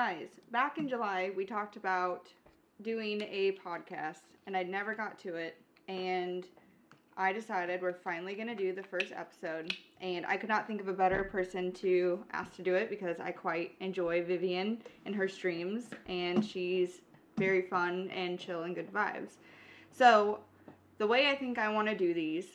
guys, 0.00 0.40
back 0.50 0.78
in 0.78 0.88
July, 0.88 1.30
we 1.36 1.44
talked 1.44 1.76
about 1.76 2.26
doing 2.80 3.20
a 3.20 3.58
podcast, 3.62 4.22
and 4.46 4.56
I 4.56 4.62
never 4.62 4.94
got 4.94 5.18
to 5.18 5.34
it. 5.34 5.60
And 5.88 6.46
I 7.18 7.34
decided 7.34 7.82
we're 7.82 7.92
finally 7.92 8.34
going 8.34 8.48
to 8.48 8.54
do 8.54 8.72
the 8.72 8.82
first 8.82 9.12
episode. 9.14 9.76
And 10.00 10.24
I 10.24 10.38
could 10.38 10.48
not 10.48 10.66
think 10.66 10.80
of 10.80 10.88
a 10.88 10.94
better 10.94 11.24
person 11.24 11.70
to 11.72 12.24
ask 12.32 12.56
to 12.56 12.62
do 12.62 12.76
it 12.76 12.88
because 12.88 13.20
I 13.20 13.30
quite 13.30 13.72
enjoy 13.80 14.24
Vivian 14.24 14.80
and 15.04 15.14
her 15.14 15.28
streams, 15.28 15.90
and 16.06 16.42
she's 16.42 17.02
very 17.36 17.60
fun 17.60 18.08
and 18.08 18.38
chill 18.38 18.62
and 18.62 18.74
good 18.74 18.90
vibes. 18.90 19.32
So, 19.92 20.40
the 20.96 21.06
way 21.06 21.28
I 21.28 21.34
think 21.34 21.58
I 21.58 21.68
want 21.68 21.88
to 21.88 21.94
do 21.94 22.14
these 22.14 22.46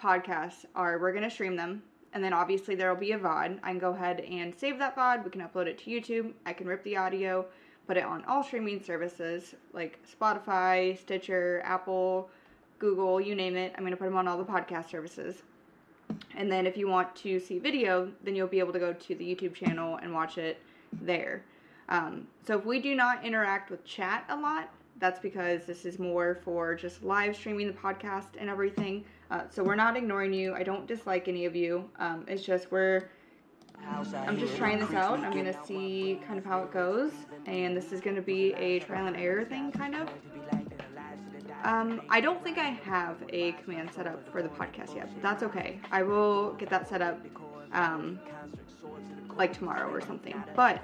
podcasts 0.00 0.64
are 0.76 1.00
we're 1.00 1.10
going 1.10 1.24
to 1.24 1.30
stream 1.30 1.56
them 1.56 1.82
and 2.16 2.24
then 2.24 2.32
obviously 2.32 2.74
there 2.74 2.88
will 2.88 2.98
be 2.98 3.12
a 3.12 3.18
VOD. 3.18 3.58
I 3.62 3.68
can 3.68 3.78
go 3.78 3.92
ahead 3.92 4.20
and 4.20 4.54
save 4.56 4.78
that 4.78 4.96
VOD. 4.96 5.22
We 5.22 5.30
can 5.30 5.42
upload 5.42 5.66
it 5.66 5.76
to 5.80 5.90
YouTube. 5.90 6.32
I 6.46 6.54
can 6.54 6.66
rip 6.66 6.82
the 6.82 6.96
audio, 6.96 7.44
put 7.86 7.98
it 7.98 8.04
on 8.04 8.24
all 8.24 8.42
streaming 8.42 8.82
services 8.82 9.54
like 9.74 9.98
Spotify, 10.08 10.98
Stitcher, 10.98 11.60
Apple, 11.62 12.30
Google, 12.78 13.20
you 13.20 13.34
name 13.34 13.54
it. 13.54 13.74
I'm 13.76 13.82
going 13.82 13.90
to 13.90 13.98
put 13.98 14.06
them 14.06 14.16
on 14.16 14.26
all 14.26 14.38
the 14.38 14.44
podcast 14.44 14.88
services. 14.88 15.42
And 16.34 16.50
then 16.50 16.66
if 16.66 16.78
you 16.78 16.88
want 16.88 17.14
to 17.16 17.38
see 17.38 17.58
video, 17.58 18.10
then 18.24 18.34
you'll 18.34 18.46
be 18.46 18.60
able 18.60 18.72
to 18.72 18.78
go 18.78 18.94
to 18.94 19.14
the 19.14 19.34
YouTube 19.34 19.52
channel 19.52 19.96
and 19.96 20.14
watch 20.14 20.38
it 20.38 20.58
there. 21.02 21.42
Um, 21.90 22.26
so 22.46 22.58
if 22.58 22.64
we 22.64 22.80
do 22.80 22.94
not 22.94 23.26
interact 23.26 23.70
with 23.70 23.84
chat 23.84 24.24
a 24.30 24.36
lot, 24.36 24.70
that's 25.00 25.20
because 25.20 25.66
this 25.66 25.84
is 25.84 25.98
more 25.98 26.38
for 26.42 26.74
just 26.74 27.02
live 27.02 27.36
streaming 27.36 27.66
the 27.66 27.74
podcast 27.74 28.28
and 28.38 28.48
everything. 28.48 29.04
Uh, 29.30 29.42
so 29.50 29.62
we're 29.62 29.74
not 29.74 29.96
ignoring 29.96 30.32
you. 30.32 30.54
I 30.54 30.62
don't 30.62 30.86
dislike 30.86 31.28
any 31.28 31.46
of 31.46 31.56
you. 31.56 31.88
Um, 31.98 32.24
it's 32.28 32.42
just 32.42 32.70
we're. 32.70 33.08
I'm 33.88 34.38
just 34.38 34.56
trying 34.56 34.78
this 34.78 34.92
out. 34.92 35.20
I'm 35.20 35.32
gonna 35.32 35.64
see 35.64 36.20
kind 36.26 36.38
of 36.38 36.44
how 36.44 36.62
it 36.62 36.72
goes, 36.72 37.12
and 37.46 37.76
this 37.76 37.92
is 37.92 38.00
gonna 38.00 38.22
be 38.22 38.52
a 38.54 38.80
trial 38.80 39.06
and 39.06 39.16
error 39.16 39.44
thing, 39.44 39.70
kind 39.70 39.94
of. 39.94 40.08
Um, 41.62 42.02
I 42.08 42.20
don't 42.20 42.42
think 42.42 42.58
I 42.58 42.68
have 42.68 43.16
a 43.30 43.52
command 43.52 43.90
set 43.92 44.06
up 44.06 44.30
for 44.30 44.42
the 44.42 44.48
podcast 44.48 44.94
yet, 44.94 45.08
but 45.12 45.22
that's 45.22 45.42
okay. 45.42 45.80
I 45.90 46.02
will 46.02 46.52
get 46.54 46.70
that 46.70 46.88
set 46.88 47.02
up, 47.02 47.18
um, 47.72 48.20
like 49.36 49.52
tomorrow 49.52 49.90
or 49.90 50.00
something. 50.00 50.42
But 50.54 50.80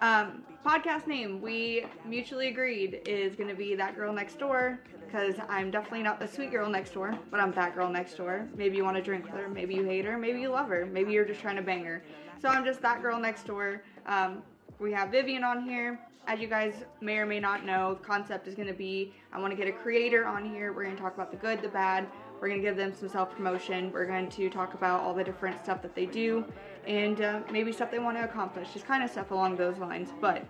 um, 0.00 0.42
podcast 0.64 1.06
name 1.06 1.40
we 1.40 1.86
mutually 2.04 2.48
agreed 2.48 3.00
is 3.06 3.36
going 3.36 3.48
to 3.48 3.54
be 3.54 3.76
that 3.76 3.94
girl 3.94 4.12
next 4.12 4.38
door 4.38 4.80
because 5.16 5.40
I'm 5.48 5.70
definitely 5.70 6.02
not 6.02 6.20
the 6.20 6.28
sweet 6.28 6.50
girl 6.50 6.68
next 6.68 6.92
door, 6.92 7.18
but 7.30 7.40
I'm 7.40 7.50
that 7.52 7.74
girl 7.74 7.88
next 7.88 8.16
door. 8.16 8.46
Maybe 8.54 8.76
you 8.76 8.84
want 8.84 8.96
to 8.98 9.02
drink 9.02 9.24
with 9.24 9.32
her, 9.32 9.48
maybe 9.48 9.74
you 9.74 9.82
hate 9.82 10.04
her, 10.04 10.18
maybe 10.18 10.40
you 10.42 10.50
love 10.50 10.68
her, 10.68 10.84
maybe 10.84 11.12
you're 11.12 11.24
just 11.24 11.40
trying 11.40 11.56
to 11.56 11.62
bang 11.62 11.84
her. 11.86 12.02
So 12.42 12.48
I'm 12.48 12.66
just 12.66 12.82
that 12.82 13.00
girl 13.00 13.18
next 13.18 13.46
door. 13.46 13.82
Um, 14.04 14.42
we 14.78 14.92
have 14.92 15.10
Vivian 15.10 15.42
on 15.42 15.62
here. 15.62 15.98
As 16.26 16.38
you 16.38 16.48
guys 16.48 16.74
may 17.00 17.16
or 17.16 17.24
may 17.24 17.40
not 17.40 17.64
know, 17.64 17.94
the 17.94 18.04
concept 18.04 18.46
is 18.46 18.54
going 18.54 18.68
to 18.68 18.74
be 18.74 19.14
I 19.32 19.40
want 19.40 19.52
to 19.52 19.56
get 19.56 19.68
a 19.68 19.72
creator 19.72 20.26
on 20.26 20.44
here. 20.44 20.74
We're 20.74 20.84
going 20.84 20.96
to 20.96 21.02
talk 21.02 21.14
about 21.14 21.30
the 21.30 21.38
good, 21.38 21.62
the 21.62 21.68
bad. 21.68 22.06
We're 22.38 22.48
going 22.48 22.60
to 22.60 22.68
give 22.68 22.76
them 22.76 22.92
some 22.92 23.08
self 23.08 23.34
promotion. 23.34 23.90
We're 23.92 24.06
going 24.06 24.28
to 24.28 24.50
talk 24.50 24.74
about 24.74 25.00
all 25.00 25.14
the 25.14 25.24
different 25.24 25.62
stuff 25.64 25.80
that 25.80 25.94
they 25.94 26.04
do 26.04 26.44
and 26.86 27.22
uh, 27.22 27.40
maybe 27.50 27.72
stuff 27.72 27.90
they 27.90 28.00
want 28.00 28.18
to 28.18 28.24
accomplish. 28.24 28.74
Just 28.74 28.86
kind 28.86 29.02
of 29.02 29.10
stuff 29.10 29.30
along 29.30 29.56
those 29.56 29.78
lines. 29.78 30.10
But 30.20 30.44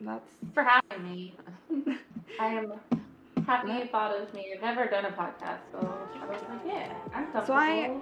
that's 0.00 0.30
for 0.54 0.62
having 0.62 1.04
me. 1.04 1.34
I 2.40 2.46
am 2.46 2.72
happy 3.46 3.72
you 3.72 3.86
thought 3.86 4.16
of 4.16 4.32
me. 4.32 4.52
I've 4.54 4.62
never 4.62 4.86
done 4.86 5.04
a 5.04 5.10
podcast, 5.10 5.60
so 5.72 5.98
I 6.20 6.26
was 6.26 6.40
like, 6.48 6.60
yeah, 6.66 6.94
I'm 7.14 7.26
comfortable. 7.32 7.46
So 7.46 7.52
I, 7.54 8.00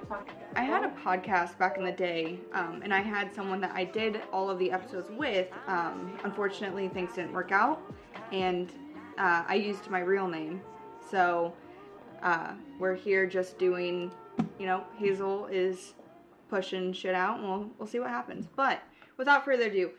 I 0.54 0.62
had 0.62 0.84
a 0.84 0.92
podcast 1.04 1.58
back 1.58 1.76
in 1.76 1.84
the 1.84 1.92
day, 1.92 2.38
um, 2.52 2.80
and 2.82 2.92
I 2.92 3.00
had 3.00 3.34
someone 3.34 3.60
that 3.62 3.72
I 3.74 3.84
did 3.84 4.20
all 4.32 4.50
of 4.50 4.58
the 4.58 4.70
episodes 4.70 5.10
with. 5.10 5.48
Um, 5.66 6.18
unfortunately, 6.24 6.88
things 6.88 7.14
didn't 7.14 7.32
work 7.32 7.52
out, 7.52 7.80
and 8.32 8.70
uh, 9.18 9.44
I 9.46 9.54
used 9.54 9.88
my 9.90 10.00
real 10.00 10.28
name. 10.28 10.60
So 11.10 11.52
uh, 12.22 12.52
we're 12.78 12.94
here 12.94 13.26
just 13.26 13.58
doing, 13.58 14.12
you 14.58 14.66
know, 14.66 14.84
Hazel 14.96 15.46
is 15.46 15.94
pushing 16.48 16.92
shit 16.92 17.14
out, 17.14 17.38
and 17.38 17.48
we'll 17.48 17.70
we'll 17.78 17.88
see 17.88 18.00
what 18.00 18.10
happens. 18.10 18.46
But 18.54 18.82
without 19.16 19.44
further 19.44 19.64
ado. 19.64 19.90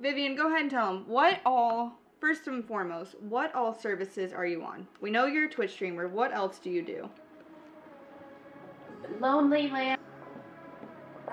Vivian, 0.00 0.34
go 0.36 0.48
ahead 0.48 0.62
and 0.62 0.70
tell 0.70 0.86
them 0.86 1.04
what 1.06 1.40
all, 1.46 1.98
first 2.20 2.46
and 2.46 2.64
foremost, 2.64 3.14
what 3.20 3.54
all 3.54 3.72
services 3.72 4.32
are 4.32 4.46
you 4.46 4.62
on? 4.62 4.86
We 5.00 5.10
know 5.10 5.26
you're 5.26 5.46
a 5.46 5.50
Twitch 5.50 5.72
streamer. 5.72 6.08
What 6.08 6.32
else 6.34 6.58
do 6.58 6.70
you 6.70 6.82
do? 6.82 7.08
Lonely 9.20 9.68
Land 9.68 10.00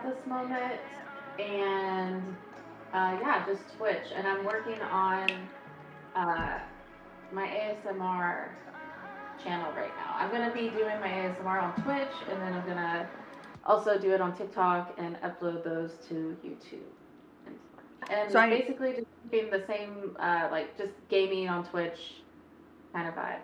this 0.03 0.25
moment, 0.25 0.79
and 1.39 2.35
uh, 2.93 3.17
yeah, 3.21 3.45
just 3.45 3.61
Twitch. 3.77 4.05
And 4.15 4.27
I'm 4.27 4.43
working 4.45 4.81
on 4.81 5.29
uh, 6.15 6.59
my 7.31 7.47
ASMR 7.47 8.49
channel 9.43 9.71
right 9.73 9.91
now. 9.97 10.15
I'm 10.15 10.31
gonna 10.31 10.53
be 10.53 10.69
doing 10.69 10.99
my 10.99 11.07
ASMR 11.07 11.61
on 11.61 11.83
Twitch, 11.83 12.13
and 12.29 12.41
then 12.41 12.53
I'm 12.53 12.67
gonna 12.67 13.09
also 13.65 13.99
do 13.99 14.11
it 14.11 14.21
on 14.21 14.35
TikTok 14.35 14.95
and 14.97 15.17
upload 15.21 15.63
those 15.63 15.91
to 16.09 16.35
YouTube. 16.43 17.00
And 18.09 18.31
so 18.31 18.39
I, 18.39 18.49
basically 18.49 18.93
just 18.93 19.07
being 19.29 19.49
the 19.49 19.63
same, 19.67 20.15
uh, 20.19 20.49
like 20.51 20.77
just 20.77 20.93
gaming 21.09 21.47
on 21.47 21.63
Twitch 21.65 22.15
kind 22.93 23.07
of 23.07 23.15
vibe. 23.15 23.39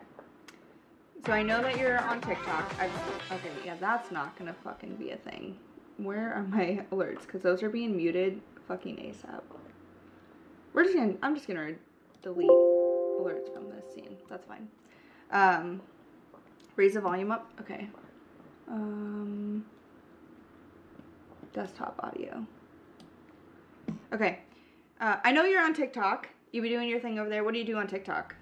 So 1.25 1.33
I 1.33 1.43
know 1.43 1.61
that 1.61 1.77
you're 1.77 1.99
on 1.99 2.21
TikTok. 2.21 2.73
I've, 2.79 2.91
okay, 3.31 3.51
yeah, 3.65 3.75
that's 3.79 4.11
not 4.11 4.37
gonna 4.37 4.55
fucking 4.63 4.95
be 4.95 5.11
a 5.11 5.17
thing. 5.17 5.57
Where 5.97 6.33
are 6.33 6.43
my 6.43 6.85
alerts? 6.91 7.21
Because 7.21 7.41
those 7.41 7.63
are 7.63 7.69
being 7.69 7.95
muted 7.95 8.41
fucking 8.67 8.97
ASAP. 8.97 9.41
We're 10.73 10.83
just 10.83 10.95
gonna, 10.95 11.15
I'm 11.21 11.35
just 11.35 11.47
gonna 11.47 11.73
delete 12.21 12.61
alerts 13.19 13.49
from 13.51 13.69
this 13.69 13.85
scene. 13.93 14.17
That's 14.29 14.45
fine. 14.45 14.67
Um, 15.31 15.81
raise 16.75 16.93
the 16.93 17.01
volume 17.01 17.31
up. 17.31 17.51
Okay. 17.61 17.89
Um, 18.69 19.65
desktop 21.53 21.99
audio. 22.03 22.45
Okay. 24.13 24.39
Uh, 24.99 25.17
I 25.23 25.31
know 25.31 25.43
you're 25.43 25.63
on 25.63 25.73
TikTok. 25.73 26.29
You 26.51 26.61
be 26.61 26.69
doing 26.69 26.89
your 26.89 26.99
thing 26.99 27.19
over 27.19 27.29
there. 27.29 27.43
What 27.43 27.53
do 27.53 27.59
you 27.59 27.65
do 27.65 27.77
on 27.77 27.87
TikTok? 27.87 28.35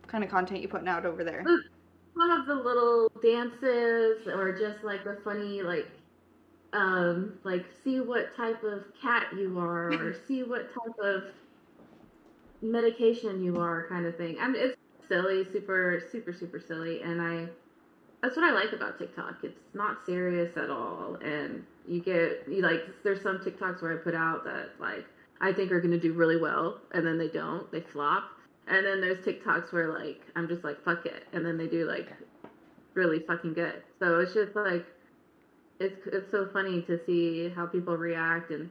What 0.00 0.08
kind 0.08 0.24
of 0.24 0.30
content 0.30 0.60
you 0.60 0.68
putting 0.68 0.88
out 0.88 1.06
over 1.06 1.24
there? 1.24 1.42
Some 1.44 2.30
of 2.30 2.46
the 2.46 2.54
little 2.54 3.10
dances, 3.22 4.28
or 4.28 4.52
just 4.52 4.84
like 4.84 5.04
the 5.04 5.18
funny, 5.24 5.62
like, 5.62 5.88
um, 6.72 7.38
like 7.44 7.64
see 7.82 8.00
what 8.00 8.36
type 8.36 8.62
of 8.62 8.84
cat 9.00 9.26
you 9.36 9.58
are, 9.58 9.92
or 9.92 10.14
see 10.28 10.42
what 10.42 10.68
type 10.74 10.98
of 11.02 11.24
medication 12.60 13.42
you 13.42 13.56
are, 13.58 13.86
kind 13.88 14.06
of 14.06 14.16
thing. 14.16 14.36
I 14.40 14.48
mean, 14.48 14.62
it's 14.62 14.76
silly, 15.08 15.44
super, 15.50 16.02
super, 16.12 16.32
super 16.32 16.60
silly, 16.60 17.02
and 17.02 17.20
I. 17.20 17.48
That's 18.22 18.36
what 18.36 18.44
I 18.46 18.52
like 18.52 18.72
about 18.72 18.98
TikTok. 18.98 19.36
It's 19.42 19.60
not 19.74 19.98
serious 20.06 20.56
at 20.56 20.70
all, 20.70 21.16
and 21.22 21.64
you 21.86 22.00
get 22.00 22.44
you 22.48 22.62
like. 22.62 22.82
There's 23.02 23.22
some 23.22 23.38
TikToks 23.38 23.82
where 23.82 23.92
I 23.92 23.96
put 23.96 24.14
out 24.14 24.44
that 24.44 24.70
like 24.78 25.04
I 25.40 25.52
think 25.52 25.72
are 25.72 25.80
going 25.80 25.92
to 25.92 26.00
do 26.00 26.12
really 26.12 26.40
well, 26.40 26.80
and 26.92 27.06
then 27.06 27.18
they 27.18 27.28
don't, 27.28 27.70
they 27.72 27.80
flop. 27.80 28.24
And 28.66 28.84
then 28.86 29.00
there's 29.00 29.18
TikToks 29.18 29.72
where 29.72 29.92
like 29.92 30.22
I'm 30.36 30.48
just 30.48 30.64
like 30.64 30.82
fuck 30.84 31.04
it, 31.06 31.26
and 31.32 31.44
then 31.44 31.58
they 31.58 31.66
do 31.66 31.86
like 31.86 32.08
really 32.94 33.20
fucking 33.20 33.54
good. 33.54 33.82
So 33.98 34.20
it's 34.20 34.32
just 34.32 34.56
like 34.56 34.86
it's 35.80 36.06
it's 36.06 36.30
so 36.30 36.48
funny 36.52 36.82
to 36.82 36.98
see 37.04 37.50
how 37.54 37.66
people 37.66 37.96
react, 37.96 38.50
and 38.50 38.70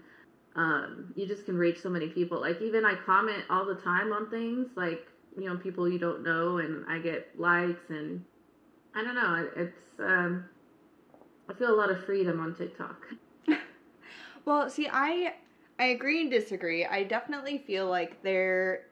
um, 0.55 1.13
you 1.15 1.27
just 1.27 1.45
can 1.45 1.57
reach 1.57 1.81
so 1.81 1.89
many 1.89 2.07
people. 2.07 2.41
Like 2.41 2.61
even 2.61 2.85
I 2.85 2.95
comment 2.95 3.43
all 3.49 3.65
the 3.65 3.75
time 3.75 4.11
on 4.11 4.29
things, 4.31 4.67
like 4.75 5.05
you 5.37 5.47
know 5.47 5.57
people 5.57 5.87
you 5.87 5.99
don't 5.99 6.23
know, 6.23 6.57
and 6.57 6.85
I 6.87 6.99
get 6.99 7.39
likes, 7.39 7.89
and 7.89 8.23
I 8.95 9.03
don't 9.03 9.15
know, 9.15 9.49
it's 9.55 9.99
um, 9.99 10.45
I 11.49 11.53
feel 11.53 11.73
a 11.73 11.77
lot 11.77 11.91
of 11.91 12.03
freedom 12.05 12.39
on 12.39 12.55
TikTok. 12.55 13.05
well, 14.45 14.69
see, 14.69 14.87
I 14.91 15.35
I 15.79 15.85
agree 15.85 16.21
and 16.21 16.29
disagree. 16.29 16.85
I 16.85 17.03
definitely 17.03 17.57
feel 17.57 17.87
like 17.87 18.21
there 18.21 18.85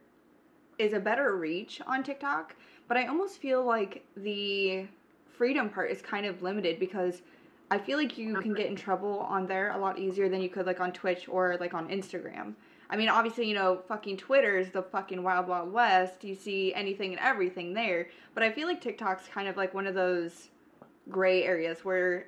is 0.79 0.93
a 0.93 0.99
better 0.99 1.37
reach 1.37 1.79
on 1.85 2.03
TikTok, 2.03 2.55
but 2.87 2.97
I 2.97 3.05
almost 3.05 3.39
feel 3.39 3.63
like 3.63 4.05
the 4.17 4.87
freedom 5.31 5.69
part 5.69 5.91
is 5.91 6.01
kind 6.01 6.25
of 6.25 6.41
limited 6.41 6.79
because 6.79 7.21
I 7.69 7.77
feel 7.77 7.97
like 7.97 8.17
you 8.17 8.35
can 8.41 8.53
get 8.53 8.65
in 8.65 8.75
trouble 8.75 9.19
on 9.19 9.47
there 9.47 9.71
a 9.71 9.77
lot 9.77 9.97
easier 9.97 10.27
than 10.27 10.41
you 10.41 10.49
could 10.49 10.65
like 10.65 10.81
on 10.81 10.91
Twitch 10.91 11.29
or 11.29 11.55
like 11.59 11.73
on 11.73 11.87
Instagram. 11.87 12.53
I 12.89 12.97
mean, 12.97 13.07
obviously, 13.07 13.47
you 13.47 13.55
know, 13.55 13.81
fucking 13.87 14.17
Twitter 14.17 14.57
is 14.57 14.71
the 14.71 14.83
fucking 14.83 15.23
wild 15.23 15.47
wild 15.47 15.71
west. 15.71 16.25
You 16.25 16.35
see 16.35 16.73
anything 16.73 17.11
and 17.11 17.19
everything 17.21 17.73
there, 17.73 18.09
but 18.33 18.43
I 18.43 18.51
feel 18.51 18.67
like 18.67 18.81
TikTok's 18.81 19.29
kind 19.29 19.47
of 19.47 19.55
like 19.55 19.73
one 19.73 19.87
of 19.87 19.95
those 19.95 20.49
gray 21.09 21.43
areas 21.43 21.85
where 21.85 22.27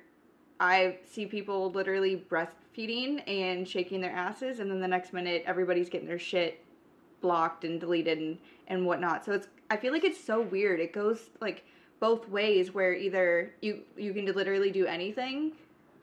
I 0.64 0.98
see 1.04 1.26
people 1.26 1.70
literally 1.70 2.24
breastfeeding 2.28 3.22
and 3.28 3.68
shaking 3.68 4.00
their 4.00 4.12
asses, 4.12 4.60
and 4.60 4.70
then 4.70 4.80
the 4.80 4.88
next 4.88 5.12
minute 5.12 5.44
everybody's 5.46 5.88
getting 5.88 6.08
their 6.08 6.18
shit 6.18 6.64
blocked 7.20 7.64
and 7.64 7.80
deleted 7.80 8.18
and, 8.18 8.38
and 8.68 8.86
whatnot. 8.86 9.24
So 9.24 9.32
it's 9.32 9.48
I 9.70 9.76
feel 9.76 9.92
like 9.92 10.04
it's 10.04 10.22
so 10.22 10.42
weird. 10.42 10.80
It 10.80 10.92
goes 10.92 11.30
like 11.40 11.64
both 12.00 12.28
ways 12.28 12.72
where 12.72 12.94
either 12.94 13.54
you 13.62 13.82
you 13.96 14.12
can 14.12 14.26
literally 14.26 14.70
do 14.70 14.86
anything 14.86 15.52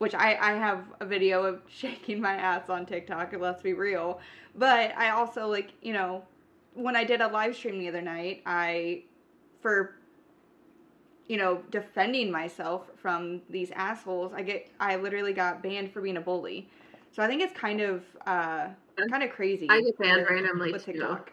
which 0.02 0.16
I, 0.16 0.36
I 0.40 0.52
have 0.54 0.82
a 0.98 1.06
video 1.06 1.44
of 1.44 1.60
shaking 1.68 2.20
my 2.20 2.32
ass 2.32 2.68
on 2.68 2.86
TikTok, 2.86 3.32
let's 3.38 3.62
be 3.62 3.72
real. 3.72 4.18
But 4.56 4.92
I 4.98 5.10
also, 5.10 5.46
like, 5.46 5.70
you 5.80 5.92
know, 5.92 6.24
when 6.74 6.96
I 6.96 7.04
did 7.04 7.20
a 7.20 7.28
live 7.28 7.54
stream 7.54 7.78
the 7.78 7.86
other 7.86 8.02
night, 8.02 8.42
I, 8.44 9.04
for, 9.60 9.94
you 11.28 11.36
know, 11.36 11.62
defending 11.70 12.30
myself 12.30 12.90
from 12.96 13.42
these 13.48 13.70
assholes, 13.72 14.32
I 14.34 14.42
get, 14.42 14.68
I 14.80 14.96
literally 14.96 15.32
got 15.32 15.62
banned 15.62 15.92
for 15.92 16.00
being 16.00 16.16
a 16.16 16.20
bully. 16.20 16.68
So 17.12 17.22
I 17.22 17.26
think 17.26 17.42
it's 17.42 17.52
kind 17.52 17.80
of, 17.80 18.04
uh, 18.26 18.68
kind 19.10 19.22
of 19.22 19.30
crazy. 19.30 19.68
I 19.70 19.80
get 19.80 19.98
banned 19.98 20.26
randomly 20.28 20.72
with 20.72 20.84
too. 20.84 20.92
TikTok. 20.92 21.32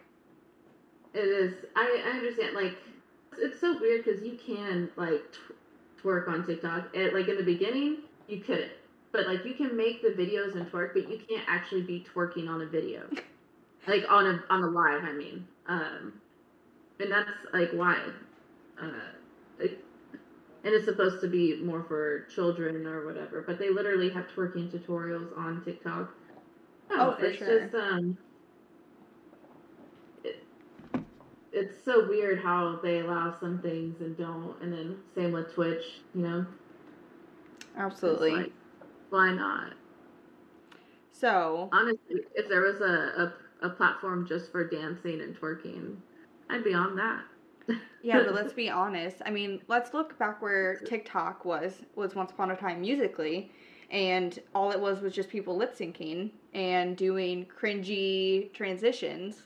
It 1.12 1.18
is. 1.18 1.54
I, 1.74 2.02
I 2.06 2.10
understand. 2.10 2.54
Like, 2.54 2.76
it's 3.38 3.60
so 3.60 3.78
weird 3.80 4.04
because 4.04 4.22
you 4.22 4.38
can 4.44 4.88
like 4.96 5.20
tw- 5.32 6.02
twerk 6.02 6.28
on 6.28 6.46
TikTok. 6.46 6.94
It, 6.94 7.14
like 7.14 7.28
in 7.28 7.36
the 7.36 7.42
beginning, 7.42 7.98
you 8.28 8.40
couldn't, 8.40 8.72
but 9.12 9.26
like 9.26 9.44
you 9.44 9.54
can 9.54 9.76
make 9.76 10.02
the 10.02 10.08
videos 10.08 10.54
and 10.54 10.70
twerk, 10.70 10.94
but 10.94 11.08
you 11.08 11.20
can't 11.28 11.44
actually 11.48 11.82
be 11.82 12.04
twerking 12.14 12.48
on 12.48 12.62
a 12.62 12.66
video, 12.66 13.02
like 13.88 14.04
on 14.08 14.26
a 14.26 14.44
on 14.50 14.62
a 14.62 14.68
live. 14.68 15.04
I 15.04 15.12
mean, 15.12 15.46
um, 15.66 16.12
and 17.00 17.10
that's 17.10 17.30
like 17.52 17.70
why. 17.72 17.98
Uh, 18.80 18.90
and 19.62 20.74
it's 20.74 20.84
supposed 20.84 21.20
to 21.22 21.28
be 21.28 21.56
more 21.62 21.82
for 21.82 22.24
children 22.24 22.86
or 22.86 23.06
whatever, 23.06 23.42
but 23.46 23.58
they 23.58 23.70
literally 23.70 24.10
have 24.10 24.26
twerking 24.28 24.70
tutorials 24.70 25.36
on 25.38 25.62
TikTok. 25.64 26.14
Oh, 26.90 27.14
for 27.18 27.26
it's 27.26 27.38
sure. 27.38 27.60
just 27.60 27.74
um, 27.74 28.18
it, 30.24 30.44
it's 31.52 31.84
so 31.84 32.08
weird 32.08 32.42
how 32.42 32.78
they 32.82 33.00
allow 33.00 33.34
some 33.38 33.60
things 33.60 34.00
and 34.00 34.16
don't, 34.16 34.60
and 34.60 34.72
then 34.72 34.96
same 35.14 35.32
with 35.32 35.54
Twitch. 35.54 35.84
You 36.14 36.22
know, 36.22 36.46
Absolutely. 37.76 38.32
like, 38.32 38.52
why 39.10 39.32
not? 39.32 39.72
so, 41.12 41.68
Honestly, 41.72 42.22
if 42.34 42.48
there 42.48 42.62
was 42.62 42.80
a, 42.80 43.32
a 43.62 43.66
a 43.66 43.70
platform 43.70 44.26
just 44.26 44.50
for 44.50 44.66
dancing 44.66 45.20
and 45.20 45.38
twerking, 45.38 45.96
I'd 46.48 46.64
be 46.64 46.74
on 46.74 46.96
that. 46.96 47.22
Yeah, 48.02 48.22
but 48.24 48.34
let's 48.40 48.52
be 48.52 48.68
honest. 48.70 49.18
I 49.24 49.30
mean, 49.30 49.60
let's 49.68 49.92
look 49.94 50.18
back 50.18 50.40
where 50.42 50.76
TikTok 50.76 51.44
was 51.44 51.82
was 51.94 52.14
once 52.14 52.30
upon 52.32 52.50
a 52.50 52.56
time 52.56 52.80
Musical.ly, 52.80 53.48
and 53.90 54.38
all 54.54 54.70
it 54.70 54.80
was 54.80 55.00
was 55.00 55.12
just 55.14 55.28
people 55.28 55.56
lip 55.56 55.76
syncing 55.76 56.30
and 56.54 56.96
doing 56.96 57.46
cringy 57.60 58.52
transitions, 58.52 59.42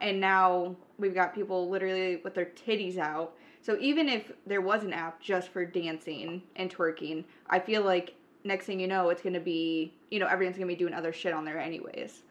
and 0.00 0.20
now 0.20 0.76
we've 0.98 1.14
got 1.14 1.34
people 1.34 1.68
literally 1.68 2.16
with 2.24 2.34
their 2.34 2.46
titties 2.66 2.98
out. 2.98 3.34
So 3.62 3.76
even 3.80 4.08
if 4.08 4.30
there 4.46 4.60
was 4.60 4.84
an 4.84 4.92
app 4.92 5.20
just 5.20 5.48
for 5.48 5.64
dancing 5.64 6.42
and 6.54 6.74
twerking, 6.74 7.24
I 7.50 7.58
feel 7.58 7.82
like 7.82 8.14
next 8.44 8.66
thing 8.66 8.78
you 8.78 8.86
know, 8.86 9.08
it's 9.08 9.22
gonna 9.22 9.40
be 9.40 9.92
you 10.10 10.20
know 10.20 10.26
everyone's 10.26 10.56
gonna 10.56 10.68
be 10.68 10.76
doing 10.76 10.94
other 10.94 11.12
shit 11.12 11.32
on 11.32 11.44
there 11.44 11.58
anyways. 11.58 12.22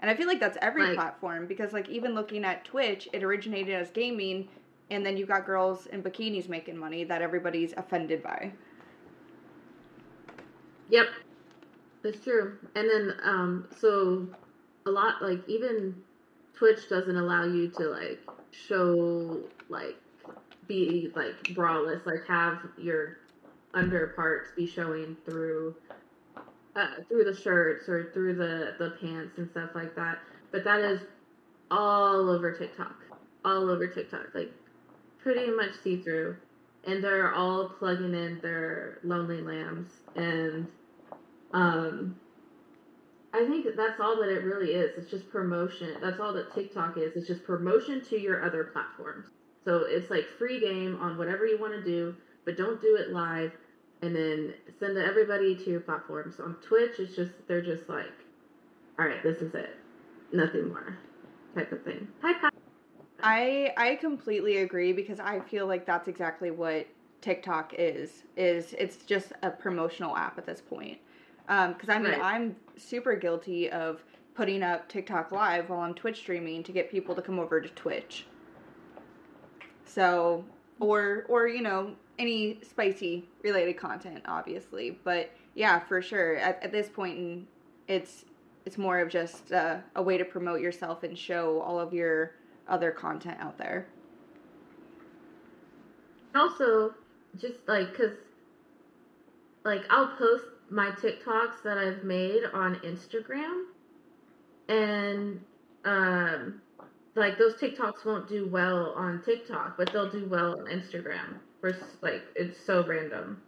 And 0.00 0.10
I 0.10 0.14
feel 0.14 0.26
like 0.26 0.40
that's 0.40 0.58
every 0.60 0.82
Like- 0.88 0.94
platform 0.96 1.46
because 1.46 1.72
like 1.72 1.88
even 1.88 2.14
looking 2.14 2.44
at 2.44 2.66
Twitch, 2.66 3.08
it 3.14 3.22
originated 3.22 3.74
as 3.74 3.90
gaming 3.90 4.48
and 4.90 5.04
then 5.04 5.16
you've 5.16 5.28
got 5.28 5.46
girls 5.46 5.86
in 5.86 6.02
bikinis 6.02 6.48
making 6.48 6.76
money 6.76 7.04
that 7.04 7.22
everybody's 7.22 7.72
offended 7.76 8.22
by. 8.22 8.52
Yep, 10.90 11.06
that's 12.02 12.20
true. 12.20 12.58
And 12.76 12.88
then, 12.88 13.14
um, 13.24 13.68
so 13.76 14.28
a 14.86 14.90
lot 14.90 15.20
like 15.20 15.40
even 15.48 15.94
Twitch 16.54 16.88
doesn't 16.88 17.16
allow 17.16 17.44
you 17.44 17.68
to 17.70 17.88
like 17.88 18.20
show 18.52 19.40
like 19.68 19.96
be 20.68 21.10
like 21.14 21.42
braless, 21.54 22.06
like 22.06 22.24
have 22.26 22.58
your 22.78 23.18
under 23.74 24.08
parts 24.08 24.50
be 24.56 24.66
showing 24.66 25.16
through 25.24 25.74
uh, 26.76 26.88
through 27.08 27.24
the 27.24 27.34
shirts 27.34 27.88
or 27.88 28.10
through 28.12 28.34
the 28.34 28.74
the 28.78 28.90
pants 29.00 29.38
and 29.38 29.50
stuff 29.50 29.70
like 29.74 29.94
that. 29.96 30.18
But 30.52 30.62
that 30.64 30.80
is 30.80 31.00
all 31.70 32.30
over 32.30 32.52
TikTok, 32.52 32.94
all 33.44 33.68
over 33.68 33.88
TikTok, 33.88 34.28
like 34.34 34.52
pretty 35.26 35.50
much 35.50 35.72
see 35.82 36.00
through. 36.02 36.36
And 36.84 37.02
they're 37.02 37.34
all 37.34 37.68
plugging 37.68 38.14
in 38.14 38.38
their 38.42 39.00
lonely 39.02 39.42
lambs 39.42 39.90
and 40.14 40.68
um 41.52 42.14
I 43.34 43.44
think 43.44 43.66
that's 43.76 44.00
all 44.00 44.16
that 44.20 44.30
it 44.30 44.44
really 44.44 44.72
is. 44.72 44.92
It's 44.96 45.10
just 45.10 45.28
promotion. 45.30 45.96
That's 46.00 46.20
all 46.20 46.32
that 46.32 46.54
TikTok 46.54 46.96
is. 46.96 47.16
It's 47.16 47.26
just 47.26 47.44
promotion 47.44 48.02
to 48.08 48.18
your 48.18 48.42
other 48.44 48.64
platforms. 48.72 49.26
So 49.64 49.82
it's 49.86 50.10
like 50.10 50.24
free 50.38 50.60
game 50.60 50.96
on 51.02 51.18
whatever 51.18 51.44
you 51.44 51.58
want 51.60 51.74
to 51.74 51.82
do, 51.82 52.14
but 52.46 52.56
don't 52.56 52.80
do 52.80 52.96
it 52.96 53.12
live. 53.12 53.52
And 54.00 54.14
then 54.14 54.54
send 54.78 54.96
everybody 54.96 55.56
to 55.56 55.70
your 55.70 55.80
platforms. 55.80 56.40
On 56.40 56.56
Twitch, 56.66 56.98
it's 56.98 57.16
just 57.16 57.32
they're 57.48 57.60
just 57.60 57.88
like, 57.90 58.06
all 58.98 59.04
right, 59.04 59.22
this 59.22 59.42
is 59.42 59.54
it, 59.54 59.76
nothing 60.32 60.68
more, 60.68 60.96
type 61.54 61.72
of 61.72 61.82
thing. 61.82 62.08
Hi, 62.22 62.34
Pat. 62.40 62.55
I 63.26 63.72
I 63.76 63.96
completely 63.96 64.58
agree 64.58 64.92
because 64.92 65.18
I 65.18 65.40
feel 65.40 65.66
like 65.66 65.84
that's 65.84 66.06
exactly 66.06 66.52
what 66.52 66.86
TikTok 67.20 67.74
is. 67.76 68.22
Is 68.36 68.72
it's 68.78 68.98
just 68.98 69.32
a 69.42 69.50
promotional 69.50 70.16
app 70.16 70.38
at 70.38 70.46
this 70.46 70.60
point. 70.60 70.98
Because 71.46 71.88
I 71.88 71.98
mean, 71.98 72.12
Right. 72.12 72.20
I'm 72.22 72.56
super 72.76 73.16
guilty 73.16 73.70
of 73.70 74.02
putting 74.34 74.62
up 74.62 74.88
TikTok 74.88 75.32
live 75.32 75.68
while 75.70 75.80
I'm 75.80 75.94
Twitch 75.94 76.18
streaming 76.18 76.62
to 76.64 76.72
get 76.72 76.90
people 76.90 77.14
to 77.16 77.22
come 77.22 77.38
over 77.38 77.60
to 77.60 77.68
Twitch. 77.70 78.26
So, 79.84 80.44
or 80.78 81.24
or 81.28 81.48
you 81.48 81.62
know 81.62 81.96
any 82.20 82.60
spicy 82.62 83.28
related 83.42 83.76
content, 83.76 84.22
obviously. 84.26 84.98
But 85.02 85.30
yeah, 85.54 85.80
for 85.80 86.00
sure. 86.00 86.36
At, 86.36 86.62
at 86.62 86.70
this 86.70 86.88
point, 86.88 87.18
in, 87.18 87.46
it's 87.88 88.24
it's 88.64 88.78
more 88.78 89.00
of 89.00 89.08
just 89.08 89.52
uh, 89.52 89.78
a 89.96 90.02
way 90.02 90.16
to 90.16 90.24
promote 90.24 90.60
yourself 90.60 91.02
and 91.02 91.18
show 91.18 91.60
all 91.60 91.80
of 91.80 91.92
your 91.92 92.32
other 92.68 92.90
content 92.90 93.36
out 93.40 93.56
there. 93.58 93.86
also 96.34 96.92
just 97.40 97.54
like 97.66 97.90
because 97.92 98.12
like 99.64 99.82
i'll 99.90 100.08
post 100.18 100.44
my 100.70 100.90
tiktoks 100.90 101.62
that 101.64 101.78
i've 101.78 102.04
made 102.04 102.42
on 102.52 102.74
instagram 102.76 103.64
and 104.68 105.40
um 105.86 106.60
like 107.14 107.38
those 107.38 107.54
tiktoks 107.54 108.04
won't 108.04 108.28
do 108.28 108.46
well 108.48 108.92
on 108.96 109.22
tiktok 109.24 109.76
but 109.78 109.90
they'll 109.92 110.10
do 110.10 110.26
well 110.26 110.58
on 110.60 110.66
instagram 110.66 111.38
for 111.60 111.74
like 112.02 112.22
it's 112.34 112.58
so 112.60 112.84
random 112.86 113.40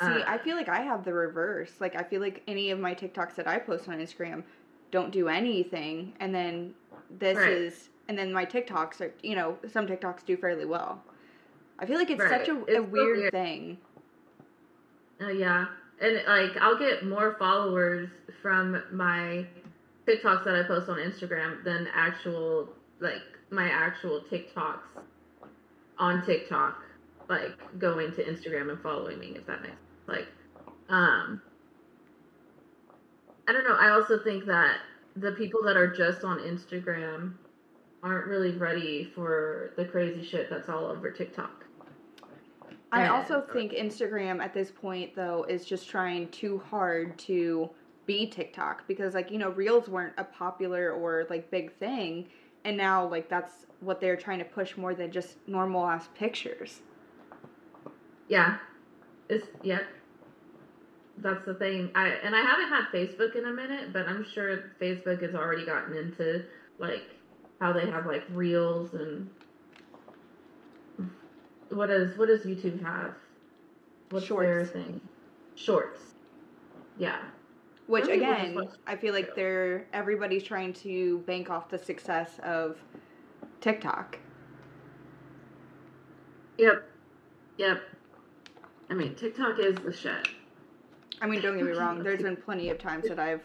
See, 0.00 0.06
Uh, 0.06 0.24
I 0.26 0.38
feel 0.38 0.56
like 0.56 0.70
I 0.70 0.80
have 0.80 1.04
the 1.04 1.12
reverse. 1.12 1.70
Like 1.78 1.94
I 1.94 2.02
feel 2.02 2.20
like 2.22 2.42
any 2.48 2.70
of 2.70 2.80
my 2.80 2.94
TikToks 2.94 3.34
that 3.36 3.46
I 3.46 3.58
post 3.58 3.88
on 3.88 3.98
Instagram 3.98 4.42
don't 4.90 5.12
do 5.12 5.28
anything 5.28 6.14
and 6.18 6.34
then 6.34 6.74
this 7.20 7.36
Right. 7.36 7.52
is 7.52 7.90
and 8.08 8.18
then 8.18 8.32
my 8.32 8.44
TikToks 8.44 9.00
are, 9.00 9.12
you 9.22 9.34
know, 9.34 9.56
some 9.70 9.86
TikToks 9.86 10.24
do 10.24 10.36
fairly 10.36 10.64
well. 10.64 11.02
I 11.78 11.86
feel 11.86 11.96
like 11.98 12.10
it's 12.10 12.22
such 12.22 12.48
a, 12.48 12.54
Right. 12.54 12.68
a 12.68 12.72
It's 12.72 12.76
so 12.76 12.82
weird, 12.90 13.18
weird. 13.18 13.32
thing. 13.32 13.78
Uh, 15.20 15.28
yeah, 15.28 15.66
and 16.00 16.16
like 16.26 16.56
I'll 16.60 16.78
get 16.78 17.04
more 17.06 17.36
followers 17.38 18.08
from 18.40 18.82
my 18.92 19.46
TikToks 20.06 20.44
that 20.44 20.54
I 20.56 20.62
post 20.64 20.88
on 20.88 20.98
Instagram 20.98 21.62
than 21.64 21.86
actual 21.94 22.68
like 23.00 23.22
my 23.50 23.68
actual 23.68 24.20
TikToks 24.30 24.80
on 25.98 26.24
TikTok, 26.26 26.82
like 27.28 27.52
going 27.78 28.12
to 28.12 28.24
Instagram 28.24 28.70
and 28.70 28.80
following 28.80 29.18
me. 29.20 29.34
If 29.36 29.46
that 29.46 29.62
makes 29.62 29.74
sense. 29.74 30.08
like, 30.08 30.26
um, 30.88 31.40
I 33.48 33.52
don't 33.52 33.64
know. 33.64 33.76
I 33.78 33.90
also 33.90 34.18
think 34.22 34.44
that 34.46 34.78
the 35.16 35.32
people 35.32 35.62
that 35.64 35.76
are 35.76 35.92
just 35.92 36.24
on 36.24 36.38
Instagram 36.38 37.34
aren't 38.02 38.26
really 38.26 38.52
ready 38.52 39.04
for 39.14 39.72
the 39.76 39.84
crazy 39.84 40.24
shit 40.24 40.50
that's 40.50 40.68
all 40.68 40.86
over 40.86 41.10
TikTok. 41.10 41.64
I 42.90 43.04
Yeah. 43.04 43.14
also 43.14 43.40
think 43.40 43.72
Instagram 43.72 44.42
at 44.42 44.52
this 44.52 44.70
point 44.70 45.14
though 45.14 45.44
is 45.44 45.64
just 45.64 45.88
trying 45.88 46.28
too 46.28 46.58
hard 46.70 47.18
to 47.20 47.70
be 48.04 48.26
TikTok 48.26 48.86
because 48.88 49.14
like, 49.14 49.30
you 49.30 49.38
know, 49.38 49.50
reels 49.50 49.88
weren't 49.88 50.14
a 50.18 50.24
popular 50.24 50.92
or 50.92 51.26
like 51.30 51.50
big 51.50 51.72
thing 51.78 52.28
and 52.64 52.76
now 52.76 53.06
like 53.06 53.28
that's 53.28 53.66
what 53.80 54.00
they're 54.00 54.16
trying 54.16 54.38
to 54.40 54.44
push 54.44 54.76
more 54.76 54.94
than 54.94 55.10
just 55.10 55.36
normal 55.46 55.86
ass 55.86 56.08
pictures. 56.14 56.80
Yeah. 58.28 58.58
It's 59.28 59.46
yeah. 59.62 59.80
That's 61.18 61.44
the 61.44 61.54
thing. 61.54 61.90
I 61.94 62.08
and 62.08 62.34
I 62.34 62.40
haven't 62.40 62.68
had 62.68 62.84
Facebook 62.92 63.36
in 63.36 63.46
a 63.46 63.52
minute, 63.52 63.92
but 63.92 64.08
I'm 64.08 64.24
sure 64.34 64.72
Facebook 64.80 65.22
has 65.22 65.34
already 65.34 65.64
gotten 65.64 65.96
into 65.96 66.44
like 66.78 67.04
how 67.62 67.72
they 67.72 67.88
have 67.88 68.06
like 68.06 68.24
reels 68.30 68.92
and 68.94 69.30
what 71.68 71.86
does 71.86 72.18
what 72.18 72.26
does 72.26 72.42
YouTube 72.42 72.82
have? 72.82 73.14
What's 74.10 74.28
their 74.28 74.64
Shorts. 74.66 74.70
thing? 74.72 75.00
Shorts. 75.54 76.00
Yeah. 76.98 77.18
Which 77.86 78.06
Some 78.06 78.14
again, 78.14 78.58
I 78.84 78.96
feel 78.96 79.14
like 79.14 79.36
they're 79.36 79.86
everybody's 79.92 80.42
trying 80.42 80.72
to 80.74 81.18
bank 81.20 81.50
off 81.50 81.68
the 81.68 81.78
success 81.78 82.40
of 82.42 82.78
TikTok. 83.60 84.18
Yep. 86.58 86.84
Yep. 87.58 87.80
I 88.90 88.94
mean, 88.94 89.14
TikTok 89.14 89.60
is 89.60 89.76
the 89.76 89.92
shit. 89.92 90.28
I 91.20 91.26
mean, 91.28 91.40
don't 91.40 91.56
get 91.56 91.64
me 91.64 91.72
wrong. 91.78 92.02
There's 92.02 92.22
been 92.24 92.36
plenty 92.36 92.70
of 92.70 92.78
times 92.78 93.06
that 93.06 93.20
I've 93.20 93.42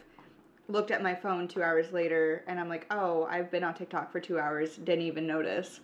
looked 0.68 0.92
at 0.92 1.02
my 1.02 1.16
phone 1.16 1.48
two 1.48 1.64
hours 1.64 1.92
later 1.92 2.44
and 2.48 2.60
I'm 2.60 2.70
like, 2.70 2.86
oh, 2.92 3.26
I've 3.30 3.50
been 3.52 3.64
on 3.64 3.74
TikTok 3.74 4.12
for 4.12 4.20
two 4.20 4.40
hours, 4.40 4.78
didn't 4.78 5.06
even 5.06 5.26
notice. 5.26 5.80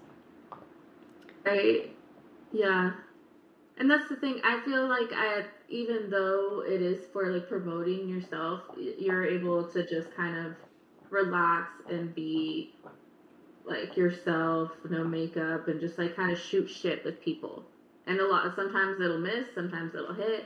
Right. 1.45 1.95
Yeah. 2.51 2.91
And 3.77 3.89
that's 3.89 4.07
the 4.07 4.15
thing. 4.15 4.39
I 4.43 4.61
feel 4.63 4.87
like 4.87 5.11
I, 5.11 5.45
even 5.69 6.09
though 6.09 6.63
it 6.65 6.81
is 6.81 7.05
for 7.11 7.31
like 7.31 7.49
promoting 7.49 8.07
yourself, 8.07 8.61
you're 8.77 9.25
able 9.25 9.67
to 9.71 9.85
just 9.87 10.13
kind 10.15 10.45
of 10.45 10.55
relax 11.09 11.69
and 11.89 12.13
be 12.13 12.75
like 13.65 13.97
yourself, 13.97 14.71
no 14.89 15.03
makeup, 15.03 15.67
and 15.67 15.79
just 15.79 15.97
like 15.97 16.15
kind 16.15 16.31
of 16.31 16.37
shoot 16.37 16.69
shit 16.69 17.03
with 17.03 17.21
people. 17.21 17.63
And 18.05 18.19
a 18.19 18.27
lot. 18.27 18.53
Sometimes 18.55 18.99
it'll 18.99 19.19
miss. 19.19 19.47
Sometimes 19.55 19.95
it'll 19.95 20.13
hit. 20.13 20.45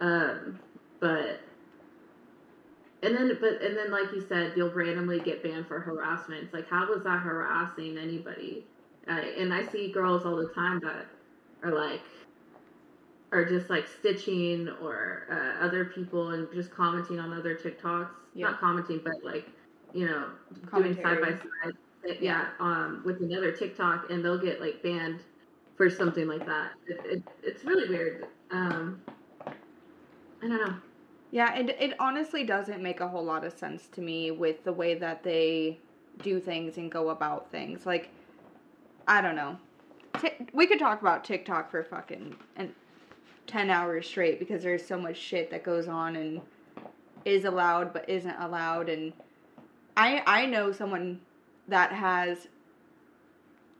Um, 0.00 0.60
but 1.00 1.40
and 3.04 3.16
then, 3.16 3.36
but 3.40 3.62
and 3.62 3.76
then, 3.76 3.90
like 3.90 4.12
you 4.12 4.24
said, 4.28 4.52
you'll 4.56 4.72
randomly 4.72 5.20
get 5.20 5.42
banned 5.42 5.66
for 5.66 5.80
harassment. 5.80 6.44
It's 6.44 6.54
like, 6.54 6.68
how 6.68 6.86
was 6.88 7.04
that 7.04 7.20
harassing 7.20 7.98
anybody? 7.98 8.64
Uh, 9.08 9.20
and 9.38 9.52
I 9.52 9.66
see 9.66 9.92
girls 9.92 10.24
all 10.24 10.36
the 10.36 10.48
time 10.48 10.80
that 10.80 11.06
are 11.62 11.72
like, 11.72 12.02
are 13.32 13.44
just 13.44 13.68
like 13.68 13.86
stitching 13.86 14.68
or 14.80 15.26
uh, 15.30 15.64
other 15.64 15.84
people 15.84 16.30
and 16.30 16.48
just 16.52 16.70
commenting 16.70 17.20
on 17.20 17.32
other 17.32 17.54
TikToks. 17.54 18.08
Yeah. 18.34 18.46
Not 18.50 18.60
commenting, 18.60 19.00
but 19.04 19.22
like, 19.22 19.46
you 19.92 20.06
know, 20.06 20.28
doing 20.74 20.94
side 20.94 21.20
by 21.20 21.30
side. 21.30 21.74
Yeah, 22.04 22.14
yeah, 22.20 22.46
um, 22.60 23.02
with 23.04 23.22
another 23.22 23.50
TikTok, 23.52 24.10
and 24.10 24.24
they'll 24.24 24.38
get 24.38 24.60
like 24.60 24.82
banned 24.82 25.20
for 25.76 25.88
something 25.88 26.26
like 26.26 26.44
that. 26.46 26.72
It, 26.86 27.00
it, 27.04 27.22
it's 27.42 27.64
really 27.64 27.88
weird. 27.88 28.26
Um, 28.50 29.00
I 29.46 29.52
don't 30.42 30.66
know. 30.66 30.74
Yeah, 31.34 31.52
it, 31.56 31.76
it 31.80 31.94
honestly 31.98 32.44
doesn't 32.44 32.80
make 32.80 33.00
a 33.00 33.08
whole 33.08 33.24
lot 33.24 33.42
of 33.42 33.52
sense 33.52 33.88
to 33.94 34.00
me 34.00 34.30
with 34.30 34.62
the 34.62 34.72
way 34.72 34.94
that 34.94 35.24
they 35.24 35.80
do 36.22 36.38
things 36.38 36.76
and 36.76 36.92
go 36.92 37.08
about 37.08 37.50
things. 37.50 37.84
Like, 37.84 38.08
I 39.08 39.20
don't 39.20 39.34
know. 39.34 39.58
T- 40.20 40.46
we 40.52 40.68
could 40.68 40.78
talk 40.78 41.00
about 41.00 41.24
TikTok 41.24 41.72
for 41.72 41.82
fucking 41.82 42.36
and 42.54 42.72
10 43.48 43.68
hours 43.68 44.06
straight 44.06 44.38
because 44.38 44.62
there's 44.62 44.86
so 44.86 44.96
much 44.96 45.16
shit 45.16 45.50
that 45.50 45.64
goes 45.64 45.88
on 45.88 46.14
and 46.14 46.40
is 47.24 47.44
allowed 47.46 47.92
but 47.92 48.08
isn't 48.08 48.36
allowed 48.38 48.88
and 48.88 49.12
I 49.96 50.22
I 50.26 50.46
know 50.46 50.70
someone 50.70 51.20
that 51.66 51.90
has 51.90 52.46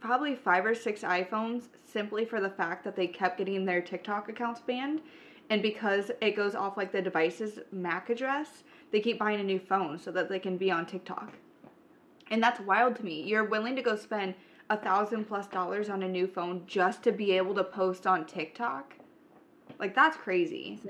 probably 0.01 0.35
5 0.35 0.67
or 0.67 0.75
6 0.75 1.03
iPhones 1.03 1.69
simply 1.85 2.25
for 2.25 2.41
the 2.41 2.51
fact 2.51 2.83
that 2.83 2.97
they 2.97 3.07
kept 3.07 3.39
getting 3.39 3.65
their 3.65 3.81
TikTok 3.81 4.29
accounts 4.29 4.61
banned 4.61 5.01
and 5.55 5.63
because 5.63 6.11
it 6.21 6.35
goes 6.35 6.57
off 6.57 6.77
like 6.77 6.91
the 6.91 7.01
device's 7.01 7.61
MAC 7.71 8.11
address, 8.11 8.65
they 8.91 8.99
keep 8.99 9.21
buying 9.21 9.39
a 9.39 9.45
new 9.45 9.61
phone 9.61 10.01
so 10.01 10.11
that 10.11 10.29
they 10.29 10.41
can 10.41 10.57
be 10.57 10.69
on 10.69 10.85
TikTok. 10.85 11.33
And 12.29 12.43
that's 12.43 12.59
wild 12.59 12.97
to 12.97 13.05
me. 13.05 13.23
You're 13.23 13.45
willing 13.45 13.77
to 13.77 13.83
go 13.83 13.95
spend 13.95 14.35
a 14.69 14.77
thousand 14.77 15.27
plus 15.27 15.47
dollars 15.47 15.89
on 15.89 16.03
a 16.03 16.09
new 16.09 16.27
phone 16.27 16.65
just 16.67 17.05
to 17.05 17.13
be 17.13 17.31
able 17.31 17.55
to 17.55 17.63
post 17.63 18.05
on 18.05 18.27
TikTok? 18.27 18.97
Like 19.79 19.95
that's 19.95 20.17
crazy. 20.17 20.81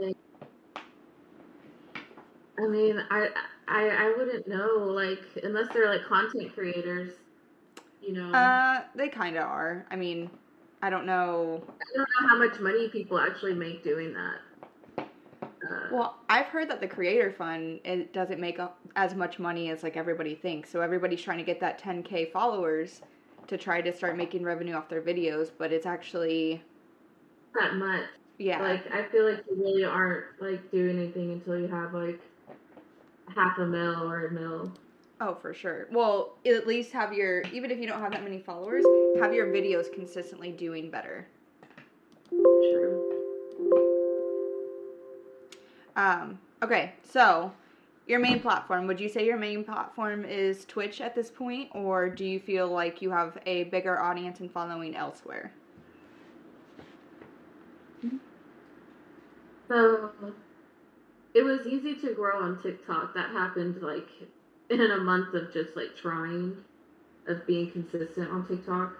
I 2.58 2.66
mean, 2.66 3.04
I 3.10 3.28
I 3.68 3.88
I 3.90 4.14
wouldn't 4.16 4.48
know 4.48 4.78
like 4.78 5.20
unless 5.42 5.70
they're 5.74 5.90
like 5.90 6.06
content 6.06 6.54
creators, 6.54 7.12
you 8.00 8.14
know. 8.14 8.32
Uh, 8.32 8.84
they 8.94 9.10
kind 9.10 9.36
of 9.36 9.42
are. 9.42 9.84
I 9.90 9.96
mean, 9.96 10.30
I 10.80 10.88
don't 10.88 11.04
know. 11.04 11.62
I 11.68 11.84
don't 11.94 12.08
know 12.22 12.28
how 12.28 12.38
much 12.38 12.60
money 12.60 12.88
people 12.88 13.18
actually 13.18 13.52
make 13.52 13.84
doing 13.84 14.14
that. 14.14 14.38
Uh, 15.68 15.90
well, 15.90 16.24
I've 16.28 16.46
heard 16.46 16.70
that 16.70 16.80
the 16.80 16.88
creator 16.88 17.30
fund 17.30 17.80
it 17.84 18.12
doesn't 18.12 18.40
make 18.40 18.58
as 18.96 19.14
much 19.14 19.38
money 19.38 19.70
as 19.70 19.82
like 19.82 19.96
everybody 19.96 20.34
thinks. 20.34 20.70
So 20.70 20.80
everybody's 20.80 21.22
trying 21.22 21.38
to 21.38 21.44
get 21.44 21.60
that 21.60 21.78
10k 21.78 22.24
followers 22.24 23.02
to 23.48 23.58
try 23.58 23.82
to 23.82 23.92
start 23.92 24.16
making 24.16 24.44
revenue 24.44 24.74
off 24.74 24.88
their 24.88 25.02
videos, 25.02 25.52
but 25.56 25.72
it's 25.72 25.86
actually 25.86 26.64
that 27.54 27.74
much. 27.74 28.08
Yeah. 28.38 28.58
Like 28.58 28.86
I 28.92 29.08
feel 29.08 29.30
like 29.30 29.44
you 29.48 29.56
really 29.56 29.84
aren't 29.84 30.40
like 30.40 30.70
doing 30.70 30.98
anything 30.98 31.32
until 31.32 31.58
you 31.58 31.68
have 31.68 31.92
like 31.94 32.20
half 33.34 33.58
a 33.58 33.66
mil 33.66 34.02
or 34.10 34.26
a 34.26 34.30
mil. 34.32 34.78
Oh, 35.20 35.34
for 35.34 35.54
sure. 35.54 35.88
Well, 35.90 36.40
at 36.44 36.66
least 36.66 36.92
have 36.92 37.12
your 37.12 37.42
even 37.48 37.70
if 37.70 37.78
you 37.78 37.86
don't 37.86 38.00
have 38.00 38.12
that 38.12 38.22
many 38.24 38.40
followers, 38.40 38.90
have 39.14 39.32
your 39.32 39.46
videos 39.52 39.90
consistently 39.90 40.52
doing 40.52 40.90
better. 40.90 41.30
Sure. 42.58 42.93
Um, 45.96 46.38
okay, 46.62 46.92
so 47.02 47.52
your 48.06 48.18
main 48.18 48.40
platform, 48.40 48.86
would 48.86 49.00
you 49.00 49.08
say 49.08 49.24
your 49.24 49.38
main 49.38 49.64
platform 49.64 50.24
is 50.24 50.64
Twitch 50.66 51.00
at 51.00 51.14
this 51.14 51.30
point, 51.30 51.70
or 51.72 52.08
do 52.10 52.24
you 52.24 52.38
feel 52.40 52.68
like 52.68 53.00
you 53.00 53.10
have 53.10 53.38
a 53.46 53.64
bigger 53.64 53.98
audience 54.00 54.40
and 54.40 54.50
following 54.50 54.94
elsewhere? 54.96 55.52
So 59.68 60.10
it 61.34 61.42
was 61.42 61.66
easy 61.66 61.94
to 61.96 62.14
grow 62.14 62.42
on 62.42 62.62
TikTok. 62.62 63.14
That 63.14 63.30
happened 63.30 63.82
like 63.82 64.08
in 64.70 64.80
a 64.80 64.98
month 64.98 65.34
of 65.34 65.52
just 65.52 65.76
like 65.76 65.96
trying, 65.96 66.56
of 67.26 67.46
being 67.46 67.70
consistent 67.70 68.30
on 68.30 68.46
TikTok, 68.46 68.92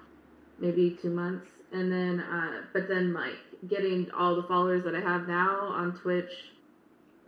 maybe 0.59 0.99
two 1.01 1.11
months, 1.11 1.47
and 1.73 1.93
then 1.93 2.21
uh, 2.21 2.63
but 2.73 2.89
then 2.89 3.13
like 3.13 3.37
getting 3.69 4.11
all 4.13 4.37
the 4.37 4.43
followers 4.45 4.85
that 4.85 4.95
I 4.95 5.01
have 5.01 5.29
now 5.29 5.61
on 5.69 5.93
Twitch, 5.97 6.33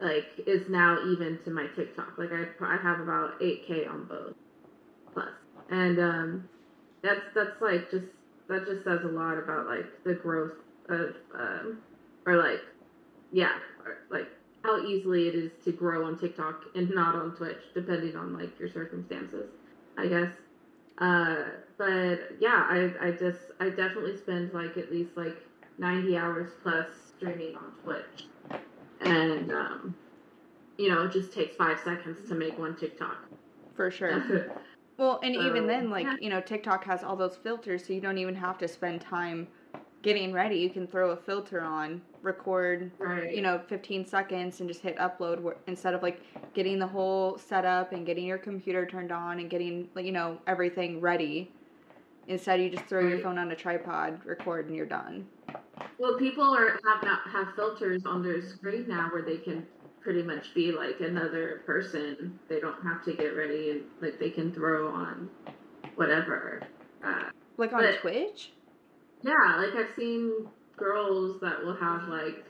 like 0.01 0.27
is 0.47 0.69
now 0.69 0.99
even 1.11 1.39
to 1.45 1.51
my 1.51 1.67
TikTok. 1.75 2.19
Like 2.19 2.31
I 2.33 2.47
I 2.65 2.77
have 2.77 3.01
about 3.01 3.35
eight 3.41 3.67
k 3.67 3.87
on 3.87 4.05
both, 4.05 4.35
plus, 5.13 5.29
and 5.71 5.99
um, 5.99 6.49
that's 7.03 7.23
that's 7.35 7.61
like 7.61 7.91
just 7.91 8.07
that 8.49 8.67
just 8.67 8.85
says 8.85 9.01
a 9.05 9.09
lot 9.09 9.39
about 9.39 9.67
like 9.67 9.87
the 10.05 10.15
growth 10.15 10.53
of 10.89 11.15
um, 11.35 11.79
or 12.27 12.37
like 12.37 12.61
yeah, 13.33 13.53
or, 13.85 13.99
like 14.11 14.29
how 14.63 14.85
easily 14.85 15.29
it 15.29 15.35
is 15.35 15.53
to 15.65 15.73
grow 15.73 16.05
on 16.07 16.19
TikTok 16.19 16.65
and 16.75 16.91
not 16.91 17.15
on 17.15 17.35
Twitch, 17.37 17.61
depending 17.75 18.17
on 18.17 18.39
like 18.39 18.59
your 18.59 18.69
circumstances, 18.69 19.49
I 19.97 20.07
guess. 20.09 20.33
Uh, 20.99 21.45
but 21.79 22.19
yeah, 22.41 22.67
I 22.69 22.93
I 23.01 23.11
just 23.13 23.39
I 23.61 23.69
definitely 23.71 24.17
spend 24.17 24.53
like 24.53 24.77
at 24.77 24.91
least 24.91 25.17
like 25.17 25.37
ninety 25.79 26.17
hours 26.17 26.51
plus 26.63 26.87
streaming 27.17 27.55
on 27.57 27.73
Twitch, 27.85 28.27
and 29.01 29.53
um, 29.53 29.95
you 30.79 30.89
know, 30.89 31.05
it 31.05 31.13
just 31.13 31.33
takes 31.33 31.57
five 31.57 31.79
seconds 31.85 32.29
to 32.29 32.35
make 32.35 32.59
one 32.59 32.77
TikTok. 32.77 33.17
For 33.75 33.91
sure. 33.91 34.61
well, 34.97 35.21
and 35.23 35.35
so, 35.35 35.47
even 35.47 35.67
then, 35.67 35.91
like 35.91 36.05
yeah. 36.05 36.17
you 36.21 36.31
know, 36.31 36.41
TikTok 36.41 36.85
has 36.85 37.03
all 37.03 37.17
those 37.17 37.37
filters, 37.37 37.87
so 37.87 37.93
you 37.93 38.01
don't 38.01 38.19
even 38.19 38.35
have 38.35 38.59
to 38.59 38.69
spend 38.69 39.01
time 39.01 39.49
getting 40.07 40.33
ready, 40.33 40.57
you 40.57 40.71
can 40.71 40.87
throw 40.87 41.11
a 41.11 41.17
filter 41.17 41.61
on, 41.61 42.01
record, 42.23 42.93
right. 43.01 43.35
you 43.35 43.43
know, 43.43 43.61
15 43.67 44.07
seconds 44.07 44.61
and 44.61 44.69
just 44.69 44.81
hit 44.81 44.97
upload 44.99 45.57
instead 45.67 45.95
of 45.95 46.03
like 46.03 46.23
getting 46.55 46.79
the 46.79 46.87
whole 46.87 47.37
setup 47.37 47.93
and 47.93 48.07
getting 48.07 48.25
your 48.25 48.39
computer 48.39 48.87
turned 48.87 49.11
on 49.11 49.41
and 49.41 49.51
getting, 49.51 49.89
you 49.97 50.13
know, 50.13 50.39
everything 50.47 51.01
ready. 51.01 51.51
Instead, 52.29 52.61
you 52.61 52.71
just 52.71 52.87
throw 52.87 53.07
your 53.07 53.21
phone 53.21 53.39
on 53.39 53.51
a 53.53 53.57
tripod, 53.57 54.21
record, 54.25 54.67
and 54.67 54.77
you're 54.77 54.87
done. 54.87 55.27
Well, 55.99 56.19
people 56.19 56.45
are 56.45 56.71
have 56.71 57.03
not 57.03 57.21
have 57.31 57.55
filters 57.55 58.05
on 58.05 58.23
their 58.23 58.43
screen 58.43 58.87
now 58.89 59.09
where 59.13 59.23
they 59.23 59.39
can 59.39 59.67
pretty 60.03 60.23
much 60.23 60.53
be 60.55 60.73
like 60.73 61.01
another 61.01 61.63
person. 61.67 62.39
They 62.49 62.61
don't 62.61 62.83
have 62.83 63.05
to 63.05 63.15
get 63.15 63.37
ready 63.37 63.71
and 63.71 63.83
like 64.01 64.19
they 64.19 64.31
can 64.31 64.53
throw 64.53 64.89
on 64.89 65.31
whatever. 65.95 66.63
Uh, 67.05 67.31
like 67.57 67.73
on 67.73 67.83
but, 67.83 68.01
Twitch? 68.01 68.53
Yeah, 69.23 69.57
like 69.57 69.75
I've 69.75 69.95
seen 69.97 70.49
girls 70.77 71.41
that 71.41 71.65
will 71.65 71.77
have 71.77 72.09
like 72.09 72.45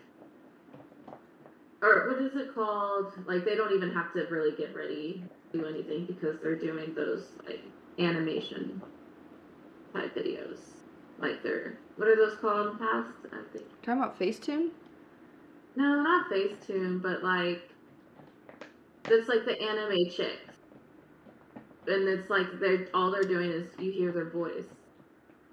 or 1.83 2.09
what 2.09 2.23
is 2.23 2.35
it 2.35 2.55
called? 2.55 3.13
Like 3.27 3.45
they 3.45 3.55
don't 3.55 3.75
even 3.75 3.93
have 3.93 4.13
to 4.15 4.27
really 4.31 4.57
get 4.57 4.75
ready, 4.75 5.23
to 5.53 5.59
do 5.59 5.67
anything 5.67 6.07
because 6.07 6.37
they're 6.43 6.59
doing 6.59 6.95
those 6.95 7.29
like 7.47 7.61
animation 7.99 8.83
type 9.97 10.15
videos. 10.15 10.59
Like 11.19 11.43
they're 11.43 11.79
what 11.97 12.09
are 12.09 12.17
those 12.17 12.37
called 12.39 12.67
in 12.67 12.73
the 12.75 12.79
past? 12.79 13.09
I 13.33 13.53
think. 13.53 13.83
Talking 13.83 14.03
about 14.03 14.19
Facetune? 14.19 14.71
No, 15.77 16.03
not 16.03 16.31
Facetune, 16.31 17.01
but 17.03 17.23
like 17.23 17.71
it's 19.09 19.29
like 19.29 19.45
the 19.45 19.61
anime 19.61 20.11
chicks. 20.11 20.55
And 21.89 22.09
it's 22.09 22.29
like 22.29 22.59
they're 22.59 22.89
all 22.93 23.11
they're 23.11 23.23
doing 23.23 23.51
is 23.51 23.67
you 23.79 23.93
hear 23.93 24.13
their 24.13 24.29
voice. 24.29 24.65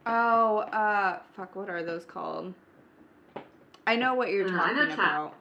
Oh, 0.05 0.59
uh, 0.59 1.19
fuck, 1.35 1.55
what 1.55 1.69
are 1.69 1.83
those 1.83 2.03
called? 2.03 2.53
I 3.87 3.95
know 3.95 4.15
what 4.15 4.29
you're 4.29 4.47
uh, 4.47 4.51
talking 4.51 4.77
I 4.77 4.85
know 4.85 4.93
about. 4.93 5.35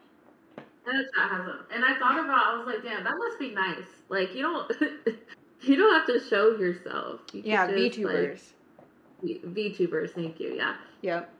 I 0.86 0.92
know 0.92 1.02
chat 1.02 1.30
has 1.30 1.46
them, 1.46 1.64
and 1.72 1.84
I 1.84 1.98
thought 1.98 2.24
about. 2.24 2.46
I 2.46 2.58
was 2.58 2.66
like, 2.66 2.82
damn, 2.82 3.04
that 3.04 3.14
must 3.16 3.38
be 3.38 3.50
nice. 3.50 3.86
Like 4.08 4.34
you 4.34 4.42
don't, 4.42 4.70
you 5.62 5.76
don't 5.76 5.94
have 5.94 6.06
to 6.06 6.28
show 6.28 6.56
yourself. 6.56 7.20
You 7.32 7.42
yeah, 7.44 7.66
just, 7.66 7.98
VTubers. 7.98 8.30
Like, 8.30 8.40
VTubers, 9.24 10.10
thank 10.10 10.40
you. 10.40 10.54
Yeah. 10.54 10.74
Yep. 11.02 11.32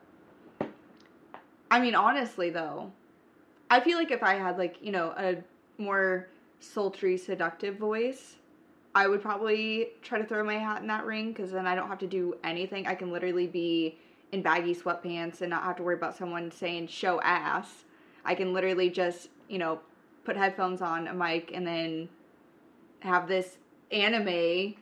I 1.71 1.81
mean, 1.81 1.95
honestly, 1.95 2.51
though, 2.51 2.93
I 3.71 3.81
feel 3.81 3.97
like 3.99 4.11
if 4.11 4.23
I 4.23 4.35
had 4.35 4.59
like 4.59 4.77
you 4.81 4.93
know 4.93 5.15
a 5.17 5.37
more 5.79 6.29
sultry, 6.61 7.17
seductive 7.17 7.77
voice, 7.77 8.37
I 8.95 9.09
would 9.09 9.23
probably 9.23 9.89
try 10.03 10.19
to 10.19 10.25
throw 10.25 10.45
my 10.45 10.55
hat 10.55 10.83
in 10.83 10.89
that 10.89 11.05
ring 11.05 11.33
because 11.33 11.51
then 11.51 11.67
I 11.67 11.75
don't 11.75 11.89
have 11.89 11.99
to 12.01 12.07
do 12.07 12.37
anything. 12.45 12.87
I 12.87 12.95
can 12.95 13.11
literally 13.11 13.47
be 13.47 13.99
in 14.33 14.43
baggy 14.43 14.75
sweatpants 14.75 15.41
and 15.41 15.51
not 15.51 15.63
have 15.63 15.77
to 15.77 15.83
worry 15.83 15.95
about 15.95 16.17
someone 16.17 16.51
saying 16.51 16.89
show 16.89 17.21
ass. 17.23 17.85
I 18.25 18.35
can 18.35 18.53
literally 18.53 18.91
just, 18.91 19.29
you 19.49 19.59
know, 19.59 19.81
put 20.25 20.37
headphones 20.37 20.81
on, 20.81 21.09
a 21.09 21.15
mic, 21.15 21.51
and 21.53 21.67
then 21.67 22.09
have 23.01 23.29
this 23.29 23.59
anime 23.91 24.75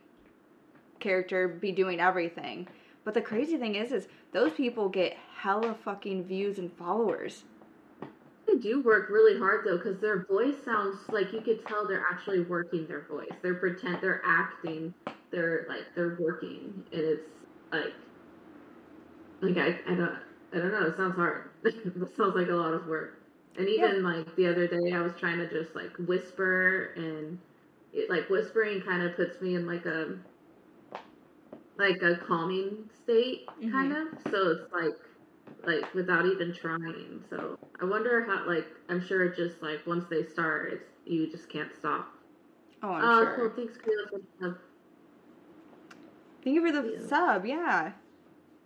character 0.98 1.48
be 1.48 1.72
doing 1.72 2.00
everything. 2.00 2.68
But 3.04 3.14
the 3.14 3.22
crazy 3.22 3.56
thing 3.56 3.74
is, 3.74 3.92
is 3.92 4.08
those 4.32 4.52
people 4.52 4.88
get 4.88 5.16
hella 5.36 5.74
fucking 5.84 6.24
views 6.24 6.58
and 6.58 6.72
followers. 6.72 7.44
They 8.46 8.56
do 8.56 8.82
work 8.82 9.08
really 9.10 9.38
hard 9.38 9.64
though, 9.66 9.76
because 9.76 9.98
their 10.00 10.24
voice 10.24 10.56
sounds 10.64 10.96
like 11.08 11.32
you 11.32 11.40
could 11.40 11.64
tell 11.66 11.86
they're 11.86 12.04
actually 12.10 12.42
working 12.42 12.86
their 12.86 13.02
voice. 13.02 13.30
They're 13.42 13.54
pretend, 13.54 14.00
they're 14.00 14.22
acting, 14.24 14.92
they're 15.30 15.66
like 15.68 15.84
they're 15.94 16.16
working, 16.20 16.84
and 16.92 17.00
it's 17.00 17.28
like, 17.72 17.92
like 19.40 19.56
I, 19.56 19.78
I 19.90 19.94
don't, 19.94 20.18
I 20.52 20.58
don't 20.58 20.72
know. 20.72 20.86
It 20.86 20.96
sounds 20.96 21.14
hard. 21.14 21.50
it 21.64 22.16
sounds 22.16 22.34
like 22.34 22.48
a 22.48 22.54
lot 22.54 22.74
of 22.74 22.86
work. 22.86 23.22
And 23.56 23.68
even 23.68 23.96
yeah. 23.96 24.08
like 24.08 24.36
the 24.36 24.48
other 24.48 24.66
day, 24.66 24.92
I 24.92 25.00
was 25.00 25.12
trying 25.18 25.38
to 25.38 25.48
just 25.48 25.74
like 25.74 25.90
whisper, 25.98 26.92
and 26.96 27.38
it 27.92 28.10
like 28.10 28.28
whispering 28.28 28.80
kind 28.82 29.02
of 29.02 29.16
puts 29.16 29.40
me 29.40 29.54
in 29.54 29.66
like 29.66 29.86
a 29.86 30.16
like 31.80 32.02
a 32.02 32.16
calming 32.16 32.88
state, 33.02 33.46
mm-hmm. 33.48 33.72
kind 33.72 33.92
of. 33.92 34.08
So 34.30 34.50
it's 34.50 34.72
like 34.72 34.98
like 35.64 35.94
without 35.94 36.26
even 36.26 36.54
trying. 36.54 37.24
So 37.28 37.58
I 37.80 37.84
wonder 37.84 38.24
how 38.24 38.46
like 38.46 38.66
I'm 38.88 39.04
sure 39.04 39.24
it 39.24 39.36
just 39.36 39.62
like 39.62 39.86
once 39.86 40.04
they 40.08 40.24
start, 40.24 40.72
it's 40.72 40.90
you 41.06 41.30
just 41.30 41.48
can't 41.48 41.70
stop. 41.76 42.08
Oh, 42.82 42.90
I'm 42.90 43.04
oh, 43.04 43.24
sure. 43.24 43.50
cool. 43.50 43.66
Thanks. 43.66 43.78
Thank 46.42 46.54
you 46.54 46.66
for 46.66 46.72
the 46.72 46.98
yeah. 46.98 47.06
sub. 47.06 47.44
Yeah. 47.44 47.92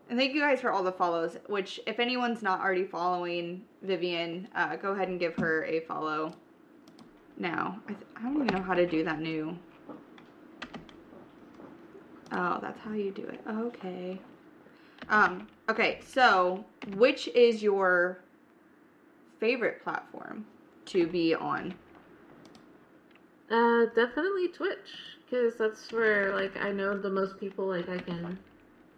And 0.08 0.18
thank 0.18 0.34
you 0.34 0.40
guys 0.40 0.60
for 0.60 0.70
all 0.70 0.84
the 0.84 0.92
follows. 0.92 1.38
Which, 1.46 1.80
if 1.86 1.98
anyone's 1.98 2.42
not 2.42 2.60
already 2.60 2.84
following 2.84 3.62
Vivian, 3.82 4.48
uh, 4.54 4.76
go 4.76 4.92
ahead 4.92 5.08
and 5.08 5.18
give 5.18 5.34
her 5.36 5.64
a 5.64 5.80
follow. 5.80 6.32
Now, 7.38 7.80
I, 7.88 7.92
th- 7.92 8.06
I 8.16 8.22
don't 8.22 8.34
even 8.34 8.46
know 8.46 8.62
how 8.62 8.74
to 8.74 8.86
do 8.86 9.02
that 9.04 9.20
new. 9.20 9.58
Oh, 12.36 12.58
that's 12.60 12.80
how 12.80 12.92
you 12.92 13.12
do 13.12 13.22
it. 13.22 13.40
Okay. 13.48 14.18
Um, 15.08 15.46
okay, 15.68 16.00
so 16.04 16.64
which 16.96 17.28
is 17.28 17.62
your 17.62 18.18
favorite 19.38 19.82
platform 19.84 20.44
to 20.86 21.06
be 21.06 21.34
on? 21.34 21.74
Uh, 23.50 23.86
definitely 23.94 24.48
Twitch, 24.48 25.16
because 25.24 25.56
that's 25.56 25.92
where 25.92 26.34
like 26.34 26.56
I 26.56 26.72
know 26.72 26.98
the 26.98 27.10
most 27.10 27.38
people. 27.38 27.66
Like 27.66 27.88
I 27.88 27.98
can, 27.98 28.38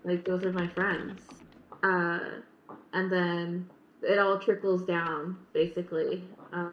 like 0.05 0.25
those 0.25 0.43
are 0.45 0.53
my 0.53 0.69
friends. 0.69 1.21
Uh, 1.83 2.21
and 2.95 3.13
then 3.13 3.69
it 4.03 4.19
all 4.19 4.39
trickles 4.39 4.87
down 4.87 5.37
basically. 5.53 6.25
Uh, 6.55 6.71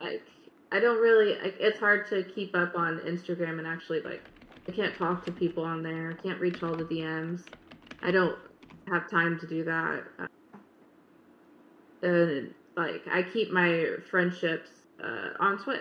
like 0.00 0.26
I 0.72 0.80
don't 0.80 1.00
really. 1.00 1.38
Like, 1.40 1.56
it's 1.58 1.78
hard 1.78 2.06
to 2.10 2.22
keep 2.24 2.54
up 2.54 2.74
on 2.76 2.98
Instagram 3.06 3.58
and 3.58 3.66
actually 3.66 4.00
like 4.02 4.24
I 4.66 4.72
can't 4.72 4.96
talk 4.96 5.24
to 5.26 5.32
people 5.32 5.64
on 5.64 5.82
there. 5.82 6.16
I 6.18 6.22
can't 6.22 6.40
reach 6.40 6.62
all 6.62 6.74
the 6.74 6.84
DMs. 6.84 7.44
I 8.02 8.10
don't 8.10 8.38
have 8.88 9.10
time 9.10 9.38
to 9.40 9.46
do 9.46 9.64
that. 9.64 10.04
And 12.02 12.54
like 12.76 13.02
I 13.10 13.22
keep 13.22 13.50
my 13.50 13.86
friendships 14.10 14.68
uh, 15.02 15.30
on 15.40 15.58
Twitch, 15.58 15.80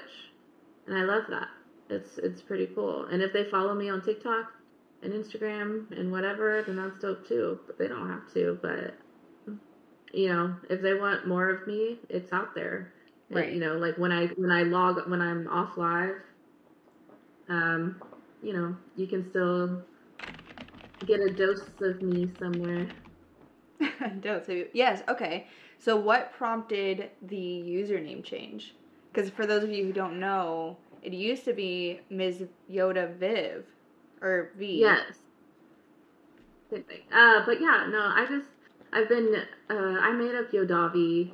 and 0.87 0.97
I 0.97 1.03
love 1.03 1.23
that. 1.29 1.47
It's 1.89 2.17
it's 2.17 2.41
pretty 2.41 2.67
cool. 2.73 3.05
And 3.05 3.21
if 3.21 3.33
they 3.33 3.45
follow 3.45 3.73
me 3.73 3.89
on 3.89 4.01
TikTok 4.01 4.51
and 5.01 5.13
Instagram 5.13 5.91
and 5.97 6.11
whatever, 6.11 6.63
then 6.65 6.77
that's 6.77 6.99
dope 6.99 7.27
too. 7.27 7.59
But 7.67 7.77
they 7.77 7.87
don't 7.87 8.09
have 8.09 8.31
to. 8.33 8.57
But 8.61 8.95
you 10.13 10.29
know, 10.29 10.55
if 10.69 10.81
they 10.81 10.93
want 10.93 11.27
more 11.27 11.49
of 11.49 11.67
me, 11.67 11.99
it's 12.09 12.31
out 12.31 12.55
there. 12.55 12.93
Right. 13.29 13.51
you 13.51 13.59
know, 13.59 13.77
like 13.77 13.97
when 13.97 14.11
I 14.11 14.27
when 14.27 14.51
I 14.51 14.63
log 14.63 15.09
when 15.09 15.21
I'm 15.21 15.47
off 15.47 15.75
live, 15.77 16.15
um, 17.49 18.01
you 18.43 18.53
know, 18.53 18.75
you 18.95 19.07
can 19.07 19.27
still 19.29 19.81
get 21.05 21.19
a 21.19 21.33
dose 21.33 21.61
of 21.81 22.01
me 22.01 22.29
somewhere. 22.37 22.87
dose 24.21 24.47
of 24.49 24.55
you. 24.55 24.67
Yes, 24.73 25.01
okay. 25.07 25.47
So 25.79 25.95
what 25.95 26.33
prompted 26.33 27.09
the 27.21 27.35
username 27.35 28.23
change? 28.23 28.75
Because 29.11 29.29
for 29.29 29.45
those 29.45 29.63
of 29.63 29.71
you 29.71 29.85
who 29.85 29.93
don't 29.93 30.19
know, 30.19 30.77
it 31.01 31.13
used 31.13 31.45
to 31.45 31.53
be 31.53 32.01
Ms. 32.09 32.43
Yoda 32.71 33.15
Viv 33.15 33.65
or 34.21 34.51
V. 34.57 34.79
Yes. 34.79 35.17
Same 36.71 36.83
thing. 36.83 37.01
Uh, 37.13 37.45
but 37.45 37.61
yeah, 37.61 37.87
no, 37.91 37.99
I 37.99 38.25
just 38.27 38.47
I've 38.91 39.09
been 39.09 39.35
uh, 39.69 39.73
I 39.73 40.13
made 40.13 40.35
up 40.35 40.51
Yodavi 40.51 41.31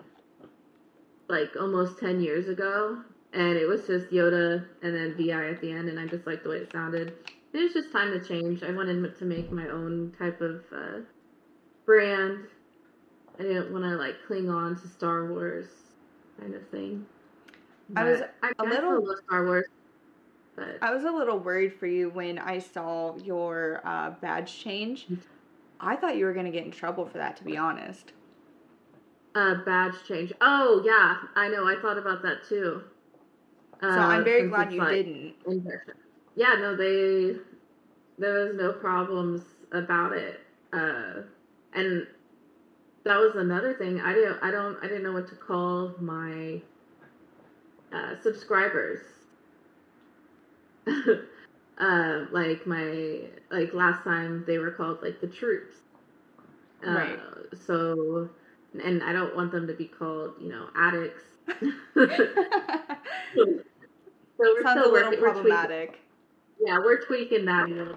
like 1.28 1.52
almost 1.60 2.00
ten 2.00 2.20
years 2.20 2.50
ago, 2.50 3.04
and 3.34 3.58
it 3.58 3.68
was 3.68 3.86
just 3.88 4.10
Yoda 4.12 4.66
and 4.82 4.96
then 4.96 5.16
Vi 5.18 5.32
at 5.32 5.62
the 5.62 5.72
end, 5.72 5.90
and 5.90 6.00
I 6.00 6.08
just 6.08 6.26
liked 6.26 6.44
the 6.44 6.50
way 6.50 6.58
it 6.58 6.72
sounded 6.72 7.14
it 7.54 7.58
was 7.58 7.74
just 7.74 7.92
time 7.92 8.12
to 8.12 8.26
change. 8.26 8.64
I 8.64 8.72
wanted 8.72 9.18
to 9.18 9.26
make 9.26 9.52
my 9.52 9.68
own 9.70 10.14
type 10.18 10.40
of 10.42 10.64
uh, 10.76 11.00
brand. 11.86 12.46
I 13.40 13.44
didn't 13.44 13.72
want 13.72 13.86
to 13.86 13.96
like 13.96 14.16
cling 14.28 14.50
on 14.50 14.80
to 14.80 14.88
Star 14.88 15.28
Wars 15.28 15.68
kind 16.40 16.54
of 16.54 16.68
thing. 16.70 17.06
But 17.90 18.02
I 18.02 18.12
was 18.12 18.22
I 18.44 18.52
a 18.60 18.64
little 18.64 19.06
love 19.06 19.18
Star 19.26 19.46
Wars. 19.46 19.66
But 20.56 20.78
I 20.82 20.94
was 20.94 21.06
a 21.06 21.12
little 21.12 21.40
worried 21.40 21.74
for 21.74 21.88
you 21.88 22.10
when 22.10 22.38
I 22.38 22.60
saw 22.60 23.18
your 23.18 23.82
uh, 23.84 24.12
badge 24.22 24.60
change. 24.62 25.06
Mm-hmm. 25.06 25.16
I 25.80 25.96
thought 25.96 26.18
you 26.18 26.26
were 26.26 26.34
going 26.34 26.46
to 26.46 26.52
get 26.52 26.66
in 26.66 26.72
trouble 26.72 27.06
for 27.06 27.18
that, 27.18 27.38
to 27.38 27.44
be 27.46 27.56
honest. 27.56 28.12
Uh, 29.34 29.56
badge 29.66 29.96
change. 30.08 30.34
Oh 30.42 30.84
yeah, 30.86 31.16
I 31.36 31.48
know. 31.48 31.66
I 31.66 31.82
thought 31.82 31.98
about 31.98 32.22
that 32.24 32.44
too. 32.48 32.84
Uh, 33.82 33.96
so 33.96 34.02
I'm 34.02 34.24
very 34.24 34.50
glad 34.50 34.72
you 34.74 34.82
didn't 34.82 35.36
yeah, 36.40 36.56
no, 36.56 36.76
they 36.76 37.36
there 38.18 38.46
was 38.46 38.56
no 38.56 38.72
problems 38.74 39.42
about 39.74 40.14
it. 40.14 40.40
Uh, 40.72 41.24
and 41.74 42.08
that 43.04 43.18
was 43.18 43.36
another 43.36 43.74
thing. 43.74 44.00
I 44.00 44.14
didn't 44.14 44.38
I 44.42 44.50
don't 44.50 44.78
I 44.82 44.88
didn't 44.88 45.04
know 45.04 45.12
what 45.12 45.28
to 45.30 45.36
call 45.36 45.96
my 46.00 46.62
uh, 47.92 48.16
subscribers. 48.22 49.00
uh, 50.88 52.26
like 52.32 52.66
my 52.66 53.22
like 53.52 53.74
last 53.74 54.04
time 54.06 54.46
they 54.48 54.60
were 54.60 54.72
called 54.72 55.00
like 55.02 55.20
the 55.20 55.28
troops. 55.28 55.76
Uh, 56.88 56.92
right. 56.92 57.20
So, 57.68 58.30
and 58.82 59.04
I 59.04 59.12
don't 59.12 59.36
want 59.36 59.52
them 59.52 59.68
to 59.68 59.74
be 59.74 59.86
called 59.86 60.36
you 60.40 60.50
know 60.50 60.68
addicts. 60.76 61.24
so, 64.40 64.56
so 64.58 64.64
Sounds 64.64 64.86
a 64.86 64.90
little 64.90 65.18
problematic 65.18 66.00
yeah, 66.60 66.78
we're 66.78 67.02
tweaking 67.02 67.46
that. 67.46 67.70
A 67.70 67.74
little. 67.74 67.96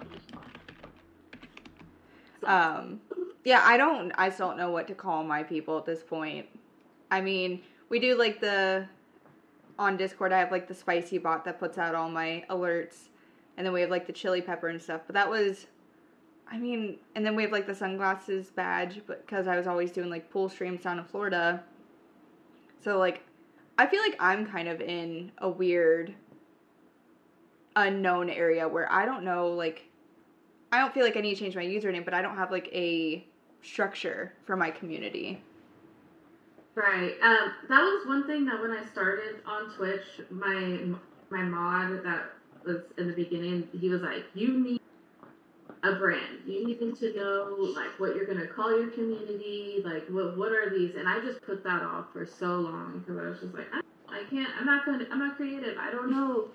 Um, 2.45 3.01
yeah, 3.43 3.61
I 3.63 3.77
don't. 3.77 4.11
I 4.17 4.29
still 4.29 4.49
don't 4.49 4.57
know 4.57 4.71
what 4.71 4.87
to 4.87 4.95
call 4.95 5.23
my 5.23 5.43
people 5.43 5.77
at 5.77 5.85
this 5.85 6.01
point. 6.01 6.47
I 7.11 7.21
mean, 7.21 7.61
we 7.89 7.99
do 7.99 8.17
like 8.17 8.39
the 8.39 8.87
on 9.77 9.97
Discord. 9.97 10.31
I 10.31 10.39
have 10.39 10.51
like 10.51 10.67
the 10.67 10.73
spicy 10.73 11.17
bot 11.17 11.43
that 11.45 11.59
puts 11.59 11.77
out 11.77 11.93
all 11.93 12.09
my 12.09 12.45
alerts, 12.49 13.09
and 13.57 13.65
then 13.65 13.73
we 13.73 13.81
have 13.81 13.89
like 13.89 14.07
the 14.07 14.13
chili 14.13 14.41
pepper 14.41 14.69
and 14.69 14.81
stuff. 14.81 15.01
But 15.05 15.13
that 15.15 15.29
was, 15.29 15.67
I 16.49 16.57
mean, 16.57 16.97
and 17.15 17.25
then 17.25 17.35
we 17.35 17.43
have 17.43 17.51
like 17.51 17.67
the 17.67 17.75
sunglasses 17.75 18.49
badge, 18.49 19.01
but 19.05 19.25
because 19.25 19.47
I 19.47 19.57
was 19.57 19.67
always 19.67 19.91
doing 19.91 20.09
like 20.09 20.29
pool 20.29 20.47
streams 20.47 20.83
down 20.83 20.99
in 20.99 21.05
Florida, 21.05 21.63
so 22.81 22.97
like, 22.97 23.23
I 23.77 23.87
feel 23.87 24.01
like 24.01 24.15
I'm 24.19 24.45
kind 24.45 24.69
of 24.69 24.79
in 24.79 25.31
a 25.39 25.49
weird 25.49 26.13
unknown 27.75 28.29
area 28.29 28.67
where 28.67 28.91
I 28.91 29.05
don't 29.05 29.23
know 29.23 29.49
like 29.49 29.83
I 30.71 30.79
don't 30.79 30.93
feel 30.93 31.03
like 31.03 31.15
I 31.15 31.21
need 31.21 31.35
to 31.35 31.39
change 31.39 31.55
my 31.55 31.63
username, 31.63 32.03
but 32.03 32.15
I 32.15 32.21
don't 32.23 32.35
have 32.35 32.49
like 32.49 32.67
a 32.73 33.23
structure 33.61 34.33
for 34.45 34.57
my 34.57 34.71
community. 34.71 35.41
Right. 36.75 37.13
Um, 37.21 37.53
that 37.69 37.81
was 37.81 38.07
one 38.07 38.25
thing 38.25 38.45
that 38.45 38.59
when 38.59 38.71
I 38.71 38.83
started 38.85 39.35
on 39.45 39.71
Twitch, 39.75 40.05
my 40.31 40.79
my 41.29 41.43
mod 41.43 42.03
that 42.03 42.23
was 42.65 42.77
in 42.97 43.07
the 43.07 43.13
beginning, 43.13 43.67
he 43.79 43.89
was 43.89 44.01
like, 44.01 44.25
"You 44.33 44.59
need 44.59 44.81
a 45.83 45.93
brand. 45.93 46.39
You 46.47 46.65
need 46.65 46.79
to 46.79 47.15
know 47.15 47.55
like 47.75 47.99
what 47.99 48.15
you're 48.15 48.25
gonna 48.25 48.47
call 48.47 48.75
your 48.75 48.89
community. 48.89 49.83
Like 49.85 50.07
what 50.07 50.37
what 50.37 50.51
are 50.51 50.71
these?" 50.71 50.95
And 50.95 51.07
I 51.07 51.19
just 51.19 51.43
put 51.43 51.63
that 51.63 51.83
off 51.83 52.05
for 52.11 52.25
so 52.25 52.55
long 52.55 52.99
because 52.99 53.19
I 53.23 53.29
was 53.29 53.39
just 53.41 53.53
like, 53.53 53.67
I, 53.71 53.81
I 54.09 54.23
can't. 54.31 54.49
I'm 54.59 54.65
not 54.65 54.87
gonna. 54.87 55.05
I'm 55.11 55.19
not 55.19 55.37
creative. 55.37 55.77
I 55.77 55.91
don't 55.91 56.09
know 56.09 56.47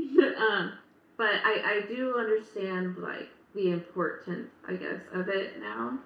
um, 0.38 0.72
but 1.16 1.34
I, 1.44 1.82
I 1.84 1.86
do 1.88 2.16
understand 2.16 2.96
like 2.98 3.28
the 3.54 3.72
importance, 3.72 4.50
I 4.66 4.74
guess, 4.74 5.00
of 5.12 5.28
it 5.28 5.60
now. 5.60 5.98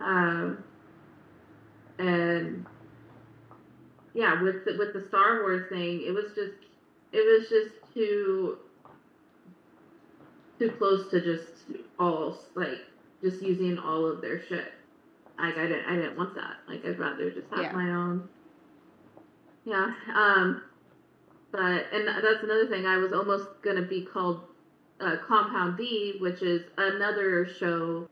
Um, 0.00 0.64
and 1.98 2.66
yeah, 4.14 4.42
with 4.42 4.64
the, 4.64 4.76
with 4.78 4.92
the 4.92 5.00
Star 5.08 5.42
Wars 5.42 5.68
thing, 5.68 6.02
it 6.02 6.12
was 6.12 6.32
just 6.34 6.54
it 7.12 7.24
was 7.26 7.48
just 7.48 7.92
too 7.94 8.58
too 10.58 10.70
close 10.72 11.10
to 11.10 11.20
just 11.20 11.64
all 11.98 12.36
like 12.54 12.78
just 13.22 13.42
using 13.42 13.78
all 13.78 14.06
of 14.06 14.20
their 14.20 14.40
shit. 14.42 14.72
Like 15.38 15.56
I 15.56 15.66
didn't 15.66 15.86
I 15.86 15.96
didn't 15.96 16.16
want 16.16 16.34
that. 16.34 16.56
Like 16.68 16.84
I'd 16.84 16.98
rather 16.98 17.30
just 17.30 17.48
have 17.50 17.60
Yeah. 17.60 17.72
my 17.72 17.94
own. 17.94 18.28
Yeah. 19.64 19.92
Um. 20.14 20.62
But 21.52 21.86
and 21.92 22.06
that's 22.06 22.42
another 22.42 22.66
thing. 22.68 22.86
I 22.86 22.96
was 22.98 23.12
almost 23.12 23.48
gonna 23.62 23.82
be 23.82 24.02
called 24.04 24.42
uh, 25.00 25.16
Compound 25.26 25.76
V, 25.76 26.16
which 26.20 26.42
is 26.42 26.62
another 26.76 27.46
show 27.46 28.08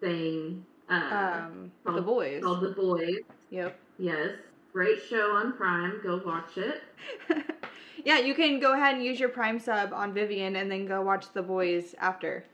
thing. 0.00 0.64
Uh, 0.88 1.46
Um, 1.46 1.72
the 1.94 2.00
boys. 2.02 2.42
called 2.42 2.62
The 2.62 2.70
Boys. 2.70 3.20
Yep. 3.50 3.78
Yes, 3.98 4.30
great 4.72 5.00
show 5.08 5.32
on 5.36 5.52
Prime. 5.52 6.00
Go 6.02 6.20
watch 6.24 6.56
it. 6.58 6.82
yeah, 8.04 8.18
you 8.18 8.34
can 8.34 8.60
go 8.60 8.72
ahead 8.74 8.94
and 8.96 9.04
use 9.04 9.18
your 9.20 9.28
Prime 9.28 9.58
sub 9.60 9.92
on 9.92 10.12
Vivian 10.12 10.56
and 10.56 10.70
then 10.70 10.86
go 10.86 11.00
watch 11.02 11.32
the 11.32 11.42
boys 11.42 11.94
after. 11.98 12.44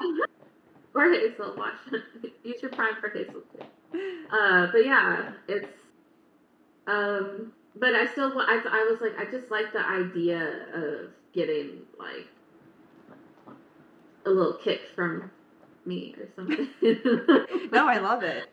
Or 0.96 1.10
Hazel, 1.12 1.56
watch 1.56 1.74
use 2.44 2.62
your 2.62 2.70
Prime 2.70 2.94
for 3.00 3.08
Hazel 3.08 3.42
too. 3.52 3.64
Uh, 4.32 4.68
but 4.70 4.84
yeah, 4.86 5.32
it's 5.48 5.66
um, 6.86 7.52
but 7.76 7.94
I 7.94 8.06
still 8.06 8.32
I 8.40 8.62
I 8.70 8.88
was 8.90 9.00
like 9.00 9.18
I 9.18 9.30
just 9.30 9.50
like 9.50 9.72
the 9.72 9.86
idea 9.86 10.66
of 10.74 11.10
getting 11.32 11.82
like 11.98 12.28
a 14.26 14.30
little 14.30 14.54
kick 14.54 14.80
from 14.94 15.30
me 15.84 16.14
or 16.18 16.28
something. 16.34 16.68
No, 17.72 17.86
I 17.88 17.98
love 17.98 18.22
it. 18.22 18.48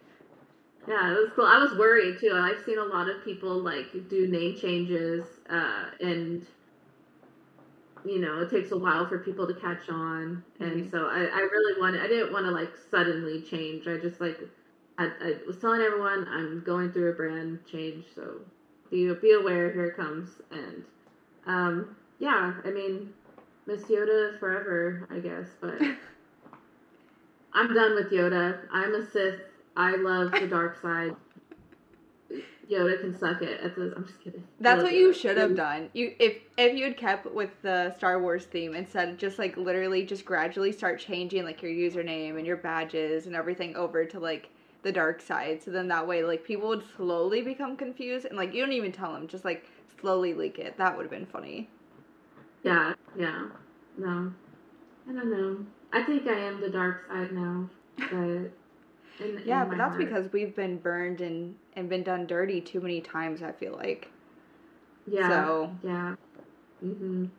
Yeah, 0.88 1.12
it 1.14 1.20
was 1.20 1.32
cool. 1.36 1.46
I 1.46 1.58
was 1.60 1.74
worried 1.78 2.20
too. 2.20 2.34
I've 2.34 2.64
seen 2.66 2.78
a 2.78 2.84
lot 2.86 3.10
of 3.10 3.24
people 3.24 3.60
like 3.62 3.92
do 4.10 4.28
name 4.28 4.56
changes, 4.56 5.26
uh, 5.50 5.86
and 6.00 6.46
you 8.04 8.20
know, 8.20 8.40
it 8.42 8.50
takes 8.50 8.72
a 8.72 8.78
while 8.78 9.08
for 9.08 9.20
people 9.20 9.48
to 9.48 9.54
catch 9.54 9.90
on. 9.90 10.44
And 10.60 10.84
Mhm. 10.84 10.92
so 10.92 11.08
I, 11.08 11.26
I 11.26 11.40
really 11.42 11.80
wanted. 11.80 12.02
I 12.02 12.08
didn't 12.08 12.34
want 12.34 12.46
to 12.46 12.52
like 12.52 12.76
suddenly 12.78 13.42
change. 13.42 13.88
I 13.88 13.98
just 13.98 14.20
like 14.20 14.40
I, 14.98 15.06
I 15.22 15.38
was 15.48 15.58
telling 15.60 15.82
everyone 15.82 16.28
I'm 16.28 16.62
going 16.62 16.92
through 16.92 17.12
a 17.12 17.14
brand 17.14 17.60
change, 17.66 18.06
so 18.16 18.42
be 18.92 19.12
be 19.16 19.32
aware. 19.32 19.72
Here 19.72 19.88
it 19.88 19.96
comes. 19.96 20.30
And 20.52 20.84
um, 21.48 21.96
yeah, 22.20 22.54
I 22.64 22.70
mean, 22.70 23.14
Miss 23.66 23.84
Yoda 23.84 24.38
forever, 24.40 25.08
I 25.10 25.20
guess, 25.20 25.48
but. 25.60 25.82
I'm 27.54 27.74
done 27.74 27.96
with 27.96 28.12
Yoda. 28.12 28.60
I'm 28.72 28.96
a 28.96 29.06
Sith. 29.06 29.42
I 29.76 29.96
love 29.96 30.32
the 30.32 30.48
dark 30.48 30.82
side. 30.82 31.16
Yoda 32.70 33.02
can 33.02 33.18
suck 33.18 33.42
it. 33.42 33.62
The, 33.76 33.94
I'm 33.96 34.06
just 34.06 34.24
kidding. 34.24 34.44
That's 34.62 34.82
what 34.82 34.94
you 34.94 35.14
should 35.14 35.38
have 35.38 35.56
done. 35.56 35.90
You 35.94 36.16
if 36.20 36.38
if 36.58 36.78
you 36.78 36.86
had 36.86 36.96
kept 36.96 37.26
with 37.34 37.50
the 37.62 37.94
Star 37.98 38.22
Wars 38.22 38.46
theme 38.46 38.74
instead 38.74 39.10
of 39.10 39.18
just 39.18 39.38
like 39.38 39.58
literally 39.58 40.06
just 40.06 40.24
gradually 40.24 40.72
start 40.72 41.00
changing 41.00 41.44
like 41.44 41.62
your 41.62 41.72
username 41.72 42.38
and 42.38 42.46
your 42.46 42.58
badges 42.58 43.28
and 43.28 43.36
everything 43.36 43.76
over 43.76 44.06
to 44.06 44.20
like 44.20 44.50
the 44.84 44.92
dark 44.92 45.22
side. 45.22 45.62
So 45.64 45.72
then 45.72 45.88
that 45.90 46.08
way 46.08 46.24
like 46.24 46.44
people 46.46 46.70
would 46.70 46.84
slowly 46.98 47.42
become 47.42 47.78
confused 47.78 48.26
and 48.26 48.38
like 48.38 48.54
you 48.54 48.62
don't 48.62 48.74
even 48.74 48.92
tell 48.92 49.14
them, 49.14 49.28
just 49.28 49.46
like 49.46 49.66
slowly 50.00 50.34
leak 50.34 50.60
it. 50.60 50.78
That 50.78 50.96
would 50.98 51.04
have 51.04 51.12
been 51.12 51.26
funny. 51.26 51.70
Yeah, 52.64 52.94
yeah. 53.18 53.50
No, 53.98 54.32
I 55.10 55.14
don't 55.14 55.32
know. 55.32 55.66
I 55.94 56.04
think 56.04 56.28
I 56.28 56.40
am 56.40 56.62
the 56.62 56.70
dark 56.70 57.08
side 57.08 57.32
now, 57.34 57.70
but 58.10 58.52
in, 59.26 59.38
Yeah, 59.46 59.66
in 59.66 59.66
but 59.66 59.78
that's 59.78 59.96
heart. 59.96 59.98
because 59.98 60.32
we've 60.32 60.56
been 60.56 60.78
burned 60.80 61.22
and 61.22 61.56
and 61.74 61.90
been 61.90 62.04
done 62.04 62.28
dirty 62.28 62.62
too 62.62 62.82
many 62.82 63.02
times, 63.02 63.42
I 63.42 63.52
feel 63.52 63.74
like. 63.74 64.10
yeah, 65.08 65.28
So 65.28 65.72
yeah. 65.84 66.16
Mhm. 66.84 67.30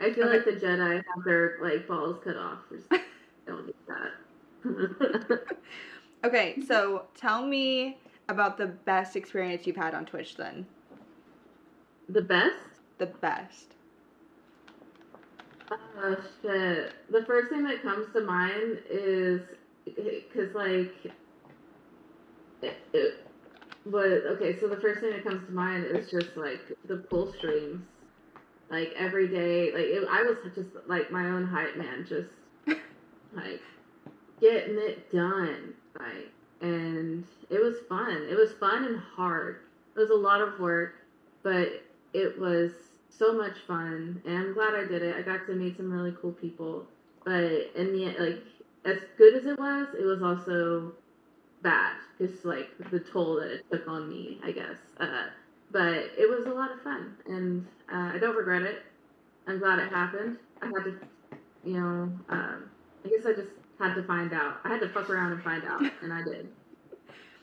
I 0.00 0.12
feel 0.12 0.26
Okay. 0.26 0.36
like 0.36 0.44
the 0.44 0.52
Jedi 0.52 0.94
have 0.96 1.24
their 1.24 1.58
like 1.62 1.86
balls 1.88 2.18
cut 2.24 2.36
off. 2.36 2.60
Just 2.70 2.88
don't 3.46 3.66
do 3.66 3.72
that. 3.88 4.12
Okay, 6.24 6.52
mm-hmm. 6.52 6.62
so 6.62 7.04
tell 7.16 7.46
me 7.46 7.98
about 8.28 8.58
the 8.58 8.66
best 8.66 9.16
experience 9.16 9.66
you've 9.66 9.76
had 9.76 9.94
on 9.94 10.04
Twitch 10.04 10.36
then. 10.36 10.66
the 12.08 12.22
best. 12.22 12.54
The 12.98 13.06
best. 13.06 13.74
Oh 15.70 16.16
shit! 16.42 16.92
The 17.10 17.24
first 17.26 17.50
thing 17.50 17.62
that 17.64 17.82
comes 17.82 18.12
to 18.12 18.20
mind 18.22 18.78
is 18.90 19.40
because 19.84 20.54
like 20.54 20.92
it, 22.62 22.76
it 22.92 23.26
was 23.84 24.22
okay. 24.32 24.58
So 24.58 24.68
the 24.68 24.76
first 24.76 25.00
thing 25.00 25.10
that 25.10 25.24
comes 25.24 25.46
to 25.46 25.52
mind 25.52 25.84
is 25.84 26.10
just 26.10 26.36
like 26.36 26.60
the 26.86 26.96
pool 26.96 27.32
streams, 27.38 27.82
like 28.70 28.92
every 28.96 29.28
day. 29.28 29.72
Like 29.72 29.84
it, 29.84 30.06
I 30.10 30.22
was 30.22 30.36
just 30.54 30.68
like 30.88 31.10
my 31.10 31.26
own 31.26 31.46
hype 31.46 31.76
man, 31.76 32.04
just 32.08 32.30
like 33.32 33.60
getting 34.40 34.76
it 34.78 35.12
done. 35.12 35.74
Like 35.98 36.30
and 36.60 37.24
it 37.48 37.60
was 37.60 37.76
fun. 37.88 38.26
It 38.30 38.36
was 38.36 38.52
fun 38.52 38.84
and 38.84 38.98
hard. 38.98 39.60
It 39.96 39.98
was 39.98 40.10
a 40.10 40.14
lot 40.14 40.40
of 40.40 40.58
work, 40.60 40.94
but 41.42 41.82
it 42.12 42.38
was 42.38 42.72
so 43.08 43.32
much 43.32 43.58
fun 43.66 44.20
and 44.24 44.38
I'm 44.38 44.54
glad 44.54 44.74
I 44.74 44.84
did 44.86 45.02
it. 45.02 45.16
I 45.16 45.22
got 45.22 45.46
to 45.46 45.54
meet 45.54 45.76
some 45.76 45.90
really 45.90 46.14
cool 46.20 46.32
people. 46.32 46.86
But 47.24 47.70
in 47.74 47.92
the 47.92 48.06
end, 48.06 48.16
like 48.18 48.42
as 48.84 48.98
good 49.18 49.34
as 49.34 49.46
it 49.46 49.58
was, 49.58 49.88
it 49.98 50.04
was 50.04 50.22
also 50.22 50.92
bad. 51.62 51.94
Just 52.18 52.44
like 52.44 52.68
the 52.90 53.00
toll 53.00 53.36
that 53.36 53.50
it 53.50 53.64
took 53.70 53.88
on 53.88 54.08
me, 54.08 54.38
I 54.44 54.52
guess. 54.52 54.76
Uh, 54.98 55.26
but 55.72 56.10
it 56.18 56.28
was 56.28 56.46
a 56.46 56.50
lot 56.50 56.72
of 56.72 56.82
fun 56.82 57.16
and 57.26 57.66
uh, 57.92 58.12
I 58.14 58.18
don't 58.18 58.36
regret 58.36 58.62
it. 58.62 58.82
I'm 59.46 59.58
glad 59.58 59.78
it 59.78 59.90
happened. 59.90 60.38
I 60.60 60.66
had 60.66 60.84
to, 60.84 60.94
you 61.64 61.74
know, 61.74 62.12
um, 62.28 62.70
I 63.04 63.08
guess 63.08 63.26
I 63.26 63.32
just 63.32 63.50
had 63.80 63.94
to 63.94 64.02
find 64.04 64.32
out. 64.32 64.58
I 64.64 64.68
had 64.68 64.80
to 64.80 64.88
fuck 64.88 65.08
around 65.10 65.32
and 65.32 65.42
find 65.42 65.64
out, 65.64 65.82
and 66.02 66.12
I 66.12 66.22
did. 66.22 66.48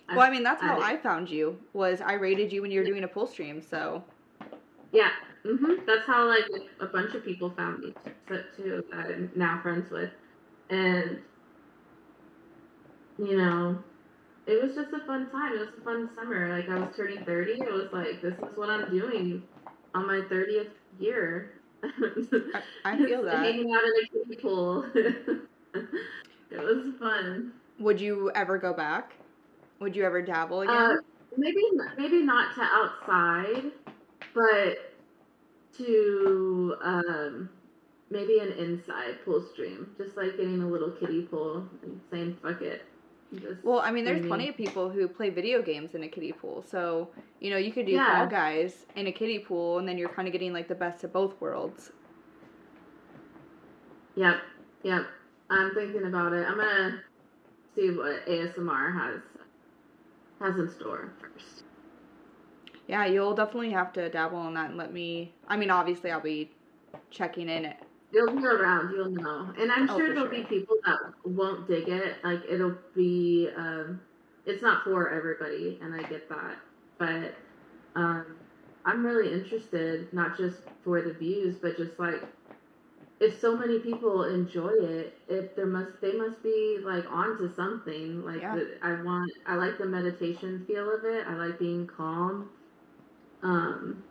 Well, 0.09 0.21
I 0.21 0.29
mean, 0.29 0.43
that's 0.43 0.61
how 0.61 0.79
I- 0.79 0.93
I 0.93 0.97
found 0.97 1.29
you. 1.29 1.59
Was 1.73 1.99
I 1.99 2.13
rated 2.13 2.53
you 2.53 2.61
when 2.61 2.71
you 2.71 2.79
were 2.79 2.85
doing 2.87 3.03
a 3.03 3.09
pool 3.09 3.27
stream? 3.27 3.61
So 3.61 4.03
Yeah, 4.93 5.09
hmm 5.43 5.73
that's 5.85 6.05
how 6.07 6.27
like 6.27 6.45
a 6.79 6.85
bunch 6.85 7.13
of 7.13 7.25
people 7.25 7.49
found 7.49 7.79
me 7.79 7.93
too. 8.55 8.83
That 8.91 9.05
I'm 9.05 9.31
now 9.35 9.59
friends 9.61 9.91
with, 9.91 10.11
and 10.69 11.19
you 13.17 13.37
know, 13.37 13.83
it 14.45 14.61
was 14.63 14.75
just 14.75 14.93
a 14.93 14.99
fun 15.05 15.29
time. 15.29 15.53
It 15.53 15.59
was 15.59 15.69
a 15.77 15.81
fun 15.81 16.09
summer. 16.15 16.49
Like 16.49 16.69
I 16.69 16.79
was 16.79 16.95
turning 16.95 17.23
thirty. 17.25 17.53
It 17.53 17.71
was 17.71 17.91
like 17.91 18.21
this 18.21 18.35
is 18.35 18.55
what 18.57 18.69
I'm 18.69 18.89
doing 18.89 19.43
on 19.93 20.07
my 20.07 20.21
thirtieth 20.29 20.71
year. 20.99 21.51
I, 21.83 22.61
I 22.85 22.97
feel 23.05 23.23
that. 23.23 23.43
Hanging 23.43 23.73
out 23.73 23.83
in 23.83 23.91
a 23.91 24.07
kiddie 24.07 24.41
pool. 24.41 24.85
it 26.51 26.59
was 26.59 26.93
fun. 26.99 27.51
Would 27.79 27.99
you 28.01 28.31
ever 28.35 28.57
go 28.57 28.73
back? 28.73 29.13
Would 29.79 29.95
you 29.95 30.03
ever 30.03 30.21
dabble 30.21 30.61
again? 30.61 30.75
Uh, 30.75 30.95
maybe 31.37 31.61
maybe 31.97 32.23
not 32.23 32.55
to 32.55 32.61
outside, 32.61 33.71
but 34.33 34.93
to 35.77 36.75
um, 36.81 37.49
maybe 38.09 38.39
an 38.39 38.51
inside 38.53 39.23
pool 39.23 39.45
stream, 39.53 39.89
just 39.97 40.17
like 40.17 40.37
getting 40.37 40.61
a 40.61 40.67
little 40.67 40.91
kiddie 40.91 41.21
pool 41.23 41.67
and 41.83 42.01
saying 42.11 42.37
fuck 42.41 42.61
it. 42.61 42.83
Just 43.35 43.63
well, 43.63 43.79
I 43.79 43.91
mean, 43.91 44.05
there's 44.05 44.17
maybe- 44.17 44.27
plenty 44.29 44.49
of 44.49 44.55
people 44.57 44.89
who 44.89 45.07
play 45.07 45.29
video 45.29 45.61
games 45.61 45.93
in 45.93 46.03
a 46.03 46.07
kiddie 46.07 46.31
pool. 46.31 46.63
So 46.67 47.09
you 47.39 47.51
know, 47.51 47.57
you 47.57 47.71
could 47.71 47.85
do 47.85 47.91
Yeah. 47.91 48.19
Fall 48.19 48.27
Guys 48.27 48.85
in 48.95 49.05
a 49.07 49.11
kiddie 49.11 49.39
pool, 49.39 49.77
and 49.79 49.87
then 49.87 49.97
you're 49.97 50.09
kind 50.09 50.27
of 50.27 50.31
getting 50.31 50.53
like 50.53 50.67
the 50.67 50.75
best 50.75 51.03
of 51.03 51.13
both 51.13 51.39
worlds. 51.39 51.91
Yep, 54.15 54.37
yep. 54.83 55.05
I'm 55.49 55.73
thinking 55.73 56.05
about 56.05 56.33
it. 56.33 56.45
I'm 56.47 56.57
gonna 56.57 57.01
see 57.75 57.91
what 57.91 58.25
ASMR 58.27 58.93
has 58.93 59.21
has 60.39 60.57
in 60.57 60.69
store 60.69 61.13
first. 61.19 61.63
Yeah, 62.87 63.05
you'll 63.05 63.35
definitely 63.35 63.71
have 63.71 63.91
to 63.93 64.09
dabble 64.09 64.47
in 64.47 64.53
that 64.53 64.69
and 64.69 64.77
let 64.77 64.93
me. 64.93 65.33
I 65.47 65.57
mean, 65.57 65.69
obviously, 65.69 66.11
I'll 66.11 66.21
be 66.21 66.51
checking 67.11 67.49
in 67.49 67.65
it. 67.65 67.77
You'll 68.11 68.35
be 68.35 68.45
around, 68.45 68.93
you'll 68.93 69.09
know. 69.11 69.53
And 69.59 69.71
I'm 69.71 69.89
Oh, 69.89 69.97
sure 69.97 70.07
there'll 70.07 70.29
sure. 70.29 70.29
be 70.29 70.43
people 70.43 70.77
that 70.85 70.99
won't 71.25 71.67
dig 71.67 71.89
it. 71.89 72.23
Like 72.23 72.41
it'll 72.49 72.75
be 72.95 73.49
um 73.55 73.99
it's 74.45 74.61
not 74.61 74.83
for 74.85 75.09
everybody 75.09 75.77
and 75.81 75.93
I 75.93 76.03
get 76.03 76.29
that. 76.29 76.55
But 76.97 77.35
um 77.95 78.37
I'm 78.85 79.05
really 79.05 79.33
interested, 79.33 80.11
not 80.13 80.37
just 80.37 80.59
for 80.85 81.01
the 81.01 81.11
views, 81.13 81.57
but 81.61 81.75
just 81.75 81.99
like 81.99 82.21
if 83.19 83.39
so 83.39 83.57
many 83.57 83.79
people 83.79 84.23
enjoy 84.23 84.69
it, 84.69 85.13
if 85.27 85.55
there 85.55 85.65
must 85.65 85.99
they 86.01 86.13
must 86.13 86.41
be 86.43 86.79
like 86.83 87.05
onto 87.11 87.53
something. 87.53 88.23
Like 88.23 88.41
Yeah. 88.41 88.55
the, 88.55 88.77
I 88.83 89.01
want 89.01 89.31
I 89.45 89.55
like 89.55 89.77
the 89.77 89.85
meditation 89.85 90.63
feel 90.67 90.89
of 90.93 91.03
it. 91.05 91.25
I 91.27 91.33
like 91.33 91.59
being 91.59 91.87
calm. 91.87 92.49
Um 93.43 94.03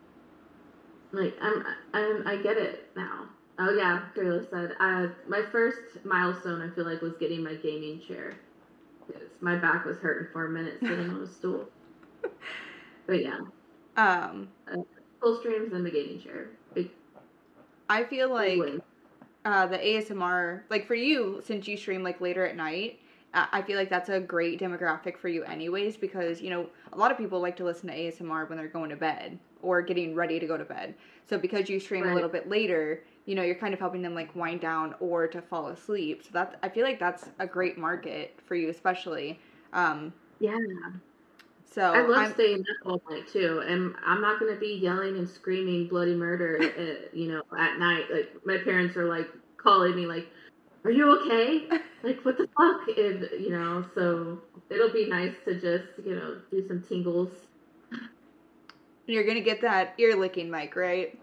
like 1.11 1.35
I'm 1.41 1.63
I'm 1.93 2.27
I 2.27 2.37
get 2.37 2.57
it 2.57 2.89
now. 2.95 3.25
Oh 3.59 3.71
yeah, 3.71 4.01
Grayla 4.15 4.47
said. 4.49 4.75
Uh, 4.79 5.07
my 5.27 5.41
first 5.51 6.05
milestone 6.05 6.61
I 6.61 6.73
feel 6.75 6.85
like 6.85 7.01
was 7.01 7.13
getting 7.19 7.43
my 7.43 7.55
gaming 7.55 8.01
chair. 8.07 8.33
my 9.41 9.55
back 9.55 9.85
was 9.85 9.97
hurting 9.97 10.27
for 10.33 10.45
a 10.45 10.49
minute 10.49 10.79
sitting 10.81 11.09
on 11.09 11.21
a 11.21 11.27
stool. 11.27 11.67
But 13.07 13.23
yeah, 13.23 13.39
Um, 13.95 14.49
full 15.21 15.39
streams 15.39 15.73
and 15.73 15.85
the 15.85 15.89
gaming 15.91 16.19
chair. 16.21 16.49
Big, 16.73 16.91
I 17.89 18.03
feel 18.03 18.29
like. 18.29 18.59
Uh, 19.45 19.65
the 19.67 19.77
ASMR, 19.77 20.61
like 20.69 20.85
for 20.85 20.95
you, 20.95 21.41
since 21.45 21.67
you 21.67 21.77
stream 21.77 22.03
like 22.03 22.21
later 22.21 22.45
at 22.45 22.55
night, 22.55 22.99
uh, 23.33 23.45
I 23.51 23.61
feel 23.61 23.77
like 23.77 23.89
that's 23.89 24.09
a 24.09 24.19
great 24.19 24.59
demographic 24.59 25.17
for 25.17 25.27
you, 25.29 25.43
anyways, 25.43 25.97
because 25.97 26.41
you 26.41 26.49
know 26.49 26.67
a 26.93 26.97
lot 26.97 27.11
of 27.11 27.17
people 27.17 27.39
like 27.39 27.55
to 27.57 27.63
listen 27.63 27.89
to 27.89 27.95
ASMR 27.95 28.47
when 28.49 28.57
they're 28.57 28.67
going 28.67 28.89
to 28.89 28.95
bed 28.95 29.37
or 29.61 29.81
getting 29.81 30.15
ready 30.15 30.39
to 30.39 30.47
go 30.47 30.57
to 30.57 30.63
bed. 30.63 30.95
So 31.29 31.37
because 31.37 31.69
you 31.69 31.79
stream 31.79 32.05
a 32.05 32.13
little 32.13 32.29
bit 32.29 32.49
later, 32.49 33.03
you 33.25 33.35
know 33.35 33.43
you're 33.43 33.55
kind 33.55 33.73
of 33.73 33.79
helping 33.79 34.01
them 34.01 34.15
like 34.15 34.35
wind 34.35 34.61
down 34.61 34.95
or 34.99 35.27
to 35.27 35.41
fall 35.41 35.67
asleep. 35.67 36.23
So 36.23 36.29
that 36.33 36.57
I 36.63 36.69
feel 36.69 36.83
like 36.83 36.99
that's 36.99 37.29
a 37.39 37.47
great 37.47 37.77
market 37.77 38.39
for 38.45 38.55
you, 38.55 38.69
especially. 38.69 39.39
Um, 39.73 40.13
yeah. 40.39 40.57
So 41.69 41.81
I 41.93 42.01
love 42.01 42.17
I'm- 42.17 42.33
staying 42.33 42.61
up 42.61 42.87
all 42.87 43.01
night 43.09 43.27
too, 43.27 43.63
and 43.65 43.95
I'm 44.05 44.21
not 44.21 44.39
gonna 44.39 44.55
be 44.55 44.79
yelling 44.81 45.17
and 45.17 45.27
screaming 45.27 45.87
bloody 45.87 46.15
murder, 46.15 46.59
uh, 46.61 47.07
you 47.13 47.27
know, 47.31 47.41
at 47.57 47.79
night. 47.79 48.05
Like 48.11 48.45
my 48.45 48.57
parents 48.57 48.95
are 48.97 49.05
like 49.07 49.27
calling 49.57 49.95
me, 49.95 50.05
like, 50.05 50.27
"Are 50.83 50.91
you 50.91 51.09
okay? 51.21 51.67
Like, 52.03 52.23
what 52.23 52.37
the 52.37 52.47
fuck?" 52.55 52.87
And 52.97 53.27
you 53.39 53.49
know, 53.49 53.83
so 53.95 54.39
it'll 54.69 54.91
be 54.93 55.07
nice 55.07 55.33
to 55.45 55.55
just 55.55 55.85
you 56.05 56.15
know 56.15 56.37
do 56.51 56.65
some 56.67 56.81
tingles. 56.81 57.29
you're 59.07 59.25
gonna 59.25 59.41
get 59.41 59.61
that 59.61 59.93
ear 59.97 60.15
licking 60.15 60.49
mic, 60.49 60.75
right? 60.75 61.17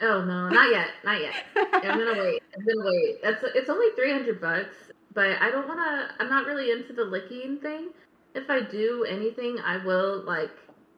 Oh 0.00 0.24
no, 0.24 0.48
not 0.48 0.70
yet, 0.70 0.88
not 1.04 1.20
yet. 1.20 1.34
I'm 1.56 1.98
gonna 1.98 2.18
wait. 2.20 2.42
I'm 2.56 2.64
gonna 2.64 2.88
wait. 2.90 3.22
That's 3.22 3.44
it's 3.54 3.68
only 3.70 3.86
three 3.96 4.12
hundred 4.12 4.40
bucks, 4.40 4.76
but 5.14 5.40
I 5.40 5.50
don't 5.50 5.68
wanna. 5.68 6.10
I'm 6.18 6.28
not 6.28 6.46
really 6.46 6.70
into 6.70 6.92
the 6.92 7.04
licking 7.04 7.58
thing. 7.58 7.90
If 8.34 8.50
I 8.50 8.60
do 8.62 9.04
anything, 9.08 9.58
I 9.60 9.78
will 9.84 10.22
like 10.24 10.50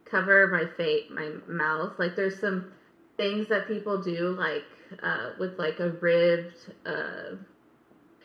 cover 0.04 0.46
my 0.48 0.66
face, 0.76 1.04
my 1.10 1.30
mouth. 1.48 1.92
Like 1.98 2.16
there's 2.16 2.38
some 2.38 2.72
things 3.16 3.48
that 3.48 3.66
people 3.68 4.00
do, 4.02 4.30
like 4.38 4.64
uh, 5.02 5.30
with 5.38 5.58
like 5.58 5.80
a 5.80 5.90
ribbed 5.90 6.56
uh, 6.86 7.36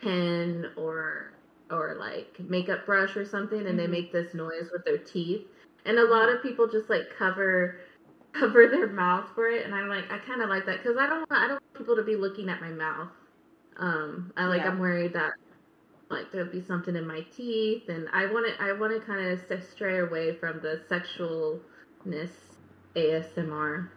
pen 0.01 0.71
or 0.77 1.33
or 1.71 1.95
like 1.99 2.39
makeup 2.39 2.85
brush 2.85 3.15
or 3.15 3.25
something, 3.25 3.67
and 3.67 3.77
they 3.77 3.87
Mhm. 3.87 3.91
make 3.91 4.11
this 4.11 4.33
noise 4.33 4.69
with 4.71 4.83
their 4.85 4.97
teeth. 4.97 5.45
And 5.85 5.97
a 5.99 6.05
lot 6.05 6.29
of 6.29 6.41
people 6.41 6.67
just 6.67 6.89
like 6.89 7.09
cover 7.17 7.79
cover 8.33 8.67
their 8.67 8.87
mouth 8.87 9.25
for 9.35 9.49
it 9.49 9.65
and 9.65 9.73
i'm 9.75 9.89
like 9.89 10.05
i 10.11 10.17
kind 10.19 10.41
of 10.41 10.49
like 10.49 10.65
that 10.65 10.77
because 10.83 10.97
i 10.97 11.07
don't 11.07 11.19
want 11.29 11.31
i 11.31 11.47
don't 11.47 11.51
want 11.61 11.73
people 11.77 11.95
to 11.95 12.03
be 12.03 12.15
looking 12.15 12.49
at 12.49 12.61
my 12.61 12.69
mouth 12.69 13.09
um 13.77 14.31
i 14.37 14.45
like 14.45 14.63
Yeah. 14.63 14.69
i'm 14.69 14.79
worried 14.79 15.13
that 15.13 15.33
like 16.09 16.31
there'll 16.31 16.51
be 16.51 16.61
something 16.61 16.95
in 16.95 17.05
my 17.05 17.21
teeth 17.35 17.87
and 17.89 18.07
i 18.13 18.25
want 18.25 18.45
to 18.47 18.63
i 18.63 18.71
want 18.71 18.91
to 18.93 18.99
kind 19.05 19.25
of 19.27 19.63
stray 19.63 19.99
away 19.99 20.33
from 20.35 20.59
the 20.61 20.81
sexualness 20.89 22.31
asmr 22.95 23.89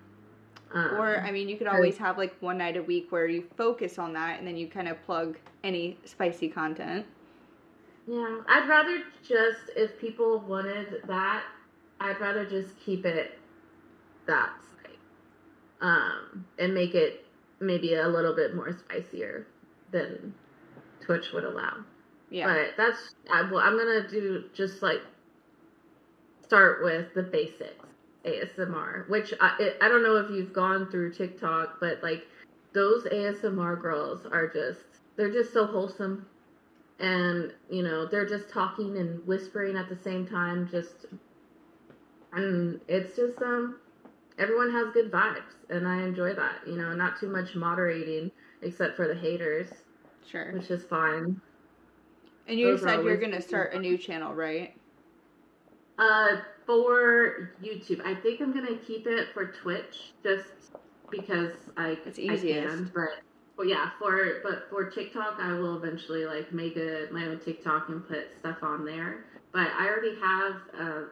um, 0.74 0.94
Or 0.96 1.20
I 1.20 1.30
mean, 1.32 1.50
you 1.50 1.58
could 1.58 1.66
always 1.66 1.98
have 1.98 2.16
like 2.16 2.34
one 2.40 2.56
night 2.56 2.78
a 2.78 2.82
week 2.82 3.12
where 3.12 3.26
you 3.26 3.44
focus 3.58 3.98
on 3.98 4.14
that, 4.14 4.38
and 4.38 4.48
then 4.48 4.56
you 4.56 4.68
kind 4.68 4.88
of 4.88 5.02
plug 5.02 5.36
any 5.62 5.98
spicy 6.06 6.48
content. 6.48 7.04
yeah 8.08 8.40
i'd 8.48 8.66
rather 8.68 9.02
just 9.22 9.70
if 9.76 9.98
people 10.00 10.40
wanted 10.40 11.02
that 11.06 11.44
i'd 12.00 12.18
rather 12.20 12.44
just 12.46 12.70
keep 12.84 13.04
it 13.06 13.38
that 14.26 14.50
site 14.82 14.98
um 15.82 16.44
and 16.58 16.74
make 16.74 16.94
it 16.94 17.24
maybe 17.60 17.94
a 17.94 18.08
little 18.08 18.34
bit 18.34 18.54
more 18.56 18.72
spicier 18.72 19.46
than 19.92 20.34
twitch 21.00 21.32
would 21.32 21.44
allow 21.44 21.76
Yeah, 22.32 22.46
But 22.46 22.76
that's 22.78 23.14
I, 23.30 23.42
well, 23.42 23.58
I'm 23.58 23.76
gonna 23.76 24.08
do 24.08 24.44
just 24.54 24.82
like 24.82 25.02
start 26.42 26.82
with 26.82 27.12
the 27.14 27.22
basics 27.22 27.84
ASMR, 28.24 29.06
which 29.10 29.34
I 29.38 29.74
I 29.82 29.88
don't 29.88 30.02
know 30.02 30.16
if 30.16 30.30
you've 30.30 30.52
gone 30.54 30.90
through 30.90 31.12
TikTok, 31.12 31.78
but 31.78 32.02
like 32.02 32.24
those 32.72 33.04
ASMR 33.04 33.80
girls 33.80 34.24
are 34.24 34.48
just 34.48 34.80
they're 35.16 35.30
just 35.30 35.52
so 35.52 35.66
wholesome, 35.66 36.24
and 36.98 37.52
you 37.68 37.82
know 37.82 38.06
they're 38.06 38.28
just 38.28 38.48
talking 38.48 38.96
and 38.96 39.26
whispering 39.26 39.76
at 39.76 39.90
the 39.90 39.96
same 40.02 40.26
time, 40.26 40.66
just 40.70 41.04
and 42.32 42.80
it's 42.88 43.14
just 43.14 43.42
um 43.42 43.78
everyone 44.38 44.70
has 44.72 44.86
good 44.94 45.12
vibes, 45.12 45.52
and 45.68 45.86
I 45.86 46.02
enjoy 46.02 46.32
that. 46.32 46.66
You 46.66 46.76
know, 46.78 46.94
not 46.94 47.20
too 47.20 47.28
much 47.28 47.54
moderating 47.54 48.30
except 48.62 48.96
for 48.96 49.06
the 49.06 49.14
haters, 49.14 49.68
sure. 50.26 50.52
which 50.52 50.70
is 50.70 50.82
fine. 50.84 51.38
And 52.52 52.60
you 52.60 52.66
those 52.66 52.82
said 52.82 53.02
you're 53.02 53.16
gonna 53.16 53.40
start 53.40 53.72
a 53.72 53.78
new 53.78 53.96
channel, 53.96 54.34
right? 54.34 54.74
Uh, 55.96 56.42
for 56.66 57.52
YouTube, 57.62 58.04
I 58.04 58.14
think 58.14 58.42
I'm 58.42 58.52
gonna 58.52 58.76
keep 58.76 59.06
it 59.06 59.28
for 59.32 59.46
Twitch 59.52 60.12
just 60.22 60.48
because 61.10 61.52
I 61.78 61.96
It's 62.04 62.18
I 62.18 62.22
easiest. 62.22 62.68
can. 62.68 62.90
But 62.94 63.08
well, 63.56 63.66
yeah, 63.66 63.88
for 63.98 64.40
but 64.42 64.68
for 64.68 64.90
TikTok, 64.90 65.38
I 65.40 65.54
will 65.54 65.78
eventually 65.82 66.26
like 66.26 66.52
make 66.52 66.76
a 66.76 67.08
my 67.10 67.26
own 67.26 67.40
TikTok 67.40 67.88
and 67.88 68.06
put 68.06 68.36
stuff 68.38 68.62
on 68.62 68.84
there. 68.84 69.24
But 69.54 69.68
I 69.68 69.88
already 69.88 70.14
have. 70.20 70.54
Uh, 70.78 71.02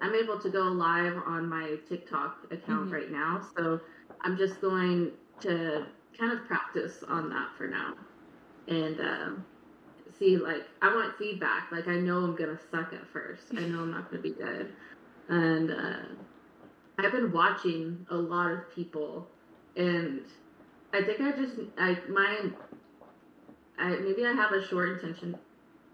I'm 0.00 0.14
able 0.14 0.38
to 0.38 0.50
go 0.50 0.60
live 0.62 1.16
on 1.26 1.48
my 1.48 1.78
TikTok 1.88 2.52
account 2.52 2.90
Mhm. 2.90 2.92
right 2.92 3.10
now, 3.10 3.40
so 3.56 3.80
I'm 4.20 4.36
just 4.36 4.60
going 4.60 5.18
to 5.40 5.86
kind 6.16 6.30
of 6.32 6.44
practice 6.46 7.02
on 7.02 7.28
that 7.30 7.56
for 7.56 7.66
now, 7.66 7.94
and. 8.68 9.00
Um, 9.00 9.46
see 10.18 10.36
like 10.36 10.62
I 10.82 10.94
want 10.94 11.16
feedback. 11.18 11.70
Like 11.72 11.88
I 11.88 11.96
know 11.96 12.18
I'm 12.18 12.36
gonna 12.36 12.58
suck 12.70 12.92
at 12.92 13.06
first. 13.12 13.42
I 13.52 13.60
know 13.60 13.80
I'm 13.80 13.90
not 13.90 14.10
gonna 14.10 14.22
be 14.22 14.32
good. 14.32 14.72
And 15.28 15.70
uh, 15.70 16.02
I've 16.98 17.12
been 17.12 17.32
watching 17.32 18.06
a 18.10 18.16
lot 18.16 18.50
of 18.50 18.74
people, 18.74 19.26
and 19.76 20.20
I 20.92 21.02
think 21.02 21.20
I 21.20 21.32
just 21.32 21.54
I 21.78 21.98
my 22.08 22.50
I 23.78 23.90
maybe 23.96 24.24
I 24.26 24.32
have 24.32 24.52
a 24.52 24.66
short 24.66 24.90
intention. 24.90 25.36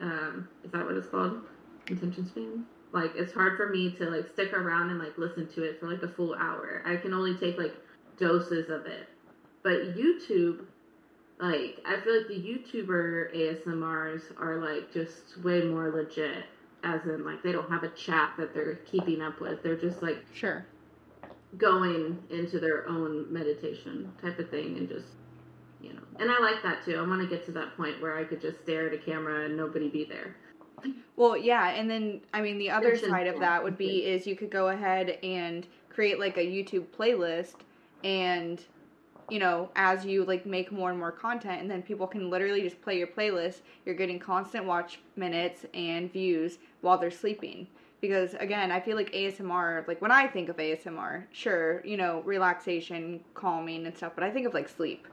Um, 0.00 0.48
is 0.64 0.70
that 0.72 0.84
what 0.84 0.96
it's 0.96 1.08
called? 1.08 1.42
Intention 1.88 2.26
span. 2.26 2.64
Like 2.92 3.12
it's 3.14 3.32
hard 3.32 3.56
for 3.56 3.68
me 3.68 3.92
to 3.92 4.10
like 4.10 4.28
stick 4.32 4.52
around 4.52 4.90
and 4.90 4.98
like 4.98 5.16
listen 5.16 5.46
to 5.54 5.62
it 5.62 5.78
for 5.78 5.88
like 5.90 6.02
a 6.02 6.08
full 6.08 6.34
hour. 6.34 6.82
I 6.84 6.96
can 6.96 7.14
only 7.14 7.36
take 7.36 7.56
like 7.56 7.74
doses 8.18 8.68
of 8.68 8.86
it. 8.86 9.08
But 9.62 9.96
YouTube 9.96 10.64
like 11.40 11.78
I 11.86 12.00
feel 12.00 12.18
like 12.18 12.28
the 12.28 12.34
YouTuber 12.34 13.34
ASMRs 13.34 14.22
are 14.38 14.56
like 14.56 14.92
just 14.92 15.38
way 15.42 15.62
more 15.62 15.90
legit. 15.90 16.44
As 16.82 17.04
in, 17.04 17.24
like 17.24 17.42
they 17.42 17.52
don't 17.52 17.68
have 17.68 17.82
a 17.82 17.90
chat 17.90 18.32
that 18.38 18.54
they're 18.54 18.76
keeping 18.76 19.20
up 19.20 19.40
with. 19.40 19.62
They're 19.62 19.76
just 19.76 20.00
like 20.02 20.24
Sure. 20.32 20.64
going 21.58 22.18
into 22.30 22.58
their 22.58 22.88
own 22.88 23.30
meditation 23.30 24.10
type 24.22 24.38
of 24.38 24.48
thing, 24.48 24.78
and 24.78 24.88
just 24.88 25.08
you 25.82 25.92
know. 25.92 26.00
And 26.18 26.30
I 26.30 26.38
like 26.38 26.62
that 26.62 26.84
too. 26.84 26.96
I 26.96 27.06
want 27.06 27.20
to 27.20 27.28
get 27.28 27.44
to 27.46 27.52
that 27.52 27.76
point 27.76 28.00
where 28.00 28.16
I 28.16 28.24
could 28.24 28.40
just 28.40 28.62
stare 28.62 28.86
at 28.86 28.94
a 28.94 28.98
camera 28.98 29.44
and 29.44 29.56
nobody 29.56 29.88
be 29.88 30.04
there. 30.04 30.36
Well, 31.16 31.36
yeah, 31.36 31.70
and 31.70 31.90
then 31.90 32.22
I 32.32 32.40
mean 32.40 32.56
the 32.58 32.70
other 32.70 32.96
side 32.96 33.26
of 33.26 33.38
that 33.40 33.62
would 33.62 33.76
be 33.76 34.06
is 34.06 34.26
you 34.26 34.34
could 34.36 34.50
go 34.50 34.68
ahead 34.68 35.18
and 35.22 35.66
create 35.90 36.18
like 36.18 36.38
a 36.38 36.46
YouTube 36.46 36.86
playlist 36.96 37.56
and 38.04 38.64
you 39.30 39.38
know, 39.38 39.70
as 39.76 40.04
you 40.04 40.24
like 40.24 40.46
make 40.46 40.72
more 40.72 40.90
and 40.90 40.98
more 40.98 41.12
content 41.12 41.60
and 41.60 41.70
then 41.70 41.82
people 41.82 42.06
can 42.06 42.30
literally 42.30 42.62
just 42.62 42.80
play 42.82 42.98
your 42.98 43.06
playlist, 43.06 43.60
you're 43.84 43.94
getting 43.94 44.18
constant 44.18 44.64
watch 44.64 45.00
minutes 45.16 45.64
and 45.74 46.12
views 46.12 46.58
while 46.80 46.98
they're 46.98 47.10
sleeping. 47.10 47.66
Because 48.00 48.34
again, 48.34 48.72
I 48.72 48.80
feel 48.80 48.96
like 48.96 49.12
ASMR, 49.12 49.86
like 49.86 50.00
when 50.00 50.10
I 50.10 50.26
think 50.26 50.48
of 50.48 50.56
ASMR, 50.56 51.26
sure, 51.32 51.84
you 51.84 51.96
know, 51.96 52.22
relaxation, 52.24 53.20
calming 53.34 53.86
and 53.86 53.96
stuff, 53.96 54.12
but 54.14 54.24
I 54.24 54.30
think 54.30 54.46
of 54.46 54.54
like 54.54 54.68
sleep. 54.68 55.06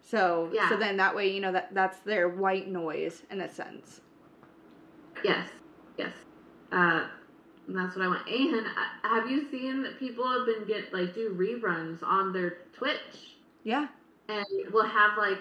So, 0.00 0.50
Yeah. 0.52 0.68
so 0.68 0.76
then 0.76 0.96
that 0.96 1.14
way, 1.14 1.30
you 1.32 1.40
know, 1.40 1.52
that 1.52 1.72
that's 1.72 1.98
their 2.00 2.28
white 2.28 2.68
noise 2.68 3.22
in 3.30 3.40
a 3.40 3.48
sense. 3.48 4.00
Yes, 5.22 5.48
yes. 5.96 6.12
Uh, 6.72 7.06
and 7.66 7.76
that's 7.76 7.96
what 7.96 8.04
I 8.04 8.08
want. 8.08 8.28
And 8.28 8.66
have 9.04 9.30
you 9.30 9.48
seen 9.50 9.82
that 9.82 9.98
people 9.98 10.26
have 10.30 10.46
been 10.46 10.66
get 10.66 10.92
like 10.92 11.14
do 11.14 11.34
reruns 11.34 12.02
on 12.02 12.32
their 12.32 12.58
Twitch? 12.72 13.36
Yeah. 13.64 13.88
and 14.28 14.46
we'll 14.72 14.86
have 14.86 15.16
like 15.18 15.38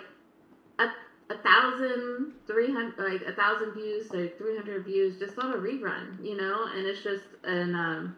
a, 0.79 0.88
a 1.34 1.38
thousand, 1.38 2.34
three 2.47 2.71
hundred, 2.71 2.97
like 3.12 3.21
a 3.27 3.34
thousand 3.34 3.73
views 3.73 4.13
or 4.13 4.27
three 4.38 4.55
hundred 4.57 4.86
views 4.86 5.17
just 5.19 5.38
on 5.39 5.53
a 5.53 5.57
rerun, 5.57 6.23
you 6.23 6.38
know. 6.38 6.65
And 6.75 6.86
it's 6.86 7.03
just, 7.03 7.23
and 7.43 7.75
um, 7.75 8.17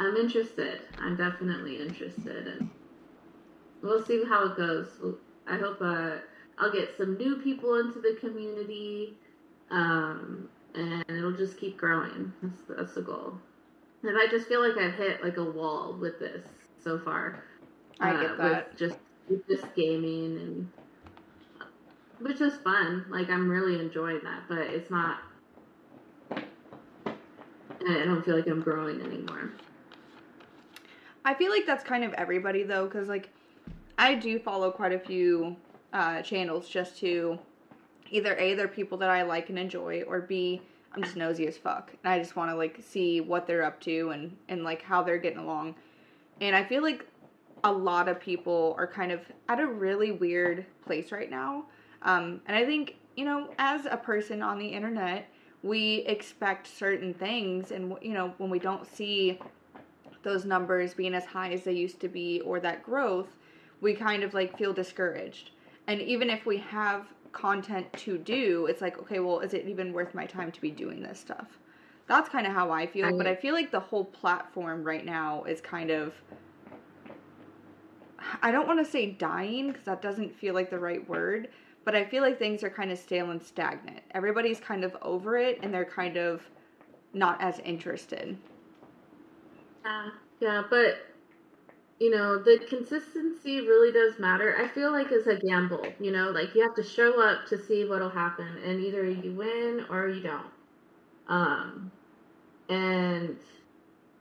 I'm 0.00 0.16
interested. 0.16 0.80
I'm 0.98 1.16
definitely 1.16 1.80
interested, 1.80 2.46
and 2.48 2.70
we'll 3.82 4.04
see 4.04 4.24
how 4.24 4.46
it 4.46 4.56
goes. 4.56 4.88
I 5.46 5.56
hope 5.56 5.78
uh, 5.80 6.16
I'll 6.58 6.72
get 6.72 6.96
some 6.96 7.16
new 7.18 7.36
people 7.36 7.78
into 7.80 8.00
the 8.00 8.16
community, 8.20 9.14
um, 9.70 10.48
and 10.74 11.04
it'll 11.08 11.32
just 11.32 11.58
keep 11.58 11.76
growing. 11.76 12.32
That's 12.42 12.62
that's 12.68 12.94
the 12.94 13.02
goal. 13.02 13.34
And 14.02 14.16
I 14.16 14.26
just 14.30 14.46
feel 14.46 14.66
like 14.66 14.78
I've 14.78 14.94
hit 14.94 15.24
like 15.24 15.36
a 15.36 15.44
wall 15.44 15.96
with 15.98 16.18
this 16.20 16.46
so 16.82 16.98
far 16.98 17.42
I 18.00 18.10
uh, 18.12 18.20
get 18.20 18.38
that. 18.38 18.68
With 18.70 18.78
just 18.78 18.98
with 19.28 19.46
just 19.48 19.74
gaming 19.74 20.38
and 20.38 20.70
which 22.20 22.40
is 22.40 22.54
fun. 22.56 23.04
Like 23.08 23.28
I'm 23.28 23.48
really 23.48 23.78
enjoying 23.80 24.20
that, 24.24 24.42
but 24.48 24.58
it's 24.58 24.90
not. 24.90 25.18
and 26.30 27.96
I 27.96 28.04
don't 28.04 28.24
feel 28.24 28.36
like 28.36 28.46
I'm 28.46 28.60
growing 28.60 29.00
anymore. 29.00 29.52
I 31.24 31.34
feel 31.34 31.50
like 31.50 31.66
that's 31.66 31.84
kind 31.84 32.04
of 32.04 32.12
everybody 32.14 32.62
though, 32.62 32.86
because 32.86 33.08
like 33.08 33.30
I 33.98 34.14
do 34.14 34.38
follow 34.38 34.70
quite 34.70 34.92
a 34.92 34.98
few 34.98 35.56
uh, 35.92 36.22
channels 36.22 36.68
just 36.68 36.98
to 36.98 37.38
either 38.10 38.36
a 38.36 38.54
they're 38.54 38.68
people 38.68 38.98
that 38.98 39.10
I 39.10 39.22
like 39.22 39.48
and 39.48 39.58
enjoy, 39.58 40.02
or 40.06 40.20
b 40.20 40.62
I'm 40.92 41.02
just 41.02 41.16
nosy 41.16 41.46
as 41.46 41.56
fuck, 41.56 41.92
and 42.02 42.12
I 42.12 42.18
just 42.18 42.34
want 42.36 42.50
to 42.50 42.56
like 42.56 42.80
see 42.82 43.20
what 43.20 43.46
they're 43.46 43.64
up 43.64 43.80
to 43.82 44.10
and 44.10 44.36
and 44.48 44.64
like 44.64 44.82
how 44.82 45.02
they're 45.02 45.18
getting 45.18 45.38
along. 45.38 45.74
And 46.40 46.56
I 46.56 46.64
feel 46.64 46.82
like 46.82 47.06
a 47.64 47.72
lot 47.72 48.08
of 48.08 48.20
people 48.20 48.74
are 48.78 48.86
kind 48.86 49.12
of 49.12 49.20
at 49.48 49.60
a 49.60 49.66
really 49.66 50.12
weird 50.12 50.64
place 50.84 51.12
right 51.12 51.30
now. 51.30 51.64
Um, 52.02 52.40
and 52.46 52.56
I 52.56 52.64
think 52.64 52.96
you 53.16 53.24
know, 53.24 53.50
as 53.58 53.86
a 53.86 53.96
person 53.96 54.42
on 54.42 54.58
the 54.58 54.68
internet, 54.68 55.28
we 55.62 55.96
expect 56.06 56.68
certain 56.68 57.12
things, 57.12 57.72
and 57.72 57.96
you 58.00 58.14
know, 58.14 58.32
when 58.38 58.48
we 58.50 58.58
don't 58.58 58.86
see 58.86 59.38
those 60.22 60.44
numbers 60.44 60.94
being 60.94 61.14
as 61.14 61.24
high 61.24 61.52
as 61.52 61.64
they 61.64 61.72
used 61.72 62.00
to 62.00 62.08
be 62.08 62.40
or 62.40 62.60
that 62.60 62.82
growth, 62.82 63.28
we 63.80 63.94
kind 63.94 64.22
of 64.22 64.34
like 64.34 64.56
feel 64.56 64.72
discouraged. 64.72 65.50
And 65.86 66.00
even 66.02 66.28
if 66.28 66.44
we 66.44 66.58
have 66.58 67.06
content 67.38 67.92
to 67.92 68.18
do, 68.18 68.66
it's 68.66 68.80
like, 68.80 68.98
okay, 68.98 69.20
well, 69.20 69.40
is 69.40 69.54
it 69.54 69.66
even 69.66 69.92
worth 69.92 70.14
my 70.14 70.26
time 70.26 70.50
to 70.50 70.60
be 70.60 70.70
doing 70.70 71.02
this 71.02 71.20
stuff? 71.20 71.58
That's 72.08 72.28
kind 72.28 72.46
of 72.46 72.52
how 72.52 72.70
I 72.70 72.86
feel, 72.86 73.06
I 73.06 73.12
but 73.12 73.26
I 73.26 73.34
feel 73.34 73.54
like 73.54 73.70
the 73.70 73.80
whole 73.80 74.04
platform 74.04 74.82
right 74.82 75.04
now 75.04 75.44
is 75.44 75.60
kind 75.60 75.90
of 75.90 76.14
I 78.42 78.50
don't 78.50 78.66
want 78.66 78.84
to 78.84 78.90
say 78.90 79.06
dying 79.12 79.68
because 79.68 79.84
that 79.84 80.02
doesn't 80.02 80.34
feel 80.34 80.54
like 80.54 80.70
the 80.70 80.78
right 80.78 81.08
word, 81.08 81.48
but 81.84 81.94
I 81.94 82.04
feel 82.04 82.22
like 82.22 82.38
things 82.38 82.62
are 82.62 82.70
kind 82.70 82.90
of 82.90 82.98
stale 82.98 83.30
and 83.30 83.42
stagnant. 83.42 84.00
Everybody's 84.12 84.60
kind 84.60 84.84
of 84.84 84.96
over 85.02 85.38
it 85.38 85.60
and 85.62 85.72
they're 85.72 85.84
kind 85.84 86.16
of 86.16 86.42
not 87.12 87.40
as 87.40 87.60
interested. 87.60 88.36
Yeah, 89.84 90.10
yeah, 90.40 90.62
but 90.68 91.06
you 92.00 92.10
know, 92.10 92.38
the 92.38 92.60
consistency 92.68 93.60
really 93.60 93.92
does 93.92 94.18
matter. 94.18 94.56
I 94.56 94.68
feel 94.68 94.92
like 94.92 95.10
it's 95.10 95.26
a 95.26 95.36
gamble, 95.36 95.84
you 95.98 96.12
know, 96.12 96.30
like 96.30 96.54
you 96.54 96.62
have 96.62 96.74
to 96.76 96.82
show 96.82 97.20
up 97.20 97.46
to 97.46 97.58
see 97.58 97.84
what'll 97.84 98.08
happen 98.08 98.46
and 98.64 98.80
either 98.80 99.08
you 99.08 99.32
win 99.32 99.84
or 99.90 100.08
you 100.08 100.22
don't. 100.22 100.46
Um 101.26 101.90
and 102.68 103.36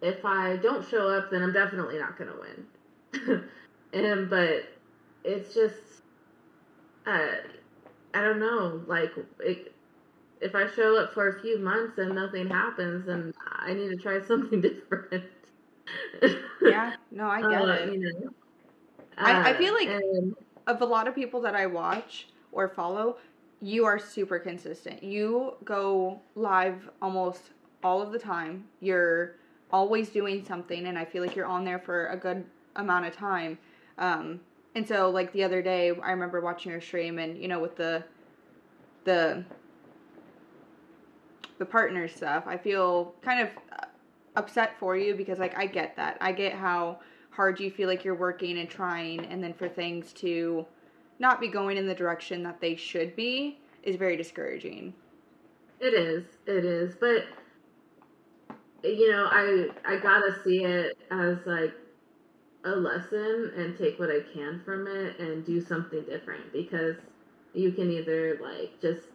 if 0.02 0.26
I 0.26 0.58
don't 0.58 0.88
show 0.88 1.08
up 1.10 1.30
then 1.30 1.44
I'm 1.44 1.54
definitely 1.54 2.00
not 2.00 2.18
to 2.30 2.36
win. 2.40 3.44
and 3.94 4.30
but 4.30 4.64
it's 5.24 5.54
just 5.54 6.02
uh 7.06 7.28
I 8.14 8.22
don't 8.22 8.40
know, 8.40 8.82
like 8.88 9.12
it, 9.40 9.74
if 10.42 10.56
I 10.56 10.68
show 10.68 10.98
up 10.98 11.14
for 11.14 11.30
a 11.30 11.42
few 11.42 11.60
months 11.60 12.00
and 12.00 12.16
nothing 12.16 12.48
happens, 12.48 13.06
then 13.06 13.34
I 13.60 13.74
need 13.74 13.90
to 13.90 13.98
try 13.98 14.20
something 14.28 14.62
different 14.62 15.26
yeah, 16.62 16.96
no, 17.12 17.28
I 17.28 17.42
get 17.50 17.62
uh, 17.62 17.66
it. 17.68 17.94
You 17.94 18.00
know, 18.00 18.30
uh, 19.18 19.22
I, 19.22 19.50
I 19.52 19.54
feel 19.58 19.74
like 19.74 19.90
and, 19.90 20.36
of 20.68 20.82
a 20.82 20.86
lot 20.86 21.08
of 21.08 21.16
people 21.16 21.42
that 21.42 21.56
I 21.56 21.66
watch 21.66 22.28
or 22.52 22.68
follow, 22.68 23.18
you 23.62 23.86
are 23.86 23.98
super 23.98 24.40
consistent. 24.40 25.04
You 25.04 25.54
go 25.64 26.22
live 26.36 26.90
almost 27.02 27.52
all 27.84 28.02
of 28.02 28.12
the 28.12 28.20
time. 28.20 28.66
You're 28.80 29.36
always 29.72 30.10
doing 30.10 30.46
something, 30.46 30.88
and 30.88 30.98
I 30.98 31.06
feel 31.06 31.24
like 31.24 31.36
you're 31.36 31.46
on 31.46 31.64
there 31.64 31.80
for 31.80 32.08
a 32.08 32.18
good 32.18 32.46
amount 32.76 33.06
of 33.06 33.16
time. 33.16 33.58
Um, 33.98 34.40
and 34.76 34.88
so, 34.88 35.10
like 35.10 35.34
the 35.34 35.44
other 35.44 35.62
day, 35.62 35.92
I 36.04 36.12
remember 36.12 36.42
watching 36.42 36.72
your 36.72 36.82
stream, 36.82 37.18
and 37.20 37.38
you 37.38 37.48
know, 37.48 37.60
with 37.60 37.76
the 37.76 38.04
the 39.06 39.44
the 41.58 41.66
partner 41.66 42.08
stuff, 42.08 42.44
I 42.46 42.58
feel 42.58 43.16
kind 43.22 43.42
of 43.42 43.50
upset 44.38 44.78
for 44.80 44.96
you 44.96 45.16
because 45.16 45.40
like 45.40 45.58
I 45.58 45.66
get 45.66 45.96
that. 45.98 46.18
I 46.22 46.32
get 46.32 46.54
how 46.54 47.00
hard 47.32 47.60
you 47.60 47.70
feel 47.70 47.88
like 47.88 48.04
you're 48.04 48.16
working 48.16 48.58
and 48.58 48.70
trying 48.70 49.26
and 49.26 49.44
then 49.44 49.54
for 49.54 49.68
things 49.68 50.14
to 50.14 50.66
not 51.20 51.40
be 51.42 51.48
going 51.48 51.78
in 51.78 51.88
the 51.88 51.96
direction 51.96 52.44
that 52.44 52.62
they 52.62 52.76
should 52.76 53.16
be 53.16 53.60
is 53.84 53.96
very 53.96 54.16
discouraging. 54.16 54.94
It 55.80 55.94
is. 55.94 56.24
It 56.46 56.66
is. 56.66 56.96
But 56.96 57.26
you 58.84 59.12
know, 59.12 59.28
I 59.30 59.70
I 59.86 59.98
got 59.98 60.20
to 60.20 60.44
see 60.44 60.64
it 60.64 60.98
as 61.12 61.38
like 61.46 61.74
a 62.64 62.70
lesson 62.70 63.52
and 63.56 63.78
take 63.78 64.00
what 64.00 64.10
I 64.10 64.20
can 64.34 64.62
from 64.64 64.88
it 64.88 65.20
and 65.20 65.46
do 65.46 65.62
something 65.62 66.04
different 66.04 66.52
because 66.54 66.96
you 67.54 67.72
can 67.72 67.92
either 67.92 68.40
like 68.42 68.80
just 68.82 69.08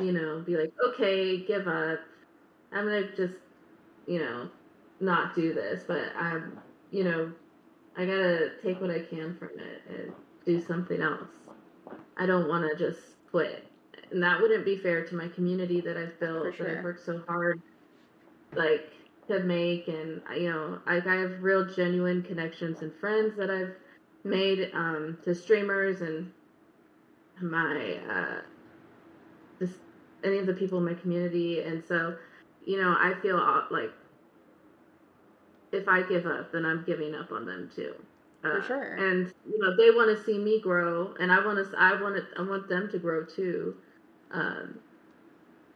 you 0.00 0.12
know 0.12 0.42
be 0.46 0.56
like 0.56 0.72
okay 0.86 1.38
give 1.38 1.66
up 1.66 2.00
i'm 2.72 2.84
gonna 2.84 3.10
just 3.16 3.34
you 4.10 4.18
know, 4.18 4.48
not 4.98 5.36
do 5.36 5.54
this, 5.54 5.84
but 5.86 6.02
I'm, 6.18 6.58
you 6.90 7.04
know, 7.04 7.32
I 7.96 8.04
gotta 8.04 8.50
take 8.60 8.80
what 8.80 8.90
I 8.90 8.98
can 8.98 9.36
from 9.38 9.50
it 9.50 9.82
and 9.88 10.12
do 10.44 10.60
something 10.60 11.00
else. 11.00 11.28
I 12.16 12.26
don't 12.26 12.48
want 12.48 12.68
to 12.68 12.76
just 12.76 13.00
quit, 13.30 13.64
and 14.10 14.20
that 14.20 14.40
wouldn't 14.40 14.64
be 14.64 14.76
fair 14.76 15.06
to 15.06 15.14
my 15.14 15.28
community 15.28 15.80
that 15.82 15.96
I've 15.96 16.18
built, 16.18 16.56
sure. 16.56 16.66
that 16.66 16.78
I've 16.78 16.84
worked 16.84 17.06
so 17.06 17.22
hard, 17.28 17.62
like 18.56 18.90
to 19.28 19.38
make, 19.44 19.86
and 19.86 20.20
you 20.36 20.50
know, 20.50 20.80
I, 20.86 20.96
I 20.96 21.14
have 21.14 21.40
real 21.40 21.64
genuine 21.64 22.24
connections 22.24 22.82
and 22.82 22.92
friends 22.92 23.36
that 23.36 23.48
I've 23.48 23.74
made 24.24 24.72
um, 24.74 25.18
to 25.22 25.36
streamers 25.36 26.00
and 26.00 26.32
my 27.40 28.00
uh, 28.10 28.40
just 29.60 29.78
any 30.24 30.38
of 30.38 30.46
the 30.46 30.54
people 30.54 30.78
in 30.78 30.84
my 30.84 30.94
community, 30.94 31.60
and 31.60 31.84
so 31.86 32.16
you 32.64 32.80
know, 32.80 32.96
I 32.98 33.14
feel 33.22 33.36
uh, 33.38 33.62
like 33.70 33.90
if 35.72 35.88
I 35.88 36.02
give 36.02 36.26
up, 36.26 36.52
then 36.52 36.64
I'm 36.64 36.84
giving 36.84 37.14
up 37.14 37.32
on 37.32 37.46
them 37.46 37.70
too. 37.74 37.94
Uh, 38.42 38.60
For 38.60 38.62
sure. 38.62 38.94
And 38.94 39.32
you 39.48 39.58
know, 39.58 39.76
they 39.76 39.90
want 39.90 40.16
to 40.16 40.24
see 40.24 40.38
me 40.38 40.60
grow, 40.60 41.14
and 41.20 41.30
I 41.30 41.44
want 41.44 41.58
to. 41.58 41.78
I 41.78 42.00
want 42.00 42.16
to. 42.16 42.40
I 42.40 42.42
want 42.42 42.68
them 42.68 42.88
to 42.90 42.98
grow 42.98 43.24
too. 43.24 43.76
Um, 44.30 44.78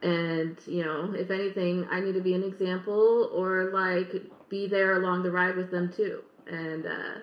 and 0.01 0.57
you 0.65 0.83
know, 0.83 1.13
if 1.13 1.31
anything, 1.31 1.87
I 1.91 1.99
need 1.99 2.13
to 2.13 2.21
be 2.21 2.33
an 2.33 2.43
example 2.43 3.29
or 3.33 3.71
like 3.73 4.23
be 4.49 4.67
there 4.67 5.01
along 5.01 5.23
the 5.23 5.31
ride 5.31 5.55
with 5.55 5.71
them 5.71 5.91
too. 5.91 6.21
And 6.47 6.85
uh, 6.85 7.19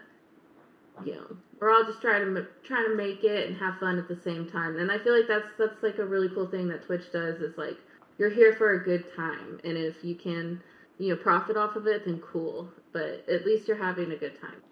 you 1.05 1.15
know, 1.15 1.37
we're 1.61 1.73
all 1.73 1.85
just 1.85 2.01
trying 2.01 2.35
to 2.35 2.47
trying 2.65 2.87
to 2.87 2.97
make 2.97 3.25
it 3.25 3.49
and 3.49 3.57
have 3.59 3.79
fun 3.79 3.99
at 3.99 4.09
the 4.09 4.17
same 4.17 4.49
time. 4.49 4.79
And 4.79 4.91
I 4.91 4.99
feel 4.99 5.17
like 5.17 5.29
that's 5.29 5.49
that's 5.59 5.83
like 5.83 5.99
a 5.99 6.05
really 6.05 6.29
cool 6.29 6.49
thing 6.49 6.69
that 6.69 6.85
Twitch 6.85 7.11
does 7.13 7.41
is 7.41 7.57
like 7.59 7.77
you're 8.19 8.31
here 8.31 8.53
for 8.55 8.75
a 8.75 8.85
good 8.85 9.05
time, 9.17 9.61
and 9.65 9.77
if 9.77 10.05
you 10.05 10.15
can 10.15 10.63
you 10.99 11.11
know 11.11 11.17
profit 11.17 11.57
off 11.57 11.77
of 11.77 11.87
it, 11.87 12.05
then 12.05 12.21
cool. 12.21 12.69
But 12.93 13.25
at 13.29 13.45
least 13.45 13.69
you're 13.69 13.77
having 13.77 14.13
a 14.13 14.17
good 14.17 14.41
time, 14.41 14.63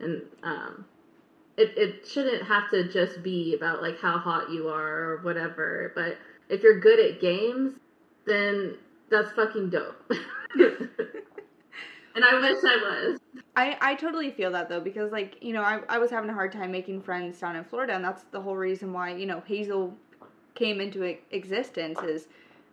and 0.00 0.22
um, 0.42 0.84
it 1.56 1.72
it 1.76 2.06
shouldn't 2.06 2.42
have 2.44 2.70
to 2.70 2.88
just 2.88 3.22
be 3.22 3.54
about 3.54 3.82
like 3.82 4.00
how 4.00 4.18
hot 4.18 4.50
you 4.50 4.68
are 4.68 5.12
or 5.12 5.16
whatever. 5.22 5.92
But 5.94 6.16
if 6.48 6.62
you're 6.62 6.80
good 6.80 6.98
at 6.98 7.20
games, 7.20 7.74
then 8.26 8.76
that's 9.10 9.32
fucking 9.32 9.70
dope. 9.70 10.12
and 10.54 12.24
I 12.24 12.40
wish 12.40 12.58
I 12.64 12.76
was. 12.76 13.20
I, 13.56 13.76
I 13.80 13.94
totally 13.96 14.30
feel 14.30 14.52
that 14.52 14.68
though 14.68 14.80
because 14.80 15.10
like 15.10 15.36
you 15.40 15.52
know 15.52 15.62
I, 15.62 15.80
I 15.88 15.98
was 15.98 16.10
having 16.10 16.30
a 16.30 16.34
hard 16.34 16.52
time 16.52 16.70
making 16.70 17.02
friends 17.02 17.38
down 17.40 17.56
in 17.56 17.64
Florida 17.64 17.94
and 17.94 18.04
that's 18.04 18.22
the 18.30 18.40
whole 18.40 18.56
reason 18.56 18.92
why 18.92 19.14
you 19.14 19.26
know 19.26 19.42
Hazel 19.46 19.96
came 20.54 20.80
into 20.80 21.02
existence 21.30 21.98
is 22.02 22.28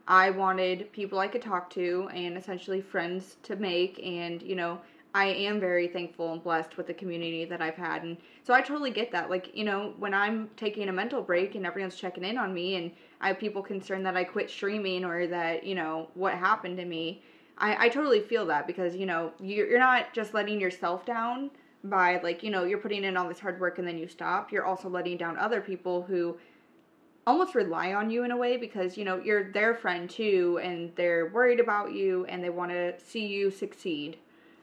I 0.08 0.30
wanted 0.30 0.92
people 0.92 1.20
I 1.20 1.28
could 1.28 1.42
talk 1.42 1.70
to 1.72 2.10
and 2.14 2.38
essentially 2.38 2.82
friends 2.82 3.38
to 3.44 3.56
make. 3.56 4.00
And, 4.04 4.42
you 4.42 4.56
know, 4.56 4.80
I 5.16 5.28
am 5.28 5.60
very 5.60 5.88
thankful 5.88 6.34
and 6.34 6.44
blessed 6.44 6.78
with 6.78 6.88
the 6.88 6.94
community 6.94 7.46
that 7.46 7.62
I've 7.62 7.76
had. 7.76 8.04
And 8.04 8.18
so 8.44 8.54
I 8.54 8.62
totally 8.62 8.92
get 8.92 9.12
that. 9.14 9.30
Like, 9.30 9.56
you 9.56 9.64
know, 9.64 9.94
when 9.98 10.14
I'm 10.14 10.50
taking 10.58 10.90
a 10.90 10.94
mental 10.94 11.22
break 11.22 11.56
and 11.56 11.66
everyone's 11.66 11.96
checking 11.96 12.26
in 12.26 12.38
on 12.38 12.54
me 12.54 12.76
and 12.76 12.92
I 13.22 13.30
have 13.30 13.40
people 13.40 13.64
concerned 13.64 14.06
that 14.06 14.18
I 14.18 14.26
quit 14.26 14.50
streaming 14.50 15.06
or 15.06 15.26
that, 15.28 15.64
you 15.64 15.74
know, 15.74 16.10
what 16.16 16.34
happened 16.34 16.78
to 16.78 16.86
me, 16.86 17.24
I, 17.58 17.86
I 17.86 17.90
totally 17.90 18.20
feel 18.20 18.46
that 18.48 18.68
because, 18.68 18.96
you 18.96 19.06
know, 19.06 19.32
you're, 19.40 19.68
you're 19.68 19.80
not 19.80 20.14
just 20.14 20.34
letting 20.34 20.60
yourself 20.60 21.06
down 21.06 21.50
by, 21.86 22.20
like, 22.22 22.44
you 22.44 22.52
know, 22.52 22.66
you're 22.66 22.80
putting 22.80 23.06
in 23.06 23.16
all 23.16 23.30
this 23.30 23.40
hard 23.40 23.60
work 23.60 23.80
and 23.80 23.88
then 23.88 23.98
you 23.98 24.08
stop. 24.08 24.52
You're 24.52 24.66
also 24.66 24.90
letting 24.90 25.16
down 25.18 25.38
other 25.38 25.62
people 25.62 26.02
who 26.04 26.38
almost 27.28 27.56
rely 27.56 27.94
on 27.94 28.10
you 28.10 28.24
in 28.24 28.32
a 28.32 28.38
way 28.38 28.58
because 28.58 28.98
you 28.98 29.04
know 29.04 29.18
you're 29.18 29.52
their 29.52 29.74
friend 29.74 30.10
too 30.10 30.60
and 30.62 30.92
they're 30.96 31.28
worried 31.28 31.60
about 31.60 31.92
you 31.92 32.26
and 32.26 32.44
they 32.44 32.50
want 32.50 32.72
to 32.72 32.94
see 33.00 33.26
you 33.26 33.50
succeed. 33.50 34.18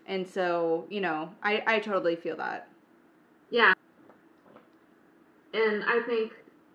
And 0.06 0.26
so 0.26 0.86
you 0.88 1.00
know 1.00 1.30
i 1.42 1.62
i 1.66 1.78
totally 1.78 2.16
feel 2.16 2.36
that. 2.36 2.68
Yeah. 3.50 3.72
And 5.54 5.84
i 5.84 6.00
think 6.06 6.32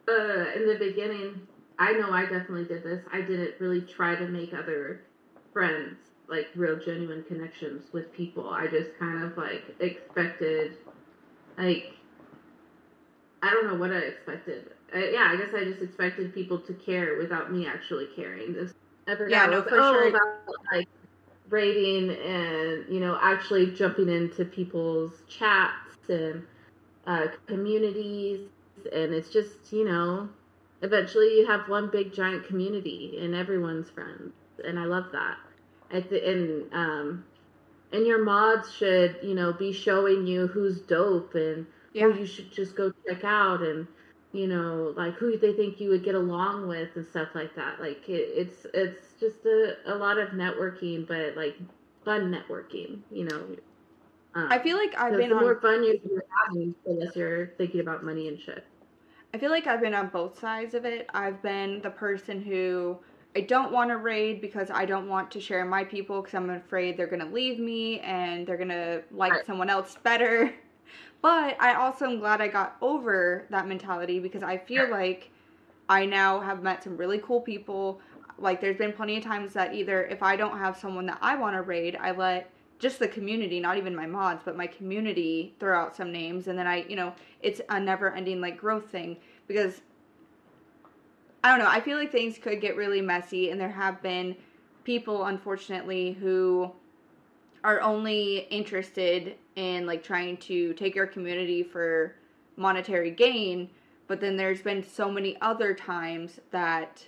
uh 0.08 0.52
in 0.56 0.68
the 0.68 0.78
beginning 0.80 1.42
i 1.80 1.92
know 1.94 2.12
i 2.12 2.24
definitely 2.24 2.66
did 2.66 2.84
this. 2.84 3.04
I 3.12 3.22
didn't 3.22 3.56
really 3.60 3.82
try 3.82 4.16
to 4.16 4.28
make 4.28 4.54
other 4.54 5.02
friends 5.54 5.98
like 6.28 6.48
real 6.56 6.78
genuine 6.78 7.24
connections 7.24 7.86
with 7.94 8.12
people. 8.14 8.50
I 8.50 8.68
just 8.68 8.90
kind 9.00 9.24
of 9.24 9.38
like 9.38 9.64
expected 9.80 10.78
like 11.58 11.94
i 13.42 13.50
don't 13.50 13.68
know 13.68 13.76
what 13.76 13.92
i 13.92 13.98
expected 13.98 14.72
uh, 14.96 15.00
yeah, 15.00 15.30
I 15.32 15.36
guess 15.38 15.54
I 15.54 15.64
just 15.64 15.82
expected 15.82 16.34
people 16.34 16.60
to 16.60 16.74
care 16.74 17.18
without 17.18 17.52
me 17.52 17.68
actually 17.68 18.08
caring. 18.16 18.54
This 18.54 18.72
yeah, 19.28 19.46
no, 19.48 19.62
for 19.64 19.78
oh, 19.80 19.94
sure. 19.94 20.08
About, 20.10 20.22
like 20.72 20.88
rating 21.50 22.12
and 22.12 22.86
you 22.90 23.00
know 23.00 23.18
actually 23.22 23.72
jumping 23.72 24.10
into 24.10 24.46
people's 24.46 25.24
chats 25.28 26.10
and 26.10 26.44
uh, 27.06 27.28
communities 27.48 28.50
and 28.94 29.14
it's 29.14 29.30
just 29.30 29.72
you 29.72 29.86
know 29.86 30.30
eventually 30.82 31.28
you 31.38 31.46
have 31.48 31.68
one 31.70 31.90
big 31.90 32.14
giant 32.14 32.46
community 32.46 33.18
and 33.22 33.34
everyone's 33.34 33.90
friends 33.90 34.34
and 34.66 34.78
i 34.80 34.84
love 34.86 35.06
that 35.12 35.38
I 35.92 36.02
th- 36.02 36.24
and 36.24 36.74
um 36.74 37.24
and 37.92 38.06
your 38.06 38.24
mods 38.24 38.74
should 38.74 39.18
you 39.24 39.34
know 39.34 39.54
be 39.54 39.72
showing 39.72 40.28
you 40.28 40.48
who's 40.48 40.82
dope 40.82 41.36
and 41.36 41.66
Yeah. 41.94 42.10
who 42.12 42.20
you 42.20 42.26
should 42.26 42.52
just 42.52 42.76
go 42.76 42.92
check 43.08 43.24
out 43.24 43.62
and 43.62 43.88
you 44.34 44.48
know 44.48 44.94
like 44.98 45.14
who 45.16 45.38
they 45.38 45.54
think 45.54 45.80
you 45.80 45.90
would 45.90 46.04
get 46.04 46.16
along 46.16 46.68
with 46.68 46.90
and 46.96 47.08
stuff 47.08 47.30
like 47.34 47.56
that 47.56 47.80
like 47.80 48.08
it, 48.10 48.30
it's 48.36 48.66
it's 48.74 49.14
just 49.20 49.46
a, 49.46 49.76
a 49.86 49.96
lot 49.96 50.18
of 50.18 50.30
networking 50.30 51.08
but 51.08 51.36
like 51.36 51.56
fun 52.04 52.32
networking 52.32 53.00
you 53.12 53.24
know 53.26 53.56
um, 54.36 54.50
I 54.52 54.60
feel 54.60 54.78
like 54.78 54.96
I've 54.98 55.18
been 55.18 55.30
the 55.30 55.36
on 55.36 55.44
more 55.44 55.60
fun 55.62 55.84
you're 55.84 55.96
you're 56.04 56.24
having 56.48 56.76
the 56.86 56.94
less 56.94 57.16
you're 57.16 57.48
thinking 57.58 57.82
about 57.82 58.04
money 58.04 58.28
and 58.28 58.40
shit 58.40 58.66
I 59.34 59.38
feel 59.38 59.52
like 59.52 59.68
I've 59.68 59.82
been 59.82 59.94
on 59.94 60.10
both 60.10 60.40
sides 60.40 60.74
of 60.74 60.86
it. 60.86 61.10
I've 61.14 61.42
been 61.42 61.82
the 61.82 61.90
person 61.90 62.42
who 62.42 62.98
I 63.36 63.42
don't 63.42 63.72
want 63.72 63.90
to 63.92 63.98
raid 63.98 64.42
because 64.42 64.70
I 64.72 64.86
don't 64.86 65.08
want 65.08 65.32
to 65.32 65.42
share 65.42 65.64
my 65.66 65.84
people 65.84 66.22
because 66.22 66.34
I'm 66.36 66.50
afraid 66.50 66.98
they're 66.98 67.08
going 67.08 67.26
to 67.26 67.34
leave 67.34 67.60
me 67.60 68.00
and 68.02 68.48
they're 68.48 68.58
going 68.58 68.70
to 68.70 69.04
like 69.12 69.34
Right. 69.34 69.46
someone 69.46 69.70
else 69.70 69.96
better. 70.04 70.54
But 71.22 71.60
I 71.60 71.74
also 71.74 72.06
am 72.06 72.20
glad 72.20 72.42
I 72.42 72.48
got 72.48 72.78
over 72.82 73.46
that 73.50 73.68
mentality 73.68 74.20
because 74.20 74.44
I 74.44 74.58
feel 74.58 74.90
like 74.90 75.32
I 75.90 76.06
now 76.06 76.40
have 76.40 76.62
met 76.62 76.84
some 76.84 76.98
really 76.98 77.20
cool 77.20 77.42
people. 77.42 78.00
Like 78.38 78.62
there's 78.62 78.78
been 78.78 78.94
plenty 78.94 79.18
of 79.18 79.24
times 79.24 79.54
that 79.54 79.74
either 79.74 80.06
if 80.06 80.22
I 80.22 80.36
don't 80.36 80.58
have 80.58 80.78
someone 80.78 81.06
that 81.08 81.18
I 81.22 81.36
want 81.36 81.56
to 81.56 81.62
raid, 81.64 81.98
I 82.00 82.12
let 82.12 82.52
just 82.80 83.00
the 83.00 83.08
community, 83.08 83.60
not 83.60 83.78
even 83.78 83.96
my 83.96 84.06
mods, 84.06 84.44
but 84.46 84.56
my 84.56 84.68
community 84.68 85.56
throw 85.60 85.80
out 85.80 85.96
some 85.96 86.12
names 86.12 86.48
and 86.48 86.58
then 86.58 86.68
I, 86.68 86.86
you 86.88 86.96
know, 86.96 87.14
it's 87.42 87.62
a 87.70 87.80
never 87.80 88.14
ending 88.14 88.40
like 88.40 88.58
growth 88.58 88.90
thing 88.90 89.18
because 89.48 89.82
I 91.44 91.50
don't 91.50 91.60
know, 91.60 91.70
I 91.70 91.80
feel 91.80 91.98
like 91.98 92.12
things 92.12 92.38
could 92.38 92.62
get 92.62 92.76
really 92.76 93.02
messy 93.02 93.50
and 93.50 93.60
there 93.60 93.72
have 93.72 94.02
been 94.04 94.36
people 94.84 95.26
unfortunately 95.26 96.14
who 96.14 96.72
are 97.68 97.82
only 97.82 98.48
interested 98.50 99.36
in 99.58 99.86
like 99.86 100.02
trying 100.02 100.38
to 100.38 100.74
take 100.76 100.96
your 100.96 101.06
community 101.06 101.62
for 101.62 102.16
monetary 102.56 103.12
gain, 103.12 103.70
but 104.08 104.22
then 104.22 104.38
there's 104.38 104.62
been 104.62 104.82
so 104.82 105.12
many 105.12 105.36
other 105.42 105.74
times 105.74 106.40
that 106.52 107.06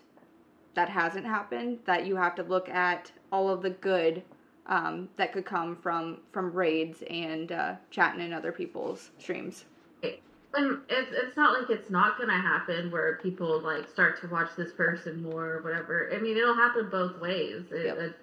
that 0.74 0.90
hasn't 0.90 1.26
happened 1.26 1.80
that 1.86 2.06
you 2.06 2.18
have 2.18 2.36
to 2.36 2.44
look 2.44 2.68
at 2.68 3.10
all 3.32 3.50
of 3.50 3.62
the 3.62 3.70
good 3.70 4.22
um, 4.66 5.08
that 5.16 5.32
could 5.32 5.46
come 5.46 5.78
from 5.78 6.18
from 6.34 6.52
raids 6.52 7.04
and 7.10 7.54
uh, 7.54 7.76
chatting 7.90 8.20
in 8.20 8.34
other 8.34 8.52
people's 8.52 9.12
streams. 9.18 9.64
and 10.04 10.80
it's, 10.90 11.12
it's 11.14 11.38
not 11.38 11.58
like 11.58 11.70
it's 11.70 11.90
not 11.90 12.20
gonna 12.20 12.34
happen 12.34 12.92
where 12.92 13.18
people 13.24 13.62
like 13.62 13.88
start 13.88 14.20
to 14.20 14.28
watch 14.28 14.50
this 14.58 14.74
person 14.74 15.24
more 15.24 15.54
or 15.54 15.62
whatever 15.62 16.10
i 16.14 16.18
mean 16.18 16.36
it'll 16.36 16.56
happen 16.56 16.90
both 16.90 17.18
ways 17.22 17.64
it, 17.72 17.86
Yep. 17.86 18.16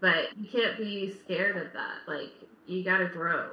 But 0.00 0.36
you 0.36 0.48
can't 0.48 0.76
be 0.78 1.10
scared 1.24 1.56
of 1.56 1.72
that. 1.72 1.98
Like 2.06 2.32
you 2.66 2.84
gotta 2.84 3.06
grow. 3.06 3.50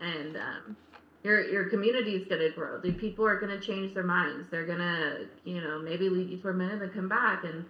And 0.00 0.36
um 0.36 0.76
your 1.24 1.48
your 1.50 1.68
community 1.68 2.14
is 2.16 2.26
gonna 2.28 2.50
grow. 2.50 2.80
The 2.80 2.92
people 2.92 3.26
are 3.26 3.38
gonna 3.40 3.60
change 3.60 3.94
their 3.94 4.04
minds. 4.04 4.48
They're 4.50 4.66
gonna 4.66 5.26
you 5.44 5.60
know 5.60 5.78
maybe 5.80 6.08
leave 6.08 6.30
you 6.30 6.38
for 6.38 6.50
a 6.50 6.54
minute 6.54 6.82
and 6.82 6.92
come 6.92 7.08
back. 7.08 7.44
And 7.44 7.64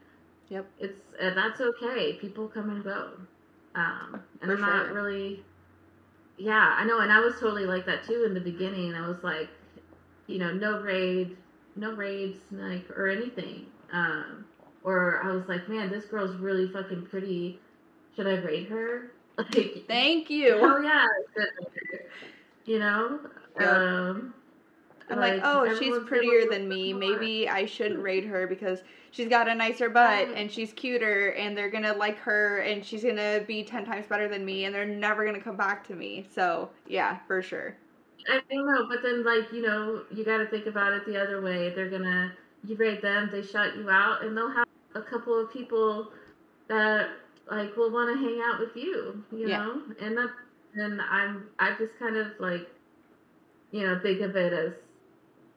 Yep. 0.49 0.67
it's 0.79 1.01
and 1.21 1.37
that's 1.37 1.61
okay. 1.61 2.15
People 2.15 2.49
come 2.49 2.71
and 2.71 2.85
go. 2.85 3.13
Um 3.75 4.23
and 4.43 4.51
For 4.51 4.53
i'm 4.53 4.61
not 4.61 4.93
really 4.93 5.45
yeah 6.37 6.75
i 6.79 6.85
know. 6.85 7.01
And 7.01 7.13
i 7.13 7.21
was 7.21 7.35
totally 7.39 7.67
like 7.67 7.87
that 7.87 8.05
too 8.05 8.25
in 8.27 8.35
the 8.35 8.41
beginning. 8.41 8.95
I 8.95 9.07
was 9.09 9.23
like 9.23 9.49
you 10.27 10.39
know 10.39 10.53
no 10.53 10.81
raid 10.81 11.37
no 11.77 11.95
raids 11.95 12.39
like 12.51 12.89
or 12.91 13.09
anything. 13.09 13.67
Um 13.93 14.47
or 14.85 15.21
i 15.25 15.33
was 15.33 15.49
like 15.49 15.69
man 15.69 15.91
this 15.91 16.05
girl's 16.07 16.37
really 16.37 16.69
fucking 16.69 17.07
pretty 17.07 17.59
should 18.19 18.27
i 18.27 18.35
raid 18.45 18.67
her 18.69 19.13
like 19.39 19.85
Thank 19.87 20.29
you. 20.29 20.59
Oh 20.61 20.81
yeah 20.81 21.07
you 22.65 22.81
know 22.81 23.21
Yep. 23.61 23.69
um 23.69 24.35
I'm 25.11 25.21
like, 25.21 25.41
oh, 25.43 25.75
she's 25.79 25.99
prettier 26.07 26.51
than 26.51 26.69
me. 26.69 26.93
her. 26.93 26.99
Maybe 26.99 27.49
I 27.49 27.65
shouldn't 27.65 28.03
raid 28.03 28.25
her 28.25 28.47
because 28.47 28.83
she's 29.11 29.29
got 29.29 29.49
a 29.49 29.55
nicer 29.55 29.89
butt 29.89 30.29
and 30.35 30.53
she's 30.53 30.73
cuter 30.75 31.31
and 31.31 31.57
they're 31.57 31.71
gonna 31.71 31.95
like 31.95 32.19
her 32.19 32.59
and 32.59 32.85
she's 32.85 33.05
gonna 33.05 33.41
be 33.47 33.65
10 33.65 33.87
times 33.87 34.07
better 34.07 34.29
than 34.29 34.45
me 34.45 34.67
and 34.67 34.75
they're 34.75 34.85
never 34.85 35.25
gonna 35.25 35.41
come 35.41 35.57
back 35.57 35.87
to 35.89 35.95
me. 35.95 36.27
So, 36.35 36.69
yeah, 36.87 37.21
for 37.27 37.41
sure. 37.41 37.75
I 38.29 38.41
don't 38.51 38.67
know, 38.67 38.87
but 38.87 39.03
then 39.03 39.25
like 39.25 39.51
you 39.51 39.63
know, 39.63 40.03
you 40.13 40.25
got 40.25 40.39
to 40.39 40.47
think 40.47 40.67
about 40.67 40.93
it 40.93 41.07
the 41.07 41.19
other 41.19 41.41
way. 41.41 41.71
They're 41.71 41.89
gonna 41.89 42.33
you 42.65 42.77
raid 42.77 43.01
them, 43.01 43.31
they 43.33 43.43
shut 43.43 43.77
you 43.77 43.89
out, 43.89 44.23
and 44.23 44.37
they'll 44.37 44.51
have 44.51 44.67
a 44.95 45.01
couple 45.01 45.41
of 45.41 45.51
people 45.51 46.09
that 46.69 47.09
like 47.51 47.77
will 47.77 47.91
want 47.93 48.11
to 48.15 48.25
hang 48.25 48.41
out 48.45 48.61
with 48.61 48.77
you, 48.77 49.25
you 49.33 49.49
Yeah. 49.49 49.59
know. 49.59 49.83
And 50.01 50.17
that, 50.19 50.31
and 50.75 51.01
I'm 51.01 51.49
I 51.59 51.75
just 51.79 51.99
kind 51.99 52.17
of 52.17 52.29
like, 52.39 52.69
you 53.71 53.87
know, 53.87 53.99
think 54.01 54.21
of 54.21 54.37
it 54.37 54.53
as, 54.53 54.73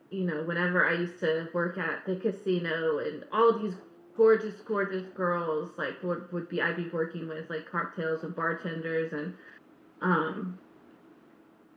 you 0.10 0.26
know, 0.26 0.44
whenever 0.44 0.86
I 0.88 0.94
used 0.94 1.20
to 1.22 1.50
work 1.54 1.78
at 1.78 2.06
the 2.06 2.16
casino 2.18 3.00
and 3.00 3.26
all 3.32 3.58
these 3.60 3.76
gorgeous, 4.16 4.56
gorgeous 4.62 5.08
girls 5.10 5.72
like 5.78 6.02
would 6.04 6.32
would 6.32 6.50
be 6.50 6.62
I'd 6.62 6.78
be 6.78 6.89
working 6.89 7.28
with 7.28 7.50
like 7.50 7.70
cocktails 7.70 8.24
and 8.24 8.36
bartenders 8.36 9.14
and 9.14 9.34
um 10.02 10.60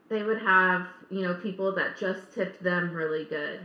they 0.08 0.22
would 0.22 0.40
have 0.40 0.86
you 1.10 1.22
know 1.22 1.34
people 1.34 1.74
that 1.74 1.96
just 1.98 2.32
tipped 2.34 2.62
them 2.62 2.92
really 2.92 3.24
good 3.24 3.60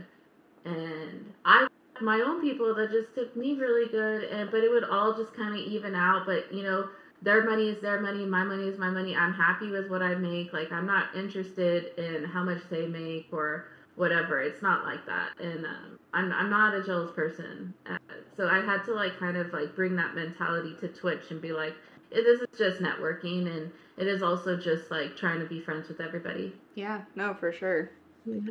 and 0.64 1.32
i 1.44 1.66
my 2.02 2.20
own 2.20 2.40
people 2.40 2.74
that 2.74 2.90
just 2.90 3.14
tipped 3.14 3.36
me 3.36 3.54
really 3.54 3.88
good 3.90 4.24
and 4.24 4.50
but 4.50 4.62
it 4.62 4.70
would 4.70 4.84
all 4.84 5.14
just 5.16 5.34
kind 5.34 5.54
of 5.54 5.60
even 5.60 5.94
out 5.94 6.26
but 6.26 6.52
you 6.52 6.62
know 6.62 6.88
their 7.22 7.44
money 7.44 7.68
is 7.68 7.80
their 7.82 8.00
money 8.00 8.24
my 8.24 8.44
money 8.44 8.68
is 8.68 8.78
my 8.78 8.90
money 8.90 9.14
i'm 9.16 9.32
happy 9.32 9.70
with 9.70 9.88
what 9.90 10.02
i 10.02 10.14
make 10.14 10.52
like 10.52 10.70
i'm 10.72 10.86
not 10.86 11.14
interested 11.14 11.92
in 11.98 12.24
how 12.24 12.42
much 12.42 12.62
they 12.70 12.86
make 12.86 13.26
or 13.32 13.66
whatever 13.96 14.40
it's 14.40 14.62
not 14.62 14.84
like 14.84 15.04
that 15.06 15.28
and 15.40 15.66
um, 15.66 15.98
I'm, 16.14 16.32
I'm 16.32 16.50
not 16.50 16.74
a 16.74 16.82
jealous 16.82 17.12
person 17.12 17.74
uh, 17.86 17.98
so 18.36 18.48
i 18.48 18.60
had 18.60 18.84
to 18.84 18.94
like 18.94 19.18
kind 19.18 19.36
of 19.36 19.52
like 19.52 19.74
bring 19.76 19.96
that 19.96 20.14
mentality 20.14 20.74
to 20.80 20.88
twitch 20.88 21.30
and 21.30 21.40
be 21.42 21.52
like 21.52 21.74
"Eh, 22.12 22.22
this 22.22 22.40
is 22.40 22.58
just 22.58 22.80
networking 22.80 23.46
and 23.46 23.70
it 23.98 24.06
is 24.06 24.22
also 24.22 24.56
just 24.56 24.90
like 24.90 25.16
trying 25.16 25.40
to 25.40 25.46
be 25.46 25.60
friends 25.60 25.88
with 25.88 26.00
everybody 26.00 26.52
Yeah, 26.74 27.02
no, 27.14 27.34
for 27.34 27.52
sure. 27.52 27.90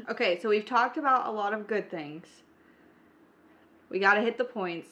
Okay, 0.09 0.39
so 0.39 0.49
we've 0.49 0.65
talked 0.65 0.97
about 0.97 1.27
a 1.27 1.31
lot 1.31 1.53
of 1.53 1.67
good 1.67 1.89
things. 1.89 2.25
We 3.89 3.99
gotta 3.99 4.21
hit 4.21 4.37
the 4.37 4.43
points. 4.43 4.87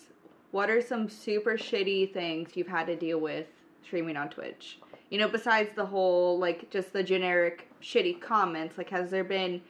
What 0.51 0.69
are 0.69 0.81
some 0.81 1.09
super 1.09 1.53
shitty 1.53 2.13
things 2.13 2.55
you've 2.55 2.67
had 2.67 2.87
to 2.87 2.95
deal 2.95 3.19
with 3.19 3.47
streaming 3.83 4.17
on 4.17 4.29
Twitch? 4.29 4.79
You 5.09 5.19
know, 5.19 5.27
besides 5.27 5.69
the 5.75 5.85
whole, 5.85 6.39
like, 6.39 6.69
just 6.69 6.93
the 6.93 7.03
generic 7.03 7.69
shitty 7.81 8.19
comments, 8.19 8.77
like, 8.77 8.89
has 8.89 9.11
there 9.11 9.23
been 9.23 9.61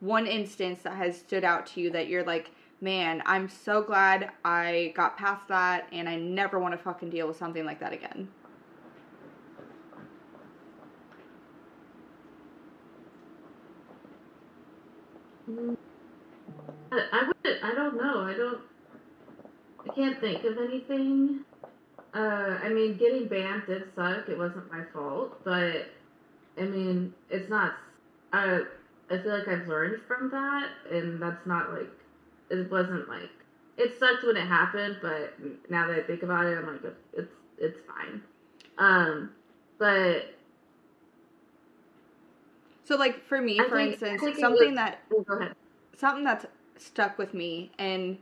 one 0.00 0.26
instance 0.26 0.82
that 0.82 0.96
has 0.96 1.18
stood 1.18 1.44
out 1.44 1.66
to 1.66 1.80
you 1.80 1.90
that 1.90 2.08
you're 2.08 2.24
like, 2.24 2.52
man, 2.80 3.22
I'm 3.26 3.48
so 3.48 3.82
glad 3.82 4.30
I 4.44 4.92
got 4.96 5.18
past 5.18 5.48
that 5.48 5.88
and 5.92 6.08
I 6.08 6.16
never 6.16 6.58
want 6.58 6.72
to 6.74 6.78
fucking 6.78 7.10
deal 7.10 7.28
with 7.28 7.36
something 7.36 7.64
like 7.64 7.80
that 7.80 7.92
again? 7.92 8.32
I, 16.92 16.98
I 17.12 17.26
would 17.26 17.58
I 17.62 17.74
don't 17.74 17.96
know. 17.96 18.20
I 18.22 18.34
don't 18.34 18.60
I 19.88 19.94
can't 19.94 20.20
think 20.20 20.44
of 20.44 20.58
anything. 20.58 21.40
Uh 22.14 22.58
I 22.62 22.68
mean 22.70 22.96
getting 22.96 23.28
banned 23.28 23.64
did 23.66 23.84
suck. 23.94 24.28
It 24.28 24.38
wasn't 24.38 24.70
my 24.72 24.82
fault, 24.92 25.42
but 25.44 25.86
I 26.58 26.62
mean 26.62 27.14
it's 27.28 27.48
not 27.48 27.74
I 28.32 28.62
I 29.10 29.18
feel 29.18 29.36
like 29.38 29.48
I've 29.48 29.66
learned 29.68 30.02
from 30.06 30.30
that 30.30 30.68
and 30.90 31.20
that's 31.20 31.46
not 31.46 31.72
like 31.72 31.90
it 32.50 32.70
wasn't 32.70 33.08
like 33.08 33.30
it 33.76 33.98
sucked 33.98 34.24
when 34.24 34.36
it 34.36 34.46
happened, 34.46 34.98
but 35.00 35.34
now 35.70 35.86
that 35.86 35.96
I 35.96 36.02
think 36.02 36.22
about 36.22 36.46
it, 36.46 36.58
I'm 36.58 36.66
like 36.66 36.82
it's 37.12 37.32
it's 37.58 37.78
fine. 37.86 38.22
Um 38.78 39.30
but 39.78 40.34
So, 42.84 42.96
like, 42.96 43.24
for 43.28 43.40
me, 43.40 43.58
I 43.60 43.68
for 43.68 43.76
think- 43.76 43.92
instance, 43.92 44.20
something 44.40 44.70
was- 44.70 44.74
that 44.76 44.98
oh, 45.14 45.22
go 45.22 45.38
ahead. 45.38 45.54
something 45.96 46.24
that's 46.24 46.44
stuck 46.80 47.18
with 47.18 47.34
me 47.34 47.70
and 47.78 48.18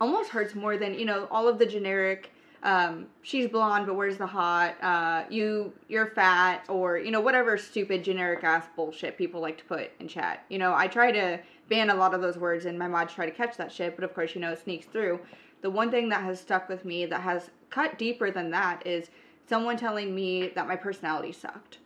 almost 0.00 0.30
hurts 0.30 0.54
more 0.54 0.76
than 0.76 0.98
you 0.98 1.04
know 1.04 1.28
all 1.30 1.48
of 1.48 1.58
the 1.58 1.66
generic 1.66 2.32
um, 2.62 3.06
she's 3.22 3.48
blonde 3.48 3.86
but 3.86 3.94
where's 3.94 4.18
the 4.18 4.26
hot 4.26 4.74
uh, 4.82 5.24
you 5.30 5.72
you're 5.88 6.06
fat 6.06 6.64
or 6.68 6.98
you 6.98 7.10
know 7.10 7.20
whatever 7.20 7.56
stupid 7.56 8.02
generic 8.02 8.42
ass 8.44 8.66
bullshit 8.76 9.16
people 9.16 9.40
like 9.40 9.58
to 9.58 9.64
put 9.64 9.90
in 10.00 10.08
chat 10.08 10.44
you 10.48 10.58
know 10.58 10.74
i 10.74 10.86
try 10.86 11.10
to 11.12 11.38
ban 11.68 11.90
a 11.90 11.94
lot 11.94 12.14
of 12.14 12.20
those 12.20 12.36
words 12.36 12.66
and 12.66 12.78
my 12.78 12.88
mods 12.88 13.12
try 13.14 13.26
to 13.26 13.32
catch 13.32 13.56
that 13.56 13.70
shit 13.70 13.94
but 13.94 14.04
of 14.04 14.14
course 14.14 14.34
you 14.34 14.40
know 14.40 14.52
it 14.52 14.62
sneaks 14.62 14.86
through 14.86 15.20
the 15.62 15.70
one 15.70 15.90
thing 15.90 16.08
that 16.08 16.22
has 16.22 16.40
stuck 16.40 16.68
with 16.68 16.84
me 16.84 17.06
that 17.06 17.20
has 17.20 17.50
cut 17.68 17.98
deeper 17.98 18.30
than 18.30 18.50
that 18.50 18.86
is 18.86 19.10
someone 19.48 19.76
telling 19.76 20.14
me 20.14 20.48
that 20.48 20.66
my 20.66 20.76
personality 20.76 21.32
sucked. 21.32 21.78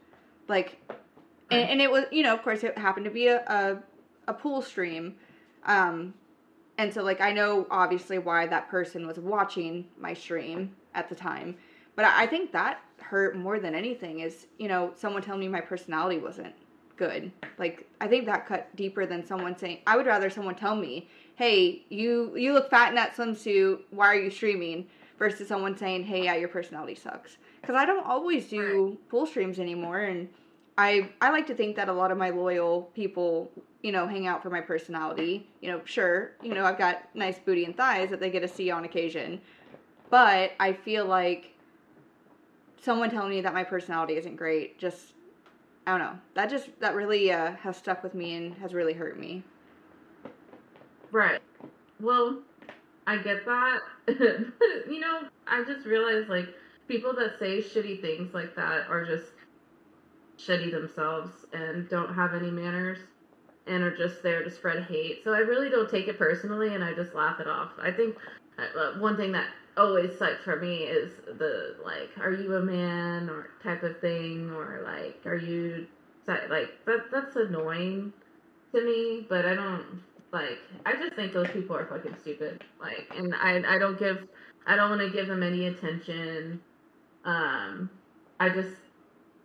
Like, 0.48 0.78
and, 1.50 1.70
and 1.70 1.80
it 1.80 1.90
was, 1.90 2.04
you 2.12 2.22
know, 2.22 2.34
of 2.34 2.42
course, 2.42 2.62
it 2.62 2.76
happened 2.78 3.04
to 3.04 3.10
be 3.10 3.28
a, 3.28 3.42
a, 3.46 3.78
a 4.28 4.34
pool 4.34 4.62
stream. 4.62 5.16
Um, 5.66 6.14
and 6.78 6.92
so, 6.92 7.02
like, 7.02 7.20
I 7.20 7.32
know 7.32 7.66
obviously 7.70 8.18
why 8.18 8.46
that 8.46 8.68
person 8.68 9.06
was 9.06 9.18
watching 9.18 9.86
my 9.98 10.14
stream 10.14 10.74
at 10.94 11.08
the 11.08 11.14
time. 11.14 11.56
But 11.96 12.04
I, 12.04 12.24
I 12.24 12.26
think 12.26 12.52
that 12.52 12.80
hurt 13.00 13.36
more 13.36 13.60
than 13.60 13.74
anything 13.74 14.20
is, 14.20 14.46
you 14.58 14.68
know, 14.68 14.92
someone 14.96 15.22
telling 15.22 15.40
me 15.40 15.48
my 15.48 15.60
personality 15.60 16.18
wasn't 16.18 16.54
good. 16.96 17.30
Like, 17.58 17.86
I 18.00 18.08
think 18.08 18.26
that 18.26 18.46
cut 18.46 18.74
deeper 18.76 19.06
than 19.06 19.24
someone 19.24 19.56
saying, 19.56 19.78
I 19.86 19.96
would 19.96 20.06
rather 20.06 20.30
someone 20.30 20.54
tell 20.54 20.74
me, 20.74 21.08
hey, 21.36 21.84
you, 21.88 22.36
you 22.36 22.52
look 22.52 22.70
fat 22.70 22.88
in 22.88 22.94
that 22.96 23.16
swimsuit. 23.16 23.80
Why 23.90 24.06
are 24.06 24.20
you 24.20 24.30
streaming? 24.30 24.86
Versus 25.18 25.46
someone 25.46 25.76
saying, 25.76 26.04
hey, 26.04 26.24
yeah, 26.24 26.34
your 26.34 26.48
personality 26.48 26.96
sucks. 26.96 27.36
Because 27.60 27.76
I 27.76 27.86
don't 27.86 28.04
always 28.04 28.48
do 28.48 28.98
pool 29.08 29.26
streams 29.26 29.58
anymore. 29.60 30.00
And 30.00 30.28
I, 30.76 31.10
I 31.20 31.30
like 31.30 31.46
to 31.46 31.54
think 31.54 31.76
that 31.76 31.88
a 31.88 31.92
lot 31.92 32.10
of 32.10 32.18
my 32.18 32.30
loyal 32.30 32.90
people 32.94 33.50
you 33.84 33.92
know, 33.92 34.06
hang 34.06 34.26
out 34.26 34.42
for 34.42 34.48
my 34.48 34.62
personality. 34.62 35.46
You 35.60 35.70
know, 35.70 35.82
sure, 35.84 36.32
you 36.42 36.54
know, 36.54 36.64
I've 36.64 36.78
got 36.78 37.14
nice 37.14 37.38
booty 37.38 37.66
and 37.66 37.76
thighs 37.76 38.08
that 38.08 38.18
they 38.18 38.30
get 38.30 38.40
to 38.40 38.48
see 38.48 38.70
on 38.70 38.86
occasion. 38.86 39.42
But 40.08 40.52
I 40.58 40.72
feel 40.72 41.04
like 41.04 41.52
someone 42.80 43.10
telling 43.10 43.28
me 43.28 43.42
that 43.42 43.52
my 43.52 43.62
personality 43.62 44.16
isn't 44.16 44.36
great 44.36 44.78
just 44.78 45.12
I 45.86 45.90
don't 45.90 46.00
know. 46.00 46.18
That 46.32 46.48
just 46.48 46.70
that 46.80 46.94
really 46.94 47.30
uh, 47.30 47.52
has 47.56 47.76
stuck 47.76 48.02
with 48.02 48.14
me 48.14 48.36
and 48.36 48.54
has 48.54 48.72
really 48.72 48.94
hurt 48.94 49.20
me. 49.20 49.42
Right. 51.12 51.42
Well, 52.00 52.40
I 53.06 53.18
get 53.18 53.44
that. 53.44 53.80
you 54.08 54.98
know, 54.98 55.28
I 55.46 55.62
just 55.62 55.84
realized 55.84 56.30
like 56.30 56.48
people 56.88 57.12
that 57.16 57.38
say 57.38 57.58
shitty 57.58 58.00
things 58.00 58.32
like 58.32 58.56
that 58.56 58.88
are 58.88 59.04
just 59.04 59.26
shitty 60.38 60.70
themselves 60.70 61.30
and 61.52 61.88
don't 61.88 62.14
have 62.14 62.34
any 62.34 62.50
manners 62.50 62.98
and 63.66 63.82
are 63.82 63.96
just 63.96 64.22
there 64.22 64.44
to 64.44 64.50
spread 64.50 64.84
hate. 64.84 65.22
So 65.24 65.32
I 65.32 65.38
really 65.38 65.70
don't 65.70 65.90
take 65.90 66.08
it 66.08 66.18
personally 66.18 66.74
and 66.74 66.84
I 66.84 66.92
just 66.92 67.14
laugh 67.14 67.40
it 67.40 67.48
off. 67.48 67.70
I 67.80 67.90
think 67.90 68.16
uh, 68.58 68.98
one 68.98 69.16
thing 69.16 69.32
that 69.32 69.46
always 69.76 70.16
sucks 70.18 70.44
for 70.44 70.56
me 70.56 70.78
is 70.78 71.12
the 71.38 71.76
like, 71.84 72.10
are 72.20 72.32
you 72.32 72.56
a 72.56 72.62
man 72.62 73.28
or 73.28 73.50
type 73.62 73.82
of 73.82 73.98
thing 74.00 74.50
or 74.50 74.82
like, 74.84 75.24
are 75.26 75.36
you 75.36 75.86
like 76.26 76.70
that? 76.86 77.10
That's 77.10 77.36
annoying 77.36 78.12
to 78.74 78.84
me, 78.84 79.26
but 79.28 79.44
I 79.44 79.54
don't 79.54 80.02
like. 80.32 80.58
I 80.86 80.94
just 80.94 81.14
think 81.14 81.32
those 81.32 81.48
people 81.48 81.76
are 81.76 81.86
fucking 81.86 82.16
stupid. 82.20 82.64
Like, 82.80 83.06
and 83.16 83.34
I 83.34 83.62
I 83.74 83.78
don't 83.78 83.98
give 83.98 84.26
I 84.66 84.76
don't 84.76 84.90
want 84.90 85.02
to 85.02 85.10
give 85.10 85.28
them 85.28 85.42
any 85.42 85.66
attention. 85.66 86.60
Um, 87.24 87.90
I 88.40 88.48
just 88.48 88.76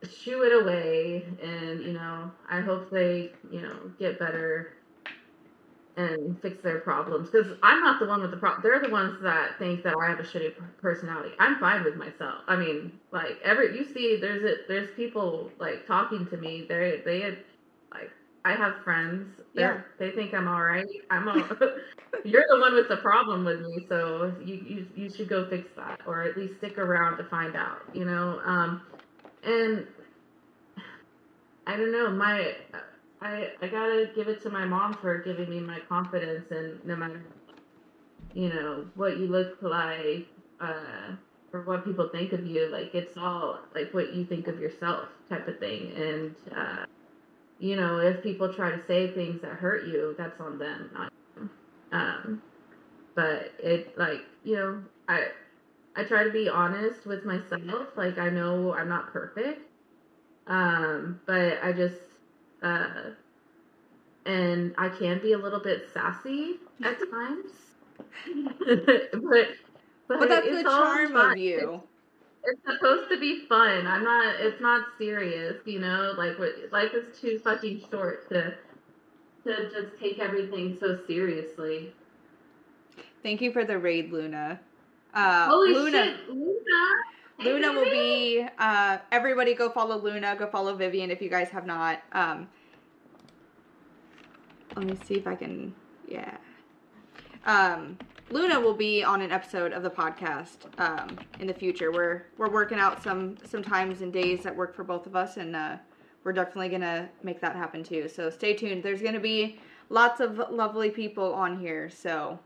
shoo 0.07 0.43
it 0.43 0.63
away, 0.63 1.25
and 1.41 1.83
you 1.83 1.93
know, 1.93 2.31
I 2.49 2.61
hope 2.61 2.89
they 2.89 3.31
you 3.51 3.61
know 3.61 3.91
get 3.99 4.19
better 4.19 4.73
and 5.97 6.41
fix 6.41 6.61
their 6.63 6.79
problems 6.79 7.29
because 7.29 7.57
I'm 7.61 7.81
not 7.81 7.99
the 7.99 8.05
one 8.05 8.21
with 8.21 8.31
the 8.31 8.37
problem. 8.37 8.61
They're 8.63 8.79
the 8.79 8.89
ones 8.89 9.21
that 9.21 9.59
think 9.59 9.83
that 9.83 9.95
I 10.01 10.09
have 10.09 10.19
a 10.19 10.23
shitty 10.23 10.53
personality. 10.81 11.31
I'm 11.39 11.59
fine 11.59 11.83
with 11.83 11.95
myself. 11.95 12.41
I 12.47 12.55
mean, 12.55 12.93
like 13.11 13.37
every 13.43 13.77
you 13.77 13.83
see, 13.83 14.17
there's 14.19 14.43
a, 14.43 14.55
there's 14.67 14.89
people 14.95 15.51
like 15.59 15.85
talking 15.85 16.25
to 16.27 16.37
me. 16.37 16.65
They 16.69 17.01
they 17.03 17.21
had, 17.21 17.39
like 17.91 18.11
I 18.45 18.53
have 18.53 18.75
friends. 18.83 19.41
Yeah. 19.53 19.81
They 19.97 20.11
think 20.11 20.33
I'm 20.33 20.47
all 20.47 20.63
right. 20.63 20.87
I'm 21.11 21.27
all. 21.27 21.35
you're 22.23 22.45
the 22.49 22.59
one 22.59 22.75
with 22.75 22.87
the 22.87 22.97
problem 22.97 23.43
with 23.43 23.61
me, 23.61 23.85
so 23.89 24.33
you, 24.43 24.55
you 24.55 24.87
you 24.95 25.09
should 25.09 25.27
go 25.27 25.49
fix 25.49 25.67
that, 25.75 25.99
or 26.07 26.23
at 26.23 26.37
least 26.37 26.57
stick 26.57 26.77
around 26.77 27.17
to 27.17 27.25
find 27.25 27.55
out. 27.55 27.81
You 27.93 28.05
know, 28.05 28.39
um, 28.45 28.81
and 29.43 29.87
I 31.67 31.77
don't 31.77 31.91
know. 31.91 32.09
My 32.11 32.55
I 33.21 33.49
I 33.61 33.67
gotta 33.67 34.09
give 34.15 34.27
it 34.27 34.41
to 34.43 34.49
my 34.49 34.65
mom 34.65 34.93
for 34.93 35.19
giving 35.19 35.49
me 35.49 35.59
my 35.59 35.79
confidence, 35.87 36.51
and 36.51 36.83
no 36.85 36.95
matter 36.95 37.21
you 38.33 38.49
know 38.49 38.85
what 38.95 39.17
you 39.17 39.27
look 39.27 39.57
like, 39.61 40.27
uh, 40.59 41.13
or 41.53 41.61
what 41.61 41.85
people 41.85 42.09
think 42.09 42.33
of 42.33 42.45
you, 42.45 42.67
like 42.71 42.93
it's 42.93 43.17
all 43.17 43.59
like 43.75 43.93
what 43.93 44.13
you 44.13 44.25
think 44.25 44.47
of 44.47 44.59
yourself, 44.59 45.09
type 45.29 45.47
of 45.47 45.59
thing. 45.59 45.91
And 45.95 46.35
uh, 46.55 46.85
you 47.59 47.75
know, 47.75 47.99
if 47.99 48.23
people 48.23 48.53
try 48.53 48.71
to 48.71 48.81
say 48.87 49.11
things 49.11 49.41
that 49.41 49.51
hurt 49.51 49.85
you, 49.87 50.15
that's 50.17 50.39
on 50.39 50.57
them, 50.57 50.89
not 50.93 51.11
you. 51.35 51.49
Um, 51.91 52.41
but 53.15 53.51
it 53.59 53.97
like 53.97 54.21
you 54.43 54.55
know, 54.55 54.83
I 55.07 55.27
I 55.99 56.03
try 56.03 56.23
to 56.23 56.31
be 56.31 56.47
honest 56.47 57.05
with 57.05 57.25
myself. 57.25 57.87
Like 57.97 58.17
I 58.17 58.29
know 58.29 58.73
I'm 58.73 58.87
not 58.87 59.11
perfect, 59.11 59.61
um, 60.47 61.19
but 61.25 61.59
I 61.61 61.73
just 61.73 61.99
uh, 62.63 63.11
and 64.25 64.73
I 64.77 64.89
can 64.89 65.19
be 65.19 65.33
a 65.33 65.37
little 65.37 65.59
bit 65.59 65.89
sassy 65.93 66.55
at 66.83 66.97
times. 67.11 67.51
but 68.65 69.49
but, 70.07 70.19
But 70.19 70.29
that's 70.29 70.47
it's 70.47 70.63
the 70.63 70.69
all 70.69 70.83
charm 70.83 71.11
fun. 71.11 71.31
of 71.33 71.37
you. 71.37 71.81
It's 72.45 72.61
supposed 72.63 73.09
to 73.09 73.19
be 73.19 73.45
fun. 73.47 73.85
I'm 73.85 74.03
not. 74.05 74.35
It's 74.39 74.61
not 74.61 74.85
serious. 74.97 75.57
You 75.65 75.79
know, 75.79 76.13
like 76.17 76.39
what, 76.39 76.53
life 76.71 76.93
is 76.93 77.19
too 77.19 77.39
fucking 77.43 77.81
short 77.91 78.29
to 78.29 78.55
to 79.43 79.69
just 79.69 79.99
take 79.99 80.19
everything 80.19 80.77
so 80.79 80.97
seriously. 81.05 81.91
Thank 83.21 83.41
you 83.41 83.51
for 83.51 83.65
the 83.65 83.77
raid, 83.77 84.13
Luna. 84.13 84.61
Uh, 85.13 85.47
Holy 85.47 85.73
Luna, 85.73 86.03
shit, 86.03 86.29
Luna! 86.29 86.59
Luna 87.39 87.71
will 87.73 87.85
be. 87.85 88.45
Uh, 88.57 88.97
everybody, 89.11 89.53
go 89.53 89.69
follow 89.69 89.97
Luna. 89.97 90.35
Go 90.37 90.47
follow 90.47 90.75
Vivian 90.75 91.09
if 91.11 91.21
you 91.21 91.29
guys 91.29 91.49
have 91.49 91.65
not. 91.65 92.01
Um, 92.11 92.47
let 94.75 94.85
me 94.85 94.97
see 95.05 95.15
if 95.15 95.27
I 95.27 95.35
can. 95.35 95.73
Yeah. 96.07 96.37
Um, 97.45 97.97
Luna 98.31 98.59
will 98.59 98.75
be 98.75 99.03
on 99.03 99.21
an 99.21 99.31
episode 99.31 99.73
of 99.73 99.81
the 99.81 99.89
podcast 99.89 100.57
um, 100.79 101.17
in 101.39 101.47
the 101.47 101.53
future. 101.53 101.91
We're 101.91 102.23
we're 102.37 102.51
working 102.51 102.77
out 102.77 103.01
some 103.01 103.37
some 103.43 103.63
times 103.63 104.01
and 104.01 104.13
days 104.13 104.43
that 104.43 104.55
work 104.55 104.75
for 104.75 104.83
both 104.83 105.07
of 105.07 105.15
us, 105.15 105.37
and 105.37 105.55
uh, 105.55 105.77
we're 106.23 106.33
definitely 106.33 106.69
gonna 106.69 107.09
make 107.23 107.41
that 107.41 107.55
happen 107.55 107.83
too. 107.83 108.07
So 108.07 108.29
stay 108.29 108.53
tuned. 108.53 108.83
There's 108.83 109.01
gonna 109.01 109.19
be 109.19 109.59
lots 109.89 110.19
of 110.19 110.37
lovely 110.51 110.91
people 110.91 111.33
on 111.33 111.59
here. 111.59 111.89
So, 111.89 112.39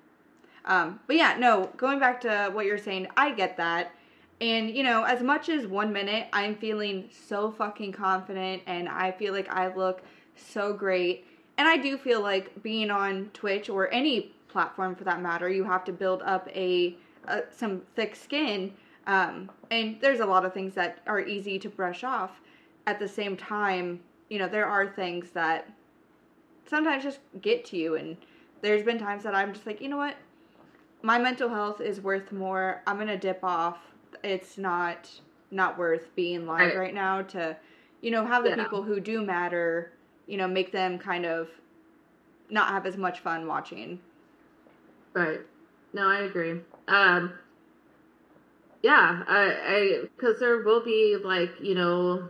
um, 0.66 1.00
but 1.08 1.16
yeah, 1.16 1.36
no. 1.38 1.70
Going 1.78 2.00
back 2.00 2.22
to 2.22 2.50
what 2.54 2.66
you're 2.66 2.78
saying, 2.78 3.08
I 3.18 3.34
get 3.34 3.58
that. 3.58 3.94
And 4.42 4.70
you 4.70 4.84
know, 4.84 5.04
as 5.04 5.22
much 5.22 5.50
as 5.50 5.68
one 5.68 5.94
minute 5.94 6.28
I'm 6.34 6.56
feeling 6.56 7.10
so 7.28 7.52
fucking 7.52 7.92
confident 7.94 8.64
and 8.68 8.90
I 8.90 9.12
feel 9.12 9.34
like 9.34 9.50
I 9.50 9.74
look 9.74 10.02
so 10.36 10.74
great, 10.74 11.28
and 11.58 11.68
I 11.68 11.78
do 11.78 11.98
feel 11.98 12.22
like 12.22 12.64
being 12.64 12.90
on 12.90 13.30
Twitch 13.34 13.70
or 13.70 13.92
any 13.94 14.34
platform 14.48 14.96
for 14.96 15.04
that 15.04 15.22
matter, 15.22 15.50
you 15.50 15.64
have 15.64 15.84
to 15.86 15.92
build 15.92 16.22
up 16.24 16.48
a, 16.54 16.96
a 17.28 17.44
some 17.56 17.82
thick 17.96 18.16
skin. 18.16 18.74
Um, 19.06 19.50
and 19.70 20.00
there's 20.00 20.22
a 20.22 20.26
lot 20.26 20.46
of 20.46 20.54
things 20.54 20.74
that 20.76 21.00
are 21.08 21.20
easy 21.20 21.60
to 21.60 21.70
brush 21.70 22.04
off. 22.04 22.40
At 22.88 23.00
the 23.00 23.08
same 23.08 23.36
time, 23.36 24.00
you 24.30 24.40
know, 24.40 24.48
there 24.48 24.66
are 24.66 24.88
things 24.88 25.32
that 25.32 25.70
sometimes 26.66 27.04
just 27.04 27.20
get 27.42 27.66
to 27.66 27.78
you. 27.78 27.96
And 27.96 28.18
there's 28.62 28.84
been 28.84 28.98
times 28.98 29.24
that 29.24 29.36
I'm 29.36 29.54
just 29.54 29.66
like, 29.66 29.82
you 29.82 29.90
know 29.90 29.98
what? 29.98 30.16
My 31.04 31.20
mental 31.20 31.50
health 31.50 31.82
is 31.82 32.02
worth 32.02 32.32
more. 32.32 32.82
I'm 32.88 32.98
gonna 32.98 33.18
dip 33.18 33.44
off. 33.44 33.94
It's 34.24 34.58
not 34.58 35.22
not 35.52 35.78
worth 35.78 36.16
being 36.16 36.48
live 36.48 36.74
Right. 36.74 36.76
right 36.76 36.94
now 36.96 37.22
to, 37.22 37.58
you 38.02 38.10
know, 38.10 38.26
have 38.26 38.44
the 38.44 38.50
Yeah. 38.50 38.56
people 38.56 38.84
who 38.84 39.00
do 39.00 39.22
matter, 39.24 39.94
you 40.26 40.38
know, 40.38 40.48
make 40.48 40.72
them 40.72 40.98
kind 40.98 41.26
of 41.28 41.50
not 42.50 42.70
have 42.70 42.86
as 42.86 42.98
much 42.98 43.20
fun 43.20 43.48
watching. 43.48 44.00
Right. 45.14 45.42
No, 45.94 46.08
I 46.08 46.20
agree. 46.22 46.62
Um, 46.88 47.34
yeah, 48.82 49.24
I, 49.28 49.44
I, 49.68 50.02
because 50.16 50.40
there 50.40 50.62
will 50.64 50.84
be 50.84 51.18
like, 51.24 51.52
you 51.62 51.76
know, 51.76 52.28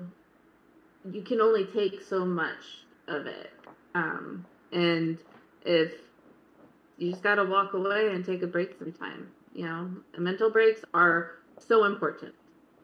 you 1.11 1.21
can 1.23 1.41
only 1.41 1.65
take 1.65 2.01
so 2.01 2.25
much 2.25 2.85
of 3.07 3.25
it. 3.25 3.51
Um, 3.95 4.45
and 4.71 5.17
if 5.65 5.93
you 7.03 7.11
just 7.11 7.23
gotta 7.23 7.43
walk 7.43 7.73
away 7.73 8.09
and 8.13 8.25
take 8.25 8.41
a 8.41 8.47
break 8.47 8.77
sometime, 8.79 9.29
you 9.53 9.65
know, 9.65 9.89
mental 10.17 10.49
breaks 10.49 10.81
are 10.93 11.33
so 11.59 11.85
important, 11.85 12.33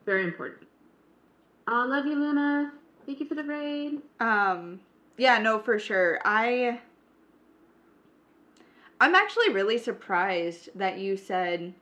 very 0.05 0.23
important. 0.23 0.67
I 1.67 1.85
love 1.85 2.05
you, 2.05 2.15
Luna. 2.15 2.73
Thank 3.05 3.19
you 3.19 3.25
for 3.27 3.35
the 3.35 3.43
raid. 3.43 4.01
Um, 4.19 4.79
yeah, 5.17 5.37
no, 5.37 5.59
for 5.59 5.79
sure. 5.79 6.19
I 6.25 6.79
I'm 9.01 9.15
actually 9.15 9.49
really 9.49 9.77
surprised 9.77 10.69
that 10.75 10.97
you 10.97 11.15
said 11.15 11.73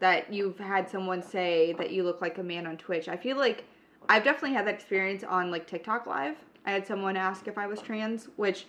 that 0.00 0.32
you've 0.32 0.58
had 0.58 0.88
someone 0.88 1.22
say 1.22 1.74
that 1.74 1.90
you 1.90 2.02
look 2.02 2.20
like 2.20 2.38
a 2.38 2.42
man 2.42 2.66
on 2.66 2.76
Twitch. 2.76 3.08
I 3.08 3.16
feel 3.16 3.36
like 3.36 3.64
I've 4.08 4.24
definitely 4.24 4.54
had 4.54 4.66
that 4.66 4.74
experience 4.74 5.24
on 5.24 5.50
like 5.50 5.66
TikTok 5.66 6.06
live. 6.06 6.36
I 6.66 6.72
had 6.72 6.86
someone 6.86 7.16
ask 7.16 7.46
if 7.46 7.58
I 7.58 7.66
was 7.66 7.80
trans, 7.80 8.28
which 8.36 8.66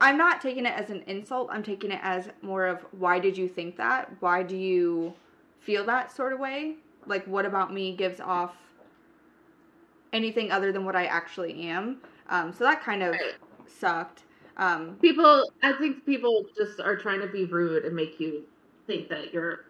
I'm 0.00 0.16
not 0.16 0.40
taking 0.40 0.66
it 0.66 0.74
as 0.74 0.90
an 0.90 1.02
insult. 1.06 1.48
I'm 1.50 1.62
taking 1.62 1.90
it 1.90 2.00
as 2.02 2.28
more 2.42 2.66
of 2.66 2.84
why 2.92 3.18
did 3.18 3.36
you 3.36 3.48
think 3.48 3.76
that? 3.76 4.10
Why 4.20 4.42
do 4.42 4.56
you 4.56 5.14
feel 5.60 5.84
that 5.86 6.14
sort 6.14 6.32
of 6.32 6.40
way? 6.40 6.76
like 7.06 7.26
what 7.26 7.46
about 7.46 7.72
me 7.72 7.94
gives 7.94 8.20
off 8.20 8.54
anything 10.12 10.50
other 10.50 10.72
than 10.72 10.84
what 10.84 10.96
I 10.96 11.06
actually 11.06 11.68
am. 11.68 11.98
Um, 12.28 12.52
so 12.52 12.64
that 12.64 12.82
kind 12.82 13.02
of 13.02 13.14
sucked. 13.66 14.24
Um, 14.56 14.96
People, 15.00 15.50
I 15.62 15.72
think 15.74 16.04
people 16.04 16.44
just 16.56 16.80
are 16.80 16.96
trying 16.96 17.20
to 17.20 17.28
be 17.28 17.44
rude 17.44 17.84
and 17.84 17.94
make 17.94 18.20
you 18.20 18.44
think 18.86 19.08
that 19.08 19.32
you're 19.32 19.66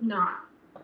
not 0.00 0.40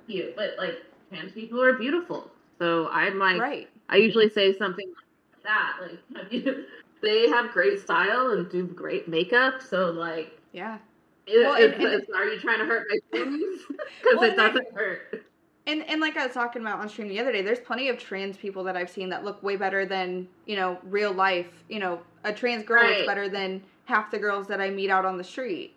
cute, 0.07 0.35
but 0.37 0.51
like 0.59 0.79
trans 1.09 1.33
people 1.33 1.63
are 1.63 1.75
beautiful. 1.75 2.31
So 2.59 2.89
I'm 2.89 3.19
like, 3.19 3.41
right. 3.41 3.69
I 3.89 3.97
usually 3.97 4.31
say 4.31 4.57
something 4.57 4.87
like 4.87 5.43
that, 5.45 5.73
like 5.83 5.99
have 6.23 6.33
you, 6.33 6.65
they 7.03 7.29
have 7.29 7.51
great 7.53 7.81
style 7.81 8.31
and 8.31 8.49
do 8.51 8.67
great 8.67 9.09
makeup. 9.09 9.61
So 9.63 9.91
like, 9.91 10.39
Yeah. 10.53 10.79
it, 11.27 11.45
Well, 11.47 11.55
it's, 11.55 11.75
and- 11.75 11.85
and- 11.85 11.95
it's- 12.03 12.11
are 12.17 12.27
you 12.27 12.39
trying 12.41 12.59
to 12.61 12.65
hurt 12.65 12.87
my 12.91 12.99
feelings? 13.19 13.61
Because 13.69 14.19
Well, 14.21 14.23
it 14.31 14.37
doesn't 14.37 14.75
hurt. 14.75 15.25
And 15.67 15.85
and 15.89 16.01
like 16.01 16.17
I 16.17 16.27
was 16.27 16.35
talking 16.35 16.61
about 16.63 16.81
on 16.81 16.89
stream 16.89 17.07
the 17.09 17.21
other 17.21 17.31
day, 17.31 17.41
there's 17.43 17.61
plenty 17.61 17.89
of 17.89 17.97
trans 17.99 18.37
people 18.37 18.65
that 18.65 18.77
I've 18.77 18.91
seen 18.91 19.09
that 19.11 19.25
look 19.25 19.41
way 19.45 19.55
better 19.57 19.87
than 19.87 20.27
you 20.47 20.57
know 20.57 20.79
real 20.83 21.13
life. 21.13 21.63
You 21.69 21.79
know, 21.79 22.01
a 22.25 22.33
trans 22.33 22.65
girl 22.65 22.83
looks 22.85 23.07
better 23.07 23.29
than 23.29 23.63
half 23.85 24.11
the 24.11 24.19
girls 24.19 24.49
that 24.49 24.61
I 24.61 24.71
meet 24.71 24.91
out 24.91 25.05
on 25.05 25.17
the 25.19 25.23
street. 25.25 25.77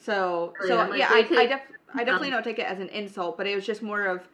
So 0.00 0.54
Right, 0.60 0.68
so 0.68 0.76
like, 0.76 0.98
yeah, 0.98 1.08
I, 1.10 1.18
I, 1.18 1.46
def- 1.46 1.60
I 1.94 2.04
definitely 2.04 2.30
don't 2.30 2.42
take 2.42 2.58
it 2.58 2.66
as 2.66 2.80
an 2.80 2.88
insult, 2.88 3.36
but 3.36 3.46
it 3.46 3.54
was 3.54 3.64
just 3.64 3.80
more 3.82 4.06
of 4.06 4.26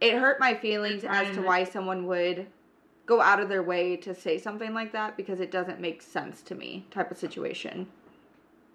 it 0.00 0.14
hurt 0.14 0.40
my 0.40 0.54
feelings 0.54 1.04
as 1.04 1.34
to 1.36 1.42
why 1.42 1.64
someone 1.64 2.06
would 2.06 2.46
go 3.06 3.20
out 3.20 3.40
of 3.40 3.48
their 3.48 3.62
way 3.62 3.96
to 3.98 4.14
say 4.14 4.38
something 4.38 4.72
like 4.72 4.92
that 4.92 5.16
because 5.16 5.40
it 5.40 5.50
doesn't 5.50 5.80
make 5.80 6.00
sense 6.02 6.40
to 6.42 6.54
me 6.54 6.86
type 6.90 7.10
of 7.10 7.18
situation. 7.18 7.86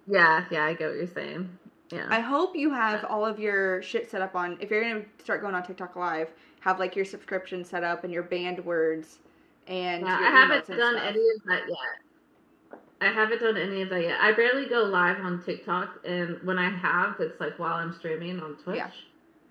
Yeah, 0.06 0.44
yeah, 0.50 0.64
I 0.64 0.74
get 0.74 0.88
what 0.88 0.96
you're 0.96 1.06
saying. 1.06 1.58
Yeah. 1.90 2.06
I 2.08 2.20
hope 2.20 2.54
you 2.54 2.70
have 2.72 3.04
all 3.04 3.26
of 3.26 3.38
your 3.40 3.82
shit 3.82 4.08
set 4.10 4.22
up 4.22 4.34
on. 4.36 4.56
If 4.60 4.70
you're 4.70 4.82
gonna 4.82 5.04
start 5.22 5.40
going 5.42 5.54
on 5.54 5.64
TikTok 5.64 5.96
Live, 5.96 6.28
have 6.60 6.78
like 6.78 6.94
your 6.94 7.04
subscription 7.04 7.64
set 7.64 7.82
up 7.82 8.04
and 8.04 8.12
your 8.12 8.22
banned 8.22 8.64
words 8.64 9.18
and 9.66 10.02
Yeah, 10.06 10.18
I 10.20 10.30
haven't 10.30 10.66
done 10.68 10.94
stuff. 10.96 11.02
any 11.08 11.20
of 11.36 11.42
that 11.46 11.62
yet. 11.68 12.78
I 13.00 13.06
haven't 13.06 13.40
done 13.40 13.56
any 13.56 13.82
of 13.82 13.88
that 13.90 14.02
yet. 14.02 14.18
I 14.20 14.32
barely 14.32 14.66
go 14.66 14.82
live 14.82 15.18
on 15.20 15.42
TikTok, 15.42 16.00
and 16.04 16.38
when 16.44 16.58
I 16.58 16.68
have, 16.70 17.16
it's 17.18 17.40
like 17.40 17.58
while 17.58 17.74
I'm 17.74 17.94
streaming 17.94 18.40
on 18.40 18.56
Twitch, 18.56 18.76
Yeah. 18.76 18.90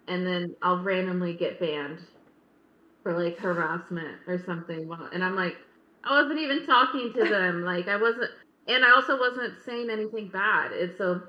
and 0.07 0.25
then 0.25 0.55
I'll 0.61 0.83
randomly 0.83 1.33
get 1.33 1.59
banned 1.59 1.99
for 3.03 3.17
like 3.17 3.37
harassment 3.37 4.17
or 4.27 4.41
something. 4.45 4.89
And 5.13 5.23
I'm 5.23 5.35
like, 5.35 5.57
I 6.03 6.21
wasn't 6.21 6.39
even 6.39 6.65
talking 6.65 7.11
to 7.13 7.25
them. 7.25 7.63
like 7.63 7.87
I 7.87 7.97
wasn't, 7.97 8.31
and 8.67 8.83
I 8.85 8.91
also 8.91 9.17
wasn't 9.19 9.53
saying 9.65 9.89
anything 9.89 10.29
bad. 10.29 10.71
And 10.71 10.93
so 10.97 11.21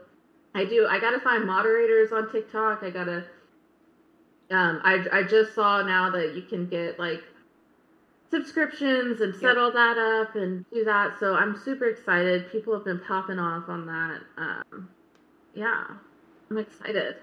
I 0.54 0.64
do. 0.64 0.86
I 0.88 0.98
gotta 0.98 1.20
find 1.20 1.46
moderators 1.46 2.12
on 2.12 2.30
TikTok. 2.30 2.82
I 2.82 2.90
gotta. 2.90 3.24
Um, 4.50 4.80
I 4.84 5.06
I 5.12 5.22
just 5.22 5.54
saw 5.54 5.82
now 5.82 6.10
that 6.10 6.34
you 6.34 6.42
can 6.42 6.68
get 6.68 6.98
like 6.98 7.22
subscriptions 8.30 9.20
and 9.20 9.34
set 9.34 9.54
Yep. 9.54 9.56
all 9.56 9.72
that 9.72 9.98
up 9.98 10.34
and 10.36 10.64
do 10.72 10.84
that. 10.84 11.18
So 11.20 11.34
I'm 11.34 11.56
super 11.56 11.86
excited. 11.86 12.50
People 12.50 12.74
have 12.74 12.84
been 12.84 13.00
popping 13.00 13.38
off 13.38 13.68
on 13.68 13.86
that. 13.86 14.20
Um, 14.36 14.88
yeah, 15.54 15.84
I'm 16.50 16.58
excited. 16.58 17.16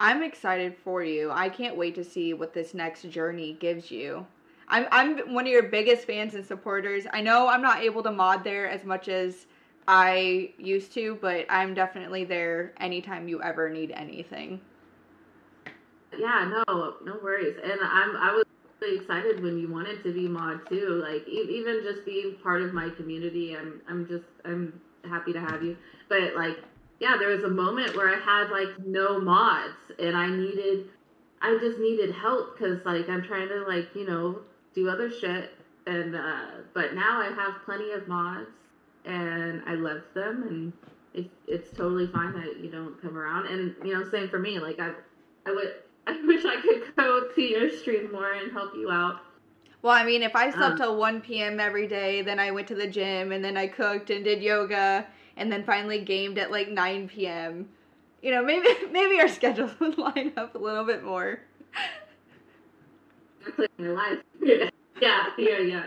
I'm 0.00 0.22
excited 0.22 0.76
for 0.82 1.04
you. 1.04 1.30
I 1.30 1.50
can't 1.50 1.76
wait 1.76 1.94
to 1.96 2.04
see 2.04 2.32
what 2.32 2.54
this 2.54 2.72
next 2.72 3.02
journey 3.10 3.56
gives 3.60 3.90
you. 3.90 4.26
I'm 4.66 4.86
I'm 4.90 5.34
one 5.34 5.46
of 5.46 5.52
your 5.52 5.64
biggest 5.64 6.06
fans 6.06 6.34
and 6.34 6.44
supporters. 6.44 7.06
I 7.12 7.20
know 7.20 7.48
I'm 7.48 7.60
not 7.60 7.82
able 7.82 8.02
to 8.04 8.10
mod 8.10 8.42
there 8.42 8.68
as 8.68 8.82
much 8.84 9.08
as 9.08 9.46
I 9.86 10.52
used 10.56 10.94
to, 10.94 11.18
but 11.20 11.44
I'm 11.50 11.74
definitely 11.74 12.24
there 12.24 12.72
anytime 12.80 13.28
you 13.28 13.42
ever 13.42 13.68
need 13.68 13.90
anything. 13.90 14.60
Yeah, 16.18 16.50
no, 16.66 16.94
no 17.04 17.18
worries. 17.22 17.56
And 17.62 17.80
I'm 17.82 18.16
I 18.16 18.32
was 18.32 18.44
really 18.80 18.96
excited 18.98 19.42
when 19.42 19.58
you 19.58 19.70
wanted 19.70 20.02
to 20.04 20.14
be 20.14 20.26
mod 20.28 20.66
too. 20.68 21.02
Like 21.06 21.28
e- 21.28 21.48
even 21.50 21.82
just 21.82 22.06
being 22.06 22.36
part 22.42 22.62
of 22.62 22.72
my 22.72 22.88
community, 22.90 23.56
I'm 23.56 23.82
I'm 23.88 24.06
just 24.08 24.24
I'm 24.46 24.80
happy 25.04 25.32
to 25.34 25.40
have 25.40 25.62
you. 25.62 25.76
But 26.08 26.34
like 26.36 26.58
yeah, 27.00 27.16
there 27.18 27.28
was 27.28 27.42
a 27.42 27.48
moment 27.48 27.96
where 27.96 28.08
I 28.08 28.18
had 28.20 28.50
like 28.50 28.68
no 28.84 29.18
mods 29.20 29.74
and 29.98 30.16
I 30.16 30.28
needed 30.28 30.86
I 31.42 31.56
just 31.58 31.78
needed 31.78 32.12
help 32.14 32.56
cuz 32.58 32.84
like 32.84 33.08
I'm 33.08 33.22
trying 33.22 33.48
to 33.48 33.64
like, 33.66 33.94
you 33.94 34.06
know, 34.06 34.40
do 34.74 34.88
other 34.88 35.10
shit 35.10 35.50
and 35.86 36.14
uh 36.14 36.46
but 36.74 36.94
now 36.94 37.20
I 37.20 37.32
have 37.32 37.54
plenty 37.64 37.90
of 37.92 38.06
mods 38.06 38.50
and 39.06 39.62
I 39.66 39.74
love 39.74 40.02
them 40.14 40.44
and 40.48 40.72
it, 41.14 41.30
it's 41.48 41.70
totally 41.76 42.06
fine 42.06 42.34
that 42.34 42.60
you 42.60 42.70
don't 42.70 43.00
come 43.00 43.16
around 43.16 43.46
and 43.46 43.74
you 43.82 43.94
know 43.94 44.08
same 44.10 44.28
for 44.28 44.38
me 44.38 44.58
like 44.58 44.78
I 44.78 44.92
I 45.46 45.52
would 45.52 45.74
I 46.06 46.20
wish 46.26 46.44
I 46.44 46.60
could 46.60 46.94
go 46.96 47.28
to 47.34 47.42
your 47.42 47.70
stream 47.70 48.12
more 48.12 48.32
and 48.32 48.52
help 48.52 48.74
you 48.74 48.90
out. 48.90 49.20
Well, 49.82 49.92
I 49.94 50.04
mean, 50.04 50.22
if 50.22 50.36
I 50.36 50.50
slept 50.50 50.72
Um, 50.72 50.76
till 50.76 50.96
1 50.96 51.20
p.m. 51.22 51.58
every 51.58 51.86
day, 51.86 52.20
then 52.22 52.38
I 52.38 52.50
went 52.50 52.68
to 52.68 52.74
the 52.74 52.86
gym, 52.86 53.32
and 53.32 53.42
then 53.42 53.56
I 53.56 53.66
cooked 53.66 54.10
and 54.10 54.22
did 54.24 54.42
yoga, 54.42 55.06
and 55.36 55.50
then 55.50 55.64
finally 55.64 56.04
gamed 56.04 56.38
at 56.38 56.50
like 56.50 56.68
9 56.68 57.08
p.m., 57.08 57.68
you 58.22 58.30
know, 58.30 58.44
maybe 58.44 58.68
maybe 58.90 59.20
our 59.20 59.28
schedules 59.28 59.72
would 59.80 59.98
line 59.98 60.32
up 60.36 60.54
a 60.54 60.58
little 60.58 60.84
bit 60.84 61.02
more. 61.02 61.40
That's 63.44 63.58
like 63.58 63.70
my 63.78 63.88
life. 63.88 64.18
yeah, 65.00 65.26
yeah, 65.38 65.58
yeah. 65.58 65.84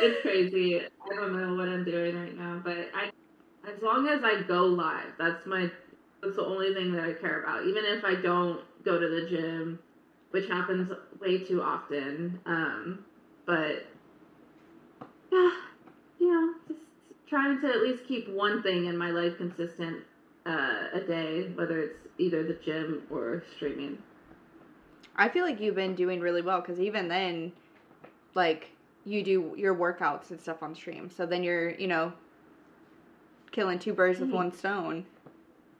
It's 0.00 0.22
crazy. 0.22 0.80
I 0.80 1.14
don't 1.14 1.32
know 1.38 1.54
what 1.54 1.68
I'm 1.68 1.84
doing 1.84 2.16
right 2.16 2.36
now, 2.36 2.60
but 2.64 2.88
I, 2.94 3.10
as 3.70 3.82
long 3.82 4.08
as 4.08 4.22
I 4.24 4.42
go 4.42 4.64
live, 4.64 5.12
that's 5.18 5.46
my, 5.46 5.70
that's 6.22 6.36
the 6.36 6.44
only 6.44 6.74
thing 6.74 6.92
that 6.92 7.04
I 7.04 7.12
care 7.12 7.42
about. 7.42 7.66
Even 7.66 7.84
if 7.84 8.04
I 8.04 8.14
don't 8.14 8.60
go 8.84 8.98
to 8.98 9.08
the 9.08 9.28
gym, 9.28 9.78
which 10.30 10.48
happens 10.48 10.90
way 11.20 11.38
too 11.38 11.62
often. 11.62 12.40
Um, 12.46 13.04
but 13.46 13.86
yeah, 15.32 15.50
you 16.18 16.32
know, 16.32 16.54
just 16.66 16.80
trying 17.28 17.60
to 17.60 17.68
at 17.68 17.80
least 17.82 18.06
keep 18.06 18.28
one 18.28 18.62
thing 18.62 18.86
in 18.86 18.96
my 18.96 19.10
life 19.10 19.36
consistent 19.36 20.02
uh, 20.46 20.84
a 20.92 21.00
day, 21.00 21.50
whether 21.54 21.80
it's 21.80 21.98
either 22.18 22.42
the 22.44 22.54
gym 22.64 23.02
or 23.10 23.42
streaming. 23.56 23.98
I 25.16 25.28
feel 25.28 25.44
like 25.44 25.60
you've 25.60 25.74
been 25.74 25.94
doing 25.94 26.20
really 26.20 26.42
well 26.42 26.60
because 26.60 26.80
even 26.80 27.08
then, 27.08 27.52
like, 28.34 28.70
you 29.04 29.22
do 29.22 29.54
your 29.56 29.74
workouts 29.74 30.30
and 30.30 30.40
stuff 30.40 30.62
on 30.62 30.74
stream. 30.74 31.10
So 31.10 31.26
then 31.26 31.42
you're, 31.42 31.70
you 31.70 31.86
know, 31.86 32.12
killing 33.52 33.78
two 33.78 33.94
birds 33.94 34.18
with 34.18 34.30
Mhm. 34.30 34.34
one 34.34 34.52
stone. 34.52 35.06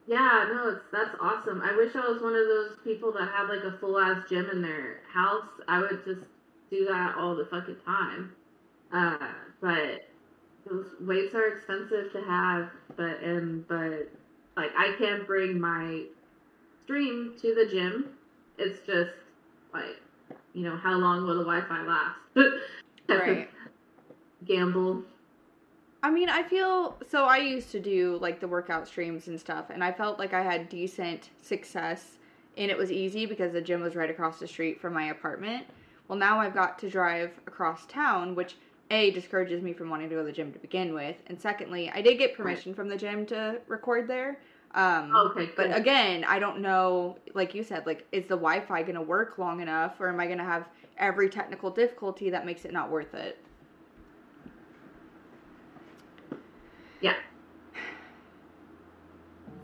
Yeah, 0.06 0.50
no, 0.52 0.68
it's 0.68 0.84
that's 0.92 1.16
awesome. 1.20 1.62
I 1.62 1.74
wish 1.76 1.96
I 1.96 2.06
was 2.06 2.20
one 2.20 2.34
of 2.34 2.46
those 2.46 2.76
people 2.84 3.10
that 3.12 3.28
had 3.30 3.48
like 3.48 3.64
a 3.64 3.72
full 3.78 3.98
ass 3.98 4.22
gym 4.28 4.48
in 4.50 4.60
their 4.60 5.00
house. 5.10 5.48
I 5.66 5.80
would 5.80 6.04
just 6.04 6.20
do 6.70 6.84
that 6.84 7.16
all 7.16 7.34
the 7.34 7.46
fucking 7.46 7.76
time. 7.86 8.32
Uh, 8.92 9.16
but 9.60 10.08
those 10.68 10.86
weights 11.00 11.34
are 11.34 11.46
expensive 11.46 12.12
to 12.12 12.22
have. 12.22 12.70
But 12.96 13.20
and 13.22 13.66
but 13.68 14.08
like 14.56 14.70
I 14.76 14.94
can 14.98 15.24
bring 15.26 15.60
my 15.60 16.02
stream 16.84 17.34
to 17.40 17.54
the 17.54 17.66
gym. 17.70 18.10
It's 18.58 18.84
just 18.86 19.10
like 19.72 20.00
you 20.52 20.62
know 20.62 20.76
how 20.76 20.94
long 20.98 21.26
will 21.26 21.38
the 21.38 21.44
Wi-Fi 21.44 21.86
last? 21.86 22.18
Right. 23.06 23.50
Gamble. 24.46 25.02
I 26.02 26.10
mean, 26.10 26.28
I 26.28 26.42
feel 26.42 26.96
so. 27.08 27.24
I 27.24 27.38
used 27.38 27.70
to 27.72 27.80
do 27.80 28.18
like 28.20 28.40
the 28.40 28.48
workout 28.48 28.86
streams 28.86 29.28
and 29.28 29.38
stuff, 29.38 29.70
and 29.70 29.82
I 29.82 29.92
felt 29.92 30.18
like 30.18 30.34
I 30.34 30.42
had 30.42 30.68
decent 30.68 31.30
success, 31.42 32.18
and 32.56 32.70
it 32.70 32.76
was 32.76 32.90
easy 32.90 33.26
because 33.26 33.52
the 33.52 33.60
gym 33.60 33.80
was 33.82 33.94
right 33.94 34.10
across 34.10 34.38
the 34.38 34.46
street 34.48 34.80
from 34.80 34.94
my 34.94 35.06
apartment. 35.06 35.66
Well, 36.08 36.18
now 36.18 36.40
I've 36.40 36.54
got 36.54 36.78
to 36.80 36.90
drive 36.90 37.30
across 37.46 37.86
town, 37.86 38.34
which 38.34 38.56
a 38.94 39.10
discourages 39.10 39.62
me 39.62 39.72
from 39.72 39.90
wanting 39.90 40.08
to 40.08 40.14
go 40.14 40.20
to 40.20 40.26
the 40.26 40.32
gym 40.32 40.52
to 40.52 40.58
begin 40.58 40.94
with, 40.94 41.16
and 41.26 41.40
secondly, 41.40 41.90
I 41.92 42.00
did 42.00 42.16
get 42.16 42.36
permission 42.36 42.74
from 42.74 42.88
the 42.88 42.96
gym 42.96 43.26
to 43.26 43.60
record 43.66 44.06
there. 44.08 44.40
Um, 44.74 45.12
Okay, 45.14 45.50
but 45.56 45.66
cool. 45.66 45.74
again, 45.74 46.24
I 46.24 46.38
don't 46.38 46.60
know. 46.60 47.18
Like 47.34 47.54
you 47.54 47.62
said, 47.62 47.86
like 47.86 48.06
is 48.12 48.24
the 48.24 48.36
Wi-Fi 48.36 48.82
going 48.82 48.94
to 48.94 49.02
work 49.02 49.38
long 49.38 49.60
enough, 49.60 50.00
or 50.00 50.08
am 50.08 50.20
I 50.20 50.26
going 50.26 50.38
to 50.38 50.44
have 50.44 50.68
every 50.98 51.28
technical 51.28 51.70
difficulty 51.70 52.30
that 52.30 52.46
makes 52.46 52.64
it 52.64 52.72
not 52.72 52.90
worth 52.90 53.14
it? 53.14 53.38
Yeah. 57.00 57.14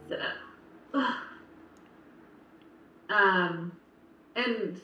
So, 0.09 0.17
um, 3.11 3.73
and 4.37 4.81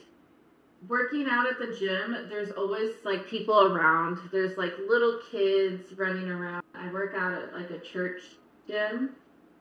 working 0.87 1.27
out 1.29 1.47
at 1.47 1.59
the 1.59 1.75
gym, 1.77 2.27
there's 2.29 2.51
always 2.51 2.95
like 3.03 3.27
people 3.27 3.73
around. 3.73 4.19
There's 4.31 4.57
like 4.57 4.73
little 4.87 5.19
kids 5.31 5.93
running 5.97 6.29
around. 6.29 6.63
I 6.73 6.91
work 6.91 7.13
out 7.15 7.33
at 7.33 7.53
like 7.53 7.69
a 7.71 7.79
church 7.79 8.21
gym, 8.67 9.11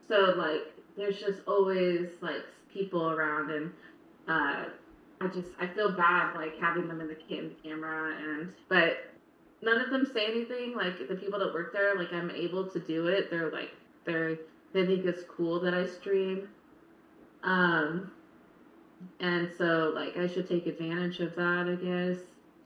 so 0.08 0.34
like 0.36 0.62
there's 0.96 1.18
just 1.18 1.40
always 1.46 2.08
like 2.20 2.44
people 2.72 3.10
around, 3.10 3.50
and 3.50 3.72
uh, 4.28 4.64
I 5.20 5.26
just 5.32 5.50
I 5.60 5.66
feel 5.66 5.92
bad 5.92 6.34
like 6.36 6.58
having 6.58 6.88
them 6.88 7.00
in 7.00 7.08
the 7.08 7.14
cam- 7.14 7.56
camera, 7.62 8.16
and 8.16 8.52
but 8.68 8.98
none 9.62 9.80
of 9.80 9.90
them 9.90 10.06
say 10.12 10.26
anything. 10.26 10.74
Like 10.76 11.08
the 11.08 11.16
people 11.16 11.38
that 11.38 11.52
work 11.52 11.72
there, 11.72 11.96
like 11.96 12.12
I'm 12.12 12.30
able 12.30 12.68
to 12.68 12.78
do 12.78 13.08
it. 13.08 13.30
They're 13.30 13.50
like 13.50 13.70
they're 14.04 14.36
they 14.72 14.86
think 14.86 15.04
it's 15.04 15.22
cool 15.24 15.60
that 15.60 15.74
I 15.74 15.86
stream. 15.86 16.48
Um 17.42 18.12
and 19.20 19.50
so 19.56 19.92
like 19.94 20.16
I 20.16 20.26
should 20.26 20.48
take 20.48 20.66
advantage 20.66 21.20
of 21.20 21.34
that, 21.36 21.68
I 21.68 21.74
guess. 21.74 22.18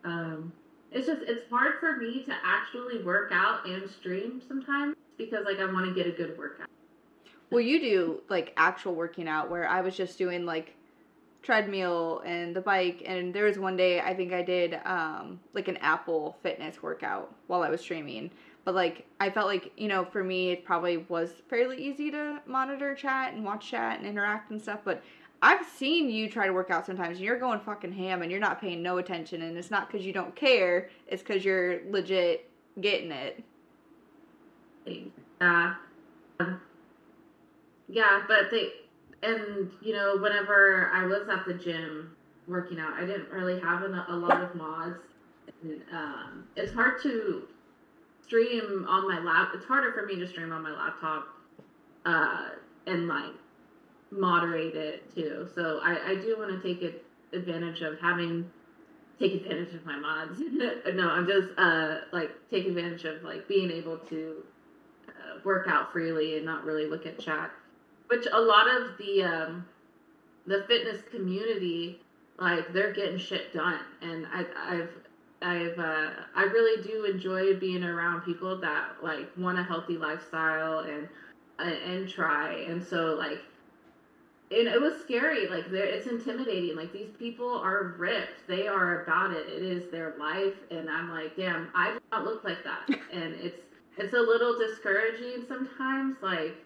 Um, 0.05 0.53
it's 0.93 1.07
just 1.07 1.23
it's 1.23 1.49
hard 1.51 1.75
for 1.79 1.97
me 1.97 2.23
to 2.25 2.33
actually 2.45 3.03
work 3.03 3.31
out 3.33 3.67
and 3.67 3.89
stream 3.89 4.43
sometimes 4.47 4.97
because 5.17 5.45
like 5.45 5.59
I 5.59 5.67
want 5.67 5.87
to 5.87 5.95
get 5.95 6.07
a 6.07 6.17
good 6.17 6.37
workout. 6.37 6.69
Well, 7.51 7.61
you 7.61 7.81
do 7.81 8.23
like 8.29 8.53
actual 8.57 8.95
working 8.95 9.29
out 9.29 9.51
where 9.51 9.69
I 9.69 9.81
was 9.81 9.97
just 9.97 10.19
doing 10.19 10.45
like 10.45 10.77
treadmill 11.43 12.23
and 12.27 12.55
the 12.55 12.61
bike 12.61 13.03
and 13.07 13.33
there 13.33 13.45
was 13.45 13.59
one 13.59 13.75
day 13.75 13.99
I 13.99 14.15
think 14.15 14.33
I 14.33 14.43
did 14.43 14.79
um 14.85 15.41
like 15.55 15.69
an 15.69 15.79
Apple 15.79 16.37
fitness 16.43 16.83
workout 16.83 17.35
while 17.47 17.63
I 17.63 17.71
was 17.71 17.81
streaming. 17.81 18.31
But 18.65 18.75
like 18.75 19.07
I 19.21 19.31
felt 19.31 19.47
like, 19.47 19.73
you 19.77 19.89
know, 19.89 20.05
for 20.05 20.23
me 20.23 20.51
it 20.51 20.65
probably 20.65 20.99
was 21.09 21.33
fairly 21.49 21.83
easy 21.83 22.11
to 22.11 22.41
monitor 22.47 22.95
chat 22.95 23.33
and 23.33 23.45
watch 23.45 23.71
chat 23.71 23.99
and 23.99 24.07
interact 24.07 24.51
and 24.51 24.61
stuff, 24.61 24.81
but 24.85 25.03
I've 25.43 25.67
seen 25.67 26.11
you 26.11 26.29
try 26.29 26.47
to 26.47 26.53
work 26.53 26.71
out 26.71 26.85
sometimes 26.85 27.17
and 27.17 27.25
you're 27.25 27.39
going 27.39 27.61
fucking 27.61 27.93
ham 27.93 28.23
and 28.23 28.31
you're 28.31 28.41
not 28.41 28.61
paying 28.61 28.83
no 28.83 28.99
attention 28.99 29.43
and 29.43 29.57
it's 29.57 29.71
not 29.71 29.91
cuz 29.91 30.05
you 30.05 30.13
don't 30.13 30.35
care, 30.37 30.91
it's 31.07 31.23
cuz 31.23 31.45
you're 31.45 31.81
legit 31.91 32.51
getting 32.81 33.11
it. 33.11 33.43
Yeah. 35.41 35.75
Yeah, 37.89 38.23
but 38.29 38.51
they 38.51 38.73
and 39.23 39.71
you 39.83 39.93
know 39.93 40.17
whenever 40.19 40.91
I 40.93 41.07
was 41.07 41.29
at 41.29 41.47
the 41.47 41.55
gym 41.55 42.17
working 42.47 42.79
out, 42.79 42.95
I 42.95 43.07
didn't 43.07 43.31
really 43.31 43.59
have 43.61 43.83
a, 43.83 44.07
a 44.09 44.17
lot 44.17 44.43
of 44.43 44.55
mods. 44.55 44.97
And, 45.63 45.83
um, 45.93 46.45
it's 46.57 46.73
hard 46.73 47.03
to 47.03 47.47
stream 48.23 48.87
on 48.89 49.09
my 49.09 49.21
lap. 49.21 49.51
It's 49.55 49.65
harder 49.65 49.93
for 49.93 50.07
me 50.07 50.17
to 50.17 50.27
stream 50.27 50.53
on 50.53 50.63
my 50.63 50.71
laptop 50.71 51.29
uh, 52.07 52.49
and 52.87 53.09
like 53.09 53.33
moderate 54.11 54.75
it 54.75 55.15
too. 55.15 55.49
So 55.55 55.81
I, 55.83 56.11
I 56.11 56.15
do 56.17 56.37
want 56.39 56.61
to 56.61 56.75
take 56.75 57.03
advantage 57.33 57.81
of 57.83 57.99
having 58.01 58.51
take 59.19 59.35
advantage 59.35 59.75
of 59.75 59.85
my 59.85 59.97
mods. 59.97 60.41
no, 60.95 61.09
I'm 61.09 61.27
just 61.27 61.49
uh, 61.59 61.99
like 62.13 62.31
take 62.51 62.67
advantage 62.67 63.05
of 63.05 63.23
like 63.23 63.47
being 63.49 63.71
able 63.71 63.99
to 63.99 64.43
uh, 65.09 65.39
work 65.45 65.69
out 65.69 65.93
freely 65.93 66.37
and 66.37 66.47
not 66.47 66.65
really 66.65 66.87
look 66.87 67.07
at 67.07 67.19
chat 67.19 67.51
which 68.11 68.27
a 68.33 68.41
lot 68.41 68.67
of 68.69 68.99
the 68.99 69.23
um, 69.23 69.65
the 70.47 70.65
fitness 70.67 71.01
community 71.11 72.01
like 72.39 72.73
they're 72.73 72.93
getting 72.93 73.19
shit 73.19 73.53
done 73.53 73.79
and 74.03 74.27
I, 74.33 74.45
i've 74.67 74.91
i've 75.43 75.79
uh, 75.79 76.11
i 76.35 76.43
really 76.43 76.83
do 76.83 77.05
enjoy 77.05 77.55
being 77.55 77.85
around 77.85 78.23
people 78.23 78.61
that 78.61 78.97
like 79.03 79.29
want 79.37 79.59
a 79.59 79.63
healthy 79.63 79.97
lifestyle 79.97 80.81
and 80.81 81.09
and 81.59 82.09
try 82.09 82.53
and 82.69 82.83
so 82.83 83.15
like 83.15 83.39
and 84.51 84.67
it 84.67 84.81
was 84.81 85.01
scary 85.01 85.49
like 85.49 85.65
it's 85.71 86.07
intimidating 86.07 86.77
like 86.77 86.93
these 86.93 87.11
people 87.19 87.49
are 87.49 87.95
ripped 87.99 88.47
they 88.49 88.67
are 88.67 89.03
about 89.03 89.31
it 89.31 89.47
it 89.49 89.63
is 89.63 89.91
their 89.91 90.15
life 90.19 90.55
and 90.71 90.91
i'm 90.91 91.11
like 91.11 91.37
damn 91.37 91.69
i 91.75 91.93
do 91.93 92.01
not 92.13 92.25
look 92.25 92.43
like 92.45 92.63
that 92.65 92.89
and 93.13 93.35
it's 93.35 93.61
it's 93.99 94.15
a 94.15 94.19
little 94.19 94.59
discouraging 94.59 95.45
sometimes 95.47 96.17
like 96.23 96.57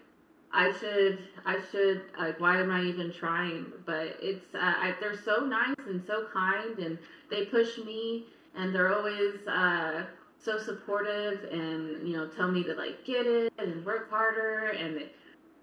I 0.55 0.71
should, 0.79 1.19
I 1.45 1.57
should, 1.69 2.03
like, 2.17 2.39
why 2.39 2.61
am 2.61 2.71
I 2.71 2.81
even 2.83 3.11
trying? 3.11 3.65
But 3.85 4.15
it's, 4.21 4.55
uh, 4.55 4.59
I, 4.61 4.95
they're 5.01 5.17
so 5.17 5.45
nice 5.45 5.75
and 5.85 6.01
so 6.07 6.27
kind, 6.31 6.79
and 6.79 6.97
they 7.29 7.45
push 7.45 7.77
me, 7.79 8.27
and 8.55 8.73
they're 8.73 8.95
always 8.95 9.45
uh, 9.47 10.03
so 10.39 10.57
supportive, 10.57 11.43
and 11.51 12.07
you 12.07 12.15
know, 12.15 12.27
tell 12.27 12.49
me 12.49 12.63
to 12.63 12.73
like 12.73 13.03
get 13.03 13.25
it 13.25 13.51
and 13.57 13.85
work 13.85 14.09
harder, 14.09 14.67
and 14.67 15.01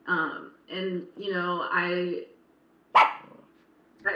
um, 0.07 0.53
and 0.70 1.05
you 1.16 1.32
know, 1.32 1.66
I, 1.70 2.24
I, 2.94 3.11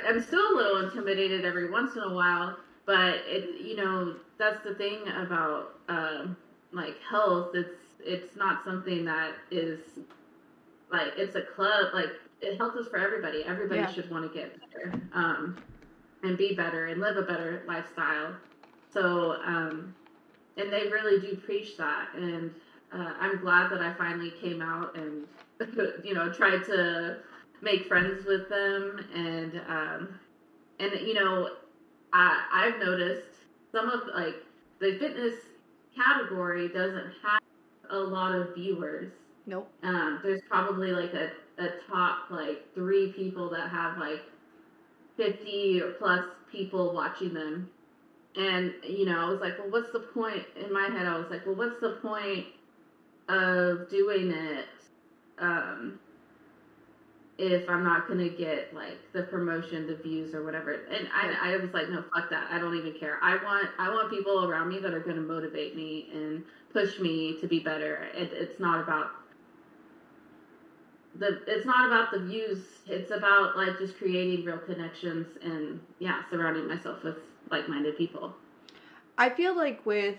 I'm 0.07 0.23
still 0.23 0.41
a 0.41 0.57
little 0.57 0.89
intimidated 0.89 1.45
every 1.45 1.71
once 1.71 1.97
in 1.97 2.03
a 2.03 2.15
while, 2.15 2.57
but 2.87 3.17
it, 3.27 3.65
you 3.65 3.77
know, 3.77 4.17
that's 4.39 4.63
the 4.65 4.75
thing 4.75 5.01
about 5.09 5.79
um, 5.89 6.37
like 6.73 6.97
health. 7.09 7.51
It's, 7.55 7.71
it's 8.01 8.37
not 8.37 8.65
something 8.65 9.05
that 9.05 9.33
is 9.51 9.81
like 10.91 11.13
it's 11.17 11.35
a 11.35 11.43
club 11.43 11.87
like 11.95 12.11
it 12.41 12.57
helps 12.57 12.77
us 12.77 12.87
for 12.89 12.99
everybody 12.99 13.43
everybody 13.45 13.81
yeah. 13.81 13.93
should 13.93 14.11
want 14.11 14.31
to 14.31 14.39
get 14.39 14.53
better 14.61 15.01
um, 15.15 15.57
and 16.23 16.39
be 16.39 16.55
better 16.55 16.87
and 16.87 17.01
live 17.01 17.17
a 17.17 17.23
better 17.23 17.63
lifestyle 17.67 18.35
so 18.93 19.37
um, 19.45 19.95
and 20.57 20.73
they 20.73 20.89
really 20.89 21.21
do 21.21 21.37
preach 21.37 21.77
that 21.77 22.09
and 22.15 22.53
uh, 22.93 23.13
i'm 23.21 23.41
glad 23.41 23.71
that 23.71 23.81
i 23.81 23.93
finally 23.95 24.33
came 24.41 24.63
out 24.63 24.97
and 24.97 25.27
you 26.05 26.15
know 26.15 26.33
tried 26.33 26.65
to 26.65 27.19
make 27.63 27.87
friends 27.87 28.25
with 28.27 28.49
them 28.49 29.05
and 29.15 29.61
um, 29.69 30.19
and 30.79 30.93
you 31.07 31.15
know 31.15 31.51
I, 32.13 32.45
i've 32.53 32.79
noticed 32.79 33.27
some 33.73 33.89
of 33.89 34.03
like 34.15 34.37
the 34.81 34.99
fitness 34.99 35.35
category 35.97 36.69
doesn't 36.69 37.13
have 37.23 37.41
a 37.91 37.99
lot 37.99 38.35
of 38.35 38.55
viewers 38.55 39.13
Nope. 39.47 39.71
Um, 39.85 40.21
there's 40.25 40.43
probably 40.49 40.91
like 40.91 41.15
a, 41.15 41.31
a 41.59 41.69
top 41.89 42.31
like 42.31 42.75
three 42.75 43.13
people 43.13 43.49
that 43.51 43.71
have 43.71 43.97
like 43.97 44.21
50 45.17 45.83
or 45.83 45.93
plus 45.93 46.25
people 46.51 46.93
watching 46.93 47.33
them. 47.33 47.71
And, 48.37 48.75
you 48.83 49.07
know, 49.07 49.19
I 49.19 49.31
was 49.31 49.41
like, 49.41 49.59
well, 49.59 49.71
what's 49.71 49.93
the 49.93 50.01
point? 50.01 50.45
In 50.63 50.73
my 50.73 50.89
head, 50.89 51.07
I 51.07 51.17
was 51.17 51.31
like, 51.31 51.47
well, 51.47 51.55
what's 51.55 51.81
the 51.81 51.99
point 52.03 52.47
of 53.29 53.89
doing 53.89 54.31
it 54.31 54.67
um, 55.39 55.99
if 57.39 57.69
I'm 57.69 57.85
not 57.85 58.07
to 58.19 58.31
get 58.31 58.75
like 58.75 58.99
the 59.13 59.23
promotion, 59.23 59.87
the 59.87 59.97
views 59.97 60.35
or 60.35 60.45
whatever? 60.45 60.73
And 60.73 61.09
I, 61.15 61.55
I 61.55 61.57
was 61.59 61.73
like, 61.73 61.89
no, 61.91 62.03
fuck 62.15 62.31
that. 62.31 62.49
I 62.51 62.59
don't 62.59 62.77
even 62.77 62.95
care. 62.99 63.19
I 63.23 63.43
want, 63.45 63.69
I 63.79 63.89
want 63.91 64.11
people 64.11 64.45
around 64.45 64.69
me 64.69 64.79
that 64.79 64.95
are 64.95 65.03
to 65.17 65.23
motivate 65.23 65.77
me 65.77 66.09
and 66.13 66.43
push 66.73 66.99
me 66.99 67.39
to 67.41 67.47
be 67.47 67.61
better. 67.61 68.09
It, 68.15 68.31
it's 68.33 68.59
not 68.59 68.81
about 68.83 69.11
the 71.19 71.41
it's 71.47 71.65
not 71.67 71.87
about 71.87 72.11
the 72.11 72.19
views. 72.21 72.65
It's 72.87 73.11
about 73.11 73.57
like 73.57 73.79
just 73.79 73.97
creating 73.99 74.45
real 74.45 74.59
connections 74.59 75.27
and 75.43 75.81
yeah, 75.99 76.23
surrounding 76.31 76.69
myself 76.69 77.03
with 77.03 77.17
like-minded 77.51 77.97
people. 77.97 78.35
I 79.19 79.31
feel 79.31 79.57
like 79.57 79.85
with 79.87 80.19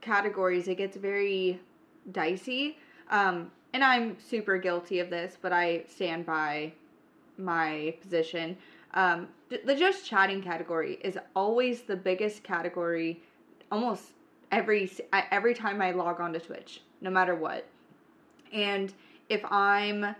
categories, 0.00 0.68
it 0.68 0.76
gets 0.76 0.96
very 0.96 1.60
dicey. 2.10 2.78
Um, 3.10 3.50
and 3.72 3.82
I'm 3.82 4.16
super 4.20 4.58
guilty 4.58 4.98
of 4.98 5.10
this, 5.10 5.36
but 5.40 5.52
I 5.52 5.84
stand 5.88 6.26
by 6.26 6.72
my 7.38 7.94
position. 8.00 8.56
Um, 8.94 9.28
the 9.48 9.74
just 9.74 10.06
chatting 10.06 10.42
category 10.42 10.98
is 11.02 11.18
always 11.34 11.82
the 11.82 11.96
biggest 11.96 12.42
category, 12.42 13.22
almost 13.70 14.12
every 14.50 14.90
every 15.12 15.54
time 15.54 15.80
I 15.80 15.92
log 15.92 16.20
on 16.20 16.32
to 16.34 16.40
Twitch, 16.40 16.82
no 17.00 17.10
matter 17.10 17.34
what. 17.34 17.66
And 18.52 18.92
if 19.28 19.42
I'm, 19.50 20.14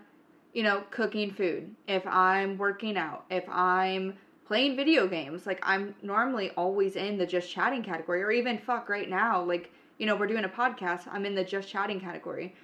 you 0.53 0.63
know, 0.63 0.83
cooking 0.89 1.31
food, 1.31 1.75
if 1.87 2.05
I'm 2.07 2.57
working 2.57 2.97
out, 2.97 3.25
if 3.29 3.47
I'm 3.47 4.15
playing 4.45 4.75
video 4.75 5.07
games, 5.07 5.45
like 5.45 5.59
I'm 5.61 5.95
normally 6.01 6.49
always 6.51 6.95
in 6.95 7.17
the 7.17 7.25
just 7.25 7.49
chatting 7.49 7.83
category, 7.83 8.23
or 8.23 8.31
even 8.31 8.57
fuck 8.57 8.89
right 8.89 9.09
now, 9.09 9.43
like, 9.43 9.71
you 9.99 10.07
know, 10.07 10.15
we're 10.15 10.27
doing 10.27 10.45
a 10.45 10.49
podcast, 10.49 11.07
I'm 11.11 11.25
in 11.25 11.35
the 11.35 11.43
just 11.43 11.69
chatting 11.69 11.99
category. 11.99 12.55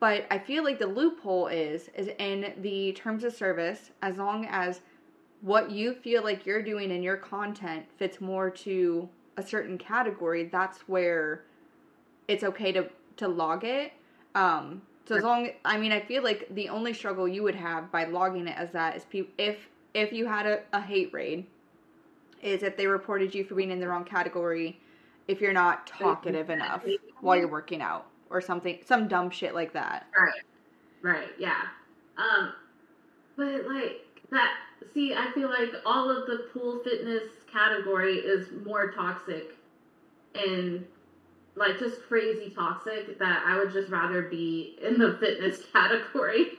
But 0.00 0.26
I 0.30 0.38
feel 0.38 0.62
like 0.62 0.78
the 0.78 0.86
loophole 0.86 1.48
is 1.48 1.88
is 1.94 2.08
in 2.18 2.54
the 2.60 2.92
terms 2.92 3.24
of 3.24 3.32
service 3.32 3.90
as 4.02 4.16
long 4.16 4.46
as 4.48 4.80
what 5.40 5.70
you 5.70 5.94
feel 5.94 6.22
like 6.22 6.46
you're 6.46 6.62
doing 6.62 6.90
in 6.90 7.02
your 7.02 7.16
content 7.16 7.86
fits 7.96 8.20
more 8.20 8.50
to 8.50 9.08
a 9.36 9.42
certain 9.42 9.78
category, 9.78 10.44
that's 10.44 10.80
where 10.88 11.44
it's 12.26 12.44
okay 12.44 12.72
to 12.72 12.88
to 13.16 13.28
log 13.28 13.64
it. 13.64 13.92
Um, 14.34 14.82
so 15.06 15.16
as 15.16 15.24
long, 15.24 15.48
I 15.64 15.78
mean, 15.78 15.90
I 15.90 16.00
feel 16.00 16.22
like 16.22 16.46
the 16.54 16.68
only 16.68 16.92
struggle 16.92 17.26
you 17.26 17.42
would 17.42 17.54
have 17.54 17.90
by 17.90 18.04
logging 18.04 18.46
it 18.46 18.56
as 18.58 18.70
that 18.72 18.96
is 18.96 19.04
pe- 19.04 19.28
if 19.38 19.68
if 19.94 20.12
you 20.12 20.26
had 20.26 20.46
a, 20.46 20.60
a 20.72 20.80
hate 20.80 21.12
raid, 21.12 21.46
is 22.42 22.62
if 22.62 22.76
they 22.76 22.86
reported 22.86 23.34
you 23.34 23.42
for 23.44 23.54
being 23.54 23.70
in 23.70 23.80
the 23.80 23.88
wrong 23.88 24.04
category, 24.04 24.78
if 25.26 25.40
you're 25.40 25.52
not 25.52 25.86
talkative 25.86 26.50
enough 26.50 26.84
while 27.20 27.36
you're 27.36 27.48
working 27.48 27.80
out 27.80 28.06
or 28.30 28.40
something, 28.40 28.78
some 28.84 29.08
dumb 29.08 29.30
shit 29.30 29.54
like 29.54 29.72
that. 29.72 30.06
Right. 30.18 30.42
Right. 31.02 31.28
Yeah. 31.38 31.62
Um, 32.16 32.52
but 33.36 33.66
like 33.66 34.02
that. 34.30 34.50
See, 34.94 35.14
I 35.14 35.30
feel 35.32 35.48
like 35.48 35.70
all 35.84 36.10
of 36.10 36.26
the 36.26 36.46
pool 36.52 36.80
fitness 36.84 37.24
category 37.52 38.16
is 38.16 38.48
more 38.64 38.90
toxic 38.92 39.54
and 40.34 40.84
like 41.56 41.78
just 41.78 42.02
crazy 42.02 42.50
toxic 42.50 43.18
that 43.18 43.42
I 43.44 43.58
would 43.58 43.72
just 43.72 43.90
rather 43.90 44.22
be 44.22 44.78
in 44.82 44.98
the 44.98 45.16
fitness 45.18 45.62
category. 45.72 46.52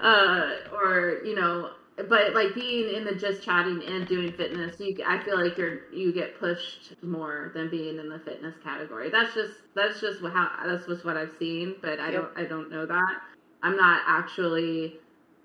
uh, 0.00 0.50
or, 0.72 1.20
you 1.24 1.34
know, 1.36 1.70
but 1.96 2.34
like 2.34 2.54
being 2.54 2.94
in 2.94 3.04
the 3.04 3.14
just 3.14 3.42
chatting 3.42 3.82
and 3.86 4.06
doing 4.06 4.30
fitness, 4.32 4.78
you 4.78 4.96
I 5.06 5.18
feel 5.24 5.42
like 5.42 5.56
you're 5.56 5.90
you 5.92 6.12
get 6.12 6.38
pushed 6.38 6.92
more 7.02 7.52
than 7.54 7.70
being 7.70 7.98
in 7.98 8.08
the 8.08 8.18
fitness 8.18 8.54
category. 8.62 9.08
That's 9.08 9.34
just 9.34 9.54
that's 9.74 10.00
just 10.00 10.20
how 10.20 10.50
that's 10.66 10.86
just 10.86 11.04
what 11.04 11.16
I've 11.16 11.32
seen, 11.38 11.76
but 11.80 11.98
I 11.98 12.10
yep. 12.10 12.34
don't 12.34 12.38
I 12.38 12.48
don't 12.48 12.70
know 12.70 12.84
that. 12.84 13.16
I'm 13.62 13.76
not 13.76 14.02
actually 14.06 14.98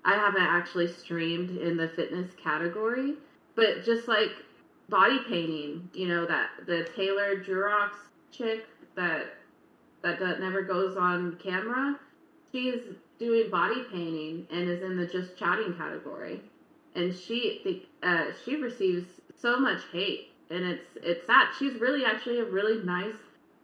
I 0.04 0.12
haven't 0.12 0.42
actually 0.42 0.88
streamed 0.88 1.56
in 1.58 1.76
the 1.76 1.88
fitness 1.88 2.32
category, 2.42 3.14
but 3.54 3.84
just 3.84 4.06
like 4.06 4.32
body 4.90 5.20
painting, 5.26 5.88
you 5.94 6.08
know, 6.08 6.26
that 6.26 6.50
the 6.66 6.86
Taylor 6.94 7.42
Durox 7.42 7.92
chick 8.30 8.66
that 8.94 9.36
that, 10.02 10.18
that 10.18 10.40
never 10.40 10.62
goes 10.62 10.98
on 10.98 11.38
camera, 11.42 11.98
she's 12.52 12.80
doing 13.22 13.50
body 13.50 13.84
painting 13.90 14.46
and 14.50 14.68
is 14.68 14.82
in 14.82 14.96
the 14.96 15.06
just 15.06 15.36
chatting 15.36 15.74
category. 15.74 16.40
And 16.94 17.14
she 17.14 17.86
uh, 18.02 18.26
she 18.44 18.56
receives 18.56 19.06
so 19.40 19.58
much 19.58 19.80
hate 19.92 20.32
and 20.50 20.64
it's 20.64 20.84
it's 20.96 21.26
sad. 21.26 21.48
She's 21.58 21.80
really 21.80 22.04
actually 22.04 22.40
a 22.40 22.44
really 22.44 22.84
nice 22.84 23.14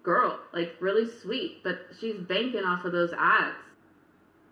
girl, 0.02 0.38
like 0.52 0.74
really 0.80 1.08
sweet, 1.10 1.62
but 1.62 1.80
she's 2.00 2.16
banking 2.16 2.64
off 2.64 2.84
of 2.84 2.92
those 2.92 3.12
ads. 3.18 3.56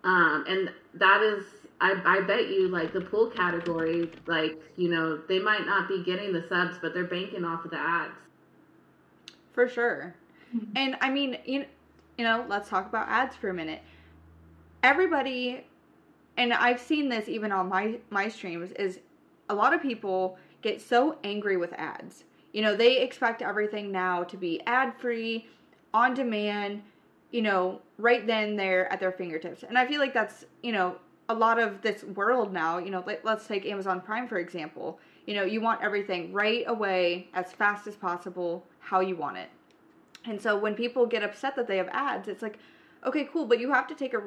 Um, 0.04 0.44
and 0.46 0.70
that 0.94 1.22
is 1.22 1.44
I, 1.80 2.00
I 2.04 2.20
bet 2.22 2.48
you 2.48 2.68
like 2.68 2.92
the 2.92 3.00
pool 3.00 3.30
category, 3.30 4.10
like, 4.26 4.58
you 4.76 4.88
know, 4.88 5.20
they 5.28 5.38
might 5.38 5.66
not 5.66 5.88
be 5.88 6.02
getting 6.04 6.32
the 6.32 6.44
subs, 6.48 6.78
but 6.80 6.94
they're 6.94 7.04
banking 7.04 7.44
off 7.44 7.64
of 7.64 7.70
the 7.70 7.78
ads. 7.78 8.14
For 9.52 9.68
sure. 9.68 10.14
Mm-hmm. 10.54 10.76
And 10.76 10.96
I 11.00 11.10
mean, 11.10 11.38
you 11.44 11.64
you 12.18 12.24
know, 12.24 12.46
let's 12.48 12.68
talk 12.68 12.88
about 12.88 13.08
ads 13.08 13.36
for 13.36 13.48
a 13.48 13.54
minute. 13.54 13.82
Everybody 14.82 15.64
and 16.36 16.52
I've 16.52 16.80
seen 16.80 17.08
this 17.08 17.28
even 17.28 17.52
on 17.52 17.68
my 17.68 17.98
my 18.10 18.28
streams 18.28 18.72
is 18.72 19.00
a 19.48 19.54
lot 19.54 19.72
of 19.72 19.80
people 19.80 20.38
get 20.62 20.80
so 20.80 21.18
angry 21.24 21.56
with 21.56 21.72
ads. 21.74 22.24
You 22.52 22.62
know, 22.62 22.74
they 22.74 22.98
expect 22.98 23.42
everything 23.42 23.92
now 23.92 24.24
to 24.24 24.36
be 24.36 24.60
ad 24.66 24.94
free, 24.98 25.46
on 25.92 26.14
demand, 26.14 26.82
you 27.30 27.42
know, 27.42 27.80
right 27.98 28.26
then 28.26 28.56
there 28.56 28.90
at 28.92 29.00
their 29.00 29.12
fingertips. 29.12 29.62
And 29.62 29.78
I 29.78 29.86
feel 29.86 30.00
like 30.00 30.14
that's, 30.14 30.44
you 30.62 30.72
know, 30.72 30.96
a 31.28 31.34
lot 31.34 31.58
of 31.58 31.82
this 31.82 32.04
world 32.04 32.52
now, 32.52 32.78
you 32.78 32.90
know, 32.90 33.02
let, 33.06 33.24
let's 33.24 33.46
take 33.46 33.66
Amazon 33.66 34.00
Prime 34.00 34.28
for 34.28 34.38
example. 34.38 34.98
You 35.26 35.34
know, 35.34 35.44
you 35.44 35.60
want 35.60 35.82
everything 35.82 36.32
right 36.32 36.64
away, 36.68 37.28
as 37.34 37.52
fast 37.52 37.86
as 37.86 37.96
possible, 37.96 38.64
how 38.78 39.00
you 39.00 39.16
want 39.16 39.38
it. 39.38 39.48
And 40.24 40.40
so 40.40 40.56
when 40.56 40.74
people 40.74 41.06
get 41.06 41.22
upset 41.22 41.56
that 41.56 41.66
they 41.66 41.78
have 41.78 41.88
ads, 41.88 42.28
it's 42.28 42.42
like, 42.42 42.58
okay, 43.04 43.28
cool, 43.32 43.46
but 43.46 43.58
you 43.58 43.72
have 43.72 43.86
to 43.88 43.94
take 43.94 44.14
a 44.14 44.22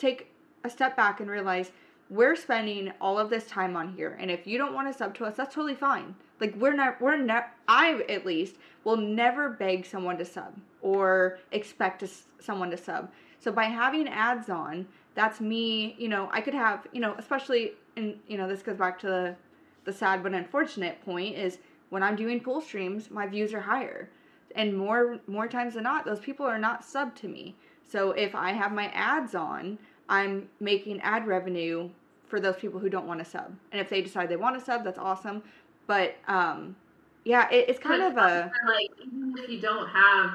take 0.00 0.32
a 0.64 0.70
step 0.70 0.96
back 0.96 1.20
and 1.20 1.30
realize 1.30 1.70
we're 2.08 2.34
spending 2.34 2.92
all 3.00 3.18
of 3.18 3.30
this 3.30 3.46
time 3.46 3.76
on 3.76 3.94
here. 3.94 4.16
And 4.20 4.30
if 4.30 4.46
you 4.46 4.58
don't 4.58 4.74
want 4.74 4.92
to 4.92 4.96
sub 4.96 5.14
to 5.16 5.24
us 5.24 5.36
that's 5.36 5.54
totally 5.54 5.76
fine. 5.76 6.14
Like 6.40 6.56
we're 6.56 6.74
not 6.74 7.00
we're 7.00 7.16
not 7.16 7.50
i 7.68 8.02
at 8.08 8.26
least 8.26 8.56
will 8.84 8.96
never 8.96 9.50
beg 9.50 9.86
someone 9.86 10.18
to 10.18 10.24
sub 10.24 10.58
or 10.82 11.38
expect 11.52 12.02
someone 12.40 12.70
to 12.70 12.76
sub. 12.76 13.10
So 13.38 13.52
by 13.52 13.64
having 13.64 14.08
ads 14.08 14.48
on 14.48 14.86
that's 15.14 15.40
me 15.40 15.94
you 15.98 16.08
know 16.08 16.28
i 16.32 16.40
could 16.40 16.54
have 16.54 16.86
you 16.92 17.00
know 17.00 17.14
especially 17.18 17.72
in 17.96 18.18
you 18.28 18.38
know 18.38 18.48
this 18.48 18.62
goes 18.62 18.76
back 18.76 18.98
to 18.98 19.06
the 19.06 19.36
the 19.84 19.92
sad 19.92 20.22
but 20.22 20.32
unfortunate 20.32 21.00
point 21.04 21.36
is 21.36 21.58
when 21.88 22.02
i'm 22.02 22.16
doing 22.16 22.40
pool 22.40 22.60
streams 22.60 23.10
my 23.10 23.26
views 23.26 23.54
are 23.54 23.60
higher. 23.60 24.08
And 24.56 24.76
more 24.76 25.20
more 25.28 25.46
times 25.46 25.74
than 25.74 25.84
not 25.84 26.04
those 26.04 26.18
people 26.18 26.44
are 26.44 26.58
not 26.58 26.84
sub 26.84 27.14
to 27.16 27.28
me. 27.28 27.54
So 27.88 28.10
if 28.12 28.34
i 28.34 28.52
have 28.52 28.72
my 28.72 28.88
ads 28.88 29.36
on 29.36 29.78
i'm 30.10 30.48
making 30.60 31.00
ad 31.00 31.26
revenue 31.26 31.88
for 32.30 32.40
those 32.40 32.56
people 32.56 32.80
who 32.80 32.88
don't 32.88 33.06
want 33.06 33.18
to 33.18 33.24
sub. 33.24 33.52
And 33.72 33.80
if 33.80 33.90
they 33.90 34.00
decide 34.00 34.28
they 34.28 34.36
want 34.36 34.58
to 34.58 34.64
sub, 34.64 34.84
that's 34.84 34.98
awesome. 34.98 35.42
But 35.86 36.14
um, 36.28 36.76
yeah, 37.24 37.50
it, 37.50 37.68
it's 37.68 37.80
kind 37.80 38.00
but 38.00 38.12
of 38.12 38.30
a 38.30 38.52
like 38.66 38.90
even 39.04 39.34
if 39.36 39.50
you 39.50 39.60
don't 39.60 39.88
have, 39.88 40.34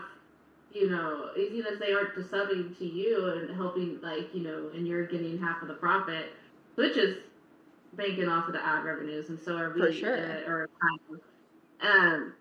you 0.74 0.90
know, 0.90 1.30
even 1.38 1.64
if 1.66 1.80
they 1.80 1.94
aren't 1.94 2.14
subbing 2.30 2.78
to 2.78 2.86
you 2.86 3.30
and 3.30 3.56
helping, 3.56 4.00
like 4.02 4.36
you 4.36 4.44
know, 4.44 4.70
and 4.76 4.86
you're 4.86 5.08
getting 5.08 5.40
half 5.40 5.62
of 5.62 5.70
the 5.70 5.74
profit, 5.74 6.34
which 6.76 6.98
is 6.98 7.18
banking 7.94 8.28
off 8.28 8.48
of 8.48 8.54
the 8.54 8.64
ad 8.64 8.84
revenues, 8.84 9.30
and 9.30 9.40
so 9.40 9.56
are 9.56 9.74
we. 9.74 9.80
For 9.80 9.94
sure. 9.94 10.18
Uh, 10.18 10.50
or 10.50 10.70
um, 11.82 12.34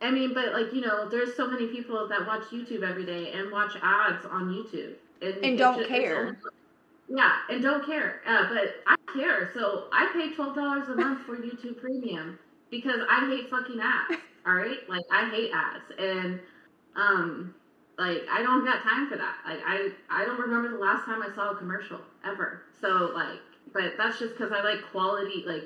I 0.00 0.10
mean, 0.10 0.32
but 0.32 0.54
like 0.54 0.72
you 0.72 0.80
know, 0.80 1.08
there's 1.08 1.36
so 1.36 1.46
many 1.46 1.66
people 1.66 2.08
that 2.08 2.26
watch 2.26 2.44
YouTube 2.44 2.82
every 2.82 3.04
day 3.04 3.32
and 3.32 3.52
watch 3.52 3.76
ads 3.82 4.24
on 4.24 4.48
YouTube 4.48 4.94
and, 5.20 5.44
and 5.44 5.58
don't 5.58 5.78
just, 5.78 5.90
care. 5.90 6.38
Yeah, 7.08 7.32
and 7.48 7.62
don't 7.62 7.84
care. 7.86 8.20
Uh, 8.26 8.48
but 8.48 8.74
I 8.86 8.96
care. 9.14 9.50
So 9.54 9.84
I 9.92 10.10
pay 10.12 10.34
twelve 10.34 10.54
dollars 10.54 10.88
a 10.88 10.94
month 10.94 11.24
for 11.24 11.36
YouTube 11.36 11.80
Premium 11.80 12.38
because 12.70 13.00
I 13.08 13.26
hate 13.28 13.50
fucking 13.50 13.80
ads. 13.80 14.20
All 14.46 14.54
right, 14.54 14.78
like 14.88 15.04
I 15.12 15.28
hate 15.30 15.50
ads, 15.52 15.84
and 15.98 16.40
um, 16.96 17.54
like 17.98 18.22
I 18.30 18.42
don't 18.42 18.64
got 18.64 18.82
time 18.82 19.08
for 19.08 19.16
that. 19.16 19.36
Like 19.46 19.60
I 19.66 19.90
I 20.10 20.24
don't 20.24 20.40
remember 20.40 20.70
the 20.70 20.78
last 20.78 21.04
time 21.04 21.22
I 21.22 21.34
saw 21.34 21.52
a 21.52 21.56
commercial 21.56 22.00
ever. 22.24 22.62
So 22.80 23.10
like, 23.14 23.40
but 23.72 23.94
that's 23.96 24.18
just 24.18 24.36
because 24.36 24.52
I 24.52 24.62
like 24.62 24.82
quality, 24.90 25.44
like 25.46 25.64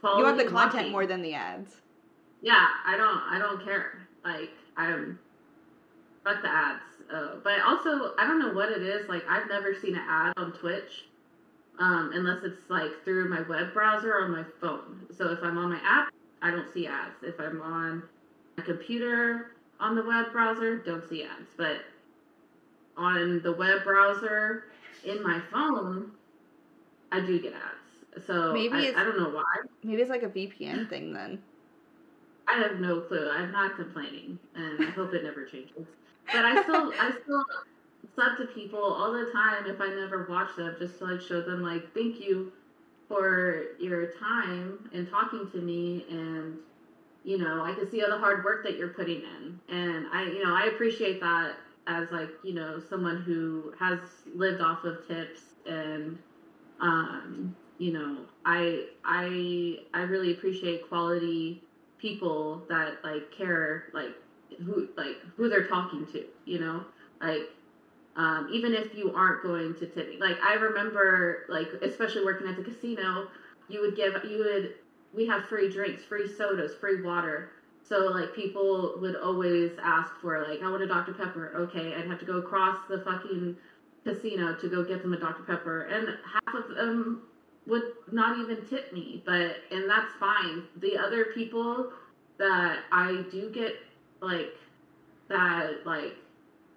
quality. 0.00 0.20
You 0.20 0.24
want 0.24 0.38
the 0.38 0.44
content 0.44 0.74
watching. 0.74 0.92
more 0.92 1.06
than 1.06 1.22
the 1.22 1.34
ads. 1.34 1.76
Yeah, 2.40 2.66
I 2.84 2.96
don't. 2.96 3.18
I 3.18 3.38
don't 3.38 3.64
care. 3.64 4.06
Like 4.24 4.50
I'm. 4.76 5.18
Fuck 6.24 6.42
the 6.42 6.48
ads. 6.48 6.82
Uh, 7.12 7.36
but 7.44 7.60
also, 7.60 8.12
I 8.18 8.26
don't 8.26 8.40
know 8.40 8.52
what 8.52 8.70
it 8.70 8.82
is. 8.82 9.08
Like, 9.08 9.22
I've 9.28 9.48
never 9.48 9.74
seen 9.74 9.94
an 9.94 10.02
ad 10.08 10.32
on 10.36 10.52
Twitch 10.52 11.04
um, 11.78 12.10
unless 12.14 12.42
it's 12.42 12.68
like 12.68 12.90
through 13.04 13.28
my 13.28 13.42
web 13.42 13.72
browser 13.72 14.14
or 14.14 14.28
my 14.28 14.44
phone. 14.60 15.06
So 15.16 15.30
if 15.30 15.42
I'm 15.42 15.58
on 15.58 15.70
my 15.70 15.80
app, 15.84 16.12
I 16.42 16.50
don't 16.50 16.72
see 16.72 16.86
ads. 16.86 17.22
If 17.22 17.38
I'm 17.40 17.60
on 17.60 18.02
my 18.56 18.64
computer 18.64 19.52
on 19.80 19.94
the 19.94 20.02
web 20.02 20.32
browser, 20.32 20.78
don't 20.78 21.06
see 21.08 21.22
ads. 21.22 21.50
But 21.56 21.78
on 22.96 23.42
the 23.42 23.52
web 23.52 23.84
browser 23.84 24.64
in 25.04 25.22
my 25.22 25.40
phone, 25.52 26.12
I 27.12 27.20
do 27.20 27.40
get 27.40 27.52
ads. 27.52 28.24
So 28.26 28.52
maybe 28.52 28.94
I, 28.96 29.00
I 29.00 29.04
don't 29.04 29.18
know 29.18 29.28
why. 29.28 29.42
Maybe 29.82 30.00
it's 30.00 30.10
like 30.10 30.22
a 30.22 30.28
VPN 30.28 30.88
thing 30.88 31.12
then. 31.12 31.42
I 32.48 32.58
have 32.60 32.78
no 32.80 33.00
clue. 33.00 33.28
I'm 33.28 33.52
not 33.52 33.76
complaining, 33.76 34.38
and 34.54 34.86
I 34.86 34.90
hope 34.90 35.12
it 35.12 35.24
never 35.24 35.44
changes. 35.44 35.86
But 36.32 36.44
I 36.44 36.62
still, 36.62 36.92
I 36.98 37.12
still 37.22 37.44
sub 38.14 38.38
to 38.38 38.46
people 38.46 38.82
all 38.82 39.12
the 39.12 39.30
time 39.32 39.66
if 39.66 39.80
I 39.80 39.88
never 39.88 40.26
watch 40.28 40.56
them, 40.56 40.74
just 40.78 40.98
to 40.98 41.04
like 41.06 41.20
show 41.20 41.40
them 41.40 41.62
like 41.62 41.92
thank 41.94 42.20
you 42.20 42.52
for 43.08 43.66
your 43.78 44.06
time 44.12 44.90
and 44.92 45.08
talking 45.08 45.48
to 45.52 45.58
me, 45.58 46.04
and 46.10 46.56
you 47.24 47.38
know 47.38 47.64
I 47.64 47.74
can 47.74 47.90
see 47.90 48.02
all 48.02 48.10
the 48.10 48.18
hard 48.18 48.44
work 48.44 48.64
that 48.64 48.76
you're 48.76 48.88
putting 48.88 49.22
in, 49.22 49.60
and 49.68 50.06
I, 50.12 50.24
you 50.24 50.42
know, 50.44 50.54
I 50.54 50.66
appreciate 50.66 51.20
that 51.20 51.56
as 51.86 52.10
like 52.10 52.30
you 52.42 52.52
know 52.52 52.80
someone 52.88 53.22
who 53.22 53.72
has 53.78 53.98
lived 54.34 54.60
off 54.60 54.84
of 54.84 55.06
tips 55.06 55.40
and 55.66 56.18
um 56.80 57.54
you 57.78 57.92
know 57.92 58.18
i 58.44 58.86
i 59.04 59.78
i 59.94 60.02
really 60.02 60.32
appreciate 60.32 60.88
quality 60.88 61.62
people 61.98 62.62
that 62.68 62.94
like 63.04 63.30
care 63.30 63.84
like 63.94 64.14
who 64.64 64.88
like 64.96 65.16
who 65.36 65.48
they're 65.48 65.66
talking 65.66 66.06
to, 66.12 66.24
you 66.44 66.58
know? 66.58 66.84
Like 67.20 67.50
um, 68.16 68.48
even 68.52 68.74
if 68.74 68.94
you 68.94 69.12
aren't 69.14 69.42
going 69.42 69.74
to 69.74 69.86
tip 69.86 70.08
me. 70.08 70.18
Like 70.18 70.38
I 70.42 70.54
remember 70.54 71.44
like 71.48 71.68
especially 71.82 72.24
working 72.24 72.48
at 72.48 72.56
the 72.56 72.64
casino, 72.64 73.28
you 73.68 73.80
would 73.80 73.96
give 73.96 74.14
you 74.24 74.38
would 74.38 74.74
we 75.14 75.26
have 75.26 75.44
free 75.46 75.70
drinks, 75.70 76.02
free 76.04 76.28
sodas, 76.28 76.74
free 76.74 77.02
water. 77.02 77.50
So 77.82 78.06
like 78.06 78.34
people 78.34 78.94
would 79.00 79.16
always 79.16 79.72
ask 79.82 80.12
for 80.20 80.46
like 80.48 80.62
I 80.62 80.70
want 80.70 80.82
a 80.82 80.86
Dr. 80.86 81.12
Pepper. 81.12 81.52
Okay, 81.56 81.94
I'd 81.94 82.06
have 82.06 82.18
to 82.20 82.26
go 82.26 82.38
across 82.38 82.78
the 82.88 83.00
fucking 83.00 83.56
casino 84.04 84.54
to 84.56 84.68
go 84.68 84.84
get 84.84 85.02
them 85.02 85.12
a 85.12 85.18
Dr. 85.18 85.42
Pepper, 85.42 85.82
and 85.82 86.08
half 86.08 86.54
of 86.54 86.74
them 86.74 87.22
would 87.66 87.82
not 88.12 88.38
even 88.38 88.64
tip 88.66 88.92
me. 88.92 89.22
But 89.26 89.56
and 89.70 89.88
that's 89.88 90.12
fine. 90.18 90.64
The 90.76 90.96
other 90.96 91.26
people 91.34 91.92
that 92.38 92.80
I 92.92 93.24
do 93.30 93.50
get 93.50 93.74
like 94.20 94.54
that 95.28 95.86
like 95.86 96.14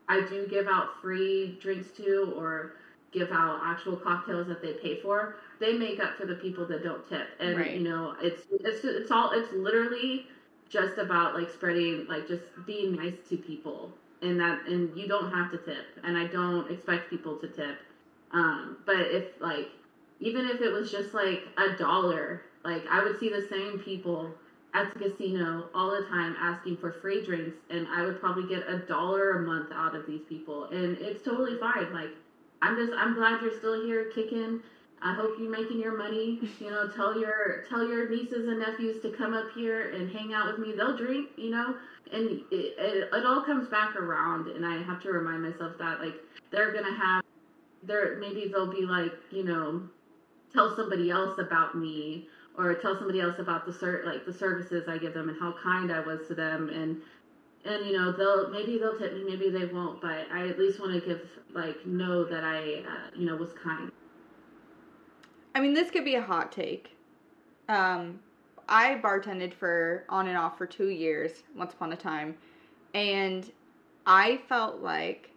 I 0.07 0.21
do 0.21 0.47
give 0.47 0.67
out 0.67 1.01
free 1.01 1.57
drinks 1.61 1.91
to 1.97 2.33
or 2.35 2.73
give 3.11 3.31
out 3.31 3.61
actual 3.63 3.95
cocktails 3.95 4.47
that 4.47 4.61
they 4.61 4.73
pay 4.73 4.99
for, 5.01 5.35
they 5.59 5.73
make 5.73 5.99
up 5.99 6.15
for 6.15 6.25
the 6.25 6.35
people 6.35 6.65
that 6.67 6.83
don't 6.83 7.07
tip. 7.07 7.27
And 7.39 7.57
right. 7.57 7.71
you 7.71 7.81
know, 7.81 8.15
it's 8.21 8.43
it's 8.51 8.83
it's 8.83 9.11
all 9.11 9.31
it's 9.31 9.51
literally 9.53 10.27
just 10.67 10.97
about 10.97 11.35
like 11.35 11.49
spreading 11.49 12.05
like 12.07 12.27
just 12.27 12.43
being 12.65 12.95
nice 12.95 13.15
to 13.29 13.37
people 13.37 13.91
and 14.21 14.39
that 14.39 14.67
and 14.67 14.95
you 14.95 15.07
don't 15.07 15.31
have 15.31 15.49
to 15.51 15.57
tip 15.57 15.85
and 16.03 16.15
I 16.15 16.27
don't 16.27 16.69
expect 16.71 17.09
people 17.09 17.37
to 17.37 17.47
tip. 17.47 17.77
Um, 18.31 18.77
but 18.85 18.99
if 18.99 19.25
like 19.39 19.69
even 20.19 20.47
if 20.47 20.61
it 20.61 20.71
was 20.71 20.91
just 20.91 21.13
like 21.13 21.43
a 21.57 21.75
dollar, 21.77 22.43
like 22.63 22.83
I 22.89 23.03
would 23.03 23.19
see 23.19 23.29
the 23.29 23.47
same 23.49 23.79
people 23.79 24.31
at 24.73 24.93
the 24.93 24.99
casino 24.99 25.69
all 25.73 25.89
the 25.91 26.05
time 26.07 26.35
asking 26.39 26.77
for 26.77 26.91
free 27.01 27.25
drinks 27.25 27.57
and 27.69 27.87
I 27.87 28.05
would 28.05 28.19
probably 28.19 28.47
get 28.47 28.67
a 28.69 28.79
dollar 28.79 29.31
a 29.31 29.41
month 29.41 29.71
out 29.73 29.95
of 29.95 30.05
these 30.05 30.21
people 30.29 30.65
and 30.65 30.97
it's 30.99 31.23
totally 31.23 31.57
fine. 31.59 31.91
Like 31.93 32.11
I'm 32.61 32.75
just 32.75 32.93
I'm 32.93 33.15
glad 33.15 33.41
you're 33.41 33.57
still 33.57 33.83
here 33.85 34.11
kicking. 34.13 34.61
I 35.01 35.13
hope 35.13 35.37
you're 35.39 35.49
making 35.49 35.79
your 35.79 35.97
money. 35.97 36.39
You 36.59 36.69
know, 36.69 36.87
tell 36.95 37.19
your 37.19 37.63
tell 37.69 37.87
your 37.87 38.09
nieces 38.09 38.47
and 38.47 38.59
nephews 38.59 39.01
to 39.01 39.11
come 39.11 39.33
up 39.33 39.47
here 39.55 39.91
and 39.91 40.11
hang 40.11 40.33
out 40.33 40.51
with 40.51 40.59
me. 40.65 40.75
They'll 40.75 40.97
drink, 40.97 41.29
you 41.35 41.51
know, 41.51 41.75
and 42.11 42.29
it, 42.29 42.43
it, 42.51 43.09
it 43.11 43.25
all 43.25 43.41
comes 43.43 43.67
back 43.69 43.95
around. 43.95 44.47
And 44.47 44.65
I 44.65 44.81
have 44.83 45.01
to 45.03 45.11
remind 45.11 45.43
myself 45.43 45.77
that 45.79 45.99
like 45.99 46.15
they're 46.51 46.73
gonna 46.73 46.95
have, 46.95 47.23
there 47.83 48.17
maybe 48.19 48.49
they'll 48.51 48.71
be 48.71 48.85
like, 48.85 49.13
you 49.31 49.43
know, 49.43 49.83
tell 50.53 50.75
somebody 50.75 51.09
else 51.09 51.39
about 51.39 51.75
me 51.75 52.27
or 52.57 52.73
tell 52.75 52.97
somebody 52.97 53.21
else 53.21 53.39
about 53.39 53.65
the 53.65 53.73
ser- 53.73 54.03
like 54.05 54.25
the 54.25 54.33
services 54.33 54.87
I 54.87 54.97
give 54.97 55.13
them 55.13 55.29
and 55.29 55.39
how 55.39 55.53
kind 55.63 55.91
I 55.91 55.99
was 56.01 56.27
to 56.27 56.35
them 56.35 56.69
and 56.69 57.01
and 57.65 57.85
you 57.85 57.97
know 57.97 58.11
they'll 58.11 58.49
maybe 58.49 58.77
they'll 58.77 58.97
tip 58.97 59.13
me 59.13 59.23
maybe 59.23 59.49
they 59.49 59.65
won't 59.65 60.01
but 60.01 60.27
I 60.31 60.47
at 60.47 60.57
least 60.59 60.79
want 60.79 60.93
to 60.93 61.07
give 61.07 61.21
like 61.53 61.85
know 61.85 62.23
that 62.25 62.43
I 62.43 62.83
uh, 62.87 63.17
you 63.17 63.25
know 63.25 63.35
was 63.35 63.51
kind. 63.53 63.91
I 65.55 65.61
mean, 65.61 65.73
this 65.73 65.89
could 65.89 66.05
be 66.05 66.15
a 66.15 66.21
hot 66.21 66.51
take. 66.51 66.95
Um, 67.67 68.19
I 68.67 68.95
bartended 69.03 69.53
for 69.53 70.05
on 70.09 70.27
and 70.27 70.37
off 70.37 70.57
for 70.57 70.65
two 70.65 70.89
years, 70.89 71.43
once 71.55 71.73
upon 71.73 71.91
a 71.91 71.97
time, 71.97 72.37
and 72.93 73.51
I 74.05 74.37
felt 74.47 74.79
like 74.79 75.31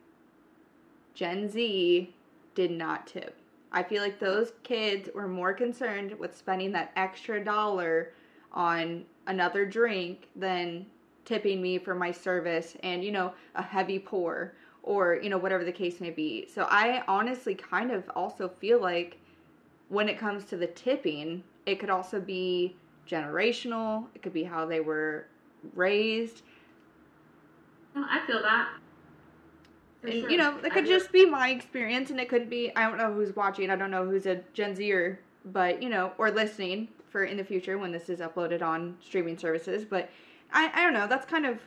Gen 1.14 1.48
Z 1.50 2.14
did 2.54 2.70
not 2.70 3.06
tip. 3.06 3.36
I 3.72 3.82
feel 3.82 4.02
like 4.02 4.18
those 4.18 4.52
kids 4.62 5.08
were 5.14 5.26
more 5.26 5.54
concerned 5.54 6.18
with 6.18 6.36
spending 6.36 6.72
that 6.72 6.92
extra 6.96 7.42
dollar 7.42 8.12
on 8.52 9.04
another 9.26 9.64
drink 9.64 10.28
than 10.36 10.86
tipping 11.24 11.62
me 11.62 11.78
for 11.78 11.94
my 11.94 12.10
service 12.10 12.76
and, 12.82 13.02
you 13.02 13.12
know, 13.12 13.32
a 13.54 13.62
heavy 13.62 13.98
pour 13.98 14.54
or, 14.82 15.18
you 15.22 15.30
know, 15.30 15.38
whatever 15.38 15.64
the 15.64 15.72
case 15.72 16.00
may 16.00 16.10
be. 16.10 16.46
So 16.52 16.66
I 16.68 17.02
honestly 17.08 17.54
kind 17.54 17.90
of 17.90 18.04
also 18.14 18.48
feel 18.48 18.80
like 18.80 19.16
when 19.88 20.08
it 20.08 20.18
comes 20.18 20.44
to 20.46 20.56
the 20.56 20.66
tipping, 20.66 21.42
it 21.66 21.78
could 21.78 21.90
also 21.90 22.20
be 22.20 22.76
generational, 23.08 24.06
it 24.14 24.22
could 24.22 24.32
be 24.32 24.44
how 24.44 24.66
they 24.66 24.80
were 24.80 25.26
raised. 25.74 26.42
I 27.94 28.20
feel 28.26 28.42
that. 28.42 28.68
And 30.02 30.12
sure. 30.12 30.30
you 30.30 30.36
know, 30.36 30.58
it 30.64 30.72
could 30.72 30.86
just 30.86 31.12
be 31.12 31.24
my 31.24 31.50
experience, 31.50 32.10
and 32.10 32.20
it 32.20 32.28
could 32.28 32.50
be 32.50 32.74
I 32.74 32.88
don't 32.88 32.98
know 32.98 33.12
who's 33.12 33.34
watching, 33.36 33.70
I 33.70 33.76
don't 33.76 33.90
know 33.90 34.04
who's 34.04 34.26
a 34.26 34.40
Gen 34.52 34.74
Zer, 34.74 35.20
but 35.44 35.82
you 35.82 35.88
know, 35.88 36.12
or 36.18 36.30
listening 36.30 36.88
for 37.08 37.24
in 37.24 37.36
the 37.36 37.44
future 37.44 37.78
when 37.78 37.92
this 37.92 38.08
is 38.08 38.20
uploaded 38.20 38.62
on 38.62 38.96
streaming 39.00 39.38
services. 39.38 39.84
But 39.84 40.10
I, 40.52 40.70
I 40.74 40.82
don't 40.82 40.94
know. 40.94 41.06
That's 41.06 41.26
kind 41.26 41.46
of 41.46 41.58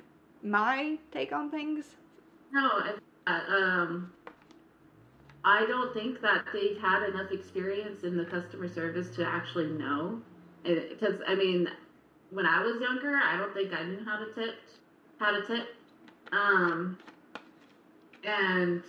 my 0.43 0.97
take 1.11 1.31
on 1.31 1.49
things. 1.49 1.86
No, 2.51 2.69
uh, 3.27 3.39
um, 3.49 4.11
I 5.43 5.65
don't 5.65 5.93
think 5.93 6.21
that 6.21 6.45
they've 6.51 6.79
had 6.81 7.07
enough 7.09 7.31
experience 7.31 8.03
in 8.03 8.17
the 8.17 8.25
customer 8.25 8.67
service 8.67 9.15
to 9.15 9.25
actually 9.25 9.67
know. 9.67 10.21
Because 10.63 11.21
I 11.27 11.36
mean, 11.36 11.69
when 12.31 12.45
I 12.45 12.63
was 12.63 12.81
younger, 12.81 13.19
I 13.23 13.38
don't 13.38 13.53
think 13.53 13.71
I 13.73 13.83
knew 13.83 14.03
how 14.03 14.17
to 14.17 14.33
tip, 14.33 14.55
how 15.19 15.31
to 15.31 15.45
tip. 15.45 15.67
Um, 16.31 16.97
and 18.26 18.82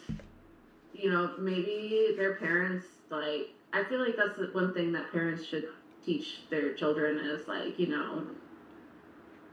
you 0.93 1.11
know 1.11 1.33
maybe 1.39 2.15
their 2.17 2.35
parents 2.37 2.87
like 3.11 3.51
i 3.73 3.83
feel 3.85 4.01
like 4.01 4.17
that's 4.17 4.37
the 4.37 4.47
one 4.53 4.73
thing 4.73 4.93
that 4.93 5.11
parents 5.13 5.45
should 5.45 5.67
teach 6.05 6.49
their 6.51 6.73
children 6.75 7.19
is 7.19 7.47
like 7.49 7.79
you 7.79 7.87
know 7.87 8.25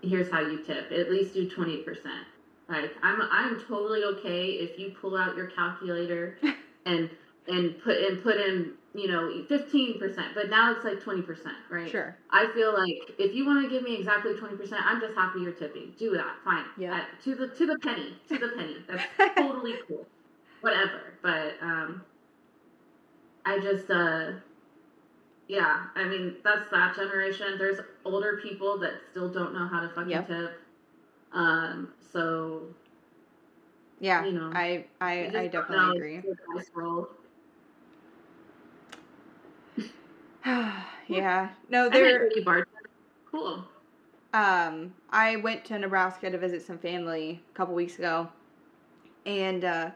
here's 0.01 0.29
how 0.29 0.41
you 0.41 0.61
tip. 0.61 0.91
At 0.91 1.09
least 1.09 1.33
do 1.33 1.49
20% 1.49 1.85
like 2.69 2.91
i'm 3.01 3.21
i'm 3.29 3.59
totally 3.67 4.03
okay 4.03 4.51
if 4.51 4.79
you 4.79 4.89
pull 4.89 5.17
out 5.17 5.35
your 5.35 5.47
calculator 5.47 6.37
and 6.85 7.09
and 7.47 7.77
put 7.83 7.97
and 7.97 8.21
put 8.23 8.37
in 8.37 8.71
you 8.93 9.07
know 9.07 9.43
15% 9.49 9.99
but 10.35 10.49
now 10.49 10.71
it's 10.71 10.85
like 10.85 10.99
20% 10.99 11.25
right? 11.69 11.89
Sure. 11.89 12.15
I 12.29 12.47
feel 12.53 12.73
like 12.73 13.15
if 13.17 13.33
you 13.33 13.45
want 13.45 13.63
to 13.63 13.69
give 13.69 13.83
me 13.83 13.97
exactly 13.97 14.33
20% 14.33 14.73
i'm 14.85 15.01
just 15.01 15.15
happy 15.15 15.41
you're 15.41 15.51
tipping. 15.51 15.93
Do 15.97 16.11
that 16.11 16.35
fine. 16.43 16.65
Yeah. 16.77 17.03
To 17.23 17.35
the 17.35 17.47
to 17.47 17.65
the 17.65 17.77
penny 17.79 18.13
to 18.29 18.37
the 18.37 18.49
penny. 18.49 18.77
That's 18.87 19.35
totally 19.35 19.75
cool. 19.87 20.05
Whatever 20.61 21.13
but 21.21 21.53
um 21.61 22.03
i 23.45 23.59
just 23.59 23.89
uh 23.89 24.31
yeah 25.47 25.85
i 25.95 26.03
mean 26.03 26.35
that's 26.43 26.69
that 26.69 26.95
generation. 26.95 27.57
There's 27.57 27.79
older 28.05 28.39
people 28.43 28.77
that 28.79 28.93
still 29.11 29.29
don't 29.29 29.53
know 29.53 29.67
how 29.67 29.81
to 29.81 29.89
fucking 29.89 30.11
yep. 30.11 30.27
tip. 30.27 30.61
Um 31.33 31.93
so 32.11 32.67
yeah 33.99 34.25
you 34.25 34.33
know 34.33 34.51
i 34.53 34.85
i 34.99 35.31
i 35.35 35.47
definitely 35.47 36.17
agree 36.17 36.21
yeah. 41.07 41.49
No, 41.69 41.89
they're 41.89 42.29
cool. 43.31 43.63
Um, 44.33 44.93
I 45.09 45.37
went 45.37 45.63
to 45.65 45.79
Nebraska 45.79 46.29
to 46.29 46.37
visit 46.37 46.65
some 46.65 46.77
family 46.77 47.41
a 47.53 47.57
couple 47.57 47.75
weeks 47.75 47.97
ago, 47.97 48.27
and 49.25 49.63
uh, 49.63 49.91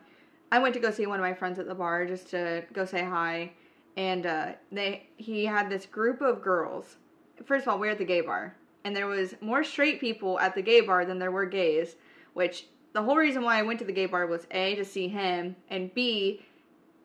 I 0.52 0.60
went 0.60 0.74
to 0.76 0.80
go 0.80 0.92
see 0.92 1.06
one 1.06 1.20
of 1.20 1.24
my 1.24 1.34
friends 1.34 1.60
at 1.60 1.68
the 1.68 1.76
bar 1.76 2.06
just 2.06 2.30
to 2.30 2.64
go 2.72 2.86
say 2.86 3.04
hi. 3.04 3.52
And 3.98 4.26
uh, 4.26 4.52
they 4.72 5.08
he 5.18 5.46
had 5.46 5.70
this 5.70 5.86
group 5.86 6.22
of 6.22 6.42
girls. 6.42 6.98
First 7.46 7.64
of 7.64 7.70
all, 7.70 7.80
we're 7.80 7.92
at 7.92 7.98
the 7.98 8.06
gay 8.06 8.22
bar, 8.22 8.56
and 8.84 8.96
there 8.96 9.08
was 9.08 9.36
more 9.42 9.64
straight 9.64 10.00
people 10.00 10.40
at 10.40 10.56
the 10.56 10.62
gay 10.62 10.82
bar 10.82 11.04
than 11.04 11.20
there 11.20 11.32
were 11.32 11.46
gays. 11.46 11.96
Which 12.34 12.68
the 12.94 13.02
whole 13.02 13.18
reason 13.18 13.42
why 13.44 13.58
I 13.58 13.64
went 13.64 13.80
to 13.80 13.86
the 13.86 13.92
gay 13.92 14.06
bar 14.06 14.28
was 14.28 14.48
a 14.52 14.76
to 14.76 14.86
see 14.86 15.08
him, 15.08 15.56
and 15.70 15.94
b 15.94 16.46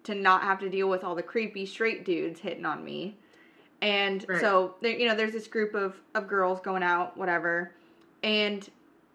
to 0.05 0.15
not 0.15 0.43
have 0.43 0.59
to 0.61 0.69
deal 0.69 0.89
with 0.89 1.03
all 1.03 1.15
the 1.15 1.23
creepy 1.23 1.65
straight 1.65 2.05
dudes 2.05 2.41
hitting 2.41 2.67
on 2.67 2.85
me. 2.85 3.17
And 3.83 4.25
right. 4.29 4.41
so 4.41 4.77
there, 4.81 4.97
you 4.97 5.07
know, 5.07 5.15
there's 5.17 5.33
this 5.33 5.49
group 5.49 5.75
of 5.75 5.97
of 6.15 6.29
girls 6.29 6.61
going 6.61 6.85
out, 6.85 7.17
whatever, 7.17 7.73
and 8.23 8.67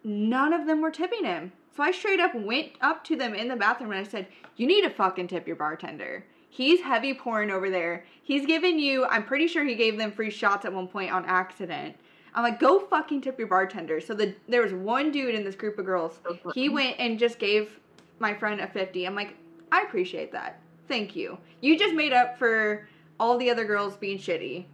none 0.03 0.53
of 0.53 0.68
them 0.68 0.82
were 0.82 0.91
tipping 0.91 1.24
him. 1.24 1.53
So 1.76 1.84
I 1.84 1.91
straight 1.91 2.20
up 2.20 2.36
went 2.36 2.74
up 2.82 3.03
to 3.05 3.15
them 3.15 3.34
in 3.34 3.47
the 3.47 3.55
bathroom 3.55 3.91
and 3.91 3.99
I 3.99 4.03
said, 4.03 4.28
"You 4.57 4.68
need 4.68 4.82
to 4.82 4.89
fucking 4.89 5.30
tip 5.30 5.47
your 5.47 5.55
bartender. 5.55 6.26
He's 6.49 6.82
heavy 6.82 7.13
pouring 7.13 7.49
over 7.49 7.70
there. 7.70 8.03
He's 8.22 8.45
giving 8.45 8.78
you. 8.78 9.05
I'm 9.05 9.24
pretty 9.24 9.47
sure 9.47 9.63
he 9.63 9.76
gave 9.76 9.97
them 9.97 10.11
free 10.11 10.30
shots 10.30 10.65
at 10.65 10.74
one 10.74 10.88
point 10.88 11.11
on 11.13 11.26
accident." 11.26 11.95
I'm 12.34 12.43
like, 12.43 12.59
go 12.59 12.80
fucking 12.80 13.22
tip 13.22 13.39
your 13.39 13.47
bartender. 13.47 13.99
So 13.99 14.13
the 14.13 14.36
there 14.47 14.61
was 14.61 14.74
one 14.74 15.11
dude 15.11 15.34
in 15.34 15.43
this 15.43 15.55
group 15.55 15.80
of 15.80 15.86
girls. 15.86 16.20
He 16.53 16.70
went 16.70 16.99
and 16.99 17.18
just 17.18 17.39
gave 17.39 17.80
my 18.20 18.34
friend 18.34 18.59
a 18.59 18.68
fifty. 18.68 19.05
I'm 19.05 19.15
like, 19.15 19.36
I 19.72 19.82
appreciate 19.84 20.34
that. 20.34 20.59
Thank 20.88 21.15
you. 21.15 21.38
You 21.61 21.80
just 21.80 21.95
made 21.95 22.13
up 22.13 22.38
for 22.38 22.88
all 23.20 23.38
the 23.38 23.49
other 23.49 23.65
girls 23.65 23.95
being 23.95 24.18
shitty. 24.18 24.65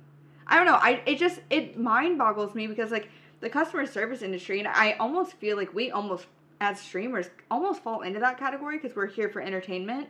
I 0.47 0.57
don't 0.57 0.65
know. 0.65 0.75
I 0.75 1.01
it 1.05 1.17
just 1.17 1.39
it 1.49 1.77
mind 1.77 2.17
boggles 2.17 2.53
me 2.53 2.67
because 2.67 2.91
like 2.91 3.09
the 3.39 3.49
customer 3.49 3.85
service 3.85 4.21
industry 4.21 4.59
and 4.59 4.67
I 4.67 4.93
almost 4.93 5.33
feel 5.33 5.57
like 5.57 5.73
we 5.73 5.91
almost 5.91 6.27
as 6.61 6.79
streamers 6.79 7.29
almost 7.51 7.83
fall 7.83 8.01
into 8.01 8.19
that 8.19 8.37
category 8.37 8.77
because 8.77 8.95
we're 8.95 9.07
here 9.07 9.29
for 9.29 9.41
entertainment 9.41 10.07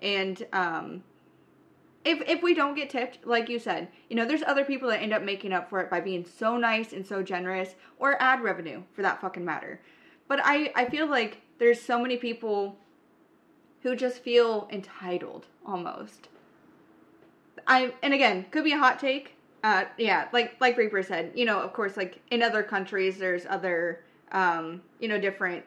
and 0.00 0.46
um 0.52 1.02
if 2.04 2.20
if 2.28 2.42
we 2.42 2.54
don't 2.54 2.74
get 2.74 2.88
tipped 2.88 3.26
like 3.26 3.48
you 3.48 3.58
said 3.58 3.88
you 4.08 4.16
know 4.16 4.24
there's 4.24 4.42
other 4.44 4.64
people 4.64 4.88
that 4.88 5.02
end 5.02 5.12
up 5.12 5.22
making 5.22 5.52
up 5.52 5.68
for 5.68 5.80
it 5.80 5.90
by 5.90 6.00
being 6.00 6.24
so 6.24 6.56
nice 6.56 6.92
and 6.92 7.04
so 7.06 7.22
generous 7.22 7.74
or 7.98 8.20
ad 8.22 8.40
revenue 8.40 8.82
for 8.92 9.02
that 9.02 9.20
fucking 9.20 9.44
matter 9.44 9.80
but 10.28 10.40
i 10.44 10.72
i 10.76 10.84
feel 10.84 11.08
like 11.08 11.38
there's 11.58 11.80
so 11.80 12.00
many 12.00 12.16
people 12.16 12.76
who 13.82 13.96
just 13.96 14.22
feel 14.22 14.68
entitled 14.70 15.46
almost 15.66 16.28
I 17.66 17.92
and 18.02 18.14
again 18.14 18.46
could 18.50 18.64
be 18.64 18.72
a 18.72 18.78
hot 18.78 18.98
take. 18.98 19.34
Uh, 19.62 19.84
yeah, 19.98 20.28
like 20.32 20.56
like 20.60 20.76
Reaper 20.76 21.02
said, 21.02 21.32
you 21.34 21.44
know, 21.44 21.60
of 21.60 21.72
course, 21.72 21.96
like 21.96 22.20
in 22.30 22.42
other 22.42 22.62
countries, 22.62 23.18
there's 23.18 23.46
other 23.46 24.02
um, 24.32 24.82
you 25.00 25.08
know 25.08 25.18
different 25.20 25.64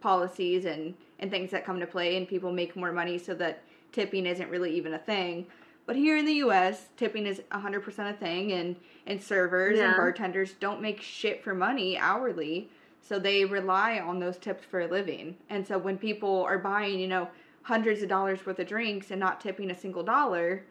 policies 0.00 0.64
and 0.64 0.94
and 1.18 1.30
things 1.30 1.50
that 1.50 1.64
come 1.64 1.80
to 1.80 1.86
play, 1.86 2.16
and 2.16 2.28
people 2.28 2.52
make 2.52 2.76
more 2.76 2.92
money 2.92 3.18
so 3.18 3.34
that 3.34 3.62
tipping 3.92 4.26
isn't 4.26 4.50
really 4.50 4.74
even 4.76 4.94
a 4.94 4.98
thing. 4.98 5.46
But 5.86 5.96
here 5.96 6.18
in 6.18 6.26
the 6.26 6.34
U.S., 6.34 6.88
tipping 6.98 7.24
is 7.24 7.40
100% 7.50 8.10
a 8.10 8.12
thing, 8.12 8.52
and 8.52 8.76
and 9.06 9.22
servers 9.22 9.78
yeah. 9.78 9.88
and 9.88 9.96
bartenders 9.96 10.52
don't 10.60 10.82
make 10.82 11.00
shit 11.00 11.42
for 11.42 11.54
money 11.54 11.96
hourly, 11.96 12.68
so 13.00 13.18
they 13.18 13.44
rely 13.44 13.98
on 13.98 14.18
those 14.18 14.36
tips 14.36 14.64
for 14.64 14.80
a 14.80 14.86
living. 14.86 15.36
And 15.48 15.66
so 15.66 15.78
when 15.78 15.96
people 15.96 16.44
are 16.44 16.58
buying, 16.58 17.00
you 17.00 17.08
know, 17.08 17.28
hundreds 17.62 18.02
of 18.02 18.08
dollars 18.08 18.44
worth 18.44 18.58
of 18.58 18.66
drinks 18.66 19.10
and 19.10 19.18
not 19.18 19.40
tipping 19.40 19.70
a 19.70 19.74
single 19.74 20.02
dollar, 20.02 20.64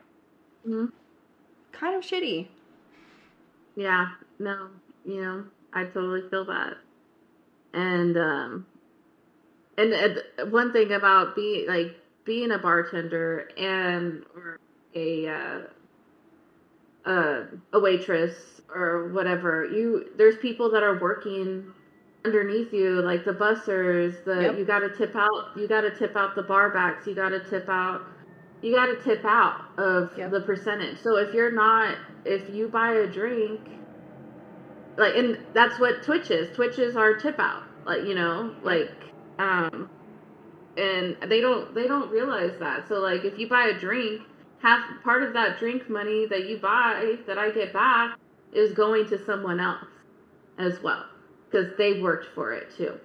Mm-hmm. 0.67 0.85
Kind 1.71 1.95
of 1.95 2.03
shitty. 2.03 2.47
Yeah, 3.75 4.07
no, 4.39 4.69
you 5.05 5.21
know, 5.21 5.45
I 5.73 5.85
totally 5.85 6.27
feel 6.29 6.45
that. 6.45 6.73
And 7.73 8.17
um 8.17 8.65
and 9.77 9.93
uh, 9.93 10.45
one 10.47 10.73
thing 10.73 10.91
about 10.91 11.35
being 11.35 11.67
like 11.67 11.95
being 12.25 12.51
a 12.51 12.57
bartender 12.57 13.49
and 13.57 14.23
or 14.35 14.59
a 14.95 15.27
uh, 15.27 15.59
uh, 17.09 17.43
a 17.73 17.79
waitress 17.79 18.33
or 18.73 19.09
whatever, 19.09 19.65
you 19.65 20.09
there's 20.17 20.37
people 20.37 20.71
that 20.71 20.83
are 20.83 20.99
working 20.99 21.71
underneath 22.25 22.73
you, 22.73 23.01
like 23.01 23.23
the 23.23 23.31
bussers. 23.31 24.23
The 24.25 24.41
yep. 24.41 24.57
you 24.57 24.65
got 24.65 24.79
to 24.79 24.89
tip 24.89 25.15
out. 25.15 25.51
You 25.55 25.67
got 25.67 25.81
to 25.81 25.95
tip 25.95 26.15
out 26.15 26.35
the 26.35 26.43
bar 26.43 26.71
backs. 26.71 27.07
You 27.07 27.15
got 27.15 27.29
to 27.29 27.39
tip 27.39 27.69
out 27.69 28.01
you 28.61 28.73
got 28.73 28.87
to 28.87 29.01
tip 29.03 29.23
out 29.23 29.65
of 29.77 30.11
yep. 30.17 30.31
the 30.31 30.41
percentage. 30.41 30.99
So 31.01 31.17
if 31.17 31.33
you're 31.33 31.51
not, 31.51 31.95
if 32.25 32.53
you 32.53 32.67
buy 32.67 32.93
a 32.93 33.07
drink, 33.07 33.61
like, 34.97 35.15
and 35.15 35.37
that's 35.53 35.79
what 35.79 36.03
Twitch 36.03 36.31
is. 36.31 36.55
Twitch 36.55 36.79
is 36.79 36.95
our 36.95 37.13
tip 37.15 37.39
out. 37.39 37.63
Like, 37.85 38.03
you 38.03 38.15
know, 38.15 38.53
like, 38.63 38.91
um, 39.37 39.89
and 40.75 41.15
they 41.27 41.39
don't, 41.39 41.73
they 41.73 41.87
don't 41.87 42.09
realize 42.09 42.57
that. 42.59 42.87
So 42.87 42.95
like, 42.95 43.23
if 43.23 43.37
you 43.37 43.47
buy 43.47 43.67
a 43.67 43.79
drink 43.79 44.21
half 44.59 44.83
part 45.03 45.23
of 45.23 45.33
that 45.33 45.59
drink 45.59 45.89
money 45.89 46.25
that 46.25 46.47
you 46.47 46.57
buy 46.57 47.15
that 47.27 47.37
I 47.37 47.51
get 47.51 47.73
back 47.73 48.17
is 48.53 48.73
going 48.73 49.07
to 49.09 49.23
someone 49.25 49.59
else 49.59 49.85
as 50.57 50.81
well 50.81 51.05
because 51.49 51.67
they 51.77 52.01
worked 52.01 52.33
for 52.33 52.53
it 52.53 52.75
too. 52.75 52.99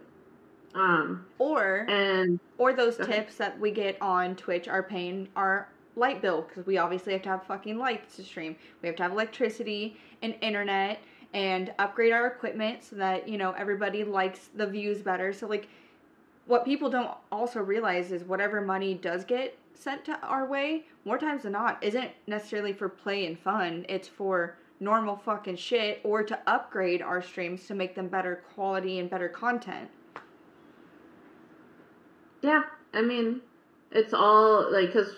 Um, 0.75 1.27
or 1.39 1.87
and 1.89 2.41
or 2.59 2.73
those 2.73 2.97
tips 2.97 3.37
that 3.37 3.59
we 3.61 3.71
get 3.71 4.01
on 4.01 4.37
Twitch 4.37 4.69
are 4.69 4.83
paying 4.83 5.29
our 5.37 5.69
light 5.97 6.23
bill 6.23 6.43
because 6.43 6.65
we 6.67 6.79
obviously 6.79 7.13
have 7.13 7.23
to 7.23 7.29
have 7.29 7.43
fucking 7.45 7.79
lights 7.79 8.17
to 8.17 8.23
stream. 8.23 8.57
We 8.81 8.87
have 8.89 8.97
to 8.97 9.03
have 9.03 9.13
electricity 9.13 9.97
and 10.23 10.35
internet 10.41 11.01
and 11.35 11.73
upgrade 11.79 12.13
our 12.13 12.27
equipment 12.27 12.85
so 12.85 12.97
that 12.97 13.29
you 13.29 13.39
know 13.39 13.53
everybody 13.53 14.05
likes 14.05 14.49
the 14.55 14.67
views 14.67 15.03
better. 15.03 15.33
So 15.33 15.47
like 15.47 15.69
what 16.47 16.65
people 16.65 16.91
don't 16.91 17.11
also 17.31 17.61
realize 17.61 18.11
is 18.13 18.25
whatever 18.25 18.61
money 18.61 18.95
does 18.95 19.25
get 19.25 19.57
sent 19.75 20.05
to 20.07 20.19
our 20.21 20.47
way, 20.47 20.85
more 21.05 21.19
times 21.19 21.43
than 21.43 21.53
not, 21.53 21.83
isn't 21.83 22.11
necessarily 22.27 22.73
for 22.73 22.89
play 22.89 23.27
and 23.27 23.39
fun. 23.39 23.85
It's 23.89 24.09
for 24.09 24.57
normal 24.81 25.17
fucking 25.17 25.57
shit 25.57 26.01
or 26.03 26.23
to 26.25 26.39
upgrade 26.47 27.03
our 27.03 27.23
streams 27.23 27.67
to 27.67 27.75
make 27.75 27.95
them 27.95 28.09
better 28.09 28.43
quality 28.55 28.99
and 28.99 29.09
better 29.09 29.29
content. 29.29 29.89
Yeah, 32.43 32.65
I 32.93 33.03
mean, 33.03 33.41
it's 33.93 34.13
all 34.13 34.71
like 34.71 34.89
because 34.89 35.15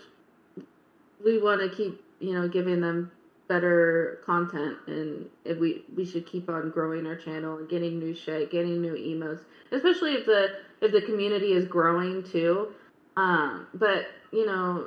we 1.25 1.39
want 1.39 1.61
to 1.61 1.75
keep 1.75 2.05
you 2.21 2.35
know 2.35 2.49
giving 2.49 2.81
them 2.81 3.11
better 3.49 4.21
content 4.25 4.79
and 4.87 5.27
if 5.45 5.59
we 5.59 5.85
we 5.97 6.05
should 6.05 6.27
keep 6.27 6.49
on 6.49 6.71
growing 6.71 7.07
our 7.07 7.17
channel 7.17 7.59
and 7.59 7.69
getting 7.69 7.99
new 7.99 8.15
shit 8.15 8.51
getting 8.51 8.81
new 8.81 8.97
emos 8.97 9.41
especially 9.71 10.15
if 10.15 10.25
the 10.25 10.49
if 10.81 10.93
the 10.93 11.03
community 11.03 11.53
is 11.53 11.67
growing 11.67 12.23
too. 12.23 12.69
Um 13.17 13.67
but 13.75 14.07
you 14.33 14.47
know 14.47 14.87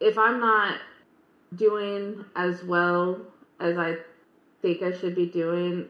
if 0.00 0.18
i'm 0.18 0.40
not 0.40 0.78
doing 1.54 2.24
as 2.34 2.64
well 2.64 3.20
as 3.60 3.76
i 3.76 3.96
think 4.62 4.82
i 4.82 4.90
should 4.90 5.14
be 5.14 5.26
doing 5.26 5.88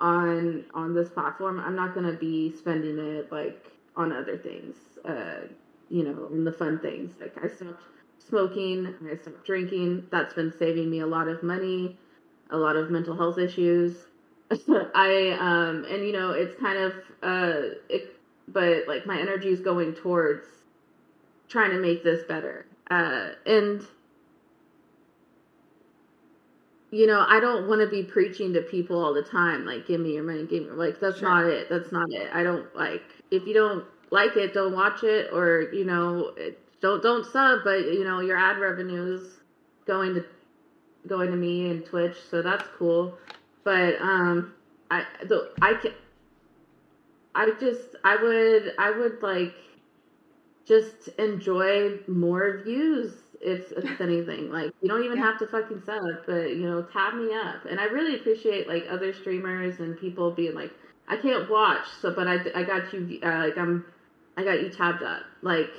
on 0.00 0.64
on 0.74 0.94
this 0.94 1.08
platform 1.08 1.58
i'm 1.60 1.74
not 1.74 1.94
going 1.94 2.06
to 2.06 2.18
be 2.18 2.52
spending 2.52 2.98
it 2.98 3.32
like 3.32 3.73
on 3.96 4.12
other 4.12 4.36
things 4.36 4.76
uh 5.04 5.46
you 5.88 6.02
know 6.02 6.26
on 6.30 6.44
the 6.44 6.52
fun 6.52 6.78
things 6.80 7.12
like 7.20 7.34
i 7.42 7.48
stopped 7.48 7.80
smoking, 8.28 8.94
I 9.10 9.16
stopped 9.16 9.44
drinking. 9.44 10.06
That's 10.10 10.34
been 10.34 10.52
saving 10.58 10.90
me 10.90 11.00
a 11.00 11.06
lot 11.06 11.28
of 11.28 11.42
money, 11.42 11.96
a 12.50 12.56
lot 12.56 12.76
of 12.76 12.90
mental 12.90 13.16
health 13.16 13.38
issues. 13.38 13.96
I 14.94 15.36
um 15.40 15.86
and 15.90 16.04
you 16.06 16.12
know 16.12 16.30
it's 16.30 16.58
kind 16.60 16.78
of 16.78 16.92
uh 17.22 17.74
it, 17.88 18.16
but 18.48 18.86
like 18.86 19.06
my 19.06 19.18
energy 19.18 19.48
is 19.48 19.60
going 19.60 19.94
towards 19.94 20.46
trying 21.48 21.70
to 21.70 21.78
make 21.78 22.04
this 22.04 22.22
better. 22.24 22.66
Uh 22.90 23.30
and 23.46 23.86
you 26.90 27.08
know, 27.08 27.26
I 27.28 27.40
don't 27.40 27.66
want 27.66 27.80
to 27.80 27.88
be 27.88 28.04
preaching 28.04 28.52
to 28.52 28.62
people 28.62 29.04
all 29.04 29.12
the 29.12 29.22
time, 29.22 29.66
like, 29.66 29.84
give 29.84 30.00
me 30.00 30.14
your 30.14 30.22
money, 30.22 30.46
give 30.46 30.62
me, 30.62 30.70
like, 30.70 31.00
that's 31.00 31.18
sure. 31.18 31.28
not 31.28 31.44
it. 31.46 31.68
That's 31.68 31.90
not 31.90 32.12
it. 32.12 32.30
I 32.32 32.44
don't 32.44 32.72
like, 32.76 33.02
if 33.36 33.46
you 33.46 33.54
don't 33.54 33.84
like 34.10 34.36
it, 34.36 34.54
don't 34.54 34.74
watch 34.74 35.02
it, 35.02 35.30
or, 35.32 35.72
you 35.72 35.84
know, 35.84 36.32
don't 36.84 37.02
don't 37.02 37.24
sub, 37.24 37.60
but 37.64 37.86
you 37.86 38.04
know 38.04 38.20
your 38.20 38.36
ad 38.36 38.58
revenue 38.58 39.14
is 39.14 39.38
going 39.86 40.14
to 40.14 40.24
going 41.06 41.30
to 41.30 41.36
me 41.36 41.70
and 41.70 41.84
Twitch, 41.86 42.16
so 42.30 42.42
that's 42.42 42.66
cool. 42.76 43.16
But 43.64 43.98
um, 44.02 44.52
I 44.90 45.04
the 45.22 45.50
I 45.62 45.74
can 45.74 45.92
I 47.34 47.50
just 47.58 47.96
I 48.04 48.16
would 48.16 48.74
I 48.78 48.90
would 48.90 49.22
like 49.22 49.54
just 50.66 51.08
enjoy 51.18 52.00
more 52.06 52.60
views 52.62 53.14
if 53.40 53.72
it's 53.72 54.00
anything. 54.02 54.52
Like 54.52 54.74
you 54.82 54.88
don't 54.90 55.04
even 55.04 55.16
yeah. 55.16 55.24
have 55.24 55.38
to 55.38 55.46
fucking 55.46 55.82
sub, 55.86 56.26
but 56.26 56.50
you 56.50 56.66
know, 56.68 56.82
tab 56.82 57.14
me 57.14 57.34
up. 57.34 57.64
And 57.64 57.80
I 57.80 57.84
really 57.84 58.16
appreciate 58.16 58.68
like 58.68 58.84
other 58.90 59.14
streamers 59.14 59.80
and 59.80 59.98
people 59.98 60.32
being 60.32 60.54
like, 60.54 60.72
I 61.08 61.16
can't 61.16 61.50
watch, 61.50 61.86
so 62.00 62.12
but 62.12 62.26
I 62.26 62.38
I 62.54 62.62
got 62.62 62.92
you 62.92 63.20
uh, 63.22 63.38
like 63.38 63.58
I'm 63.58 63.84
I 64.36 64.44
got 64.44 64.62
you 64.62 64.68
tabbed 64.68 65.02
up. 65.02 65.22
Like 65.42 65.70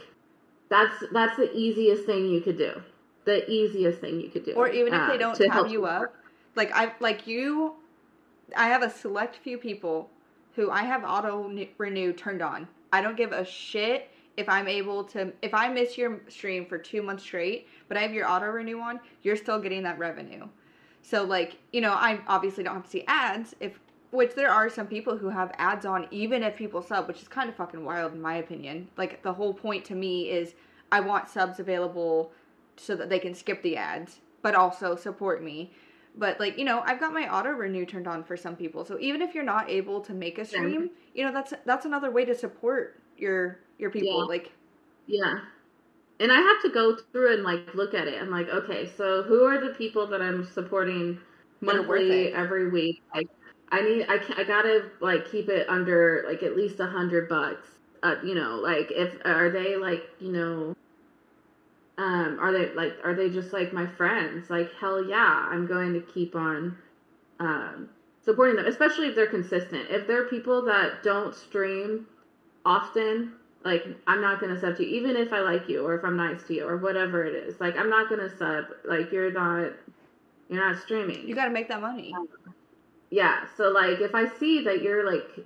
that's 0.70 1.04
that's 1.12 1.38
the 1.38 1.52
easiest 1.56 2.06
thing 2.06 2.28
you 2.30 2.42
could 2.42 2.58
do. 2.58 2.82
The 3.26 3.50
easiest 3.50 4.02
thing 4.02 4.20
you 4.20 4.30
could 4.30 4.46
do. 4.46 4.54
Or 4.54 4.70
even 4.70 4.94
if 4.94 5.02
uh, 5.02 5.08
they 5.08 5.18
don't 5.18 5.36
tab 5.36 5.68
you 5.68 5.86
up, 5.86 6.14
like 6.56 6.72
I 6.74 6.94
like 7.00 7.28
you, 7.28 7.74
I 8.56 8.68
have 8.68 8.84
a 8.84 8.90
select 8.90 9.38
few 9.38 9.58
people 9.58 10.10
who 10.56 10.70
I 10.70 10.84
have 10.84 11.04
auto 11.04 11.52
renew 11.78 12.14
turned 12.14 12.42
on. 12.42 12.68
I 12.94 13.02
don't 13.02 13.18
give 13.18 13.32
a 13.32 13.44
shit 13.44 14.10
if 14.38 14.48
I'm 14.48 14.68
able 14.68 15.04
to 15.06 15.34
if 15.42 15.54
I 15.54 15.70
miss 15.70 15.98
your 15.98 16.22
stream 16.30 16.66
for 16.66 16.78
2 16.78 17.02
months 17.02 17.24
straight, 17.24 17.68
but 17.88 17.98
I 17.98 18.02
have 18.02 18.14
your 18.14 18.30
auto 18.30 18.48
renew 18.48 18.80
on, 18.80 19.00
you're 19.24 19.36
still 19.38 19.60
getting 19.60 19.84
that 19.84 19.98
revenue. 19.98 20.48
So 21.02 21.24
like, 21.24 21.58
you 21.72 21.82
know, 21.82 21.92
I 21.92 22.20
obviously 22.28 22.64
don't 22.64 22.76
have 22.76 22.86
to 22.86 22.90
see 22.90 23.04
ads 23.08 23.56
if 23.60 23.80
which 24.16 24.36
there 24.36 24.50
are 24.50 24.70
some 24.70 24.88
people 24.88 25.18
who 25.18 25.30
have 25.30 25.52
ads 25.58 25.86
on 25.86 26.08
even 26.12 26.44
if 26.44 26.56
people 26.56 26.82
sub, 26.82 27.08
which 27.08 27.22
is 27.22 27.28
kind 27.28 27.50
of 27.50 27.56
fucking 27.56 27.86
wild 27.86 28.14
in 28.14 28.22
my 28.22 28.36
opinion. 28.36 28.90
Like 28.98 29.22
the 29.24 29.34
whole 29.34 29.54
point 29.54 29.86
to 29.86 29.96
me 29.96 30.30
is 30.30 30.56
I 30.92 31.00
want 31.02 31.30
subs 31.30 31.60
available 31.60 32.32
so 32.78 32.96
that 32.96 33.10
they 33.10 33.20
can 33.20 33.34
skip 33.34 33.62
the 33.62 33.78
ads, 33.78 34.20
but 34.42 34.56
also 34.56 34.96
support 34.96 35.44
me. 35.44 35.72
But 36.18 36.40
like, 36.40 36.58
you 36.58 36.66
know, 36.66 36.82
I've 36.86 37.00
got 37.00 37.14
my 37.14 37.28
auto 37.34 37.50
renew 37.50 37.86
turned 37.86 38.08
on 38.08 38.24
for 38.24 38.38
some 38.38 38.56
people. 38.56 38.86
So 38.86 38.98
even 39.00 39.22
if 39.22 39.36
you're 39.36 39.44
not 39.44 39.70
able 39.70 40.02
to 40.02 40.14
make 40.14 40.38
a 40.38 40.46
stream, 40.46 40.92
you 41.14 41.26
know, 41.26 41.32
that's 41.34 41.54
that's 41.66 41.86
another 41.86 42.12
way 42.12 42.26
to 42.26 42.36
support 42.36 43.02
your 43.18 43.60
your 43.78 43.90
people. 43.92 44.20
Yeah. 44.20 44.24
Like 44.24 44.52
Yeah. 45.08 45.40
And 46.20 46.32
I 46.32 46.40
have 46.40 46.62
to 46.64 46.70
go 46.70 46.96
through 47.12 47.34
and 47.34 47.44
like 47.44 47.74
look 47.76 47.94
at 47.94 48.08
it. 48.08 48.22
I'm 48.22 48.30
like, 48.32 48.48
okay, 48.50 48.86
so 48.98 49.24
who 49.24 49.44
are 49.46 49.60
the 49.60 49.74
people 49.76 50.08
that 50.08 50.22
I'm 50.22 50.46
supporting 50.46 51.20
monthly 51.62 52.34
every 52.34 52.70
week? 52.70 53.04
Like 53.14 53.30
I 53.72 53.82
need 53.82 54.06
I 54.08 54.20
I 54.38 54.44
gotta 54.44 54.92
like 55.02 55.30
keep 55.30 55.50
it 55.50 55.68
under 55.70 56.24
like 56.28 56.44
at 56.44 56.56
least 56.56 56.80
a 56.80 56.86
hundred 56.86 57.28
bucks. 57.28 57.68
Uh, 58.04 58.16
you 58.24 58.36
know, 58.36 58.56
like 58.56 58.92
if 58.92 59.14
are 59.26 59.50
they 59.50 59.76
like 59.76 60.04
you 60.20 60.32
know, 60.32 60.76
um, 61.98 62.38
are 62.40 62.52
they 62.52 62.72
like 62.74 62.94
are 63.04 63.16
they 63.16 63.30
just 63.30 63.54
like 63.54 63.74
my 63.74 63.88
friends? 63.88 64.50
Like 64.50 64.72
hell 64.80 65.04
yeah, 65.04 65.48
I'm 65.50 65.66
going 65.66 65.94
to 65.94 66.02
keep 66.02 66.36
on, 66.36 66.78
um, 67.40 67.90
supporting 68.24 68.56
them, 68.58 68.66
especially 68.68 69.08
if 69.08 69.16
they're 69.16 69.26
consistent. 69.28 69.88
If 69.90 70.06
they're 70.06 70.26
people 70.26 70.62
that 70.66 71.02
don't 71.02 71.34
stream 71.34 72.06
often, 72.66 73.34
like 73.64 73.84
I'm 74.06 74.22
not 74.22 74.40
gonna 74.40 74.60
sub 74.60 74.78
to 74.78 74.86
you, 74.86 74.96
even 75.02 75.16
if 75.16 75.34
I 75.34 75.40
like 75.40 75.68
you 75.68 75.84
or 75.84 75.96
if 75.96 76.04
I'm 76.04 76.18
nice 76.18 76.44
to 76.44 76.54
you 76.54 76.68
or 76.68 76.78
whatever 76.78 77.26
it 77.26 77.34
is. 77.34 77.60
Like 77.60 77.76
I'm 77.78 77.90
not 77.90 78.10
gonna 78.10 78.30
sub. 78.38 78.66
Like 78.84 79.12
you're 79.12 79.32
not, 79.32 79.72
you're 80.50 80.70
not 80.70 80.80
streaming. 80.84 81.28
You 81.28 81.34
got 81.34 81.46
to 81.46 81.52
make 81.52 81.68
that 81.70 81.82
money. 81.82 82.14
Um, 82.16 82.28
yeah 83.10 83.46
so 83.58 83.70
like 83.70 84.00
if 84.02 84.16
i 84.16 84.28
see 84.38 84.64
that 84.64 84.82
you're 84.82 85.10
like 85.10 85.46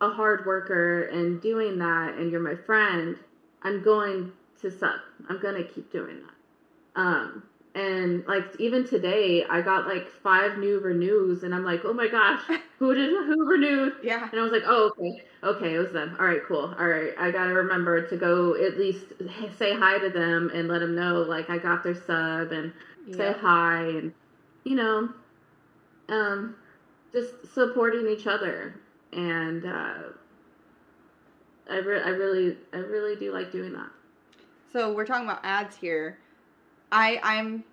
a 0.00 0.08
hard 0.08 0.44
worker 0.46 1.04
and 1.04 1.40
doing 1.40 1.78
that 1.78 2.14
and 2.14 2.30
you're 2.30 2.40
my 2.40 2.54
friend 2.54 3.16
i'm 3.62 3.82
going 3.82 4.32
to 4.60 4.70
sub 4.70 5.00
i'm 5.28 5.40
going 5.40 5.54
to 5.54 5.64
keep 5.64 5.90
doing 5.92 6.20
that. 6.20 7.00
Um 7.00 7.42
and 7.74 8.24
like 8.26 8.44
even 8.60 8.86
today 8.86 9.44
i 9.50 9.60
got 9.60 9.88
like 9.88 10.08
five 10.22 10.58
new 10.58 10.78
renews 10.78 11.42
and 11.42 11.54
i'm 11.54 11.64
like 11.64 11.80
oh 11.84 11.92
my 11.92 12.06
gosh 12.06 12.40
who 12.78 12.94
did 12.94 13.10
who 13.10 13.46
renewed? 13.46 13.94
Yeah. 14.02 14.28
And 14.30 14.40
i 14.40 14.42
was 14.42 14.52
like 14.52 14.62
oh 14.66 14.92
okay. 14.98 15.22
Okay 15.42 15.74
it 15.74 15.78
was 15.78 15.92
them. 15.92 16.16
All 16.18 16.24
right 16.24 16.40
cool. 16.48 16.74
All 16.78 16.86
right. 16.86 17.12
I 17.18 17.30
gotta 17.30 17.52
remember 17.52 18.08
to 18.08 18.16
go 18.16 18.54
at 18.54 18.78
least 18.78 19.12
say 19.58 19.74
hi 19.74 19.98
to 19.98 20.08
them 20.08 20.50
and 20.54 20.68
let 20.68 20.78
them 20.78 20.94
know 20.94 21.22
like 21.22 21.50
i 21.50 21.58
got 21.58 21.82
their 21.82 21.94
sub 21.94 22.52
and 22.52 22.72
yeah. 23.06 23.16
say 23.16 23.34
hi 23.38 23.84
and 23.84 24.12
you 24.64 24.76
know 24.76 25.08
um 26.08 26.56
just 27.14 27.54
supporting 27.54 28.08
each 28.08 28.26
other 28.26 28.74
and 29.12 29.64
uh, 29.64 29.94
I, 31.70 31.76
re- 31.78 32.02
I 32.02 32.08
really 32.08 32.56
I 32.72 32.78
really 32.78 33.16
do 33.16 33.32
like 33.32 33.52
doing 33.52 33.72
that. 33.72 33.90
So 34.72 34.92
we're 34.92 35.06
talking 35.06 35.24
about 35.24 35.40
ads 35.44 35.76
here. 35.76 36.18
I 36.90 37.20
I'm 37.22 37.64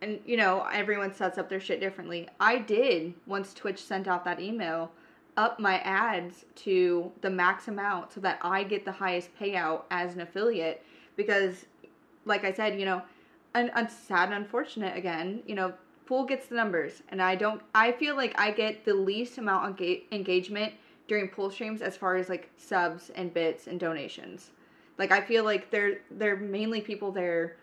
and 0.00 0.20
you 0.24 0.36
know 0.36 0.66
everyone 0.72 1.12
sets 1.12 1.36
up 1.36 1.48
their 1.48 1.60
shit 1.60 1.80
differently. 1.80 2.28
I 2.40 2.58
did 2.58 3.14
once 3.26 3.52
Twitch 3.52 3.82
sent 3.82 4.08
out 4.08 4.24
that 4.24 4.40
email 4.40 4.92
up 5.36 5.60
my 5.60 5.78
ads 5.80 6.44
to 6.54 7.12
the 7.20 7.30
max 7.30 7.68
amount 7.68 8.12
so 8.12 8.20
that 8.20 8.38
I 8.42 8.64
get 8.64 8.84
the 8.84 8.92
highest 8.92 9.30
payout 9.38 9.82
as 9.90 10.14
an 10.14 10.20
affiliate 10.20 10.84
because 11.16 11.66
like 12.24 12.44
I 12.44 12.52
said, 12.52 12.78
you 12.78 12.84
know, 12.84 13.02
and, 13.54 13.70
and 13.74 13.90
sad 13.90 14.28
and 14.28 14.44
unfortunate 14.44 14.96
again, 14.96 15.42
you 15.46 15.54
know, 15.54 15.72
Pool 16.08 16.24
gets 16.24 16.46
the 16.46 16.54
numbers, 16.54 17.02
and 17.10 17.20
I 17.20 17.34
don't. 17.34 17.60
I 17.74 17.92
feel 17.92 18.16
like 18.16 18.34
I 18.40 18.50
get 18.50 18.86
the 18.86 18.94
least 18.94 19.36
amount 19.36 19.68
of 19.68 19.76
ga- 19.76 20.02
engagement 20.10 20.72
during 21.06 21.28
pool 21.28 21.50
streams 21.50 21.82
as 21.82 21.98
far 21.98 22.16
as 22.16 22.30
like 22.30 22.48
subs 22.56 23.10
and 23.14 23.34
bits 23.34 23.66
and 23.66 23.78
donations. 23.78 24.52
Like 24.96 25.12
I 25.12 25.20
feel 25.20 25.44
like 25.44 25.70
they're 25.70 25.98
they're 26.10 26.36
mainly 26.36 26.80
people 26.80 27.12
there 27.12 27.56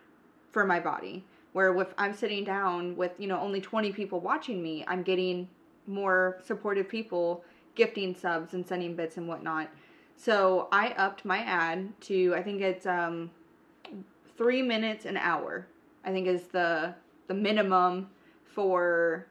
for 0.51 0.63
my 0.63 0.79
body. 0.79 1.23
Where 1.53 1.75
if 1.81 1.91
I'm 1.97 2.13
sitting 2.13 2.43
down 2.43 2.95
with 2.95 3.13
you 3.17 3.25
know 3.25 3.39
only 3.39 3.61
20 3.61 3.91
people 3.93 4.19
watching 4.19 4.61
me, 4.61 4.85
I'm 4.87 5.01
getting 5.01 5.49
more 5.87 6.37
supportive 6.45 6.87
people 6.87 7.43
gifting 7.73 8.13
subs 8.13 8.53
and 8.53 8.63
sending 8.63 8.95
bits 8.95 9.17
and 9.17 9.27
whatnot. 9.27 9.71
So 10.17 10.67
I 10.71 10.89
upped 10.89 11.25
my 11.25 11.39
ad 11.39 11.99
to 12.01 12.35
I 12.35 12.43
think 12.43 12.61
it's 12.61 12.85
um 12.85 13.31
three 14.37 14.61
minutes 14.61 15.05
an 15.05 15.17
hour 15.17 15.65
I 16.03 16.11
think 16.11 16.27
is 16.27 16.43
the 16.43 16.93
the 17.27 17.33
minimum 17.33 18.11
for 18.55 19.27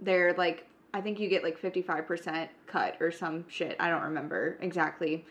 their 0.00 0.34
like 0.34 0.66
I 0.94 1.00
think 1.00 1.18
you 1.18 1.28
get 1.28 1.42
like 1.42 1.60
55% 1.60 2.48
cut 2.66 2.96
or 3.00 3.10
some 3.10 3.44
shit. 3.48 3.76
I 3.78 3.90
don't 3.90 4.02
remember 4.02 4.56
exactly. 4.60 5.24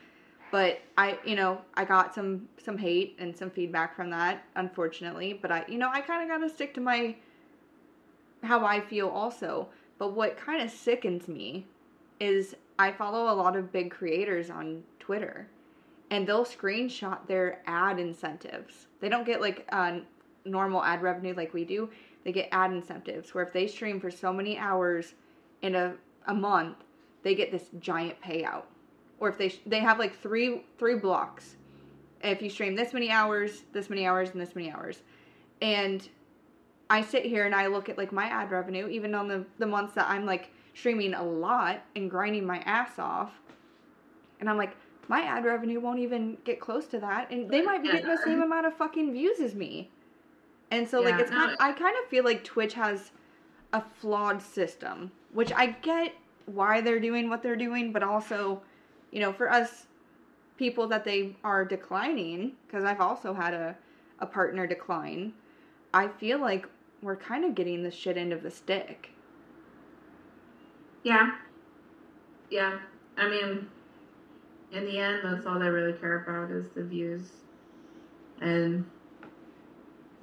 But 0.52 0.80
I, 0.98 1.18
you 1.26 1.36
know, 1.36 1.62
I 1.74 1.84
got 1.84 2.14
some 2.14 2.48
some 2.64 2.78
hate 2.78 3.16
and 3.20 3.36
some 3.36 3.50
feedback 3.50 3.96
from 3.96 4.10
that, 4.12 4.44
unfortunately, 4.56 5.38
but 5.42 5.52
I, 5.52 5.66
you 5.68 5.78
know, 5.78 5.90
I 5.92 6.02
kind 6.02 6.24
of 6.24 6.30
got 6.30 6.46
to 6.46 6.54
stick 6.54 6.74
to 6.76 6.82
my 6.82 7.16
how 8.44 8.66
I 8.66 8.82
feel 8.82 9.08
also. 9.08 9.70
But 9.98 10.14
what 10.14 10.38
kind 10.38 10.62
of 10.62 10.70
sickens 10.70 11.28
me 11.28 11.66
is 12.20 12.56
I 12.80 12.92
follow 12.92 13.34
a 13.34 13.36
lot 13.36 13.56
of 13.56 13.72
big 13.72 13.92
creators 13.92 14.50
on 14.50 14.84
Twitter 15.00 15.48
and 16.12 16.28
they'll 16.28 16.46
screenshot 16.46 17.26
their 17.28 17.62
ad 17.66 18.00
incentives. 18.00 18.88
They 19.02 19.10
don't 19.10 19.26
get 19.26 19.42
like 19.42 19.68
uh, 19.72 20.00
normal 20.46 20.84
ad 20.84 21.02
revenue 21.02 21.34
like 21.36 21.54
we 21.54 21.66
do. 21.66 21.90
They 22.28 22.34
get 22.34 22.50
ad 22.52 22.74
incentives 22.74 23.34
where 23.34 23.46
if 23.46 23.54
they 23.54 23.68
stream 23.68 24.02
for 24.02 24.12
so 24.12 24.34
many 24.34 24.58
hours 24.58 25.14
in 25.62 25.76
a, 25.76 25.94
a 26.26 26.34
month, 26.34 26.76
they 27.24 27.34
get 27.34 27.54
this 27.54 27.70
giant 27.80 28.22
payout. 28.22 28.64
Or 29.22 29.30
if 29.30 29.38
they 29.38 29.54
they 29.66 29.80
have 29.80 29.98
like 29.98 30.14
three 30.14 30.66
three 30.78 30.96
blocks. 30.96 31.56
If 32.22 32.42
you 32.42 32.50
stream 32.50 32.76
this 32.76 32.92
many 32.92 33.10
hours, 33.10 33.64
this 33.72 33.90
many 33.90 34.06
hours, 34.06 34.32
and 34.32 34.42
this 34.42 34.56
many 34.56 34.70
hours, 34.70 35.04
and 35.62 36.06
I 36.90 37.02
sit 37.02 37.24
here 37.24 37.46
and 37.46 37.56
I 37.56 37.68
look 37.68 37.88
at 37.88 37.98
like 37.98 38.12
my 38.12 38.26
ad 38.26 38.52
revenue, 38.52 38.90
even 38.90 39.16
on 39.16 39.30
the 39.30 39.46
the 39.58 39.66
months 39.66 39.94
that 39.94 40.10
I'm 40.10 40.26
like 40.26 40.50
streaming 40.74 41.14
a 41.14 41.24
lot 41.24 41.82
and 41.96 42.12
grinding 42.12 42.46
my 42.46 42.58
ass 42.66 43.00
off, 43.00 43.32
and 44.42 44.50
I'm 44.50 44.58
like, 44.58 44.76
my 45.08 45.22
ad 45.22 45.46
revenue 45.46 45.80
won't 45.80 46.00
even 46.00 46.36
get 46.44 46.60
close 46.60 46.88
to 46.88 47.00
that, 47.00 47.32
and 47.32 47.50
they 47.50 47.62
might 47.62 47.82
be 47.82 47.88
getting 47.90 48.10
the 48.10 48.22
same 48.26 48.42
amount 48.42 48.66
of 48.66 48.74
fucking 48.74 49.14
views 49.14 49.40
as 49.40 49.56
me. 49.56 49.92
And 50.72 50.88
so, 50.88 51.02
yeah, 51.02 51.12
like, 51.12 51.22
it's 51.22 51.32
no, 51.32 51.38
kind. 51.38 51.52
Of, 51.52 51.58
I 51.60 51.72
kind 51.72 51.96
of 52.04 52.10
feel 52.10 52.24
like 52.24 52.44
Twitch 52.44 52.74
has 52.74 53.12
a 53.74 53.82
flawed 53.82 54.42
system, 54.42 55.12
which 55.34 55.52
I 55.54 55.68
get 55.68 56.14
why 56.46 56.82
they're 56.82 57.00
doing 57.00 57.30
what 57.30 57.44
they're 57.44 57.56
doing, 57.56 57.92
but 57.92 58.04
also, 58.04 58.62
you 59.12 59.20
know, 59.20 59.34
for 59.34 59.52
us 59.52 59.88
people 60.58 60.88
that 60.88 61.06
they 61.06 61.36
are 61.44 61.64
declining, 61.64 62.54
because 62.66 62.84
I've 62.84 63.02
also 63.02 63.34
had 63.34 63.54
a 63.54 63.76
a 64.20 64.26
partner 64.26 64.66
decline. 64.68 65.34
I 65.94 66.08
feel 66.08 66.40
like 66.40 66.68
we're 67.02 67.16
kind 67.16 67.46
of 67.46 67.56
getting 67.56 67.84
the 67.84 67.92
shit 67.92 68.18
end 68.18 68.34
of 68.34 68.44
the 68.44 68.52
stick. 68.52 69.12
Yeah. 71.04 71.36
Yeah. 72.50 72.80
I 73.18 73.30
mean, 73.30 73.68
in 74.72 74.86
the 74.86 74.98
end, 75.00 75.20
that's 75.24 75.46
all 75.46 75.60
they 75.60 75.70
really 75.70 75.94
care 75.94 76.24
about 76.24 76.52
is 76.52 76.70
the 76.70 76.84
views. 76.84 77.30
And 78.42 78.86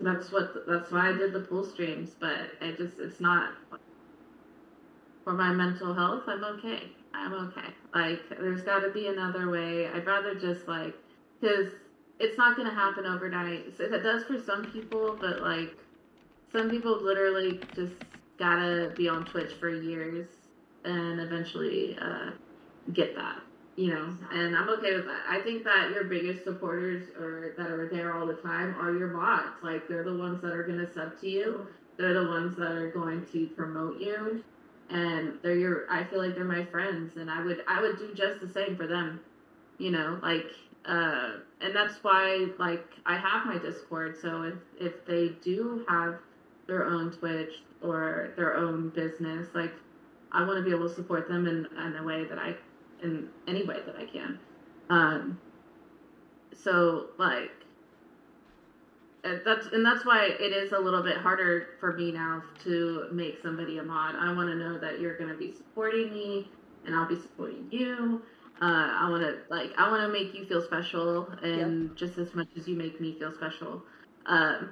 that's 0.01 0.33
what 0.33 0.67
that's 0.67 0.91
why 0.91 1.11
I 1.11 1.13
did 1.13 1.33
the 1.33 1.41
pool 1.41 1.65
streams, 1.65 2.11
but 2.19 2.51
it 2.61 2.77
just 2.77 2.99
it's 2.99 3.21
not 3.21 3.53
for 5.23 5.33
my 5.33 5.53
mental 5.53 5.95
health. 5.95 6.25
I'm 6.27 6.45
okay. 6.45 6.83
I'm 7.15 7.33
okay. 7.33 7.69
Like 7.95 8.21
there's 8.29 8.63
got 8.63 8.81
to 8.81 8.91
be 8.91 9.07
another 9.07 9.51
way. 9.51 9.87
I'd 9.87 10.07
rather 10.07 10.35
just 10.35 10.67
like 10.67 10.95
because 11.41 11.73
it's 12.19 12.37
not 12.37 12.57
gonna 12.57 12.75
happen 12.75 13.07
overnight. 13.07 13.77
So 13.77 13.85
it 13.85 14.03
does 14.03 14.25
for 14.25 14.41
some 14.43 14.65
people, 14.73 15.17
but 15.21 15.41
like 15.41 15.77
some 16.53 16.71
people 16.71 17.03
literally 17.03 17.61
just 17.75 17.95
gotta 18.39 18.93
be 18.97 19.09
on 19.09 19.25
Twitch 19.25 19.53
for 19.55 19.71
years 19.71 20.27
and 20.85 21.21
eventually 21.21 21.97
uh, 22.01 22.31
get 22.93 23.15
that 23.15 23.41
you 23.77 23.93
know, 23.93 24.17
and 24.33 24.57
I'm 24.57 24.69
okay 24.69 24.95
with 24.95 25.07
that. 25.07 25.23
I 25.29 25.41
think 25.41 25.65
that 25.65 25.91
your 25.93 26.05
biggest 26.05 26.45
supporters 26.45 27.09
or 27.19 27.55
that 27.57 27.71
are 27.71 27.89
there 27.89 28.15
all 28.17 28.27
the 28.27 28.35
time 28.35 28.75
are 28.79 28.93
your 28.93 29.09
bots. 29.09 29.63
Like 29.63 29.89
they're 29.89 30.05
the 30.05 30.17
ones 30.17 30.41
that 30.43 30.53
are 30.53 30.63
gonna 30.63 30.93
sub 30.93 31.21
to 31.21 31.29
you. 31.29 31.67
They're 31.97 32.15
the 32.15 32.29
ones 32.29 32.57
that 32.57 32.73
are 32.73 32.91
going 32.91 33.25
to 33.33 33.47
promote 33.49 34.01
you, 34.01 34.43
and 34.91 35.39
they're 35.43 35.57
your. 35.57 35.91
I 35.91 36.05
feel 36.05 36.25
like 36.25 36.35
they're 36.35 36.45
my 36.45 36.65
friends, 36.67 37.17
and 37.17 37.31
I 37.31 37.43
would 37.45 37.65
I 37.69 37.81
would 37.81 37.99
do 37.99 38.15
just 38.15 38.41
the 38.41 38.49
same 38.49 38.77
for 38.77 38.87
them. 38.87 39.21
You 39.79 39.91
know, 39.91 40.21
like, 40.23 40.47
uh, 40.87 41.33
and 41.61 41.75
that's 41.75 42.03
why 42.03 42.47
like 42.59 42.87
I 43.07 43.17
have 43.17 43.47
my 43.47 43.59
Discord. 43.59 44.17
So 44.21 44.43
if 44.43 44.55
if 44.81 45.05
they 45.07 45.31
do 45.43 45.85
have 45.89 46.17
their 46.67 46.85
own 46.85 47.11
Twitch 47.11 47.63
or 47.83 48.31
their 48.37 48.57
own 48.57 48.91
business, 48.91 49.49
like 49.55 49.73
I 50.33 50.45
want 50.45 50.59
to 50.59 50.65
be 50.65 50.71
able 50.71 50.89
to 50.89 50.95
support 50.95 51.29
them 51.29 51.47
in, 51.47 51.67
in 51.79 51.97
a 51.97 52.03
way 52.03 52.25
that 52.25 52.39
I 52.39 52.57
in 53.05 53.29
any 53.47 53.65
way 53.65 53.79
that 53.87 53.97
I 53.97 54.07
can. 54.07 54.39
Um, 54.91 55.39
so 56.53 57.07
like 57.19 57.51
that's 59.45 59.67
and 59.69 59.85
that's 59.85 60.05
why 60.05 60.27
it 60.39 60.53
is 60.53 60.73
a 60.73 60.79
little 60.79 61.03
bit 61.03 61.17
harder 61.17 61.69
for 61.81 61.93
me 61.95 62.13
now 62.13 62.43
to 62.65 63.07
make 63.13 63.41
somebody 63.43 63.79
a 63.79 63.83
mod. 63.83 64.15
I 64.17 64.33
want 64.35 64.49
to 64.49 64.55
know 64.55 64.79
that 64.79 65.01
you're 65.01 65.17
going 65.17 65.31
to 65.31 65.37
be 65.37 65.53
supporting 65.53 66.13
me, 66.13 66.49
and 66.85 66.95
I'll 66.95 67.09
be 67.09 67.21
supporting 67.21 67.67
you. 67.71 68.23
Uh, 68.61 68.99
I 69.01 69.09
want 69.11 69.23
to 69.23 69.39
like 69.49 69.71
I 69.79 69.91
want 69.91 70.03
to 70.03 70.09
make 70.09 70.35
you 70.35 70.47
feel 70.47 70.63
special, 70.63 71.29
and 71.43 71.89
yep. 71.89 71.97
just 71.97 72.19
as 72.19 72.35
much 72.35 72.49
as 72.57 72.69
you 72.69 72.77
make 72.77 73.01
me 73.01 73.17
feel 73.19 73.33
special. 73.33 73.83
Um, 74.27 74.71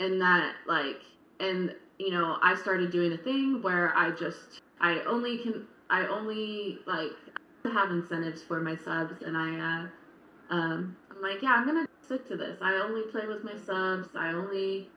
and 0.00 0.20
that 0.20 0.54
like 0.66 1.00
and 1.40 1.74
you 1.98 2.10
know 2.10 2.38
I 2.42 2.54
started 2.54 2.90
doing 2.92 3.12
a 3.12 3.18
thing 3.18 3.62
where 3.62 3.96
I 3.96 4.10
just 4.10 4.62
I 4.80 5.00
only 5.00 5.38
can 5.38 5.66
I 5.90 6.06
only 6.06 6.78
like 6.86 7.12
have 7.70 7.90
incentives 7.90 8.42
for 8.42 8.60
my 8.60 8.76
subs, 8.76 9.22
and 9.22 9.36
I, 9.36 9.58
uh, 9.58 10.54
um, 10.54 10.96
I'm 11.10 11.22
like, 11.22 11.42
yeah, 11.42 11.54
I'm 11.54 11.66
gonna 11.66 11.86
stick 12.04 12.26
to 12.28 12.36
this. 12.36 12.58
I 12.60 12.74
only 12.74 13.02
play 13.10 13.26
with 13.26 13.44
my 13.44 13.56
subs. 13.56 14.08
I 14.16 14.32
only 14.32 14.88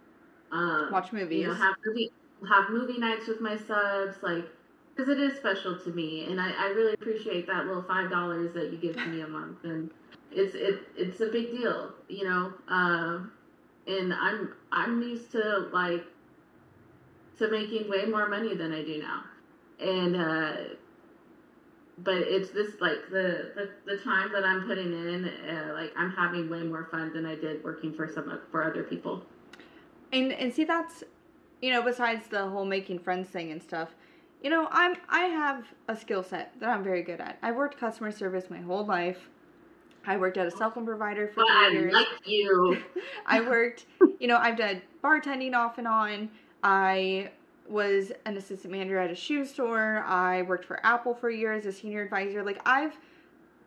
um, 0.51 0.89
watch 0.91 1.11
movies. 1.13 1.41
You 1.41 1.47
know, 1.47 1.53
have 1.53 1.75
movie 1.85 2.11
have 2.49 2.69
movie 2.69 2.97
nights 2.97 3.27
with 3.27 3.41
my 3.41 3.57
subs, 3.57 4.17
like 4.21 4.45
because 4.95 5.09
it 5.09 5.19
is 5.19 5.37
special 5.37 5.77
to 5.79 5.91
me, 5.91 6.25
and 6.29 6.39
I, 6.39 6.51
I 6.51 6.67
really 6.69 6.93
appreciate 6.93 7.47
that 7.47 7.65
little 7.65 7.83
five 7.83 8.09
dollars 8.09 8.53
that 8.53 8.71
you 8.71 8.77
give 8.77 8.95
to 8.95 9.05
me 9.07 9.21
a 9.21 9.27
month, 9.27 9.63
and 9.63 9.89
it's 10.31 10.55
it 10.55 10.81
it's 10.97 11.21
a 11.21 11.27
big 11.27 11.51
deal, 11.51 11.93
you 12.07 12.25
know. 12.25 12.53
Uh, 12.67 13.19
and 13.87 14.13
I'm 14.13 14.53
I'm 14.71 15.01
used 15.01 15.31
to 15.33 15.69
like 15.71 16.03
to 17.37 17.49
making 17.49 17.89
way 17.89 18.05
more 18.05 18.29
money 18.29 18.55
than 18.55 18.71
I 18.71 18.83
do 18.83 19.01
now, 19.01 19.23
and 19.79 20.15
uh, 20.15 20.53
but 21.99 22.15
it's 22.15 22.49
this 22.49 22.81
like 22.81 23.09
the, 23.09 23.51
the 23.55 23.69
the 23.85 23.97
time 23.97 24.31
that 24.34 24.43
I'm 24.43 24.67
putting 24.67 24.91
in, 24.91 25.26
uh, 25.26 25.73
like 25.73 25.93
I'm 25.97 26.11
having 26.11 26.49
way 26.49 26.63
more 26.63 26.88
fun 26.91 27.13
than 27.13 27.26
I 27.26 27.35
did 27.35 27.63
working 27.63 27.93
for 27.93 28.07
some 28.07 28.39
for 28.51 28.63
other 28.63 28.84
people. 28.84 29.23
And 30.11 30.34
and 30.34 30.53
see 30.53 30.65
that's, 30.65 31.03
you 31.61 31.72
know, 31.72 31.81
besides 31.81 32.27
the 32.27 32.47
whole 32.47 32.65
making 32.65 32.99
friends 32.99 33.30
thing 33.30 33.51
and 33.51 33.63
stuff, 33.63 33.95
you 34.43 34.49
know, 34.49 34.67
I'm 34.72 34.97
I 35.09 35.26
have 35.26 35.65
a 35.88 35.95
skill 35.95 36.23
set 36.23 36.59
that 36.59 36.69
I'm 36.69 36.84
very 36.84 37.01
good 37.01 37.22
at. 37.22 37.38
I've 37.41 37.55
worked 37.55 37.80
customer 37.80 38.11
service 38.11 38.49
my 38.49 38.59
whole 38.59 38.85
life. 38.85 39.30
I 40.07 40.17
worked 40.17 40.38
at 40.38 40.45
a 40.45 40.51
cell 40.51 40.69
phone 40.69 40.85
provider 40.85 41.27
for 41.30 41.43
well, 41.43 41.69
three 41.69 41.80
years. 41.80 41.93
like 41.93 42.07
you. 42.26 42.84
I 43.26 43.41
worked, 43.41 43.85
you 44.19 44.27
know, 44.27 44.38
I've 44.38 44.57
done 44.57 44.81
bartending 45.03 45.55
off 45.55 45.80
and 45.80 45.88
on. 45.88 46.30
I 46.63 47.31
was 47.67 48.11
an 48.25 48.37
assistant 48.37 48.71
manager 48.71 48.99
at 48.99 49.11
a 49.11 49.15
shoe 49.15 49.45
store. 49.45 50.03
I 50.05 50.43
worked 50.43 50.65
for 50.65 50.85
Apple 50.85 51.13
for 51.13 51.29
a 51.29 51.35
year 51.35 51.53
as 51.53 51.65
a 51.65 51.71
senior 51.71 52.03
advisor. 52.03 52.43
Like 52.43 52.61
I've 52.65 52.97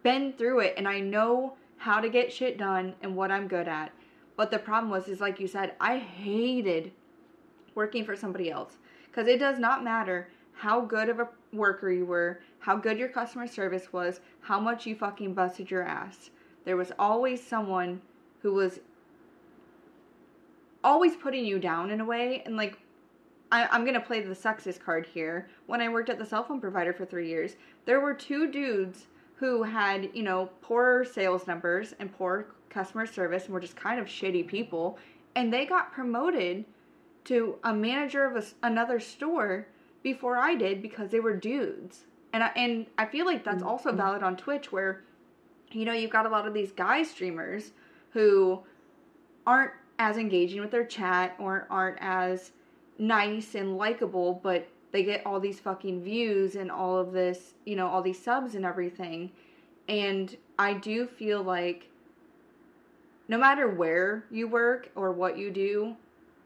been 0.03 0.33
through 0.33 0.61
it 0.61 0.75
and 0.77 0.87
I 0.87 1.01
know 1.01 1.55
how 1.77 2.01
to 2.01 2.09
get 2.09 2.33
shit 2.33 2.59
done 2.59 2.95
and 3.03 3.17
what 3.17 3.31
I'm 3.31 3.49
good 3.49 3.69
at. 3.69 3.93
But 4.37 4.51
the 4.51 4.59
problem 4.59 4.91
was 4.91 5.09
is 5.09 5.21
like 5.21 5.41
you 5.41 5.49
said, 5.49 5.75
I 5.81 5.99
hated 5.99 6.93
working 7.75 8.05
for 8.05 8.17
somebody 8.17 8.51
else 8.51 8.79
cuz 9.13 9.27
it 9.27 9.39
does 9.39 9.59
not 9.59 9.85
matter 9.85 10.29
how 10.53 10.81
good 10.81 11.09
of 11.09 11.21
a 11.21 11.29
worker 11.53 11.91
you 11.91 12.05
were, 12.05 12.41
how 12.61 12.77
good 12.77 12.99
your 12.99 13.09
customer 13.09 13.47
service 13.47 13.93
was, 13.93 14.21
how 14.41 14.59
much 14.59 14.87
you 14.87 14.95
fucking 14.95 15.35
busted 15.35 15.71
your 15.71 15.83
ass. 15.83 16.31
There 16.65 16.77
was 16.77 16.93
always 16.99 17.45
someone 17.45 18.01
who 18.43 18.53
was 18.53 18.81
always 20.83 21.17
putting 21.17 21.45
you 21.45 21.59
down 21.59 21.91
in 21.91 22.01
a 22.01 22.05
way 22.05 22.43
and 22.45 22.57
like 22.57 22.79
I, 23.51 23.75
am 23.75 23.85
gonna 23.85 24.01
play 24.01 24.21
the 24.21 24.35
sexist 24.35 24.81
card 24.81 25.07
here. 25.07 25.49
When 25.67 25.81
I 25.81 25.89
worked 25.89 26.11
at 26.11 26.19
the 26.19 26.27
cell 26.27 26.45
phone 26.45 26.61
provider 26.61 26.93
for 26.93 27.05
three 27.05 27.29
years, 27.29 27.57
there 27.85 28.01
were 28.01 28.15
two 28.15 28.51
dudes 28.51 29.07
who 29.37 29.63
had, 29.63 30.11
you 30.15 30.23
know, 30.23 30.51
poor 30.61 31.05
sales 31.05 31.47
numbers 31.47 31.95
and 31.99 32.13
poor 32.13 32.49
customer 32.69 33.07
service 33.07 33.45
and 33.45 33.55
were 33.55 33.61
just 33.61 33.77
kind 33.77 34.01
of 34.01 34.07
shitty 34.07 34.47
people. 34.47 34.99
And 35.35 35.53
they 35.53 35.65
got 35.65 35.93
promoted 35.93 36.65
to 37.25 37.59
a 37.63 37.73
manager 37.73 38.25
of 38.25 38.37
a, 38.37 38.67
another 38.67 38.99
store 38.99 39.69
before 40.03 40.37
I 40.39 40.55
did 40.55 40.83
because 40.83 41.11
they 41.11 41.21
were 41.21 41.37
dudes. 41.37 42.05
And 42.33 42.43
I, 42.43 42.51
and 42.57 42.87
I 42.99 43.07
feel 43.07 43.27
like 43.27 43.45
that's 43.45 43.63
also 43.63 43.91
mm-hmm. 43.91 43.99
valid 43.99 44.23
on 44.23 44.37
Twitch 44.37 44.73
where, 44.73 45.05
you 45.71 45.85
know, 45.85 45.93
you've 45.93 46.11
got 46.11 46.27
a 46.27 46.31
lot 46.31 46.47
of 46.47 46.55
these 46.55 46.73
guy 46.73 47.03
streamers 47.03 47.73
who 48.11 48.63
aren't 49.47 49.73
as 49.99 50.17
engaging 50.17 50.61
with 50.61 50.71
their 50.71 50.85
chat 50.85 51.35
or 51.39 51.67
aren't 51.71 51.99
as 52.01 52.53
nice 52.99 53.55
and 53.55 53.77
likable, 53.79 54.41
but 54.43 54.69
they 54.93 55.05
get 55.05 55.25
all 55.27 55.41
these 55.41 55.61
fucking 55.61 56.03
views 56.03 56.57
and 56.57 56.71
all 56.71 56.99
of 56.99 57.13
this, 57.13 57.55
you 57.67 57.77
know, 57.77 57.87
all 57.89 58.03
these 58.03 58.23
subs 58.23 58.55
and 58.55 58.65
everything. 58.65 59.33
And 59.89 60.37
I 60.59 60.75
do 60.75 61.07
feel 61.07 61.43
like 61.43 61.91
no 63.29 63.39
matter 63.39 63.69
where 63.69 64.25
you 64.31 64.49
work 64.49 64.91
or 64.97 65.13
what 65.13 65.39
you 65.39 65.51
do, 65.51 65.97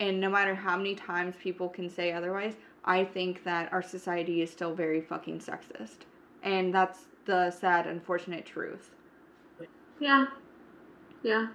And 0.00 0.20
no 0.20 0.28
matter 0.30 0.54
how 0.54 0.76
many 0.76 0.94
times 0.96 1.36
people 1.36 1.68
can 1.68 1.88
say 1.88 2.12
otherwise, 2.12 2.56
I 2.84 3.04
think 3.04 3.44
that 3.44 3.72
our 3.72 3.82
society 3.82 4.42
is 4.42 4.50
still 4.50 4.74
very 4.74 5.00
fucking 5.00 5.38
sexist. 5.40 6.06
And 6.42 6.74
that's 6.74 7.06
the 7.24 7.50
sad, 7.52 7.86
unfortunate 7.86 8.44
truth. 8.46 8.90
Yeah. 9.98 10.26
Yeah. 11.22 11.48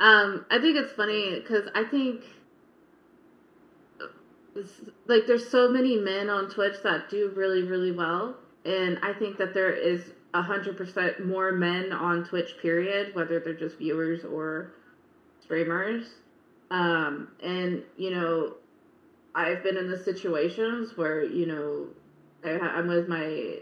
Um, 0.00 0.46
I 0.50 0.58
think 0.60 0.76
it's 0.76 0.92
funny 0.92 1.40
because 1.40 1.68
I 1.74 1.84
think 1.84 2.22
like 5.06 5.26
there's 5.26 5.48
so 5.48 5.70
many 5.70 5.96
men 5.96 6.28
on 6.28 6.48
Twitch 6.48 6.82
that 6.82 7.08
do 7.10 7.32
really 7.34 7.62
really 7.62 7.92
well, 7.92 8.36
and 8.64 8.98
I 9.02 9.12
think 9.12 9.38
that 9.38 9.54
there 9.54 9.72
is 9.72 10.12
a 10.34 10.42
hundred 10.42 10.76
percent 10.76 11.24
more 11.24 11.52
men 11.52 11.92
on 11.92 12.24
Twitch. 12.24 12.56
Period, 12.60 13.14
whether 13.14 13.40
they're 13.40 13.54
just 13.54 13.78
viewers 13.78 14.24
or 14.24 14.72
streamers. 15.40 16.06
Um, 16.70 17.28
and 17.42 17.82
you 17.96 18.10
know, 18.10 18.54
I've 19.34 19.62
been 19.62 19.76
in 19.76 19.90
the 19.90 19.98
situations 19.98 20.96
where 20.96 21.24
you 21.24 21.46
know 21.46 21.86
I, 22.44 22.78
am 22.78 22.88
with 22.88 23.08
my 23.08 23.58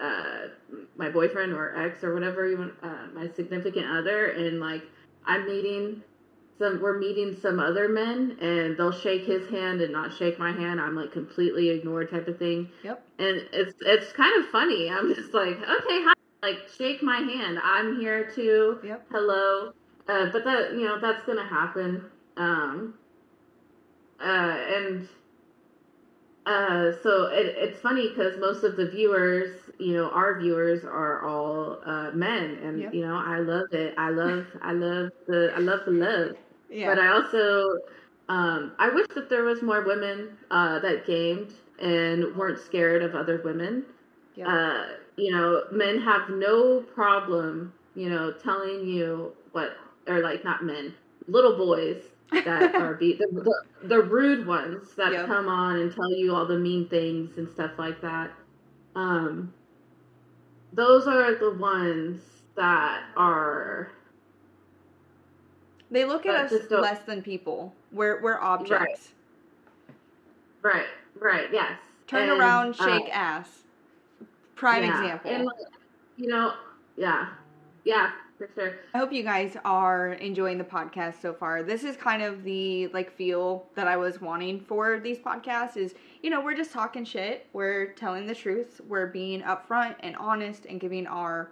uh, 0.00 0.48
my 0.96 1.08
boyfriend 1.08 1.52
or 1.52 1.76
ex 1.76 2.04
or 2.04 2.14
whatever 2.14 2.48
you 2.48 2.58
want, 2.58 2.74
uh, 2.82 3.06
my 3.14 3.28
significant 3.28 3.86
other, 3.86 4.26
and 4.26 4.60
like 4.60 4.82
I'm 5.24 5.46
meeting 5.46 6.02
some, 6.58 6.80
we're 6.80 6.98
meeting 6.98 7.36
some 7.40 7.60
other 7.60 7.88
men, 7.88 8.38
and 8.40 8.76
they'll 8.76 8.92
shake 8.92 9.24
his 9.24 9.48
hand 9.50 9.80
and 9.80 9.92
not 9.92 10.14
shake 10.16 10.38
my 10.38 10.52
hand. 10.52 10.80
I'm 10.80 10.96
like 10.96 11.12
completely 11.12 11.70
ignored 11.70 12.10
type 12.10 12.28
of 12.28 12.38
thing. 12.38 12.68
Yep. 12.82 13.02
And 13.18 13.48
it's 13.52 13.74
it's 13.80 14.12
kind 14.12 14.42
of 14.42 14.50
funny. 14.50 14.90
I'm 14.90 15.14
just 15.14 15.34
like, 15.34 15.56
okay, 15.56 16.02
hi, 16.02 16.12
like 16.42 16.58
shake 16.76 17.02
my 17.02 17.18
hand. 17.18 17.58
I'm 17.62 18.00
here 18.00 18.30
too. 18.30 18.78
Yep. 18.84 19.06
Hello. 19.10 19.72
Uh, 20.08 20.26
but 20.32 20.44
that 20.44 20.72
you 20.72 20.84
know 20.84 21.00
that's 21.00 21.24
gonna 21.26 21.46
happen. 21.46 22.04
Um. 22.36 22.94
Uh, 24.18 24.56
and 24.74 25.08
uh, 26.46 26.92
so 27.02 27.26
it, 27.26 27.54
it's 27.58 27.80
funny 27.80 28.08
because 28.08 28.38
most 28.38 28.62
of 28.62 28.76
the 28.76 28.88
viewers, 28.88 29.58
you 29.78 29.94
know, 29.94 30.08
our 30.10 30.38
viewers 30.40 30.84
are 30.84 31.26
all 31.26 31.80
uh, 31.84 32.12
men, 32.12 32.58
and 32.62 32.80
yep. 32.80 32.94
you 32.94 33.04
know, 33.04 33.16
I 33.16 33.40
love 33.40 33.72
it. 33.72 33.94
I 33.98 34.10
love, 34.10 34.46
I 34.62 34.72
love 34.72 35.10
the, 35.26 35.52
I 35.54 35.58
love 35.58 35.80
the 35.84 35.90
love. 35.90 36.36
Yeah. 36.70 36.94
But 36.94 36.98
I 36.98 37.08
also, 37.08 37.78
um, 38.28 38.72
I 38.78 38.88
wish 38.88 39.06
that 39.14 39.28
there 39.28 39.44
was 39.44 39.62
more 39.62 39.82
women 39.82 40.36
uh, 40.50 40.78
that 40.80 41.06
gamed 41.06 41.52
and 41.80 42.34
weren't 42.36 42.58
scared 42.58 43.02
of 43.02 43.14
other 43.14 43.40
women. 43.44 43.84
Yep. 44.34 44.46
Uh, 44.48 44.84
you 45.16 45.30
know, 45.30 45.64
men 45.72 46.00
have 46.00 46.28
no 46.28 46.80
problem, 46.94 47.72
you 47.94 48.10
know, 48.10 48.32
telling 48.32 48.86
you 48.86 49.32
what, 49.52 49.76
or 50.06 50.20
like 50.20 50.44
not 50.44 50.64
men, 50.64 50.94
little 51.28 51.56
boys 51.56 52.02
that 52.32 52.74
are 52.76 52.94
be 52.94 53.14
the, 53.14 53.26
the, 53.32 53.88
the 53.88 54.02
rude 54.02 54.46
ones 54.46 54.94
that 54.96 55.12
yep. 55.12 55.26
come 55.26 55.48
on 55.48 55.78
and 55.78 55.94
tell 55.94 56.12
you 56.12 56.34
all 56.34 56.46
the 56.46 56.58
mean 56.58 56.88
things 56.88 57.38
and 57.38 57.48
stuff 57.48 57.72
like 57.78 58.00
that. 58.00 58.30
Um, 58.94 59.52
those 60.72 61.06
are 61.06 61.34
the 61.34 61.52
ones 61.52 62.22
that 62.56 63.04
are. 63.16 63.92
They 65.90 66.04
look 66.04 66.26
at 66.26 66.34
us 66.34 66.70
less 66.70 67.02
than 67.04 67.22
people. 67.22 67.72
We're 67.92 68.20
we're 68.22 68.40
objects. 68.40 69.12
Right. 70.62 70.74
Right. 70.74 70.86
Right. 71.18 71.48
Yes. 71.52 71.78
Turn 72.06 72.28
and, 72.28 72.40
around, 72.40 72.74
shake 72.74 73.08
uh, 73.08 73.12
ass. 73.12 73.48
Prime 74.54 74.84
yeah. 74.84 75.00
example. 75.00 75.30
And 75.30 75.48
you 76.16 76.28
know, 76.28 76.54
yeah, 76.96 77.28
yeah 77.84 78.10
for 78.36 78.48
sure. 78.54 78.74
I 78.94 78.98
hope 78.98 79.12
you 79.12 79.22
guys 79.22 79.56
are 79.64 80.12
enjoying 80.14 80.58
the 80.58 80.64
podcast 80.64 81.20
so 81.20 81.32
far. 81.32 81.62
This 81.62 81.84
is 81.84 81.96
kind 81.96 82.22
of 82.22 82.44
the 82.44 82.88
like 82.88 83.14
feel 83.14 83.66
that 83.74 83.88
I 83.88 83.96
was 83.96 84.20
wanting 84.20 84.60
for 84.60 85.00
these 85.00 85.18
podcasts 85.18 85.76
is, 85.76 85.94
you 86.22 86.30
know, 86.30 86.40
we're 86.40 86.56
just 86.56 86.72
talking 86.72 87.04
shit. 87.04 87.46
We're 87.52 87.92
telling 87.92 88.26
the 88.26 88.34
truth. 88.34 88.80
We're 88.88 89.06
being 89.06 89.42
upfront 89.42 89.96
and 90.00 90.16
honest 90.16 90.66
and 90.66 90.80
giving 90.80 91.06
our 91.06 91.50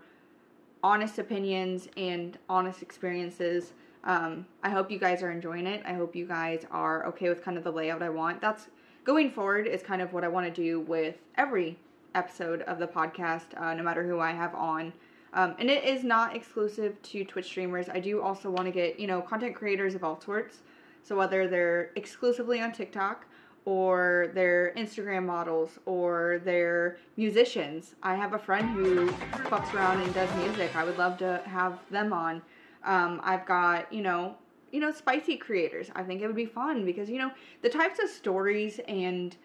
honest 0.83 1.19
opinions 1.19 1.89
and 1.97 2.39
honest 2.49 2.83
experiences. 2.83 3.73
Um, 4.05 4.47
I 4.63 4.71
hope 4.71 4.91
you 4.91 4.99
guys 4.99 5.23
are 5.23 5.31
enjoying 5.31 5.67
it. 5.67 5.83
I 5.87 5.95
hope 5.95 6.15
you 6.15 6.27
guys 6.27 6.65
are 6.71 7.07
okay 7.07 7.29
with 7.29 7.43
kind 7.43 7.57
of 7.57 7.65
the 7.65 7.73
layout 7.73 8.03
I 8.03 8.11
want. 8.11 8.41
That's 8.41 8.69
going 9.05 9.31
forward 9.31 9.67
is 9.67 9.83
kind 9.83 10.03
of 10.03 10.13
what 10.13 10.25
I 10.25 10.29
want 10.29 10.47
to 10.47 10.53
do 10.53 10.81
with 10.81 11.17
every 11.37 11.79
episode 12.15 12.63
of 12.63 12.79
the 12.79 12.87
podcast, 12.87 13.59
uh, 13.61 13.75
no 13.75 13.83
matter 13.83 14.07
who 14.07 14.21
I 14.21 14.33
have 14.33 14.55
on. 14.55 14.93
Um, 15.33 15.57
and 15.59 15.69
it 15.69 15.85
is 15.85 16.05
not 16.05 16.37
exclusive 16.37 17.01
to 17.03 17.25
Twitch 17.25 17.47
streamers. 17.47 17.89
I 17.89 17.99
do 17.99 18.23
also 18.23 18.51
want 18.51 18.67
to 18.67 18.73
get, 18.73 19.01
you 19.01 19.07
know, 19.07 19.21
content 19.21 19.57
creators 19.57 19.95
of 19.95 20.05
all 20.05 20.21
sorts. 20.21 20.61
So 21.03 21.17
whether 21.17 21.49
they're 21.49 21.91
exclusively 21.97 22.61
on 22.61 22.73
TikTok 22.73 23.27
or 23.65 24.31
they're 24.35 24.73
Instagram 24.77 25.25
models 25.25 25.79
or 25.87 26.41
they're 26.45 26.99
musicians. 27.17 27.95
I 28.03 28.15
have 28.15 28.35
a 28.35 28.39
friend 28.39 28.71
who 28.71 29.09
fucks 29.49 29.73
around 29.75 30.03
and 30.03 30.15
does 30.15 30.33
music. 30.37 30.77
I 30.77 30.85
would 30.85 30.99
love 30.99 31.19
to 31.19 31.43
have 31.47 31.79
them 31.91 32.13
on. 32.13 32.43
Um, 32.85 33.21
I've 33.23 33.47
got, 33.47 33.93
you 33.93 34.03
know, 34.03 34.37
you 34.73 34.81
know, 34.81 34.93
spicy 34.93 35.37
creators. 35.37 35.91
I 35.95 36.03
think 36.03 36.21
it 36.21 36.27
would 36.27 36.37
be 36.37 36.47
fun 36.47 36.85
because, 36.85 37.09
you 37.09 37.19
know, 37.19 37.31
the 37.63 37.69
types 37.69 37.99
of 38.03 38.11
stories 38.11 38.81
and 38.89 39.37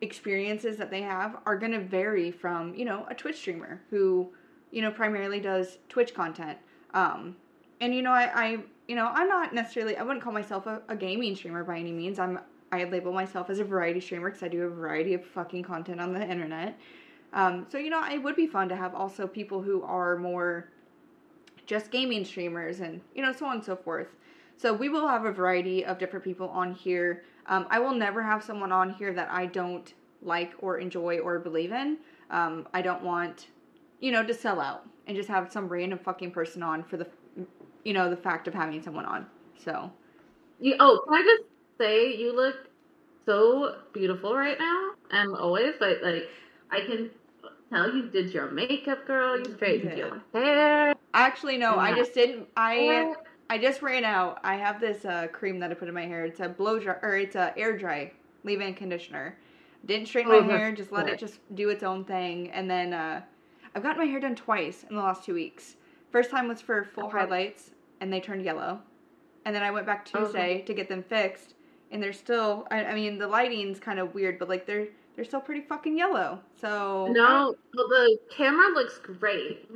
experiences 0.00 0.76
that 0.76 0.90
they 0.90 1.02
have 1.02 1.38
are 1.44 1.56
going 1.56 1.72
to 1.72 1.80
vary 1.80 2.30
from, 2.30 2.74
you 2.74 2.84
know, 2.84 3.06
a 3.10 3.14
Twitch 3.14 3.36
streamer 3.36 3.80
who 3.90 4.30
you 4.70 4.82
know, 4.82 4.90
primarily 4.90 5.40
does 5.40 5.78
Twitch 5.88 6.14
content. 6.14 6.58
Um, 6.94 7.36
and 7.80 7.94
you 7.94 8.02
know, 8.02 8.10
I, 8.10 8.30
I, 8.34 8.58
you 8.88 8.94
know, 8.94 9.10
I'm 9.12 9.28
not 9.28 9.54
necessarily, 9.54 9.96
I 9.96 10.02
wouldn't 10.02 10.22
call 10.22 10.32
myself 10.32 10.66
a, 10.66 10.82
a 10.88 10.96
gaming 10.96 11.34
streamer 11.34 11.64
by 11.64 11.78
any 11.78 11.92
means. 11.92 12.18
I'm, 12.18 12.38
I 12.72 12.84
label 12.84 13.12
myself 13.12 13.48
as 13.48 13.58
a 13.58 13.64
variety 13.64 14.00
streamer 14.00 14.28
because 14.28 14.42
I 14.42 14.48
do 14.48 14.62
a 14.62 14.68
variety 14.68 15.14
of 15.14 15.24
fucking 15.24 15.62
content 15.62 16.00
on 16.00 16.12
the 16.12 16.22
internet. 16.22 16.78
Um, 17.32 17.66
so 17.70 17.78
you 17.78 17.90
know, 17.90 18.04
it 18.04 18.22
would 18.22 18.36
be 18.36 18.46
fun 18.46 18.68
to 18.68 18.76
have 18.76 18.94
also 18.94 19.26
people 19.26 19.62
who 19.62 19.82
are 19.82 20.16
more 20.16 20.68
just 21.66 21.90
gaming 21.90 22.24
streamers 22.24 22.80
and 22.80 23.00
you 23.14 23.22
know, 23.22 23.32
so 23.32 23.46
on 23.46 23.56
and 23.56 23.64
so 23.64 23.76
forth. 23.76 24.08
So 24.56 24.72
we 24.72 24.88
will 24.88 25.06
have 25.06 25.24
a 25.24 25.32
variety 25.32 25.84
of 25.84 25.98
different 25.98 26.24
people 26.24 26.48
on 26.48 26.72
here. 26.72 27.24
Um, 27.46 27.66
I 27.70 27.78
will 27.78 27.94
never 27.94 28.22
have 28.22 28.42
someone 28.42 28.72
on 28.72 28.90
here 28.90 29.12
that 29.12 29.30
I 29.30 29.46
don't 29.46 29.92
like 30.22 30.54
or 30.60 30.78
enjoy 30.78 31.18
or 31.18 31.38
believe 31.38 31.72
in. 31.72 31.98
Um, 32.30 32.66
I 32.72 32.80
don't 32.82 33.02
want 33.02 33.48
you 34.00 34.12
know, 34.12 34.24
to 34.24 34.34
sell 34.34 34.60
out 34.60 34.86
and 35.06 35.16
just 35.16 35.28
have 35.28 35.50
some 35.50 35.68
random 35.68 35.98
fucking 35.98 36.30
person 36.30 36.62
on 36.62 36.82
for 36.82 36.96
the, 36.96 37.06
you 37.84 37.92
know, 37.92 38.10
the 38.10 38.16
fact 38.16 38.48
of 38.48 38.54
having 38.54 38.82
someone 38.82 39.04
on. 39.04 39.26
So. 39.64 39.90
You, 40.60 40.76
oh, 40.80 41.00
can 41.06 41.14
I 41.14 41.22
just 41.22 41.48
say 41.78 42.14
you 42.16 42.34
look 42.34 42.56
so 43.24 43.76
beautiful 43.92 44.34
right 44.34 44.58
now 44.58 44.90
and 45.10 45.34
always, 45.36 45.74
but 45.78 46.02
like 46.02 46.28
I 46.70 46.80
can 46.80 47.10
tell 47.70 47.94
you 47.94 48.08
did 48.08 48.32
your 48.32 48.50
makeup, 48.50 49.06
girl. 49.06 49.38
You 49.38 49.54
straightened 49.54 49.98
your 49.98 50.22
hair. 50.32 50.94
Actually, 51.14 51.58
no, 51.58 51.76
I 51.76 51.94
just 51.94 52.14
didn't. 52.14 52.48
I 52.56 53.14
I 53.48 53.58
just 53.58 53.82
ran 53.82 54.04
out. 54.04 54.38
I 54.42 54.56
have 54.56 54.80
this 54.80 55.04
uh, 55.04 55.28
cream 55.28 55.60
that 55.60 55.70
I 55.70 55.74
put 55.74 55.88
in 55.88 55.94
my 55.94 56.06
hair. 56.06 56.24
It's 56.24 56.40
a 56.40 56.48
blow 56.48 56.78
dry 56.78 56.96
or 57.02 57.16
it's 57.16 57.36
a 57.36 57.56
air 57.56 57.76
dry 57.76 58.12
leave-in 58.44 58.74
conditioner. 58.74 59.36
Didn't 59.84 60.06
straighten 60.06 60.32
my 60.32 60.38
oh, 60.38 60.42
hair. 60.42 60.72
Just 60.72 60.92
let 60.92 61.08
it 61.08 61.18
just 61.18 61.38
do 61.54 61.68
its 61.68 61.82
own 61.82 62.04
thing, 62.04 62.50
and 62.50 62.70
then. 62.70 62.92
uh 62.92 63.22
I've 63.76 63.82
gotten 63.82 63.98
my 63.98 64.06
hair 64.06 64.20
done 64.20 64.34
twice 64.34 64.86
in 64.88 64.96
the 64.96 65.02
last 65.02 65.22
two 65.22 65.34
weeks. 65.34 65.76
First 66.10 66.30
time 66.30 66.48
was 66.48 66.62
for 66.62 66.82
full 66.82 67.08
okay. 67.08 67.18
highlights, 67.18 67.72
and 68.00 68.10
they 68.10 68.20
turned 68.20 68.42
yellow. 68.42 68.80
And 69.44 69.54
then 69.54 69.62
I 69.62 69.70
went 69.70 69.84
back 69.84 70.06
Tuesday 70.06 70.54
okay. 70.54 70.62
to 70.62 70.72
get 70.72 70.88
them 70.88 71.02
fixed, 71.02 71.52
and 71.90 72.02
they're 72.02 72.14
still. 72.14 72.66
I, 72.70 72.86
I, 72.86 72.94
mean, 72.94 73.18
the 73.18 73.28
lighting's 73.28 73.78
kind 73.78 73.98
of 73.98 74.14
weird, 74.14 74.38
but 74.38 74.48
like 74.48 74.64
they're 74.64 74.88
they're 75.16 75.24
still 75.24 75.40
pretty 75.40 75.62
fucking 75.62 75.96
yellow. 75.96 76.40
So 76.60 77.08
no, 77.10 77.56
well 77.74 77.88
the 77.88 78.18
camera 78.30 78.68
looks 78.74 78.98
great. 78.98 79.68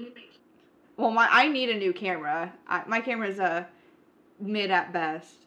Well, 0.97 1.11
my 1.11 1.27
I 1.31 1.49
need 1.49 1.71
a 1.71 1.79
new 1.79 1.93
camera. 1.93 2.53
I, 2.69 2.83
my 2.87 3.01
camera's 3.01 3.39
a 3.39 3.67
mid 4.39 4.71
at 4.71 4.93
best, 4.93 5.47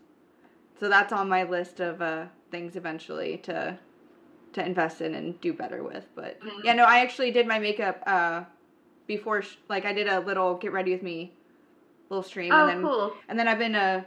so 0.80 0.90
that's 0.90 1.14
on 1.14 1.30
my 1.30 1.44
list 1.44 1.80
of 1.80 2.02
uh, 2.02 2.26
things 2.52 2.76
eventually 2.76 3.38
to 3.44 3.78
to 4.54 4.66
invest 4.66 5.02
in 5.02 5.16
and 5.16 5.40
do 5.42 5.54
better 5.54 5.84
with. 5.84 6.08
But 6.16 6.40
mm-hmm. 6.40 6.62
yeah, 6.64 6.74
no, 6.74 6.86
I 6.86 7.00
actually 7.00 7.32
did 7.32 7.48
my 7.48 7.60
makeup 7.60 8.02
uh, 8.06 8.44
before, 9.08 9.42
sh- 9.42 9.58
like 9.70 9.86
I 9.86 9.94
did 9.94 10.08
a 10.08 10.20
little 10.20 10.56
get 10.56 10.72
ready 10.72 10.92
with 10.92 11.04
me 11.04 11.34
little 12.10 12.24
stream, 12.24 12.52
oh, 12.54 12.68
and 12.68 12.70
then 12.70 12.84
cool. 12.84 13.14
and 13.28 13.40
then 13.40 13.48
I've 13.48 13.58
been 13.58 13.76
uh, 13.76 14.04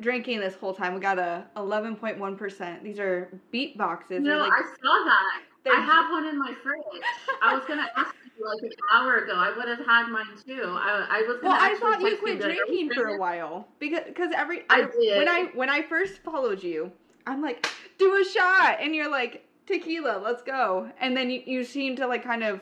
drinking 0.00 0.40
this 0.40 0.54
whole 0.54 0.74
time. 0.74 0.94
We 0.94 1.00
got 1.00 1.18
a 1.18 1.44
eleven 1.56 1.96
point 1.96 2.18
one 2.18 2.36
percent. 2.36 2.82
These 2.82 2.98
are 2.98 3.28
BeatBoxes. 3.52 4.20
No, 4.20 4.38
like, 4.38 4.52
I 4.52 4.62
saw 4.82 5.04
that. 5.04 5.42
I 5.66 5.80
have 5.80 6.10
one 6.10 6.26
in 6.26 6.38
my 6.38 6.54
fridge. 6.62 7.02
I 7.42 7.54
was 7.54 7.64
gonna 7.66 7.88
ask 7.96 8.14
you 8.38 8.46
like 8.46 8.62
an 8.62 8.70
hour 8.92 9.18
ago. 9.18 9.34
I 9.34 9.54
would 9.56 9.68
have 9.68 9.86
had 9.86 10.08
mine 10.08 10.26
too. 10.46 10.62
I, 10.64 11.06
I 11.10 11.20
was. 11.28 11.38
well, 11.42 11.52
I 11.52 11.74
thought 11.78 12.00
you 12.00 12.16
quit 12.16 12.40
drinking 12.40 12.90
for 12.92 13.08
a 13.08 13.18
while 13.18 13.68
because 13.78 14.04
because 14.06 14.32
every 14.34 14.62
I, 14.70 14.82
I 14.82 14.86
did. 14.86 15.18
when 15.18 15.28
I 15.28 15.50
when 15.54 15.70
I 15.70 15.82
first 15.82 16.22
followed 16.22 16.62
you, 16.62 16.90
I'm 17.26 17.42
like, 17.42 17.68
do 17.98 18.20
a 18.20 18.24
shot, 18.24 18.78
and 18.80 18.94
you're 18.94 19.10
like, 19.10 19.46
tequila, 19.66 20.20
let's 20.22 20.42
go. 20.42 20.90
And 21.00 21.16
then 21.16 21.30
you, 21.30 21.42
you 21.44 21.64
seem 21.64 21.96
to 21.96 22.06
like 22.06 22.24
kind 22.24 22.42
of 22.42 22.60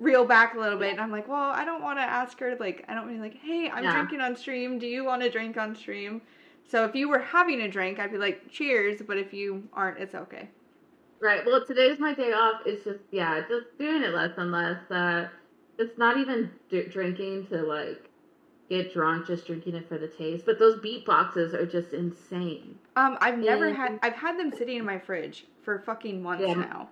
reel 0.00 0.24
back 0.24 0.54
a 0.54 0.58
little 0.58 0.78
bit. 0.78 0.90
And 0.92 1.00
I'm 1.00 1.12
like, 1.12 1.28
well, 1.28 1.50
I 1.50 1.64
don't 1.64 1.82
want 1.82 1.98
to 1.98 2.02
ask 2.02 2.38
her, 2.40 2.56
like, 2.58 2.84
I 2.88 2.94
don't 2.94 3.06
mean 3.06 3.20
like, 3.20 3.36
hey, 3.36 3.70
I'm 3.70 3.84
yeah. 3.84 3.92
drinking 3.92 4.20
on 4.20 4.34
stream. 4.34 4.78
Do 4.78 4.86
you 4.86 5.04
want 5.04 5.22
to 5.22 5.30
drink 5.30 5.56
on 5.56 5.76
stream? 5.76 6.22
So 6.66 6.84
if 6.84 6.94
you 6.94 7.08
were 7.08 7.18
having 7.18 7.60
a 7.60 7.68
drink, 7.68 7.98
I'd 8.00 8.10
be 8.10 8.18
like, 8.18 8.48
cheers. 8.50 9.02
But 9.06 9.18
if 9.18 9.32
you 9.32 9.62
aren't, 9.72 9.98
it's 9.98 10.14
okay. 10.14 10.48
Right. 11.20 11.44
Well, 11.44 11.64
today's 11.64 11.98
my 11.98 12.14
day 12.14 12.32
off. 12.32 12.62
It's 12.64 12.82
just 12.84 13.00
yeah, 13.10 13.42
just 13.46 13.66
doing 13.78 14.02
it 14.02 14.14
less 14.14 14.30
and 14.38 14.50
less. 14.50 14.78
Uh, 14.90 15.28
it's 15.78 15.98
not 15.98 16.16
even 16.16 16.50
d- 16.70 16.86
drinking 16.90 17.46
to 17.48 17.62
like 17.62 18.08
get 18.70 18.94
drunk, 18.94 19.26
just 19.26 19.46
drinking 19.46 19.74
it 19.74 19.86
for 19.86 19.98
the 19.98 20.06
taste. 20.08 20.46
But 20.46 20.58
those 20.58 20.76
BeatBoxes 20.80 21.52
are 21.52 21.66
just 21.66 21.92
insane. 21.92 22.78
Um, 22.96 23.18
I've 23.20 23.36
never 23.38 23.66
And- 23.66 23.76
had. 23.76 23.98
I've 24.02 24.14
had 24.14 24.38
them 24.38 24.50
sitting 24.50 24.78
in 24.78 24.84
my 24.86 24.98
fridge 24.98 25.46
for 25.62 25.78
fucking 25.80 26.22
months 26.22 26.44
Yeah. 26.46 26.54
now, 26.54 26.88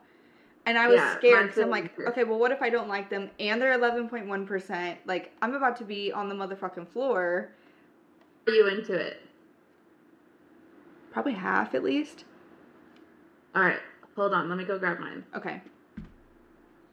and 0.69 0.77
I 0.77 0.86
was 0.86 0.97
Yeah, 0.97 1.16
scared 1.16 1.47
because 1.47 1.62
I'm 1.62 1.70
like, 1.70 1.99
okay, 1.99 2.24
well, 2.24 2.39
what 2.39 2.53
if 2.53 2.61
I 2.61 2.69
don't 2.69 2.89
like 2.89 3.09
them 3.09 3.31
and 3.40 3.61
they're 3.61 3.77
11.1 3.78 4.47
percent? 4.47 4.99
Like, 5.07 5.32
I'm 5.40 5.55
about 5.55 5.77
to 5.78 5.85
be 5.85 6.12
on 6.12 6.28
the 6.28 6.35
motherfucking 6.35 6.86
floor. 6.89 7.49
Are 8.47 8.53
you 8.53 8.69
into 8.69 8.93
it? 8.93 9.23
Probably 11.11 11.32
half 11.32 11.74
at 11.74 11.82
least. 11.82 12.24
All 13.55 13.62
right. 13.62 13.81
Hold 14.15 14.35
on. 14.35 14.51
Let 14.51 14.59
me 14.59 14.65
go 14.65 14.78
grab 14.78 15.01
mine. 15.01 15.24
Okay. 15.35 15.62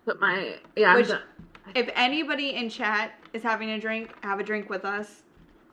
Put 0.06 0.22
my 0.22 0.56
yeah. 0.77 0.95
Which-. 0.95 1.11
If 1.76 1.89
anybody 1.95 2.56
in 2.56 2.69
chat 2.69 3.11
is 3.34 3.43
having 3.43 3.72
a 3.72 3.80
drink, 3.80 4.15
have 4.23 4.39
a 4.39 4.43
drink 4.43 4.69
with 4.69 4.85
us. 4.85 5.23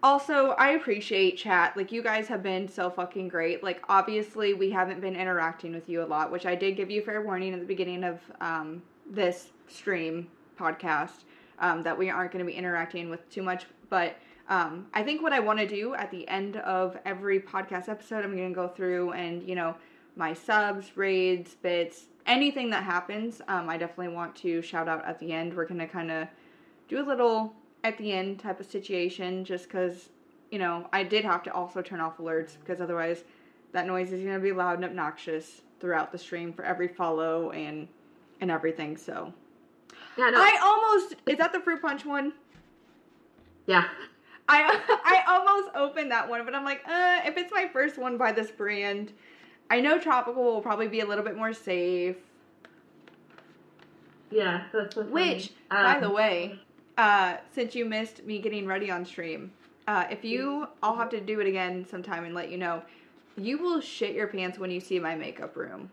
Also, 0.03 0.51
I 0.59 0.71
appreciate 0.71 1.37
chat. 1.37 1.77
Like, 1.77 1.93
you 1.93 2.03
guys 2.03 2.27
have 2.27 2.43
been 2.43 2.67
so 2.67 2.91
fucking 2.91 3.29
great. 3.29 3.63
Like, 3.63 3.83
obviously, 3.89 4.53
we 4.53 4.71
haven't 4.71 5.01
been 5.01 5.15
interacting 5.15 5.73
with 5.73 5.89
you 5.89 6.03
a 6.03 6.07
lot, 6.07 6.33
which 6.33 6.45
I 6.45 6.57
did 6.57 6.77
give 6.77 6.91
you 6.91 7.03
fair 7.03 7.23
warning 7.23 7.55
at 7.55 7.61
the 7.61 7.67
beginning 7.67 8.03
of 8.03 8.19
um, 8.41 8.83
this 9.09 9.51
stream 9.69 10.27
podcast 10.59 11.23
um, 11.61 11.85
that 11.85 11.97
we 11.97 12.11
aren't 12.11 12.33
going 12.33 12.45
to 12.45 12.51
be 12.51 12.57
interacting 12.57 13.11
with 13.11 13.29
too 13.31 13.43
much. 13.43 13.67
But 13.91 14.17
um, 14.49 14.87
I 14.93 15.05
think 15.05 15.23
what 15.23 15.33
I 15.33 15.39
want 15.39 15.61
to 15.61 15.69
do 15.69 15.95
at 15.95 16.11
the 16.11 16.27
end 16.27 16.57
of 16.57 16.99
every 17.05 17.39
podcast 17.39 17.89
episode, 17.89 18.25
I'm 18.25 18.37
going 18.37 18.49
to 18.49 18.55
go 18.55 18.67
through 18.67 19.13
and, 19.13 19.49
you 19.49 19.55
know, 19.55 19.77
my 20.17 20.35
subs, 20.35 20.97
raids, 20.97 21.55
bits, 21.55 22.07
anything 22.27 22.71
that 22.71 22.83
happens, 22.83 23.41
um, 23.47 23.69
I 23.69 23.77
definitely 23.77 24.15
want 24.15 24.35
to 24.37 24.63
shout 24.63 24.89
out 24.89 25.05
at 25.05 25.21
the 25.21 25.33
end. 25.33 25.55
We're 25.55 25.67
going 25.67 25.81
to 25.81 25.87
kind 25.87 26.11
of 26.11 26.29
do 26.89 27.01
a 27.01 27.07
little 27.07 27.55
at 27.85 27.99
the 27.99 28.13
end 28.13 28.39
type 28.39 28.61
of 28.61 28.67
situation 28.67 29.45
just 29.45 29.65
because, 29.65 30.09
you 30.51 30.59
know, 30.59 30.89
I 30.93 31.03
did 31.03 31.25
have 31.25 31.43
to 31.45 31.53
also 31.53 31.83
turn 31.83 32.01
off 32.01 32.19
alerts 32.19 32.57
because 32.61 32.81
otherwise 32.81 33.25
that 33.73 33.87
noise 33.87 34.13
is 34.13 34.23
going 34.23 34.35
to 34.35 34.41
be 34.41 34.53
loud 34.53 34.77
and 34.77 34.85
obnoxious 34.85 35.63
throughout 35.81 36.13
the 36.13 36.19
stream 36.19 36.53
for 36.53 36.65
every 36.65 36.89
follow 36.89 37.51
and 37.51 37.89
and 38.41 38.51
everything. 38.51 38.97
So 38.97 39.33
Yeah. 40.17 40.31
No. 40.31 40.39
I 40.41 40.59
almost 40.63 41.17
is 41.27 41.39
that 41.39 41.53
the 41.53 41.61
fruit 41.61 41.81
punch 41.83 42.05
one? 42.05 42.33
yeah. 43.67 43.85
I 44.49 44.63
I 45.05 45.23
almost 45.29 45.71
opened 45.75 46.11
that 46.11 46.29
one, 46.29 46.45
but 46.45 46.55
I'm 46.55 46.65
like, 46.65 46.83
uh, 46.87 47.21
if 47.25 47.37
it's 47.37 47.53
my 47.53 47.69
first 47.73 47.97
one 47.99 48.17
by 48.19 48.33
this 48.33 48.51
brand, 48.51 49.13
I 49.71 49.81
know 49.81 49.99
tropical 49.99 50.43
will 50.45 50.61
probably 50.61 50.89
be 50.89 51.01
a 51.01 51.07
little 51.07 51.25
bit 51.25 51.37
more 51.37 51.53
safe. 51.53 52.17
Yeah. 54.31 54.65
That's 54.73 54.95
so. 54.95 55.03
Which, 55.03 55.53
by 55.71 55.95
Um, 55.97 56.01
the 56.01 56.11
way, 56.11 56.59
uh, 56.99 57.37
since 57.55 57.75
you 57.75 57.85
missed 57.85 58.25
me 58.25 58.39
getting 58.39 58.67
ready 58.67 58.91
on 58.91 59.05
stream, 59.05 59.53
uh, 59.87 60.05
if 60.11 60.25
you, 60.25 60.67
I'll 60.83 60.97
have 60.97 61.11
to 61.11 61.21
do 61.21 61.41
it 61.41 61.47
again 61.47 61.87
sometime 61.89 62.25
and 62.25 62.35
let 62.35 62.51
you 62.51 62.59
know. 62.59 62.83
You 63.37 63.59
will 63.59 63.81
shit 63.81 64.15
your 64.15 64.27
pants 64.27 64.59
when 64.59 64.71
you 64.71 64.81
see 64.81 64.99
my 64.99 65.15
makeup 65.15 65.57
room. 65.57 65.91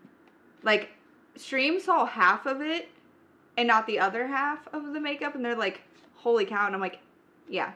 Like, 0.62 0.90
stream 1.36 1.80
saw 1.80 2.04
half 2.04 2.46
of 2.46 2.60
it 2.60 2.88
and 3.56 3.66
not 3.66 3.86
the 3.86 3.98
other 3.98 4.26
half 4.26 4.68
of 4.72 4.92
the 4.92 5.00
makeup, 5.00 5.34
and 5.34 5.44
they're 5.44 5.56
like, 5.56 5.80
"Holy 6.16 6.44
cow!" 6.44 6.66
And 6.66 6.74
I'm 6.74 6.80
like, 6.80 6.98
"Yeah, 7.48 7.72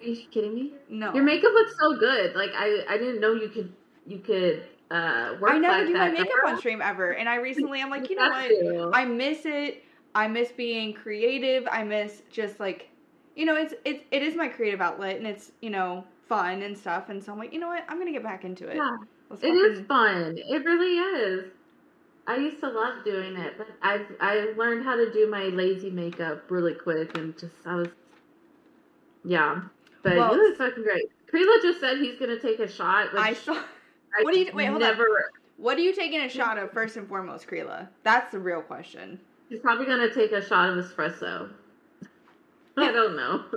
Are 0.00 0.06
you 0.06 0.26
kidding 0.30 0.54
me? 0.54 0.72
no." 0.88 1.14
Your 1.14 1.24
makeup 1.24 1.52
looks 1.52 1.74
so 1.78 1.96
good. 1.98 2.34
Like 2.34 2.50
I, 2.56 2.84
I 2.88 2.98
didn't 2.98 3.20
know 3.20 3.34
you 3.34 3.48
could, 3.48 3.72
you 4.06 4.18
could 4.18 4.64
uh 4.90 5.36
work 5.40 5.52
I 5.52 5.58
never 5.58 5.78
like 5.78 5.86
do 5.86 5.92
that. 5.92 6.12
my 6.12 6.18
makeup 6.18 6.38
on 6.46 6.58
stream 6.58 6.82
ever, 6.82 7.12
and 7.12 7.28
I 7.28 7.36
recently, 7.36 7.82
I'm 7.82 7.90
like, 7.90 8.08
you 8.10 8.16
know 8.16 8.28
what? 8.28 8.94
I 8.94 9.04
miss 9.04 9.40
it. 9.44 9.84
I 10.14 10.28
miss 10.28 10.52
being 10.52 10.92
creative. 10.92 11.68
I 11.70 11.84
miss 11.84 12.22
just 12.30 12.60
like, 12.60 12.88
you 13.36 13.44
know, 13.44 13.56
it's 13.56 13.74
it's 13.84 14.04
it 14.10 14.22
is 14.22 14.34
my 14.34 14.48
creative 14.48 14.80
outlet, 14.80 15.16
and 15.16 15.26
it's 15.26 15.52
you 15.60 15.70
know 15.70 16.04
fun 16.28 16.62
and 16.62 16.76
stuff. 16.76 17.08
And 17.08 17.22
so 17.22 17.32
I'm 17.32 17.38
like, 17.38 17.52
you 17.52 17.60
know 17.60 17.68
what? 17.68 17.84
I'm 17.88 17.98
gonna 17.98 18.12
get 18.12 18.22
back 18.22 18.44
into 18.44 18.68
it. 18.68 18.76
Yeah, 18.76 18.96
Let's 19.28 19.42
it 19.42 19.48
is 19.48 19.86
fun. 19.86 20.38
It 20.38 20.64
really 20.64 20.98
is. 20.98 21.44
I 22.26 22.36
used 22.36 22.60
to 22.60 22.68
love 22.68 23.04
doing 23.04 23.36
it, 23.36 23.54
but 23.56 23.68
I 23.82 24.04
I 24.20 24.52
learned 24.56 24.84
how 24.84 24.96
to 24.96 25.12
do 25.12 25.28
my 25.28 25.44
lazy 25.44 25.90
makeup 25.90 26.50
really 26.50 26.74
quick, 26.74 27.16
and 27.16 27.36
just 27.38 27.54
I 27.66 27.76
was, 27.76 27.88
yeah. 29.24 29.62
But 30.02 30.16
Well- 30.16 30.34
you 30.34 30.48
look 30.48 30.58
fucking 30.58 30.82
great. 30.82 31.10
Prela 31.32 31.62
just 31.62 31.78
said 31.80 31.98
he's 31.98 32.18
gonna 32.18 32.38
take 32.38 32.58
a 32.58 32.68
shot. 32.68 33.08
I 33.16 33.34
saw. 33.34 33.54
I 34.16 34.22
what 34.22 34.34
do 34.34 34.40
you- 34.40 34.50
wait, 34.52 34.66
hold 34.66 34.82
on. 34.82 34.96
What 35.56 35.76
are 35.76 35.82
you 35.82 35.94
taking 35.94 36.20
a 36.20 36.28
shot 36.28 36.56
of 36.56 36.72
first 36.72 36.96
and 36.96 37.06
foremost, 37.06 37.46
Kreela? 37.46 37.88
That's 38.02 38.32
the 38.32 38.38
real 38.38 38.62
question. 38.62 39.20
He's 39.50 39.58
probably 39.58 39.84
gonna 39.84 40.14
take 40.14 40.30
a 40.30 40.40
shot 40.40 40.70
of 40.70 40.82
espresso. 40.82 41.50
I 42.78 42.92
don't 42.92 43.16
know. 43.16 43.44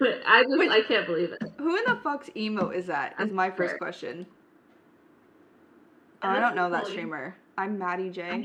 But 0.00 0.20
I 0.26 0.42
just 0.42 0.70
I 0.70 0.82
can't 0.82 1.06
believe 1.06 1.30
it. 1.30 1.40
Who 1.58 1.76
in 1.76 1.84
the 1.86 1.94
fuck's 2.02 2.28
emo 2.36 2.70
is 2.70 2.86
that? 2.86 3.14
Is 3.20 3.30
my 3.30 3.48
first 3.48 3.78
question. 3.78 4.26
I 6.20 6.40
don't 6.40 6.56
know 6.56 6.68
that 6.68 6.88
streamer. 6.88 7.36
I'm 7.56 7.78
Maddie 7.78 8.10
J. 8.10 8.44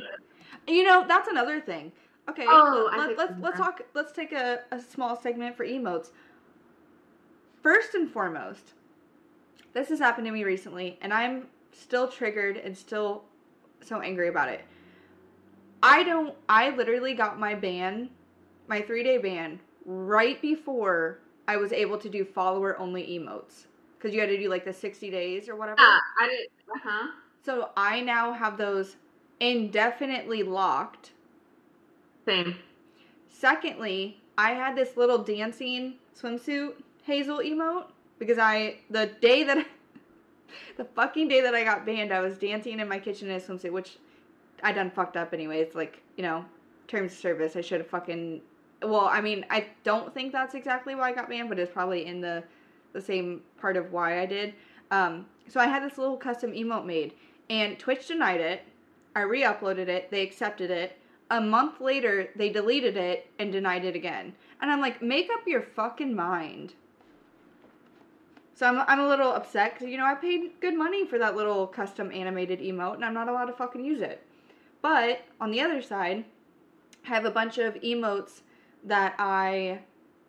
You 0.67 0.83
know, 0.83 1.05
that's 1.07 1.27
another 1.27 1.59
thing. 1.59 1.91
Okay, 2.29 2.45
Oh, 2.47 2.89
let, 2.95 3.07
think 3.07 3.17
let's 3.17 3.33
let's 3.41 3.57
talk. 3.57 3.81
Let's 3.95 4.11
take 4.11 4.31
a, 4.31 4.59
a 4.71 4.79
small 4.79 5.19
segment 5.19 5.57
for 5.57 5.65
emotes. 5.65 6.11
First 7.63 7.95
and 7.95 8.09
foremost, 8.09 8.73
this 9.73 9.89
has 9.89 9.97
happened 9.97 10.27
to 10.27 10.31
me 10.31 10.43
recently, 10.43 10.99
and 11.01 11.11
I'm 11.11 11.47
still 11.71 12.07
triggered 12.07 12.57
and 12.57 12.77
still 12.77 13.23
so 13.81 14.01
angry 14.01 14.27
about 14.27 14.49
it. 14.49 14.61
I 15.81 16.03
don't. 16.03 16.35
I 16.47 16.69
literally 16.69 17.13
got 17.13 17.39
my 17.39 17.55
ban, 17.55 18.09
my 18.67 18.81
three 18.81 19.03
day 19.03 19.17
ban, 19.17 19.59
right 19.85 20.41
before 20.41 21.19
I 21.47 21.57
was 21.57 21.71
able 21.71 21.97
to 21.97 22.09
do 22.09 22.25
follower 22.25 22.77
only 22.79 23.03
emotes 23.07 23.65
because 23.97 24.13
you 24.13 24.19
had 24.19 24.29
to 24.29 24.37
do 24.37 24.49
like 24.49 24.65
the 24.65 24.73
sixty 24.73 25.09
days 25.09 25.47
or 25.49 25.55
whatever. 25.55 25.77
Yeah, 25.79 25.99
I 26.19 26.27
did. 26.27 26.47
Uh 26.73 26.79
huh. 26.83 27.07
So 27.43 27.69
I 27.77 28.01
now 28.01 28.33
have 28.33 28.57
those 28.57 28.97
indefinitely 29.39 30.43
locked. 30.43 31.11
Same. 32.25 32.55
Secondly, 33.29 34.21
I 34.37 34.51
had 34.51 34.75
this 34.75 34.97
little 34.97 35.19
dancing 35.19 35.95
swimsuit 36.19 36.73
Hazel 37.03 37.39
emote 37.39 37.85
because 38.19 38.37
I 38.37 38.77
the 38.89 39.07
day 39.21 39.43
that 39.43 39.65
the 40.77 40.85
fucking 40.85 41.27
day 41.27 41.41
that 41.41 41.55
I 41.55 41.63
got 41.63 41.85
banned, 41.85 42.13
I 42.13 42.19
was 42.19 42.37
dancing 42.37 42.79
in 42.79 42.87
my 42.87 42.99
kitchen 42.99 43.29
in 43.29 43.37
a 43.37 43.39
swimsuit, 43.39 43.71
which 43.71 43.97
I 44.63 44.71
done 44.71 44.91
fucked 44.91 45.17
up 45.17 45.33
anyway. 45.33 45.59
It's 45.59 45.75
like 45.75 46.01
you 46.17 46.23
know 46.23 46.45
terms 46.87 47.13
of 47.13 47.17
service. 47.17 47.55
I 47.55 47.61
should 47.61 47.79
have 47.79 47.89
fucking. 47.89 48.41
Well, 48.81 49.09
I 49.11 49.21
mean, 49.21 49.45
I 49.49 49.67
don't 49.83 50.13
think 50.13 50.31
that's 50.31 50.55
exactly 50.55 50.95
why 50.95 51.09
I 51.09 51.13
got 51.13 51.29
banned, 51.29 51.49
but 51.49 51.59
it's 51.59 51.71
probably 51.71 52.05
in 52.05 52.21
the 52.21 52.43
the 52.93 53.01
same 53.01 53.41
part 53.59 53.77
of 53.77 53.91
why 53.91 54.19
I 54.19 54.25
did. 54.25 54.53
Um, 54.91 55.25
so 55.47 55.59
I 55.59 55.67
had 55.67 55.83
this 55.83 55.97
little 55.97 56.17
custom 56.17 56.51
emote 56.51 56.85
made, 56.85 57.13
and 57.49 57.77
Twitch 57.77 58.07
denied 58.07 58.41
it. 58.41 58.63
I 59.15 59.21
re-uploaded 59.21 59.87
it. 59.87 60.09
They 60.11 60.21
accepted 60.21 60.71
it. 60.71 60.97
A 61.31 61.41
month 61.41 61.79
later, 61.81 62.29
they 62.35 62.49
deleted 62.49 62.97
it 62.97 63.27
and 63.37 63.51
denied 63.51 63.85
it 63.85 63.95
again. 63.95 64.33
And 64.61 64.71
I'm 64.71 64.81
like, 64.81 65.01
make 65.01 65.29
up 65.31 65.47
your 65.47 65.61
fucking 65.61 66.15
mind. 66.15 66.73
So 68.55 68.67
I'm, 68.67 68.83
I'm 68.87 68.99
a 68.99 69.07
little 69.07 69.31
upset 69.31 69.73
because, 69.73 69.87
you 69.87 69.97
know, 69.97 70.05
I 70.05 70.15
paid 70.15 70.59
good 70.59 70.75
money 70.75 71.05
for 71.05 71.17
that 71.17 71.35
little 71.35 71.67
custom 71.67 72.11
animated 72.11 72.59
emote 72.59 72.95
and 72.95 73.05
I'm 73.05 73.13
not 73.13 73.29
allowed 73.29 73.45
to 73.45 73.53
fucking 73.53 73.85
use 73.85 74.01
it. 74.01 74.21
But 74.81 75.21
on 75.39 75.51
the 75.51 75.61
other 75.61 75.81
side, 75.81 76.25
I 77.05 77.07
have 77.09 77.25
a 77.25 77.31
bunch 77.31 77.57
of 77.57 77.75
emotes 77.75 78.41
that 78.83 79.15
I 79.19 79.79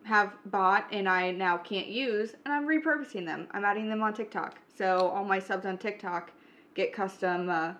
have 0.03 0.33
bought 0.45 0.87
and 0.91 1.07
I 1.07 1.31
now 1.31 1.57
can't 1.57 1.87
use 1.87 2.35
and 2.45 2.53
I'm 2.53 2.67
repurposing 2.67 3.25
them. 3.25 3.47
I'm 3.51 3.63
adding 3.63 3.87
them 3.89 4.01
on 4.01 4.13
TikTok. 4.13 4.57
So 4.75 5.09
all 5.09 5.23
my 5.23 5.39
subs 5.39 5.65
on 5.65 5.77
TikTok 5.77 6.31
get 6.73 6.91
custom 6.91 7.49
uh, 7.49 7.73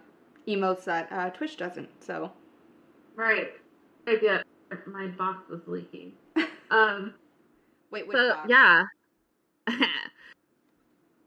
emotes 0.47 0.83
that 0.85 1.11
uh, 1.11 1.29
Twitch 1.31 1.57
doesn't. 1.57 1.89
So 2.03 2.31
Right. 3.15 3.51
Maybe 4.05 4.29
uh, 4.29 4.39
my 4.87 5.07
box 5.07 5.49
was 5.49 5.61
leaking. 5.67 6.13
Um. 6.71 7.15
wait, 7.91 8.07
which 8.07 8.15
So 8.15 8.29
box? 8.29 8.47
yeah. 8.49 8.83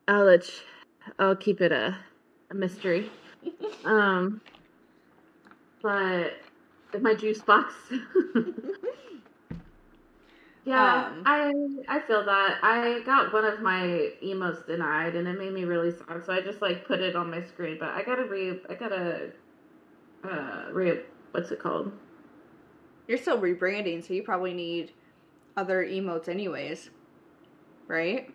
I'll 0.08 0.24
let 0.24 0.46
you, 0.48 0.54
I'll 1.18 1.36
keep 1.36 1.60
it 1.60 1.70
a, 1.70 1.98
a 2.50 2.54
mystery. 2.54 3.10
um. 3.84 4.40
But 5.84 6.32
my 7.00 7.14
juice 7.14 7.42
box. 7.42 7.74
yeah, 10.64 11.08
Um. 11.08 11.22
I 11.26 11.52
I 11.88 12.00
feel 12.00 12.24
that. 12.24 12.58
I 12.62 13.00
got 13.04 13.32
one 13.32 13.44
of 13.44 13.60
my 13.60 14.12
emotes 14.22 14.66
denied, 14.66 15.14
and 15.16 15.28
it 15.28 15.38
made 15.38 15.52
me 15.52 15.64
really 15.64 15.90
sad. 15.92 16.24
So 16.24 16.32
I 16.32 16.40
just 16.40 16.62
like 16.62 16.86
put 16.86 17.00
it 17.00 17.16
on 17.16 17.30
my 17.30 17.42
screen. 17.42 17.76
But 17.78 17.90
I 17.90 18.02
gotta 18.02 18.24
re. 18.24 18.60
I 18.68 18.74
gotta. 18.74 19.30
Uh, 20.24 20.66
re. 20.72 21.00
What's 21.32 21.52
it 21.52 21.60
called? 21.60 21.92
You're 23.08 23.18
still 23.18 23.40
rebranding, 23.40 24.06
so 24.06 24.14
you 24.14 24.22
probably 24.22 24.54
need 24.54 24.92
other 25.56 25.84
emotes 25.84 26.28
anyways. 26.28 26.90
Right? 27.88 28.34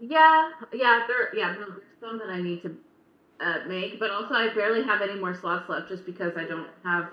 Yeah, 0.00 0.50
yeah, 0.72 1.04
there, 1.06 1.34
yeah. 1.36 1.52
No, 1.54 1.66
there's 1.70 1.82
some 2.00 2.18
that 2.18 2.28
I 2.30 2.40
need 2.40 2.62
to 2.62 2.76
uh, 3.40 3.58
make, 3.66 3.98
but 3.98 4.10
also 4.10 4.34
I 4.34 4.52
barely 4.54 4.82
have 4.82 5.00
any 5.00 5.18
more 5.18 5.34
slots 5.34 5.68
left, 5.68 5.88
just 5.88 6.04
because 6.04 6.36
I 6.36 6.44
don't 6.44 6.68
have. 6.84 7.08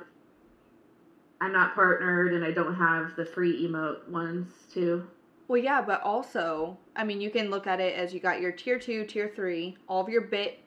I'm 1.39 1.53
not 1.53 1.75
partnered, 1.75 2.33
and 2.33 2.43
I 2.43 2.51
don't 2.51 2.75
have 2.75 3.15
the 3.15 3.25
free 3.25 3.67
emote 3.67 4.07
ones 4.09 4.51
too. 4.73 5.07
Well, 5.47 5.61
yeah, 5.61 5.81
but 5.81 6.01
also, 6.01 6.77
I 6.95 7.03
mean, 7.03 7.21
you 7.21 7.29
can 7.29 7.49
look 7.49 7.67
at 7.67 7.79
it 7.79 7.95
as 7.95 8.13
you 8.13 8.19
got 8.19 8.41
your 8.41 8.51
tier 8.51 8.79
two, 8.79 9.05
tier 9.05 9.31
three, 9.33 9.77
all 9.87 10.01
of 10.01 10.09
your 10.09 10.21
bit 10.21 10.59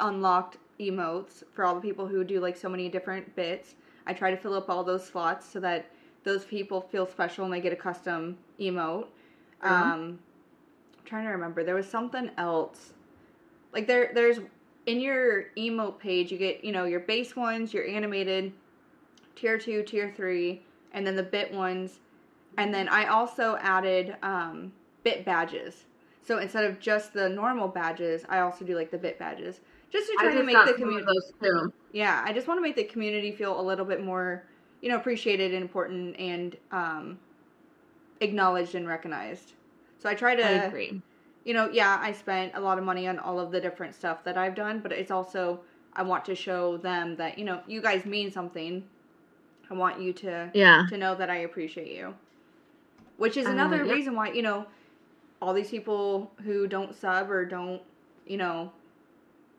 unlocked 0.00 0.58
emotes 0.78 1.42
for 1.54 1.64
all 1.64 1.74
the 1.74 1.80
people 1.80 2.06
who 2.06 2.22
do 2.22 2.40
like 2.40 2.56
so 2.56 2.68
many 2.68 2.88
different 2.88 3.34
bits. 3.34 3.74
I 4.06 4.12
try 4.12 4.30
to 4.30 4.36
fill 4.36 4.54
up 4.54 4.68
all 4.68 4.84
those 4.84 5.06
slots 5.06 5.48
so 5.48 5.60
that 5.60 5.86
those 6.24 6.44
people 6.44 6.80
feel 6.80 7.06
special 7.06 7.44
and 7.44 7.54
they 7.54 7.60
get 7.60 7.72
a 7.72 7.76
custom 7.76 8.36
emote. 8.60 9.06
Uh-huh. 9.62 9.74
Um, 9.74 10.18
I'm 10.98 11.04
trying 11.04 11.24
to 11.24 11.30
remember, 11.30 11.64
there 11.64 11.74
was 11.74 11.88
something 11.88 12.30
else. 12.36 12.92
Like 13.72 13.86
there, 13.86 14.10
there's 14.14 14.40
in 14.86 15.00
your 15.00 15.46
emote 15.58 15.98
page, 15.98 16.30
you 16.32 16.38
get 16.38 16.64
you 16.64 16.72
know 16.72 16.84
your 16.84 17.00
base 17.00 17.36
ones, 17.36 17.74
your 17.74 17.86
animated, 17.86 18.52
tier 19.34 19.58
two, 19.58 19.82
tier 19.82 20.12
three, 20.16 20.62
and 20.92 21.06
then 21.06 21.16
the 21.16 21.22
bit 21.22 21.52
ones, 21.52 21.98
and 22.56 22.72
then 22.72 22.88
I 22.88 23.06
also 23.06 23.56
added 23.60 24.16
um, 24.22 24.72
bit 25.04 25.24
badges. 25.24 25.84
So 26.26 26.38
instead 26.38 26.64
of 26.64 26.80
just 26.80 27.12
the 27.12 27.28
normal 27.28 27.68
badges, 27.68 28.24
I 28.28 28.40
also 28.40 28.64
do 28.64 28.74
like 28.74 28.90
the 28.90 28.98
bit 28.98 29.18
badges, 29.18 29.60
just 29.92 30.08
to 30.08 30.16
I 30.18 30.24
try 30.24 30.34
to 30.34 30.42
make 30.42 30.56
the 30.66 30.72
community. 30.72 31.06
Yeah, 31.92 32.22
I 32.24 32.32
just 32.32 32.48
want 32.48 32.58
to 32.58 32.62
make 32.62 32.76
the 32.76 32.84
community 32.84 33.32
feel 33.32 33.58
a 33.60 33.62
little 33.62 33.84
bit 33.84 34.04
more, 34.04 34.44
you 34.82 34.88
know, 34.88 34.96
appreciated 34.96 35.54
and 35.54 35.62
important 35.62 36.18
and 36.18 36.56
um, 36.72 37.18
acknowledged 38.20 38.74
and 38.74 38.88
recognized. 38.88 39.52
So 40.02 40.08
I 40.08 40.14
try 40.14 40.32
I 40.32 40.36
to, 40.36 40.66
agree. 40.66 41.00
You 41.46 41.54
know, 41.54 41.70
yeah, 41.72 41.98
I 42.02 42.12
spent 42.12 42.52
a 42.54 42.60
lot 42.60 42.76
of 42.76 42.84
money 42.84 43.06
on 43.06 43.18
all 43.20 43.38
of 43.40 43.52
the 43.52 43.60
different 43.60 43.94
stuff 43.94 44.24
that 44.24 44.36
I've 44.36 44.56
done, 44.56 44.80
but 44.80 44.92
it's 44.92 45.12
also 45.12 45.60
I 45.94 46.02
want 46.02 46.24
to 46.26 46.34
show 46.34 46.76
them 46.76 47.16
that 47.16 47.38
you 47.38 47.44
know 47.44 47.60
you 47.66 47.80
guys 47.80 48.04
mean 48.04 48.30
something. 48.32 48.84
I 49.70 49.74
want 49.74 50.00
you 50.00 50.12
to 50.14 50.50
Yeah. 50.54 50.86
to 50.90 50.98
know 50.98 51.14
that 51.14 51.30
I 51.30 51.36
appreciate 51.38 51.92
you. 51.96 52.14
Which 53.16 53.36
is 53.36 53.46
Uh, 53.46 53.52
another 53.52 53.84
yep. 53.84 53.94
reason 53.94 54.14
why, 54.14 54.32
you 54.32 54.42
know, 54.42 54.66
all 55.40 55.54
these 55.54 55.70
people 55.70 56.30
who 56.44 56.66
don't 56.66 56.94
sub 56.94 57.30
or 57.30 57.44
don't, 57.46 57.82
you 58.26 58.36
know, 58.36 58.72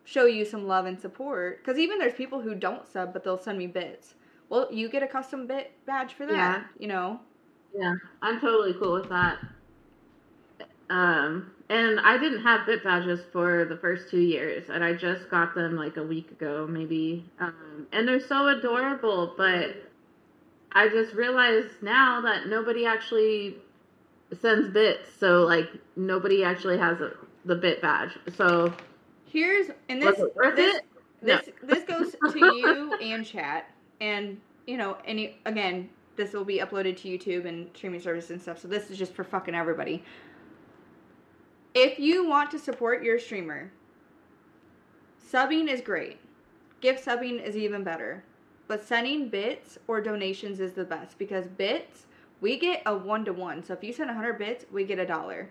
show 0.05 0.25
you 0.25 0.45
some 0.45 0.67
love 0.67 0.85
and 0.85 0.99
support. 0.99 1.59
Because 1.63 1.79
even 1.79 1.97
there's 1.99 2.13
people 2.13 2.41
who 2.41 2.53
don't 2.55 2.87
sub, 2.87 3.13
but 3.13 3.23
they'll 3.23 3.37
send 3.39 3.57
me 3.57 3.67
bits. 3.67 4.13
Well, 4.49 4.67
you 4.71 4.89
get 4.89 5.03
a 5.03 5.07
custom 5.07 5.47
bit 5.47 5.71
badge 5.85 6.13
for 6.13 6.25
that, 6.25 6.59
Yeah. 6.59 6.63
you 6.79 6.87
know? 6.87 7.19
Yeah, 7.73 7.93
I'm 8.21 8.39
totally 8.39 8.73
cool 8.73 8.93
with 8.93 9.09
that. 9.09 9.39
Um, 10.89 11.51
and 11.69 11.99
I 11.99 12.17
didn't 12.17 12.41
have 12.43 12.65
bit 12.65 12.83
badges 12.83 13.19
for 13.31 13.65
the 13.65 13.77
first 13.77 14.09
two 14.09 14.21
years, 14.21 14.69
and 14.69 14.83
I 14.83 14.93
just 14.93 15.29
got 15.29 15.53
them 15.53 15.75
like 15.75 15.97
a 15.97 16.03
week 16.03 16.31
ago, 16.31 16.67
maybe. 16.69 17.25
Um, 17.39 17.87
and 17.91 18.07
they're 18.07 18.19
so 18.19 18.47
adorable, 18.47 19.33
but 19.37 19.75
I 20.71 20.87
just 20.89 21.13
realized 21.13 21.81
now 21.81 22.21
that 22.21 22.47
nobody 22.47 22.85
actually 22.85 23.57
sends 24.41 24.69
bits, 24.69 25.09
so 25.19 25.43
like 25.43 25.69
nobody 25.95 26.43
actually 26.43 26.77
has 26.77 26.99
a, 27.01 27.11
the 27.45 27.55
bit 27.55 27.81
badge. 27.81 28.17
So 28.35 28.73
Here's, 29.29 29.67
and 29.89 30.01
this, 30.01 30.17
this, 30.17 30.75
it? 30.75 30.85
No. 31.21 31.37
this, 31.37 31.49
this 31.63 31.83
goes 31.83 32.15
to 32.31 32.39
you 32.39 32.93
and 33.01 33.25
chat. 33.25 33.69
And, 33.99 34.39
you 34.65 34.77
know, 34.77 34.97
any, 35.05 35.37
again, 35.45 35.89
this 36.15 36.33
will 36.33 36.45
be 36.45 36.59
uploaded 36.59 36.97
to 37.01 37.09
YouTube 37.09 37.45
and 37.45 37.69
streaming 37.75 37.99
services 37.99 38.31
and 38.31 38.41
stuff. 38.41 38.59
So 38.59 38.67
this 38.67 38.89
is 38.89 38.97
just 38.97 39.13
for 39.13 39.23
fucking 39.23 39.53
everybody. 39.53 40.03
If 41.73 41.99
you 41.99 42.27
want 42.27 42.51
to 42.51 42.59
support 42.59 43.03
your 43.03 43.19
streamer, 43.19 43.71
subbing 45.31 45.67
is 45.67 45.81
great. 45.81 46.19
Gift 46.81 47.05
subbing 47.05 47.43
is 47.43 47.55
even 47.55 47.83
better. 47.83 48.23
But 48.67 48.83
sending 48.83 49.29
bits 49.29 49.77
or 49.87 50.01
donations 50.01 50.59
is 50.59 50.73
the 50.73 50.83
best 50.83 51.17
because 51.17 51.47
bits, 51.47 52.05
we 52.41 52.57
get 52.57 52.81
a 52.85 52.95
one 52.95 53.23
to 53.25 53.33
one. 53.33 53.63
So 53.63 53.73
if 53.73 53.83
you 53.83 53.93
send 53.93 54.09
100 54.09 54.37
bits, 54.37 54.65
we 54.71 54.83
get 54.83 54.99
a 54.99 55.05
dollar. 55.05 55.49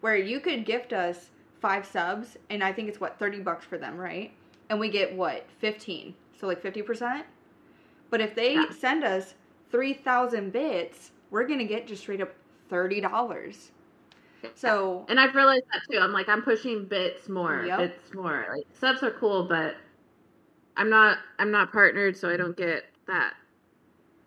Where 0.00 0.16
you 0.16 0.40
could 0.40 0.64
gift 0.64 0.92
us 0.92 1.30
five 1.60 1.86
subs, 1.86 2.36
and 2.48 2.64
I 2.64 2.72
think 2.72 2.88
it's 2.88 3.00
what, 3.00 3.18
30 3.18 3.40
bucks 3.40 3.64
for 3.64 3.78
them, 3.78 3.96
right? 3.96 4.32
And 4.68 4.80
we 4.80 4.88
get 4.88 5.14
what, 5.14 5.46
15? 5.58 6.14
So 6.38 6.46
like 6.46 6.62
50%? 6.62 7.22
But 8.08 8.20
if 8.20 8.34
they 8.34 8.54
Yeah. 8.54 8.70
send 8.70 9.04
us 9.04 9.34
3,000 9.70 10.52
bits, 10.52 11.12
we're 11.30 11.46
going 11.46 11.58
to 11.60 11.64
get 11.64 11.86
just 11.86 12.02
straight 12.02 12.20
up 12.20 12.34
$30. 12.70 13.70
So, 14.54 15.04
And 15.08 15.18
I've 15.18 15.34
realized 15.34 15.64
that 15.72 15.82
too. 15.90 15.98
I'm 15.98 16.12
like, 16.12 16.28
I'm 16.28 16.42
pushing 16.42 16.86
bits 16.86 17.28
more, 17.28 17.64
Yep. 17.66 17.78
bits 17.78 18.14
more. 18.14 18.46
Like 18.50 18.66
subs 18.78 19.02
are 19.02 19.10
cool, 19.10 19.44
but 19.44 19.76
I'm 20.76 20.90
not, 20.90 21.18
I'm 21.38 21.50
not 21.50 21.72
partnered, 21.72 22.16
so 22.16 22.30
I 22.30 22.36
don't 22.36 22.56
get 22.56 22.84
that 23.06 23.34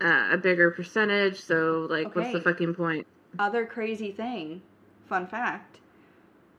uh, 0.02 0.30
a 0.32 0.38
bigger 0.38 0.72
percentage. 0.72 1.40
So 1.42 1.88
like, 1.90 2.16
what's 2.16 2.32
the 2.32 2.42
fucking 2.42 2.76
point? 2.76 3.08
other 3.40 3.66
crazy 3.66 4.12
thing, 4.12 4.62
fun 5.08 5.26
fact. 5.26 5.80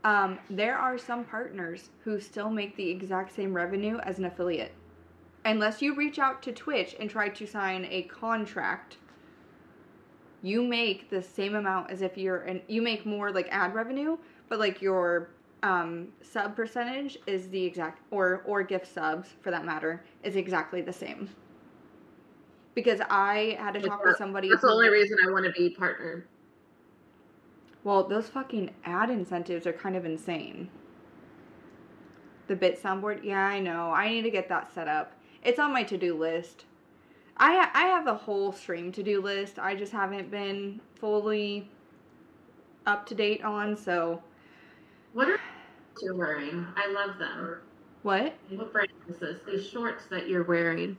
Um, 0.02 0.38
there 0.50 0.76
are 0.76 0.98
some 0.98 1.24
partners 1.24 1.90
who 2.04 2.20
still 2.20 2.50
make 2.50 2.76
the 2.76 2.90
exact 2.90 3.34
same 3.34 3.54
revenue 3.54 3.98
as 4.02 4.18
an 4.18 4.24
affiliate. 4.24 4.74
Unless 5.44 5.82
you 5.82 5.94
reach 5.94 6.18
out 6.18 6.42
to 6.42 6.52
Twitch 6.52 6.94
and 6.98 7.08
try 7.08 7.28
to 7.28 7.46
sign 7.46 7.86
a 7.90 8.02
contract, 8.02 8.96
you 10.44 10.62
make 10.62 11.08
the 11.08 11.22
same 11.22 11.54
amount 11.54 11.90
as 11.90 12.02
if 12.02 12.18
you're 12.18 12.42
and 12.42 12.60
you 12.68 12.82
make 12.82 13.06
more 13.06 13.32
like 13.32 13.48
ad 13.50 13.74
revenue, 13.74 14.18
but 14.50 14.58
like 14.58 14.82
your 14.82 15.30
um, 15.62 16.08
sub 16.22 16.54
percentage 16.54 17.16
is 17.26 17.48
the 17.48 17.64
exact 17.64 18.02
or 18.10 18.42
or 18.44 18.62
gift 18.62 18.86
subs 18.86 19.30
for 19.40 19.50
that 19.50 19.64
matter 19.64 20.04
is 20.22 20.36
exactly 20.36 20.82
the 20.82 20.92
same. 20.92 21.30
Because 22.74 23.00
I 23.08 23.56
had 23.58 23.72
to 23.74 23.80
talk 23.80 24.04
with 24.04 24.18
somebody. 24.18 24.50
That's 24.50 24.60
the 24.60 24.68
only 24.68 24.90
reason 24.90 25.16
I 25.26 25.30
want 25.30 25.46
to 25.46 25.52
be 25.52 25.70
partnered. 25.70 26.26
Well, 27.82 28.06
those 28.06 28.28
fucking 28.28 28.70
ad 28.84 29.08
incentives 29.08 29.66
are 29.66 29.72
kind 29.72 29.96
of 29.96 30.04
insane. 30.04 30.68
The 32.48 32.56
bit 32.56 32.82
soundboard, 32.82 33.24
yeah, 33.24 33.46
I 33.46 33.60
know. 33.60 33.92
I 33.92 34.10
need 34.10 34.22
to 34.22 34.30
get 34.30 34.48
that 34.50 34.74
set 34.74 34.88
up. 34.88 35.12
It's 35.42 35.58
on 35.58 35.72
my 35.72 35.84
to-do 35.84 36.18
list. 36.18 36.64
I 37.36 37.54
ha- 37.54 37.70
I 37.74 37.82
have 37.86 38.06
a 38.06 38.14
whole 38.14 38.52
stream 38.52 38.92
to-do 38.92 39.20
list. 39.20 39.58
I 39.58 39.74
just 39.74 39.92
haven't 39.92 40.30
been 40.30 40.80
fully 40.96 41.68
up 42.86 43.06
to 43.06 43.14
date 43.14 43.42
on. 43.42 43.76
So 43.76 44.22
What 45.12 45.28
are 45.28 45.40
you're 46.02 46.14
wearing? 46.14 46.66
I 46.76 46.90
love 46.92 47.18
them. 47.18 47.58
what? 48.02 48.34
What 48.50 48.72
brand 48.72 48.88
is 49.08 49.18
this? 49.18 49.40
These 49.46 49.66
shorts 49.68 50.06
that 50.06 50.28
you're 50.28 50.44
wearing. 50.44 50.96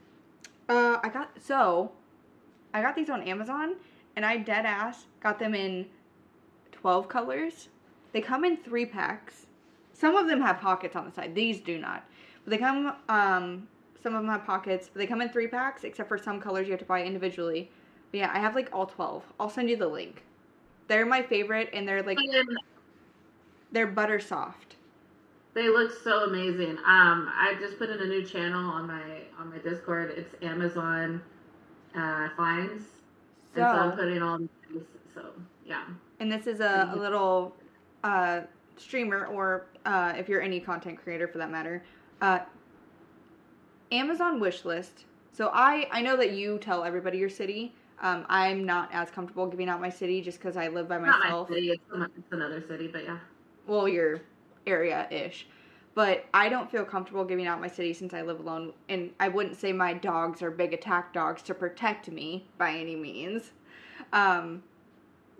Uh, 0.68 0.98
I 1.02 1.08
got 1.08 1.30
so 1.40 1.92
I 2.74 2.82
got 2.82 2.96
these 2.96 3.08
on 3.10 3.22
Amazon, 3.22 3.76
and 4.16 4.24
I 4.26 4.36
dead 4.38 4.66
ass 4.66 5.06
got 5.22 5.38
them 5.38 5.54
in 5.54 5.86
twelve 6.72 7.08
colors. 7.08 7.68
They 8.12 8.20
come 8.20 8.44
in 8.44 8.56
three 8.58 8.86
packs. 8.86 9.46
Some 9.92 10.16
of 10.16 10.26
them 10.28 10.40
have 10.42 10.60
pockets 10.60 10.96
on 10.96 11.04
the 11.06 11.12
side. 11.12 11.34
These 11.34 11.60
do 11.60 11.78
not. 11.78 12.04
But 12.44 12.50
they 12.50 12.58
come. 12.58 12.94
Um, 13.08 13.68
some 14.06 14.14
of 14.14 14.22
them 14.22 14.30
have 14.30 14.46
pockets. 14.46 14.88
But 14.92 15.00
they 15.00 15.06
come 15.08 15.20
in 15.20 15.30
three 15.30 15.48
packs, 15.48 15.84
except 15.84 16.08
for 16.08 16.18
some 16.18 16.40
colors 16.40 16.66
you 16.68 16.72
have 16.72 16.80
to 16.80 16.86
buy 16.86 17.02
individually. 17.04 17.70
But 18.12 18.20
yeah, 18.20 18.30
I 18.32 18.38
have 18.40 18.54
like 18.54 18.70
all 18.72 18.86
twelve. 18.86 19.24
I'll 19.40 19.50
send 19.50 19.70
you 19.70 19.76
the 19.76 19.88
link. 19.88 20.24
They're 20.88 21.06
my 21.06 21.22
favorite, 21.22 21.70
and 21.72 21.88
they're 21.88 22.02
like 22.02 22.18
they're 23.72 23.86
butter 23.86 24.20
soft. 24.20 24.76
they 25.54 25.68
look 25.68 25.90
so 26.04 26.24
amazing. 26.24 26.78
Um, 26.78 27.30
I 27.34 27.56
just 27.60 27.78
put 27.78 27.90
in 27.90 28.00
a 28.00 28.06
new 28.06 28.24
channel 28.24 28.70
on 28.70 28.86
my 28.86 29.02
on 29.38 29.50
my 29.50 29.58
Discord. 29.58 30.12
It's 30.16 30.34
Amazon 30.42 31.22
uh, 31.96 32.28
finds, 32.36 32.84
and 33.54 33.68
so 33.70 33.78
I'm 33.78 33.92
So, 33.92 33.96
putting 33.96 34.22
all 34.22 34.38
these. 34.38 34.48
So 35.14 35.32
yeah. 35.64 35.84
and 36.20 36.30
this 36.30 36.46
is 36.46 36.60
a, 36.60 36.90
a 36.94 36.96
little 36.96 37.56
uh, 38.04 38.42
streamer, 38.76 39.26
or 39.26 39.66
uh, 39.86 40.12
if 40.16 40.28
you're 40.28 40.42
any 40.42 40.60
content 40.60 40.98
creator 41.02 41.28
for 41.28 41.38
that 41.38 41.50
matter, 41.50 41.84
uh, 42.20 42.40
Amazon 43.92 44.40
wish 44.40 44.64
list. 44.64 45.04
So 45.32 45.50
I 45.52 45.86
I 45.90 46.02
know 46.02 46.16
that 46.16 46.32
you 46.32 46.58
tell 46.58 46.84
everybody 46.84 47.18
your 47.18 47.28
city. 47.28 47.74
Um, 48.02 48.26
I'm 48.28 48.64
not 48.64 48.90
as 48.92 49.10
comfortable 49.10 49.46
giving 49.46 49.68
out 49.68 49.80
my 49.80 49.88
city 49.88 50.20
just 50.20 50.38
because 50.38 50.56
I 50.56 50.68
live 50.68 50.88
by 50.88 50.98
Not 50.98 51.18
my 51.18 51.24
myself. 51.24 51.48
city. 51.48 51.70
It's, 51.70 51.82
it's 52.16 52.32
another 52.32 52.62
city, 52.66 52.88
but 52.88 53.04
yeah. 53.04 53.18
Well, 53.66 53.88
your 53.88 54.20
area 54.66 55.06
ish. 55.10 55.46
But 55.94 56.26
I 56.34 56.50
don't 56.50 56.70
feel 56.70 56.84
comfortable 56.84 57.24
giving 57.24 57.46
out 57.46 57.58
my 57.58 57.68
city 57.68 57.94
since 57.94 58.12
I 58.12 58.20
live 58.20 58.40
alone. 58.40 58.74
And 58.90 59.12
I 59.18 59.28
wouldn't 59.28 59.56
say 59.56 59.72
my 59.72 59.94
dogs 59.94 60.42
are 60.42 60.50
big 60.50 60.74
attack 60.74 61.14
dogs 61.14 61.40
to 61.44 61.54
protect 61.54 62.10
me 62.10 62.46
by 62.58 62.72
any 62.72 62.96
means. 62.96 63.52
Um, 64.12 64.62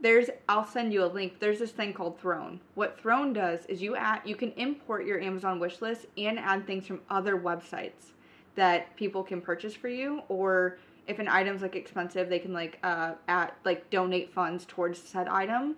there's, 0.00 0.30
I'll 0.48 0.66
send 0.66 0.94
you 0.94 1.04
a 1.04 1.06
link. 1.06 1.40
There's 1.40 1.58
this 1.58 1.72
thing 1.72 1.92
called 1.92 2.18
Throne. 2.18 2.60
What 2.74 2.98
Throne 2.98 3.34
does 3.34 3.66
is 3.66 3.82
you 3.82 3.96
add, 3.96 4.22
you 4.24 4.34
can 4.34 4.52
import 4.52 5.04
your 5.04 5.20
Amazon 5.20 5.58
wish 5.60 5.82
list 5.82 6.06
and 6.16 6.38
add 6.38 6.66
things 6.66 6.86
from 6.86 7.00
other 7.10 7.36
websites 7.36 8.12
that 8.56 8.94
people 8.96 9.22
can 9.22 9.40
purchase 9.40 9.74
for 9.74 9.88
you. 9.88 10.22
Or 10.28 10.78
if 11.06 11.18
an 11.18 11.28
item's 11.28 11.62
like 11.62 11.76
expensive, 11.76 12.28
they 12.28 12.38
can 12.38 12.52
like 12.52 12.78
uh, 12.82 13.12
at 13.28 13.56
like 13.64 13.88
donate 13.90 14.32
funds 14.32 14.64
towards 14.66 15.00
said 15.00 15.28
item. 15.28 15.76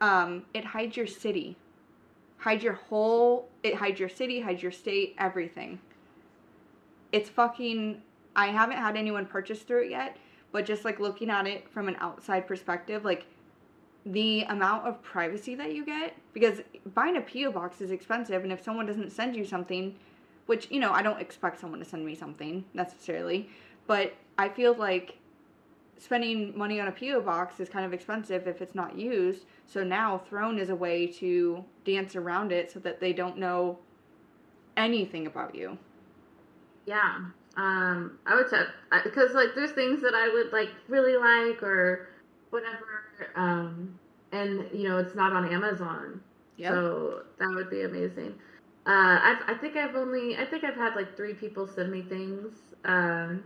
Um, 0.00 0.44
it 0.54 0.64
hides 0.64 0.96
your 0.96 1.06
city 1.06 1.56
hides 2.44 2.62
your 2.62 2.74
whole 2.74 3.48
it 3.62 3.74
hides 3.74 3.98
your 3.98 4.08
city, 4.10 4.40
hides 4.40 4.62
your 4.62 4.70
state, 4.70 5.14
everything. 5.16 5.80
It's 7.10 7.30
fucking 7.30 8.02
I 8.36 8.48
haven't 8.48 8.76
had 8.76 8.96
anyone 8.96 9.24
purchase 9.24 9.62
through 9.62 9.84
it 9.84 9.90
yet, 9.90 10.18
but 10.52 10.66
just 10.66 10.84
like 10.84 11.00
looking 11.00 11.30
at 11.30 11.46
it 11.46 11.68
from 11.70 11.88
an 11.88 11.96
outside 12.00 12.46
perspective, 12.46 13.02
like 13.02 13.24
the 14.04 14.42
amount 14.42 14.86
of 14.86 15.02
privacy 15.02 15.54
that 15.54 15.72
you 15.72 15.86
get 15.86 16.14
because 16.34 16.60
buying 16.92 17.16
a 17.16 17.22
PO 17.22 17.50
box 17.52 17.80
is 17.80 17.90
expensive 17.90 18.42
and 18.42 18.52
if 18.52 18.62
someone 18.62 18.84
doesn't 18.84 19.10
send 19.10 19.34
you 19.34 19.46
something, 19.46 19.94
which 20.46 20.70
you 20.70 20.80
know, 20.80 20.92
I 20.92 21.02
don't 21.02 21.20
expect 21.20 21.60
someone 21.60 21.78
to 21.80 21.84
send 21.84 22.04
me 22.04 22.14
something 22.14 22.64
necessarily, 22.74 23.48
but 23.86 24.14
I 24.38 24.48
feel 24.48 24.74
like 24.74 25.18
spending 25.98 26.56
money 26.56 26.80
on 26.80 26.88
a 26.88 26.92
PO 26.92 27.20
box 27.22 27.60
is 27.60 27.68
kind 27.68 27.84
of 27.86 27.92
expensive 27.92 28.46
if 28.46 28.60
it's 28.60 28.74
not 28.74 28.98
used. 28.98 29.44
So 29.66 29.82
now 29.84 30.18
Throne 30.28 30.58
is 30.58 30.68
a 30.68 30.74
way 30.74 31.06
to 31.06 31.64
dance 31.84 32.16
around 32.16 32.52
it 32.52 32.70
so 32.70 32.80
that 32.80 33.00
they 33.00 33.12
don't 33.12 33.38
know 33.38 33.78
anything 34.76 35.26
about 35.26 35.54
you. 35.54 35.78
Yeah. 36.86 37.18
Um, 37.56 38.18
I 38.26 38.34
would 38.34 38.50
say 38.50 38.62
because 39.04 39.32
like 39.32 39.50
there's 39.54 39.70
things 39.72 40.02
that 40.02 40.14
I 40.14 40.28
would 40.28 40.52
like 40.52 40.70
really 40.88 41.16
like 41.16 41.62
or 41.62 42.08
whatever, 42.50 43.04
um, 43.36 43.98
and 44.32 44.68
you 44.72 44.88
know 44.88 44.98
it's 44.98 45.14
not 45.14 45.32
on 45.32 45.46
Amazon, 45.48 46.20
Yep. 46.56 46.72
so 46.72 47.22
that 47.38 47.48
would 47.54 47.70
be 47.70 47.82
amazing. 47.82 48.34
Uh, 48.86 49.18
I've 49.22 49.38
I 49.48 49.54
think 49.54 49.76
I've 49.76 49.94
only 49.94 50.36
I 50.36 50.44
think 50.44 50.62
I've 50.62 50.74
had 50.74 50.94
like 50.94 51.16
three 51.16 51.32
people 51.34 51.66
send 51.66 51.90
me 51.90 52.02
things, 52.02 52.52
um, 52.84 53.42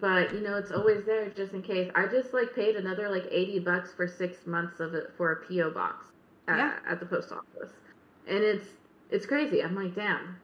but 0.00 0.32
you 0.32 0.40
know 0.40 0.56
it's 0.56 0.70
always 0.70 1.04
there 1.04 1.28
just 1.30 1.52
in 1.52 1.60
case. 1.62 1.90
I 1.94 2.06
just 2.06 2.32
like 2.32 2.54
paid 2.54 2.76
another 2.76 3.10
like 3.10 3.26
eighty 3.30 3.58
bucks 3.58 3.92
for 3.92 4.08
six 4.08 4.46
months 4.46 4.80
of 4.80 4.94
it 4.94 5.12
for 5.18 5.32
a 5.32 5.36
PO 5.46 5.70
box 5.72 6.06
uh, 6.48 6.56
Yeah. 6.56 6.76
at 6.88 7.00
the 7.00 7.06
post 7.06 7.32
office, 7.32 7.72
and 8.26 8.38
it's 8.42 8.68
it's 9.10 9.26
crazy. 9.26 9.62
I'm 9.62 9.74
like, 9.74 9.94
damn. 9.94 10.36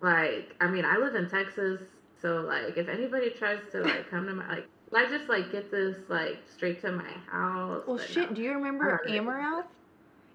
Like, 0.00 0.54
I 0.62 0.66
mean, 0.66 0.86
I 0.86 0.96
live 0.96 1.14
in 1.14 1.28
Texas, 1.28 1.82
so 2.22 2.40
like, 2.40 2.78
if 2.78 2.88
anybody 2.88 3.28
tries 3.28 3.60
to 3.72 3.82
like 3.82 4.08
come 4.10 4.24
to 4.26 4.32
my 4.32 4.48
like, 4.48 4.66
I 4.96 5.06
just 5.06 5.28
like 5.28 5.52
get 5.52 5.70
this 5.70 5.98
like 6.08 6.38
straight 6.50 6.80
to 6.80 6.92
my 6.92 7.10
house. 7.30 7.82
Well, 7.86 7.98
shit. 7.98 8.30
no. 8.30 8.34
Do 8.34 8.40
you 8.40 8.54
remember 8.54 9.02
Alright. 9.04 9.66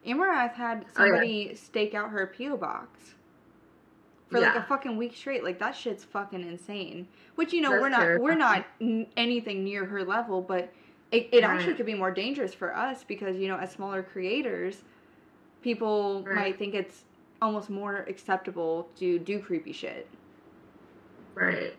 Amouranth? 0.06 0.53
Had 0.53 0.86
Oh, 0.98 1.03
yeah. 1.06 1.10
somebody 1.11 1.56
stake 1.56 1.94
out 1.94 2.10
her 2.11 2.27
PO 2.38 2.57
box 2.57 3.15
for 4.30 4.40
like 4.40 4.56
a 4.56 4.64
fucking 4.64 4.98
week 4.98 5.15
straight. 5.15 5.44
Like 5.44 5.60
that 5.60 5.76
shit's 5.76 6.03
fucking 6.03 6.41
insane. 6.41 7.07
Which 7.36 7.53
you 7.53 7.61
know 7.61 7.72
That's 7.72 7.82
we're 7.82 7.90
not 7.90 8.22
we're 8.22 8.36
not 8.36 8.65
n- 8.82 9.07
anything 9.18 9.64
near 9.64 9.86
her 9.86 10.03
level, 10.03 10.41
but 10.41 10.72
it, 11.11 11.30
it 11.32 11.44
actually 11.44 11.76
could 11.76 11.86
be 11.86 11.94
more 11.94 12.11
dangerous 12.11 12.53
for 12.53 12.76
us 12.76 13.03
because 13.03 13.38
you 13.38 13.48
know 13.48 13.57
as 13.57 13.72
smaller 13.72 14.02
creators, 14.03 14.82
people 15.61 16.23
Right. 16.23 16.36
might 16.36 16.60
think 16.60 16.73
it's 16.73 17.03
almost 17.41 17.69
more 17.69 17.98
acceptable 18.07 18.88
to 18.98 19.19
do 19.19 19.40
creepy 19.40 19.72
shit. 19.73 20.07
Right. 21.36 21.76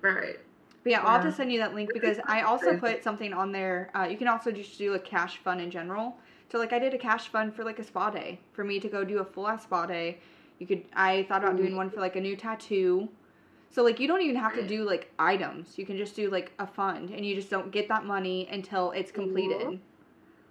Right. 0.00 0.38
But 0.82 0.90
yeah, 0.92 1.00
I'll 1.00 1.20
have 1.20 1.22
to 1.24 1.32
send 1.32 1.50
you 1.50 1.58
that 1.60 1.74
link 1.74 1.90
because 1.94 2.18
I 2.26 2.42
also 2.42 2.76
put 2.76 3.02
something 3.02 3.32
on 3.32 3.52
there. 3.52 3.90
Uh, 3.94 4.02
you 4.04 4.16
can 4.18 4.28
also 4.28 4.50
just 4.52 4.76
do 4.78 4.92
a 4.94 4.98
cash 4.98 5.38
fund 5.38 5.60
in 5.60 5.70
general. 5.70 6.16
So 6.50 6.58
like 6.58 6.72
I 6.72 6.78
did 6.78 6.94
a 6.94 6.98
cash 6.98 7.28
fund 7.28 7.54
for 7.54 7.64
like 7.64 7.78
a 7.78 7.84
spa 7.84 8.10
day 8.10 8.40
for 8.52 8.64
me 8.64 8.78
to 8.80 8.88
go 8.88 9.04
do 9.04 9.18
a 9.18 9.24
full 9.24 9.48
ass 9.48 9.64
spa 9.64 9.86
day. 9.86 10.18
You 10.58 10.66
could 10.66 10.84
I 10.94 11.24
thought 11.24 11.42
about 11.42 11.56
doing 11.56 11.76
one 11.76 11.90
for 11.90 12.00
like 12.00 12.16
a 12.16 12.20
new 12.20 12.36
tattoo. 12.36 13.08
So 13.70 13.82
like 13.82 13.98
you 13.98 14.06
don't 14.06 14.22
even 14.22 14.36
have 14.36 14.54
to 14.54 14.66
do 14.66 14.84
like 14.84 15.12
items. 15.18 15.78
You 15.78 15.84
can 15.84 15.96
just 15.96 16.14
do 16.14 16.30
like 16.30 16.52
a 16.58 16.66
fund 16.66 17.10
and 17.10 17.26
you 17.26 17.34
just 17.34 17.50
don't 17.50 17.70
get 17.70 17.88
that 17.88 18.04
money 18.04 18.48
until 18.50 18.92
it's 18.92 19.10
mm-hmm. 19.10 19.22
completed. 19.22 19.62
Cool. 19.62 19.78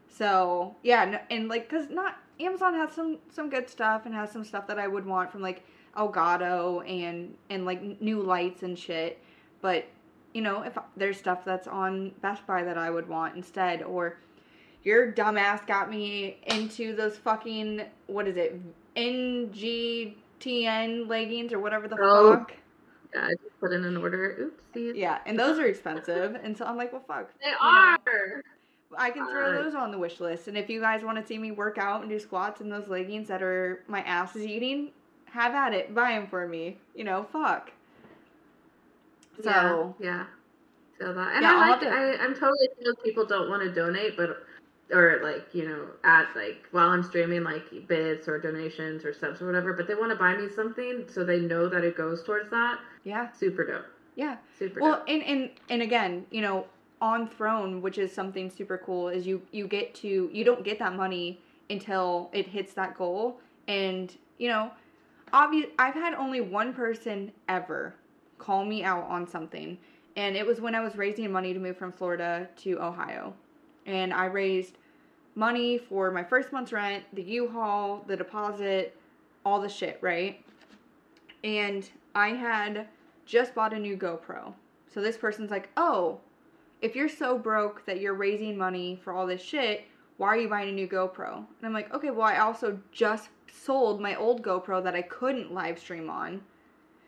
So 0.09 0.75
yeah, 0.83 1.21
and 1.29 1.47
like 1.47 1.69
cuz 1.69 1.89
not 1.89 2.17
Amazon 2.39 2.73
has 2.73 2.91
some 2.91 3.19
some 3.29 3.49
good 3.49 3.69
stuff 3.69 4.05
and 4.05 4.13
has 4.13 4.31
some 4.31 4.43
stuff 4.43 4.67
that 4.67 4.79
I 4.79 4.87
would 4.87 5.05
want 5.05 5.31
from 5.31 5.41
like 5.41 5.63
Elgato 5.95 6.87
and 6.89 7.35
and 7.49 7.65
like 7.65 8.01
new 8.01 8.21
lights 8.21 8.63
and 8.63 8.77
shit. 8.77 9.19
But 9.61 9.85
you 10.33 10.41
know, 10.41 10.63
if 10.63 10.77
there's 10.97 11.17
stuff 11.17 11.45
that's 11.45 11.67
on 11.67 12.11
Best 12.21 12.45
Buy 12.47 12.63
that 12.63 12.77
I 12.77 12.89
would 12.89 13.07
want 13.07 13.35
instead, 13.35 13.83
or 13.83 14.17
your 14.83 15.11
dumbass 15.11 15.65
got 15.65 15.89
me 15.89 16.37
into 16.47 16.95
those 16.95 17.17
fucking 17.17 17.81
what 18.07 18.27
is 18.27 18.37
it, 18.37 18.59
NGTN 18.95 20.15
leggings 21.07 21.53
or 21.53 21.59
whatever 21.59 21.87
the 21.87 21.97
Oh. 22.01 22.33
fuck. 22.37 22.53
Yeah, 23.13 23.25
I 23.25 23.29
just 23.29 23.59
put 23.59 23.71
in 23.71 23.85
an 23.85 23.97
order. 23.97 24.49
Oopsies. 24.75 24.95
Yeah, 24.95 25.19
and 25.25 25.37
those 25.37 25.59
are 25.59 25.65
expensive, 25.65 26.35
and 26.41 26.57
so 26.57 26.65
I'm 26.65 26.77
like, 26.77 26.91
well, 26.91 27.03
fuck. 27.07 27.29
They 27.43 27.51
know. 27.51 27.57
are. 27.61 28.41
I 28.97 29.09
can 29.11 29.27
throw 29.27 29.63
those 29.63 29.75
on 29.75 29.91
the 29.91 29.97
wish 29.97 30.19
list, 30.19 30.47
and 30.47 30.57
if 30.57 30.69
you 30.69 30.79
guys 30.81 31.03
want 31.03 31.17
to 31.19 31.25
see 31.25 31.37
me 31.37 31.51
work 31.51 31.77
out 31.77 32.01
and 32.01 32.09
do 32.09 32.19
squats 32.19 32.61
in 32.61 32.69
those 32.69 32.87
leggings 32.87 33.27
that 33.27 33.41
are 33.43 33.83
my 33.87 34.01
ass 34.01 34.35
is 34.35 34.45
eating, 34.45 34.89
have 35.25 35.53
at 35.53 35.73
it. 35.73 35.93
Buy 35.95 36.11
them 36.11 36.27
for 36.27 36.47
me. 36.47 36.77
You 36.95 37.03
know, 37.03 37.23
fuck. 37.31 37.71
So 39.43 39.95
yeah, 39.99 40.05
yeah. 40.05 40.25
Feel 40.99 41.13
that, 41.15 41.33
and 41.35 41.43
Yeah, 41.43 41.53
I'll 41.53 41.69
like. 41.71 41.79
to- 41.81 41.89
I, 41.89 42.17
I'm 42.23 42.33
totally 42.35 42.69
feel 42.81 42.95
people 43.03 43.25
don't 43.25 43.49
want 43.49 43.63
to 43.63 43.71
donate, 43.71 44.15
but 44.15 44.43
or 44.93 45.19
like 45.23 45.47
you 45.53 45.67
know, 45.67 45.85
at 46.03 46.27
like 46.35 46.65
while 46.71 46.89
I'm 46.89 47.03
streaming, 47.03 47.43
like 47.43 47.63
bits 47.87 48.27
or 48.27 48.39
donations 48.39 49.03
or 49.05 49.13
subs 49.13 49.41
or 49.41 49.45
whatever, 49.47 49.73
but 49.73 49.87
they 49.87 49.95
want 49.95 50.11
to 50.11 50.15
buy 50.17 50.35
me 50.37 50.47
something 50.55 51.05
so 51.11 51.23
they 51.23 51.39
know 51.39 51.67
that 51.67 51.83
it 51.83 51.97
goes 51.97 52.23
towards 52.23 52.49
that. 52.51 52.79
yeah, 53.03 53.31
Super 53.33 53.65
dope. 53.65 53.85
yeah. 54.15 54.37
Super 54.57 54.79
Well, 54.81 54.97
dope. 54.99 55.05
and 55.09 55.23
and 55.23 55.49
and 55.69 55.81
again, 55.81 56.25
you 56.31 56.41
know, 56.41 56.65
on 57.01 57.27
Throne, 57.27 57.81
which 57.81 57.97
is 57.97 58.13
something 58.13 58.49
super 58.49 58.77
cool, 58.77 59.09
is 59.09 59.25
you 59.27 59.41
you 59.51 59.67
get 59.67 59.93
to 59.95 60.29
you 60.31 60.43
don't 60.43 60.63
get 60.63 60.79
that 60.79 60.95
money 60.95 61.39
until 61.69 62.29
it 62.33 62.47
hits 62.47 62.73
that 62.75 62.97
goal, 62.97 63.39
and 63.67 64.15
you 64.37 64.47
know, 64.49 64.71
obvious. 65.33 65.67
I've 65.79 65.95
had 65.95 66.13
only 66.13 66.41
one 66.41 66.73
person 66.73 67.31
ever 67.49 67.95
call 68.37 68.65
me 68.65 68.83
out 68.83 69.05
on 69.09 69.25
something, 69.27 69.77
and 70.15 70.35
it 70.35 70.45
was 70.45 70.59
when 70.61 70.75
I 70.75 70.81
was 70.81 70.95
raising 70.95 71.31
money 71.31 71.53
to 71.53 71.59
move 71.59 71.77
from 71.77 71.91
Florida 71.91 72.47
to 72.57 72.79
Ohio, 72.81 73.33
and 73.85 74.13
I 74.13 74.25
raised 74.25 74.77
money 75.35 75.77
for 75.77 76.11
my 76.11 76.23
first 76.23 76.51
month's 76.51 76.71
rent, 76.71 77.03
the 77.13 77.23
U-Haul, 77.23 78.03
the 78.07 78.15
deposit, 78.15 78.95
all 79.45 79.59
the 79.59 79.69
shit, 79.69 79.97
right? 80.01 80.43
And 81.43 81.89
I 82.15 82.29
had 82.29 82.87
just 83.25 83.55
bought 83.55 83.73
a 83.73 83.79
new 83.79 83.97
GoPro. 83.97 84.53
So 84.87 85.01
this 85.01 85.17
person's 85.17 85.51
like, 85.51 85.69
"Oh, 85.75 86.19
if 86.81 86.95
you're 86.95 87.09
so 87.09 87.37
broke 87.37 87.85
that 87.85 87.99
you're 87.99 88.13
raising 88.13 88.57
money 88.57 88.99
for 89.03 89.13
all 89.13 89.25
this 89.25 89.41
shit, 89.41 89.85
why 90.17 90.27
are 90.27 90.37
you 90.37 90.47
buying 90.47 90.69
a 90.69 90.73
new 90.73 90.87
GoPro?" 90.87 91.37
And 91.37 91.63
I'm 91.63 91.73
like, 91.73 91.93
"Okay, 91.93 92.11
well, 92.11 92.27
I 92.27 92.37
also 92.37 92.79
just 92.91 93.29
sold 93.51 94.01
my 94.01 94.15
old 94.15 94.43
GoPro 94.43 94.83
that 94.83 94.95
I 94.95 95.01
couldn't 95.01 95.53
live 95.53 95.79
stream 95.79 96.09
on. 96.09 96.43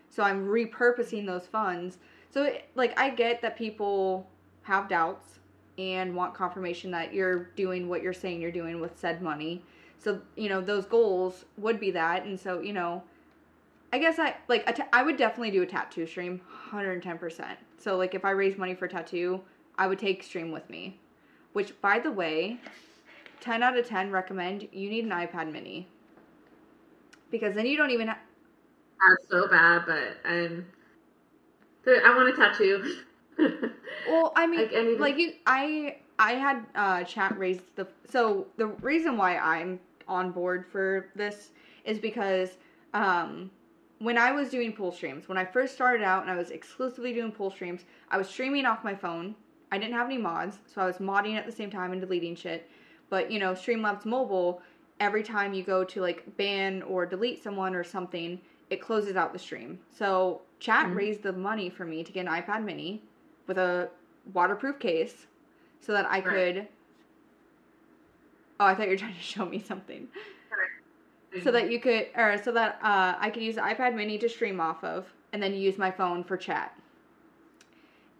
So 0.09 0.23
I'm 0.23 0.47
repurposing 0.47 1.25
those 1.25 1.47
funds. 1.47 1.97
So 2.29 2.43
it- 2.43 2.69
like 2.75 2.97
I 2.99 3.09
get 3.09 3.41
that 3.41 3.57
people 3.57 4.29
have 4.63 4.87
doubts 4.87 5.39
and 5.77 6.15
want 6.15 6.33
confirmation 6.33 6.91
that 6.91 7.13
you're 7.13 7.45
doing 7.55 7.89
what 7.89 8.01
you're 8.01 8.13
saying 8.13 8.41
you're 8.41 8.51
doing 8.51 8.79
with 8.79 8.97
said 8.97 9.21
money. 9.21 9.63
So, 9.97 10.21
you 10.35 10.49
know, 10.49 10.61
those 10.61 10.85
goals 10.85 11.45
would 11.57 11.79
be 11.79 11.91
that. 11.91 12.25
And 12.25 12.39
so, 12.39 12.61
you 12.61 12.73
know, 12.73 13.03
I 13.91 13.99
guess 13.99 14.19
I 14.19 14.35
like 14.47 14.79
I 14.91 15.03
would 15.03 15.17
definitely 15.17 15.51
do 15.51 15.61
a 15.61 15.65
tattoo 15.65 16.05
stream 16.05 16.41
110%. 16.71 17.45
So 17.77 17.97
like 17.97 18.13
if 18.13 18.25
I 18.25 18.31
raise 18.31 18.57
money 18.57 18.75
for 18.75 18.87
tattoo, 18.87 19.41
I 19.77 19.87
would 19.87 19.99
take 19.99 20.23
stream 20.23 20.51
with 20.51 20.69
me. 20.69 20.99
Which 21.53 21.79
by 21.81 21.99
the 21.99 22.11
way, 22.11 22.59
10 23.39 23.63
out 23.63 23.77
of 23.77 23.87
10 23.87 24.11
recommend 24.11 24.67
you 24.71 24.89
need 24.89 25.05
an 25.05 25.11
iPad 25.11 25.51
mini. 25.51 25.87
Because 27.31 27.55
then 27.55 27.65
you 27.65 27.77
don't 27.77 27.91
even 27.91 28.07
ha- 28.07 28.19
That's 28.99 29.29
so 29.29 29.47
bad, 29.47 29.83
but 29.85 30.17
I'm. 30.29 30.65
I 31.87 32.15
want 32.15 32.29
a 32.29 32.35
tattoo. 32.35 32.97
Well, 34.07 34.33
I 34.35 34.47
mean, 34.47 34.61
Like, 34.61 34.73
any- 34.73 34.95
like 34.95 35.17
you, 35.17 35.33
I, 35.45 35.97
I 36.19 36.33
had 36.33 36.65
uh, 36.75 37.03
chat 37.03 37.37
raised 37.37 37.61
the. 37.75 37.87
So 38.09 38.47
the 38.57 38.67
reason 38.67 39.17
why 39.17 39.37
I'm 39.37 39.79
on 40.07 40.31
board 40.31 40.65
for 40.71 41.07
this 41.15 41.51
is 41.83 41.99
because 41.99 42.57
um, 42.93 43.49
when 43.99 44.17
I 44.17 44.31
was 44.31 44.49
doing 44.49 44.71
pool 44.73 44.91
streams, 44.91 45.27
when 45.27 45.37
I 45.37 45.45
first 45.45 45.73
started 45.73 46.03
out 46.03 46.21
and 46.23 46.31
I 46.31 46.35
was 46.35 46.51
exclusively 46.51 47.13
doing 47.13 47.31
pool 47.31 47.49
streams, 47.51 47.81
I 48.09 48.17
was 48.17 48.27
streaming 48.29 48.65
off 48.65 48.83
my 48.83 48.95
phone. 48.95 49.35
I 49.71 49.77
didn't 49.77 49.93
have 49.93 50.05
any 50.05 50.17
mods, 50.17 50.59
so 50.73 50.81
I 50.81 50.85
was 50.85 50.97
modding 50.97 51.35
at 51.35 51.45
the 51.45 51.51
same 51.51 51.69
time 51.71 51.91
and 51.91 51.99
deleting 51.99 52.35
shit. 52.35 52.69
But 53.09 53.31
you 53.31 53.39
know, 53.39 53.53
Streamlabs 53.53 54.05
Mobile, 54.05 54.61
every 54.99 55.23
time 55.23 55.53
you 55.53 55.63
go 55.63 55.83
to 55.83 56.01
like 56.01 56.23
ban 56.37 56.81
or 56.83 57.05
delete 57.05 57.41
someone 57.43 57.75
or 57.75 57.83
something, 57.83 58.39
it 58.69 58.79
closes 58.81 59.15
out 59.15 59.33
the 59.33 59.39
stream. 59.39 59.79
So 59.91 60.41
chat 60.59 60.87
Mhm. 60.87 60.95
raised 60.95 61.23
the 61.23 61.33
money 61.33 61.69
for 61.69 61.85
me 61.85 62.03
to 62.03 62.11
get 62.11 62.25
an 62.25 62.31
iPad 62.31 62.63
Mini 62.63 63.01
with 63.47 63.57
a 63.57 63.89
waterproof 64.33 64.79
case, 64.79 65.27
so 65.81 65.91
that 65.93 66.05
I 66.05 66.19
Right. 66.19 66.23
could. 66.23 66.67
Oh, 68.59 68.65
I 68.65 68.75
thought 68.75 68.85
you 68.85 68.91
were 68.91 68.97
trying 69.05 69.15
to 69.15 69.21
show 69.21 69.45
me 69.45 69.59
something 69.59 70.07
so 71.43 71.51
that 71.51 71.69
you 71.69 71.81
could 71.81 72.07
or 72.15 72.41
so 72.41 72.49
that 72.49 72.79
uh, 72.81 73.13
i 73.19 73.29
could 73.29 73.43
use 73.43 73.55
the 73.55 73.61
ipad 73.61 73.93
mini 73.93 74.17
to 74.17 74.29
stream 74.29 74.61
off 74.61 74.81
of 74.85 75.11
and 75.33 75.43
then 75.43 75.53
use 75.53 75.77
my 75.77 75.91
phone 75.91 76.23
for 76.23 76.37
chat 76.37 76.73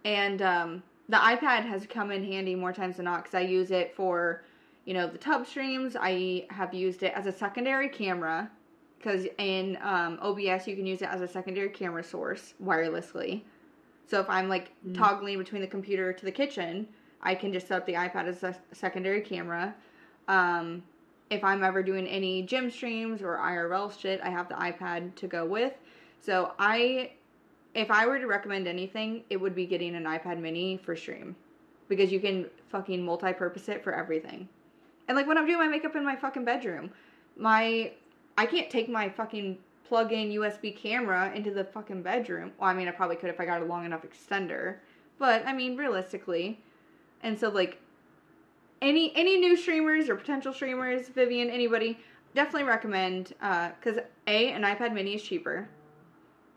and 0.04 0.42
um, 0.42 0.82
the 1.08 1.16
ipad 1.16 1.64
has 1.64 1.86
come 1.86 2.10
in 2.10 2.22
handy 2.22 2.54
more 2.54 2.74
times 2.74 2.96
than 2.96 3.06
not 3.06 3.22
because 3.22 3.34
i 3.34 3.40
use 3.40 3.70
it 3.70 3.96
for 3.96 4.42
you 4.86 4.94
know, 4.94 5.08
the 5.08 5.18
tub 5.18 5.46
streams, 5.46 5.96
I 6.00 6.46
have 6.48 6.72
used 6.72 7.02
it 7.02 7.12
as 7.14 7.26
a 7.26 7.32
secondary 7.32 7.88
camera 7.88 8.48
because 8.98 9.26
in 9.38 9.76
um, 9.82 10.18
OBS 10.22 10.66
you 10.66 10.76
can 10.76 10.86
use 10.86 11.02
it 11.02 11.08
as 11.08 11.20
a 11.20 11.28
secondary 11.28 11.68
camera 11.68 12.02
source 12.02 12.54
wirelessly. 12.64 13.42
So 14.06 14.20
if 14.20 14.30
I'm 14.30 14.48
like 14.48 14.70
Mm. 14.86 14.94
toggling 14.94 15.38
between 15.38 15.60
the 15.60 15.68
computer 15.68 16.12
to 16.12 16.24
the 16.24 16.32
kitchen, 16.32 16.88
I 17.20 17.34
can 17.34 17.52
just 17.52 17.66
set 17.66 17.78
up 17.78 17.86
the 17.86 17.94
iPad 17.94 18.26
as 18.26 18.42
a 18.42 18.56
secondary 18.72 19.20
camera. 19.20 19.74
Um, 20.28 20.84
if 21.28 21.42
I'm 21.42 21.64
ever 21.64 21.82
doing 21.82 22.06
any 22.06 22.42
gym 22.42 22.70
streams 22.70 23.20
or 23.20 23.36
IRL 23.36 23.90
shit, 23.90 24.20
I 24.22 24.30
have 24.30 24.48
the 24.48 24.54
iPad 24.54 25.16
to 25.16 25.26
go 25.26 25.44
with. 25.44 25.72
So 26.20 26.52
I, 26.58 27.12
if 27.74 27.90
I 27.90 28.06
were 28.06 28.18
to 28.18 28.26
recommend 28.26 28.68
anything, 28.68 29.24
it 29.28 29.38
would 29.38 29.54
be 29.54 29.66
getting 29.66 29.96
an 29.96 30.04
iPad 30.04 30.38
Mini 30.38 30.76
for 30.76 30.94
stream, 30.94 31.34
because 31.88 32.12
you 32.12 32.20
can 32.20 32.48
fucking 32.68 33.04
multi-purpose 33.04 33.68
it 33.68 33.82
for 33.82 33.92
everything. 33.92 34.48
And 35.08 35.16
like 35.16 35.26
when 35.26 35.36
I'm 35.36 35.46
doing 35.46 35.58
my 35.58 35.68
makeup 35.68 35.96
in 35.96 36.04
my 36.04 36.16
fucking 36.16 36.44
bedroom, 36.44 36.90
my 37.36 37.92
I 38.38 38.46
can't 38.46 38.70
take 38.70 38.88
my 38.88 39.08
fucking 39.08 39.58
plug-in 39.88 40.30
USB 40.30 40.76
camera 40.76 41.32
into 41.34 41.50
the 41.50 41.64
fucking 41.64 42.02
bedroom. 42.02 42.52
Well, 42.58 42.70
I 42.70 42.74
mean, 42.74 42.88
I 42.88 42.90
probably 42.90 43.16
could 43.16 43.30
if 43.30 43.40
I 43.40 43.44
got 43.44 43.62
a 43.62 43.64
long 43.64 43.84
enough 43.84 44.02
extender, 44.02 44.76
but 45.18 45.46
I 45.46 45.52
mean, 45.52 45.76
realistically, 45.76 46.60
and 47.22 47.38
so 47.38 47.48
like 47.48 47.78
any 48.82 49.14
any 49.16 49.38
new 49.38 49.56
streamers 49.56 50.08
or 50.08 50.16
potential 50.16 50.52
streamers, 50.52 51.08
Vivian, 51.08 51.50
anybody, 51.50 51.98
definitely 52.34 52.64
recommend 52.64 53.34
uh, 53.40 53.70
because 53.78 53.98
a 54.26 54.52
an 54.52 54.62
iPad 54.62 54.92
Mini 54.92 55.14
is 55.14 55.22
cheaper. 55.22 55.68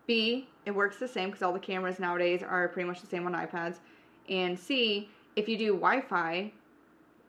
B 0.06 0.48
it 0.66 0.72
works 0.72 0.98
the 0.98 1.08
same 1.08 1.30
because 1.30 1.42
all 1.42 1.52
the 1.52 1.58
cameras 1.58 1.98
nowadays 1.98 2.42
are 2.42 2.68
pretty 2.68 2.86
much 2.86 3.00
the 3.00 3.06
same 3.06 3.26
on 3.26 3.32
iPads, 3.32 3.78
and 4.28 4.58
C 4.58 5.08
if 5.36 5.48
you 5.48 5.56
do 5.56 5.68
Wi-Fi, 5.68 6.52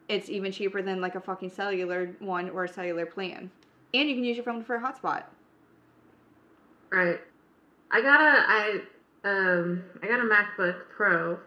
it's 0.09 0.29
even 0.29 0.51
cheaper 0.51 0.81
than 0.81 0.99
like 0.99 1.15
a 1.15 1.21
fucking 1.21 1.51
cellular 1.51 2.15
one 2.19 2.49
or 2.49 2.65
a 2.65 2.67
cellular 2.67 3.05
plan, 3.05 3.51
and 3.93 4.09
you 4.09 4.15
can 4.15 4.23
use 4.23 4.35
your 4.35 4.43
phone 4.43 4.63
for 4.63 4.75
a 4.75 4.81
hotspot. 4.81 5.23
Right. 6.91 7.19
I 7.91 8.01
got 8.01 8.21
a 8.21 8.45
I 8.47 8.81
um 9.23 9.83
I 10.03 10.07
got 10.07 10.19
a 10.19 10.23
MacBook 10.23 10.75
Pro, 10.95 11.39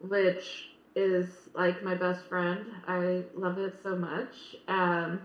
which 0.00 0.70
is 0.94 1.26
like 1.54 1.82
my 1.82 1.94
best 1.94 2.24
friend. 2.26 2.66
I 2.86 3.24
love 3.34 3.58
it 3.58 3.74
so 3.82 3.96
much. 3.96 4.56
Um, 4.68 5.20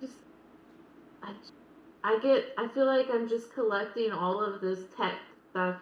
just 0.00 0.14
I 1.22 1.32
I 2.04 2.18
get 2.20 2.46
I 2.58 2.68
feel 2.68 2.86
like 2.86 3.06
I'm 3.10 3.28
just 3.28 3.52
collecting 3.54 4.12
all 4.12 4.40
of 4.42 4.60
this 4.60 4.80
tech 4.96 5.14
stuff 5.50 5.76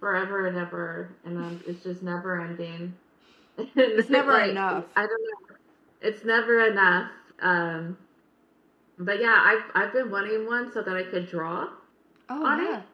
forever 0.00 0.46
and 0.46 0.56
ever, 0.56 1.16
and 1.24 1.38
um, 1.38 1.60
it's 1.66 1.82
just 1.82 2.02
never 2.02 2.40
ending. 2.40 2.94
It's 3.76 4.08
never 4.08 4.32
Like, 4.32 4.50
enough. 4.50 4.84
I 4.96 5.02
don't 5.02 5.10
know. 5.10 5.56
It's 6.00 6.24
never 6.24 6.66
enough. 6.66 7.10
Um, 7.40 7.98
but 9.04 9.20
yeah, 9.20 9.36
I've 9.44 9.64
I've 9.74 9.92
been 9.92 10.10
wanting 10.10 10.46
one 10.46 10.72
so 10.72 10.82
that 10.82 10.96
I 10.96 11.02
could 11.04 11.28
draw. 11.28 11.68
Oh 12.28 12.44
On 12.44 12.58
yeah. 12.64 12.78
it? 12.78 12.84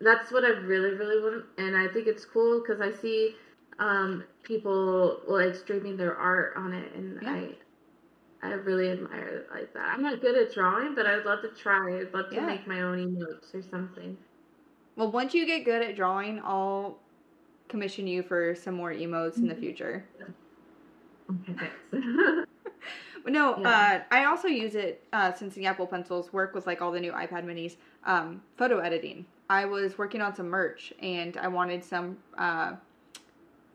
That's 0.00 0.30
what 0.32 0.44
I 0.44 0.48
really 0.48 0.90
really 0.94 1.20
want, 1.22 1.44
and 1.58 1.76
I 1.76 1.88
think 1.88 2.06
it's 2.06 2.24
cool 2.24 2.60
because 2.60 2.80
I 2.80 2.90
see 2.90 3.36
um 3.78 4.24
people 4.42 5.20
like 5.26 5.54
streaming 5.54 5.96
their 5.96 6.16
art 6.16 6.54
on 6.56 6.72
it, 6.72 6.92
and 6.94 7.20
Yeah. 7.22 7.30
I 7.32 7.50
I 8.42 8.52
really 8.52 8.90
admire 8.90 9.26
it 9.28 9.48
like 9.50 9.72
that. 9.74 9.94
I'm 9.94 10.02
not 10.02 10.20
good 10.20 10.36
at 10.36 10.52
drawing, 10.52 10.94
but 10.94 11.06
I'd 11.06 11.24
love 11.24 11.40
to 11.42 11.48
try. 11.48 12.00
I'd 12.00 12.12
love 12.12 12.28
to 12.30 12.36
Yeah. 12.36 12.46
make 12.46 12.66
my 12.66 12.82
own 12.82 12.98
emotes 12.98 13.54
or 13.54 13.62
something. 13.62 14.18
Well, 14.96 15.10
once 15.10 15.34
you 15.34 15.46
get 15.46 15.64
good 15.64 15.82
at 15.82 15.96
drawing, 15.96 16.40
I'll 16.44 16.98
commission 17.68 18.06
you 18.06 18.22
for 18.22 18.54
some 18.54 18.74
more 18.74 18.92
emotes 18.92 19.38
in 19.38 19.48
the 19.48 19.54
future. 19.54 20.04
Okay, 21.30 21.54
thanks. 21.58 21.76
No, 23.26 23.54
uh, 23.54 24.02
I 24.10 24.24
also 24.24 24.48
use 24.48 24.74
it 24.74 25.02
uh, 25.12 25.32
since 25.32 25.54
the 25.54 25.66
Apple 25.66 25.86
Pencils 25.86 26.32
work 26.32 26.54
with 26.54 26.66
like 26.66 26.82
all 26.82 26.92
the 26.92 27.00
new 27.00 27.12
iPad 27.12 27.44
Minis. 27.44 27.76
Um, 28.04 28.42
photo 28.56 28.78
editing. 28.78 29.24
I 29.48 29.64
was 29.64 29.96
working 29.96 30.20
on 30.20 30.34
some 30.34 30.48
merch, 30.48 30.92
and 31.00 31.36
I 31.36 31.48
wanted 31.48 31.82
some 31.84 32.18
uh, 32.36 32.74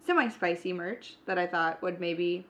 semi-spicy 0.05 0.73
merch 0.73 1.15
that 1.25 1.37
I 1.37 1.47
thought 1.47 1.81
would 1.81 1.99
maybe 1.99 2.45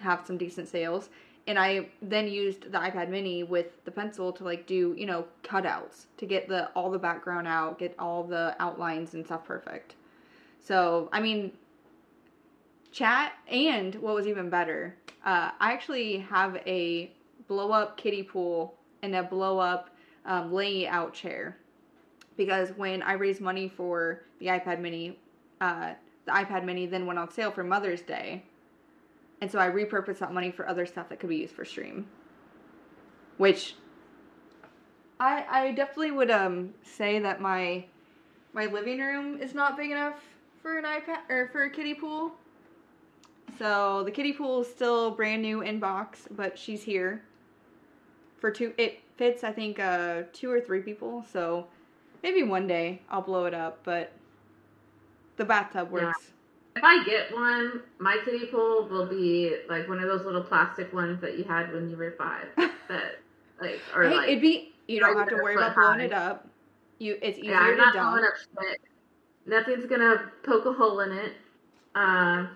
have 0.00 0.26
some 0.26 0.36
decent 0.36 0.68
sales. 0.68 1.10
And 1.46 1.58
I 1.58 1.88
then 2.02 2.28
used 2.28 2.70
the 2.70 2.78
iPad 2.78 3.08
Mini 3.08 3.42
with 3.42 3.84
the 3.84 3.90
pencil 3.90 4.32
to 4.32 4.44
like 4.44 4.66
do 4.66 4.94
you 4.96 5.06
know 5.06 5.24
cutouts 5.42 6.06
to 6.18 6.26
get 6.26 6.48
the 6.48 6.70
all 6.72 6.90
the 6.90 6.98
background 6.98 7.46
out, 7.48 7.78
get 7.78 7.94
all 7.98 8.24
the 8.24 8.54
outlines 8.58 9.14
and 9.14 9.24
stuff 9.24 9.44
perfect. 9.44 9.94
So 10.60 11.08
I 11.12 11.20
mean, 11.20 11.52
chat 12.92 13.32
and 13.48 13.94
what 13.96 14.14
was 14.14 14.26
even 14.26 14.50
better 14.50 14.96
uh, 15.24 15.50
i 15.60 15.72
actually 15.72 16.18
have 16.18 16.56
a 16.66 17.10
blow 17.48 17.72
up 17.72 17.96
kiddie 17.96 18.22
pool 18.22 18.74
and 19.02 19.14
a 19.14 19.22
blow 19.22 19.58
up 19.58 19.90
um, 20.26 20.52
layout 20.52 21.12
chair. 21.14 21.56
Because 22.36 22.70
when 22.76 23.02
i 23.02 23.12
raised 23.12 23.40
money 23.40 23.68
for 23.68 24.22
the 24.38 24.46
ipad 24.46 24.80
mini 24.80 25.18
uh, 25.60 25.94
the 26.26 26.32
ipad 26.32 26.64
mini 26.64 26.86
then 26.86 27.06
went 27.06 27.18
on 27.18 27.30
sale 27.30 27.50
for 27.50 27.64
mother's 27.64 28.02
day. 28.02 28.44
And 29.40 29.50
so 29.50 29.58
i 29.58 29.68
repurposed 29.68 30.18
that 30.18 30.32
money 30.32 30.50
for 30.50 30.68
other 30.68 30.86
stuff 30.86 31.08
that 31.08 31.20
could 31.20 31.28
be 31.28 31.36
used 31.36 31.54
for 31.54 31.64
stream. 31.64 32.06
Which 33.36 33.74
i 35.18 35.44
i 35.50 35.72
definitely 35.72 36.12
would 36.12 36.30
um 36.30 36.72
say 36.82 37.18
that 37.18 37.40
my 37.40 37.84
my 38.52 38.66
living 38.66 39.00
room 39.00 39.40
is 39.40 39.54
not 39.54 39.76
big 39.76 39.90
enough 39.90 40.20
for 40.62 40.78
an 40.78 40.84
ipad 40.84 41.18
or 41.28 41.48
for 41.52 41.64
a 41.64 41.70
kiddie 41.70 41.94
pool 41.94 42.32
so 43.58 44.02
the 44.04 44.10
kiddie 44.10 44.32
pool 44.32 44.62
is 44.62 44.68
still 44.68 45.10
brand 45.10 45.42
new 45.42 45.60
in 45.60 45.78
box, 45.78 46.26
but 46.30 46.58
she's 46.58 46.82
here 46.82 47.22
for 48.38 48.50
two. 48.50 48.72
It 48.78 49.00
fits, 49.16 49.44
I 49.44 49.52
think, 49.52 49.78
uh, 49.78 50.22
two 50.32 50.50
or 50.50 50.60
three 50.60 50.80
people. 50.80 51.24
So 51.32 51.66
maybe 52.22 52.42
one 52.42 52.66
day 52.66 53.02
I'll 53.10 53.22
blow 53.22 53.44
it 53.46 53.54
up, 53.54 53.80
but 53.84 54.12
the 55.36 55.44
bathtub 55.44 55.88
Yeah. 55.94 56.06
works. 56.06 56.32
if 56.76 56.84
I 56.84 57.04
get 57.04 57.32
one, 57.34 57.82
my 57.98 58.18
kiddie 58.24 58.46
pool 58.46 58.86
will 58.88 59.06
be 59.06 59.56
like 59.68 59.88
one 59.88 59.98
of 59.98 60.08
those 60.08 60.24
little 60.24 60.42
plastic 60.42 60.92
ones 60.92 61.20
that 61.20 61.36
you 61.38 61.44
had 61.44 61.72
when 61.72 61.88
you 61.90 61.96
were 61.96 62.12
five. 62.12 62.46
That 62.88 63.20
like 63.60 63.80
or 63.94 64.02
hey, 64.02 64.16
like 64.16 64.28
it'd 64.30 64.40
be 64.42 64.72
you 64.88 64.98
don't 64.98 65.16
have 65.16 65.28
to 65.28 65.36
worry 65.36 65.54
about 65.54 65.76
blowing 65.76 66.00
high. 66.00 66.04
it 66.06 66.12
up. 66.12 66.48
You, 66.98 67.16
it's 67.22 67.38
easier 67.38 67.52
Yeah, 67.52 67.60
I'm 67.60 67.70
to 67.70 67.76
not 67.76 67.94
dump. 67.94 68.10
blowing 68.10 68.24
up 68.24 68.34
shit. 68.68 68.80
Nothing's 69.46 69.86
gonna 69.86 70.30
poke 70.42 70.66
a 70.66 70.72
hole 70.72 70.98
in 71.00 71.12
it. 71.12 71.32
Um, 71.94 72.48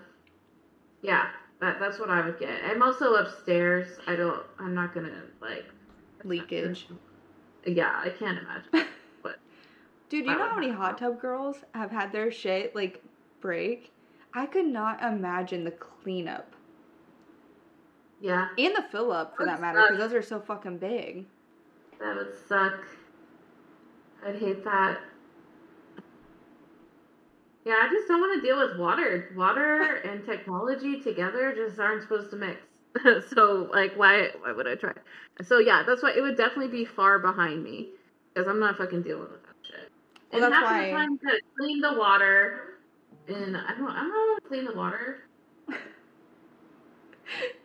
yeah, 1.05 1.27
that, 1.61 1.79
that's 1.79 1.99
what 1.99 2.09
I 2.09 2.25
would 2.25 2.39
get. 2.39 2.63
I'm 2.63 2.81
also 2.81 3.13
upstairs. 3.15 3.87
I 4.07 4.15
don't. 4.15 4.43
I'm 4.59 4.73
not 4.73 4.93
gonna 4.93 5.21
like 5.41 5.65
Leakage. 6.23 6.87
Yeah, 7.65 7.91
I 8.03 8.09
can't 8.09 8.39
imagine. 8.39 8.89
But 9.23 9.37
Dude, 10.09 10.25
you 10.25 10.31
know 10.35 10.47
how 10.49 10.55
many 10.55 10.71
hot 10.71 10.97
tub 10.97 11.19
girls 11.21 11.57
have 11.73 11.91
had 11.91 12.11
their 12.11 12.31
shit 12.31 12.75
like 12.75 13.03
break? 13.41 13.91
I 14.33 14.45
could 14.45 14.65
not 14.65 15.01
imagine 15.03 15.63
the 15.63 15.71
cleanup 15.71 16.53
Yeah, 18.19 18.47
and 18.57 18.75
the 18.75 18.83
fill 18.91 19.11
up 19.11 19.35
for 19.37 19.45
that 19.45 19.53
Would 19.59 19.61
matter, 19.61 19.81
because 19.81 19.97
those 19.97 20.13
are 20.13 20.21
so 20.21 20.39
fucking 20.39 20.77
big. 20.79 21.25
that 21.99 22.15
would 22.15 22.33
suck. 22.47 22.85
I'd 24.25 24.35
hate 24.37 24.63
that. 24.65 24.99
Yeah, 27.65 27.77
I 27.81 27.89
just 27.91 28.07
don't 28.07 28.21
want 28.21 28.39
to 28.39 28.47
deal 28.47 28.59
with 28.59 28.77
water. 28.77 29.31
Water 29.35 29.95
and 30.05 30.23
technology 30.23 31.01
together 31.01 31.53
just 31.55 31.79
aren't 31.79 32.03
supposed 32.03 32.29
to 32.29 32.35
mix. 32.35 32.61
so, 33.33 33.69
like, 33.73 33.95
why? 33.95 34.29
Why 34.41 34.51
would 34.51 34.67
I 34.67 34.75
try? 34.75 34.93
So, 35.43 35.57
yeah, 35.57 35.81
that's 35.85 36.03
why 36.03 36.13
it 36.15 36.21
would 36.21 36.37
definitely 36.37 36.67
be 36.67 36.85
far 36.85 37.17
behind 37.17 37.63
me 37.63 37.89
because 38.33 38.47
I'm 38.47 38.59
not 38.59 38.77
fucking 38.77 39.01
dealing 39.01 39.31
with 39.31 39.43
that 39.43 39.55
shit. 39.63 39.91
Well, 40.31 40.43
and 40.43 40.53
that's 40.53 40.53
half 40.53 40.63
why- 40.63 40.85
the 40.85 40.91
time, 40.91 41.19
gotta 41.23 41.41
clean 41.57 41.81
the 41.81 41.93
water, 41.93 42.77
and 43.27 43.57
I 43.57 43.73
don't. 43.75 43.89
I 43.89 44.01
don't 44.01 44.11
how 44.11 44.35
to 44.35 44.41
clean 44.47 44.65
the 44.65 44.75
water. 44.75 45.23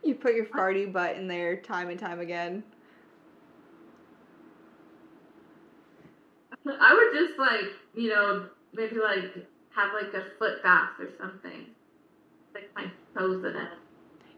You 0.02 0.14
put 0.14 0.34
your 0.34 0.46
farty 0.46 0.90
butt 0.90 1.16
in 1.16 1.28
there 1.28 1.56
time 1.56 1.90
and 1.90 2.00
time 2.00 2.18
again. 2.20 2.64
I 6.66 6.94
would 6.94 7.12
just 7.12 7.38
like, 7.38 7.66
you 7.94 8.08
know, 8.08 8.46
maybe 8.72 8.96
like 8.96 9.46
have 9.74 9.92
like 9.94 10.12
a 10.14 10.24
foot 10.38 10.62
bath 10.62 10.90
or 10.98 11.08
something. 11.18 11.66
Like 12.54 12.70
my 12.74 12.90
toes 13.16 13.44
in 13.44 13.56
it. 13.56 13.68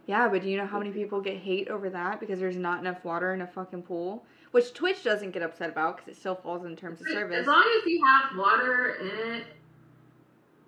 Yeah, 0.06 0.28
but 0.28 0.42
do 0.42 0.48
you 0.48 0.56
know 0.56 0.66
how 0.66 0.78
many 0.78 0.90
people 0.90 1.20
get 1.20 1.38
hate 1.38 1.68
over 1.68 1.88
that 1.90 2.20
because 2.20 2.40
there's 2.40 2.56
not 2.56 2.80
enough 2.80 3.04
water 3.04 3.32
in 3.34 3.40
a 3.40 3.46
fucking 3.46 3.82
pool? 3.82 4.24
Which 4.50 4.74
Twitch 4.74 5.02
doesn't 5.04 5.30
get 5.30 5.42
upset 5.42 5.70
about 5.70 5.96
because 5.96 6.16
it 6.16 6.20
still 6.20 6.34
falls 6.34 6.64
in 6.66 6.76
terms 6.76 7.00
of 7.00 7.06
service. 7.08 7.38
As 7.40 7.46
long 7.46 7.64
as 7.80 7.86
you 7.86 8.04
have 8.04 8.36
water 8.36 8.96
in 9.00 9.32
it, 9.34 9.44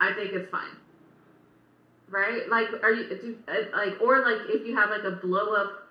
I 0.01 0.13
think 0.15 0.33
it's 0.33 0.51
fine. 0.51 0.77
Right? 2.09 2.49
Like, 2.49 2.69
are 2.83 2.93
you 2.93 3.09
do, 3.09 3.37
uh, 3.49 3.77
like, 3.77 4.01
or 4.01 4.21
like 4.25 4.49
if 4.49 4.67
you 4.67 4.77
have 4.77 4.91
like 4.91 5.03
a 5.03 5.11
blow 5.11 5.55
up 5.55 5.85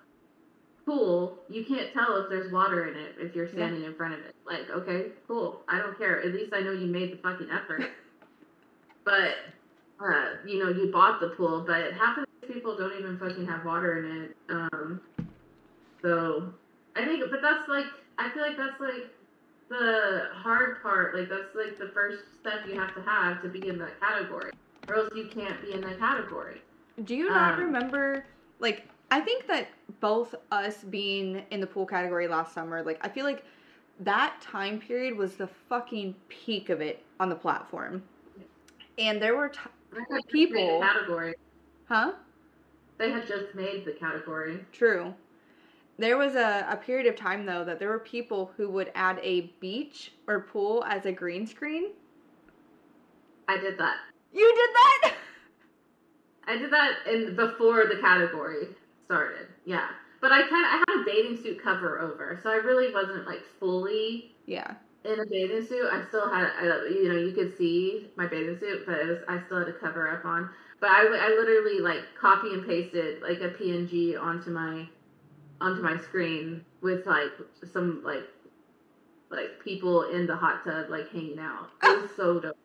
pool, 0.86 1.38
you 1.50 1.66
can't 1.66 1.94
tell 1.94 2.18
if 2.18 2.30
there's 2.30 2.52
water 2.52 2.88
in 2.88 2.98
it 2.98 3.16
if 3.20 3.36
you're 3.36 3.48
standing 3.48 3.84
in 3.84 3.94
front 3.96 4.14
of 4.14 4.22
it. 4.22 4.36
Like, 4.46 4.70
okay, 4.70 5.08
cool. 5.28 5.62
I 5.68 5.80
don't 5.80 5.98
care. 5.98 6.22
At 6.22 6.34
least 6.34 6.54
I 6.54 6.62
know 6.62 6.72
you 6.72 6.88
made 6.88 7.12
the 7.12 7.18
fucking 7.18 7.50
effort. 7.52 7.90
but, 9.06 9.36
uh, 10.04 10.26
you 10.46 10.64
know, 10.64 10.70
you 10.70 10.92
bought 10.92 11.20
the 11.20 11.30
pool, 11.30 11.64
but 11.66 11.94
half 11.94 12.18
of 12.18 12.26
the 12.42 12.48
people 12.48 12.78
don't 12.78 12.98
even 12.98 13.18
fucking 13.18 13.46
have 13.46 13.66
water 13.66 14.00
in 14.00 14.22
it. 14.24 14.38
Um, 14.50 15.02
so 16.02 16.54
I 16.96 17.06
think, 17.06 17.24
but 17.30 17.42
that's 17.42 17.68
like, 17.68 17.86
I 18.18 18.30
feel 18.30 18.44
like 18.44 18.58
that's 18.58 18.80
like 18.80 19.10
the 19.70 20.28
hard 20.34 20.82
part. 20.82 21.16
Like 21.16 21.30
that's 21.30 21.56
like 21.56 21.78
the 21.80 21.90
first 21.94 22.20
step 22.40 22.62
you 22.68 22.80
have 22.80 22.94
to 22.96 23.02
have 23.02 23.42
to 23.42 23.50
be 23.50 23.68
in 23.68 23.78
that 23.80 24.00
category, 24.00 24.52
or 24.88 24.96
else 24.96 25.10
you 25.16 25.30
can't 25.34 25.62
be 25.62 25.74
in 25.74 25.82
that 25.82 26.00
category. 26.00 26.62
Do 27.04 27.16
you 27.16 27.30
not 27.30 27.54
Um, 27.54 27.66
remember 27.66 28.26
like 28.60 28.88
I 29.10 29.20
think 29.20 29.48
that 29.48 29.70
both 30.00 30.36
us 30.52 30.84
being 30.84 31.44
in 31.52 31.60
the 31.60 31.68
pool 31.68 31.86
category 31.86 32.28
last 32.28 32.54
summer, 32.54 32.84
like 32.84 33.00
I 33.02 33.10
feel 33.10 33.26
like 33.26 33.44
that 34.00 34.40
time 34.42 34.80
period 34.80 35.18
was 35.18 35.36
the 35.36 35.48
fucking 35.48 36.16
peak 36.30 36.70
of 36.70 36.82
it 36.82 37.04
on 37.20 37.30
the 37.30 37.36
platform. 37.36 38.04
And 38.98 39.22
there 39.22 39.36
were 39.36 39.50
t- 39.50 39.60
They 39.92 40.00
had 40.00 40.08
just 40.10 40.28
People- 40.30 40.80
category. 40.82 41.34
huh? 41.88 42.14
They 42.98 43.12
had 43.12 43.28
just 43.28 43.54
made 43.56 43.86
the 43.86 43.92
category. 43.94 44.64
True. 44.72 45.14
There 45.98 46.18
was 46.18 46.36
a, 46.36 46.66
a 46.70 46.78
period 46.78 47.08
of 47.08 47.16
time 47.16 47.46
though 47.46 47.64
that 47.66 47.80
there 47.80 47.90
were 47.90 48.00
people 48.00 48.52
who 48.58 48.70
would 48.70 48.92
add 48.96 49.20
a 49.22 49.42
beach 49.60 50.12
or 50.28 50.42
pool 50.42 50.84
as 50.88 51.06
a 51.06 51.12
green 51.12 51.46
screen. 51.46 51.92
I 53.48 53.58
did 53.58 53.78
that. 53.78 53.98
You 54.34 54.54
did 54.56 54.70
that? 54.76 55.14
I 56.48 56.58
did 56.58 56.72
that 56.72 56.92
in 57.12 57.36
before 57.36 57.86
the 57.86 57.98
category 58.02 58.68
started. 59.06 59.48
Yeah, 59.66 59.88
but 60.22 60.32
I 60.32 60.42
kind 60.48 60.66
of 60.66 60.72
I 60.72 60.84
had 60.88 61.02
a 61.02 61.06
bathing 61.06 61.42
suit 61.42 61.64
cover 61.64 62.00
over, 62.00 62.40
so 62.44 62.50
I 62.50 62.56
really 62.56 62.94
wasn't 62.94 63.26
like 63.28 63.42
fully 63.60 64.32
yeah. 64.46 64.74
In 65.06 65.20
a 65.20 65.26
bathing 65.26 65.66
suit. 65.66 65.88
I 65.92 66.06
still 66.08 66.30
had, 66.30 66.48
I, 66.60 66.64
you 66.90 67.10
know, 67.10 67.20
you 67.20 67.34
could 67.34 67.58
see 67.58 68.08
my 68.16 68.28
bathing 68.28 68.58
suit, 68.60 68.84
but 68.86 69.00
it 69.00 69.08
was 69.08 69.20
I 69.28 69.42
still 69.46 69.60
had 69.60 69.68
a 69.68 69.74
cover 69.74 70.10
up 70.10 70.26
on. 70.26 70.50
But 70.80 70.90
I, 70.90 71.02
I 71.02 71.28
literally 71.30 71.80
like 71.80 72.02
copy 72.20 72.54
and 72.54 72.66
pasted 72.66 73.22
like 73.22 73.40
a 73.42 73.50
PNG 73.50 74.20
onto 74.20 74.50
my 74.50 74.88
onto 75.62 75.82
my 75.82 75.98
screen 75.98 76.66
with 76.82 77.06
like 77.06 77.32
some 77.72 78.02
like 78.04 78.24
like 79.30 79.64
people 79.64 80.04
in 80.12 80.28
the 80.28 80.36
hot 80.36 80.64
tub 80.64 80.90
like 80.90 81.10
hanging 81.12 81.40
out. 81.40 81.70
It 81.84 82.02
was 82.02 82.12
so 82.16 82.40
dope. 82.40 82.58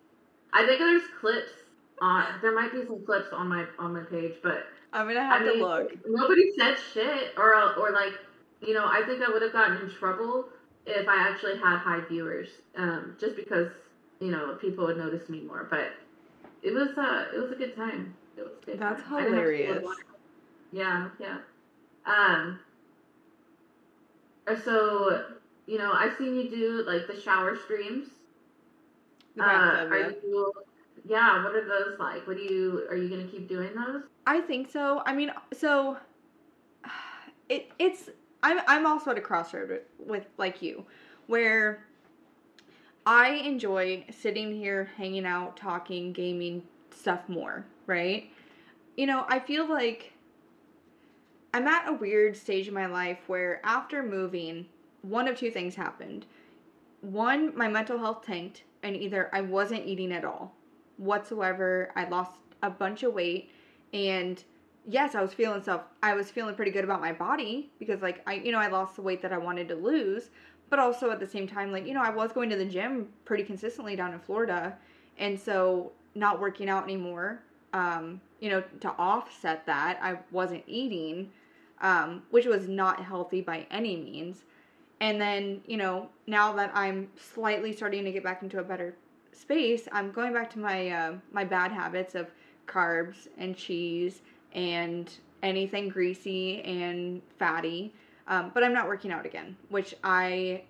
I 0.53 0.67
think 0.67 0.79
there's 0.79 1.03
clips 1.21 1.53
on. 2.01 2.25
There 2.43 2.55
might 2.55 2.73
be 2.73 2.85
some 2.87 3.05
clips 3.05 3.29
on 3.33 3.49
my 3.49 3.67
on 3.79 3.95
my 3.95 4.03
page, 4.03 4.35
but 4.43 4.67
I'm 4.93 5.07
gonna 5.07 5.25
have 5.25 5.43
I 5.43 5.45
to 5.45 5.53
look. 5.53 5.93
Nobody 6.07 6.51
said 6.59 6.77
shit, 6.93 7.35
or 7.37 7.55
or 7.75 7.91
like, 7.93 8.15
you 8.61 8.75
know, 8.75 8.85
I 8.85 9.03
think 9.07 9.23
I 9.23 9.31
would 9.31 9.43
have 9.43 9.53
gotten 9.53 9.77
in 9.79 9.91
trouble 9.91 10.49
if 10.89 11.09
I 11.09 11.29
actually 11.29 11.59
had 11.59 11.79
high 11.79 12.01
viewers, 12.09 12.49
um, 12.77 13.17
just 13.21 13.37
because 13.37 13.69
you 14.21 14.31
know 14.31 14.57
people 14.61 14.87
would 14.87 14.97
notice 14.99 15.29
me 15.29 15.41
more. 15.43 15.67
But 15.71 15.93
it 16.63 16.73
was 16.73 16.89
uh, 16.97 17.27
it 17.35 17.39
was 17.41 17.53
a 17.53 17.57
good 17.57 17.77
time. 17.77 18.15
It 18.37 18.43
was 18.43 18.55
good 18.65 18.79
That's 18.79 19.03
time. 19.03 19.15
I 19.15 19.23
didn't 19.25 19.35
have 19.39 19.45
to 19.45 19.57
deal 19.57 19.75
with 19.75 19.83
hilarious. 19.83 19.97
Yeah, 20.73 21.09
yeah. 21.19 21.39
Um. 22.07 22.59
uh, 24.47 24.57
So 24.57 25.25
you 25.67 25.79
know, 25.79 25.93
I've 25.93 26.17
seen 26.17 26.35
you 26.37 26.49
do 26.51 26.83
like 26.87 27.07
the 27.07 27.21
shower 27.21 27.57
streams. 27.57 28.09
The 29.37 29.45
Uh, 29.45 29.87
are 29.87 29.99
yeah. 29.99 30.11
you? 30.23 30.53
Yeah. 31.07 31.45
What 31.45 31.55
are 31.55 31.65
those 31.69 31.99
like? 31.99 32.27
What 32.27 32.37
do 32.37 32.43
you? 32.43 32.87
Are 32.91 32.97
you 32.97 33.09
gonna 33.09 33.29
keep 33.29 33.49
doing 33.49 33.71
those? 33.75 34.03
I 34.27 34.41
think 34.41 34.71
so. 34.71 35.03
I 35.07 35.15
mean, 35.15 35.33
so 35.53 35.97
it 37.49 37.71
it's 37.79 38.11
I'm 38.43 38.61
I'm 38.67 38.87
also 38.87 39.11
at 39.11 39.19
a 39.19 39.21
crossroad 39.21 39.69
with, 39.69 39.83
with 39.99 40.27
like 40.37 40.63
you, 40.63 40.85
where 41.27 41.85
I 43.07 43.31
enjoy 43.31 44.05
sitting 44.11 44.55
here, 44.55 44.91
hanging 44.97 45.27
out, 45.27 45.57
talking, 45.57 46.13
gaming 46.13 46.63
stuff 46.91 47.29
more, 47.29 47.65
right? 47.87 48.31
You 48.97 49.07
know, 49.07 49.25
I 49.29 49.39
feel 49.39 49.69
like 49.69 50.13
I'm 51.55 51.67
at 51.67 51.89
a 51.89 51.93
weird 51.93 52.37
stage 52.37 52.69
in 52.69 52.75
my 52.75 52.87
life 52.87 53.19
where 53.27 53.61
after 53.65 54.03
moving, 54.03 54.67
one 55.03 55.27
of 55.29 55.39
two 55.39 55.51
things 55.51 55.75
happened. 55.75 56.27
One, 57.01 57.57
my 57.57 57.69
mental 57.69 57.99
health 57.99 58.27
tanked, 58.27 58.65
and 58.83 58.97
either 58.97 59.31
I 59.33 59.41
wasn't 59.41 59.87
eating 59.87 60.13
at 60.13 60.25
all 60.25 60.55
whatsoever, 60.99 61.93
I 61.97 62.09
lost 62.09 62.33
a 62.63 62.69
bunch 62.69 63.03
of 63.03 63.15
weight, 63.15 63.51
and 63.95 64.43
yes, 64.89 65.15
I 65.15 65.23
was 65.23 65.33
feeling 65.33 65.63
self 65.63 65.83
I 66.03 66.15
was 66.15 66.31
feeling 66.31 66.55
pretty 66.55 66.71
good 66.71 66.85
about 66.85 67.01
my 67.01 67.13
body 67.13 67.71
because 67.79 68.03
like 68.03 68.23
I 68.27 68.35
you 68.35 68.51
know, 68.51 68.59
I 68.59 68.69
lost 68.69 68.97
the 68.97 69.03
weight 69.03 69.23
that 69.23 69.33
I 69.33 69.39
wanted 69.39 69.69
to 69.69 69.75
lose, 69.77 70.31
but 70.71 70.79
also 70.79 71.11
at 71.11 71.21
the 71.21 71.27
same 71.27 71.47
time 71.47 71.71
like, 71.71 71.87
you 71.87 71.95
know, 71.95 72.03
I 72.03 72.11
was 72.11 72.33
going 72.33 72.51
to 72.51 72.57
the 72.57 72.65
gym 72.65 73.09
pretty 73.25 73.45
consistently 73.45 73.95
down 73.95 74.13
in 74.13 74.19
Florida, 74.19 74.77
and 75.19 75.39
so 75.39 75.93
not 76.15 76.41
working 76.41 76.69
out 76.69 76.85
anymore, 76.85 77.41
um, 77.75 78.21
you 78.41 78.51
know, 78.51 78.63
to 78.81 78.89
offset 78.99 79.67
that, 79.67 79.99
I 80.03 80.19
wasn't 80.33 80.65
eating, 80.67 81.31
um, 81.81 82.23
which 82.31 82.47
was 82.47 82.67
not 82.67 83.05
healthy 83.05 83.41
by 83.41 83.67
any 83.71 83.97
means. 83.97 84.45
And 85.01 85.21
then, 85.21 85.61
you 85.67 85.77
know, 85.77 86.09
now 86.27 86.53
that 86.55 86.73
I'm 86.75 87.09
slightly 87.17 87.73
starting 87.73 88.05
to 88.05 88.11
get 88.11 88.25
back 88.25 88.43
into 88.43 88.59
a 88.59 88.65
better 88.65 88.97
space, 89.31 89.87
I'm 89.93 90.11
going 90.11 90.33
back 90.33 90.51
to 90.55 90.59
my 90.59 90.89
uh, 90.89 91.13
my 91.31 91.45
bad 91.45 91.73
habits 91.73 92.15
of 92.15 92.31
carbs 92.67 93.29
and 93.39 93.57
cheese 93.57 94.23
and 94.53 95.11
anything 95.43 95.89
greasy 95.89 96.63
and 96.63 97.23
fatty. 97.39 97.93
Um, 98.27 98.51
but 98.53 98.63
I'm 98.63 98.73
not 98.75 98.87
working 98.87 99.11
out 99.11 99.25
again, 99.25 99.57
which 99.69 99.95
I 100.05 100.63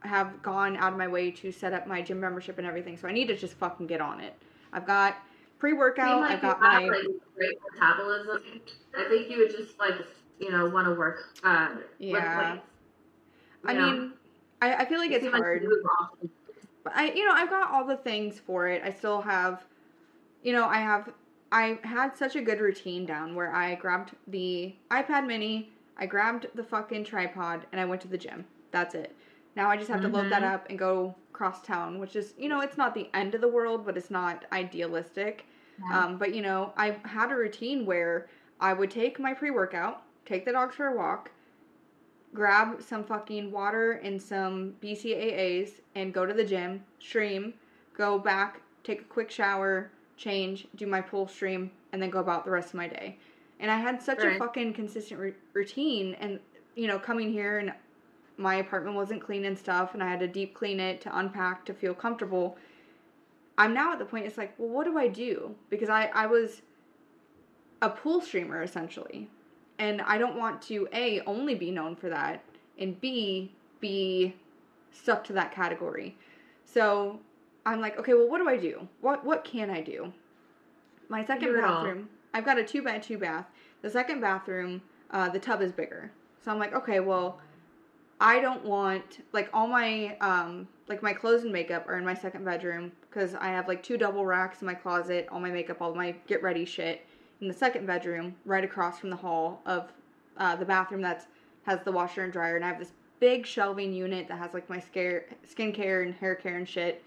have 0.00 0.42
gone 0.42 0.76
out 0.76 0.92
of 0.92 0.98
my 0.98 1.08
way 1.08 1.30
to 1.30 1.52
set 1.52 1.72
up 1.72 1.86
my 1.86 2.02
gym 2.02 2.20
membership 2.20 2.58
and 2.58 2.66
everything. 2.66 2.96
So 2.96 3.08
I 3.08 3.12
need 3.12 3.28
to 3.28 3.36
just 3.36 3.54
fucking 3.54 3.86
get 3.86 4.00
on 4.00 4.20
it. 4.20 4.34
I've 4.72 4.86
got 4.86 5.16
pre 5.58 5.72
workout. 5.72 6.20
Like 6.20 6.32
I've 6.32 6.42
got 6.42 6.60
my 6.60 6.80
like, 6.86 7.02
great 7.36 7.58
metabolism. 7.72 8.42
I 8.96 9.08
think 9.08 9.30
you 9.30 9.38
would 9.38 9.50
just 9.50 9.78
like 9.78 9.94
you 10.38 10.50
know 10.50 10.68
want 10.68 10.86
to 10.86 10.94
work. 10.94 11.38
Uh, 11.44 11.76
Yeah. 11.98 12.52
Weights. 12.54 12.66
I 13.64 13.74
know? 13.74 13.92
mean, 13.92 14.12
I, 14.62 14.74
I 14.74 14.84
feel 14.84 14.98
like 14.98 15.10
You 15.10 15.16
it's 15.16 15.24
like 15.24 15.34
hard. 15.34 15.66
often. 16.00 16.30
But 16.84 16.92
I, 16.94 17.12
you 17.12 17.24
know, 17.24 17.32
I've 17.34 17.50
got 17.50 17.70
all 17.72 17.84
the 17.84 17.96
things 17.96 18.38
for 18.38 18.68
it. 18.68 18.82
I 18.84 18.90
still 18.92 19.20
have, 19.20 19.64
you 20.42 20.52
know, 20.52 20.66
I 20.66 20.78
have, 20.78 21.10
I 21.52 21.78
had 21.84 22.16
such 22.16 22.36
a 22.36 22.42
good 22.42 22.60
routine 22.60 23.06
down 23.06 23.34
where 23.34 23.54
I 23.54 23.74
grabbed 23.76 24.14
the 24.26 24.74
iPad 24.90 25.26
mini, 25.26 25.70
I 25.96 26.06
grabbed 26.06 26.48
the 26.54 26.64
fucking 26.64 27.04
tripod, 27.04 27.66
and 27.72 27.80
I 27.80 27.84
went 27.84 28.02
to 28.02 28.08
the 28.08 28.18
gym. 28.18 28.44
That's 28.70 28.94
it. 28.94 29.14
Now 29.54 29.70
I 29.70 29.76
just 29.76 29.88
have 29.88 30.00
to 30.02 30.08
load 30.08 30.28
that 30.30 30.42
Mhm. 30.42 30.52
up 30.54 30.66
and 30.68 30.78
go 30.78 31.14
cross 31.32 31.62
town, 31.62 31.98
which 31.98 32.16
is, 32.16 32.34
you 32.38 32.48
know, 32.48 32.60
it's 32.60 32.76
not 32.76 32.94
the 32.94 33.08
end 33.14 33.34
of 33.34 33.40
the 33.40 33.48
world, 33.48 33.86
but 33.86 33.96
it's 33.96 34.10
not 34.10 34.44
idealistic. 34.52 35.46
Um, 35.90 36.18
but 36.18 36.34
you 36.34 36.42
know, 36.42 36.72
I 36.76 36.92
had 37.04 37.30
a 37.30 37.36
routine 37.36 37.86
where 37.86 38.28
I 38.60 38.72
would 38.72 38.90
take 38.90 39.18
my 39.18 39.32
pre 39.34 39.50
workout, 39.50 40.02
take 40.24 40.44
the 40.44 40.52
dogs 40.52 40.74
for 40.74 40.86
a 40.86 40.96
walk, 40.96 41.30
grab 42.34 42.82
some 42.82 43.04
fucking 43.04 43.50
water 43.50 43.92
and 43.92 44.20
some 44.20 44.74
BCAAs, 44.80 45.80
and 45.94 46.12
go 46.12 46.26
to 46.26 46.34
the 46.34 46.44
gym, 46.44 46.84
stream, 46.98 47.54
go 47.94 48.18
back, 48.18 48.60
take 48.84 49.00
a 49.02 49.04
quick 49.04 49.30
shower, 49.30 49.90
change, 50.16 50.66
do 50.76 50.86
my 50.86 51.00
pool 51.00 51.26
stream, 51.28 51.70
and 51.92 52.00
then 52.00 52.10
go 52.10 52.20
about 52.20 52.44
the 52.44 52.50
rest 52.50 52.68
of 52.68 52.74
my 52.74 52.88
day. 52.88 53.18
And 53.60 53.70
I 53.70 53.78
had 53.78 54.02
such 54.02 54.18
a 54.18 54.38
fucking 54.38 54.74
consistent 54.74 55.20
r- 55.20 55.32
routine, 55.52 56.14
and 56.20 56.40
you 56.74 56.86
know, 56.86 56.98
coming 56.98 57.32
here 57.32 57.58
and 57.58 57.72
my 58.36 58.56
apartment 58.56 58.96
wasn't 58.96 59.22
clean 59.22 59.44
and 59.46 59.58
stuff, 59.58 59.94
and 59.94 60.02
I 60.02 60.08
had 60.08 60.20
to 60.20 60.28
deep 60.28 60.54
clean 60.54 60.78
it 60.78 61.00
to 61.02 61.18
unpack 61.18 61.64
to 61.66 61.74
feel 61.74 61.94
comfortable. 61.94 62.58
I'm 63.56 63.72
now 63.72 63.92
at 63.92 63.98
the 63.98 64.04
point 64.04 64.26
it's 64.26 64.36
like, 64.36 64.54
well, 64.58 64.68
what 64.68 64.84
do 64.84 64.98
I 64.98 65.08
do? 65.08 65.54
Because 65.70 65.88
I, 65.88 66.10
I 66.14 66.26
was 66.26 66.60
a 67.80 67.88
pool 67.88 68.20
streamer 68.20 68.62
essentially. 68.62 69.28
And 69.78 70.00
I 70.02 70.16
don't 70.16 70.36
want 70.36 70.62
to 70.62 70.88
A, 70.94 71.20
only 71.26 71.54
be 71.54 71.70
known 71.70 71.96
for 71.96 72.08
that, 72.08 72.42
and 72.78 72.98
B, 73.00 73.52
be 73.80 74.34
stuck 74.90 75.22
to 75.24 75.32
that 75.34 75.52
category. 75.52 76.16
So 76.64 77.20
I'm 77.66 77.80
like, 77.80 77.98
okay, 77.98 78.14
well, 78.14 78.28
what 78.28 78.38
do 78.38 78.48
I 78.48 78.56
do? 78.56 78.88
What 79.00 79.24
what 79.24 79.44
can 79.44 79.68
I 79.68 79.82
do? 79.82 80.12
My 81.08 81.24
second 81.24 81.54
all. 81.56 81.84
bathroom, 81.84 82.08
I've 82.32 82.44
got 82.44 82.58
a 82.58 82.64
two 82.64 82.80
bed, 82.80 83.02
two 83.02 83.18
bath. 83.18 83.46
The 83.82 83.90
second 83.90 84.20
bathroom, 84.20 84.80
uh, 85.10 85.28
the 85.28 85.38
tub 85.38 85.60
is 85.60 85.72
bigger. 85.72 86.10
So 86.42 86.52
I'm 86.52 86.58
like, 86.58 86.74
okay, 86.74 87.00
well, 87.00 87.40
I 88.20 88.40
don't 88.40 88.64
want 88.64 89.24
like 89.32 89.50
all 89.52 89.66
my 89.66 90.16
um 90.20 90.68
like 90.88 91.02
my 91.02 91.12
clothes 91.12 91.42
and 91.42 91.52
makeup 91.52 91.86
are 91.88 91.98
in 91.98 92.04
my 92.04 92.14
second 92.14 92.44
bedroom 92.44 92.92
because 93.10 93.34
I 93.34 93.48
have 93.48 93.66
like 93.66 93.82
two 93.82 93.98
double 93.98 94.24
racks 94.24 94.62
in 94.62 94.66
my 94.66 94.74
closet, 94.74 95.28
all 95.30 95.40
my 95.40 95.50
makeup, 95.50 95.82
all 95.82 95.94
my 95.94 96.12
get 96.28 96.42
ready 96.42 96.64
shit 96.64 97.04
in 97.40 97.48
the 97.48 97.54
second 97.54 97.86
bedroom, 97.86 98.36
right 98.44 98.64
across 98.64 98.98
from 98.98 99.10
the 99.10 99.16
hall 99.16 99.60
of 99.66 99.92
uh, 100.38 100.54
the 100.54 100.64
bathroom 100.64 101.02
that's 101.02 101.26
has 101.64 101.80
the 101.84 101.90
washer 101.90 102.22
and 102.22 102.32
dryer, 102.32 102.54
and 102.54 102.64
I 102.64 102.68
have 102.68 102.78
this 102.78 102.92
big 103.18 103.44
shelving 103.44 103.92
unit 103.92 104.28
that 104.28 104.38
has 104.38 104.54
like 104.54 104.70
my 104.70 104.78
scare 104.78 105.26
skincare 105.44 106.06
and 106.06 106.14
hair 106.14 106.36
care 106.36 106.56
and 106.56 106.68
shit. 106.68 107.02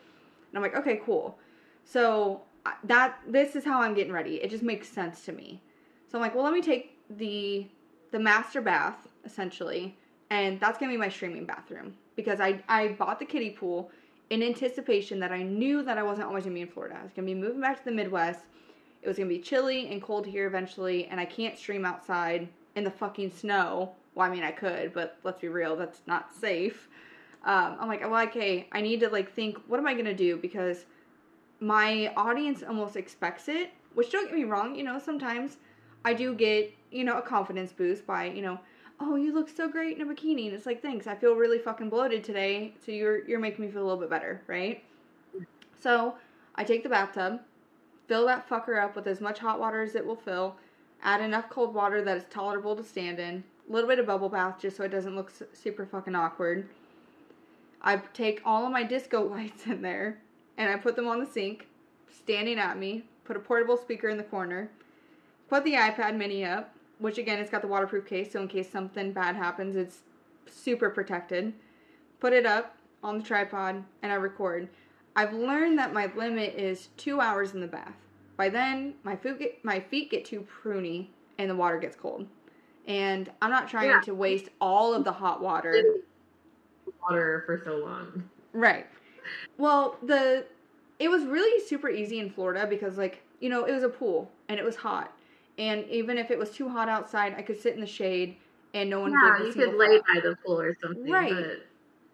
And 0.49 0.57
I'm 0.57 0.61
like, 0.61 0.75
okay, 0.75 1.01
cool. 1.05 1.37
So 1.83 2.41
that 2.83 3.19
this 3.27 3.55
is 3.55 3.63
how 3.65 3.81
I'm 3.81 3.93
getting 3.93 4.13
ready. 4.13 4.35
It 4.35 4.49
just 4.49 4.63
makes 4.63 4.87
sense 4.87 5.25
to 5.25 5.31
me. 5.31 5.61
So 6.07 6.17
I'm 6.17 6.21
like, 6.21 6.35
well, 6.35 6.43
let 6.43 6.53
me 6.53 6.61
take 6.61 6.97
the 7.09 7.67
the 8.11 8.19
master 8.19 8.61
bath 8.61 9.07
essentially, 9.25 9.97
and 10.29 10.59
that's 10.59 10.77
gonna 10.79 10.91
be 10.91 10.97
my 10.97 11.09
streaming 11.09 11.45
bathroom 11.45 11.95
because 12.15 12.39
I 12.39 12.61
I 12.67 12.89
bought 12.89 13.19
the 13.19 13.25
kiddie 13.25 13.51
pool 13.51 13.91
in 14.29 14.43
anticipation 14.43 15.19
that 15.19 15.31
I 15.31 15.41
knew 15.41 15.83
that 15.83 15.97
I 15.97 16.03
wasn't 16.03 16.27
always 16.27 16.43
gonna 16.43 16.55
be 16.55 16.61
in 16.61 16.67
Florida. 16.67 16.97
I 16.99 17.03
was 17.03 17.13
gonna 17.13 17.25
be 17.25 17.35
moving 17.35 17.61
back 17.61 17.77
to 17.79 17.85
the 17.85 17.91
Midwest, 17.91 18.41
it 19.01 19.07
was 19.07 19.17
gonna 19.17 19.29
be 19.29 19.39
chilly 19.39 19.89
and 19.89 20.01
cold 20.01 20.25
here 20.25 20.47
eventually, 20.47 21.05
and 21.07 21.19
I 21.19 21.25
can't 21.25 21.57
stream 21.57 21.85
outside 21.85 22.47
in 22.75 22.83
the 22.83 22.91
fucking 22.91 23.31
snow. 23.31 23.93
Well, 24.15 24.27
I 24.27 24.29
mean, 24.29 24.43
I 24.43 24.51
could, 24.51 24.93
but 24.93 25.17
let's 25.23 25.39
be 25.39 25.47
real, 25.47 25.75
that's 25.75 26.01
not 26.05 26.33
safe. 26.33 26.89
Um, 27.49 27.77
I'm 27.79 27.87
like, 27.87 28.01
well, 28.01 28.23
okay, 28.27 28.67
I 28.71 28.79
need 28.79 28.99
to 28.99 29.09
like 29.09 29.33
think, 29.33 29.57
what 29.67 29.79
am 29.79 29.87
I 29.87 29.95
gonna 29.95 30.13
do? 30.13 30.37
Because 30.37 30.85
my 31.59 32.13
audience 32.15 32.61
almost 32.61 32.95
expects 32.95 33.47
it. 33.47 33.71
Which 33.95 34.11
don't 34.11 34.25
get 34.29 34.35
me 34.35 34.43
wrong, 34.43 34.75
you 34.75 34.83
know, 34.83 34.99
sometimes 34.99 35.57
I 36.05 36.13
do 36.13 36.35
get, 36.35 36.71
you 36.91 37.03
know, 37.03 37.17
a 37.17 37.23
confidence 37.23 37.71
boost 37.71 38.05
by, 38.05 38.25
you 38.25 38.43
know, 38.43 38.59
oh, 38.99 39.15
you 39.15 39.33
look 39.33 39.49
so 39.49 39.67
great 39.67 39.97
in 39.97 40.07
a 40.07 40.13
bikini. 40.13 40.45
And 40.45 40.53
it's 40.53 40.67
like, 40.67 40.79
thanks. 40.79 41.07
I 41.07 41.15
feel 41.15 41.33
really 41.33 41.57
fucking 41.57 41.89
bloated 41.89 42.23
today, 42.23 42.75
so 42.85 42.91
you're 42.91 43.27
you're 43.27 43.39
making 43.39 43.65
me 43.65 43.71
feel 43.71 43.81
a 43.81 43.87
little 43.87 43.99
bit 43.99 44.11
better, 44.11 44.43
right? 44.45 44.83
So 45.79 46.13
I 46.53 46.63
take 46.63 46.83
the 46.83 46.89
bathtub, 46.89 47.39
fill 48.07 48.27
that 48.27 48.47
fucker 48.47 48.79
up 48.79 48.95
with 48.95 49.07
as 49.07 49.21
much 49.21 49.39
hot 49.39 49.59
water 49.59 49.81
as 49.81 49.95
it 49.95 50.05
will 50.05 50.15
fill, 50.15 50.55
add 51.01 51.19
enough 51.19 51.49
cold 51.49 51.73
water 51.73 52.03
that 52.03 52.15
is 52.15 52.25
tolerable 52.29 52.75
to 52.75 52.83
stand 52.83 53.17
in, 53.17 53.43
a 53.67 53.73
little 53.73 53.89
bit 53.89 53.97
of 53.97 54.05
bubble 54.05 54.29
bath 54.29 54.61
just 54.61 54.77
so 54.77 54.83
it 54.83 54.89
doesn't 54.89 55.15
look 55.15 55.31
super 55.51 55.87
fucking 55.87 56.13
awkward. 56.13 56.69
I 57.81 57.97
take 58.13 58.41
all 58.45 58.65
of 58.65 58.71
my 58.71 58.83
disco 58.83 59.23
lights 59.35 59.65
in 59.65 59.81
there 59.81 60.19
and 60.57 60.69
I 60.69 60.77
put 60.77 60.95
them 60.95 61.07
on 61.07 61.19
the 61.19 61.25
sink, 61.25 61.67
standing 62.09 62.59
at 62.59 62.77
me, 62.77 63.03
put 63.23 63.37
a 63.37 63.39
portable 63.39 63.77
speaker 63.77 64.09
in 64.09 64.17
the 64.17 64.23
corner, 64.23 64.69
put 65.47 65.63
the 65.63 65.73
iPad 65.73 66.17
mini 66.17 66.43
up, 66.43 66.73
which 66.99 67.17
again, 67.17 67.39
it's 67.39 67.49
got 67.49 67.61
the 67.61 67.67
waterproof 67.67 68.05
case, 68.05 68.33
so 68.33 68.41
in 68.41 68.47
case 68.49 68.69
something 68.69 69.13
bad 69.13 69.35
happens, 69.35 69.75
it's 69.77 69.99
super 70.49 70.89
protected. 70.89 71.53
Put 72.19 72.33
it 72.33 72.45
up 72.45 72.75
on 73.01 73.17
the 73.17 73.23
tripod, 73.23 73.83
and 74.03 74.11
I 74.11 74.15
record. 74.15 74.67
I've 75.15 75.33
learned 75.33 75.79
that 75.79 75.93
my 75.93 76.11
limit 76.13 76.55
is 76.55 76.89
two 76.97 77.21
hours 77.21 77.53
in 77.53 77.61
the 77.61 77.67
bath. 77.67 77.95
By 78.35 78.49
then, 78.49 78.95
my 79.03 79.15
foot 79.15 79.39
get, 79.39 79.63
my 79.63 79.79
feet 79.79 80.11
get 80.11 80.25
too 80.25 80.45
pruny, 80.63 81.07
and 81.37 81.49
the 81.49 81.55
water 81.55 81.77
gets 81.77 81.95
cold. 81.95 82.27
And 82.85 83.31
I'm 83.41 83.49
not 83.51 83.69
trying 83.69 83.89
Yeah. 83.89 84.01
to 84.01 84.13
waste 84.13 84.49
all 84.59 84.93
of 84.93 85.05
the 85.05 85.11
hot 85.13 85.41
water. 85.41 85.81
Water 87.01 87.43
for 87.45 87.61
so 87.63 87.77
long. 87.77 88.29
Right. 88.53 88.87
Well, 89.57 89.97
the 90.03 90.45
it 90.99 91.09
was 91.09 91.23
really 91.23 91.65
super 91.65 91.89
easy 91.89 92.19
in 92.19 92.29
Florida 92.29 92.67
because 92.67 92.97
like, 92.97 93.23
you 93.39 93.49
know, 93.49 93.63
it 93.63 93.71
was 93.71 93.83
a 93.83 93.89
pool 93.89 94.31
and 94.49 94.59
it 94.59 94.65
was 94.65 94.75
hot. 94.75 95.13
And 95.57 95.85
even 95.89 96.17
if 96.17 96.31
it 96.31 96.37
was 96.37 96.51
too 96.51 96.69
hot 96.69 96.89
outside, 96.89 97.35
I 97.37 97.41
could 97.41 97.59
sit 97.59 97.73
in 97.73 97.81
the 97.81 97.87
shade 97.87 98.37
and 98.73 98.89
no 98.89 99.01
one 99.01 99.11
Yeah, 99.11 99.43
you 99.43 99.53
could 99.53 99.75
lay 99.75 99.97
by 99.99 100.19
the 100.21 100.35
pool 100.45 100.59
or 100.59 100.75
something. 100.81 101.11
Right. 101.11 101.33
But 101.33 101.65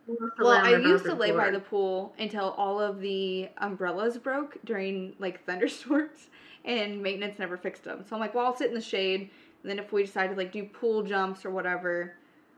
who 0.06 0.14
wants 0.14 0.38
to 0.38 0.44
Well, 0.44 0.66
I 0.66 0.78
used 0.78 1.06
to 1.06 1.14
lay 1.14 1.32
by 1.32 1.52
the 1.52 1.60
pool 1.60 2.14
until 2.20 2.52
all 2.52 2.80
of 2.80 3.00
the 3.00 3.50
umbrellas 3.58 4.18
broke 4.18 4.58
during 4.64 5.16
like 5.20 5.44
thunderstorms 5.46 6.30
and 6.64 7.02
maintenance 7.02 7.40
never 7.40 7.58
fixed 7.58 7.84
them. 7.84 8.04
So 8.08 8.16
I'm 8.16 8.20
like, 8.20 8.34
well, 8.34 8.46
I'll 8.46 8.56
sit 8.56 8.70
in 8.70 8.76
the 8.76 8.82
shade. 8.82 9.30
And 9.62 9.70
then 9.70 9.80
if 9.80 9.92
we 9.92 10.04
decide 10.04 10.28
to 10.30 10.36
like 10.36 10.52
do 10.52 10.64
pool 10.64 11.04
jumps 11.04 11.46
or 11.46 11.50
whatever, 11.50 12.16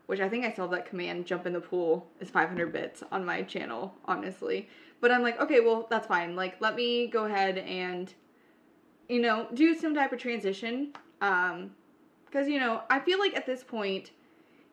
which 0.07 0.21
I 0.21 0.27
think 0.27 0.45
I 0.45 0.51
still 0.51 0.65
have 0.65 0.71
that 0.71 0.89
command, 0.89 1.25
jump 1.25 1.45
in 1.45 1.53
the 1.53 1.61
pool, 1.61 2.07
is 2.19 2.29
500 2.29 2.73
bits 2.73 3.03
on 3.11 3.23
my 3.25 3.43
channel, 3.43 3.93
honestly. 4.05 4.67
But 4.99 5.11
I'm 5.11 5.21
like, 5.21 5.39
okay, 5.39 5.59
well, 5.59 5.85
that's 5.89 6.07
fine. 6.07 6.35
Like, 6.35 6.59
let 6.59 6.75
me 6.75 7.07
go 7.07 7.25
ahead 7.25 7.57
and, 7.59 8.11
you 9.09 9.21
know, 9.21 9.47
do 9.53 9.75
some 9.75 9.93
type 9.93 10.13
of 10.13 10.19
transition. 10.19 10.93
Um, 11.21 11.71
because, 12.25 12.47
you 12.47 12.59
know, 12.59 12.81
I 12.89 12.99
feel 12.99 13.19
like 13.19 13.35
at 13.35 13.45
this 13.45 13.63
point, 13.63 14.11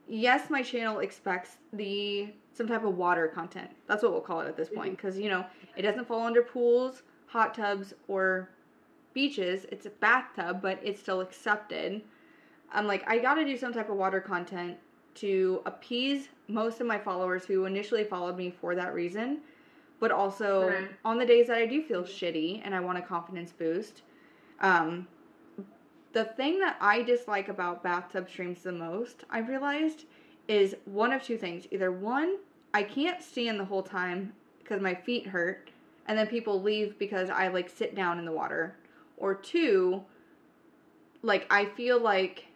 yes, 0.09 0.51
my 0.51 0.63
channel 0.63 1.01
expects 1.01 1.59
the 1.73 2.33
some 2.53 2.69
type 2.69 2.85
of 2.85 2.97
water 2.97 3.27
content. 3.27 3.71
That's 3.89 4.03
what 4.05 4.13
we'll 4.13 4.21
call 4.21 4.41
it 4.41 4.47
at 4.47 4.57
this 4.57 4.69
point. 4.69 4.97
Because, 4.97 5.19
you 5.19 5.29
know, 5.29 5.45
it 5.77 5.83
doesn't 5.83 6.07
fall 6.07 6.25
under 6.25 6.43
pools, 6.43 7.03
hot 7.27 7.55
tubs, 7.55 7.93
or 8.07 8.51
beaches. 9.13 9.67
It's 9.73 9.87
a 9.87 9.91
bathtub, 9.91 10.63
but 10.63 10.79
it's 10.83 11.01
still 11.01 11.21
accepted. 11.21 12.03
I'm 12.73 12.87
like, 12.87 13.09
I 13.09 13.19
gotta 13.19 13.45
do 13.45 13.57
some 13.57 13.73
type 13.73 13.91
of 13.91 13.97
water 13.97 14.21
content 14.21 14.79
to 15.17 15.63
appease 15.67 16.29
most 16.49 16.81
of 16.81 16.87
my 16.87 16.99
followers 16.99 17.45
who 17.45 17.65
initially 17.65 18.05
followed 18.05 18.37
me 18.37 18.51
for 18.61 18.75
that 18.75 18.95
reason, 18.95 19.39
but 20.01 20.11
also 20.11 20.69
Right. 20.69 20.91
on 21.05 21.19
the 21.19 21.27
days 21.27 21.47
that 21.47 21.59
I 21.59 21.67
do 21.67 21.83
feel 21.83 22.03
shitty 22.03 22.61
and 22.65 22.75
I 22.75 22.81
want 22.81 22.99
a 22.99 23.03
confidence 23.03 23.53
boost. 23.53 24.03
Um, 24.61 25.07
the 26.13 26.25
thing 26.25 26.61
that 26.61 26.77
I 26.81 27.03
dislike 27.03 27.49
about 27.49 27.83
bathtub 27.83 28.29
streams 28.29 28.63
the 28.63 28.73
most, 28.73 29.25
I 29.31 29.39
realized, 29.39 30.05
is 30.49 30.77
one 30.85 31.13
of 31.13 31.23
two 31.23 31.37
things. 31.37 31.67
Either 31.71 31.91
one, 31.91 32.37
I 32.73 32.83
can't 32.83 33.23
stand 33.23 33.59
the 33.59 33.65
whole 33.65 33.83
time 33.83 34.33
because 34.59 34.81
my 34.81 34.95
feet 34.95 35.27
hurt, 35.27 35.71
and 36.07 36.17
then 36.19 36.27
people 36.27 36.63
leave 36.63 36.99
because 36.99 37.31
I 37.31 37.49
like 37.49 37.69
sit 37.69 37.95
down 37.95 38.19
in 38.19 38.25
the 38.25 38.33
water. 38.33 38.77
Or 39.17 39.35
two, 39.35 40.03
like 41.23 41.47
I 41.51 41.65
feel 41.65 41.99
like 42.01 42.47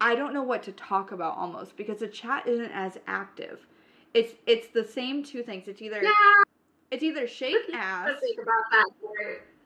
I 0.00 0.14
don't 0.14 0.32
know 0.32 0.42
what 0.42 0.62
to 0.64 0.72
talk 0.72 1.12
about 1.12 1.36
almost 1.36 1.76
because 1.76 1.98
the 1.98 2.08
chat 2.08 2.46
isn't 2.46 2.70
as 2.72 2.98
active. 3.06 3.66
It's 4.14 4.34
it's 4.46 4.68
the 4.68 4.84
same 4.84 5.22
two 5.24 5.42
things. 5.42 5.68
It's 5.68 5.82
either 5.82 6.02
Yeah, 6.02 6.12
it's 6.90 7.02
either 7.02 7.26
shake 7.26 7.56
ass. 7.74 8.10
About 8.40 8.64
that. 8.70 8.86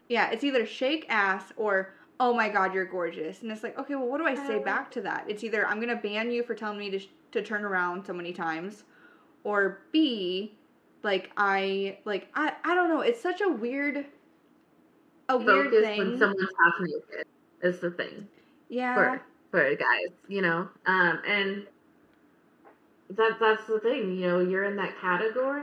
Yeah, 0.09 0.31
it's 0.31 0.45
either 0.45 0.67
shake 0.67 1.07
ass 1.09 1.53
or 1.57 1.95
oh 2.21 2.33
my 2.35 2.49
god, 2.49 2.73
you're 2.75 2.85
gorgeous. 2.85 3.43
And 3.43 3.51
it's 3.53 3.63
like, 3.63 3.79
okay, 3.79 3.95
well, 3.95 4.07
what 4.07 4.19
do 4.19 4.27
I 4.27 4.35
say 4.35 4.57
Uh. 4.57 4.61
back 4.61 4.91
to 4.93 5.01
that? 5.03 5.25
It's 5.29 5.45
either 5.45 5.67
I'm 5.67 5.77
going 5.81 5.89
to 5.95 6.03
ban 6.03 6.31
you 6.31 6.43
for 6.43 6.55
telling 6.55 6.79
me 6.79 6.91
to, 6.91 6.99
sh- 6.99 7.09
to 7.33 7.43
turn 7.43 7.65
around 7.65 8.05
so 8.07 8.13
many 8.13 8.33
times 8.33 8.85
or 9.45 9.81
B, 9.93 10.57
like 11.03 11.31
I 11.37 11.99
like 12.05 12.29
I 12.35 12.53
I 12.65 12.75
don't 12.75 12.89
know, 12.89 13.01
it's 13.01 13.21
such 13.21 13.41
a 13.41 13.49
weird 13.49 14.07
a 15.29 15.37
weird 15.37 15.67
Focus 15.67 15.85
thing. 15.85 15.99
when 15.99 16.19
someone's 16.19 16.49
half 16.65 16.75
naked 16.81 17.27
is 17.63 17.79
the 17.81 17.91
thing 17.91 18.29
yeah. 18.69 19.19
For 19.53 19.75
guys, 19.77 20.09
you 20.27 20.43
know. 20.43 20.69
Um, 20.87 21.21
and 21.29 21.67
that 23.11 23.39
that's 23.39 23.65
the 23.69 23.79
thing, 23.79 24.17
you 24.17 24.27
know. 24.27 24.41
You're 24.41 24.65
in 24.65 24.75
that 24.77 24.99
category, 25.01 25.63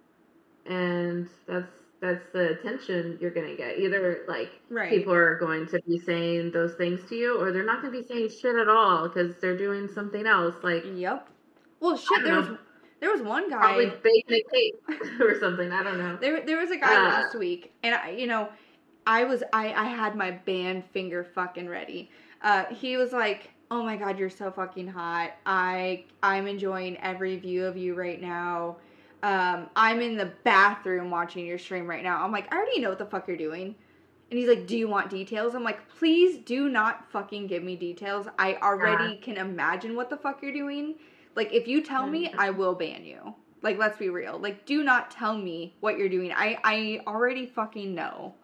and 0.66 1.28
that's 1.48 1.68
that's 2.00 2.24
the 2.32 2.52
attention 2.52 3.18
you're 3.20 3.32
gonna 3.32 3.56
get. 3.58 3.78
Either 3.80 4.24
like 4.30 4.52
Right. 4.70 4.90
people 4.90 5.12
are 5.14 5.38
going 5.38 5.66
to 5.68 5.82
be 5.86 6.00
saying 6.00 6.52
those 6.52 6.76
things 6.76 7.02
to 7.10 7.16
you, 7.16 7.42
or 7.42 7.52
they're 7.52 7.66
not 7.66 7.82
gonna 7.82 7.92
be 7.92 8.04
saying 8.08 8.30
shit 8.30 8.56
at 8.56 8.70
all 8.70 9.10
because 9.10 9.36
they're 9.42 9.58
doing 9.58 9.90
something 9.90 10.26
else, 10.26 10.56
like 10.64 10.86
Yep. 10.86 11.28
Well, 11.82 11.98
shit, 11.98 12.24
there 12.24 12.38
was 12.38 12.48
there 13.02 13.12
was 13.12 13.22
one 13.22 13.50
guy 13.50 13.58
probably 13.58 13.92
baking 14.04 14.36
a 14.36 14.44
cake 14.54 14.76
or 15.20 15.40
something. 15.40 15.72
I 15.72 15.84
don't 15.84 15.98
know. 15.98 16.18
There, 16.22 16.46
there 16.46 16.58
was 16.58 16.70
a 16.70 16.78
guy 16.78 16.98
Uh, 16.98 17.04
last 17.10 17.36
week, 17.36 17.74
and 17.82 17.96
I, 17.96 18.10
you 18.10 18.28
know, 18.28 18.50
I 19.08 19.24
was, 19.24 19.42
I, 19.54 19.74
I 19.74 19.86
had 19.86 20.16
my 20.16 20.32
band 20.32 20.84
finger 20.92 21.24
fucking 21.24 21.68
ready. 21.70 22.12
Uh, 22.42 22.66
he 22.66 22.98
was 22.98 23.14
like, 23.14 23.50
"Oh 23.72 23.84
my 23.84 23.96
god, 23.98 24.18
you're 24.20 24.30
so 24.30 24.52
fucking 24.52 24.88
hot. 24.88 25.32
I, 25.46 26.06
I'm 26.24 26.48
enjoying 26.48 26.98
every 26.98 27.38
view 27.38 27.66
of 27.66 27.78
you 27.78 27.94
right 27.96 28.22
now. 28.22 28.78
Um, 29.22 29.70
I'm 29.76 30.02
in 30.02 30.18
the 30.18 30.32
bathroom 30.44 31.12
watching 31.12 31.46
your 31.46 31.58
stream 31.58 31.88
right 31.88 32.04
now." 32.04 32.24
I'm 32.24 32.32
like, 32.32 32.52
I 32.54 32.58
already 32.58 32.80
know 32.80 32.90
what 32.90 33.00
the 33.00 33.06
fuck 33.06 33.28
you're 33.28 33.38
doing. 33.38 33.76
And 34.32 34.40
he's 34.40 34.48
like, 34.48 34.68
"Do 34.68 34.78
you 34.78 34.88
want 34.88 35.10
details?" 35.10 35.56
I'm 35.56 35.64
like, 35.64 35.88
"Please 35.90 36.38
do 36.38 36.70
not 36.70 37.12
fucking 37.12 37.48
give 37.48 37.64
me 37.64 37.76
details. 37.76 38.28
I 38.38 38.56
already 38.62 39.18
can 39.18 39.38
imagine 39.38 39.96
what 39.96 40.10
the 40.10 40.18
fuck 40.18 40.42
you're 40.42 40.54
doing. 40.54 40.96
Like, 41.36 41.54
if 41.54 41.68
you 41.68 41.82
tell 41.82 42.08
me, 42.08 42.32
I 42.38 42.50
will 42.52 42.76
ban 42.76 43.04
you." 43.06 43.36
Like, 43.62 43.78
let's 43.78 43.98
be 43.98 44.10
real. 44.10 44.38
Like, 44.40 44.66
do 44.66 44.84
not 44.84 45.12
tell 45.12 45.38
me 45.38 45.76
what 45.80 45.98
you're 45.98 46.10
doing. 46.10 46.32
I 46.32 46.58
I 46.64 47.02
already 47.08 47.46
fucking 47.46 47.94
know. 47.94 48.36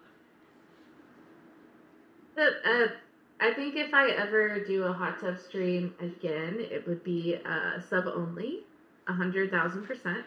But, 2.35 2.53
uh, 2.65 2.88
I 3.40 3.53
think 3.53 3.76
if 3.76 3.94
I 3.94 4.12
ever 4.12 4.64
do 4.64 4.84
a 4.84 4.94
hot 4.94 5.20
tub 5.20 5.38
stream 5.38 5.94
again, 5.99 6.57
it 6.60 6.88
would 6.88 7.03
be 7.03 7.38
uh, 7.45 7.80
sub 7.82 8.07
only, 8.07 8.62
a 9.07 9.14
hundred 9.14 9.52
thousand 9.52 9.84
percent. 9.86 10.26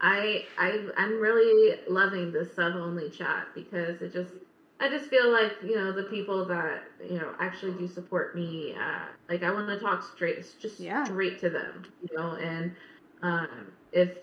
I 0.00 0.46
I 0.58 0.88
I'm 0.96 1.20
really 1.20 1.80
loving 1.88 2.32
the 2.32 2.44
sub 2.44 2.74
only 2.76 3.10
chat 3.10 3.48
because 3.54 4.02
it 4.02 4.12
just 4.12 4.34
I 4.80 4.88
just 4.88 5.08
feel 5.10 5.30
like 5.32 5.52
you 5.62 5.74
know 5.76 5.92
the 5.92 6.04
people 6.04 6.44
that 6.46 6.82
you 7.04 7.18
know 7.18 7.34
actually 7.40 7.74
do 7.78 7.88
support 7.88 8.34
me. 8.34 8.74
Uh, 8.74 9.06
like 9.28 9.42
I 9.42 9.52
want 9.52 9.68
to 9.68 9.78
talk 9.78 10.02
straight, 10.02 10.44
just 10.60 10.80
Yeah. 10.80 11.04
straight 11.04 11.38
to 11.40 11.50
them, 11.50 11.92
you 12.00 12.16
know. 12.16 12.34
And 12.36 12.76
um, 13.22 13.72
if 13.92 14.18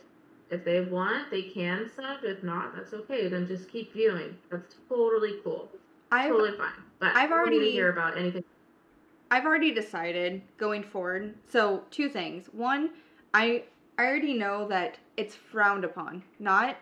if 0.49 0.63
they 0.63 0.81
want, 0.81 1.31
they 1.31 1.43
can 1.43 1.89
sub. 1.89 2.23
If 2.23 2.43
not, 2.43 2.75
that's 2.75 2.93
okay. 2.93 3.27
Then 3.29 3.47
just 3.47 3.69
keep 3.69 3.93
viewing. 3.93 4.37
That's 4.49 4.75
totally 4.89 5.39
cool 5.43 5.71
I've 6.11 6.29
totally 6.29 6.57
fine. 6.57 6.84
But 6.99 7.15
I've 7.15 7.31
I 7.31 7.35
don't 7.35 7.49
need 7.49 7.55
already- 7.57 7.71
hear 7.71 7.89
about 7.89 8.17
anything. 8.17 8.43
I've 9.31 9.45
already 9.45 9.71
decided 9.73 10.41
going 10.57 10.83
forward. 10.83 11.33
So 11.47 11.83
two 11.91 12.09
things. 12.09 12.47
One, 12.53 12.91
I 13.33 13.63
I 13.97 14.05
already 14.05 14.33
know 14.33 14.67
that 14.67 14.97
it's 15.17 15.35
frowned 15.35 15.83
upon. 15.83 16.23
Not 16.39 16.77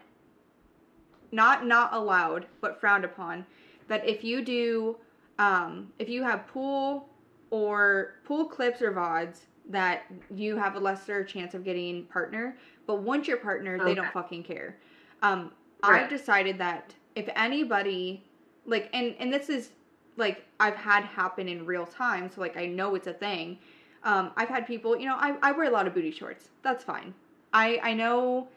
not 1.32 1.66
not 1.66 1.94
allowed, 1.94 2.46
but 2.62 2.80
frowned 2.80 3.06
upon. 3.06 3.46
That 3.88 4.08
if 4.08 4.24
you 4.24 4.44
do 4.44 4.98
um 5.40 5.92
if 6.00 6.10
you 6.10 6.22
have 6.24 6.46
pool 6.48 7.10
or 7.50 8.16
pool 8.24 8.46
clips 8.46 8.82
or 8.82 8.92
VODs 8.92 9.46
that 9.70 10.04
you 10.36 10.58
have 10.58 10.76
a 10.76 10.80
lesser 10.80 11.24
chance 11.24 11.54
of 11.54 11.64
getting 11.64 12.06
partner, 12.06 12.58
but 12.86 12.96
once 13.02 13.28
you're 13.28 13.38
partnered, 13.38 13.82
they 13.86 13.96
don't 13.96 14.12
fucking 14.12 14.44
care. 14.44 14.78
Um 15.22 15.52
Right. 15.84 16.04
I've 16.04 16.10
decided 16.10 16.58
that 16.60 16.94
if 17.16 17.28
anybody 17.36 18.24
like 18.66 18.90
and 18.94 19.16
and 19.20 19.34
this 19.34 19.50
is 19.50 19.72
like 20.18 20.46
I've 20.60 20.76
had 20.76 21.04
happen 21.04 21.48
in 21.48 21.66
real 21.66 21.86
time, 21.86 22.30
so 22.34 22.42
like 22.42 22.58
I 22.58 22.66
know 22.68 22.96
it's 22.96 23.08
a 23.08 23.14
thing. 23.14 23.58
Um, 24.04 24.32
I've 24.36 24.50
had 24.50 24.68
people, 24.68 24.98
you 25.00 25.06
know, 25.06 25.16
I, 25.16 25.36
I 25.42 25.52
wear 25.54 25.66
a 25.66 25.72
lot 25.72 25.88
of 25.88 25.94
booty 25.94 26.12
shorts. 26.12 26.50
That's 26.62 26.84
fine. 26.84 27.14
I 27.54 27.80
I 27.84 27.94
know 27.94 28.48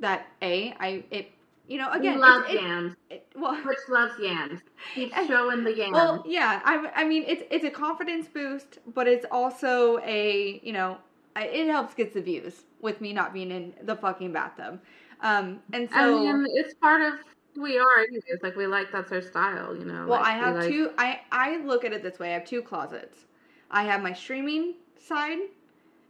that 0.00 0.26
a 0.42 0.74
I 0.80 1.04
it 1.10 1.30
you 1.68 1.78
know 1.78 1.90
again 1.90 2.14
we 2.14 2.20
love 2.20 2.44
it- 2.48 2.60
yams. 2.60 2.94
it- 3.10 3.26
well 3.36 3.60
Twitch 3.62 3.78
loves 3.88 4.14
yams. 4.20 4.60
He's 4.94 5.10
showing 5.26 5.64
the 5.64 5.74
yams. 5.76 5.92
well 5.94 6.22
yeah 6.26 6.60
I 6.64 6.90
I 6.94 7.04
mean 7.04 7.24
it's 7.26 7.42
it's 7.50 7.64
a 7.64 7.70
confidence 7.70 8.26
boost, 8.28 8.78
but 8.94 9.06
it's 9.08 9.26
also 9.30 9.98
a 10.04 10.60
you 10.62 10.72
know 10.72 10.98
it 11.36 11.66
helps 11.68 11.92
get 11.94 12.14
the 12.14 12.20
views 12.22 12.62
with 12.80 13.00
me 13.00 13.12
not 13.12 13.32
being 13.34 13.50
in 13.50 13.74
the 13.82 13.94
fucking 13.96 14.32
bathtub. 14.32 14.80
Um, 15.20 15.60
and 15.72 15.88
so 15.90 15.96
I 16.28 16.32
mean, 16.32 16.46
it's 16.54 16.74
part 16.74 17.02
of 17.02 17.14
we 17.56 17.78
are 17.78 17.98
anyways. 18.00 18.42
Like 18.42 18.56
we 18.56 18.66
like 18.66 18.90
that's 18.92 19.12
our 19.12 19.22
style, 19.22 19.76
you 19.76 19.84
know. 19.84 20.06
Well, 20.06 20.20
like, 20.20 20.26
I 20.34 20.38
we 20.38 20.44
have 20.44 20.54
like- 20.56 20.68
two. 20.68 20.90
I 20.98 21.20
I 21.32 21.56
look 21.58 21.84
at 21.84 21.92
it 21.92 22.02
this 22.02 22.18
way. 22.18 22.30
I 22.30 22.34
have 22.34 22.44
two 22.44 22.62
closets. 22.62 23.24
I 23.70 23.82
have 23.84 24.00
my 24.02 24.12
streaming 24.12 24.74
side, 24.98 25.38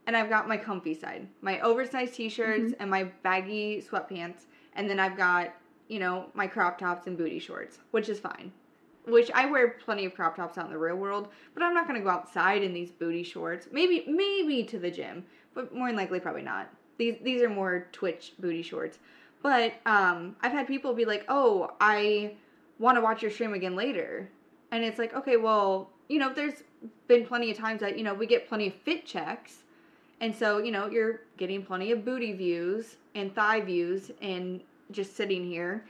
and 0.07 0.17
I've 0.17 0.29
got 0.29 0.47
my 0.49 0.57
comfy 0.57 0.95
side. 0.95 1.27
My 1.41 1.61
oversized 1.61 2.15
t-shirts 2.15 2.73
Mm-hmm. 2.73 2.81
and 2.83 2.91
my 2.91 3.05
baggy 3.23 3.83
sweatpants, 3.83 4.45
and 4.75 4.89
then 4.91 4.99
I've 5.01 5.17
got 5.17 5.55
you 5.89 5.99
know 6.01 6.27
my 6.35 6.47
crop 6.47 6.79
tops 6.79 7.07
and 7.07 7.17
booty 7.17 7.39
shorts, 7.39 7.79
which 7.93 8.09
is 8.09 8.19
fine. 8.21 8.53
Which 9.07 9.31
I 9.33 9.47
wear 9.47 9.69
plenty 9.85 10.05
of 10.05 10.15
crop 10.15 10.35
tops 10.37 10.59
out 10.59 10.65
in 10.67 10.73
the 10.73 10.79
real 10.79 10.97
world, 10.97 11.29
but 11.55 11.63
I'm 11.63 11.75
not 11.75 11.87
gonna 11.87 12.01
go 12.01 12.09
outside 12.11 12.63
in 12.65 12.73
these 12.75 12.91
booty 12.91 13.23
shorts. 13.23 13.69
Maybe 13.71 14.05
maybe 14.09 14.65
to 14.65 14.79
the 14.79 14.91
gym, 14.91 15.25
but 15.55 15.73
more 15.75 15.87
than 15.89 15.97
likely 15.97 16.19
probably 16.21 16.43
not. 16.43 16.69
These 16.99 17.17
these 17.23 17.41
are 17.43 17.49
more 17.49 17.87
Twitch 17.93 18.33
booty 18.41 18.63
shorts. 18.63 18.99
But 19.47 19.75
um, 19.87 20.35
I've 20.41 20.51
had 20.51 20.67
people 20.67 20.93
be 20.93 21.05
like, 21.05 21.25
"Oh, 21.29 21.71
I 21.81 22.35
want 22.81 22.97
to 22.97 23.01
watch 23.01 23.23
your 23.23 23.31
stream 23.31 23.55
again 23.55 23.77
later," 23.77 24.29
and 24.73 24.83
it's 24.83 24.99
like, 24.99 25.15
okay, 25.15 25.37
well, 25.37 25.89
you 26.09 26.19
know, 26.19 26.35
there's 26.35 26.65
been 27.07 27.25
plenty 27.25 27.53
of 27.53 27.57
times 27.57 27.81
that 27.81 27.97
you 27.97 28.03
know 28.03 28.13
we 28.13 28.27
get 28.27 28.49
plenty 28.49 28.67
of 28.67 28.75
fit 28.75 29.07
checks, 29.07 29.63
and 30.21 30.35
so 30.35 30.59
you 30.59 30.73
know 30.73 30.89
you're 30.89 31.21
getting 31.37 31.63
plenty 31.63 31.93
of 31.93 32.05
booty 32.05 32.33
views 32.33 32.97
and 33.15 33.33
thigh 33.37 33.61
views 33.61 34.11
and 34.21 34.63
just 34.91 35.15
sitting 35.15 35.47
here, 35.47 35.85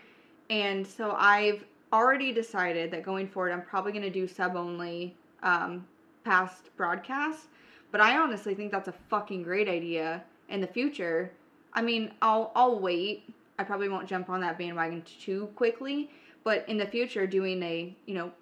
and 0.50 0.86
so 0.86 1.14
I've 1.16 1.64
already 1.94 2.32
decided 2.32 2.90
that 2.90 3.02
going 3.02 3.26
forward, 3.26 3.52
I'm 3.52 3.62
probably 3.62 3.92
going 3.92 4.04
to 4.04 4.10
do 4.10 4.28
sub 4.28 4.54
only 4.54 5.14
um, 5.42 5.86
past 6.24 6.76
broadcasts. 6.76 7.46
But 7.90 8.02
I 8.02 8.18
honestly 8.18 8.54
think 8.54 8.70
that's 8.70 8.88
a 8.88 8.94
fucking 9.08 9.44
great 9.44 9.66
idea 9.66 10.24
in 10.50 10.60
the 10.60 10.66
future. 10.66 11.32
I 11.72 11.80
mean, 11.80 12.12
I'll 12.20 12.52
I'll 12.54 12.78
wait. 12.78 13.32
I 13.58 13.64
probably 13.64 13.88
won't 13.88 14.08
jump 14.08 14.28
on 14.30 14.40
that 14.40 14.58
bandwagon 14.58 15.02
too 15.02 15.48
quickly, 15.56 16.10
but 16.44 16.68
in 16.68 16.76
the 16.78 16.86
future, 16.86 17.26
doing 17.26 17.62
a 17.62 17.96
you 18.06 18.14
know 18.14 18.32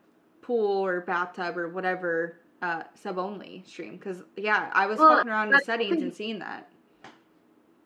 pool 0.43 0.85
or 0.85 1.01
bathtub 1.01 1.57
or 1.57 1.69
whatever 1.69 2.37
uh, 2.63 2.83
sub 2.95 3.19
only 3.19 3.63
stream 3.67 3.97
because 3.97 4.23
yeah, 4.37 4.71
I 4.73 4.87
was 4.87 4.99
Well, 4.99 5.17
fucking 5.17 5.31
around 5.31 5.51
the 5.51 5.61
settings 5.61 6.03
and 6.03 6.13
seeing 6.13 6.39
that. 6.41 6.69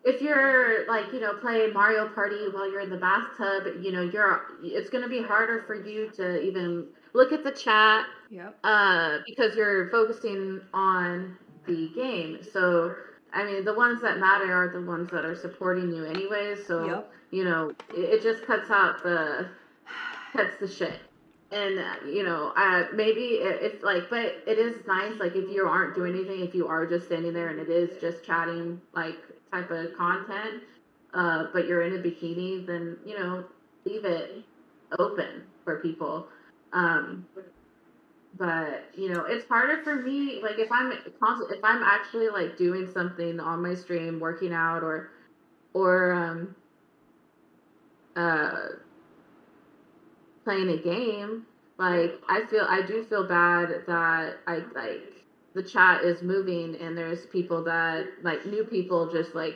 if 0.03 0.21
you're 0.21 0.87
like 0.87 1.11
you 1.13 1.19
know 1.19 1.33
playing 1.35 1.73
Mario 1.73 2.07
Party 2.09 2.47
while 2.51 2.69
you're 2.69 2.81
in 2.81 2.89
the 2.89 2.97
bathtub, 2.97 3.83
you 3.83 3.91
know 3.91 4.01
you're 4.01 4.41
it's 4.63 4.89
going 4.89 5.03
to 5.03 5.09
be 5.09 5.21
harder 5.21 5.63
for 5.67 5.75
you 5.75 6.09
to 6.11 6.41
even 6.41 6.87
look 7.13 7.31
at 7.31 7.43
the 7.43 7.51
chat 7.51 8.05
Yep. 8.29 8.57
uh, 8.63 9.17
because 9.25 9.55
you're 9.55 9.89
focusing 9.89 10.61
on 10.73 11.37
the 11.67 11.89
game. 11.95 12.39
So 12.53 12.95
I 13.33 13.43
mean, 13.45 13.63
the 13.65 13.73
ones 13.73 14.01
that 14.01 14.19
matter 14.19 14.51
are 14.53 14.69
the 14.69 14.81
ones 14.81 15.09
that 15.11 15.25
are 15.25 15.35
supporting 15.35 15.91
you 15.91 16.05
anyways. 16.05 16.65
So 16.65 16.85
Yep. 16.85 17.11
You 17.31 17.43
know 17.43 17.69
it, 17.93 17.99
it 17.99 18.23
just 18.23 18.45
cuts 18.45 18.69
out 18.69 19.03
the 19.03 19.47
cuts 20.33 20.57
the 20.59 20.67
shit. 20.67 20.99
And 21.51 21.79
uh, 21.79 21.95
you 22.05 22.23
know, 22.23 22.53
uh, 22.55 22.85
maybe 22.93 23.21
it, 23.41 23.59
it's 23.61 23.83
like, 23.83 24.09
but 24.09 24.43
it 24.45 24.59
is 24.59 24.85
nice. 24.85 25.19
Like 25.19 25.35
if 25.35 25.49
you 25.49 25.65
aren't 25.67 25.95
doing 25.95 26.13
anything, 26.13 26.41
if 26.41 26.53
you 26.53 26.67
are 26.67 26.85
just 26.85 27.07
standing 27.07 27.33
there 27.33 27.49
and 27.49 27.59
it 27.59 27.69
is 27.69 27.99
just 27.99 28.23
chatting, 28.23 28.79
like 28.93 29.15
type 29.51 29.71
of 29.71 29.97
content, 29.97 30.63
uh, 31.13 31.45
but 31.51 31.67
you're 31.67 31.81
in 31.81 31.95
a 31.95 31.97
bikini, 31.97 32.65
then 32.65 32.97
you 33.03 33.17
know, 33.17 33.43
leave 33.85 34.05
it 34.05 34.43
open 34.99 35.43
for 35.63 35.79
people. 35.79 36.27
Um, 36.71 37.25
but 38.37 38.85
you 38.95 39.11
know, 39.11 39.25
it's 39.25 39.47
harder 39.47 39.81
for 39.83 39.95
me. 39.95 40.41
Like 40.43 40.59
if 40.59 40.71
I'm 40.71 40.91
if 40.91 41.63
I'm 41.63 41.81
actually 41.81 42.29
like 42.29 42.57
doing 42.57 42.87
something 42.93 43.39
on 43.39 43.63
my 43.63 43.73
stream, 43.73 44.19
working 44.19 44.53
out, 44.53 44.83
or 44.83 45.09
or 45.73 46.13
um, 46.13 46.55
uh 48.19 48.67
playing 50.43 50.69
a 50.69 50.77
game, 50.77 51.45
like 51.77 52.19
I 52.27 52.45
feel 52.49 52.65
I 52.67 52.81
do 52.81 53.03
feel 53.05 53.27
bad 53.27 53.69
that 53.87 54.37
I 54.47 54.57
like 54.75 55.25
the 55.53 55.63
chat 55.63 56.03
is 56.03 56.21
moving 56.23 56.75
and 56.75 56.97
there's 56.97 57.25
people 57.27 57.63
that 57.65 58.05
like 58.23 58.45
new 58.45 58.63
people 58.63 59.11
just 59.11 59.35
like 59.35 59.55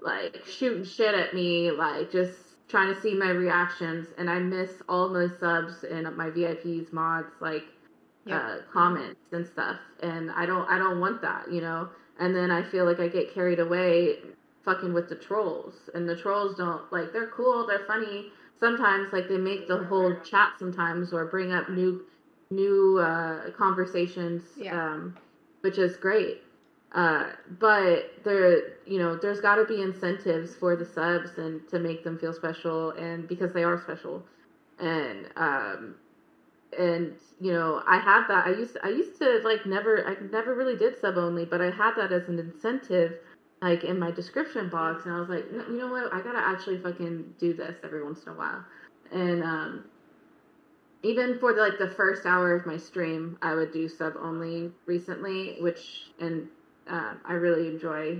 like 0.00 0.44
shooting 0.46 0.84
shit 0.84 1.14
at 1.14 1.34
me, 1.34 1.70
like 1.70 2.10
just 2.12 2.38
trying 2.68 2.94
to 2.94 3.00
see 3.00 3.14
my 3.14 3.30
reactions 3.30 4.08
and 4.18 4.30
I 4.30 4.38
miss 4.40 4.82
all 4.88 5.08
my 5.10 5.28
subs 5.40 5.84
and 5.84 6.16
my 6.16 6.30
VIPs 6.30 6.92
mods 6.92 7.32
like 7.40 7.64
Yep. 8.26 8.42
uh, 8.42 8.58
comments 8.72 9.20
and 9.32 9.46
stuff 9.46 9.78
and 10.02 10.30
I 10.32 10.46
don't 10.46 10.68
I 10.70 10.78
don't 10.78 11.00
want 11.00 11.22
that, 11.22 11.52
you 11.52 11.60
know. 11.60 11.90
And 12.20 12.34
then 12.36 12.50
I 12.50 12.62
feel 12.62 12.84
like 12.86 13.00
I 13.00 13.08
get 13.08 13.34
carried 13.34 13.60
away 13.60 14.18
fucking 14.64 14.92
with 14.94 15.08
the 15.08 15.16
trolls. 15.16 15.90
And 15.94 16.08
the 16.08 16.16
trolls 16.16 16.56
don't 16.56 16.90
like 16.92 17.12
they're 17.12 17.28
cool, 17.28 17.66
they're 17.66 17.86
funny, 17.86 18.30
sometimes 18.58 19.12
like 19.12 19.28
they 19.28 19.38
make 19.38 19.66
the 19.66 19.78
whole 19.84 20.14
chat 20.24 20.52
sometimes 20.58 21.12
or 21.12 21.26
bring 21.26 21.52
up 21.52 21.68
new 21.68 22.02
new 22.50 22.98
uh, 22.98 23.50
conversations 23.50 24.42
Yeah. 24.56 24.92
um, 24.94 25.14
which 25.62 25.78
is 25.78 25.96
great. 25.96 26.42
Uh, 26.92 27.32
but 27.58 28.12
there 28.22 28.62
you 28.86 28.98
know 28.98 29.16
there's 29.16 29.40
got 29.40 29.56
to 29.56 29.64
be 29.64 29.82
incentives 29.82 30.54
for 30.54 30.76
the 30.76 30.84
subs 30.84 31.38
and 31.38 31.66
to 31.68 31.78
make 31.80 32.04
them 32.04 32.16
feel 32.18 32.32
special 32.32 32.90
and 32.92 33.26
because 33.28 33.52
they 33.52 33.64
are 33.64 33.78
special. 33.78 34.24
And 34.78 35.28
um 35.36 35.94
and 36.76 37.14
you 37.40 37.52
know 37.52 37.82
i 37.86 37.98
had 37.98 38.26
that 38.28 38.46
i 38.46 38.50
used 38.50 38.76
i 38.82 38.88
used 38.88 39.16
to 39.18 39.40
like 39.44 39.64
never 39.66 40.06
i 40.06 40.16
never 40.32 40.54
really 40.54 40.76
did 40.76 40.96
sub 40.98 41.16
only 41.16 41.44
but 41.44 41.60
i 41.60 41.70
had 41.70 41.94
that 41.96 42.12
as 42.12 42.28
an 42.28 42.38
incentive 42.38 43.18
like 43.64 43.82
in 43.82 43.98
my 43.98 44.10
description 44.10 44.68
box 44.68 45.06
and 45.06 45.14
i 45.14 45.18
was 45.18 45.28
like 45.28 45.44
you 45.50 45.78
know 45.78 45.88
what 45.90 46.12
i 46.12 46.20
gotta 46.20 46.38
actually 46.38 46.78
fucking 46.78 47.34
do 47.38 47.54
this 47.54 47.74
every 47.82 48.04
once 48.04 48.22
in 48.24 48.32
a 48.32 48.34
while 48.34 48.64
and 49.12 49.42
um 49.42 49.84
even 51.02 51.38
for 51.38 51.52
the, 51.52 51.60
like 51.60 51.78
the 51.78 51.88
first 51.88 52.26
hour 52.26 52.54
of 52.54 52.66
my 52.66 52.76
stream 52.76 53.38
i 53.42 53.54
would 53.54 53.72
do 53.72 53.88
sub 53.88 54.12
only 54.20 54.70
recently 54.86 55.56
which 55.60 56.10
and 56.20 56.46
um, 56.88 57.18
i 57.24 57.32
really 57.32 57.68
enjoy 57.68 58.18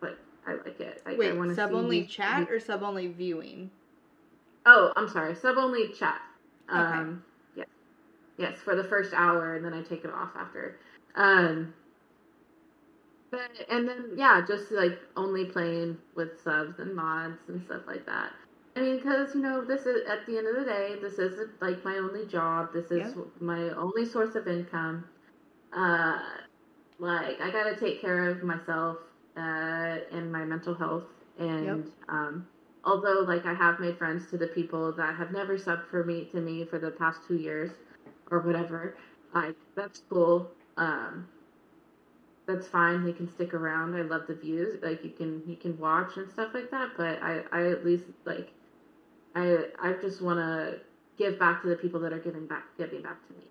like 0.00 0.16
i 0.46 0.52
like 0.52 0.80
it 0.80 1.02
like, 1.04 1.16
I 1.16 1.18
Wait, 1.18 1.36
wanna 1.36 1.54
sub 1.54 1.72
only 1.72 2.02
these- 2.02 2.10
chat 2.10 2.48
or 2.48 2.60
sub 2.60 2.82
only 2.82 3.08
viewing? 3.08 3.70
Oh, 4.68 4.92
I'm 4.96 5.08
sorry. 5.08 5.36
Sub 5.36 5.56
only 5.58 5.88
chat. 5.92 6.20
Okay. 6.68 6.80
Um, 6.80 7.22
yes, 7.56 7.68
yes, 8.36 8.58
for 8.58 8.74
the 8.74 8.82
first 8.82 9.14
hour, 9.14 9.54
and 9.54 9.64
then 9.64 9.72
I 9.72 9.82
take 9.82 10.04
it 10.04 10.10
off 10.12 10.30
after. 10.36 10.80
Um, 11.14 11.72
but 13.30 13.50
and 13.68 13.88
then 13.88 14.12
yeah, 14.16 14.42
just 14.46 14.70
like 14.70 14.98
only 15.16 15.46
playing 15.46 15.98
with 16.14 16.40
subs 16.40 16.78
and 16.78 16.94
mods 16.94 17.38
and 17.48 17.62
stuff 17.64 17.82
like 17.86 18.06
that. 18.06 18.32
I 18.76 18.80
mean, 18.80 18.96
because 18.96 19.34
you 19.34 19.40
know, 19.42 19.64
this 19.64 19.86
is 19.86 20.06
at 20.08 20.26
the 20.26 20.38
end 20.38 20.46
of 20.48 20.56
the 20.56 20.64
day, 20.64 20.96
this 21.00 21.18
isn't 21.18 21.60
like 21.60 21.84
my 21.84 21.96
only 21.98 22.26
job. 22.26 22.72
This 22.72 22.90
is 22.90 23.16
Yeah. 23.16 23.22
my 23.40 23.70
only 23.70 24.04
source 24.04 24.34
of 24.34 24.46
income. 24.48 25.04
Uh, 25.72 26.20
like 26.98 27.40
I 27.40 27.50
gotta 27.50 27.76
take 27.76 28.00
care 28.00 28.28
of 28.28 28.42
myself 28.42 28.98
uh, 29.36 29.98
and 30.12 30.32
my 30.32 30.44
mental 30.44 30.74
health, 30.74 31.04
and 31.38 31.90
um, 32.08 32.46
although 32.84 33.20
like 33.26 33.46
I 33.46 33.54
have 33.54 33.80
made 33.80 33.98
friends 33.98 34.30
to 34.30 34.38
the 34.38 34.48
people 34.48 34.92
that 34.92 35.16
have 35.16 35.32
never 35.32 35.56
subbed 35.56 35.86
for 35.90 36.04
me 36.04 36.26
to 36.32 36.40
me 36.40 36.64
for 36.64 36.78
the 36.78 36.90
past 36.90 37.20
two 37.26 37.36
years 37.36 37.70
or 38.30 38.40
whatever, 38.40 38.96
like 39.34 39.56
that's 39.76 40.02
cool. 40.10 40.50
Um, 40.76 41.28
that's 42.46 42.68
fine. 42.68 43.04
They 43.04 43.12
can 43.12 43.28
stick 43.34 43.54
around. 43.54 43.96
I 43.96 44.02
love 44.02 44.26
the 44.28 44.34
views. 44.34 44.82
Like 44.82 45.04
you 45.04 45.10
can 45.10 45.42
you 45.46 45.56
can 45.56 45.78
watch 45.78 46.16
and 46.16 46.30
stuff 46.30 46.54
like 46.54 46.70
that. 46.70 46.90
But 46.96 47.22
I 47.22 47.42
I 47.52 47.70
at 47.70 47.84
least 47.84 48.04
like 48.24 48.52
I 49.34 49.66
I 49.80 49.92
just 50.00 50.22
want 50.22 50.38
to 50.38 50.80
give 51.18 51.38
back 51.38 51.62
to 51.62 51.68
the 51.68 51.76
people 51.76 52.00
that 52.00 52.12
are 52.12 52.18
giving 52.18 52.46
back 52.46 52.64
giving 52.78 53.02
back 53.02 53.26
to 53.28 53.34
me. 53.34 53.44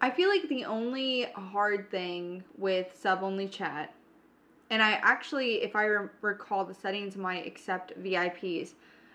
I 0.00 0.10
feel 0.10 0.28
like 0.28 0.48
the 0.48 0.64
only 0.64 1.26
hard 1.34 1.90
thing 1.90 2.42
with 2.58 2.88
sub 3.00 3.22
only 3.22 3.46
chat, 3.46 3.94
and 4.68 4.82
I 4.82 4.92
actually, 4.94 5.62
if 5.62 5.76
I 5.76 5.84
re- 5.84 6.08
recall 6.22 6.64
the 6.64 6.74
settings, 6.74 7.16
might 7.16 7.46
accept 7.46 7.92
VIPs. 8.02 8.74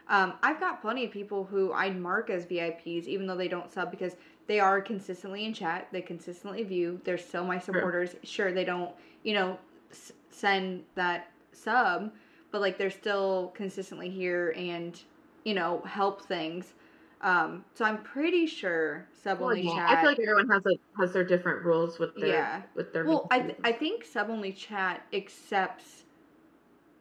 Um, 0.10 0.36
I've 0.42 0.62
got 0.62 0.80
plenty 0.82 1.04
of 1.04 1.12
people 1.12 1.44
who 1.44 1.74
I'd 1.74 2.00
mark 2.00 2.30
as 2.30 2.46
VIPs, 2.46 3.06
even 3.08 3.28
though 3.28 3.36
they 3.36 3.50
don't 3.50 3.70
sub, 3.70 3.92
because 3.92 4.16
they 4.48 4.60
are 4.60 4.82
consistently 4.82 5.46
in 5.46 5.54
chat, 5.54 5.88
they 5.92 6.02
consistently 6.02 6.64
view, 6.64 7.02
they're 7.04 7.18
still 7.18 7.44
my 7.46 7.60
supporters. 7.60 8.16
Sure, 8.24 8.52
they 8.52 8.64
don't, 8.64 8.92
you 9.24 9.34
know, 9.34 9.58
s- 9.92 10.14
send 10.30 10.84
that 10.96 11.30
sub, 11.52 12.12
but 12.52 12.62
like 12.62 12.78
they're 12.78 12.90
still 12.90 13.52
consistently 13.56 14.10
here 14.10 14.54
and, 14.58 15.02
you 15.44 15.54
know, 15.54 15.82
help 15.86 16.22
things. 16.22 16.74
Um, 17.22 17.66
so 17.74 17.84
I'm 17.84 18.04
pretty 18.04 18.46
sure 18.46 19.08
sub 19.24 19.42
only 19.42 19.66
Well, 19.66 19.76
yeah, 19.76 19.88
chat. 19.88 19.98
I 19.98 20.02
feel 20.02 20.10
like 20.12 20.20
everyone 20.20 20.50
has 20.50 20.66
like 20.66 20.80
has 21.00 21.14
their 21.14 21.24
different 21.24 21.66
rules 21.66 21.98
with 22.00 22.16
their 22.16 22.28
Yeah. 22.28 22.62
with 22.76 22.94
their 22.94 23.06
well, 23.06 23.28
I 23.32 23.40
th- 23.42 23.58
I 23.64 23.72
think 23.72 24.06
sub 24.06 24.30
only 24.30 24.54
chat 24.54 25.02
accepts 25.12 26.04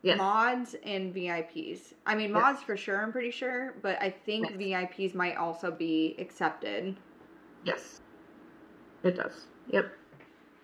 yes. 0.03 0.19
mods 0.19 0.75
and 0.85 1.13
VIPs. 1.13 1.95
I 2.07 2.15
mean 2.15 2.33
mods 2.33 2.63
for 2.63 2.77
sure. 2.77 3.03
I'm 3.03 3.13
pretty 3.13 3.31
sure, 3.31 3.75
but 3.83 4.01
I 4.01 4.11
think 4.11 4.51
Yes. 4.51 4.57
VIPs 4.59 5.15
might 5.15 5.37
also 5.37 5.71
be 5.71 6.15
accepted. 6.19 6.97
Yes. 7.67 8.01
It 9.03 9.17
does. 9.17 9.47
Yep. 9.71 9.93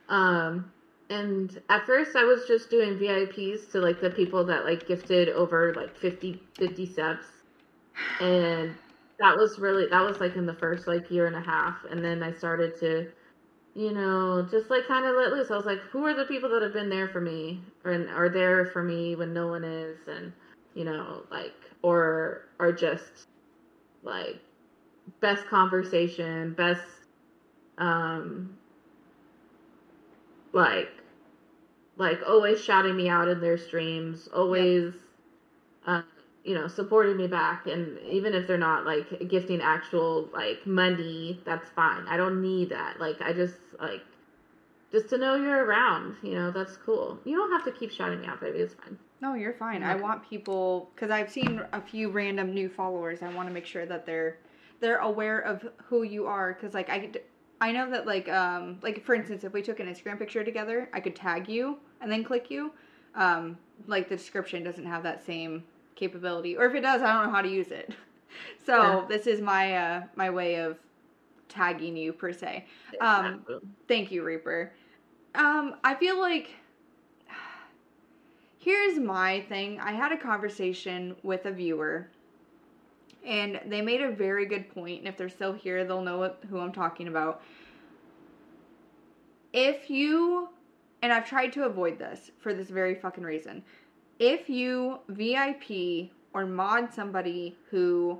Um 0.08 0.70
and 1.10 1.60
at 1.68 1.84
first 1.84 2.16
I 2.16 2.24
was 2.24 2.46
just 2.46 2.70
doing 2.70 2.96
VIPs 2.98 3.70
to 3.72 3.80
like 3.80 4.00
the 4.00 4.10
people 4.10 4.44
that 4.44 4.64
like 4.64 4.86
gifted 4.86 5.28
over 5.30 5.74
like 5.74 5.96
50 5.96 6.40
50 6.56 6.86
subs. 6.86 7.26
And 8.20 8.74
that 9.18 9.36
was 9.36 9.58
really 9.58 9.88
that 9.88 10.04
was 10.04 10.20
like 10.20 10.36
in 10.36 10.46
the 10.46 10.54
first 10.54 10.86
like 10.86 11.10
year 11.10 11.26
and 11.26 11.36
a 11.36 11.40
half 11.40 11.76
and 11.90 12.04
then 12.04 12.22
I 12.22 12.32
started 12.32 12.78
to 12.80 13.10
you 13.74 13.92
know, 13.92 14.46
just 14.50 14.68
like 14.68 14.86
kind 14.86 15.06
of 15.06 15.16
let 15.16 15.32
loose. 15.32 15.50
I 15.50 15.56
was 15.56 15.64
like, 15.64 15.80
who 15.80 16.04
are 16.04 16.12
the 16.12 16.26
people 16.26 16.50
that 16.50 16.60
have 16.60 16.74
been 16.74 16.90
there 16.90 17.08
for 17.08 17.22
me 17.22 17.62
or 17.84 17.92
and 17.92 18.10
are 18.10 18.28
there 18.28 18.66
for 18.66 18.82
me 18.82 19.16
when 19.16 19.32
no 19.32 19.46
one 19.48 19.64
is 19.64 19.96
and 20.06 20.32
you 20.74 20.84
know, 20.84 21.22
like 21.30 21.54
or 21.82 22.48
are 22.60 22.72
just 22.72 23.26
like 24.02 24.40
best 25.20 25.46
conversation, 25.46 26.54
best 26.54 26.82
um 27.78 28.56
like 30.52 30.90
like 31.96 32.20
always 32.26 32.62
shouting 32.62 32.96
me 32.96 33.08
out 33.08 33.28
in 33.28 33.40
their 33.40 33.58
streams, 33.58 34.28
always 34.34 34.94
uh 35.86 36.02
you 36.44 36.54
know, 36.54 36.66
supporting 36.66 37.16
me 37.16 37.28
back 37.28 37.66
and 37.66 37.98
even 38.00 38.34
if 38.34 38.46
they're 38.48 38.58
not 38.58 38.84
like 38.84 39.28
gifting 39.28 39.60
actual 39.60 40.28
like 40.32 40.66
money, 40.66 41.40
that's 41.44 41.68
fine. 41.70 42.04
I 42.08 42.16
don't 42.16 42.42
need 42.42 42.70
that. 42.70 42.98
Like 42.98 43.20
I 43.22 43.32
just 43.32 43.58
like 43.80 44.02
just 44.90 45.08
to 45.08 45.18
know 45.18 45.36
you're 45.36 45.64
around, 45.64 46.16
you 46.22 46.34
know, 46.34 46.50
that's 46.50 46.76
cool. 46.76 47.18
You 47.24 47.36
don't 47.36 47.50
have 47.50 47.64
to 47.64 47.72
keep 47.72 47.90
shouting 47.90 48.20
me 48.20 48.26
out, 48.26 48.40
baby. 48.40 48.58
It's 48.58 48.74
fine. 48.74 48.98
No, 49.22 49.34
you're 49.34 49.52
fine. 49.54 49.82
I 49.84 49.94
want 49.94 50.28
people 50.28 50.90
because 50.94 51.10
I've 51.10 51.30
seen 51.30 51.62
a 51.72 51.80
few 51.80 52.10
random 52.10 52.52
new 52.52 52.68
followers. 52.68 53.22
I 53.22 53.32
want 53.32 53.48
to 53.48 53.54
make 53.54 53.66
sure 53.66 53.86
that 53.86 54.04
they're 54.04 54.36
they're 54.82 54.98
aware 54.98 55.38
of 55.40 55.66
who 55.86 56.02
you 56.02 56.26
are 56.26 56.52
because 56.52 56.74
like 56.74 56.90
I 56.90 57.10
I 57.62 57.72
know 57.72 57.90
that 57.90 58.06
like 58.06 58.28
um 58.28 58.78
like 58.82 59.02
for 59.04 59.14
instance 59.14 59.44
if 59.44 59.54
we 59.54 59.62
took 59.62 59.80
an 59.80 59.86
Instagram 59.86 60.18
picture 60.18 60.44
together 60.44 60.90
I 60.92 61.00
could 61.00 61.16
tag 61.16 61.48
you 61.48 61.78
and 62.02 62.12
then 62.12 62.24
click 62.24 62.50
you 62.50 62.72
um 63.14 63.56
like 63.86 64.10
the 64.10 64.16
description 64.16 64.62
doesn't 64.64 64.86
have 64.86 65.02
that 65.04 65.24
same 65.24 65.64
capability 65.94 66.56
or 66.56 66.66
if 66.66 66.74
it 66.74 66.80
does 66.82 67.00
I 67.02 67.12
don't 67.14 67.26
know 67.28 67.32
how 67.32 67.42
to 67.42 67.48
use 67.48 67.70
it 67.70 67.94
so 68.66 68.76
Yeah. 68.82 69.06
this 69.08 69.26
is 69.26 69.40
my 69.40 69.76
uh 69.76 70.02
my 70.16 70.30
way 70.30 70.56
of 70.56 70.78
tagging 71.48 71.96
you 71.96 72.12
per 72.12 72.32
se 72.32 72.66
Um, 73.00 73.44
Thank 73.88 74.10
you, 74.10 74.24
Reaper. 74.24 74.72
Um, 75.34 75.76
I 75.84 75.94
feel 75.94 76.18
like 76.20 76.54
here's 78.58 78.98
my 78.98 79.42
thing. 79.42 79.80
I 79.80 79.92
had 79.92 80.12
a 80.12 80.16
conversation 80.16 81.14
with 81.22 81.46
a 81.46 81.52
viewer, 81.52 82.08
and 83.24 83.60
they 83.66 83.80
made 83.80 84.00
a 84.00 84.10
very 84.10 84.46
good 84.46 84.72
point. 84.74 85.00
And 85.00 85.08
if 85.08 85.16
they're 85.16 85.28
still 85.28 85.52
here, 85.52 85.84
they'll 85.84 86.02
know 86.02 86.18
what, 86.18 86.42
who 86.48 86.58
I'm 86.58 86.72
talking 86.72 87.08
about. 87.08 87.42
If 89.52 89.90
you, 89.90 90.48
and 91.02 91.12
I've 91.12 91.28
tried 91.28 91.52
to 91.54 91.64
avoid 91.64 91.98
this 91.98 92.30
for 92.38 92.54
this 92.54 92.68
very 92.68 92.94
fucking 92.94 93.24
reason, 93.24 93.62
if 94.18 94.48
you 94.48 95.00
VIP 95.08 96.10
or 96.32 96.46
mod 96.46 96.92
somebody 96.92 97.56
who 97.70 98.18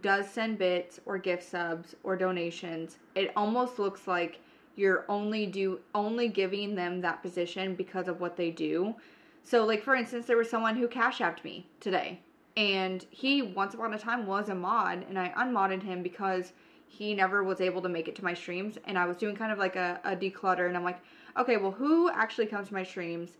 does 0.00 0.28
send 0.28 0.58
bits 0.58 1.00
or 1.04 1.18
gift 1.18 1.42
subs 1.42 1.94
or 2.02 2.16
donations, 2.16 2.98
it 3.14 3.32
almost 3.36 3.78
looks 3.78 4.06
like 4.06 4.40
you're 4.76 5.04
only 5.08 5.46
do 5.46 5.80
only 5.94 6.28
giving 6.28 6.74
them 6.74 7.00
that 7.02 7.22
position 7.22 7.74
because 7.74 8.08
of 8.08 8.20
what 8.20 8.36
they 8.36 8.50
do. 8.50 8.94
So 9.42 9.64
like 9.66 9.82
for 9.82 9.94
instance, 9.94 10.26
there 10.26 10.38
was 10.38 10.48
someone 10.48 10.76
who 10.76 10.88
cash 10.88 11.18
apped 11.18 11.44
me 11.44 11.66
today. 11.80 12.20
And 12.56 13.04
he 13.10 13.42
once 13.42 13.74
upon 13.74 13.94
a 13.94 13.98
time 13.98 14.26
was 14.26 14.48
a 14.48 14.54
mod 14.54 15.06
and 15.08 15.18
I 15.18 15.32
unmodded 15.36 15.82
him 15.82 16.02
because 16.02 16.52
he 16.86 17.14
never 17.14 17.42
was 17.42 17.60
able 17.60 17.80
to 17.82 17.88
make 17.88 18.08
it 18.08 18.16
to 18.16 18.24
my 18.24 18.34
streams 18.34 18.76
and 18.84 18.98
I 18.98 19.06
was 19.06 19.16
doing 19.16 19.34
kind 19.34 19.50
of 19.50 19.58
like 19.58 19.76
a, 19.76 20.00
a 20.04 20.14
declutter 20.14 20.66
and 20.66 20.76
I'm 20.76 20.84
like, 20.84 21.00
okay, 21.38 21.56
well 21.56 21.70
who 21.70 22.10
actually 22.10 22.46
comes 22.46 22.68
to 22.68 22.74
my 22.74 22.82
streams 22.82 23.30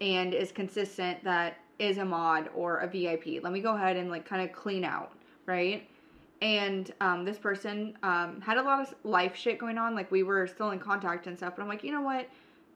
and 0.00 0.32
is 0.32 0.52
consistent 0.52 1.24
that 1.24 1.56
is 1.80 1.98
a 1.98 2.04
mod 2.04 2.50
or 2.54 2.78
a 2.78 2.86
VIP? 2.86 3.42
Let 3.42 3.52
me 3.52 3.60
go 3.60 3.74
ahead 3.74 3.96
and 3.96 4.10
like 4.10 4.24
kind 4.24 4.48
of 4.48 4.54
clean 4.54 4.84
out, 4.84 5.12
right? 5.46 5.88
and 6.42 6.92
um, 7.00 7.24
this 7.24 7.38
person 7.38 7.96
um, 8.02 8.40
had 8.40 8.56
a 8.58 8.62
lot 8.62 8.80
of 8.80 8.92
life 9.04 9.36
shit 9.36 9.58
going 9.58 9.78
on. 9.78 9.94
Like 9.94 10.10
we 10.10 10.24
were 10.24 10.48
still 10.48 10.72
in 10.72 10.80
contact 10.80 11.28
and 11.28 11.36
stuff. 11.36 11.54
But 11.56 11.62
I'm 11.62 11.68
like, 11.68 11.84
you 11.84 11.92
know 11.92 12.02
what? 12.02 12.28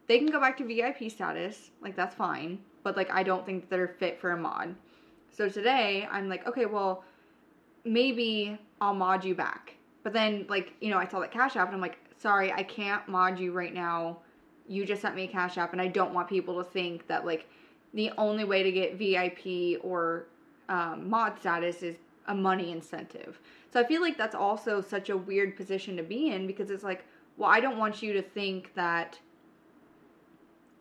They 0.07 0.19
can 0.19 0.29
go 0.29 0.39
back 0.39 0.57
to 0.59 0.65
VIP 0.65 1.11
status. 1.11 1.71
Like 1.83 1.97
that's 1.97 2.15
fine. 2.15 2.61
But 2.85 2.97
like 2.97 3.11
I 3.13 3.25
don't 3.25 3.45
think 3.45 3.69
they're 3.69 3.89
fit 3.89 4.21
for 4.21 4.31
a 4.31 4.37
mod. 4.37 4.77
So 5.37 5.51
today 5.51 6.09
I'm 6.11 6.31
like, 6.31 6.47
okay, 6.47 6.65
well 6.65 7.05
maybe 7.85 8.59
I'll 8.81 8.95
mod 8.95 9.25
you 9.25 9.35
back. 9.35 9.75
But 10.03 10.13
then 10.13 10.47
like 10.49 10.73
you 10.81 10.91
know 10.91 10.99
I 10.99 11.07
saw 11.07 11.21
that 11.21 11.31
cash 11.31 11.57
app 11.57 11.67
and 11.67 11.75
I'm 11.75 11.81
like, 11.81 11.99
sorry, 12.17 12.53
I 12.53 12.63
can't 12.63 13.07
mod 13.07 13.39
you 13.39 13.53
right 13.53 13.75
now. 13.75 14.19
You 14.67 14.87
just 14.87 15.03
sent 15.03 15.15
me 15.15 15.25
a 15.25 15.29
cash 15.29 15.59
app 15.59 15.73
and 15.73 15.81
I 15.81 15.89
don't 15.89 16.15
want 16.15 16.29
people 16.29 16.63
to 16.63 16.69
think 16.69 17.07
that 17.09 17.27
like 17.27 17.47
the 17.93 18.11
only 18.17 18.45
way 18.45 18.63
to 18.63 18.73
get 18.73 18.97
VIP 18.97 19.81
or 19.85 20.27
um, 20.71 21.09
mod 21.09 21.39
status 21.39 21.83
is 21.83 21.97
a 22.29 22.35
money 22.35 22.73
incentive. 22.73 23.39
So 23.73 23.79
I 23.79 23.85
feel 23.85 24.01
like 24.01 24.17
that's 24.17 24.35
also 24.35 24.81
such 24.81 25.11
a 25.11 25.17
weird 25.17 25.55
position 25.55 25.97
to 25.99 26.03
be 26.03 26.31
in 26.31 26.47
because 26.47 26.71
it's 26.71 26.83
like, 26.83 27.05
well, 27.37 27.51
I 27.51 27.61
don't 27.61 27.77
want 27.77 28.03
you 28.03 28.15
to 28.15 28.23
think 28.23 28.75
that 28.75 29.19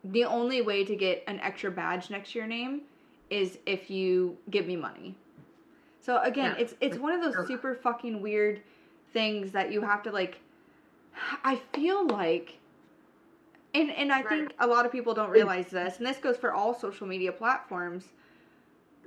the 0.02 0.24
only 0.24 0.62
way 0.62 0.84
to 0.84 0.96
get 0.96 1.22
an 1.26 1.40
extra 1.40 1.70
badge 1.70 2.10
next 2.10 2.32
to 2.32 2.38
your 2.38 2.48
name 2.48 2.82
is 3.30 3.58
if 3.66 3.90
you 3.90 4.36
give 4.50 4.66
me 4.66 4.76
money. 4.76 5.16
So 6.00 6.20
again, 6.22 6.52
Yeah. 6.52 6.62
it's 6.62 6.74
it's 6.80 6.98
one 6.98 7.12
of 7.12 7.20
those 7.22 7.46
super 7.46 7.74
fucking 7.74 8.20
weird 8.20 8.60
things 9.12 9.52
that 9.52 9.72
you 9.72 9.80
have 9.80 10.02
to 10.04 10.12
like 10.12 10.40
I 11.44 11.56
feel 11.74 12.06
like 12.06 12.58
and 13.74 13.90
and 13.90 14.12
I 14.12 14.22
think 14.22 14.52
a 14.58 14.66
lot 14.66 14.86
of 14.86 14.92
people 14.92 15.14
don't 15.14 15.30
realize 15.30 15.70
this, 15.70 15.98
and 15.98 16.06
this 16.06 16.18
goes 16.18 16.36
for 16.36 16.52
all 16.52 16.74
social 16.74 17.06
media 17.06 17.32
platforms 17.32 18.12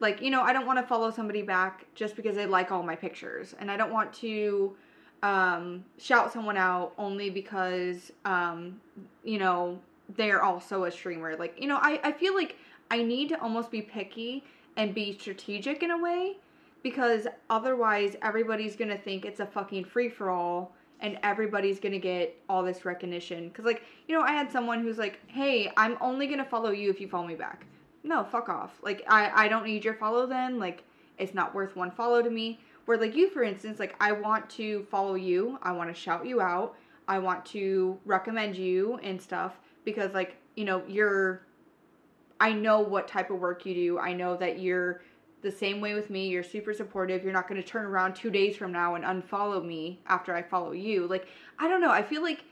like 0.02 0.22
you 0.22 0.32
know 0.32 0.41
i 0.41 0.54
don't 0.54 0.66
want 0.66 0.80
to 0.80 0.84
follow 0.84 1.12
somebody 1.12 1.41
back 1.41 1.86
just 1.96 2.16
because 2.16 2.36
they 2.36 2.46
like 2.46 2.72
all 2.72 2.84
my 2.84 2.96
pictures 2.96 3.56
and 3.60 3.70
i 3.70 3.78
don't 3.78 3.91
want 3.91 4.12
to 4.14 4.76
um, 5.22 5.84
shout 5.98 6.32
someone 6.32 6.56
out 6.56 6.94
only 6.98 7.30
because 7.30 8.14
um, 8.24 8.80
you 9.26 9.38
know 9.38 9.78
they're 10.16 10.41
also 10.41 10.86
a 10.86 10.91
streamer 10.91 11.36
like 11.36 11.60
you 11.60 11.68
know 11.68 11.76
I, 11.76 12.00
I 12.04 12.12
feel 12.14 12.34
like 12.34 12.56
i 12.91 13.02
need 13.02 13.30
to 13.30 13.41
almost 13.41 13.72
be 13.72 13.82
picky 13.82 14.44
and 14.78 14.94
be 14.94 15.18
strategic 15.18 15.84
in 15.84 15.91
a 15.91 15.98
way 15.98 16.38
because 16.84 17.28
otherwise 17.49 18.16
everybody's 18.22 18.76
gonna 18.76 18.98
think 18.98 19.26
it's 19.26 19.40
a 19.40 19.45
fucking 19.45 19.84
free-for-all 19.84 20.74
and 21.02 21.18
everybody's 21.24 21.80
gonna 21.80 21.99
get 21.99 22.36
all 22.49 22.64
this 22.64 22.86
recognition 22.86 23.49
because 23.49 23.66
like 23.66 23.84
you 24.07 24.16
know 24.16 24.24
i 24.24 24.32
had 24.32 24.52
someone 24.52 24.82
who's 24.82 24.98
like 24.98 25.20
hey 25.28 25.72
i'm 25.78 25.98
only 26.02 26.28
gonna 26.28 26.45
follow 26.45 26.72
you 26.72 26.90
if 26.90 26.99
you 27.02 27.07
follow 27.07 27.28
me 27.28 27.36
back 27.36 27.66
no, 28.03 28.24
fuck 28.24 28.49
off. 28.49 28.80
Like 28.82 29.03
I 29.07 29.45
I 29.45 29.48
don't 29.48 29.66
need 29.66 29.84
your 29.84 29.94
follow 29.94 30.26
then. 30.26 30.60
Like 30.60 30.84
it's 31.18 31.34
not 31.34 31.53
worth 31.53 31.76
one 31.76 31.91
follow 31.91 32.22
to 32.22 32.30
me. 32.30 32.60
Where 32.86 32.98
like 32.98 33.16
you 33.16 33.30
for 33.30 33.44
instance, 33.44 33.80
like 33.80 33.95
I 33.99 34.11
want 34.11 34.49
to 34.52 34.84
follow 34.90 35.16
you. 35.16 35.60
I 35.61 35.72
want 35.72 35.94
to 35.94 35.99
shout 35.99 36.26
you 36.26 36.41
out. 36.41 36.76
I 37.07 37.20
want 37.20 37.45
to 37.48 37.98
recommend 38.06 38.56
you 38.56 38.99
and 39.03 39.22
stuff 39.22 39.60
because 39.84 40.14
like, 40.14 40.38
you 40.56 40.66
know, 40.66 40.84
you're 40.88 41.41
I 42.40 42.53
know 42.53 42.80
what 42.80 43.07
type 43.07 43.30
of 43.30 43.40
work 43.40 43.66
you 43.66 43.74
do. 43.74 43.99
I 43.99 44.14
know 44.14 44.38
that 44.38 44.60
you're 44.60 45.02
the 45.41 45.52
same 45.52 45.80
way 45.80 45.94
with 45.94 46.10
me. 46.10 46.28
You're 46.28 46.44
super 46.44 46.74
supportive. 46.74 47.24
You're 47.24 47.34
not 47.34 47.48
going 47.48 47.61
to 47.61 47.68
turn 47.68 47.86
around 47.86 48.14
2 48.16 48.30
days 48.30 48.57
from 48.57 48.72
now 48.72 48.95
and 48.95 49.06
unfollow 49.06 49.66
me 49.66 49.99
after 50.07 50.36
I 50.36 50.41
follow 50.41 50.72
you. 50.72 51.07
Like 51.07 51.28
I 51.57 51.68
don't 51.68 51.82
know. 51.82 51.91
I 51.91 52.03
feel 52.03 52.22
like 52.22 52.44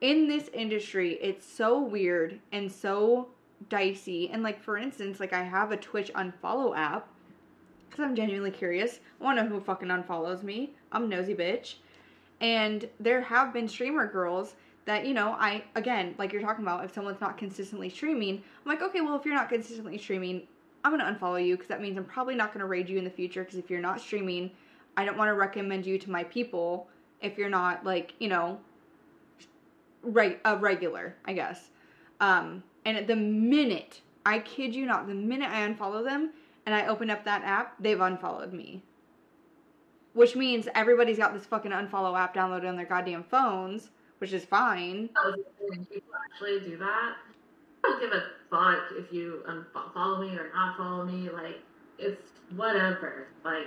in 0.00 0.28
this 0.28 0.48
industry, 0.52 1.18
it's 1.22 1.46
so 1.46 1.80
weird 1.80 2.40
and 2.52 2.70
so 2.70 3.28
dicey. 3.68 4.28
And 4.30 4.42
like 4.42 4.62
for 4.62 4.76
instance, 4.76 5.20
like 5.20 5.32
I 5.32 5.42
have 5.42 5.72
a 5.72 5.76
Twitch 5.76 6.10
unfollow 6.14 6.76
app 6.76 7.08
because 7.88 8.04
I'm 8.04 8.16
genuinely 8.16 8.50
curious. 8.50 9.00
I 9.20 9.24
want 9.24 9.38
to 9.38 9.44
know 9.44 9.48
who 9.50 9.60
fucking 9.60 9.88
unfollows 9.88 10.42
me. 10.42 10.74
I'm 10.92 11.08
nosy 11.08 11.34
bitch. 11.34 11.76
And 12.40 12.88
there 13.00 13.22
have 13.22 13.52
been 13.52 13.68
streamer 13.68 14.06
girls 14.06 14.54
that, 14.86 15.06
you 15.06 15.14
know, 15.14 15.32
I, 15.38 15.64
again, 15.74 16.14
like 16.18 16.32
you're 16.32 16.42
talking 16.42 16.64
about, 16.64 16.84
if 16.84 16.92
someone's 16.94 17.20
not 17.20 17.38
consistently 17.38 17.88
streaming, 17.90 18.36
I'm 18.36 18.66
like, 18.70 18.82
okay, 18.82 19.00
well, 19.00 19.16
if 19.16 19.24
you're 19.24 19.34
not 19.34 19.48
consistently 19.48 19.98
streaming, 19.98 20.46
I'm 20.84 20.96
going 20.96 21.04
to 21.04 21.18
unfollow 21.18 21.44
you 21.44 21.54
because 21.56 21.68
that 21.68 21.80
means 21.80 21.96
I'm 21.96 22.04
probably 22.04 22.34
not 22.34 22.52
going 22.52 22.60
to 22.60 22.66
raid 22.66 22.88
you 22.88 22.98
in 22.98 23.04
the 23.04 23.10
future 23.10 23.42
because 23.44 23.58
if 23.58 23.70
you're 23.70 23.80
not 23.80 24.00
streaming, 24.00 24.50
I 24.96 25.04
don't 25.04 25.16
want 25.16 25.28
to 25.28 25.34
recommend 25.34 25.86
you 25.86 25.98
to 25.98 26.10
my 26.10 26.24
people 26.24 26.88
if 27.22 27.38
you're 27.38 27.48
not, 27.48 27.84
like, 27.84 28.14
you 28.20 28.28
know, 28.28 28.60
right 30.02 30.38
a 30.44 30.56
regular, 30.56 31.16
I 31.24 31.32
guess. 31.32 31.70
Um, 32.20 32.62
and 32.84 32.96
at 32.98 33.06
the 33.06 33.16
minute, 33.16 34.02
I 34.26 34.40
kid 34.40 34.74
you 34.74 34.86
not, 34.86 35.06
the 35.06 35.14
minute 35.14 35.50
I 35.50 35.66
unfollow 35.66 36.04
them 36.04 36.32
and 36.66 36.74
I 36.74 36.86
open 36.86 37.10
up 37.10 37.24
that 37.24 37.42
app, 37.44 37.74
they've 37.80 38.00
unfollowed 38.00 38.52
me. 38.52 38.82
which 40.14 40.36
means 40.36 40.68
everybody's 40.74 41.18
got 41.18 41.34
this 41.34 41.44
fucking 41.44 41.72
unfollow 41.72 42.18
app 42.18 42.34
downloaded 42.34 42.68
on 42.68 42.76
their 42.76 42.86
goddamn 42.86 43.24
phones, 43.24 43.90
which 44.18 44.32
is 44.32 44.44
fine. 44.44 45.08
People 45.90 46.14
actually 46.24 46.60
do 46.60 46.76
that. 46.78 47.12
I 47.84 47.88
don't 47.88 48.00
give 48.00 48.12
a 48.12 48.22
fuck 48.50 48.84
if 48.98 49.12
you 49.12 49.42
unfollow 49.48 50.20
me 50.20 50.36
or 50.36 50.50
not 50.54 50.76
follow 50.76 51.04
me. 51.04 51.28
Like, 51.30 51.60
it's 51.98 52.22
whatever. 52.56 53.28
Like, 53.44 53.66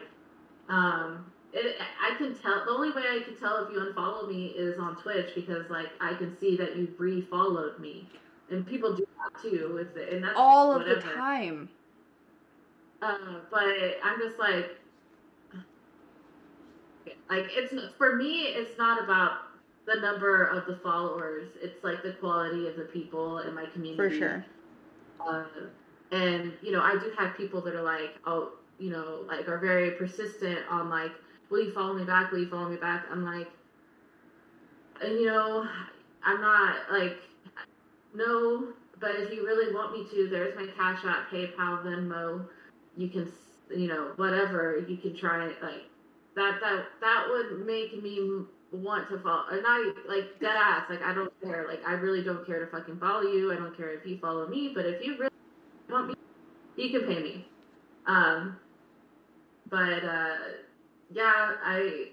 um, 0.69 1.31
it, 1.53 1.75
I 1.79 2.15
can 2.17 2.35
tell. 2.35 2.65
The 2.65 2.71
only 2.71 2.91
way 2.91 3.03
I 3.03 3.21
can 3.23 3.37
tell 3.37 3.65
if 3.65 3.71
you 3.71 3.79
unfollow 3.79 4.27
me 4.27 4.47
is 4.47 4.79
on 4.79 4.95
Twitch 4.97 5.35
because, 5.35 5.69
like, 5.69 5.87
I 6.01 6.13
can 6.15 6.37
see 6.39 6.57
that 6.57 6.75
you 6.75 6.93
re-followed 6.97 7.79
me, 7.79 8.09
and 8.49 8.65
people 8.65 8.95
do 8.95 9.05
that 9.17 9.41
too. 9.41 9.77
It's, 9.77 10.13
and 10.13 10.23
that's 10.23 10.33
all 10.35 10.71
of 10.73 10.85
the 10.85 10.95
time. 11.01 11.69
Uh, 13.01 13.17
but 13.51 13.63
I'm 14.03 14.19
just 14.19 14.39
like, 14.39 14.71
like 17.29 17.45
it's 17.51 17.73
for 17.97 18.15
me. 18.15 18.47
It's 18.47 18.77
not 18.77 19.03
about 19.03 19.46
the 19.87 19.99
number 20.01 20.43
of 20.43 20.65
the 20.67 20.75
followers. 20.83 21.49
It's 21.61 21.83
like 21.83 22.03
the 22.03 22.11
quality 22.13 22.67
of 22.67 22.75
the 22.75 22.83
people 22.83 23.39
in 23.39 23.55
my 23.55 23.65
community. 23.67 23.95
For 23.95 24.11
sure. 24.11 24.45
Uh, 25.25 25.45
and 26.11 26.53
you 26.61 26.71
know, 26.71 26.81
I 26.81 26.93
do 26.93 27.11
have 27.17 27.35
people 27.35 27.61
that 27.61 27.73
are 27.73 27.81
like, 27.81 28.15
oh, 28.25 28.51
you 28.79 28.91
know, 28.91 29.23
like 29.27 29.47
are 29.47 29.57
very 29.57 29.91
persistent 29.91 30.59
on 30.69 30.89
like, 30.89 31.11
will 31.49 31.63
you 31.63 31.71
follow 31.71 31.93
me 31.93 32.03
back? 32.03 32.31
Will 32.31 32.39
you 32.39 32.49
follow 32.49 32.69
me 32.69 32.75
back? 32.75 33.05
I'm 33.11 33.23
like, 33.23 33.47
and 35.01 35.13
you 35.13 35.25
know, 35.25 35.65
I'm 36.23 36.41
not 36.41 36.75
like, 36.91 37.17
no. 38.13 38.67
But 38.99 39.11
if 39.15 39.31
you 39.31 39.45
really 39.45 39.73
want 39.73 39.93
me 39.93 40.07
to, 40.09 40.27
there's 40.27 40.55
my 40.55 40.65
Cash 40.75 41.05
App, 41.05 41.29
PayPal, 41.31 41.85
Venmo. 41.85 42.45
You 42.97 43.09
can, 43.09 43.31
you 43.69 43.87
know, 43.87 44.11
whatever. 44.15 44.83
You 44.87 44.97
can 44.97 45.15
try 45.15 45.45
it. 45.45 45.55
Like 45.61 45.83
that. 46.35 46.59
That 46.61 46.85
that 47.01 47.25
would 47.29 47.65
make 47.65 48.01
me 48.01 48.45
want 48.71 49.09
to 49.09 49.19
follow. 49.19 49.45
And 49.51 49.63
I 49.65 49.93
like 50.07 50.39
dead 50.39 50.55
ass. 50.55 50.83
Like 50.89 51.01
I 51.01 51.13
don't 51.13 51.31
care. 51.43 51.65
Like 51.67 51.81
I 51.87 51.93
really 51.93 52.23
don't 52.23 52.45
care 52.45 52.63
to 52.63 52.71
fucking 52.71 52.99
follow 52.99 53.21
you. 53.21 53.51
I 53.53 53.55
don't 53.55 53.75
care 53.75 53.91
if 53.91 54.05
you 54.05 54.17
follow 54.19 54.47
me. 54.47 54.71
But 54.75 54.85
if 54.85 55.03
you 55.05 55.17
really 55.17 55.29
want 55.89 56.07
me, 56.09 56.13
you 56.75 56.97
can 56.99 57.07
pay 57.07 57.21
me. 57.21 57.45
Um. 58.05 58.57
But 59.69 60.03
uh, 60.03 60.35
yeah, 61.11 61.51
I. 61.63 62.05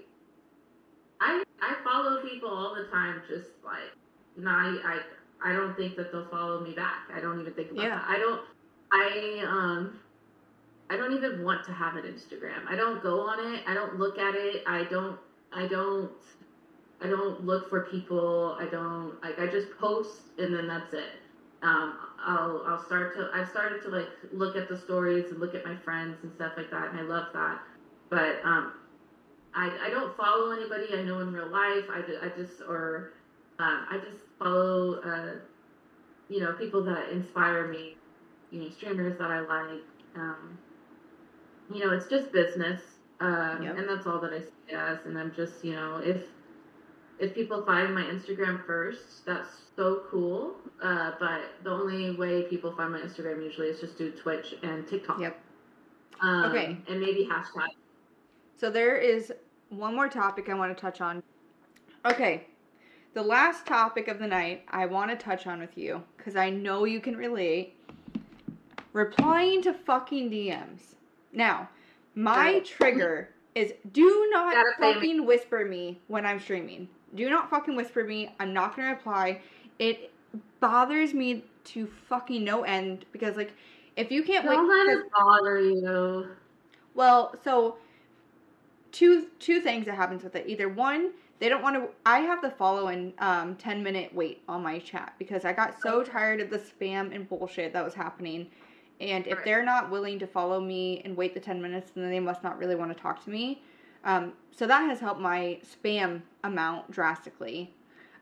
I 1.20 1.42
I 1.60 1.74
follow 1.84 2.22
people 2.22 2.48
all 2.50 2.74
the 2.74 2.84
time. 2.90 3.22
Just 3.28 3.48
like 3.64 3.92
not. 4.36 4.78
I 4.84 5.00
I 5.44 5.52
don't 5.52 5.76
think 5.76 5.96
that 5.96 6.12
they'll 6.12 6.28
follow 6.28 6.60
me 6.60 6.74
back. 6.74 7.08
I 7.14 7.20
don't 7.20 7.40
even 7.40 7.52
think 7.54 7.70
about 7.72 7.84
Yeah. 7.84 7.90
that. 7.90 8.04
I 8.08 8.18
don't. 8.18 8.40
I 8.92 9.44
um. 9.46 10.00
I 10.90 10.96
don't 10.96 11.14
even 11.14 11.42
want 11.44 11.64
to 11.66 11.72
have 11.72 11.96
an 11.96 12.02
Instagram. 12.04 12.66
I 12.68 12.76
don't 12.76 13.02
go 13.02 13.20
on 13.22 13.54
it. 13.54 13.62
I 13.66 13.74
don't 13.74 13.98
look 13.98 14.18
at 14.18 14.34
it. 14.34 14.62
I 14.66 14.84
don't. 14.84 15.18
I 15.52 15.66
don't. 15.66 16.12
I 17.00 17.08
don't 17.08 17.44
look 17.44 17.68
for 17.68 17.80
people. 17.80 18.56
I 18.58 18.66
don't 18.66 19.20
like. 19.22 19.38
I 19.38 19.46
just 19.46 19.70
post 19.70 20.32
and 20.38 20.54
then 20.54 20.66
that's 20.66 20.92
it. 20.92 21.10
Um, 21.62 21.94
I'll 22.18 22.62
I'll 22.66 22.78
start 22.78 23.12
to. 23.14 23.28
I've 23.32 23.48
started 23.48 23.80
to 23.82 23.88
like 23.90 24.08
look 24.32 24.56
at 24.56 24.68
the 24.68 24.76
stories 24.76 25.30
and 25.30 25.40
look 25.40 25.54
at 25.54 25.64
my 25.64 25.76
friends 25.76 26.22
and 26.22 26.32
stuff 26.32 26.52
like 26.56 26.70
that, 26.70 26.88
and 26.88 26.98
I 26.98 27.02
love 27.02 27.26
that. 27.34 27.60
But 28.10 28.36
um, 28.44 28.72
I 29.54 29.72
I 29.82 29.90
don't 29.90 30.14
follow 30.16 30.50
anybody 30.50 30.94
I 30.94 31.02
know 31.02 31.20
in 31.20 31.32
real 31.32 31.48
life. 31.48 31.86
I 31.90 32.02
just, 32.02 32.22
I 32.22 32.28
just 32.30 32.62
or 32.66 33.06
um, 33.58 33.86
I 33.90 33.98
just 33.98 34.24
follow 34.38 34.94
uh, 35.04 35.34
you 36.28 36.40
know 36.40 36.52
people 36.52 36.82
that 36.82 37.10
inspire 37.10 37.64
me. 37.64 37.96
You 38.50 38.60
know, 38.62 38.68
streamers 38.68 39.16
that 39.18 39.30
I 39.30 39.40
like. 39.40 39.84
Um, 40.16 40.58
you 41.70 41.80
know, 41.80 41.90
it's 41.92 42.06
just 42.06 42.32
business, 42.32 43.00
um, 43.20 43.58
Yep. 43.62 43.76
and 43.76 43.88
that's 43.88 44.06
all 44.06 44.20
that 44.20 44.32
I 44.32 44.40
see 44.40 44.74
as. 44.74 45.06
And 45.06 45.18
I'm 45.18 45.30
just, 45.32 45.64
you 45.64 45.74
know, 45.74 45.96
if 45.98 46.32
if 47.18 47.34
people 47.34 47.64
find 47.64 47.94
my 47.94 48.02
Instagram 48.02 48.64
first, 48.66 49.24
that's 49.24 49.48
so 49.76 50.02
cool. 50.10 50.56
Uh, 50.82 51.12
but 51.20 51.42
the 51.62 51.70
only 51.70 52.12
way 52.16 52.42
people 52.44 52.72
find 52.76 52.92
my 52.92 52.98
Instagram 52.98 53.42
usually 53.42 53.68
is 53.68 53.80
just 53.80 53.96
through 53.96 54.12
Twitch 54.12 54.54
and 54.62 54.86
TikTok. 54.86 55.20
Yep. 55.20 55.38
Um, 56.20 56.44
Okay. 56.46 56.76
And 56.88 57.00
maybe 57.00 57.28
hashtag. 57.30 57.68
So 58.56 58.70
there 58.70 58.96
is 58.96 59.32
one 59.68 59.94
more 59.94 60.08
topic 60.08 60.48
I 60.48 60.54
want 60.54 60.76
to 60.76 60.80
touch 60.80 61.00
on. 61.00 61.22
Okay. 62.04 62.46
The 63.14 63.22
last 63.22 63.66
topic 63.66 64.08
of 64.08 64.18
the 64.18 64.26
night 64.26 64.64
I 64.68 64.86
want 64.86 65.10
to 65.10 65.16
touch 65.16 65.46
on 65.46 65.60
with 65.60 65.76
you 65.78 66.02
because 66.16 66.36
I 66.36 66.50
know 66.50 66.84
you 66.84 67.00
can 67.00 67.16
relate. 67.16 67.76
Replying 68.92 69.62
to 69.62 69.72
fucking 69.72 70.30
DMs. 70.30 70.94
Now, 71.32 71.68
my 72.14 72.60
trigger 72.60 73.30
is 73.54 73.72
do 73.92 74.28
not 74.32 74.56
me. 74.56 74.92
fucking 74.92 75.26
whisper 75.26 75.64
me 75.64 76.00
when 76.08 76.24
I'm 76.26 76.38
streaming. 76.40 76.88
Do 77.14 77.28
not 77.30 77.50
fucking 77.50 77.76
whisper 77.76 78.04
me. 78.04 78.34
I'm 78.40 78.52
not 78.52 78.76
gonna 78.76 78.88
reply. 78.90 79.40
It 79.78 80.10
bothers 80.60 81.14
me 81.14 81.44
to 81.64 81.86
fucking 82.08 82.42
no 82.44 82.62
end 82.64 83.04
because 83.12 83.36
like 83.36 83.52
if 83.96 84.10
you 84.10 84.22
can't 84.22 84.46
wait 84.46 84.56
Don't 84.56 84.68
let 84.68 84.86
'cause- 84.86 85.04
it 85.04 85.12
bother 85.12 85.60
you. 85.60 86.26
well, 86.94 87.34
so 87.44 87.76
two 88.92 89.28
two 89.38 89.60
things 89.60 89.86
that 89.86 89.94
happens 89.94 90.22
with 90.22 90.34
it. 90.36 90.44
Either 90.46 90.68
one, 90.68 91.12
they 91.38 91.48
don't 91.48 91.62
want 91.62 91.76
to. 91.76 91.88
I 92.06 92.20
have 92.20 92.42
the 92.42 92.50
following 92.50 93.12
um, 93.18 93.56
ten 93.56 93.82
minute 93.82 94.14
wait 94.14 94.42
on 94.48 94.62
my 94.62 94.78
chat 94.78 95.14
because 95.18 95.44
I 95.44 95.52
got 95.52 95.80
so 95.80 96.02
tired 96.02 96.40
of 96.40 96.50
the 96.50 96.58
spam 96.58 97.14
and 97.14 97.28
bullshit 97.28 97.72
that 97.72 97.84
was 97.84 97.94
happening. 97.94 98.48
And 99.00 99.26
if 99.26 99.36
Right. 99.38 99.44
they're 99.44 99.64
not 99.64 99.90
willing 99.90 100.18
to 100.20 100.26
follow 100.26 100.60
me 100.60 101.02
and 101.04 101.16
wait 101.16 101.34
the 101.34 101.40
ten 101.40 101.60
minutes, 101.60 101.90
then 101.94 102.10
they 102.10 102.20
must 102.20 102.42
not 102.44 102.58
really 102.58 102.76
want 102.76 102.96
to 102.96 103.00
talk 103.00 103.22
to 103.24 103.30
me. 103.30 103.62
Um, 104.04 104.34
so 104.52 104.66
that 104.68 104.82
has 104.88 105.00
helped 105.00 105.20
my 105.20 105.58
spam 105.64 106.22
amount 106.44 106.90
drastically. 106.90 107.74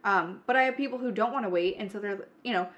Um, 0.04 0.40
but 0.46 0.56
I 0.56 0.62
have 0.62 0.76
people 0.76 0.98
who 0.98 1.12
don't 1.12 1.32
want 1.32 1.44
to 1.44 1.50
wait, 1.50 1.76
and 1.78 1.92
so 1.92 1.98
they're 1.98 2.26
you 2.42 2.52
know 2.52 2.68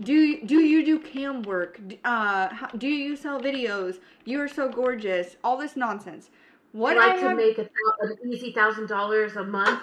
do 0.00 0.40
do 0.44 0.60
you 0.60 0.84
do 0.84 0.98
cam 0.98 1.42
work? 1.42 1.80
Uh, 2.04 2.48
how, 2.48 2.68
do 2.78 2.88
you 2.88 3.16
sell 3.16 3.40
videos? 3.40 3.98
You 4.24 4.40
are 4.40 4.48
so 4.48 4.68
gorgeous. 4.68 5.36
All 5.44 5.56
this 5.56 5.76
nonsense. 5.76 6.30
What 6.72 6.96
I'd 6.96 7.06
like 7.06 7.16
I 7.16 7.20
to 7.20 7.28
have, 7.28 7.36
make 7.36 7.58
a, 7.58 7.68
an 8.00 8.16
easy 8.26 8.52
thousand 8.52 8.88
dollars 8.88 9.36
a 9.36 9.44
month. 9.44 9.80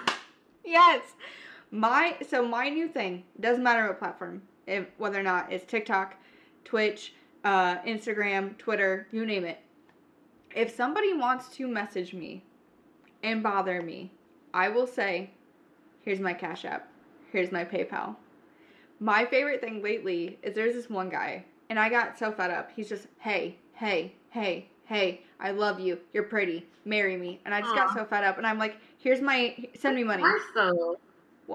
yes, 0.64 1.02
my 1.70 2.16
so 2.28 2.46
my 2.46 2.68
new 2.68 2.88
thing 2.88 3.24
doesn't 3.40 3.62
matter 3.62 3.86
what 3.86 3.98
platform, 3.98 4.42
if, 4.66 4.86
whether 4.98 5.18
or 5.18 5.22
not 5.22 5.52
it's 5.52 5.64
TikTok, 5.64 6.16
Twitch, 6.64 7.14
uh, 7.44 7.78
Instagram, 7.78 8.56
Twitter, 8.58 9.06
you 9.10 9.24
name 9.24 9.44
it. 9.44 9.60
If 10.54 10.74
somebody 10.74 11.14
wants 11.14 11.48
to 11.56 11.66
message 11.66 12.12
me 12.12 12.44
and 13.22 13.42
bother 13.42 13.80
me, 13.80 14.12
I 14.54 14.68
will 14.68 14.86
say, 14.86 15.30
"Here's 16.02 16.20
my 16.20 16.34
Cash 16.34 16.64
App. 16.64 16.88
Here's 17.30 17.52
my 17.52 17.64
PayPal." 17.64 18.16
My 19.00 19.24
favorite 19.24 19.60
thing 19.60 19.82
lately 19.82 20.38
is 20.42 20.54
there's 20.54 20.74
this 20.74 20.88
one 20.88 21.08
guy, 21.08 21.44
and 21.68 21.78
I 21.78 21.88
got 21.88 22.18
so 22.18 22.30
fed 22.30 22.50
up. 22.50 22.70
He's 22.76 22.88
just, 22.88 23.08
hey, 23.18 23.56
hey, 23.72 24.14
hey, 24.30 24.68
hey, 24.84 25.22
I 25.40 25.50
love 25.50 25.80
you. 25.80 25.98
You're 26.12 26.24
pretty. 26.24 26.66
Marry 26.84 27.16
me. 27.16 27.40
And 27.44 27.54
I 27.54 27.62
just 27.62 27.74
got 27.74 27.94
so 27.94 28.04
fed 28.04 28.24
up. 28.24 28.38
And 28.38 28.46
I'm 28.46 28.58
like, 28.58 28.76
here's 28.98 29.20
my, 29.20 29.56
send 29.74 29.96
me 29.96 30.04
money. 30.04 30.22
Nice 30.22 30.40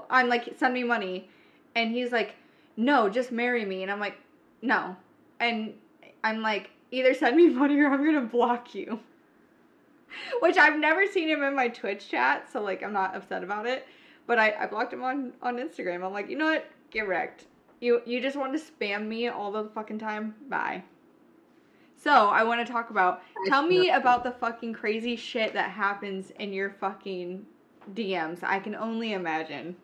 I'm 0.09 0.27
like, 0.27 0.55
send 0.57 0.73
me 0.73 0.83
money. 0.83 1.29
And 1.75 1.91
he's 1.91 2.11
like, 2.11 2.35
no, 2.75 3.09
just 3.09 3.31
marry 3.31 3.63
me. 3.63 3.83
And 3.83 3.91
I'm 3.91 3.99
like, 3.99 4.17
no. 4.61 4.95
And 5.39 5.73
I'm 6.23 6.41
like, 6.41 6.71
either 6.91 7.13
send 7.13 7.37
me 7.37 7.49
money 7.61 7.79
or 7.79 7.91
I'm 7.91 8.03
going 8.03 8.15
to 8.15 8.21
block 8.21 8.73
you. 8.75 8.99
Which 10.41 10.57
I've 10.57 10.79
never 10.79 11.05
seen 11.07 11.27
him 11.27 11.43
in 11.43 11.55
my 11.55 11.67
Twitch 11.67 12.09
chat. 12.09 12.51
So, 12.51 12.61
like, 12.61 12.83
I'm 12.83 12.93
not 12.93 13.15
upset 13.15 13.43
about 13.43 13.65
it. 13.65 13.85
But 14.25 14.39
I, 14.39 14.53
I 14.59 14.65
blocked 14.67 14.93
him 14.93 15.03
on, 15.03 15.33
on 15.41 15.57
Instagram. 15.57 16.05
I'm 16.05 16.13
like, 16.13 16.29
you 16.29 16.37
know 16.37 16.45
what? 16.45 16.69
Get 16.91 17.07
wrecked. 17.07 17.45
You, 17.79 18.01
you 18.05 18.21
just 18.21 18.35
want 18.35 18.53
to 18.53 18.59
spam 18.59 19.07
me 19.07 19.27
all 19.27 19.51
the 19.51 19.69
fucking 19.73 19.99
time? 19.99 20.35
Bye. 20.49 20.83
So, 21.95 22.29
I 22.29 22.43
want 22.43 22.65
to 22.65 22.71
talk 22.71 22.89
about. 22.89 23.21
Tell 23.47 23.65
me 23.65 23.89
about 23.89 24.23
the 24.23 24.31
fucking 24.31 24.73
crazy 24.73 25.15
shit 25.15 25.53
that 25.53 25.71
happens 25.71 26.31
in 26.39 26.53
your 26.53 26.69
fucking 26.69 27.45
DMs. 27.93 28.43
I 28.43 28.59
can 28.59 28.75
only 28.75 29.13
imagine. 29.13 29.75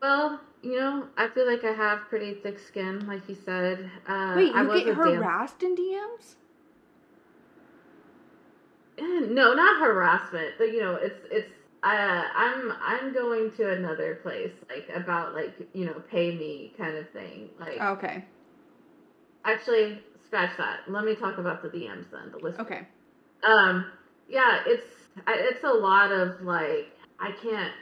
Well, 0.00 0.40
you 0.62 0.78
know, 0.78 1.06
I 1.16 1.28
feel 1.28 1.46
like 1.50 1.64
I 1.64 1.72
have 1.72 2.00
pretty 2.08 2.34
thick 2.34 2.58
skin, 2.58 3.06
like 3.06 3.28
you 3.28 3.36
said. 3.44 3.90
Uh, 4.06 4.34
Wait, 4.36 4.52
I 4.54 4.62
you 4.62 4.68
was 4.68 4.82
get 4.82 4.86
damn- 4.86 4.94
harassed 4.96 5.62
in 5.62 5.76
DMs? 5.76 6.34
Eh, 9.02 9.26
No, 9.28 9.54
not 9.54 9.80
harassment, 9.80 10.54
but 10.58 10.72
you 10.72 10.80
know, 10.80 10.94
it's 10.94 11.18
it's. 11.30 11.50
Uh, 11.84 12.22
I'm 12.36 12.72
I'm 12.80 13.12
going 13.12 13.50
to 13.56 13.72
another 13.72 14.20
place, 14.22 14.52
like 14.70 14.88
about 14.94 15.34
like 15.34 15.52
you 15.72 15.84
know, 15.86 16.00
pay 16.10 16.30
me 16.36 16.72
kind 16.78 16.96
of 16.96 17.10
thing. 17.10 17.48
Like, 17.58 17.80
Okay. 17.80 18.24
actually, 19.44 19.98
scratch 20.26 20.56
that. 20.58 20.80
Let 20.88 21.04
me 21.04 21.16
talk 21.16 21.38
about 21.38 21.62
the 21.62 21.68
DMs 21.70 22.10
then. 22.12 22.30
The 22.30 22.38
list. 22.38 22.60
Okay. 22.60 22.86
Um, 23.42 23.86
yeah, 24.28 24.60
it's 24.66 24.86
I- 25.26 25.34
it's 25.50 25.64
a 25.64 25.72
lot 25.72 26.12
of 26.12 26.40
like 26.42 26.92
I 27.18 27.32
can't, 27.42 27.72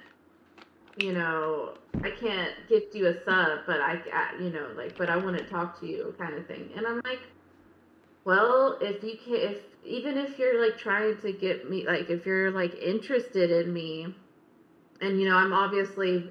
you 0.97 1.13
know, 1.13 1.75
I 2.03 2.11
can't 2.11 2.53
gift 2.69 2.95
you 2.95 3.07
a 3.09 3.15
sub, 3.25 3.61
but 3.67 3.81
I, 3.83 4.01
I 4.13 4.43
you 4.43 4.51
know, 4.51 4.69
like, 4.77 4.97
but 4.97 5.11
I 5.11 5.17
want 5.17 5.37
to 5.37 5.45
talk 5.45 5.79
to 5.81 5.87
you 5.87 6.15
kind 6.19 6.35
of 6.35 6.47
thing, 6.47 6.71
and 6.75 6.87
I'm 6.87 7.03
like, 7.05 7.21
Well, 8.25 8.79
if 8.81 9.03
you 9.03 9.17
can, 9.25 9.35
if 9.35 9.59
even 9.85 10.17
if 10.19 10.39
you're 10.39 10.63
like 10.63 10.79
trying 10.79 11.17
to 11.19 11.33
get 11.33 11.71
me, 11.71 11.87
like 11.87 12.11
if 12.11 12.27
you're 12.27 12.51
like 12.51 12.75
interested 12.75 13.51
in 13.51 13.73
me, 13.73 14.15
and 15.01 15.21
you 15.21 15.29
know 15.29 15.37
I'm 15.37 15.53
obviously 15.53 16.31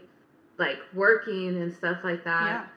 like 0.58 0.78
working 0.94 1.62
and 1.62 1.74
stuff 1.74 2.00
like 2.04 2.24
that. 2.26 2.68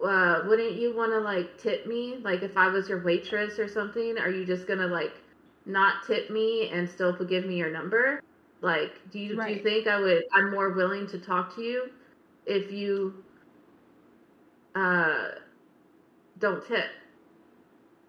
Yeah. 0.00 0.06
Uh, 0.06 0.42
wouldn't 0.46 0.72
you 0.74 0.94
want 0.96 1.12
to 1.12 1.18
like 1.18 1.58
tip 1.58 1.86
me? 1.86 2.18
Like 2.22 2.42
if 2.42 2.56
I 2.56 2.68
was 2.68 2.88
your 2.88 3.02
waitress 3.02 3.58
or 3.58 3.68
something, 3.68 4.18
are 4.18 4.30
you 4.30 4.44
just 4.44 4.66
gonna 4.66 4.86
like 4.86 5.14
not 5.66 6.06
tip 6.06 6.30
me 6.30 6.70
and 6.70 6.88
still 6.88 7.12
give 7.12 7.46
me 7.46 7.56
your 7.56 7.70
number? 7.70 8.22
Like, 8.60 8.92
do 9.10 9.18
you 9.18 9.36
right. 9.36 9.48
do 9.48 9.54
you 9.54 9.62
think 9.62 9.86
I 9.86 10.00
would? 10.00 10.24
I'm 10.32 10.50
more 10.50 10.70
willing 10.70 11.06
to 11.08 11.18
talk 11.18 11.54
to 11.56 11.62
you 11.62 11.90
if 12.46 12.72
you 12.72 13.22
uh 14.74 15.28
don't 16.38 16.66
tip. 16.66 16.86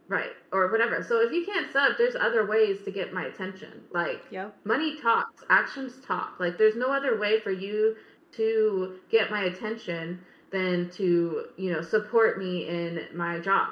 Right. 0.07 0.31
Or 0.51 0.71
whatever. 0.71 1.03
So 1.03 1.21
if 1.21 1.31
you 1.31 1.45
can't 1.45 1.71
sub, 1.71 1.93
there's 1.97 2.15
other 2.15 2.45
ways 2.45 2.83
to 2.85 2.91
get 2.91 3.13
my 3.13 3.25
attention. 3.25 3.81
Like 3.91 4.21
yep. 4.29 4.55
money 4.63 4.99
talks, 5.01 5.43
actions 5.49 5.93
talk. 6.05 6.39
Like 6.39 6.57
there's 6.57 6.75
no 6.75 6.91
other 6.93 7.19
way 7.19 7.39
for 7.39 7.51
you 7.51 7.95
to 8.33 8.99
get 9.09 9.31
my 9.31 9.45
attention 9.45 10.19
than 10.51 10.89
to, 10.91 11.45
you 11.57 11.71
know, 11.71 11.81
support 11.81 12.37
me 12.37 12.67
in 12.67 13.07
my 13.13 13.39
job. 13.39 13.69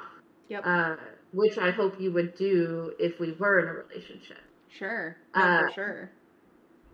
Yep. 0.48 0.62
Uh, 0.66 0.96
which 1.32 1.58
I 1.58 1.70
hope 1.70 2.00
you 2.00 2.12
would 2.12 2.34
do 2.36 2.94
if 2.98 3.18
we 3.18 3.32
were 3.32 3.60
in 3.60 3.68
a 3.68 3.72
relationship. 3.72 4.38
Sure. 4.68 5.16
No, 5.36 5.42
uh, 5.42 5.60
for 5.60 5.72
sure. 5.72 6.10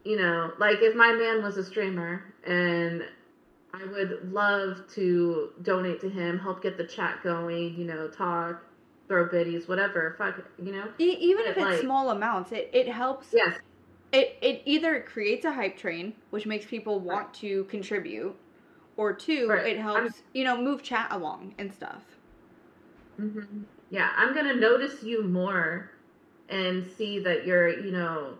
You 0.04 0.16
know, 0.16 0.52
like 0.58 0.78
if 0.80 0.94
my 0.94 1.12
man 1.12 1.42
was 1.42 1.56
a 1.56 1.64
streamer 1.64 2.34
and 2.46 3.02
I 3.72 3.84
would 3.84 4.32
love 4.32 4.82
to 4.94 5.50
donate 5.62 6.00
to 6.00 6.10
him, 6.10 6.38
help 6.38 6.62
get 6.62 6.76
the 6.76 6.86
chat 6.86 7.22
going, 7.22 7.74
you 7.76 7.84
know, 7.84 8.08
talk, 8.08 8.62
throw 9.11 9.27
biddies, 9.27 9.66
whatever. 9.66 10.15
Fuck, 10.16 10.41
you 10.62 10.70
know. 10.70 10.85
E- 10.99 11.19
even 11.20 11.45
but 11.45 11.51
if 11.51 11.57
it's 11.57 11.66
like, 11.66 11.81
small 11.81 12.11
amounts, 12.11 12.53
it 12.53 12.70
it 12.73 12.89
helps. 12.89 13.27
Yes. 13.32 13.59
It 14.12 14.39
it 14.41 14.62
either 14.65 15.01
creates 15.01 15.45
a 15.45 15.53
hype 15.53 15.77
train, 15.77 16.15
which 16.31 16.47
makes 16.47 16.65
people 16.65 17.01
want 17.01 17.27
right. 17.27 17.35
to 17.35 17.65
contribute, 17.65 18.37
or 18.97 19.12
two, 19.12 19.49
right. 19.49 19.66
it 19.66 19.78
helps 19.78 19.99
I'm, 19.99 20.24
you 20.32 20.45
know 20.45 20.57
move 20.57 20.82
chat 20.82 21.09
along 21.11 21.55
and 21.59 21.74
stuff. 21.74 22.03
Mm-hmm. 23.20 23.62
Yeah, 23.91 24.11
I'm 24.16 24.32
gonna 24.32 24.55
notice 24.55 25.03
you 25.03 25.24
more, 25.24 25.91
and 26.49 26.87
see 26.97 27.19
that 27.19 27.45
you're 27.45 27.81
you 27.81 27.91
know, 27.91 28.35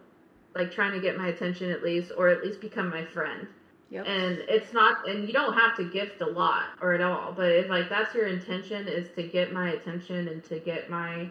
like 0.55 0.71
trying 0.73 0.93
to 0.93 1.01
get 1.01 1.19
my 1.19 1.29
attention 1.29 1.71
at 1.73 1.83
least, 1.83 2.13
or 2.17 2.29
at 2.29 2.45
least 2.45 2.61
become 2.61 2.89
my 2.89 3.05
friend. 3.05 3.49
Yep. 3.91 4.07
And 4.07 4.39
it's 4.49 4.73
not, 4.73 5.09
and 5.09 5.27
you 5.27 5.33
don't 5.33 5.55
have 5.55 5.77
to 5.77 5.85
gift 5.85 6.21
a 6.21 6.27
lot 6.27 6.67
or 6.81 6.93
at 6.93 7.01
all, 7.01 7.33
but 7.33 7.51
if 7.51 7.69
like 7.69 7.89
that's 7.89 8.15
your 8.15 8.29
intention 8.29 8.87
is 8.87 9.09
to 9.17 9.25
get 9.25 9.53
my 9.53 9.71
attention 9.71 10.29
and 10.29 10.45
to 10.45 10.61
get 10.61 10.89
my, 10.89 11.29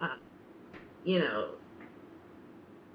uh, 0.00 0.14
you 1.04 1.18
know, 1.18 1.48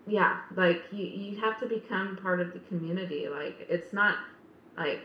yeah, 0.07 0.39
like 0.55 0.83
you, 0.91 1.05
you 1.05 1.41
have 1.41 1.59
to 1.59 1.65
become 1.65 2.17
part 2.21 2.39
of 2.39 2.53
the 2.53 2.59
community. 2.59 3.27
Like 3.29 3.65
it's 3.69 3.91
not 3.91 4.15
like, 4.77 5.01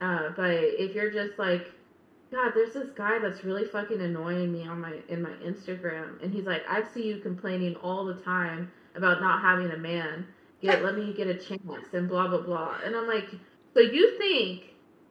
uh, 0.00 0.30
but 0.34 0.50
if 0.50 0.94
you're 0.94 1.10
just 1.10 1.38
like, 1.38 1.70
God, 2.30 2.52
there's 2.54 2.72
this 2.74 2.90
guy 2.96 3.18
that's 3.18 3.44
really 3.44 3.64
fucking 3.66 4.00
annoying 4.00 4.52
me 4.52 4.66
on 4.66 4.80
my 4.80 4.96
in 5.08 5.22
my 5.22 5.32
Instagram, 5.44 6.22
and 6.22 6.32
he's 6.32 6.46
like, 6.46 6.62
I 6.68 6.82
see 6.94 7.06
you 7.06 7.18
complaining 7.18 7.76
all 7.76 8.06
the 8.06 8.14
time 8.14 8.72
about 8.96 9.20
not 9.20 9.40
having 9.42 9.70
a 9.70 9.76
man 9.76 10.26
get 10.64 10.84
let 10.84 10.96
me 10.96 11.12
get 11.12 11.26
a 11.26 11.34
chance 11.34 11.88
and 11.92 12.08
blah 12.08 12.28
blah 12.28 12.40
blah. 12.40 12.78
And 12.84 12.96
I'm 12.96 13.06
like, 13.06 13.28
so 13.74 13.80
you 13.80 14.18
think 14.18 14.62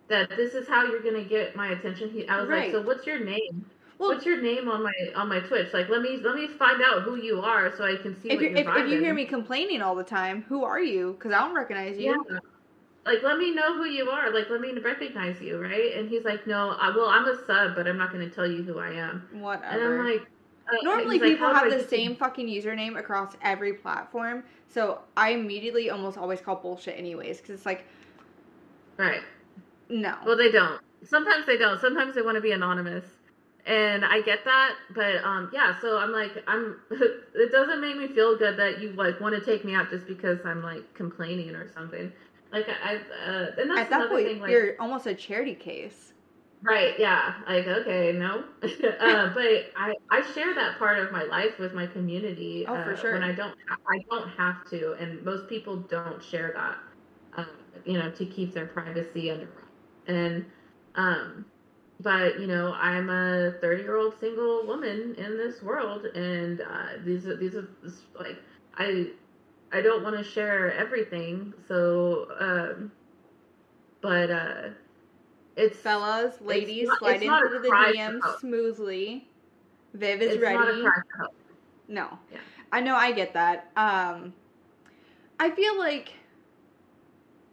that 0.10 0.30
this 0.30 0.54
is 0.54 0.68
how 0.68 0.86
you're 0.86 1.02
gonna 1.02 1.24
get 1.24 1.56
my 1.56 1.70
attention? 1.70 2.10
He, 2.10 2.28
I 2.28 2.40
was 2.40 2.50
right. 2.50 2.66
like, 2.66 2.72
so 2.72 2.82
what's 2.82 3.06
your 3.06 3.24
name? 3.24 3.66
Well, 4.00 4.10
what's 4.10 4.26
your 4.26 4.42
name 4.42 4.68
on 4.70 4.84
my 4.84 4.94
on 5.16 5.30
my 5.30 5.40
Twitch? 5.40 5.74
Like, 5.74 5.90
let 5.90 6.02
me 6.02 6.18
let 6.18 6.36
me 6.36 6.48
find 6.48 6.82
out 6.82 7.04
who 7.04 7.16
you 7.16 7.40
are 7.40 7.76
so 7.78 7.86
I 7.86 7.96
can 7.96 8.20
see. 8.22 8.32
If, 8.32 8.42
you're, 8.42 8.52
if, 8.52 8.68
if, 8.68 8.90
you 8.90 9.00
hear 9.00 9.14
me 9.14 9.26
complaining 9.26 9.82
all 9.82 9.96
the 9.96 10.04
time, 10.04 10.44
who 10.50 10.64
are 10.64 10.82
you? 10.82 11.14
Because 11.14 11.32
I 11.32 11.40
don't 11.40 11.56
recognize 11.56 11.98
you. 11.98 12.24
Yeah. 12.30 12.40
Like, 13.06 13.22
let 13.22 13.38
me 13.38 13.54
know 13.54 13.76
who 13.76 13.86
you 13.86 14.10
are. 14.10 14.34
Like, 14.34 14.50
let 14.50 14.62
me 14.62 14.72
recognize 14.80 15.42
you, 15.42 15.62
right? 15.62 15.94
And 15.98 16.10
he's 16.10 16.24
like, 16.24 16.48
no, 16.48 16.70
I, 16.80 16.90
well, 16.96 17.10
I'm 17.10 17.26
a 17.26 17.36
sub, 17.46 17.76
but 17.76 17.86
I'm 17.86 17.98
not 17.98 18.14
going 18.14 18.28
to 18.28 18.34
tell 18.34 18.50
you 18.50 18.64
who 18.64 18.80
I 18.80 18.92
am. 18.92 19.28
Whatever. 19.34 19.66
And 19.66 19.84
I'm 19.84 20.06
like, 20.06 20.28
uh, 20.72 20.76
Normally, 20.82 21.20
people 21.20 21.52
like, 21.52 21.64
have 21.64 21.72
the 21.72 21.88
same 21.88 22.16
fucking 22.16 22.48
username 22.48 22.98
across 22.98 23.36
every 23.42 23.74
platform, 23.74 24.44
so 24.70 25.00
I 25.18 25.32
immediately 25.32 25.90
almost 25.90 26.18
always 26.18 26.42
call 26.42 26.56
bullshit, 26.56 26.98
anyways, 26.98 27.38
because 27.38 27.56
it's 27.56 27.66
like, 27.66 27.86
right? 28.98 29.22
No. 29.90 30.16
Well, 30.26 30.38
they 30.38 30.52
don't. 30.52 30.82
Sometimes 31.04 31.46
they 31.46 31.58
don't. 31.58 31.80
Sometimes 31.80 32.16
they 32.16 32.22
want 32.22 32.36
to 32.36 32.42
be 32.42 32.52
anonymous, 32.52 33.06
and 33.66 34.06
I 34.06 34.22
get 34.22 34.46
that. 34.46 34.76
But 34.96 35.24
um, 35.24 35.50
yeah. 35.54 35.80
So 35.82 35.98
I'm 35.98 36.12
like, 36.12 36.32
I'm. 36.48 36.80
it 36.92 37.52
doesn't 37.52 37.82
make 37.82 37.98
me 37.98 38.08
feel 38.08 38.38
good 38.38 38.58
that 38.58 38.82
you 38.82 38.94
like 38.94 39.20
want 39.20 39.36
to 39.36 39.46
take 39.46 39.66
me 39.66 39.76
out 39.76 39.90
just 39.90 40.08
because 40.08 40.40
I'm 40.46 40.64
like 40.64 40.94
complaining 40.94 41.56
or 41.56 41.72
something. 41.74 42.12
Like 42.54 42.68
I, 42.70 42.96
uh, 42.96 43.52
and 43.58 43.70
that's 43.70 43.82
at 43.82 43.90
that 43.90 44.10
point, 44.10 44.28
thing, 44.28 44.40
like, 44.40 44.52
you're 44.52 44.76
almost 44.80 45.08
a 45.08 45.14
charity 45.16 45.56
case. 45.56 46.13
Right. 46.64 46.98
Yeah. 46.98 47.34
Like 47.48 47.68
okay, 47.68 48.14
no, 48.14 48.46
uh, 48.64 49.34
but 49.34 49.66
I 49.76 49.94
I 50.10 50.22
share 50.34 50.54
that 50.56 50.80
part 50.80 51.00
of 51.00 51.12
my 51.12 51.24
life 51.24 51.60
with 51.60 51.74
my 51.74 51.88
community. 51.88 52.68
Oh, 52.68 52.78
uh, 52.78 52.80
for 52.80 52.96
sure. 52.96 53.14
When 53.14 53.24
I 53.24 53.34
don't 53.34 53.54
I 53.88 54.00
don't 54.10 54.30
have 54.30 54.66
to, 54.70 54.94
and 54.94 55.24
most 55.24 55.50
people 55.50 55.78
don't 55.78 56.16
share 56.18 56.54
that. 56.56 56.78
Uh, 57.36 57.46
you 57.86 57.94
know, 58.00 58.12
to 58.12 58.26
keep 58.26 58.54
their 58.54 58.68
privacy 58.68 59.30
under 59.32 59.50
and 60.08 60.46
um, 60.96 61.46
but 62.00 62.40
you 62.40 62.48
know, 62.48 62.74
I'm 62.74 63.10
a 63.10 63.54
30 63.62 63.84
year 63.84 63.98
old 63.98 64.14
single 64.20 64.66
woman 64.66 65.16
in 65.18 65.38
this 65.38 65.62
world, 65.62 66.06
and 66.06 66.62
uh, 66.62 66.88
these 67.04 67.26
are 67.28 67.36
these 67.38 67.56
are 67.56 67.68
like 68.20 68.38
I 68.78 69.12
I 69.72 69.82
don't 69.82 70.04
want 70.04 70.18
to 70.18 70.24
share 70.24 70.72
everything, 70.74 71.54
so 71.68 72.28
um, 72.40 72.92
but 74.02 74.30
uh 74.32 74.70
it's 75.56 75.78
fellas, 75.78 76.36
ladies, 76.42 76.88
not, 76.88 77.00
slide 77.00 77.22
into 77.22 77.60
the 77.62 77.70
DMs 77.70 78.40
smoothly. 78.40 79.28
Viv 79.94 80.22
is 80.22 80.34
it's 80.34 80.42
ready. 80.42 80.84
No. 81.88 82.18
Yeah. 82.32 82.40
I 82.72 82.80
know 82.82 82.96
I 82.96 83.12
get 83.12 83.34
that. 83.34 83.72
Um 83.76 84.34
I 85.40 85.52
feel 85.52 85.78
like 85.78 86.14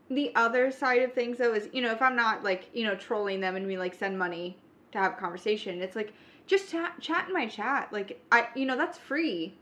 the 0.08 0.34
other 0.34 0.70
side 0.70 1.02
of 1.02 1.12
things 1.12 1.38
though 1.38 1.54
is, 1.54 1.68
you 1.72 1.82
know, 1.82 1.92
if 1.92 2.00
I'm 2.00 2.16
not 2.16 2.42
like, 2.42 2.70
you 2.72 2.84
know, 2.84 2.94
trolling 2.94 3.40
them 3.40 3.56
and 3.56 3.66
we 3.66 3.76
like 3.76 3.94
send 3.94 4.18
money 4.18 4.56
to 4.92 4.98
have 4.98 5.12
a 5.12 5.16
conversation, 5.16 5.82
it's 5.82 5.96
like 5.96 6.12
just 6.46 6.70
chat 6.70 6.94
chat 7.00 7.28
in 7.28 7.34
my 7.34 7.46
chat. 7.46 7.92
Like 7.92 8.22
I 8.32 8.48
you 8.54 8.64
know, 8.64 8.76
that's 8.76 8.98
free. 8.98 9.54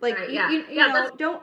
Like 0.00 0.18
right, 0.18 0.30
yeah. 0.30 0.50
you, 0.50 0.58
you, 0.58 0.64
you 0.68 0.76
yeah, 0.76 0.86
know, 0.86 1.10
don't 1.18 1.42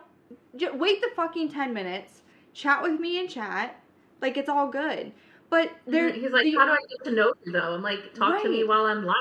just 0.56 0.76
wait 0.76 1.02
the 1.02 1.10
fucking 1.16 1.50
10 1.50 1.74
minutes, 1.74 2.24
chat 2.54 2.82
with 2.82 3.00
me 3.00 3.20
in 3.20 3.28
chat. 3.28 3.80
Like 4.22 4.36
it's 4.36 4.50
all 4.50 4.68
good. 4.68 5.12
But 5.50 5.72
there, 5.86 6.10
mm-hmm. 6.10 6.22
he's 6.22 6.32
like, 6.32 6.44
the, 6.44 6.56
how 6.56 6.66
do 6.66 6.72
I 6.72 6.78
get 6.90 7.04
to 7.06 7.12
know 7.12 7.34
you 7.46 7.52
though? 7.52 7.74
I'm 7.76 7.82
like, 7.82 8.14
talk 8.14 8.34
right. 8.34 8.44
to 8.44 8.50
me 8.50 8.64
while 8.64 8.86
I'm 8.86 9.06
live. 9.06 9.16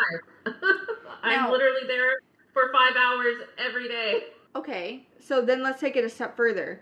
I'm 1.23 1.45
now, 1.45 1.53
literally 1.53 1.87
there 1.87 2.21
for 2.53 2.73
five 2.73 2.97
hours 2.97 3.37
every 3.59 3.89
day. 3.89 4.25
Okay, 4.57 5.07
so 5.21 5.43
then 5.43 5.63
let's 5.63 5.81
take 5.81 5.97
it 5.97 6.05
a 6.05 6.09
step 6.09 6.37
further. 6.37 6.81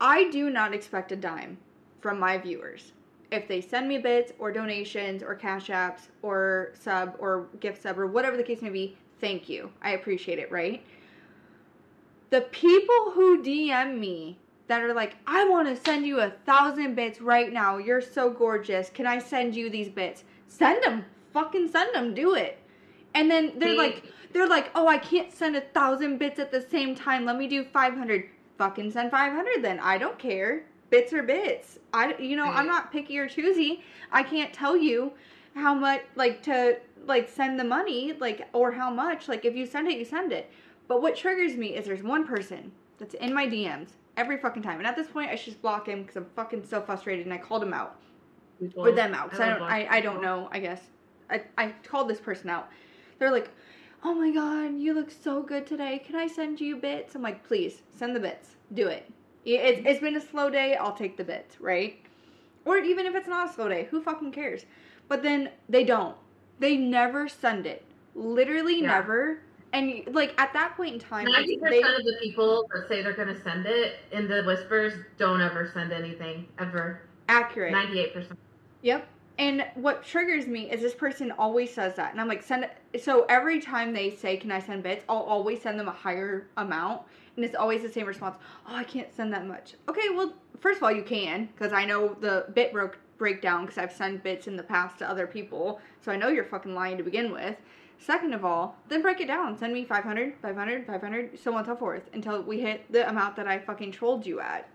I 0.00 0.30
do 0.30 0.50
not 0.50 0.74
expect 0.74 1.12
a 1.12 1.16
dime 1.16 1.58
from 2.00 2.18
my 2.18 2.38
viewers. 2.38 2.92
If 3.32 3.48
they 3.48 3.60
send 3.60 3.88
me 3.88 3.98
bits 3.98 4.32
or 4.38 4.52
donations 4.52 5.22
or 5.22 5.34
cash 5.34 5.68
apps 5.68 6.08
or 6.22 6.72
sub 6.78 7.16
or 7.18 7.48
gift 7.60 7.82
sub 7.82 7.98
or 7.98 8.06
whatever 8.06 8.36
the 8.36 8.42
case 8.42 8.62
may 8.62 8.70
be, 8.70 8.96
thank 9.20 9.48
you. 9.48 9.70
I 9.82 9.90
appreciate 9.90 10.38
it, 10.38 10.50
right? 10.52 10.84
The 12.30 12.42
people 12.42 13.10
who 13.12 13.42
DM 13.42 13.98
me 13.98 14.38
that 14.68 14.82
are 14.82 14.94
like, 14.94 15.16
I 15.26 15.48
want 15.48 15.68
to 15.68 15.82
send 15.84 16.06
you 16.06 16.20
a 16.20 16.30
thousand 16.44 16.94
bits 16.94 17.20
right 17.20 17.52
now. 17.52 17.78
You're 17.78 18.00
so 18.00 18.30
gorgeous. 18.30 18.90
Can 18.90 19.06
I 19.06 19.18
send 19.18 19.54
you 19.54 19.70
these 19.70 19.88
bits? 19.88 20.24
Send 20.48 20.82
them. 20.82 21.04
Fucking 21.32 21.68
send 21.68 21.94
them. 21.94 22.14
Do 22.14 22.34
it. 22.34 22.58
And 23.14 23.30
then 23.30 23.58
they're 23.58 23.76
like, 23.76 24.04
they're 24.32 24.48
like, 24.48 24.70
oh, 24.74 24.88
I 24.88 24.98
can't 24.98 25.32
send 25.32 25.56
a 25.56 25.60
thousand 25.60 26.18
bits 26.18 26.38
at 26.38 26.50
the 26.50 26.60
same 26.60 26.94
time. 26.94 27.24
Let 27.24 27.36
me 27.36 27.48
do 27.48 27.64
500. 27.64 28.28
Fucking 28.58 28.90
send 28.90 29.10
500 29.10 29.62
then. 29.62 29.78
I 29.80 29.98
don't 29.98 30.18
care. 30.18 30.64
Bits 30.90 31.12
are 31.12 31.22
bits. 31.22 31.78
I, 31.92 32.16
you 32.18 32.36
know, 32.36 32.46
I'm 32.46 32.64
mm. 32.64 32.68
not 32.68 32.92
picky 32.92 33.18
or 33.18 33.28
choosy. 33.28 33.82
I 34.12 34.22
can't 34.22 34.52
tell 34.52 34.76
you 34.76 35.12
how 35.54 35.74
much, 35.74 36.02
like, 36.14 36.42
to, 36.44 36.78
like, 37.06 37.28
send 37.28 37.58
the 37.58 37.64
money, 37.64 38.12
like, 38.18 38.46
or 38.52 38.72
how 38.72 38.90
much. 38.90 39.28
Like, 39.28 39.44
if 39.44 39.56
you 39.56 39.66
send 39.66 39.88
it, 39.88 39.98
you 39.98 40.04
send 40.04 40.32
it. 40.32 40.50
But 40.86 41.02
what 41.02 41.16
triggers 41.16 41.56
me 41.56 41.74
is 41.74 41.86
there's 41.86 42.02
one 42.02 42.26
person 42.26 42.72
that's 42.98 43.14
in 43.14 43.34
my 43.34 43.46
DMs 43.46 43.88
every 44.16 44.38
fucking 44.38 44.62
time. 44.62 44.78
And 44.78 44.86
at 44.86 44.96
this 44.96 45.08
point, 45.08 45.30
I 45.30 45.36
should 45.36 45.52
just 45.52 45.62
block 45.62 45.86
him 45.88 46.02
because 46.02 46.16
I'm 46.16 46.26
fucking 46.36 46.64
so 46.66 46.80
frustrated. 46.80 47.26
And 47.26 47.32
I 47.34 47.38
called 47.38 47.62
him 47.62 47.74
out, 47.74 47.96
or 48.76 48.92
them 48.92 49.14
out. 49.14 49.30
Because 49.30 49.40
I, 49.40 49.48
don't, 49.50 49.62
I, 49.62 49.86
I 49.90 50.00
don't 50.00 50.22
know. 50.22 50.48
I 50.52 50.60
guess 50.60 50.80
I, 51.30 51.42
I 51.58 51.74
called 51.84 52.08
this 52.08 52.20
person 52.20 52.50
out. 52.50 52.68
They're 53.18 53.30
like, 53.30 53.50
"Oh 54.02 54.14
my 54.14 54.30
god, 54.30 54.78
you 54.78 54.94
look 54.94 55.10
so 55.10 55.42
good 55.42 55.66
today. 55.66 56.02
Can 56.04 56.16
I 56.16 56.26
send 56.26 56.60
you 56.60 56.76
bits?" 56.76 57.14
I'm 57.14 57.22
like, 57.22 57.46
"Please 57.46 57.82
send 57.94 58.14
the 58.14 58.20
bits. 58.20 58.56
Do 58.74 58.88
it. 58.88 59.10
It's, 59.44 59.80
it's 59.86 60.00
been 60.00 60.16
a 60.16 60.20
slow 60.20 60.50
day. 60.50 60.74
I'll 60.74 60.96
take 60.96 61.16
the 61.16 61.24
bits, 61.24 61.60
right? 61.60 61.98
Or 62.64 62.78
even 62.78 63.06
if 63.06 63.14
it's 63.14 63.28
not 63.28 63.48
a 63.48 63.52
slow 63.52 63.68
day, 63.68 63.88
who 63.90 64.02
fucking 64.02 64.32
cares?" 64.32 64.64
But 65.08 65.22
then 65.22 65.50
they 65.68 65.84
don't. 65.84 66.16
They 66.58 66.76
never 66.76 67.28
send 67.28 67.66
it. 67.66 67.84
Literally 68.14 68.80
Yeah. 68.80 68.88
never. 68.88 69.40
And 69.72 70.02
like 70.12 70.38
at 70.40 70.52
that 70.54 70.76
point 70.76 70.94
in 70.94 71.00
time, 71.00 71.24
Ninety 71.26 71.58
percent 71.58 71.84
of 71.98 72.04
the 72.04 72.16
people 72.22 72.66
that 72.72 72.88
say 72.88 73.02
they're 73.02 73.12
gonna 73.12 73.40
send 73.42 73.66
it 73.66 73.96
in 74.12 74.28
the 74.28 74.42
whispers 74.44 74.94
don't 75.18 75.40
ever 75.42 75.70
send 75.74 75.92
anything 75.92 76.46
ever. 76.58 77.02
accurate. 77.28 77.72
Ninety-eight 77.72 78.14
percent. 78.14 78.38
Yep. 78.82 79.06
And 79.38 79.66
what 79.74 80.02
triggers 80.02 80.46
me 80.46 80.70
is 80.70 80.80
this 80.80 80.94
person 80.94 81.30
always 81.32 81.70
says 81.74 81.94
that. 81.96 82.12
And 82.12 82.20
I'm 82.20 82.28
like, 82.28 82.42
send 82.42 82.64
it. 82.64 83.02
So 83.02 83.26
every 83.28 83.60
time 83.60 83.92
they 83.92 84.16
say, 84.16 84.38
can 84.38 84.50
I 84.50 84.60
send 84.60 84.82
bits? 84.82 85.04
I'll 85.10 85.18
always 85.18 85.60
send 85.60 85.78
them 85.78 85.88
a 85.88 85.92
higher 85.92 86.48
amount. 86.56 87.02
And 87.36 87.44
it's 87.44 87.54
always 87.54 87.82
the 87.82 87.90
same 87.90 88.06
response. 88.06 88.36
Oh, 88.66 88.74
I 88.74 88.84
can't 88.84 89.14
send 89.14 89.30
that 89.34 89.46
much. 89.46 89.74
Okay, 89.90 90.08
well, 90.08 90.32
first 90.58 90.78
of 90.78 90.84
all, 90.84 90.92
you 90.92 91.02
can. 91.02 91.50
Because 91.54 91.74
I 91.74 91.84
know 91.84 92.16
the 92.18 92.46
bit 92.54 92.72
broke 92.72 92.98
breakdown 93.18 93.66
because 93.66 93.76
I've 93.76 93.92
sent 93.92 94.22
bits 94.22 94.46
in 94.46 94.56
the 94.56 94.62
past 94.62 94.98
to 95.00 95.10
other 95.10 95.26
people. 95.26 95.80
So 96.00 96.10
I 96.12 96.16
know 96.16 96.28
you're 96.28 96.44
fucking 96.44 96.74
lying 96.74 96.96
to 96.96 97.04
begin 97.04 97.30
with. 97.30 97.56
Second 97.98 98.34
of 98.34 98.44
all, 98.44 98.76
then 98.88 99.02
break 99.02 99.20
it 99.20 99.26
down. 99.26 99.56
Send 99.56 99.72
me 99.72 99.84
500, 99.84 100.34
500, 100.40 100.86
500, 100.86 101.38
so 101.38 101.52
on 101.52 101.58
and 101.58 101.66
so 101.66 101.76
forth 101.76 102.02
until 102.12 102.42
we 102.42 102.60
hit 102.60 102.90
the 102.92 103.08
amount 103.08 103.36
that 103.36 103.48
I 103.48 103.58
fucking 103.58 103.92
trolled 103.92 104.26
you 104.26 104.40
at. 104.40 104.68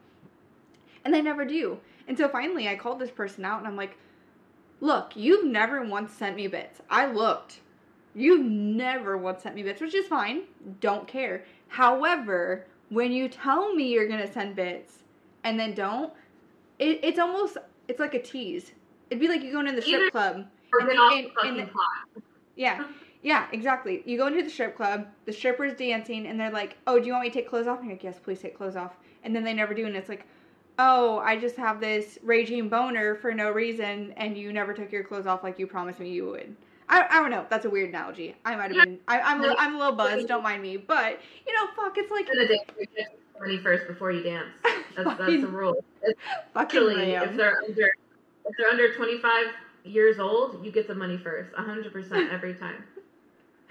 And 1.05 1.13
they 1.13 1.21
never 1.21 1.45
do. 1.45 1.79
And 2.07 2.17
so 2.17 2.27
finally, 2.27 2.67
I 2.67 2.75
called 2.75 2.99
this 2.99 3.11
person 3.11 3.45
out 3.45 3.59
and 3.59 3.67
I'm 3.67 3.75
like, 3.77 3.97
look, 4.79 5.15
you've 5.15 5.45
never 5.45 5.83
once 5.83 6.13
sent 6.13 6.35
me 6.35 6.47
bits. 6.47 6.81
I 6.89 7.05
looked. 7.05 7.59
You've 8.13 8.45
never 8.45 9.15
once 9.17 9.43
sent 9.43 9.55
me 9.55 9.63
bits, 9.63 9.79
which 9.81 9.95
is 9.95 10.07
fine. 10.07 10.41
Don't 10.81 11.07
care. 11.07 11.45
However, 11.69 12.65
when 12.89 13.11
you 13.11 13.29
tell 13.29 13.73
me 13.73 13.87
you're 13.93 14.07
going 14.07 14.25
to 14.25 14.31
send 14.31 14.55
bits 14.55 15.03
and 15.43 15.59
then 15.59 15.73
don't, 15.73 16.11
it, 16.79 16.99
it's 17.03 17.19
almost, 17.19 17.57
it's 17.87 17.99
like 17.99 18.13
a 18.15 18.21
tease. 18.21 18.71
It'd 19.09 19.21
be 19.21 19.27
like 19.27 19.43
you 19.43 19.51
going 19.51 19.67
to 19.67 19.71
the 19.73 19.81
strip 19.81 20.01
Either- 20.01 20.11
club. 20.11 20.47
And 20.79 20.89
the- 20.89 20.93
and- 21.43 21.59
and 21.59 21.59
the- 21.59 22.21
Yeah. 22.55 22.85
Yeah, 23.23 23.47
exactly. 23.51 24.01
You 24.05 24.17
go 24.17 24.27
into 24.27 24.41
the 24.43 24.49
strip 24.49 24.75
club, 24.75 25.07
the 25.25 25.33
stripper's 25.33 25.73
dancing, 25.75 26.25
and 26.25 26.39
they're 26.39 26.51
like, 26.51 26.77
Oh, 26.87 26.99
do 26.99 27.05
you 27.05 27.13
want 27.13 27.23
me 27.23 27.29
to 27.29 27.33
take 27.33 27.47
clothes 27.49 27.67
off? 27.67 27.79
And 27.79 27.87
you're 27.87 27.95
like, 27.95 28.03
Yes, 28.03 28.19
please 28.19 28.39
take 28.39 28.57
clothes 28.57 28.75
off. 28.75 28.97
And 29.23 29.35
then 29.35 29.43
they 29.43 29.53
never 29.53 29.73
do, 29.73 29.85
and 29.85 29.95
it's 29.95 30.09
like, 30.09 30.25
Oh, 30.79 31.19
I 31.19 31.37
just 31.37 31.55
have 31.57 31.79
this 31.79 32.17
raging 32.23 32.67
boner 32.69 33.15
for 33.15 33.33
no 33.33 33.51
reason, 33.51 34.13
and 34.17 34.37
you 34.37 34.51
never 34.51 34.73
took 34.73 34.91
your 34.91 35.03
clothes 35.03 35.27
off 35.27 35.43
like 35.43 35.59
you 35.59 35.67
promised 35.67 35.99
me 35.99 36.09
you 36.09 36.25
would. 36.29 36.55
I, 36.89 37.05
I 37.09 37.21
don't 37.21 37.29
know. 37.31 37.45
That's 37.49 37.65
a 37.65 37.69
weird 37.69 37.89
analogy. 37.89 38.35
I 38.43 38.55
might 38.55 38.69
have 38.69 38.77
Yeah. 38.77 38.85
been. 38.85 38.99
I, 39.07 39.19
I'm, 39.21 39.41
a, 39.43 39.55
I'm 39.57 39.75
a 39.75 39.77
little 39.77 39.93
buzzed. 39.95 40.27
Don't 40.27 40.43
mind 40.43 40.61
me. 40.61 40.75
But, 40.77 41.21
you 41.47 41.53
know, 41.53 41.67
fuck, 41.75 41.97
it's 41.97 42.11
like 42.11 42.27
In 42.29 42.37
the 42.37 42.47
day, 42.47 42.59
you 42.77 42.85
check 42.97 43.07
your 43.35 43.47
money 43.47 43.57
first 43.61 43.87
before 43.87 44.11
you 44.11 44.23
dance. 44.23 44.49
That's, 44.95 45.07
that's 45.07 45.19
the 45.19 45.25
fucking, 45.25 45.53
rule. 45.53 45.85
fucking 46.03 46.15
Actually, 46.55 47.11
if 47.13 47.37
they're 47.37 47.55
under 47.65 47.91
if 48.45 48.57
they're 48.57 48.67
under 48.67 48.93
25 48.93 49.45
years 49.85 50.19
old, 50.19 50.65
you 50.65 50.71
get 50.71 50.85
the 50.87 50.95
money 50.95 51.17
first, 51.17 51.53
100% 51.53 52.29
every 52.29 52.53
time, 52.55 52.83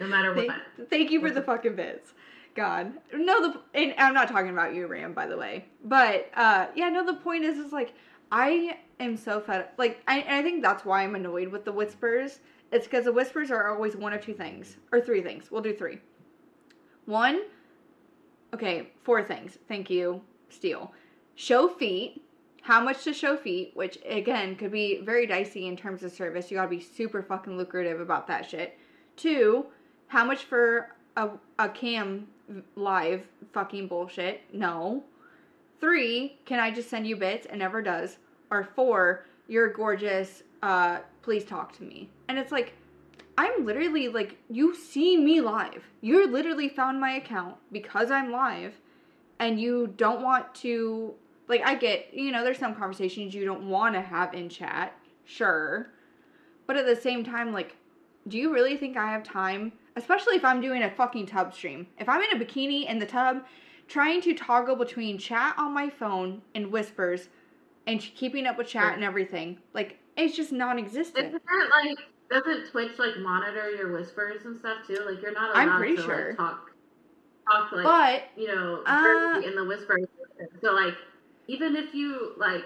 no 0.01 0.07
matter 0.07 0.35
what. 0.35 0.47
Thank, 0.47 0.91
thank 0.91 1.11
you 1.11 1.21
for 1.21 1.31
the 1.31 1.43
fucking 1.43 1.77
bits. 1.77 2.15
God, 2.55 2.93
no. 3.15 3.53
The 3.53 3.61
and 3.75 3.95
I'm 3.99 4.15
not 4.15 4.29
talking 4.29 4.51
about 4.51 4.75
you, 4.75 4.87
Ram, 4.87 5.13
by 5.13 5.27
the 5.27 5.37
way. 5.37 5.67
But 5.85 6.31
uh, 6.35 6.67
yeah, 6.75 6.89
no. 6.89 7.07
The 7.07 7.15
point 7.15 7.45
is, 7.45 7.59
is 7.59 7.73
like 7.73 7.95
I 8.33 8.79
am 8.99 9.17
so 9.17 9.41
fed. 9.41 9.61
Up. 9.61 9.73
Like, 9.77 10.03
I, 10.09 10.19
and 10.21 10.37
I 10.37 10.43
think 10.43 10.63
that's 10.63 10.85
why 10.85 11.03
I'm 11.03 11.15
annoyed 11.15 11.49
with 11.49 11.65
the 11.65 11.73
whispers. 11.73 12.41
It's 12.73 12.87
because 12.87 13.05
the 13.05 13.13
whispers 13.13 13.51
are 13.51 13.73
always 13.73 13.97
one 13.97 14.13
of 14.13 14.25
two 14.25 14.35
things 14.35 14.77
or 14.93 15.01
three 15.01 15.23
things. 15.23 15.51
We'll 15.51 15.63
do 15.63 15.75
three. 15.75 15.99
One, 17.07 17.43
okay, 18.55 18.91
four 19.03 19.23
things. 19.23 19.59
Thank 19.69 19.91
you, 19.91 20.21
Steele. 20.49 20.93
Show 21.35 21.69
feet. 21.69 22.23
How 22.63 22.81
much 22.81 23.05
to 23.05 23.15
show 23.15 23.37
feet, 23.37 23.73
which 23.75 23.99
again 24.07 24.55
could 24.55 24.71
be 24.71 25.01
very 25.01 25.27
dicey 25.27 25.67
in 25.67 25.77
terms 25.77 26.03
of 26.03 26.13
service. 26.13 26.51
You 26.51 26.59
gotta 26.59 26.69
be 26.69 26.81
super 26.81 27.23
fucking 27.23 27.57
lucrative 27.57 28.01
about 28.01 28.27
that 28.27 28.49
shit. 28.49 28.79
Two, 29.17 29.67
how 30.11 30.25
much 30.25 30.43
for 30.43 30.89
a, 31.17 31.31
a 31.61 31.69
cam 31.69 32.27
live 32.75 33.23
fucking 33.53 33.87
bullshit? 33.87 34.43
No. 34.53 35.05
Three, 35.81 36.37
can 36.45 36.59
I 36.59 36.73
just 36.73 36.91
send 36.91 37.07
you 37.07 37.15
bits? 37.15 37.47
It 37.47 37.55
never 37.55 37.81
does. 37.81 38.19
Or 38.51 38.65
four, 38.75 39.25
you're 39.47 39.73
gorgeous. 39.73 40.43
Uh, 40.65 40.99
please 41.23 41.45
talk 41.45 41.73
to 41.77 41.85
me. 41.85 42.11
And 42.29 42.41
it's 42.41 42.51
like, 42.51 42.73
I'm 43.39 43.65
literally 43.65 44.09
like, 44.09 44.37
you 44.51 44.75
see 44.75 45.17
me 45.17 45.41
live. 45.41 45.85
You're 46.01 46.27
literally 46.27 46.69
found 46.69 47.01
my 47.01 47.13
account 47.13 47.55
because 47.71 48.11
I'm 48.11 48.33
live, 48.33 48.75
and 49.39 49.61
you 49.61 49.95
don't 49.97 50.23
want 50.23 50.53
to. 50.57 51.15
Like, 51.47 51.63
I 51.65 51.77
get, 51.77 52.13
you 52.13 52.33
know, 52.33 52.43
there's 52.43 52.59
some 52.59 52.75
conversations 52.75 53.33
you 53.33 53.45
don't 53.45 53.69
want 53.69 53.95
to 53.95 54.01
have 54.01 54.35
in 54.35 54.49
chat. 54.49 54.93
Sure. 55.25 55.93
But 56.67 56.77
at 56.79 56.87
the 56.87 56.97
same 56.97 57.25
time, 57.25 57.53
like, 57.53 57.77
do 58.27 58.39
you 58.39 58.53
really 58.53 58.77
think 58.77 58.97
I 58.97 59.13
have 59.13 59.23
time? 59.23 59.73
Especially 59.97 60.37
if 60.37 60.45
I'm 60.45 60.61
doing 60.61 60.83
a 60.83 60.91
fucking 60.91 61.27
tub 61.27 61.55
stream. 61.55 61.87
If 61.99 62.09
I'm 62.09 62.23
in 62.23 62.41
a 62.41 62.45
bikini 62.45 62.89
in 62.89 62.99
the 62.99 63.07
tub, 63.07 63.45
trying 63.89 64.21
to 64.23 64.35
toggle 64.35 64.77
between 64.77 65.19
chat 65.19 65.55
on 65.59 65.73
my 65.73 65.91
phone 65.91 66.43
and 66.55 66.71
whispers 66.71 67.29
and 67.87 68.01
keeping 68.01 68.47
up 68.47 68.57
with 68.57 68.69
chat 68.69 68.95
and 68.95 69.03
everything, 69.03 69.59
like, 69.75 69.99
it's 70.17 70.37
just 70.37 70.53
non 70.53 70.79
existent. 70.79 71.29
Isn't 71.29 71.43
that 71.45 71.71
like 71.85 71.99
doesn't 72.31 72.71
Twitch 72.71 72.99
like 72.99 73.17
monitor 73.19 73.71
your 73.71 73.93
whispers 73.93 74.45
and 74.45 74.57
stuff 74.59 74.87
too? 74.87 74.99
Like 75.07 75.21
you're 75.21 75.33
not 75.33 75.55
allowed 75.55 75.69
I'm 75.69 75.79
pretty 75.79 75.97
to 75.97 76.03
sure. 76.03 76.29
like 76.29 76.37
talk 76.37 76.71
talk 77.51 77.73
like 77.73 77.85
But, 77.85 78.41
you 78.41 78.49
know 78.49 78.83
Uh, 78.87 79.43
in 79.45 79.55
the 79.55 79.65
whisper. 79.65 79.99
So 80.63 80.73
like 80.73 80.95
even 81.49 81.75
if 81.75 81.95
you 81.95 82.35
like 82.37 82.65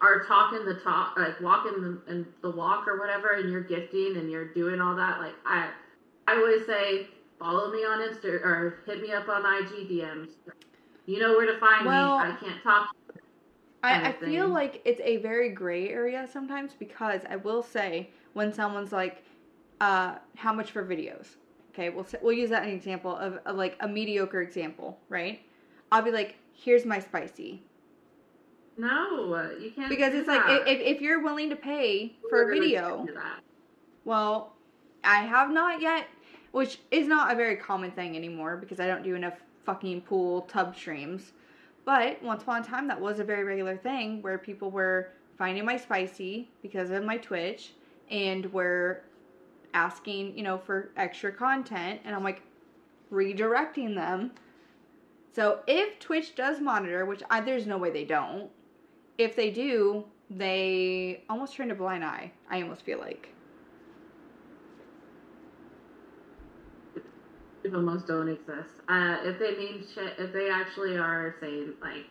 are 0.00 0.24
talking 0.24 0.64
the 0.64 0.74
talk 0.74 1.16
like 1.16 1.40
walking 1.40 1.80
the 1.80 2.12
and 2.12 2.26
the 2.42 2.50
walk 2.50 2.86
or 2.86 2.98
whatever 2.98 3.30
and 3.32 3.50
you're 3.50 3.62
gifting 3.62 4.16
and 4.16 4.30
you're 4.30 4.52
doing 4.52 4.80
all 4.80 4.96
that, 4.96 5.20
like 5.20 5.34
I 5.46 5.70
I 6.26 6.36
always 6.36 6.66
say 6.66 7.06
follow 7.38 7.70
me 7.72 7.78
on 7.84 8.00
Insta 8.00 8.44
or 8.44 8.80
hit 8.86 9.00
me 9.02 9.12
up 9.12 9.28
on 9.28 9.42
IG 9.44 9.88
DMs. 9.88 10.30
You 11.06 11.18
know 11.18 11.32
where 11.32 11.46
to 11.46 11.58
find 11.58 11.86
Well, 11.86 12.18
me. 12.18 12.24
I 12.24 12.36
can't 12.36 12.62
talk 12.62 12.88
I, 13.82 14.10
I 14.10 14.12
feel 14.12 14.48
like 14.48 14.80
it's 14.84 15.00
a 15.04 15.16
very 15.18 15.48
gray 15.50 15.88
area 15.90 16.28
sometimes 16.32 16.72
because 16.74 17.22
I 17.28 17.36
will 17.36 17.62
say 17.62 18.10
when 18.32 18.52
someone's 18.52 18.92
like, 18.92 19.24
uh, 19.80 20.16
how 20.36 20.52
much 20.52 20.70
for 20.70 20.84
videos? 20.86 21.36
Okay, 21.72 21.90
we'll 21.90 22.06
we'll 22.22 22.32
use 22.32 22.50
that 22.50 22.62
as 22.62 22.68
an 22.68 22.74
example 22.74 23.16
of, 23.16 23.38
of 23.44 23.56
like 23.56 23.76
a 23.80 23.88
mediocre 23.88 24.40
example, 24.42 24.98
right? 25.08 25.40
I'll 25.90 26.02
be 26.02 26.12
like, 26.12 26.36
here's 26.52 26.84
my 26.84 27.00
spicy 27.00 27.62
No, 28.76 29.50
you 29.60 29.70
can't 29.70 29.88
because 29.90 30.14
it's 30.14 30.28
like 30.28 30.42
if, 30.46 30.96
if 30.96 31.00
you're 31.02 31.22
willing 31.22 31.50
to 31.50 31.56
pay 31.56 32.16
for 32.28 32.42
a 32.42 32.46
video, 32.54 33.06
that. 33.14 33.40
well, 34.04 34.54
I 35.04 35.22
have 35.22 35.50
not 35.50 35.80
yet, 35.80 36.08
which 36.52 36.78
is 36.90 37.06
not 37.06 37.32
a 37.32 37.36
very 37.36 37.56
common 37.56 37.90
thing 37.90 38.16
anymore 38.16 38.56
because 38.56 38.80
I 38.80 38.86
don't 38.86 39.02
do 39.02 39.14
enough 39.14 39.34
fucking 39.64 40.02
pool 40.02 40.42
tub 40.42 40.76
streams. 40.76 41.32
But 41.84 42.22
once 42.22 42.42
upon 42.42 42.62
a 42.62 42.64
time, 42.64 42.86
that 42.88 43.00
was 43.00 43.18
a 43.18 43.24
very 43.24 43.44
regular 43.44 43.76
thing 43.76 44.22
where 44.22 44.38
people 44.38 44.70
were 44.70 45.10
finding 45.36 45.64
my 45.64 45.76
spicy 45.76 46.48
because 46.62 46.90
of 46.90 47.04
my 47.04 47.16
Twitch 47.16 47.72
and 48.10 48.52
were 48.52 49.02
asking, 49.74 50.36
you 50.36 50.44
know, 50.44 50.58
for 50.58 50.90
extra 50.96 51.32
content. 51.32 52.00
And 52.04 52.14
I'm 52.14 52.22
like 52.22 52.42
redirecting 53.12 53.94
them. 53.94 54.32
So 55.34 55.60
if 55.66 55.98
Twitch 55.98 56.34
does 56.34 56.60
monitor, 56.60 57.06
which 57.06 57.22
I, 57.30 57.40
there's 57.40 57.66
no 57.66 57.78
way 57.78 57.90
they 57.90 58.04
don't, 58.04 58.50
if 59.18 59.34
they 59.34 59.50
do, 59.50 60.04
they 60.30 61.24
almost 61.28 61.56
turn 61.56 61.70
a 61.70 61.74
blind 61.74 62.04
eye. 62.04 62.30
I 62.50 62.62
almost 62.62 62.82
feel 62.82 62.98
like. 62.98 63.30
People 67.62 67.82
most 67.82 68.06
don't 68.06 68.28
exist. 68.28 68.74
Uh, 68.88 69.18
if 69.22 69.38
they 69.38 69.56
mean 69.56 69.84
shit, 69.94 70.14
if 70.18 70.32
they 70.32 70.50
actually 70.50 70.96
are 70.96 71.36
saying 71.40 71.74
like, 71.80 72.06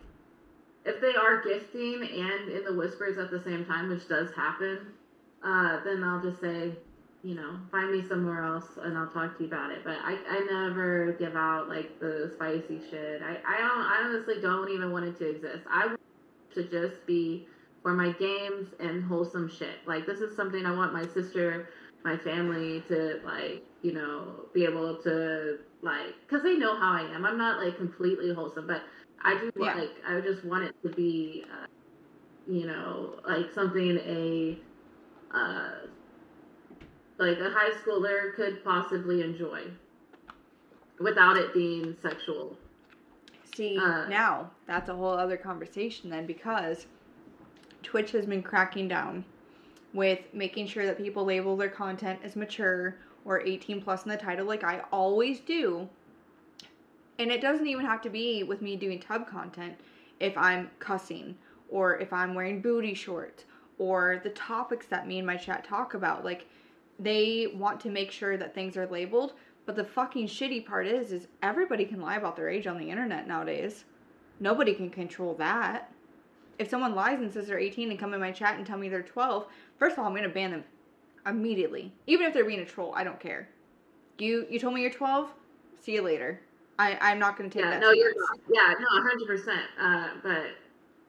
if 0.85 1.01
they 1.01 1.13
are 1.13 1.43
gifting 1.43 2.01
and 2.01 2.49
in 2.49 2.63
the 2.63 2.73
whispers 2.73 3.17
at 3.17 3.29
the 3.29 3.41
same 3.43 3.65
time, 3.65 3.89
which 3.89 4.07
does 4.07 4.31
happen, 4.33 4.79
uh, 5.43 5.83
then 5.83 6.03
I'll 6.03 6.21
just 6.21 6.39
say, 6.39 6.71
you 7.23 7.35
know, 7.35 7.57
find 7.69 7.91
me 7.91 8.07
somewhere 8.07 8.43
else 8.43 8.65
and 8.81 8.97
I'll 8.97 9.09
talk 9.09 9.37
to 9.37 9.43
you 9.43 9.49
about 9.49 9.71
it. 9.71 9.83
But 9.83 9.97
I, 10.03 10.17
I 10.27 10.39
never 10.49 11.13
give 11.19 11.35
out 11.35 11.69
like 11.69 11.99
the 11.99 12.31
spicy 12.35 12.79
shit. 12.89 13.21
I, 13.21 13.37
I 13.47 13.57
don't, 13.57 13.81
I 13.81 14.01
honestly 14.05 14.41
don't 14.41 14.69
even 14.69 14.91
want 14.91 15.05
it 15.05 15.17
to 15.19 15.29
exist. 15.29 15.63
I 15.69 15.87
want 15.87 15.99
to 16.55 16.63
just 16.63 17.05
be 17.05 17.47
for 17.83 17.93
my 17.93 18.11
games 18.13 18.69
and 18.79 19.03
wholesome 19.03 19.49
shit. 19.49 19.85
Like 19.85 20.05
this 20.05 20.19
is 20.19 20.35
something 20.35 20.65
I 20.65 20.71
want 20.71 20.93
my 20.93 21.05
sister 21.07 21.69
my 22.03 22.17
family 22.17 22.83
to 22.87 23.19
like 23.23 23.63
you 23.81 23.93
know 23.93 24.45
be 24.53 24.65
able 24.65 24.95
to 25.01 25.57
like 25.81 26.13
because 26.21 26.43
they 26.43 26.55
know 26.57 26.77
how 26.79 26.93
i 26.93 27.01
am 27.13 27.25
i'm 27.25 27.37
not 27.37 27.63
like 27.63 27.77
completely 27.77 28.33
wholesome 28.33 28.67
but 28.67 28.81
i 29.23 29.37
do 29.39 29.51
Yeah. 29.63 29.75
like 29.75 29.89
i 30.07 30.19
just 30.21 30.45
want 30.45 30.63
it 30.63 30.75
to 30.83 30.93
be 30.93 31.43
uh, 31.51 31.65
you 32.51 32.67
know 32.67 33.19
like 33.27 33.51
something 33.53 33.97
a 33.97 34.57
uh 35.35 35.71
like 37.17 37.37
a 37.39 37.49
high 37.49 37.71
schooler 37.83 38.33
could 38.35 38.63
possibly 38.63 39.21
enjoy 39.21 39.63
without 40.99 41.37
it 41.37 41.53
being 41.53 41.95
sexual 42.01 42.57
See, 43.55 43.77
Uh, 43.77 44.07
now 44.09 44.51
that's 44.65 44.89
a 44.89 44.95
whole 44.95 45.13
other 45.13 45.37
conversation 45.37 46.09
then 46.09 46.25
because 46.25 46.85
Twitch 47.83 48.11
has 48.11 48.25
been 48.25 48.41
cracking 48.43 48.87
down 48.87 49.25
with 49.93 50.19
making 50.33 50.67
sure 50.67 50.85
that 50.85 50.97
people 50.97 51.25
label 51.25 51.57
their 51.57 51.69
content 51.69 52.19
as 52.23 52.35
mature 52.35 52.95
or 53.25 53.41
18 53.41 53.81
plus 53.81 54.03
in 54.03 54.09
the 54.09 54.17
title, 54.17 54.45
like 54.45 54.63
I 54.63 54.81
always 54.91 55.39
do. 55.39 55.87
And 57.19 57.31
it 57.31 57.41
doesn't 57.41 57.67
even 57.67 57.85
have 57.85 58.01
to 58.01 58.09
be 58.09 58.43
with 58.43 58.61
me 58.61 58.75
doing 58.75 58.99
tub 58.99 59.27
content 59.27 59.75
if 60.19 60.37
I'm 60.37 60.71
cussing 60.79 61.37
or 61.69 61.99
if 61.99 62.11
I'm 62.11 62.33
wearing 62.33 62.61
booty 62.61 62.93
shorts 62.93 63.45
or 63.77 64.21
the 64.23 64.29
topics 64.31 64.85
that 64.87 65.07
me 65.07 65.17
and 65.17 65.27
my 65.27 65.37
chat 65.37 65.63
talk 65.63 65.93
about. 65.93 66.25
Like, 66.25 66.47
they 66.99 67.47
want 67.55 67.79
to 67.81 67.89
make 67.89 68.11
sure 68.11 68.37
that 68.37 68.53
things 68.53 68.77
are 68.77 68.87
labeled. 68.87 69.33
But 69.65 69.75
the 69.75 69.83
fucking 69.83 70.27
shitty 70.27 70.65
part 70.65 70.87
is, 70.87 71.11
is 71.11 71.27
everybody 71.41 71.85
can 71.85 72.01
lie 72.01 72.15
about 72.15 72.35
their 72.35 72.49
age 72.49 72.67
on 72.67 72.77
the 72.77 72.89
internet 72.89 73.27
nowadays. 73.27 73.85
Nobody 74.39 74.73
can 74.73 74.89
control 74.89 75.35
that. 75.35 75.91
If 76.57 76.69
someone 76.69 76.95
lies 76.95 77.19
and 77.19 77.31
says 77.31 77.47
they're 77.47 77.59
18 77.59 77.89
and 77.89 77.99
come 77.99 78.13
in 78.13 78.19
my 78.19 78.31
chat 78.31 78.57
and 78.57 78.65
tell 78.65 78.77
me 78.77 78.89
they're 78.89 79.01
12, 79.01 79.47
first 79.77 79.93
of 79.93 79.99
all, 79.99 80.05
I'm 80.05 80.15
gonna 80.15 80.29
ban 80.29 80.51
them 80.51 80.63
immediately. 81.25 81.91
Even 82.07 82.25
if 82.25 82.33
they're 82.33 82.45
being 82.45 82.59
a 82.59 82.65
troll, 82.65 82.93
I 82.95 83.03
don't 83.03 83.19
care. 83.19 83.47
You 84.17 84.45
you 84.49 84.59
told 84.59 84.73
me 84.73 84.81
you're 84.81 84.91
12. 84.91 85.29
See 85.81 85.93
you 85.93 86.01
later. 86.01 86.39
I 86.77 86.97
I'm 87.01 87.19
not 87.19 87.37
gonna 87.37 87.49
take 87.49 87.63
yeah, 87.63 87.71
that. 87.71 87.81
no, 87.81 87.91
you're 87.91 88.13
not. 88.15 88.39
Yeah, 88.49 88.73
no, 88.79 89.01
hundred 89.01 89.27
percent. 89.27 89.65
Uh, 89.79 90.07
but 90.23 90.45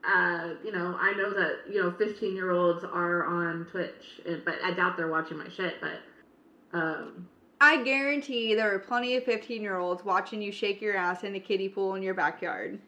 uh, 0.09 0.55
you 0.65 0.73
know, 0.73 0.97
I 1.01 1.13
know 1.13 1.31
that 1.31 1.71
you 1.71 1.83
know, 1.83 1.91
fifteen 1.93 2.35
year 2.35 2.51
olds 2.51 2.85
are 2.85 3.27
on 3.27 3.67
Twitch, 3.71 4.21
but 4.45 4.57
I 4.65 4.73
doubt 4.73 4.97
they're 4.97 5.09
watching 5.09 5.39
my 5.39 5.49
shit. 5.49 5.75
But 5.81 6.79
um, 6.79 7.29
I 7.61 7.83
guarantee 7.85 8.55
there 8.57 8.75
are 8.75 8.79
plenty 8.81 9.15
of 9.17 9.23
15 9.23 9.63
year 9.63 9.77
olds 9.77 10.05
watching 10.05 10.43
you 10.43 10.51
shake 10.51 10.81
your 10.81 10.97
ass 10.97 11.23
in 11.23 11.37
a 11.37 11.41
kiddie 11.41 11.69
pool 11.69 11.95
in 11.95 12.03
your 12.03 12.13
backyard. 12.13 12.81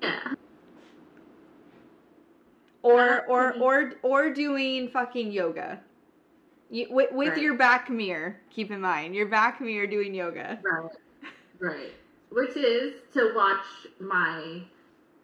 yeah, 0.00 0.34
Or 2.86 3.24
or 3.26 3.54
or 3.58 3.92
or 4.02 4.30
doing 4.30 4.88
fucking 4.88 5.32
yoga. 5.32 5.82
You, 6.70 6.86
with 6.90 7.12
with 7.12 7.36
Right. 7.36 7.38
your 7.38 7.54
back 7.54 7.90
mirror, 7.90 8.40
keep 8.50 8.70
in 8.70 8.80
mind 8.80 9.14
your 9.14 9.26
back 9.26 9.60
mirror 9.60 9.86
doing 9.86 10.14
yoga. 10.14 10.60
right, 10.62 10.90
right. 11.60 11.92
Which 12.30 12.56
is 12.56 12.94
to 13.14 13.32
watch 13.34 13.64
my 14.00 14.62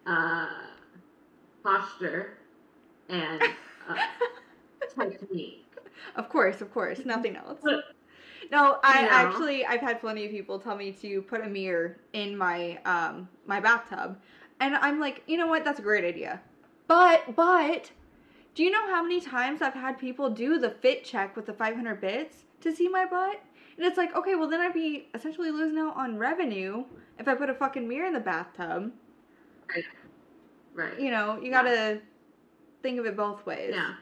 uh, 0.07 0.49
posture 1.63 2.39
and 3.09 3.43
uh, 3.89 3.97
technique. 4.99 5.65
Of 6.17 6.29
course, 6.29 6.61
of 6.61 6.73
course, 6.73 7.05
nothing 7.05 7.37
else. 7.37 7.61
No, 8.51 8.79
I 8.83 9.03
No. 9.03 9.09
actually 9.11 9.65
I've 9.67 9.81
had 9.81 10.01
plenty 10.01 10.25
of 10.25 10.31
people 10.31 10.59
tell 10.59 10.77
me 10.77 10.93
to 10.93 11.23
put 11.23 11.41
a 11.43 11.49
mirror 11.49 11.99
in 12.13 12.37
my 12.37 12.79
um 12.85 13.29
my 13.47 13.61
bathtub. 13.61 14.19
And 14.61 14.77
I'm 14.77 15.01
like, 15.01 15.23
you 15.27 15.37
know 15.37 15.47
what, 15.47 15.65
that's 15.65 15.79
a 15.81 15.83
great 15.83 16.05
idea. 16.05 16.41
But 16.93 17.35
but 17.35 17.91
do 18.55 18.63
you 18.63 18.71
know 18.71 18.87
how 18.87 19.03
many 19.03 19.19
times 19.19 19.63
I've 19.63 19.73
had 19.73 19.99
people 19.99 20.29
do 20.29 20.59
the 20.59 20.69
fit 20.69 21.05
check 21.05 21.35
with 21.35 21.47
the 21.47 21.55
500 21.55 22.03
bits 22.03 22.45
to 22.61 22.71
see 22.71 22.87
my 22.87 23.07
butt? 23.07 23.41
And 23.79 23.87
it's 23.87 23.97
like, 23.97 24.15
okay, 24.15 24.35
well 24.35 24.47
then 24.47 24.61
I'd 24.61 24.75
be 24.75 25.09
essentially 25.15 25.51
losing 25.51 25.79
out 25.79 25.97
on 25.97 26.19
revenue 26.19 26.85
if 27.19 27.27
I 27.29 27.35
put 27.35 27.49
a 27.49 27.55
fucking 27.55 27.89
mirror 27.89 28.07
in 28.07 28.13
the 28.13 28.21
bathtub. 28.21 28.93
Right. 30.75 30.99
You 30.99 31.11
know, 31.11 31.37
you 31.41 31.51
Yeah. 31.51 31.63
gotta 31.63 32.01
think 32.83 32.99
of 32.99 33.07
it 33.07 33.17
both 33.17 33.47
ways. 33.47 33.75
Yeah. 33.75 33.95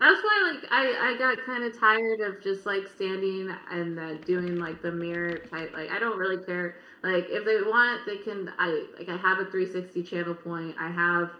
That's 0.00 0.22
why, 0.22 0.52
like, 0.54 0.70
I, 0.72 1.12
I 1.12 1.18
got 1.18 1.38
kind 1.44 1.64
of 1.64 1.78
tired 1.78 2.20
of 2.20 2.42
just 2.42 2.66
like 2.66 2.86
standing 2.86 3.50
and 3.70 3.98
uh, 3.98 4.14
doing 4.24 4.56
like 4.56 4.82
the 4.82 4.90
mirror 4.92 5.38
type. 5.38 5.72
Like, 5.72 5.90
I 5.90 5.98
don't 5.98 6.18
really 6.18 6.44
care. 6.44 6.76
Like, 7.02 7.26
if 7.28 7.44
they 7.44 7.62
want, 7.62 8.04
they 8.06 8.16
can. 8.18 8.52
I 8.58 8.86
like, 8.98 9.08
I 9.08 9.16
have 9.16 9.38
a 9.38 9.44
360 9.50 10.02
channel 10.02 10.34
point. 10.34 10.74
I 10.78 10.88
have 10.90 11.30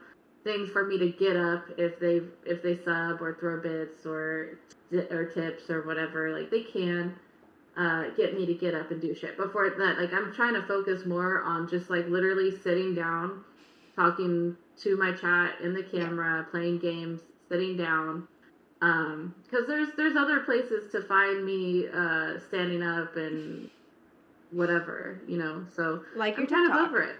things 0.44 0.70
for 0.70 0.84
me 0.84 0.99
to 0.99 1.10
get 1.10 1.36
up 1.36 1.65
if 1.76 1.99
they 1.99 2.20
if 2.47 2.62
they 2.62 2.76
sub 2.76 3.20
or 3.20 3.36
throw 3.39 3.60
bits 3.60 4.07
or 4.07 4.58
or 5.10 5.26
tips 5.26 5.68
or 5.70 5.83
whatever. 5.83 6.33
Like, 6.36 6.50
they 6.50 6.62
can 6.62 7.15
uh, 7.76 8.10
get 8.17 8.34
me 8.34 8.47
to 8.47 8.55
get 8.55 8.75
up 8.75 8.91
and 8.91 9.00
do 9.00 9.15
shit. 9.15 9.36
Before 9.36 9.68
that, 9.70 9.99
like, 9.99 10.12
I'm 10.12 10.33
trying 10.33 10.55
to 10.55 10.62
focus 10.62 11.05
more 11.05 11.42
on 11.42 11.68
just 11.68 11.91
like 11.91 12.08
literally 12.08 12.50
sitting 12.50 12.94
down 12.94 13.44
talking 13.99 14.57
to 14.78 14.97
my 14.97 15.12
chat 15.12 15.60
in 15.60 15.75
the 15.75 15.83
camera, 15.83 16.47
playing 16.50 16.78
games, 16.78 17.20
sitting 17.49 17.76
down. 17.76 18.28
Um, 18.81 19.34
because 19.42 19.67
there's 19.67 19.89
there's 19.97 20.17
other 20.17 20.41
places 20.41 20.91
to 20.92 21.02
find 21.02 21.44
me 21.44 21.89
uh, 21.92 22.39
standing 22.39 22.83
up 22.83 23.17
and 23.17 23.68
whatever, 24.52 25.20
you 25.26 25.36
know. 25.36 25.65
So 25.75 26.05
Like 26.15 26.36
your 26.36 26.47
I'm 26.47 26.47
kind 26.47 26.70
of 26.70 26.76
over 26.76 27.02
it. 27.02 27.17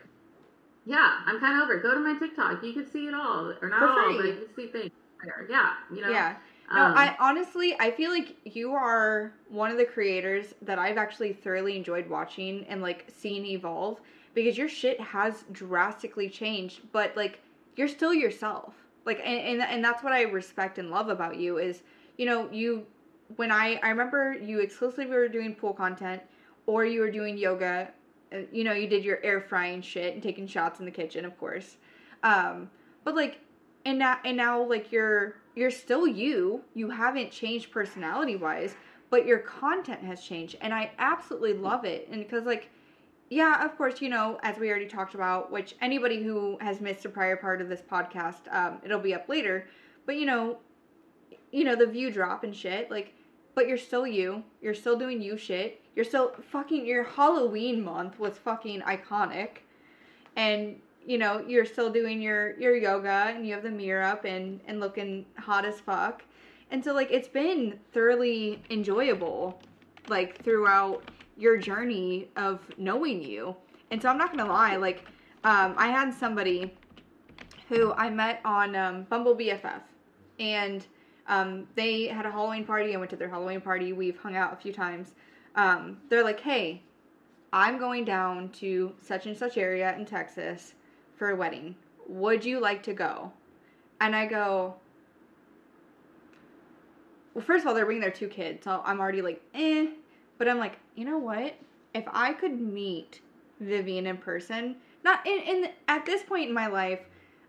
Yeah, 0.89 1.19
I'm 1.27 1.39
kind 1.39 1.57
of 1.59 1.65
over 1.65 1.75
it. 1.75 1.83
Go 1.83 1.95
to 1.95 2.01
my 2.01 2.19
TikTok. 2.19 2.63
You 2.65 2.73
can 2.73 2.91
see 2.91 3.07
it 3.07 3.15
all, 3.15 3.53
or 3.61 3.69
not 3.69 3.83
all, 3.83 4.17
but 4.17 4.25
you 4.27 4.33
can 4.35 4.55
see 4.57 4.67
things 4.69 4.91
there. 5.23 5.47
Yeah, 5.51 5.73
you 5.95 6.01
know. 6.01 6.11
Yeah. 6.11 6.37
No, 6.73 6.85
Um, 6.85 6.95
I 6.97 7.17
honestly, 7.21 7.77
I 7.79 7.91
feel 7.91 8.11
like 8.11 8.37
you 8.45 8.73
are 8.73 9.33
one 9.49 9.71
of 9.71 9.77
the 9.79 9.85
creators 9.85 10.55
that 10.63 10.79
I've 10.79 10.99
actually 10.99 11.33
thoroughly 11.33 11.77
enjoyed 11.77 12.09
watching 12.09 12.65
and 12.69 12.83
like 12.83 13.07
seeing 13.15 13.45
evolve 13.47 14.01
because 14.35 14.59
your 14.59 14.69
shit 14.69 15.01
has 15.01 15.45
drastically 15.53 16.29
changed, 16.29 16.81
but 16.93 17.17
like 17.17 17.41
you're 17.77 17.89
still 17.89 18.15
yourself. 18.15 18.75
Like, 19.05 19.21
and, 19.25 19.41
and 19.41 19.63
and 19.63 19.85
that's 19.85 20.03
what 20.03 20.13
I 20.13 20.23
respect 20.23 20.79
and 20.79 20.91
love 20.91 21.09
about 21.09 21.37
you 21.37 21.59
is, 21.59 21.83
you 22.19 22.27
know, 22.27 22.51
you 22.51 22.87
when 23.37 23.51
I 23.51 23.77
I 23.83 23.89
remember 23.91 24.35
you 24.35 24.61
exclusively 24.61 25.07
were 25.07 25.29
doing 25.29 25.55
pool 25.55 25.73
content 25.73 26.23
or 26.67 26.85
you 26.85 27.01
were 27.01 27.11
doing 27.11 27.39
yoga, 27.39 27.91
you 28.53 28.65
know, 28.65 28.73
you 28.73 28.87
did 28.87 29.05
your 29.05 29.19
air 29.25 29.41
frying 29.41 29.83
shit 29.83 30.15
and 30.15 30.23
taking 30.23 30.47
shots 30.47 30.81
in 30.81 30.85
the 30.85 30.91
kitchen, 30.91 31.25
of 31.25 31.39
course. 31.39 31.77
Um, 32.23 32.71
but 33.05 33.15
like 33.15 33.41
and 33.85 33.99
now 33.99 34.19
and 34.25 34.37
now 34.37 34.63
like 34.63 34.93
you're 34.93 35.37
you're 35.55 35.71
still 35.71 36.07
you. 36.07 36.63
You 36.75 36.91
haven't 36.91 37.31
changed 37.31 37.71
personality 37.71 38.37
wise 38.37 38.75
but 39.11 39.27
your 39.27 39.39
content 39.39 40.03
has 40.03 40.23
changed 40.23 40.57
and 40.61 40.75
i 40.75 40.91
absolutely 40.99 41.55
love 41.55 41.85
it. 41.85 42.09
And 42.11 42.23
because 42.23 42.45
like 42.45 42.71
yeah 43.31 43.65
of 43.65 43.77
course 43.77 44.01
you 44.01 44.09
know 44.09 44.39
as 44.43 44.57
we 44.59 44.71
already 44.71 44.87
talked 44.87 45.15
about 45.15 45.51
which 45.53 45.75
anybody 45.81 46.23
who 46.23 46.57
has 46.61 46.81
missed 46.81 47.05
a 47.05 47.09
prior 47.09 47.37
part 47.37 47.61
of 47.61 47.69
this 47.69 47.83
podcast 47.83 48.53
um, 48.53 48.79
it'll 48.85 49.01
be 49.01 49.15
up 49.15 49.29
later. 49.29 49.67
But 50.07 50.17
you 50.17 50.27
know 50.27 50.59
you 51.53 51.65
know 51.65 51.77
the 51.77 51.87
view 51.87 52.11
drop 52.11 52.45
and 52.45 52.55
shit 52.55 52.91
like 52.91 53.15
but 53.59 53.67
you're 53.67 53.77
still 53.77 54.07
you. 54.07 54.45
You're 54.63 54.73
still 54.73 54.97
doing 54.97 55.21
you 55.21 55.37
shit. 55.37 55.81
You're 55.97 56.05
still 56.05 56.33
fucking 56.53 56.87
your 56.87 57.03
halloween 57.03 57.83
month 57.83 58.17
was 58.17 58.39
fucking 58.39 58.83
iconic. 58.83 59.63
And 60.37 60.77
you 61.05 61.19
know 61.19 61.45
you're 61.45 61.65
still 61.65 61.91
doing 61.91 62.23
your 62.23 62.57
your 62.61 62.77
yoga 62.77 63.33
and 63.35 63.45
you 63.45 63.55
have 63.55 63.65
the 63.65 63.71
mirror 63.73 64.05
up 64.05 64.25
and 64.25 64.61
and 64.69 64.79
looking 64.79 65.27
hot 65.37 65.65
as 65.65 65.81
fuck. 65.81 66.23
And 66.71 66.85
so 66.85 66.95
like 66.95 67.11
it's 67.11 67.27
been 67.27 67.81
thoroughly 67.93 68.63
enjoyable 68.71 69.61
like 70.07 70.41
throughout 70.45 71.11
your 71.37 71.57
journey 71.57 72.29
of 72.37 72.61
knowing 72.79 73.25
you. 73.25 73.57
And 73.91 74.01
so 74.01 74.09
i'm 74.09 74.19
not 74.19 74.31
gonna 74.31 74.49
lie 74.49 74.77
like 74.77 75.05
um 75.43 75.75
i 75.77 75.89
had 75.89 76.15
somebody 76.15 76.73
who 77.69 77.93
i 77.95 78.09
met 78.09 78.41
on 78.45 78.77
um, 78.77 79.03
bumble 79.11 79.35
bff 79.35 79.81
and 80.39 80.87
um, 81.29 81.67
they 81.75 82.07
had 82.07 82.27
a 82.27 82.31
halloween 82.31 82.65
party 82.65 82.95
i 82.95 82.97
went 82.99 83.11
to 83.11 83.17
their 83.17 83.29
halloween 83.29 83.61
party 83.61 83.93
we've 83.93 84.19
hung 84.19 84.37
out 84.37 84.53
a 84.53 84.57
few 84.57 84.73
times 84.73 85.13
um, 85.55 85.99
they're 86.09 86.25
like 86.25 86.41
hey 86.41 86.83
i'm 87.53 87.79
going 87.79 88.05
down 88.05 88.49
to 88.51 88.93
such 89.01 89.27
and 89.27 89.37
such 89.37 89.57
area 89.57 89.95
in 89.97 90.05
texas 90.05 90.75
for 91.19 91.31
a 91.31 91.37
wedding. 91.37 91.75
Would 92.07 92.45
you 92.45 92.61
like 92.61 92.83
to 92.85 92.95
go? 92.95 93.33
And 94.01 94.15
I 94.15 94.27
go, 94.27 94.77
well, 97.35 97.45
first 97.45 97.63
of 97.63 97.69
all, 97.69 97.75
they're 97.75 97.85
bringing 97.85 98.01
their 98.01 98.11
two 98.11 98.29
kids, 98.29 98.65
so 98.65 98.81
I'm 98.85 99.01
already 99.01 99.21
like, 99.21 99.43
eh. 99.55 99.89
But 100.39 100.49
I'm 100.49 100.59
like, 100.59 100.79
you 100.95 101.05
know 101.05 101.19
what? 101.19 101.55
If 101.95 102.05
I 102.13 102.33
could 102.33 102.59
meet 102.59 103.21
Vivian 103.61 104.07
in 104.07 104.17
person, 104.17 104.77
not 105.05 105.27
in, 105.27 105.41
in 105.41 105.71
at 105.89 106.07
this 106.07 106.23
point 106.23 106.49
in 106.49 106.55
my 106.55 106.69
life, 106.69 107.01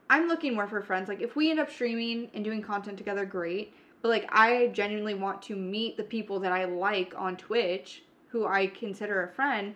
I'm 0.10 0.28
looking 0.28 0.56
more 0.56 0.68
for 0.68 0.82
friends. 0.82 1.08
Like, 1.08 1.22
if 1.22 1.36
we 1.36 1.52
end 1.52 1.60
up 1.60 1.72
streaming 1.72 2.30
and 2.34 2.44
doing 2.44 2.62
content 2.62 2.98
together, 2.98 3.26
great. 3.26 3.74
But 4.02 4.10
like, 4.10 4.30
I 4.32 4.68
genuinely 4.68 5.14
want 5.14 5.42
to 5.44 5.56
meet 5.56 5.98
the 5.98 6.04
people 6.04 6.40
that 6.40 6.52
I 6.52 6.66
like 6.66 7.14
on 7.18 7.38
Twitch, 7.38 8.04
who 8.30 8.46
I 8.48 8.68
consider 8.68 9.24
a 9.24 9.28
friend. 9.28 9.76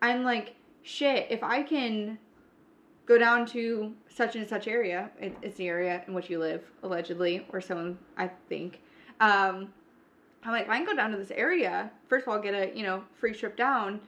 I'm 0.00 0.22
like, 0.22 0.54
shit. 0.82 1.26
If 1.30 1.42
I 1.42 1.62
can 1.62 2.18
go 3.06 3.18
down 3.18 3.46
to 3.46 3.92
such 4.08 4.36
and 4.36 4.48
such 4.48 4.68
area. 4.68 5.10
It, 5.20 5.36
it's 5.42 5.56
the 5.56 5.68
area 5.68 6.02
in 6.06 6.14
which 6.14 6.30
you 6.30 6.38
live, 6.38 6.62
allegedly, 6.82 7.46
or 7.50 7.60
someone 7.60 7.98
I 8.16 8.30
think. 8.48 8.80
Um, 9.20 9.72
I'm 10.44 10.52
like, 10.52 10.64
if 10.64 10.70
I 10.70 10.76
can 10.76 10.86
go 10.86 10.94
down 10.94 11.10
to 11.12 11.16
this 11.16 11.30
area, 11.30 11.90
first 12.08 12.26
of 12.26 12.32
all, 12.32 12.38
get 12.38 12.54
a 12.54 12.76
you 12.76 12.82
know 12.82 13.04
free 13.18 13.34
trip 13.34 13.56
down. 13.56 14.00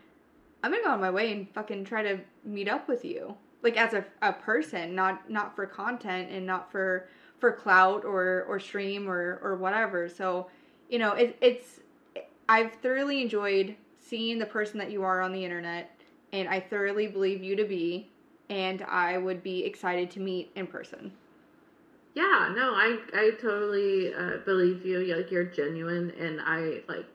I'm 0.62 0.70
gonna 0.70 0.82
go 0.82 0.90
on 0.90 1.00
my 1.00 1.10
way 1.10 1.32
and 1.32 1.48
fucking 1.50 1.84
try 1.84 2.02
to 2.02 2.20
meet 2.44 2.68
up 2.68 2.88
with 2.88 3.05
you, 3.05 3.36
like 3.62 3.76
as 3.76 3.93
a, 3.94 4.05
a 4.23 4.33
person, 4.33 4.94
not 4.94 5.28
not 5.31 5.55
for 5.55 5.67
content 5.67 6.31
and 6.31 6.47
not 6.47 6.70
for 6.70 7.09
for 7.39 7.52
clout 7.52 8.05
or 8.05 8.44
or 8.49 8.59
stream 8.60 9.09
or 9.09 9.41
or 9.43 9.57
whatever. 9.57 10.09
So, 10.09 10.49
you 10.89 10.99
know, 10.99 11.12
it, 11.12 11.36
it's 11.41 11.81
I've 12.49 12.73
thoroughly 12.75 13.23
enjoyed 13.23 13.76
seeing 13.99 14.39
the 14.39 14.47
person 14.47 14.78
that 14.78 14.91
you 14.91 15.02
are 15.02 15.20
on 15.20 15.33
the 15.33 15.44
internet, 15.44 15.99
and 16.33 16.49
I 16.49 16.60
thoroughly 16.60 17.07
believe 17.07 17.43
you 17.43 17.57
to 17.57 17.65
be 17.65 18.10
and 18.49 18.83
I 18.83 19.18
would 19.18 19.43
be 19.43 19.65
excited 19.65 20.10
to 20.12 20.20
meet 20.20 20.51
in 20.55 20.67
person. 20.67 21.12
Yeah, 22.15 22.52
no, 22.57 22.73
I 22.75 22.99
I 23.15 23.31
totally 23.41 24.15
uh, 24.15 24.39
believe 24.44 24.86
you. 24.86 25.01
Like 25.15 25.31
you're 25.31 25.44
genuine, 25.44 26.12
and 26.18 26.41
I 26.41 26.83
like. 26.89 27.07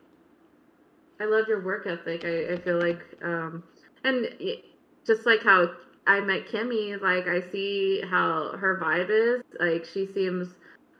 I 1.20 1.24
love 1.24 1.46
your 1.48 1.60
work 1.60 1.86
ethic. 1.86 2.24
I, 2.24 2.54
I 2.54 2.56
feel 2.58 2.80
like, 2.80 3.00
um, 3.22 3.62
and 4.02 4.28
just 5.06 5.24
like 5.24 5.42
how 5.42 5.70
I 6.06 6.20
met 6.20 6.48
Kimmy, 6.48 7.00
like 7.00 7.28
I 7.28 7.40
see 7.50 8.00
how 8.00 8.56
her 8.56 8.78
vibe 8.82 9.10
is. 9.10 9.42
Like 9.60 9.84
she 9.84 10.06
seems 10.12 10.48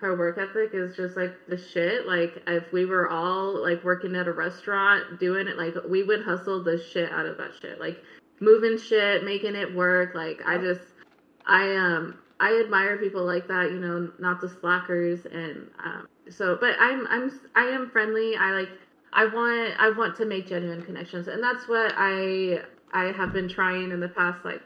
her 0.00 0.16
work 0.16 0.36
ethic 0.38 0.70
is 0.74 0.96
just 0.96 1.16
like 1.16 1.34
the 1.48 1.56
shit. 1.56 2.06
Like 2.06 2.42
if 2.46 2.72
we 2.72 2.84
were 2.84 3.08
all 3.08 3.60
like 3.62 3.82
working 3.84 4.14
at 4.16 4.28
a 4.28 4.32
restaurant 4.32 5.18
doing 5.18 5.48
it, 5.48 5.56
like 5.56 5.74
we 5.88 6.02
would 6.02 6.24
hustle 6.24 6.62
the 6.62 6.82
shit 6.92 7.10
out 7.10 7.26
of 7.26 7.36
that 7.38 7.52
shit. 7.60 7.80
Like 7.80 8.02
moving 8.40 8.78
shit, 8.78 9.24
making 9.24 9.54
it 9.54 9.74
work. 9.74 10.14
Like 10.14 10.40
I 10.46 10.58
just 10.58 10.82
I 11.46 11.74
um 11.76 12.18
I 12.40 12.60
admire 12.60 12.96
people 12.96 13.24
like 13.24 13.48
that, 13.48 13.70
you 13.70 13.78
know, 13.78 14.10
not 14.18 14.40
the 14.40 14.48
slackers 14.48 15.24
and 15.26 15.68
um 15.84 16.08
so 16.30 16.56
but 16.60 16.76
I'm 16.78 17.06
I'm 17.08 17.40
I 17.56 17.64
am 17.64 17.90
friendly. 17.90 18.36
I 18.36 18.52
like 18.52 18.70
I 19.12 19.24
want 19.26 19.74
I 19.80 19.90
want 19.90 20.16
to 20.16 20.26
make 20.26 20.48
genuine 20.48 20.82
connections 20.82 21.28
and 21.28 21.42
that's 21.42 21.68
what 21.68 21.92
I 21.96 22.62
I 22.92 23.12
have 23.12 23.32
been 23.32 23.48
trying 23.48 23.90
in 23.90 24.00
the 24.00 24.08
past 24.08 24.44
like 24.44 24.62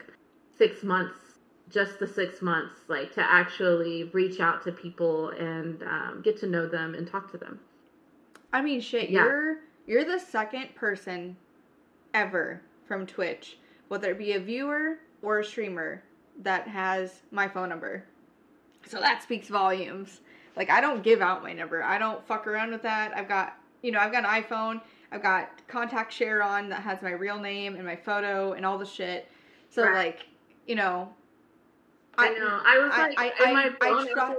6 0.57 0.83
months 0.83 1.27
just 1.69 1.99
the 1.99 2.07
six 2.07 2.41
months, 2.41 2.81
like 2.87 3.13
to 3.13 3.21
actually 3.21 4.05
reach 4.05 4.39
out 4.39 4.63
to 4.63 4.71
people 4.71 5.29
and 5.29 5.83
um, 5.83 6.21
get 6.23 6.37
to 6.39 6.47
know 6.47 6.67
them 6.67 6.95
and 6.95 7.07
talk 7.07 7.31
to 7.31 7.37
them. 7.37 7.59
I 8.53 8.61
mean, 8.61 8.79
shit, 8.79 9.09
yeah. 9.09 9.23
you're 9.23 9.57
you're 9.85 10.05
the 10.05 10.19
second 10.19 10.75
person 10.75 11.35
ever 12.13 12.61
from 12.87 13.05
Twitch, 13.05 13.57
whether 13.89 14.11
it 14.11 14.17
be 14.17 14.33
a 14.33 14.39
viewer 14.39 14.99
or 15.21 15.39
a 15.39 15.43
streamer, 15.45 16.03
that 16.41 16.67
has 16.67 17.21
my 17.31 17.47
phone 17.47 17.69
number. 17.69 18.05
So 18.85 18.99
that 18.99 19.21
speaks 19.21 19.49
volumes. 19.49 20.21
Like 20.55 20.69
I 20.69 20.79
don't 20.79 21.03
give 21.03 21.21
out 21.21 21.43
my 21.43 21.53
number. 21.53 21.83
I 21.83 21.97
don't 21.97 22.25
fuck 22.25 22.47
around 22.47 22.71
with 22.71 22.83
that. 22.83 23.15
I've 23.15 23.27
got 23.27 23.57
you 23.81 23.91
know 23.91 23.99
I've 23.99 24.13
got 24.13 24.23
an 24.23 24.43
iPhone. 24.43 24.81
I've 25.11 25.23
got 25.23 25.49
contact 25.67 26.13
share 26.13 26.43
on 26.43 26.69
that 26.69 26.81
has 26.81 27.01
my 27.01 27.11
real 27.11 27.39
name 27.39 27.75
and 27.75 27.85
my 27.85 27.95
photo 27.95 28.53
and 28.53 28.65
all 28.65 28.77
the 28.77 28.85
shit. 28.85 29.29
So 29.69 29.83
right. 29.83 30.07
like 30.07 30.25
you 30.67 30.75
know 30.75 31.09
I 32.17 32.29
know. 32.29 32.61
I 32.65 32.79
was 32.79 32.89
like, 32.89 33.19
I, 33.19 33.31
I, 33.39 33.47
in 33.47 33.53
my 33.53 33.71
I, 33.81 34.35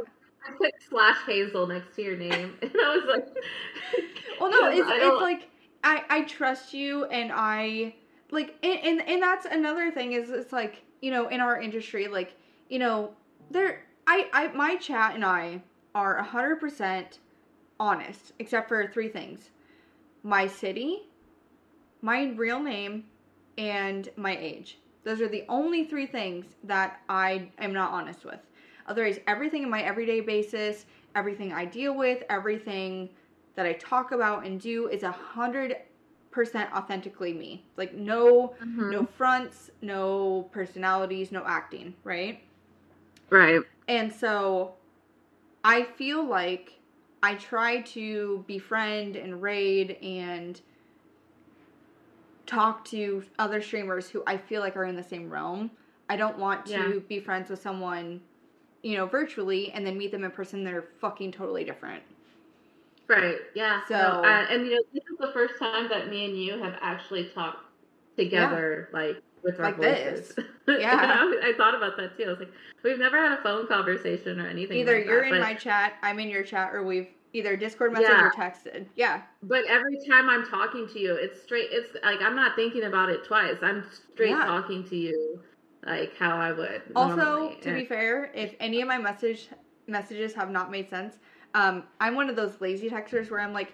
I, 0.46 0.52
put 0.56 0.72
slash 0.88 1.18
Hazel 1.26 1.66
next 1.66 1.94
to 1.96 2.02
your 2.02 2.16
name, 2.16 2.56
and 2.62 2.72
I 2.74 2.96
was 2.96 3.04
like, 3.06 3.44
well, 4.40 4.50
no, 4.50 4.68
it's, 4.72 4.88
it's 4.90 5.22
like 5.22 5.48
I 5.84 6.02
I 6.08 6.22
trust 6.22 6.74
you, 6.74 7.04
and 7.06 7.30
I 7.32 7.94
like, 8.30 8.56
and, 8.62 8.80
and 8.80 9.08
and 9.08 9.22
that's 9.22 9.46
another 9.46 9.90
thing 9.90 10.12
is 10.12 10.30
it's 10.30 10.52
like 10.52 10.82
you 11.00 11.10
know 11.10 11.28
in 11.28 11.40
our 11.40 11.60
industry, 11.60 12.08
like 12.08 12.34
you 12.68 12.78
know 12.78 13.12
there 13.50 13.84
I 14.06 14.28
I 14.32 14.48
my 14.48 14.76
chat 14.76 15.14
and 15.14 15.24
I 15.24 15.62
are 15.94 16.20
hundred 16.22 16.56
percent 16.56 17.20
honest, 17.78 18.32
except 18.40 18.68
for 18.68 18.88
three 18.88 19.08
things: 19.08 19.50
my 20.24 20.48
city, 20.48 21.04
my 22.02 22.32
real 22.36 22.60
name, 22.60 23.04
and 23.56 24.08
my 24.16 24.36
age. 24.36 24.78
Those 25.04 25.20
are 25.20 25.28
the 25.28 25.44
only 25.48 25.84
three 25.84 26.06
things 26.06 26.46
that 26.64 27.00
I 27.08 27.50
am 27.58 27.72
not 27.72 27.92
honest 27.92 28.24
with. 28.24 28.40
Otherwise, 28.86 29.20
everything 29.26 29.62
in 29.62 29.70
my 29.70 29.82
everyday 29.82 30.20
basis, 30.20 30.86
everything 31.14 31.52
I 31.52 31.64
deal 31.64 31.94
with, 31.96 32.24
everything 32.30 33.10
that 33.54 33.66
I 33.66 33.74
talk 33.74 34.12
about 34.12 34.46
and 34.46 34.60
do 34.60 34.88
is 34.88 35.02
a 35.02 35.10
hundred 35.10 35.76
percent 36.30 36.72
authentically 36.72 37.32
me. 37.32 37.64
Like 37.76 37.94
no 37.94 38.54
mm-hmm. 38.62 38.90
no 38.90 39.04
fronts, 39.04 39.70
no 39.82 40.48
personalities, 40.52 41.32
no 41.32 41.42
acting, 41.46 41.94
right? 42.04 42.42
Right. 43.30 43.60
And 43.88 44.12
so 44.12 44.74
I 45.64 45.82
feel 45.82 46.24
like 46.24 46.78
I 47.22 47.34
try 47.34 47.80
to 47.82 48.44
befriend 48.46 49.16
and 49.16 49.42
raid 49.42 49.98
and 50.02 50.60
talk 52.48 52.84
to 52.86 53.22
other 53.38 53.62
streamers 53.62 54.08
who 54.08 54.22
I 54.26 54.36
feel 54.36 54.60
like 54.60 54.76
are 54.76 54.86
in 54.86 54.96
the 54.96 55.04
same 55.04 55.30
realm. 55.30 55.70
I 56.08 56.16
don't 56.16 56.38
want 56.38 56.66
to 56.66 56.72
yeah. 56.72 57.00
be 57.06 57.20
friends 57.20 57.50
with 57.50 57.60
someone, 57.60 58.20
you 58.82 58.96
know, 58.96 59.06
virtually 59.06 59.70
and 59.72 59.86
then 59.86 59.96
meet 59.98 60.10
them 60.10 60.24
in 60.24 60.30
person. 60.30 60.64
They're 60.64 60.86
fucking 61.00 61.32
totally 61.32 61.64
different. 61.64 62.02
Right. 63.06 63.36
Yeah. 63.54 63.82
So, 63.88 63.94
no, 63.94 64.22
uh, 64.24 64.46
and 64.50 64.66
you 64.66 64.76
know, 64.76 64.82
this 64.92 65.04
is 65.04 65.18
the 65.20 65.32
first 65.32 65.58
time 65.58 65.88
that 65.88 66.08
me 66.08 66.24
and 66.24 66.36
you 66.36 66.58
have 66.62 66.76
actually 66.80 67.30
talked 67.34 67.64
together, 68.16 68.88
yeah. 68.92 68.98
like 68.98 69.22
with 69.42 69.60
our 69.60 69.66
like 69.66 69.76
voices. 69.76 70.34
This. 70.34 70.44
Yeah. 70.68 70.98
I, 71.00 71.48
I, 71.48 71.52
thought 71.56 71.74
about 71.74 71.96
that 71.96 72.18
too. 72.18 72.24
I 72.24 72.28
was 72.28 72.40
like, 72.40 72.52
we've 72.84 72.98
never 72.98 73.16
had 73.16 73.38
a 73.38 73.42
phone 73.42 73.66
conversation 73.68 74.38
or 74.38 74.46
anything. 74.46 74.76
Either 74.76 74.98
like 74.98 75.06
you're 75.06 75.22
that, 75.22 75.28
in 75.28 75.40
but... 75.40 75.40
my 75.40 75.54
chat, 75.54 75.94
I'm 76.02 76.18
in 76.18 76.28
your 76.28 76.42
chat, 76.42 76.74
or 76.74 76.82
we've 76.82 77.08
either 77.32 77.56
Discord 77.56 77.92
message 77.92 78.08
yeah. 78.08 78.26
or 78.26 78.30
texted. 78.30 78.86
Yeah. 78.96 79.22
But 79.42 79.64
every 79.66 79.98
time 80.08 80.28
I'm 80.28 80.46
talking 80.46 80.88
to 80.88 80.98
you, 80.98 81.14
it's 81.14 81.42
straight. 81.42 81.68
It's 81.70 81.94
like 82.02 82.20
I'm 82.22 82.36
not 82.36 82.56
thinking 82.56 82.84
about 82.84 83.10
it 83.10 83.24
twice. 83.24 83.56
I'm 83.62 83.84
straight 84.12 84.30
yeah. 84.30 84.44
talking 84.44 84.84
to 84.88 84.96
you, 84.96 85.40
like 85.84 86.16
how 86.16 86.36
I 86.36 86.52
would. 86.52 86.82
Also, 86.96 87.16
normally. 87.16 87.56
to 87.62 87.74
be 87.74 87.84
fair, 87.84 88.30
if 88.34 88.54
any 88.60 88.80
of 88.80 88.88
my 88.88 88.98
message 88.98 89.48
messages 89.86 90.34
have 90.34 90.50
not 90.50 90.70
made 90.70 90.88
sense, 90.88 91.16
um, 91.54 91.84
I'm 92.00 92.14
one 92.14 92.28
of 92.28 92.36
those 92.36 92.60
lazy 92.60 92.88
texters 92.88 93.30
where 93.30 93.40
I'm 93.40 93.52
like, 93.52 93.72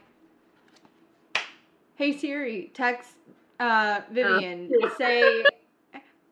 "Hey 1.95 2.17
Siri, 2.17 2.71
text 2.75 3.13
uh, 3.61 4.01
Vivian, 4.11 4.71
uh, 4.83 4.89
say." 4.97 5.45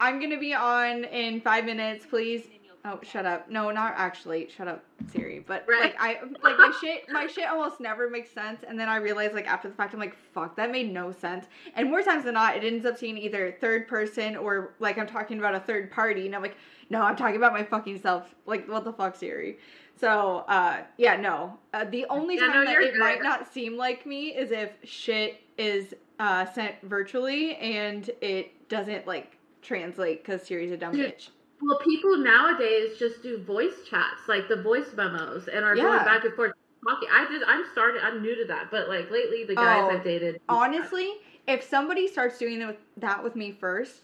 I'm 0.00 0.18
gonna 0.20 0.40
be 0.40 0.52
on 0.52 1.04
in 1.04 1.40
five 1.40 1.64
minutes. 1.64 2.04
Please 2.04 2.48
Oh, 2.84 2.98
shut 3.02 3.24
up. 3.24 3.48
No, 3.48 3.70
not 3.70 3.94
actually. 3.96 4.48
Shut 4.56 4.66
up, 4.66 4.84
Siri. 5.12 5.44
But 5.46 5.64
right. 5.68 5.80
like 5.80 5.96
I 6.00 6.18
like 6.42 6.58
my 6.58 6.72
shit 6.80 7.08
my 7.08 7.28
shit 7.28 7.46
almost 7.46 7.78
never 7.78 8.10
makes 8.10 8.30
sense 8.32 8.64
and 8.68 8.78
then 8.78 8.88
I 8.88 8.96
realize 8.96 9.34
like 9.34 9.46
after 9.46 9.68
the 9.68 9.74
fact 9.74 9.94
I'm 9.94 10.00
like, 10.00 10.16
fuck, 10.34 10.56
that 10.56 10.72
made 10.72 10.92
no 10.92 11.12
sense. 11.12 11.46
And 11.76 11.90
more 11.90 12.02
times 12.02 12.24
than 12.24 12.34
not, 12.34 12.56
it 12.56 12.64
ends 12.64 12.84
up 12.84 12.98
seeing 12.98 13.16
either 13.16 13.56
third 13.60 13.86
person 13.86 14.36
or 14.36 14.74
like 14.80 14.98
I'm 14.98 15.06
talking 15.06 15.38
about 15.38 15.54
a 15.54 15.60
third 15.60 15.92
party 15.92 16.26
and 16.26 16.34
I'm 16.34 16.42
like, 16.42 16.56
no, 16.90 17.02
I'm 17.02 17.14
talking 17.14 17.36
about 17.36 17.52
my 17.52 17.62
fucking 17.62 18.00
self. 18.00 18.34
Like 18.46 18.68
what 18.68 18.82
the 18.82 18.92
fuck, 18.92 19.14
Siri? 19.14 19.58
So, 19.94 20.44
uh 20.48 20.78
yeah, 20.98 21.16
no. 21.16 21.58
Uh, 21.72 21.84
the 21.84 22.04
only 22.10 22.34
yeah, 22.34 22.48
time 22.48 22.64
no, 22.64 22.64
that 22.64 22.82
it 22.82 22.94
good. 22.94 23.00
might 23.00 23.22
not 23.22 23.52
seem 23.52 23.76
like 23.76 24.06
me 24.06 24.30
is 24.30 24.50
if 24.50 24.70
shit 24.82 25.40
is 25.56 25.94
uh 26.18 26.46
sent 26.46 26.74
virtually 26.82 27.54
and 27.56 28.10
it 28.20 28.68
doesn't 28.68 29.06
like 29.06 29.36
translate 29.60 30.24
cuz 30.24 30.42
Siri's 30.42 30.72
a 30.72 30.76
dumb 30.76 30.94
bitch. 30.94 31.28
Well, 31.62 31.78
people 31.78 32.16
nowadays 32.16 32.98
just 32.98 33.22
do 33.22 33.38
voice 33.38 33.74
chats, 33.88 34.26
like 34.26 34.48
the 34.48 34.56
voice 34.56 34.88
memos, 34.96 35.48
and 35.48 35.64
are 35.64 35.76
yeah. 35.76 35.84
going 35.84 36.04
back 36.04 36.24
and 36.24 36.34
forth 36.34 36.52
talking. 36.84 37.08
I 37.12 37.24
just, 37.26 37.44
I'm 37.46 37.64
started. 37.72 38.02
I'm 38.04 38.20
new 38.20 38.34
to 38.34 38.44
that, 38.46 38.70
but 38.70 38.88
like 38.88 39.10
lately, 39.10 39.44
the 39.44 39.54
guys 39.54 39.84
oh, 39.84 39.96
I've 39.96 40.04
dated. 40.04 40.40
Honestly, 40.48 41.12
if 41.46 41.62
somebody 41.62 42.08
starts 42.08 42.38
doing 42.38 42.74
that 42.96 43.22
with 43.22 43.36
me 43.36 43.52
first, 43.52 44.00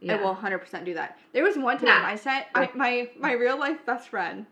yeah. 0.00 0.14
I 0.14 0.22
will 0.22 0.34
100% 0.34 0.84
do 0.84 0.94
that. 0.94 1.18
There 1.32 1.44
was 1.44 1.56
one 1.56 1.76
time 1.76 1.88
yeah. 1.88 2.02
I 2.04 2.16
sent 2.16 2.46
I, 2.54 2.70
my 2.74 3.10
my 3.18 3.32
real 3.32 3.58
life 3.58 3.84
best 3.84 4.08
friend, 4.08 4.46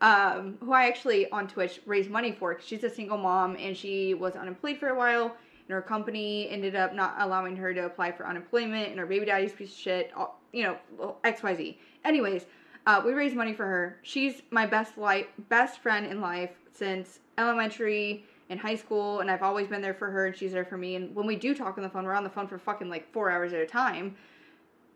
um, 0.00 0.58
who 0.60 0.72
I 0.72 0.86
actually 0.86 1.30
on 1.30 1.46
Twitch 1.46 1.80
raised 1.86 2.10
money 2.10 2.32
for. 2.32 2.54
Cause 2.54 2.66
she's 2.66 2.84
a 2.84 2.90
single 2.90 3.18
mom 3.18 3.56
and 3.58 3.76
she 3.76 4.14
was 4.14 4.34
unemployed 4.34 4.78
for 4.78 4.88
a 4.88 4.98
while. 4.98 5.26
And 5.26 5.74
her 5.74 5.82
company 5.82 6.48
ended 6.50 6.74
up 6.74 6.94
not 6.94 7.14
allowing 7.18 7.54
her 7.56 7.74
to 7.74 7.84
apply 7.84 8.12
for 8.12 8.26
unemployment, 8.26 8.88
and 8.88 8.98
her 8.98 9.06
baby 9.06 9.26
daddy's 9.26 9.52
piece 9.52 9.70
of 9.70 9.78
shit. 9.78 10.10
All, 10.16 10.37
you 10.52 10.62
know, 10.62 11.16
XYZ. 11.24 11.76
Anyways, 12.04 12.46
uh, 12.86 13.02
we 13.04 13.12
raised 13.12 13.36
money 13.36 13.52
for 13.52 13.66
her. 13.66 13.98
She's 14.02 14.42
my 14.50 14.66
best 14.66 14.96
life, 14.96 15.26
best 15.48 15.80
friend 15.80 16.06
in 16.06 16.20
life 16.20 16.52
since 16.72 17.20
elementary 17.36 18.24
and 18.50 18.58
high 18.58 18.76
school, 18.76 19.20
and 19.20 19.30
I've 19.30 19.42
always 19.42 19.68
been 19.68 19.82
there 19.82 19.94
for 19.94 20.10
her, 20.10 20.26
and 20.26 20.34
she's 20.34 20.52
there 20.52 20.64
for 20.64 20.78
me. 20.78 20.96
And 20.96 21.14
when 21.14 21.26
we 21.26 21.36
do 21.36 21.54
talk 21.54 21.76
on 21.76 21.84
the 21.84 21.90
phone, 21.90 22.04
we're 22.04 22.14
on 22.14 22.24
the 22.24 22.30
phone 22.30 22.48
for 22.48 22.58
fucking 22.58 22.88
like 22.88 23.12
four 23.12 23.30
hours 23.30 23.52
at 23.52 23.60
a 23.60 23.66
time. 23.66 24.16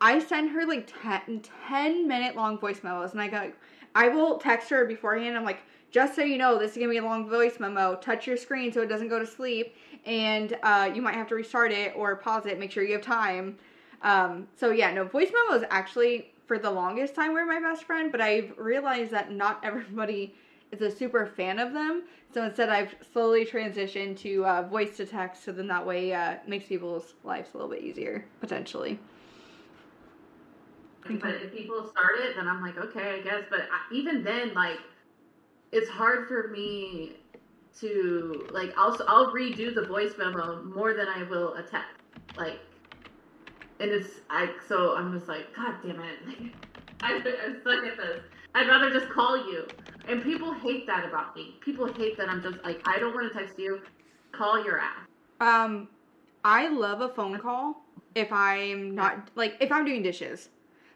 I 0.01 0.19
send 0.19 0.51
her 0.51 0.67
like 0.67 0.93
10, 1.03 1.43
10 1.69 2.09
minute 2.09 2.35
long 2.35 2.59
voice 2.59 2.81
and 2.83 3.21
I 3.21 3.29
go, 3.29 3.53
I 3.95 4.09
will 4.09 4.39
text 4.39 4.71
her 4.71 4.85
beforehand. 4.85 5.37
I'm 5.37 5.45
like, 5.45 5.61
just 5.93 6.17
so 6.17 6.23
you 6.23 6.39
know, 6.39 6.59
this 6.59 6.73
is 6.73 6.79
gonna 6.79 6.89
be 6.89 6.97
a 6.97 7.05
long 7.05 7.29
voice 7.29 7.61
memo. 7.61 7.97
Touch 7.97 8.27
your 8.27 8.37
screen 8.37 8.73
so 8.73 8.81
it 8.81 8.89
doesn't 8.89 9.09
go 9.09 9.19
to 9.19 9.27
sleep, 9.27 9.77
and 10.07 10.57
uh, 10.63 10.91
you 10.93 11.03
might 11.03 11.15
have 11.15 11.29
to 11.29 11.35
restart 11.35 11.71
it 11.71 11.93
or 11.95 12.17
pause 12.17 12.47
it. 12.47 12.59
Make 12.59 12.73
sure 12.73 12.83
you 12.83 12.95
have 12.95 13.03
time. 13.03 13.59
Um, 14.03 14.49
so 14.57 14.71
yeah, 14.71 14.93
no, 14.93 15.05
voice 15.05 15.31
memos 15.33 15.65
actually 15.71 16.33
for 16.47 16.59
the 16.59 16.71
longest 16.71 17.15
time 17.15 17.33
were 17.33 17.47
my 17.47 17.61
best 17.61 17.85
friend, 17.85 18.11
but 18.11 18.21
I've 18.21 18.53
realized 18.59 19.13
that 19.13 19.33
not 19.33 19.61
everybody 19.65 20.35
is 20.71 20.81
a 20.81 20.91
super 20.91 21.27
fan 21.27 21.59
of 21.59 21.73
them. 21.73 22.05
So 22.33 22.43
instead, 22.45 22.71
I've 22.71 22.95
slowly 23.13 23.45
transitioned 23.45 24.19
to 24.21 24.45
uh, 24.47 24.63
voice 24.63 24.97
to 24.97 25.07
text, 25.07 25.45
so 25.45 25.53
then 25.53 25.69
that 25.69 25.87
way 25.87 26.13
uh, 26.15 26.37
makes 26.47 26.67
people's 26.67 27.15
lives 27.25 27.51
a 27.53 27.59
little 27.59 27.71
bit 27.71 27.83
easier 27.83 28.25
potentially. 28.41 28.99
But 31.05 31.35
if 31.35 31.53
people 31.53 31.89
start 31.91 32.21
it, 32.21 32.37
then 32.37 32.49
I'm 32.49 32.63
like, 32.63 32.79
okay, 32.79 33.19
I 33.19 33.21
guess. 33.21 33.43
But 33.51 33.63
even 33.93 34.23
then, 34.23 34.55
like, 34.55 34.79
it's 35.73 35.91
hard 35.91 36.29
for 36.29 36.49
me 36.49 37.17
to 37.81 38.47
like. 38.53 38.73
I'll 38.77 38.97
I'll 39.09 39.33
redo 39.33 39.75
the 39.75 39.85
voice 39.87 40.13
memo 40.17 40.63
more 40.63 40.95
than 40.95 41.09
I 41.09 41.25
will 41.25 41.55
a 41.55 41.63
text. 41.63 41.97
Like 42.37 42.61
and 43.83 43.91
it's 43.91 44.21
I 44.31 44.49
so 44.69 44.97
I'm 44.97 45.13
just 45.13 45.29
like, 45.29 45.55
God 45.55 45.75
damn 45.83 46.01
it! 46.01 46.53
I, 47.03 47.15
I'm 47.15 47.61
stuck 47.61 47.85
at 47.85 47.97
this. 47.97 48.23
I'd 48.55 48.69
rather 48.69 48.91
just 48.91 49.11
call 49.11 49.37
you. 49.37 49.67
And 50.09 50.23
people 50.23 50.53
hate 50.55 50.87
that 50.87 51.05
about 51.05 51.35
me. 51.35 51.57
People 51.61 51.93
hate 51.93 52.17
that 52.17 52.29
I'm 52.29 52.43
just 52.43 52.63
like 52.65 52.81
I 52.87 52.99
don't 52.99 53.13
want 53.13 53.31
to 53.31 53.39
text 53.39 53.59
you. 53.59 53.81
Call 54.31 54.65
your 54.65 54.79
ass. 54.79 55.07
Um, 55.41 55.89
I 56.45 56.69
love 56.69 57.01
a 57.01 57.09
phone 57.09 57.39
call 57.39 57.83
if 58.15 58.33
I'm 58.33 58.95
not 58.95 59.29
like 59.35 59.57
if 59.61 59.73
I'm 59.73 59.85
doing 59.85 60.03
dishes. 60.03 60.49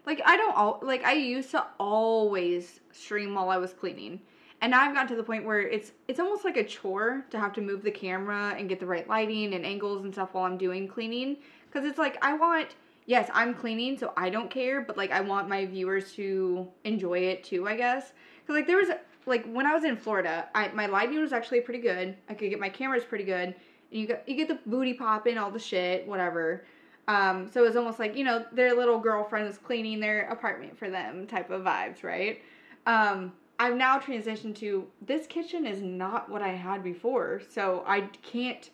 Like 0.06 0.22
I 0.24 0.36
don't 0.36 0.56
all 0.56 0.78
like 0.82 1.04
I 1.04 1.14
used 1.14 1.50
to 1.50 1.66
always 1.80 2.80
stream 2.92 3.34
while 3.34 3.50
I 3.50 3.56
was 3.56 3.72
cleaning. 3.72 4.20
And 4.62 4.70
now 4.70 4.80
I've 4.80 4.94
gotten 4.94 5.08
to 5.08 5.16
the 5.16 5.22
point 5.22 5.44
where 5.44 5.60
it's 5.60 5.92
it's 6.06 6.20
almost 6.20 6.44
like 6.44 6.56
a 6.56 6.64
chore 6.64 7.26
to 7.30 7.38
have 7.38 7.52
to 7.54 7.60
move 7.60 7.82
the 7.82 7.90
camera 7.90 8.54
and 8.56 8.68
get 8.68 8.78
the 8.78 8.86
right 8.86 9.06
lighting 9.08 9.54
and 9.54 9.66
angles 9.66 10.04
and 10.04 10.12
stuff 10.12 10.30
while 10.32 10.44
I'm 10.44 10.56
doing 10.56 10.86
cleaning 10.86 11.36
cuz 11.76 11.84
it's 11.84 11.98
like 11.98 12.16
I 12.22 12.34
want 12.34 12.74
yes, 13.06 13.30
I'm 13.32 13.54
cleaning 13.54 13.98
so 13.98 14.12
I 14.16 14.30
don't 14.30 14.50
care, 14.50 14.80
but 14.80 14.96
like 14.96 15.12
I 15.12 15.20
want 15.20 15.48
my 15.48 15.66
viewers 15.66 16.12
to 16.14 16.68
enjoy 16.84 17.18
it 17.20 17.44
too, 17.44 17.68
I 17.68 17.76
guess. 17.76 18.12
Cuz 18.46 18.56
like 18.56 18.66
there 18.66 18.78
was 18.78 18.88
like 19.26 19.44
when 19.46 19.66
I 19.66 19.74
was 19.74 19.84
in 19.84 19.96
Florida, 19.96 20.48
I 20.54 20.68
my 20.68 20.86
lighting 20.86 21.20
was 21.20 21.32
actually 21.32 21.60
pretty 21.60 21.80
good. 21.80 22.16
I 22.28 22.34
could 22.34 22.50
get 22.50 22.60
my 22.60 22.68
cameras 22.68 23.04
pretty 23.04 23.24
good. 23.24 23.54
And 23.90 24.00
you 24.00 24.06
get 24.06 24.28
you 24.28 24.36
get 24.36 24.48
the 24.48 24.58
booty 24.66 24.94
popping, 24.94 25.38
all 25.38 25.50
the 25.50 25.58
shit, 25.58 26.06
whatever. 26.06 26.64
Um, 27.08 27.48
so 27.52 27.62
it 27.62 27.66
was 27.66 27.76
almost 27.76 28.00
like, 28.00 28.16
you 28.16 28.24
know, 28.24 28.44
their 28.52 28.74
little 28.74 28.98
girlfriend 28.98 29.56
cleaning 29.62 30.00
their 30.00 30.28
apartment 30.28 30.76
for 30.76 30.90
them 30.90 31.26
type 31.28 31.50
of 31.50 31.62
vibes, 31.62 32.02
right? 32.02 32.42
Um, 32.84 33.32
I've 33.58 33.76
now 33.76 33.98
transitioned 33.98 34.56
to 34.56 34.86
this 35.00 35.26
kitchen 35.26 35.66
is 35.66 35.82
not 35.82 36.28
what 36.28 36.42
I 36.42 36.48
had 36.48 36.82
before, 36.82 37.40
so 37.48 37.84
I 37.86 38.02
can't 38.22 38.68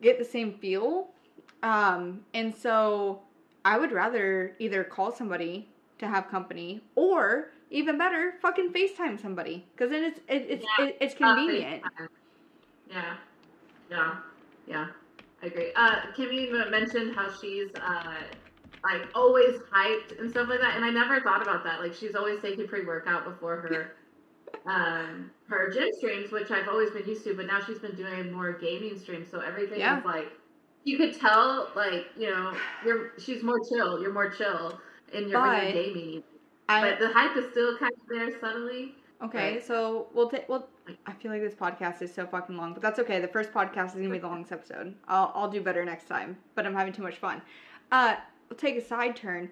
get 0.00 0.18
the 0.18 0.24
same 0.24 0.52
feel. 0.52 1.08
Um, 1.62 2.24
and 2.34 2.54
so 2.54 3.20
I 3.64 3.78
would 3.78 3.92
rather 3.92 4.56
either 4.58 4.84
call 4.84 5.12
somebody 5.12 5.68
to 5.98 6.08
have 6.08 6.28
company 6.28 6.82
or 6.96 7.50
even 7.70 7.96
better, 7.96 8.34
fucking 8.42 8.72
FaceTime 8.72 9.20
somebody 9.20 9.64
because 9.72 9.90
then 9.90 10.02
it's 10.04 10.18
it, 10.28 10.46
it's 10.48 10.64
Yeah, 10.78 10.86
it, 10.86 10.96
it's 11.00 11.14
Uh, 11.14 11.34
convenient. 11.34 11.82
FaceTime. 11.84 12.08
Yeah, 12.90 13.16
yeah, 13.90 14.16
yeah. 14.66 14.86
I 15.42 15.46
agree. 15.46 15.72
Uh, 15.74 15.96
Kimmy 16.16 16.70
mentioned 16.70 17.16
how 17.16 17.30
she's 17.40 17.70
uh, 17.74 18.14
like 18.84 19.02
always 19.14 19.58
hyped 19.72 20.20
and 20.20 20.30
stuff 20.30 20.48
like 20.48 20.60
that, 20.60 20.76
and 20.76 20.84
I 20.84 20.90
never 20.90 21.20
thought 21.20 21.42
about 21.42 21.64
that. 21.64 21.80
Like 21.80 21.94
she's 21.94 22.14
always 22.14 22.40
taking 22.40 22.66
pre-workout 22.68 23.24
before 23.24 23.56
her 23.56 23.92
um, 24.66 25.30
her 25.48 25.70
gym 25.70 25.88
streams, 25.98 26.30
which 26.30 26.50
I've 26.50 26.68
always 26.68 26.90
been 26.90 27.06
used 27.06 27.24
to, 27.24 27.34
but 27.34 27.46
now 27.46 27.60
she's 27.60 27.78
been 27.78 27.94
doing 27.96 28.30
more 28.32 28.52
gaming 28.52 28.98
streams, 28.98 29.28
so 29.30 29.40
everything 29.40 29.80
Yeah. 29.80 29.98
is 29.98 30.04
like 30.04 30.30
you 30.84 30.96
could 30.96 31.18
tell, 31.18 31.68
like 31.74 32.06
you 32.16 32.30
know, 32.30 32.54
you're 32.84 33.12
she's 33.18 33.42
more 33.42 33.60
chill. 33.68 34.00
You're 34.00 34.12
more 34.12 34.30
chill 34.30 34.80
in 35.12 35.28
your 35.28 35.40
But 35.40 35.62
you're 35.74 35.84
gaming, 35.84 36.22
I 36.68 36.80
but 36.90 36.98
the 36.98 37.12
hype 37.12 37.36
is 37.36 37.50
still 37.50 37.76
kind 37.78 37.92
of 37.92 38.08
there 38.08 38.38
subtly. 38.40 38.94
Okay, 39.22 39.52
Right. 39.54 39.64
so 39.64 40.08
we'll 40.14 40.28
take. 40.28 40.48
Well, 40.48 40.68
I 41.06 41.12
feel 41.12 41.30
like 41.30 41.40
this 41.42 41.54
podcast 41.54 42.02
is 42.02 42.12
so 42.12 42.26
fucking 42.26 42.56
long, 42.56 42.72
but 42.72 42.82
that's 42.82 42.98
okay. 42.98 43.20
The 43.20 43.28
first 43.28 43.52
podcast 43.52 43.88
is 43.88 43.94
gonna 43.94 44.10
be 44.10 44.18
the 44.18 44.26
longest 44.26 44.50
episode. 44.52 44.94
I'll 45.06 45.30
I'll 45.34 45.50
do 45.50 45.60
better 45.60 45.84
next 45.84 46.08
time. 46.08 46.36
But 46.54 46.66
I'm 46.66 46.74
having 46.74 46.92
too 46.92 47.02
much 47.02 47.16
fun. 47.18 47.40
Uh, 47.92 48.16
we'll 48.50 48.56
take 48.58 48.76
a 48.76 48.80
side 48.84 49.14
turn. 49.14 49.50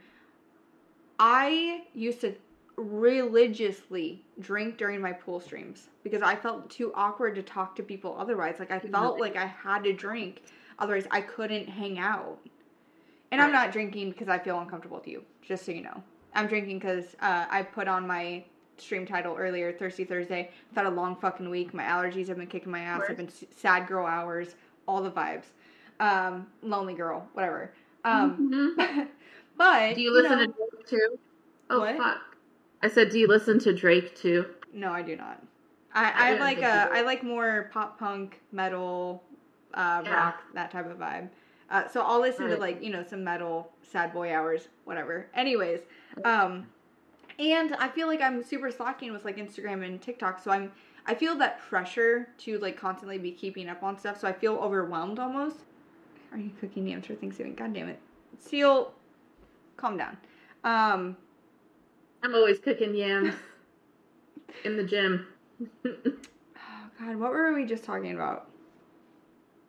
I 1.19 1.83
used 1.95 2.21
to 2.23 2.35
religiously 2.77 4.23
drink 4.41 4.79
during 4.79 5.01
my 5.01 5.13
pool 5.13 5.39
streams 5.39 5.89
because 6.03 6.23
I 6.23 6.35
felt 6.35 6.71
too 6.71 6.93
awkward 6.95 7.35
to 7.35 7.43
talk 7.43 7.77
to 7.77 7.83
people 7.83 8.17
otherwise. 8.19 8.57
Like 8.59 8.71
I 8.71 8.79
felt 8.97 9.21
like 9.21 9.37
I 9.37 9.47
had 9.47 9.85
to 9.85 9.93
drink, 9.93 10.43
otherwise 10.81 11.07
I 11.11 11.21
couldn't 11.21 11.69
hang 11.69 11.99
out. 11.99 12.39
And 13.33 13.41
I'm 13.41 13.53
not 13.53 13.71
drinking 13.71 14.11
because 14.11 14.29
I 14.29 14.39
feel 14.39 14.59
uncomfortable 14.59 14.97
with 14.97 15.07
you. 15.07 15.23
Just 15.43 15.65
so 15.65 15.71
you 15.73 15.83
know, 15.83 16.03
I'm 16.35 16.47
drinking 16.49 16.79
because 16.81 17.05
uh, 17.21 17.47
I 17.49 17.63
put 17.63 17.87
on 17.87 18.07
my 18.07 18.43
stream 18.77 19.07
title 19.07 19.37
earlier, 19.37 19.73
Thirsty 19.73 20.05
Thursday. 20.05 20.51
I've 20.71 20.77
had 20.77 20.87
a 20.87 20.91
long 20.91 21.15
fucking 21.17 21.49
week. 21.49 21.73
My 21.73 21.85
allergies 21.85 22.27
have 22.29 22.39
been 22.39 22.47
kicking 22.49 22.73
my 22.73 22.81
ass. 22.81 23.03
I've 23.09 23.17
been 23.17 23.29
sad 23.57 23.87
girl 23.87 24.07
hours, 24.07 24.57
all 24.89 25.01
the 25.03 25.11
vibes. 25.11 25.45
Um, 26.01 26.47
lonely 26.63 26.95
girl, 26.95 27.29
whatever. 27.35 27.73
Um, 28.05 28.51
Mhm. 28.77 29.09
but 29.57 29.95
Do 29.95 30.01
you 30.01 30.13
listen 30.13 30.39
know- 30.39 30.47
to 30.47 30.53
Drake 30.53 30.87
too? 30.87 31.19
Oh 31.69 31.81
What? 31.81 31.97
fuck! 31.99 32.37
I 32.83 32.89
said, 32.89 33.11
do 33.11 33.19
you 33.19 33.29
listen 33.29 33.59
to 33.61 33.73
Drake 33.75 34.17
too? 34.17 34.47
No, 34.73 34.91
I 34.93 35.03
do 35.03 35.15
not. 35.15 35.41
I, 35.95 36.05
I 36.11 36.35
I 36.37 36.39
like 36.41 36.57
you 36.57 36.63
did. 36.63 36.71
I 36.71 37.03
like 37.03 37.23
more 37.23 37.69
pop 37.73 37.99
punk, 37.99 38.41
metal, 38.51 39.23
uh, 39.75 40.03
Yeah. 40.05 40.15
rock, 40.15 40.43
that 40.55 40.71
type 40.71 40.91
of 40.91 40.99
vibe. 40.99 41.29
Uh, 41.71 41.87
so 41.89 42.03
I'll 42.03 42.21
listen 42.21 42.49
to 42.49 42.57
like 42.57 42.83
you 42.83 42.91
know 42.91 43.05
some 43.09 43.23
metal, 43.23 43.71
sad 43.83 44.13
boy 44.13 44.35
hours, 44.35 44.69
whatever. 44.85 45.27
Anyways, 45.35 45.81
um, 46.25 46.67
and 47.39 47.75
I 47.77 47.89
feel 47.89 48.09
like 48.09 48.21
I'm 48.21 48.43
super 48.43 48.71
slacking 48.71 49.13
with 49.13 49.25
like 49.25 49.37
Instagram 49.37 49.85
and 49.85 50.03
TikTok, 50.03 50.43
so 50.43 50.51
I'm 50.51 50.73
I 51.07 51.15
feel 51.15 51.37
that 51.37 51.61
pressure 51.61 52.29
to 52.39 52.59
like 52.59 52.77
constantly 52.77 53.19
be 53.19 53.31
keeping 53.31 53.69
up 53.69 53.83
on 53.85 53.97
stuff. 53.99 54.21
So 54.21 54.27
I 54.27 54.33
feel 54.33 54.55
overwhelmed 54.57 55.19
almost. 55.21 55.59
Are 56.33 56.39
you 56.39 56.51
cooking 56.61 56.87
yams 56.89 57.07
for 57.07 57.15
Thanksgiving? 57.15 57.55
God 57.55 57.73
damn 57.73 57.89
it, 57.89 58.01
Seal, 58.39 58.93
calm 59.77 59.97
down. 59.97 60.17
Um, 60.65 61.17
I'm 62.23 62.35
always 62.35 62.59
cooking 62.59 62.95
yams 62.95 63.35
in 64.65 64.77
the 64.77 64.85
gym. 64.85 65.27
oh 65.87 65.93
God, 66.99 67.17
what 67.17 67.31
were 67.31 67.53
we 67.55 67.65
just 67.65 67.85
talking 67.85 68.13
about? 68.13 68.50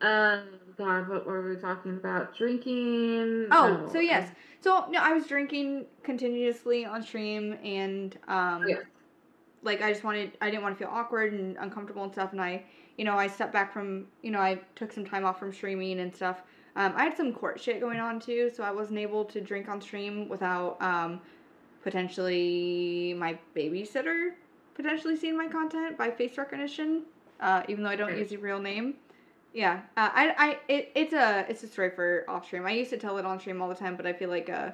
Um, 0.01 0.43
God, 0.77 1.07
what 1.09 1.25
were 1.25 1.49
we 1.49 1.55
talking 1.57 1.97
about? 1.97 2.35
Drinking. 2.35 3.47
Oh, 3.51 3.83
so 3.91 3.99
yes. 3.99 4.31
So 4.61 4.87
no, 4.89 4.99
I 4.99 5.13
was 5.13 5.27
drinking 5.27 5.85
continuously 6.03 6.85
on 6.85 7.03
stream, 7.03 7.57
and 7.63 8.17
um, 8.27 8.63
Yes. 8.67 8.83
like 9.63 9.81
I 9.81 9.91
just 9.91 10.03
wanted, 10.03 10.37
I 10.41 10.49
didn't 10.49 10.63
want 10.63 10.77
to 10.77 10.79
feel 10.83 10.93
awkward 10.93 11.33
and 11.33 11.57
uncomfortable 11.57 12.03
and 12.03 12.11
stuff, 12.11 12.31
and 12.31 12.41
I, 12.41 12.63
you 12.97 13.05
know, 13.05 13.15
I 13.17 13.27
stepped 13.27 13.53
back 13.53 13.71
from, 13.73 14.07
you 14.21 14.31
know, 14.31 14.39
I 14.39 14.61
took 14.75 14.91
some 14.91 15.05
time 15.05 15.25
off 15.25 15.39
from 15.39 15.53
streaming 15.53 15.99
and 15.99 16.15
stuff. 16.15 16.43
Um, 16.75 16.93
I 16.95 17.03
had 17.03 17.17
some 17.17 17.33
court 17.33 17.59
shit 17.59 17.79
going 17.81 17.99
on 17.99 18.19
too, 18.19 18.49
so 18.49 18.63
I 18.63 18.71
wasn't 18.71 18.99
able 18.99 19.25
to 19.25 19.41
drink 19.41 19.69
on 19.69 19.81
stream 19.81 20.29
without 20.29 20.81
um, 20.81 21.21
potentially 21.81 23.13
my 23.17 23.37
babysitter 23.55 24.31
potentially 24.73 25.15
seeing 25.17 25.37
my 25.37 25.47
content 25.47 25.97
by 25.97 26.09
face 26.09 26.37
recognition, 26.37 27.03
uh, 27.41 27.61
even 27.67 27.83
though 27.83 27.89
I 27.89 27.95
don't 27.97 28.15
use 28.15 28.31
a 28.31 28.37
real 28.37 28.59
name. 28.59 28.95
Yeah, 29.53 29.81
uh, 29.97 30.09
I, 30.13 30.33
I, 30.37 30.59
it, 30.71 30.91
it's 30.95 31.13
a, 31.13 31.45
it's 31.49 31.61
a 31.63 31.67
story 31.67 31.91
for 31.91 32.23
off 32.29 32.45
stream. 32.45 32.65
I 32.65 32.71
used 32.71 32.89
to 32.91 32.97
tell 32.97 33.17
it 33.17 33.25
on 33.25 33.39
stream 33.39 33.61
all 33.61 33.67
the 33.69 33.75
time, 33.75 33.95
but 33.97 34.05
I 34.05 34.13
feel 34.13 34.29
like 34.29 34.49
uh, 34.49 34.71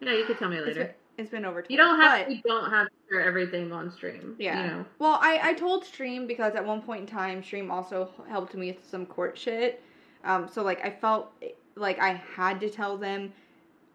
Yeah, 0.00 0.12
you 0.12 0.24
could 0.24 0.38
tell 0.38 0.48
me 0.48 0.56
it's 0.56 0.66
been, 0.66 0.76
later. 0.76 0.94
it's 1.18 1.30
been 1.30 1.44
over. 1.44 1.64
You 1.68 1.76
don't 1.76 1.98
have. 2.00 2.26
but- 2.26 2.36
You 2.36 2.42
don't 2.44 2.70
have 2.70 2.86
to 2.86 2.92
share 3.10 3.22
everything 3.24 3.72
on 3.72 3.90
stream. 3.90 4.36
Yeah. 4.38 4.62
You 4.62 4.66
know. 4.70 4.84
Well, 5.00 5.18
I, 5.20 5.40
I 5.42 5.54
told 5.54 5.84
Stream 5.84 6.26
because 6.28 6.54
at 6.54 6.64
one 6.64 6.80
point 6.80 7.00
in 7.02 7.06
time, 7.06 7.42
Stream 7.42 7.70
also 7.70 8.08
helped 8.28 8.54
me 8.54 8.68
with 8.72 8.88
some 8.88 9.04
court 9.04 9.36
shit. 9.36 9.82
Um, 10.24 10.48
so 10.48 10.62
like 10.62 10.84
I 10.84 10.90
felt 10.90 11.32
like 11.74 11.98
I 11.98 12.22
had 12.36 12.60
to 12.60 12.70
tell 12.70 12.96
them 12.96 13.32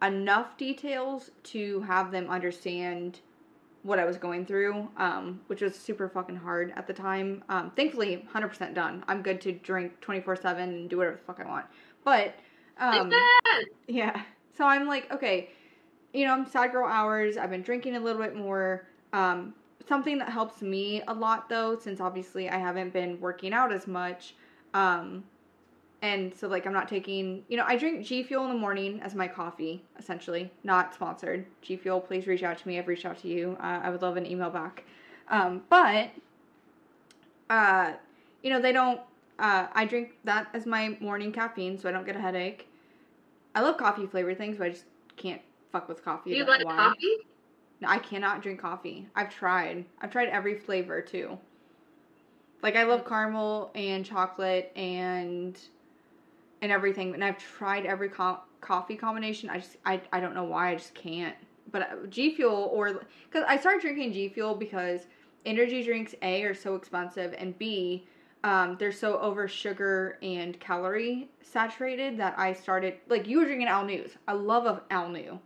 enough 0.01 0.57
details 0.57 1.31
to 1.43 1.79
have 1.81 2.11
them 2.11 2.29
understand 2.29 3.21
what 3.83 3.99
I 3.99 4.05
was 4.05 4.17
going 4.17 4.45
through, 4.45 4.87
um, 4.97 5.39
which 5.47 5.61
was 5.61 5.75
super 5.75 6.09
fucking 6.09 6.35
hard 6.35 6.73
at 6.75 6.87
the 6.87 6.93
time. 6.93 7.43
Um, 7.49 7.71
thankfully, 7.75 8.25
100% 8.33 8.73
done. 8.73 9.03
I'm 9.07 9.21
good 9.21 9.39
to 9.41 9.53
drink 9.53 9.99
24 10.01 10.35
7 10.35 10.69
and 10.69 10.89
do 10.89 10.97
whatever 10.97 11.17
the 11.17 11.23
fuck 11.23 11.39
I 11.39 11.47
want. 11.47 11.65
But, 12.03 12.35
um, 12.79 13.11
yeah. 13.87 14.23
So 14.57 14.65
I'm 14.65 14.87
like, 14.87 15.11
okay, 15.11 15.49
you 16.13 16.25
know, 16.25 16.33
I'm 16.33 16.45
sad 16.47 16.71
girl 16.71 16.87
hours. 16.87 17.37
I've 17.37 17.49
been 17.49 17.61
drinking 17.61 17.95
a 17.95 17.99
little 17.99 18.21
bit 18.21 18.35
more. 18.35 18.87
Um, 19.13 19.53
something 19.87 20.17
that 20.17 20.29
helps 20.29 20.61
me 20.61 21.01
a 21.07 21.13
lot 21.13 21.49
though, 21.49 21.77
since 21.77 21.99
obviously 21.99 22.49
I 22.49 22.57
haven't 22.57 22.91
been 22.91 23.19
working 23.19 23.53
out 23.53 23.71
as 23.71 23.87
much. 23.87 24.35
Um, 24.73 25.23
and 26.01 26.33
so 26.33 26.47
like 26.47 26.65
I'm 26.67 26.73
not 26.73 26.87
taking, 26.87 27.43
you 27.47 27.57
know, 27.57 27.65
I 27.65 27.75
drink 27.75 28.05
G 28.05 28.23
Fuel 28.23 28.43
in 28.43 28.49
the 28.49 28.57
morning 28.57 29.01
as 29.01 29.15
my 29.15 29.27
coffee, 29.27 29.83
essentially. 29.97 30.51
Not 30.63 30.93
sponsored. 30.93 31.45
G 31.61 31.75
Fuel, 31.77 31.99
please 31.99 32.27
reach 32.27 32.43
out 32.43 32.57
to 32.59 32.67
me. 32.67 32.77
I've 32.77 32.87
reached 32.87 33.05
out 33.05 33.19
to 33.19 33.27
you. 33.27 33.57
Uh, 33.59 33.81
I 33.83 33.89
would 33.89 34.01
love 34.01 34.17
an 34.17 34.25
email 34.25 34.49
back. 34.49 34.83
Um, 35.29 35.63
but, 35.69 36.09
uh, 37.49 37.93
you 38.43 38.49
know, 38.49 38.61
they 38.61 38.71
don't. 38.71 39.01
Uh, 39.39 39.67
I 39.73 39.85
drink 39.85 40.13
that 40.23 40.47
as 40.53 40.65
my 40.65 40.97
morning 40.99 41.31
caffeine, 41.31 41.77
so 41.77 41.89
I 41.89 41.91
don't 41.91 42.05
get 42.05 42.15
a 42.15 42.21
headache. 42.21 42.67
I 43.55 43.61
love 43.61 43.77
coffee 43.77 44.05
flavored 44.05 44.37
things, 44.37 44.57
but 44.57 44.67
I 44.67 44.69
just 44.69 44.85
can't 45.15 45.41
fuck 45.71 45.87
with 45.87 46.03
coffee. 46.03 46.31
Do 46.31 46.37
you 46.37 46.45
like 46.45 46.65
why. 46.65 46.75
coffee? 46.75 47.17
No, 47.81 47.89
I 47.89 47.99
cannot 47.99 48.41
drink 48.41 48.59
coffee. 48.59 49.07
I've 49.15 49.29
tried. 49.29 49.85
I've 50.01 50.11
tried 50.11 50.29
every 50.29 50.57
flavor 50.57 51.01
too. 51.01 51.37
Like 52.63 52.75
I 52.75 52.83
love 52.83 53.07
caramel 53.07 53.71
and 53.75 54.03
chocolate 54.03 54.71
and 54.75 55.59
and 56.61 56.71
everything, 56.71 57.13
and 57.13 57.23
I've 57.23 57.37
tried 57.37 57.85
every 57.85 58.09
co- 58.09 58.39
coffee 58.61 58.95
combination. 58.95 59.49
I 59.49 59.57
just 59.59 59.77
I 59.85 60.01
I 60.11 60.19
don't 60.19 60.33
know 60.35 60.43
why 60.45 60.71
I 60.71 60.75
just 60.75 60.93
can't. 60.93 61.35
But 61.71 61.81
uh, 61.81 62.07
G 62.09 62.33
Fuel 62.35 62.69
or 62.73 63.01
because 63.29 63.45
I 63.47 63.57
started 63.57 63.81
drinking 63.81 64.13
G 64.13 64.29
Fuel 64.29 64.55
because 64.55 65.01
energy 65.45 65.83
drinks 65.83 66.15
A 66.21 66.43
are 66.43 66.53
so 66.55 66.75
expensive 66.75 67.33
and 67.37 67.57
B 67.57 68.05
um, 68.43 68.75
they're 68.79 68.91
so 68.91 69.19
over 69.19 69.47
sugar 69.47 70.17
and 70.21 70.59
calorie 70.59 71.29
saturated 71.41 72.17
that 72.19 72.37
I 72.37 72.53
started 72.53 72.95
like 73.09 73.27
you 73.27 73.39
were 73.39 73.45
drinking 73.45 73.67
Al 73.67 73.83
News. 73.85 74.11
I 74.27 74.33
love 74.33 74.65
of 74.65 74.81
Al 74.91 75.09
New. 75.09 75.39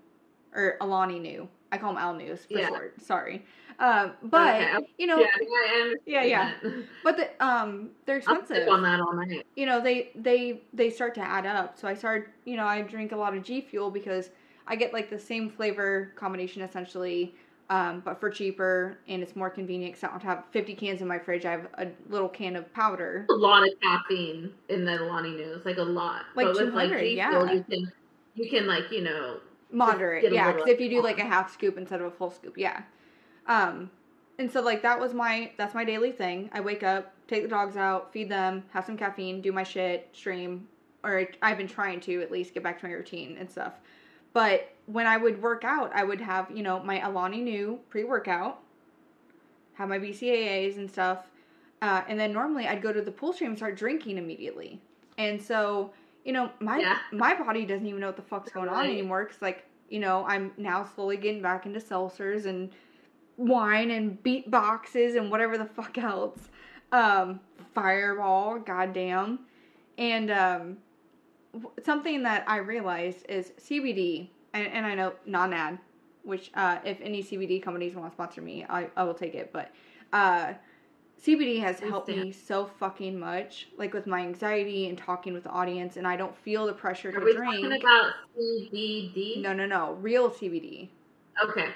or 0.53 0.75
Alani 0.81 1.17
Nu. 1.19 1.47
I 1.71 1.77
call 1.77 1.93
them 1.93 2.01
Al 2.01 2.13
News 2.13 2.45
for 2.45 2.59
Yeah. 2.59 2.67
short. 2.67 3.01
Sorry, 3.01 3.45
um, 3.81 4.13
but 4.23 4.55
Okay. 4.55 4.87
you 4.99 5.07
know, 5.07 5.19
yeah, 5.19 5.93
Yeah, 6.05 6.23
yeah. 6.23 6.51
but 7.03 7.17
the, 7.17 7.45
um, 7.45 7.89
they're 8.05 8.17
expensive. 8.17 8.69
on 8.69 8.83
that 8.83 8.99
all 9.01 9.13
night. 9.13 9.45
you 9.55 9.65
know 9.65 9.81
they 9.81 10.11
they 10.15 10.61
they 10.73 10.89
start 10.89 11.15
to 11.15 11.21
add 11.21 11.45
up 11.45 11.77
so 11.77 11.87
i 11.87 11.93
started 11.93 12.27
you 12.45 12.55
know 12.55 12.65
i 12.65 12.81
drink 12.81 13.11
a 13.11 13.15
lot 13.15 13.35
of 13.35 13.43
g 13.43 13.59
fuel 13.59 13.89
because 13.89 14.29
i 14.67 14.75
get 14.75 14.93
like 14.93 15.09
the 15.09 15.19
same 15.19 15.49
flavor 15.49 16.11
combination 16.15 16.61
essentially 16.61 17.33
um, 17.69 18.01
but 18.05 18.19
for 18.19 18.29
cheaper 18.29 18.97
and 19.07 19.23
it's 19.23 19.35
more 19.35 19.49
convenient 19.49 19.93
because 19.95 20.03
i 20.07 20.11
don't 20.11 20.21
have 20.23 20.43
50 20.51 20.75
cans 20.75 21.01
in 21.01 21.07
my 21.07 21.17
fridge 21.17 21.45
i 21.45 21.51
have 21.51 21.67
a 21.77 21.87
little 22.09 22.29
can 22.29 22.55
of 22.55 22.71
powder 22.73 23.25
A 23.29 23.33
lot 23.33 23.63
of 23.67 23.73
caffeine 23.81 24.51
in 24.69 24.85
the 24.85 25.01
Alani 25.01 25.31
News, 25.31 25.65
like 25.65 25.77
a 25.77 25.83
lot. 25.83 26.23
Like 26.35 26.47
but 26.47 26.55
with 26.55 26.65
200, 26.69 26.99
G 26.99 27.15
yeah. 27.17 27.29
Fuel, 27.29 27.55
you 27.55 27.63
can 27.69 27.91
you 28.35 28.49
can 28.49 28.67
like 28.67 28.91
you 28.91 29.01
know 29.01 29.39
moderate 29.71 30.31
yeah 30.33 30.51
because 30.51 30.67
if 30.69 30.79
you 30.81 30.89
do 30.89 31.01
like 31.01 31.19
a 31.25 31.25
half 31.25 31.51
scoop 31.53 31.77
instead 31.77 32.01
of 32.01 32.07
a 32.07 32.11
full 32.11 32.29
scoop 32.29 32.57
yeah 32.57 32.81
um 33.47 33.89
and 34.39 34.51
so 34.51 34.61
like 34.61 34.81
that 34.81 34.99
was 34.99 35.13
my 35.13 35.51
that's 35.57 35.73
my 35.75 35.83
daily 35.83 36.11
thing. 36.11 36.49
I 36.53 36.61
wake 36.61 36.83
up 36.83 37.13
take 37.27 37.43
the 37.43 37.49
dogs 37.49 37.77
out 37.77 38.11
feed 38.11 38.29
them 38.29 38.63
have 38.71 38.85
some 38.85 38.97
caffeine 38.97 39.41
do 39.41 39.51
my 39.51 39.63
shit 39.63 40.09
stream 40.13 40.67
or 41.03 41.27
i've 41.41 41.57
been 41.57 41.67
trying 41.67 41.99
to 42.01 42.21
at 42.21 42.29
least 42.31 42.53
get 42.53 42.61
back 42.63 42.79
to 42.79 42.85
my 42.85 42.91
routine 42.93 43.37
and 43.39 43.49
stuff. 43.49 43.73
But 44.33 44.73
when 44.85 45.05
i 45.07 45.15
would 45.17 45.41
work 45.41 45.63
out 45.63 45.91
i 45.93 46.03
would 46.03 46.19
have 46.21 46.49
you 46.51 46.63
know 46.63 46.81
my 46.83 46.99
Alani 47.07 47.41
Nu 47.41 47.79
pre-workout 47.89 48.59
have 49.75 49.87
my 49.89 49.97
bcaas 49.99 50.77
and 50.77 50.89
stuff 50.89 51.29
uh, 51.81 52.01
and 52.07 52.19
then 52.19 52.33
normally 52.33 52.67
i'd 52.67 52.81
go 52.81 52.91
to 52.93 53.01
the 53.01 53.11
pool 53.11 53.33
stream 53.33 53.51
and 53.51 53.57
start 53.57 53.75
drinking 53.77 54.17
immediately. 54.17 54.79
And 55.17 55.41
so 55.41 55.91
you 56.25 56.33
know 56.33 56.51
my 56.59 56.79
Yeah. 56.79 56.97
my 57.11 57.33
body 57.35 57.65
doesn't 57.65 57.85
even 57.85 57.99
know 57.99 58.07
what 58.07 58.15
the 58.15 58.21
fuck's 58.21 58.51
going 58.51 58.69
on 58.69 58.85
anymore 58.85 59.23
because 59.25 59.41
like 59.41 59.65
you 59.89 59.99
know 59.99 60.25
i'm 60.27 60.51
now 60.57 60.83
slowly 60.83 61.17
getting 61.17 61.41
back 61.41 61.65
into 61.65 61.79
seltzers 61.79 62.45
and 62.45 62.69
wine 63.41 63.91
and 63.91 64.21
BeatBoxes 64.23 65.17
and 65.17 65.31
whatever 65.31 65.57
the 65.57 65.65
fuck 65.65 65.97
else 65.97 66.37
um 66.91 67.39
fireball 67.73 68.59
goddamn 68.59 69.39
and 69.97 70.29
um 70.29 70.77
something 71.83 72.21
that 72.23 72.43
i 72.47 72.57
realized 72.57 73.25
is 73.29 73.51
cbd 73.59 74.27
and, 74.53 74.67
and 74.67 74.85
i 74.85 74.93
know 74.93 75.13
non-ad 75.25 75.79
which 76.23 76.51
uh 76.55 76.77
if 76.85 76.99
any 77.01 77.23
cbd 77.23 77.63
companies 77.63 77.95
want 77.95 78.09
to 78.09 78.13
sponsor 78.13 78.41
me 78.41 78.65
i, 78.69 78.87
I 78.95 79.03
will 79.03 79.13
take 79.13 79.35
it 79.35 79.51
but 79.53 79.71
uh 80.13 80.53
CBD 81.23 81.59
has 81.61 81.79
helped 81.79 82.07
me 82.07 82.31
so 82.31 82.65
fucking 82.65 83.19
much, 83.19 83.67
like 83.77 83.93
with 83.93 84.07
my 84.07 84.21
anxiety 84.21 84.89
and 84.89 84.97
talking 84.97 85.33
with 85.33 85.43
the 85.43 85.51
audience, 85.51 85.95
and 85.97 86.07
I 86.07 86.15
don't 86.15 86.35
feel 86.35 86.65
the 86.65 86.73
pressure 86.73 87.11
to 87.11 87.19
Are 87.19 87.23
we 87.23 87.35
drink. 87.35 87.61
talking 87.61 87.79
about 87.79 88.13
CBD? 88.35 89.39
no, 89.39 89.53
no, 89.53 89.67
no, 89.67 89.93
real 90.01 90.31
CBD. 90.31 90.89
Okay. 91.43 91.69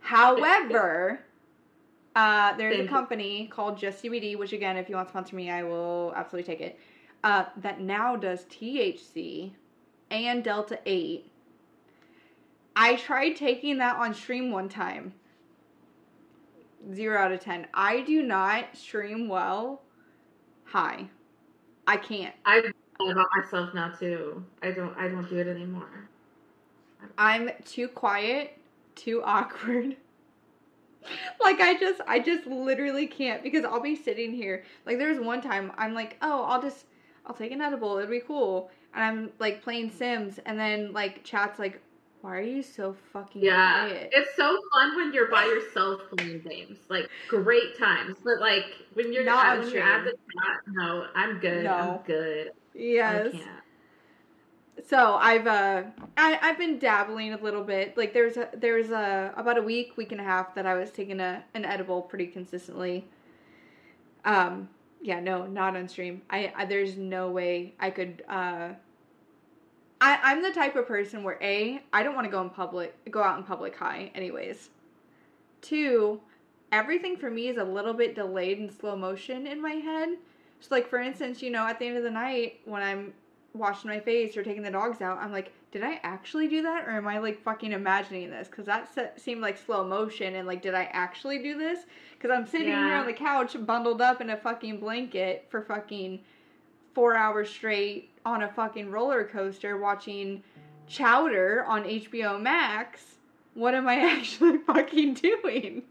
However, 0.00 1.20
uh, 2.14 2.56
there's 2.56 2.78
a 2.78 2.86
company 2.86 3.48
called 3.48 3.78
Just 3.78 4.02
CBD, 4.02 4.36
which 4.36 4.52
again, 4.52 4.76
if 4.76 4.88
you 4.88 4.96
want 4.96 5.08
to 5.08 5.12
sponsor 5.12 5.36
me, 5.36 5.50
I 5.50 5.62
will 5.62 6.12
absolutely 6.16 6.52
take 6.52 6.60
it. 6.60 6.78
Uh, 7.24 7.46
that 7.56 7.80
now 7.80 8.16
does 8.16 8.44
THC 8.44 9.52
and 10.10 10.44
Delta 10.44 10.78
Eight. 10.86 11.30
I 12.76 12.94
tried 12.96 13.34
taking 13.34 13.78
that 13.78 13.96
on 13.96 14.14
stream 14.14 14.52
one 14.52 14.68
time. 14.68 15.12
Zero 16.94 17.20
out 17.20 17.32
of 17.32 17.40
ten. 17.40 17.66
I 17.74 18.02
do 18.02 18.22
not 18.22 18.76
stream 18.76 19.28
well. 19.28 19.82
High. 20.64 21.08
I 21.86 21.96
can't. 21.96 22.34
Thought 22.98 23.10
about 23.10 23.26
myself 23.36 23.74
now 23.74 23.90
too. 23.90 24.44
I 24.62 24.70
don't. 24.70 24.96
I 24.96 25.08
don't 25.08 25.28
do 25.28 25.38
it 25.38 25.48
anymore. 25.48 26.08
I'm 27.16 27.50
too 27.64 27.88
quiet, 27.88 28.57
too 28.98 29.22
awkward. 29.24 29.96
like 31.40 31.60
I 31.60 31.78
just 31.78 32.00
I 32.06 32.18
just 32.18 32.46
literally 32.46 33.06
can't 33.06 33.42
because 33.42 33.64
I'll 33.64 33.80
be 33.80 33.96
sitting 33.96 34.32
here. 34.32 34.64
Like 34.86 34.98
there 34.98 35.08
was 35.08 35.20
one 35.20 35.40
time 35.40 35.72
I'm 35.78 35.94
like, 35.94 36.16
"Oh, 36.22 36.44
I'll 36.44 36.60
just 36.62 36.86
I'll 37.26 37.34
take 37.34 37.52
an 37.52 37.60
edible. 37.60 37.98
It'd 37.98 38.10
be 38.10 38.20
cool." 38.20 38.70
And 38.94 39.04
I'm 39.04 39.32
like 39.38 39.62
playing 39.62 39.90
Sims 39.90 40.38
and 40.44 40.58
then 40.58 40.92
like 40.92 41.24
chat's 41.24 41.58
like, 41.58 41.80
"Why 42.20 42.36
are 42.36 42.42
you 42.42 42.62
so 42.62 42.94
fucking 43.12 43.42
Yeah, 43.42 43.88
quiet?" 43.88 44.10
it's 44.12 44.34
so 44.36 44.56
fun 44.74 44.96
when 44.96 45.12
you're 45.12 45.30
by 45.30 45.44
yourself 45.44 46.00
playing 46.10 46.40
games. 46.48 46.78
Like 46.88 47.08
great 47.28 47.78
times, 47.78 48.16
but 48.24 48.40
like 48.40 48.64
when 48.94 49.12
you're 49.12 49.24
Not 49.24 49.46
at, 49.46 49.58
when 49.60 49.70
you're 49.70 49.82
at 49.82 50.04
the 50.04 50.10
chat, 50.10 50.56
no, 50.66 51.06
I'm 51.14 51.38
good. 51.38 51.64
No. 51.64 51.72
I'm 51.74 51.98
good. 52.06 52.50
yes. 52.74 53.28
I 53.28 53.30
can't. 53.30 53.62
So 54.86 55.14
I've 55.14 55.46
uh 55.46 55.84
I, 56.16 56.38
I've 56.40 56.58
been 56.58 56.78
dabbling 56.78 57.32
a 57.32 57.42
little 57.42 57.64
bit. 57.64 57.96
Like 57.96 58.12
there's 58.12 58.36
a 58.36 58.48
there's 58.54 58.90
a 58.90 59.32
about 59.36 59.58
a 59.58 59.62
week, 59.62 59.96
week 59.96 60.12
and 60.12 60.20
a 60.20 60.24
half 60.24 60.54
that 60.54 60.66
I 60.66 60.74
was 60.74 60.90
taking 60.90 61.20
a 61.20 61.42
an 61.54 61.64
edible 61.64 62.02
pretty 62.02 62.26
consistently. 62.26 63.06
Um 64.24 64.68
yeah, 65.00 65.20
no, 65.20 65.46
not 65.46 65.76
on 65.76 65.88
stream. 65.88 66.22
I, 66.30 66.52
I 66.56 66.64
there's 66.64 66.96
no 66.96 67.30
way 67.30 67.74
I 67.80 67.90
could 67.90 68.22
uh 68.28 68.70
I, 70.00 70.18
I'm 70.22 70.42
the 70.42 70.52
type 70.52 70.76
of 70.76 70.86
person 70.86 71.24
where 71.24 71.38
A, 71.42 71.82
I 71.92 72.04
don't 72.04 72.14
want 72.14 72.26
to 72.26 72.30
go 72.30 72.40
in 72.40 72.50
public 72.50 72.94
go 73.10 73.22
out 73.22 73.38
in 73.38 73.44
public 73.44 73.76
high 73.76 74.12
anyways. 74.14 74.70
Two, 75.60 76.20
everything 76.70 77.16
for 77.16 77.30
me 77.30 77.48
is 77.48 77.56
a 77.56 77.64
little 77.64 77.94
bit 77.94 78.14
delayed 78.14 78.58
in 78.58 78.70
slow 78.70 78.94
motion 78.94 79.46
in 79.46 79.60
my 79.60 79.72
head. 79.72 80.10
So 80.60 80.68
like 80.70 80.88
for 80.88 81.00
instance, 81.00 81.42
you 81.42 81.50
know, 81.50 81.66
at 81.66 81.80
the 81.80 81.86
end 81.86 81.96
of 81.96 82.04
the 82.04 82.10
night 82.10 82.60
when 82.64 82.82
I'm 82.82 83.12
washing 83.54 83.90
my 83.90 84.00
face 84.00 84.36
or 84.36 84.42
taking 84.42 84.62
the 84.62 84.70
dogs 84.70 85.00
out, 85.00 85.18
I'm 85.18 85.32
like, 85.32 85.52
did 85.70 85.82
I 85.82 86.00
actually 86.02 86.48
do 86.48 86.62
that 86.62 86.86
or 86.86 86.92
am 86.92 87.06
I 87.06 87.18
like 87.18 87.42
fucking 87.42 87.72
imagining 87.72 88.30
this? 88.30 88.48
Because 88.48 88.66
that 88.66 88.92
se- 88.94 89.10
seemed 89.16 89.40
like 89.40 89.58
slow 89.58 89.84
motion 89.86 90.34
and 90.36 90.46
like, 90.46 90.62
did 90.62 90.74
I 90.74 90.84
actually 90.92 91.38
do 91.42 91.58
this? 91.58 91.80
Because 92.18 92.36
I'm 92.36 92.46
sitting 92.46 92.68
here 92.68 92.94
on 92.94 93.06
the 93.06 93.12
couch 93.12 93.56
bundled 93.66 94.00
up 94.00 94.20
in 94.20 94.30
a 94.30 94.36
fucking 94.36 94.80
blanket 94.80 95.46
for 95.50 95.62
fucking 95.62 96.20
four 96.94 97.14
hours 97.14 97.48
straight 97.50 98.10
on 98.24 98.42
a 98.42 98.48
fucking 98.48 98.90
roller 98.90 99.24
coaster 99.24 99.76
watching 99.76 100.42
Chowder 100.86 101.64
on 101.66 101.84
HBO 101.84 102.40
Max. 102.40 103.02
What 103.54 103.74
am 103.74 103.86
I 103.88 103.96
actually 104.16 104.58
fucking 104.58 105.14
doing? 105.14 105.82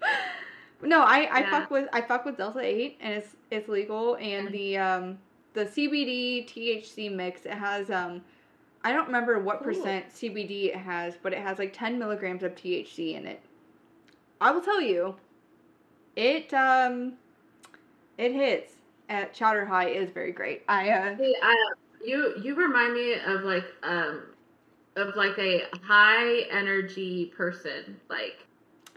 no, 0.82 1.00
I, 1.02 1.22
I 1.30 1.40
Yeah. 1.40 1.50
fuck 1.50 1.70
with 1.70 1.88
I 1.92 2.00
fuck 2.00 2.24
with 2.24 2.36
Delta 2.36 2.60
Eight 2.60 2.98
and 3.00 3.14
it's 3.14 3.36
it's 3.50 3.68
legal 3.68 4.16
and 4.16 4.48
the 4.52 4.78
um 4.78 5.18
the 5.54 5.64
CBD 5.64 6.46
THC 6.46 7.14
mix 7.14 7.44
it 7.44 7.52
has 7.52 7.90
um 7.90 8.22
I 8.84 8.92
don't 8.92 9.06
remember 9.06 9.38
what 9.38 9.62
percent 9.62 10.06
CBD 10.10 10.66
it 10.66 10.76
has, 10.76 11.14
but 11.22 11.32
it 11.32 11.38
has 11.38 11.58
like 11.58 11.72
10 11.72 11.98
milligrams 11.98 12.42
of 12.42 12.54
THC 12.54 13.14
in 13.14 13.26
it. 13.26 13.40
I 14.40 14.50
will 14.50 14.60
tell 14.60 14.80
you, 14.80 15.14
it 16.16 16.52
um 16.52 17.14
it 18.18 18.32
hits 18.32 18.72
at 19.08 19.34
Chowder 19.34 19.64
High 19.64 19.88
is 19.90 20.10
very 20.10 20.32
great. 20.32 20.62
I 20.68 20.90
uh 20.90 21.16
See, 21.16 21.34
I, 21.42 21.54
you 22.04 22.34
you 22.42 22.54
remind 22.54 22.94
me 22.94 23.14
of 23.14 23.42
like 23.42 23.66
um 23.82 24.24
of 24.96 25.14
like 25.16 25.38
a 25.38 25.62
high 25.82 26.40
energy 26.50 27.26
person 27.36 28.00
like 28.10 28.38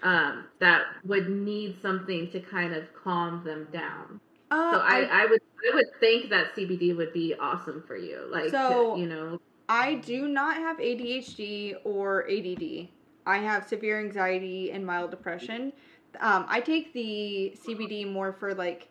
um 0.03 0.45
that 0.59 0.83
would 1.05 1.29
need 1.29 1.79
something 1.81 2.29
to 2.31 2.39
kind 2.39 2.73
of 2.73 2.85
calm 2.95 3.43
them 3.43 3.67
down. 3.71 4.19
Uh, 4.55 4.71
So 4.73 4.79
I, 4.79 5.01
I 5.11 5.25
would 5.25 5.41
I 5.71 5.75
would 5.75 5.99
think 5.99 6.29
that 6.29 6.55
CBD 6.55 6.95
would 6.95 7.13
be 7.13 7.35
awesome 7.39 7.83
for 7.85 7.97
you. 7.97 8.27
Like 8.31 8.49
So- 8.51 8.95
you 8.95 9.07
know 9.07 9.39
I 9.67 9.95
do 9.95 10.27
not 10.27 10.57
have 10.57 10.77
ADHD 10.77 11.75
or 11.83 12.29
ADD. 12.29 12.87
I 13.25 13.37
have 13.39 13.67
severe 13.67 13.99
anxiety 13.99 14.71
and 14.71 14.85
mild 14.85 15.09
depression. 15.09 15.73
Um, 16.19 16.45
I 16.47 16.61
take 16.61 16.93
the 16.93 17.57
CBD 17.65 18.05
more 18.09 18.31
for 18.31 18.53
like 18.53 18.87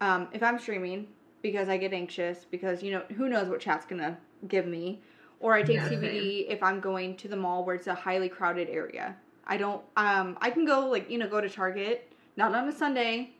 um, 0.00 0.28
if 0.32 0.42
I'm 0.42 0.58
streaming 0.58 1.08
because 1.42 1.68
I 1.68 1.76
get 1.78 1.92
anxious 1.92 2.44
because 2.50 2.82
you 2.82 2.90
know 2.92 3.02
who 3.16 3.28
knows 3.28 3.48
what 3.48 3.60
chat's 3.60 3.86
gonna 3.86 4.18
give 4.48 4.66
me, 4.66 5.00
or 5.40 5.54
I 5.54 5.62
take 5.62 5.76
Yeah, 5.76 5.88
CBD 5.88 6.46
if 6.48 6.62
I'm 6.62 6.78
going 6.80 7.16
to 7.16 7.28
the 7.28 7.36
mall 7.36 7.64
where 7.64 7.74
it's 7.74 7.86
a 7.86 7.94
highly 7.94 8.28
crowded 8.28 8.68
area. 8.68 9.16
I 9.46 9.56
don't. 9.56 9.82
Um, 9.96 10.36
I 10.42 10.50
can 10.50 10.66
go 10.66 10.86
like 10.88 11.10
you 11.10 11.16
know 11.18 11.28
go 11.28 11.40
to 11.40 11.48
Target, 11.48 12.12
not 12.36 12.54
on 12.54 12.68
a 12.68 12.72
Sunday 12.72 13.32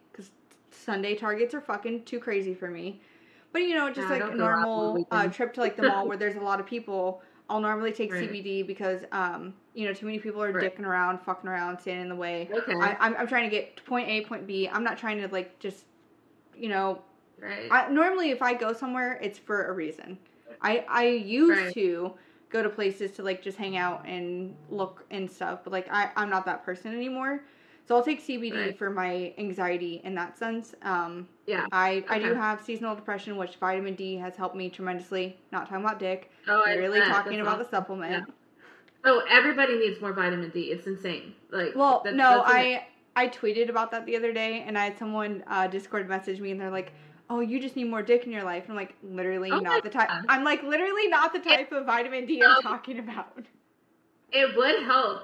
Sunday 0.71 1.15
Targets 1.15 1.55
are 1.55 1.61
fucking 1.61 2.05
too 2.05 2.21
crazy 2.21 2.55
for 2.55 2.69
me. 2.71 3.01
But 3.53 3.63
you 3.63 3.75
know, 3.75 3.93
just 3.93 4.11
Yeah, 4.11 4.11
like 4.11 4.27
a 4.27 4.27
don't 4.27 4.37
go 4.37 4.45
out 4.45 4.69
on 4.75 4.93
the 4.93 5.01
normal 5.01 5.07
uh, 5.11 5.29
trip 5.29 5.55
to 5.55 5.61
like 5.61 5.77
the 5.77 5.83
mall 5.83 6.07
where 6.07 6.17
there's 6.17 6.37
a 6.37 6.41
lot 6.41 6.61
of 6.61 6.67
people, 6.67 7.23
I'll 7.49 7.61
normally 7.61 7.93
take 7.93 8.11
Right. 8.11 8.15
CBD 8.15 8.63
because 8.67 9.05
um, 9.13 9.55
you 9.75 9.87
know, 9.87 9.95
too 9.95 10.07
many 10.07 10.19
people 10.19 10.43
are 10.43 10.53
Right. 10.53 10.71
dicking 10.73 10.85
around, 10.85 11.21
fucking 11.21 11.49
around, 11.49 11.79
standing 11.81 12.03
in 12.05 12.09
the 12.11 12.17
way. 12.17 12.51
okay 12.51 12.75
I, 12.81 12.97
I'm, 13.01 13.17
I'm 13.17 13.27
trying 13.29 13.45
to 13.45 13.51
get 13.51 13.77
to 13.79 13.83
point 13.85 14.09
A, 14.09 14.23
point 14.23 14.47
B. 14.47 14.69
I'm 14.69 14.85
not 14.85 14.99
trying 14.99 15.19
to 15.19 15.29
like 15.29 15.59
just, 15.59 15.87
you 16.57 16.69
know, 16.69 17.03
right 17.39 17.71
I, 17.71 17.89
normally 17.91 18.31
if 18.31 18.43
I 18.43 18.55
go 18.55 18.73
somewhere, 18.73 19.19
it's 19.23 19.39
for 19.39 19.67
a 19.69 19.73
reason. 19.73 20.19
I 20.61 20.85
I 20.89 21.05
used 21.09 21.69
Right. 21.69 21.75
to 21.75 22.15
go 22.51 22.63
to 22.63 22.69
places 22.71 23.13
to 23.13 23.23
like 23.23 23.43
just 23.43 23.59
hang 23.59 23.77
out 23.77 24.07
and 24.07 24.57
look 24.71 25.05
and 25.11 25.31
stuff, 25.31 25.61
but 25.65 25.73
like 25.73 25.89
I 25.91 26.11
I'm 26.17 26.31
not 26.31 26.47
that 26.47 26.65
person 26.65 26.95
anymore. 26.95 27.45
So 27.89 27.97
I'll 27.97 28.03
take 28.05 28.21
CBD 28.23 28.55
Right. 28.55 28.79
for 28.79 28.91
my 28.91 29.33
anxiety 29.39 30.03
in 30.05 30.15
that 30.17 30.37
sense. 30.37 30.75
Um, 30.83 31.27
yeah 31.47 31.65
I 31.73 32.05
I 32.11 32.19
do 32.19 32.35
have 32.35 32.61
seasonal 32.61 32.95
depression, 32.95 33.39
which 33.39 33.57
vitamin 33.57 33.95
D 33.95 34.17
has 34.17 34.37
helped 34.37 34.55
me 34.55 34.69
tremendously. 34.69 35.39
Not 35.53 35.71
talking 35.71 35.83
about 35.87 35.99
dick, 35.99 36.31
oh 36.49 36.63
I 36.67 36.75
literally 36.75 37.01
bet. 37.01 37.09
talking 37.09 37.33
That's 37.33 37.43
about 37.43 37.59
the 37.59 37.65
awesome. 37.65 37.71
supplement. 37.71 38.31
Oh, 39.05 39.23
everybody 39.31 39.79
needs 39.79 40.01
more 40.03 40.13
vitamin 40.13 40.51
D. 40.51 40.65
It's 40.65 40.87
insane. 40.87 41.33
Like, 41.51 41.75
Well, 41.75 42.03
that's- 42.05 42.15
no, 42.19 42.43
I 42.45 42.87
I 43.17 43.29
tweeted 43.29 43.71
about 43.71 43.91
that 43.93 44.05
the 44.05 44.17
other 44.17 44.33
day, 44.35 44.65
and 44.67 44.77
I 44.77 44.85
had 44.85 44.99
someone 44.99 45.43
uh, 45.47 45.67
Discord 45.67 46.09
message 46.11 46.41
me, 46.41 46.51
and 46.51 46.61
they're 46.61 46.71
like, 46.71 46.93
"Oh, 47.31 47.41
you 47.41 47.59
just 47.59 47.75
need 47.75 47.89
more 47.89 48.03
dick 48.03 48.27
in 48.27 48.33
your 48.33 48.45
life." 48.45 48.65
And 48.65 48.73
I'm 48.73 48.77
like, 48.77 48.95
literally 49.03 49.51
Oh 49.51 49.61
not 49.61 49.83
the 49.83 49.89
type. 49.89 50.11
I'm 50.29 50.45
like, 50.45 50.63
literally 50.63 51.09
not 51.09 51.33
the 51.33 51.39
type 51.41 51.73
of 51.73 51.87
vitamin 51.87 52.27
D 52.27 52.43
I'm 52.45 52.61
talking 52.61 52.99
about. 52.99 53.47
It 54.31 54.55
would 54.59 54.83
help. 54.83 55.23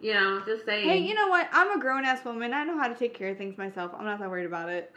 You 0.00 0.14
know, 0.14 0.42
just 0.46 0.64
saying. 0.64 0.88
Hey, 0.88 0.98
you 0.98 1.14
know 1.14 1.28
what? 1.28 1.48
I'm 1.52 1.76
a 1.76 1.80
grown 1.80 2.04
ass 2.04 2.24
woman. 2.24 2.52
I 2.54 2.64
know 2.64 2.78
how 2.78 2.88
to 2.88 2.94
take 2.94 3.14
care 3.14 3.30
of 3.30 3.38
things 3.38 3.58
myself. 3.58 3.92
I'm 3.96 4.04
not 4.04 4.20
that 4.20 4.30
worried 4.30 4.46
about 4.46 4.68
it. 4.68 4.92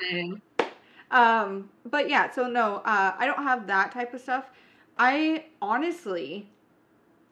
Um, 1.09 1.69
but 1.85 2.09
yeah, 2.09 2.31
so 2.31 2.47
no, 2.47 2.75
uh, 2.85 3.13
I 3.17 3.25
don't 3.25 3.43
have 3.43 3.67
that 3.67 3.91
type 3.91 4.13
of 4.13 4.21
stuff. 4.21 4.45
I 4.97 5.45
honestly, 5.61 6.47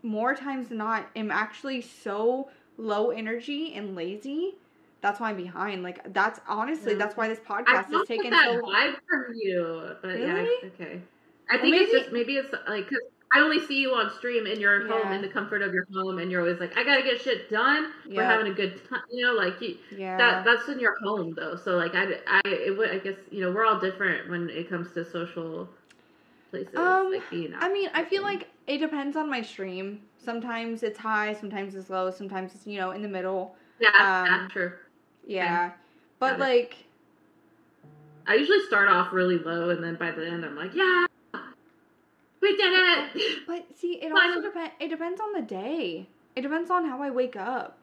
more 0.04 0.36
times 0.36 0.70
than 0.70 0.78
not, 0.80 1.08
am 1.16 1.32
actually 1.32 1.82
so 1.82 2.50
low 2.78 3.12
energy 3.12 3.74
and 3.74 3.96
lazy. 3.96 4.56
That's 5.02 5.20
why 5.20 5.30
I'm 5.30 5.38
behind. 5.38 5.84
Like 5.84 6.14
that's 6.14 6.42
honestly, 6.48 6.94
Yeah. 6.94 6.98
that's 7.00 7.16
why 7.16 7.30
this 7.30 7.40
podcast 7.40 7.94
is 7.94 8.06
taking 8.08 8.32
that 8.32 8.46
so. 8.46 8.62
vibe 8.62 8.96
from 9.08 9.34
you, 9.34 9.96
but 10.02 10.20
yeah, 10.20 10.34
Really? 10.34 10.72
okay. 10.76 11.02
I 11.50 11.56
Well, 11.56 11.62
think 11.64 11.76
it's 11.78 11.92
just 11.92 12.12
maybe 12.12 12.36
it's 12.36 12.54
like 12.68 12.90
because 12.90 13.04
I 13.34 13.42
only 13.42 13.60
see 13.66 13.80
you 13.80 13.94
on 13.94 14.10
stream 14.12 14.48
in 14.48 14.60
your 14.60 14.88
home 14.88 15.10
Yeah. 15.12 15.16
in 15.16 15.22
the 15.22 15.28
comfort 15.28 15.62
of 15.62 15.74
your 15.74 15.86
home, 15.94 16.18
and 16.18 16.32
you're 16.32 16.42
always 16.42 16.60
like, 16.60 16.76
I 16.78 16.84
gotta 16.84 17.04
get 17.04 17.22
shit 17.22 17.50
done. 17.50 17.92
We're 18.08 18.24
having 18.26 18.52
a 18.52 18.56
good 18.56 18.82
time, 18.90 19.02
you 19.12 19.24
know, 19.26 19.34
like 19.34 19.62
you. 19.62 19.78
Yeah. 19.96 20.18
That 20.18 20.46
that's 20.46 20.68
in 20.68 20.80
your 20.80 20.96
home 21.04 21.34
though, 21.36 21.56
so 21.56 21.78
like 21.78 21.94
I 21.94 22.20
I 22.28 22.42
it 22.46 22.76
would 22.78 22.90
I 22.90 22.98
guess 23.00 23.18
you 23.32 23.42
know 23.42 23.52
we're 23.52 23.66
all 23.66 23.80
different 23.80 24.30
when 24.30 24.50
it 24.50 24.68
comes 24.70 24.92
to 24.94 25.06
social 25.06 25.70
places 26.50 26.74
Um, 26.76 27.12
like 27.12 27.30
being. 27.30 27.54
I 27.56 27.72
mean, 27.72 27.90
I 27.94 28.04
feel 28.04 28.24
like 28.24 28.48
it 28.66 28.80
depends 28.80 29.16
on 29.16 29.30
my 29.30 29.42
stream. 29.44 30.02
Sometimes 30.18 30.82
it's 30.82 30.98
high, 30.98 31.34
sometimes 31.34 31.76
it's 31.76 31.90
low, 31.92 32.10
sometimes 32.10 32.56
it's 32.56 32.66
you 32.66 32.80
know 32.80 32.92
in 32.92 33.02
the 33.04 33.08
middle. 33.08 33.56
yeah, 33.80 33.90
um, 33.90 34.28
that's 34.42 34.54
true. 34.54 34.72
Yeah, 35.28 35.72
but 36.18 36.32
Got 36.32 36.40
it. 36.40 36.40
like 36.40 36.76
I 38.28 38.36
usually 38.36 38.64
start 38.66 38.90
off 38.90 39.14
really 39.14 39.38
low, 39.38 39.70
and 39.70 39.84
then 39.84 39.96
by 39.96 40.10
the 40.12 40.26
end 40.28 40.44
I'm 40.44 40.56
like, 40.56 40.74
yeah, 40.74 41.06
we 42.42 42.56
did 42.56 42.74
it. 42.74 43.48
But 43.48 43.66
see, 43.78 43.94
it 43.96 44.12
Kind 44.12 44.36
also 44.36 44.42
depends. 44.42 44.74
It 44.80 44.90
depends 44.90 45.20
on 45.22 45.34
the 45.34 45.42
day. 45.42 46.08
It 46.36 46.42
depends 46.42 46.70
on 46.70 46.86
how 46.86 47.02
I 47.02 47.10
wake 47.10 47.36
up. 47.36 47.78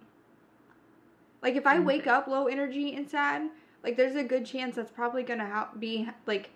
Like 1.43 1.55
if 1.55 1.67
I 1.67 1.78
wake 1.78 2.07
up 2.07 2.26
low 2.26 2.47
energy 2.47 2.94
and 2.94 3.09
sad, 3.09 3.51
like 3.85 3.97
there's 3.97 4.17
a 4.17 4.25
good 4.25 4.47
chance 4.47 4.76
that's 4.76 4.91
probably 4.91 5.23
gonna 5.23 5.47
ha- 5.47 5.70
be 5.78 6.09
like, 6.26 6.51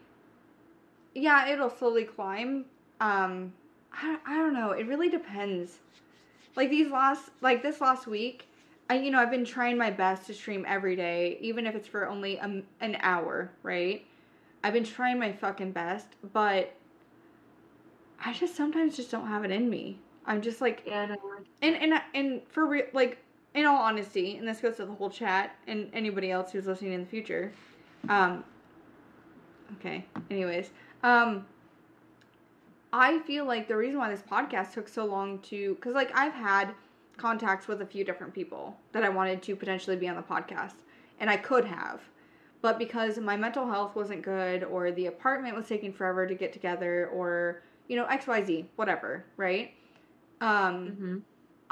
yeah, 1.15 1.49
it'll 1.49 1.71
slowly 1.71 2.05
climb. 2.05 2.65
Um, 3.01 3.53
I 3.93 4.19
I 4.27 4.37
don't 4.37 4.55
know. 4.55 4.73
It 4.73 4.87
really 4.87 5.09
depends. 5.09 5.79
Like 6.57 6.71
these 6.71 6.91
last, 6.91 7.31
like 7.41 7.63
this 7.63 7.81
last 7.81 8.07
week, 8.07 8.49
I 8.89 8.99
you 8.99 9.11
know 9.11 9.19
I've 9.19 9.31
been 9.31 9.45
trying 9.45 9.77
my 9.79 9.91
best 9.91 10.27
to 10.27 10.35
stream 10.35 10.65
every 10.67 10.97
day, 10.97 11.39
even 11.41 11.67
if 11.67 11.75
it's 11.75 11.87
for 11.87 12.09
only 12.09 12.39
a, 12.39 12.63
an 12.81 12.97
hour, 13.01 13.53
right? 13.63 14.05
I've 14.65 14.73
been 14.73 14.85
trying 14.85 15.19
my 15.19 15.33
fucking 15.33 15.73
best, 15.73 16.09
but 16.33 16.75
I 18.25 18.33
just 18.33 18.57
sometimes 18.57 18.97
just 18.97 19.11
don't 19.11 19.27
have 19.27 19.45
it 19.45 19.51
in 19.51 19.69
me. 19.69 19.99
I'm 20.27 20.43
just 20.43 20.61
like, 20.61 20.83
Yeah, 20.87 21.07
no, 21.07 21.17
and 21.63 21.77
and 21.77 22.01
and 22.15 22.43
for 22.49 22.67
real, 22.67 22.85
like 22.93 23.19
in 23.55 23.65
all 23.67 23.79
honesty, 23.83 24.37
and 24.37 24.47
this 24.47 24.61
goes 24.61 24.77
to 24.77 24.87
the 24.87 24.93
whole 24.93 25.11
chat 25.11 25.57
and 25.67 25.91
anybody 25.93 26.31
else 26.31 26.53
who's 26.53 26.67
listening 26.67 26.93
in 26.93 27.01
the 27.01 27.07
future. 27.07 27.53
Um. 28.09 28.45
Okay. 29.79 30.05
Anyways, 30.31 30.71
um. 31.03 31.47
I 32.93 33.21
feel 33.21 33.45
like 33.45 33.69
the 33.69 33.77
reason 33.77 33.99
why 33.99 34.11
this 34.11 34.23
podcast 34.23 34.73
took 34.73 34.89
so 34.89 35.05
long 35.05 35.39
to, 35.43 35.77
because 35.77 35.95
like 35.95 36.11
I've 36.13 36.33
had 36.33 36.75
contacts 37.17 37.69
with 37.69 37.83
a 37.83 37.87
few 37.87 38.05
different 38.05 38.35
people 38.35 38.77
that 38.91 39.05
I 39.05 39.09
wanted 39.09 39.43
to 39.43 39.55
potentially 39.55 39.95
be 39.95 40.09
on 40.09 40.17
the 40.17 40.23
podcast, 40.23 40.75
and 41.21 41.31
I 41.31 41.37
could 41.37 41.65
have, 41.65 42.01
but 42.63 42.79
because 42.79 43.17
my 43.19 43.37
mental 43.37 43.67
health 43.67 43.95
wasn't 43.95 44.23
good, 44.23 44.65
or 44.65 44.91
the 44.91 45.07
apartment 45.07 45.55
was 45.55 45.69
taking 45.69 45.93
forever 45.93 46.27
to 46.27 46.35
get 46.35 46.53
together, 46.53 47.09
or 47.15 47.63
you 47.91 47.97
know 47.97 48.07
X 48.07 48.27
Y 48.27 48.45
Z, 48.45 48.67
whatever, 48.77 49.27
right? 49.37 49.75
Um. 50.41 50.89
hmm 50.99 51.19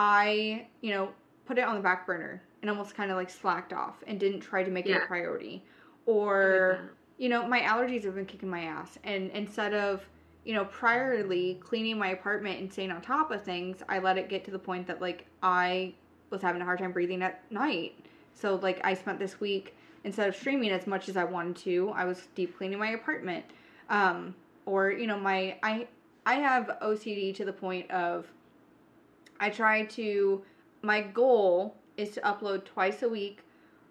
I, 0.01 0.69
you 0.81 0.93
know, 0.93 1.09
put 1.45 1.59
it 1.59 1.65
on 1.65 1.75
the 1.75 1.81
back 1.81 2.07
burner 2.07 2.41
and 2.63 2.71
almost 2.71 2.95
kind 2.95 3.11
of 3.11 3.17
like 3.17 3.29
slacked 3.29 3.73
off 3.73 3.97
and 4.07 4.21
didn't 4.21 4.43
try 4.43 4.63
to 4.63 4.71
make 4.71 4.87
it 4.87 4.93
a 5.05 5.07
priority. 5.07 5.65
Or, 6.07 6.93
you 7.17 7.29
know, 7.29 7.49
my 7.49 7.61
allergies 7.63 8.05
have 8.05 8.15
been 8.15 8.25
kicking 8.25 8.49
my 8.49 8.61
ass. 8.61 8.97
And 9.03 9.29
instead 9.33 9.75
of, 9.75 10.09
you 10.45 10.55
know, 10.55 10.65
priorly 10.67 11.59
cleaning 11.59 11.99
my 11.99 12.11
apartment 12.11 12.61
and 12.61 12.73
staying 12.73 12.93
on 12.93 13.03
top 13.03 13.33
of 13.33 13.43
things, 13.43 13.83
I 13.89 13.99
let 13.99 14.19
it 14.19 14.29
get 14.29 14.45
to 14.45 14.53
the 14.53 14.59
point 14.61 14.87
that 14.87 15.01
like 15.01 15.27
I 15.43 15.95
was 16.31 16.43
having 16.43 16.63
a 16.63 16.65
hard 16.65 16.79
time 16.79 16.93
breathing 16.93 17.23
at 17.23 17.43
night. 17.51 18.07
So, 18.35 18.55
like, 18.55 18.81
I 18.85 18.95
spent 18.95 19.19
this 19.19 19.41
week, 19.41 19.75
instead 20.05 20.29
of 20.29 20.37
streaming 20.37 20.71
as 20.71 20.87
much 20.87 21.09
as 21.09 21.17
I 21.17 21.25
wanted 21.25 21.57
to, 21.65 21.91
I 21.91 22.05
was 22.05 22.29
deep 22.37 22.57
cleaning 22.57 22.79
my 22.79 22.91
apartment. 22.91 23.47
Um, 23.91 24.37
or, 24.65 24.93
you 24.93 25.09
know, 25.09 25.19
my, 25.19 25.57
I, 25.61 25.89
I 26.29 26.35
have 26.35 26.77
OCD 26.83 27.35
to 27.37 27.47
the 27.47 27.55
point 27.55 27.91
of 27.91 28.27
I 29.41 29.49
try 29.49 29.87
to 29.87 30.43
my 30.83 31.01
goal 31.01 31.75
is 31.97 32.11
to 32.11 32.21
upload 32.21 32.67
twice 32.67 33.03
a 33.03 33.09
week 33.09 33.39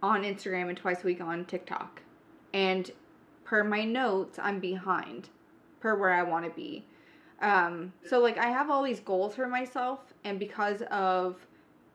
on 0.03 0.21
Instagram 0.21 0.69
and 0.69 0.77
twice 0.77 1.03
a 1.03 1.07
week 1.07 1.19
on 1.19 1.45
TikTok. 1.45 1.99
And 2.53 2.91
per 3.43 3.63
my 3.63 3.83
notes, 3.85 4.37
I'm 4.37 4.59
behind 4.59 5.29
per 5.79 5.95
where 5.95 6.13
I 6.13 6.21
want 6.21 6.45
to 6.45 6.51
be. 6.51 6.85
Um, 7.41 7.91
so 8.07 8.19
like 8.19 8.37
I 8.37 8.49
have 8.49 8.69
all 8.69 8.83
these 8.83 8.99
goals 8.99 9.33
for 9.33 9.47
myself 9.47 10.01
and 10.23 10.37
because 10.37 10.83
of 10.91 11.37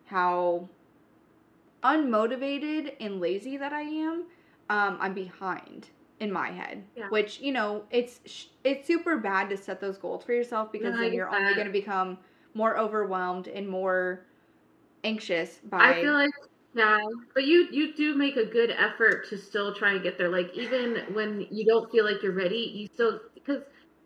how 0.07 0.69
unmotivated 1.85 2.95
and 2.99 3.21
lazy 3.21 3.57
that 3.59 3.73
I 3.73 3.83
am, 3.83 4.25
um, 4.69 4.99
I'm 5.01 5.15
behind 5.15 5.91
in 6.23 6.33
my 6.33 6.51
head. 6.51 6.85
Yeah. 6.97 7.09
Which, 7.11 7.41
you 7.41 7.53
know, 7.53 7.85
it's 7.91 8.21
it's 8.65 8.87
super 8.87 9.19
bad 9.19 9.51
to 9.51 9.57
set 9.57 9.81
those 9.81 9.99
goals 9.99 10.25
for 10.25 10.33
yourself 10.33 10.73
because 10.73 10.95
No, 10.95 11.01
then 11.01 11.13
you're 11.13 11.29
only 11.29 11.55
going 11.55 11.67
to 11.67 11.73
become 11.73 12.19
more 12.55 12.79
overwhelmed 12.79 13.49
and 13.49 13.69
more 13.69 14.25
anxious 15.05 15.59
by 15.65 15.89
I 15.89 16.01
feel 16.01 16.13
like 16.13 16.31
yeah, 16.75 16.99
but 17.35 17.45
you 17.45 17.69
you 17.71 17.95
do 17.95 18.15
make 18.15 18.37
a 18.37 18.47
good 18.47 18.71
effort 18.71 19.29
to 19.29 19.37
still 19.37 19.75
try 19.75 19.93
and 19.93 20.03
get 20.03 20.17
there. 20.17 20.29
Like 20.31 20.51
even 20.55 21.15
when 21.15 21.47
you 21.51 21.67
don't 21.67 21.91
feel 21.91 22.05
like 22.05 22.23
you're 22.23 22.33
ready, 22.33 22.71
you 22.75 22.87
still 22.95 23.21
because 23.35 23.63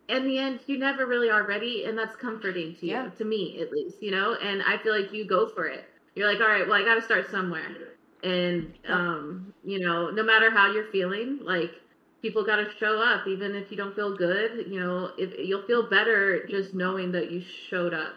in 0.09 0.25
the 0.27 0.37
end 0.37 0.59
you 0.67 0.77
never 0.77 1.05
really 1.05 1.29
are 1.29 1.45
ready, 1.47 1.85
and 1.85 1.97
that's 1.97 2.15
comforting 2.15 2.75
to 2.75 2.85
you, 2.85 2.91
Yeah. 2.91 3.09
to 3.17 3.25
me 3.25 3.61
at 3.61 3.71
least, 3.71 4.01
you 4.01 4.11
know. 4.11 4.35
And 4.35 4.61
I 4.63 4.77
feel 4.77 4.99
like 4.99 5.13
you 5.13 5.25
go 5.27 5.47
for 5.47 5.65
it. 5.65 5.85
You're 6.15 6.29
like, 6.31 6.41
all 6.41 6.47
right, 6.47 6.67
well, 6.67 6.81
I 6.81 6.83
got 6.83 6.95
to 6.95 7.01
start 7.01 7.29
somewhere, 7.29 7.71
and 8.23 8.73
um, 8.89 9.53
you 9.63 9.79
know, 9.79 10.09
no 10.09 10.23
matter 10.23 10.51
how 10.51 10.71
you're 10.71 10.91
feeling, 10.91 11.39
like 11.41 11.71
people 12.21 12.43
got 12.43 12.57
to 12.57 12.67
show 12.79 13.01
up, 13.01 13.27
even 13.27 13.55
if 13.55 13.69
you 13.71 13.77
don't 13.77 13.95
feel 13.95 14.15
good. 14.15 14.65
You 14.67 14.79
know, 14.79 15.11
if 15.17 15.33
you'll 15.37 15.61
feel 15.63 15.83
better 15.89 16.45
just 16.47 16.73
knowing 16.73 17.11
that 17.13 17.31
you 17.31 17.41
showed 17.41 17.93
up 17.93 18.13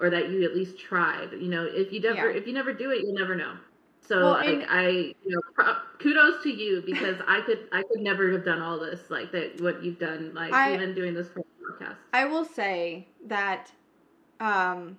or 0.00 0.10
that 0.10 0.30
you 0.30 0.42
at 0.44 0.54
least 0.54 0.78
tried. 0.78 1.32
You 1.32 1.48
know, 1.48 1.64
if 1.64 1.92
you 1.92 2.00
never 2.00 2.30
Yeah. 2.30 2.36
if 2.36 2.46
you 2.46 2.52
never 2.52 2.72
do 2.72 2.90
it, 2.90 3.02
you'll 3.02 3.14
never 3.18 3.34
know. 3.36 3.54
So 4.00 4.16
Well, 4.20 4.30
like 4.32 4.48
and- 4.48 4.64
I, 4.68 4.88
you 4.88 5.14
know, 5.26 5.40
pro- 5.54 5.76
kudos 5.98 6.42
to 6.42 6.50
you 6.50 6.82
because 6.84 7.16
I 7.28 7.40
could 7.42 7.68
I 7.70 7.82
could 7.84 8.00
never 8.00 8.32
have 8.32 8.44
done 8.44 8.60
all 8.60 8.78
this 8.78 9.10
like 9.10 9.30
that 9.32 9.60
what 9.60 9.82
you've 9.84 9.98
done 9.98 10.32
like 10.34 10.52
I- 10.52 10.74
even 10.74 10.94
doing 10.94 11.14
this 11.14 11.28
podcast. 11.28 11.96
I 12.12 12.24
will 12.24 12.44
say 12.44 13.06
that, 13.26 13.70
um, 14.40 14.96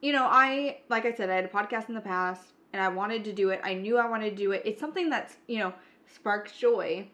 you 0.00 0.12
know, 0.12 0.24
I 0.24 0.78
like 0.88 1.04
I 1.04 1.12
said, 1.12 1.28
I 1.28 1.34
had 1.34 1.44
a 1.44 1.48
podcast 1.48 1.88
in 1.90 1.94
the 1.94 2.00
past, 2.00 2.52
and 2.72 2.82
I 2.82 2.88
wanted 2.88 3.22
to 3.24 3.32
do 3.32 3.50
it. 3.50 3.60
I 3.62 3.74
knew 3.74 3.98
I 3.98 4.08
wanted 4.08 4.30
to 4.30 4.36
do 4.36 4.52
it. 4.52 4.62
It's 4.64 4.80
something 4.80 5.10
that's 5.10 5.36
you 5.46 5.58
know 5.58 5.74
sparks 6.06 6.56
joy, 6.56 7.06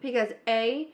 because 0.00 0.30
a, 0.48 0.88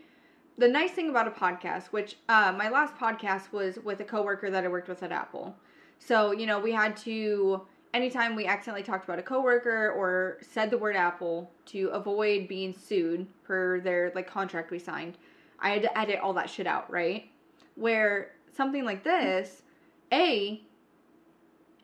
the 0.59 0.69
nice 0.69 0.93
thing 0.93 1.11
about 1.11 1.27
a 1.27 1.31
podcast, 1.31 1.87
which 1.87 2.17
uh, 2.29 2.53
my 2.57 2.69
last 2.69 2.95
podcast 2.97 3.53
was 3.53 3.79
with 3.85 4.01
a 4.01 4.05
coworker 4.05 4.51
that 4.51 4.65
I 4.65 4.69
worked 4.69 4.89
with 4.89 5.03
at 5.03 5.13
Apple, 5.13 5.55
so 5.99 6.33
you 6.33 6.47
know 6.47 6.59
we 6.59 6.73
had 6.73 6.97
to 6.99 7.63
anytime 7.95 8.37
we 8.37 8.47
accidentally 8.47 8.83
talked 8.83 9.05
about 9.05 9.19
a 9.19 9.23
coworker 9.23 9.91
or 9.93 10.39
said 10.43 10.71
the 10.71 10.79
word 10.79 10.97
Apple 10.97 11.51
to 11.67 11.89
avoid 11.89 12.47
being 12.47 12.75
sued 12.75 13.27
per 13.43 13.81
their 13.81 14.13
like 14.15 14.29
contract 14.29 14.71
we 14.71 14.79
signed. 14.79 15.17
I 15.59 15.71
had 15.71 15.83
to 15.83 15.99
edit 15.99 16.21
all 16.21 16.35
that 16.35 16.51
shit 16.51 16.67
out, 16.67 16.91
right? 16.91 17.31
Where 17.75 18.33
something 18.55 18.85
like 18.85 19.03
this, 19.03 19.63
A, 20.13 20.61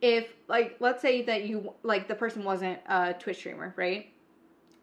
if 0.02 0.28
like 0.48 0.76
let's 0.80 1.00
say 1.00 1.22
that 1.22 1.44
you 1.44 1.72
like 1.82 2.08
the 2.08 2.14
person 2.14 2.44
wasn't 2.44 2.78
a 2.86 3.14
Twitch 3.14 3.38
streamer, 3.38 3.72
right? 3.76 4.11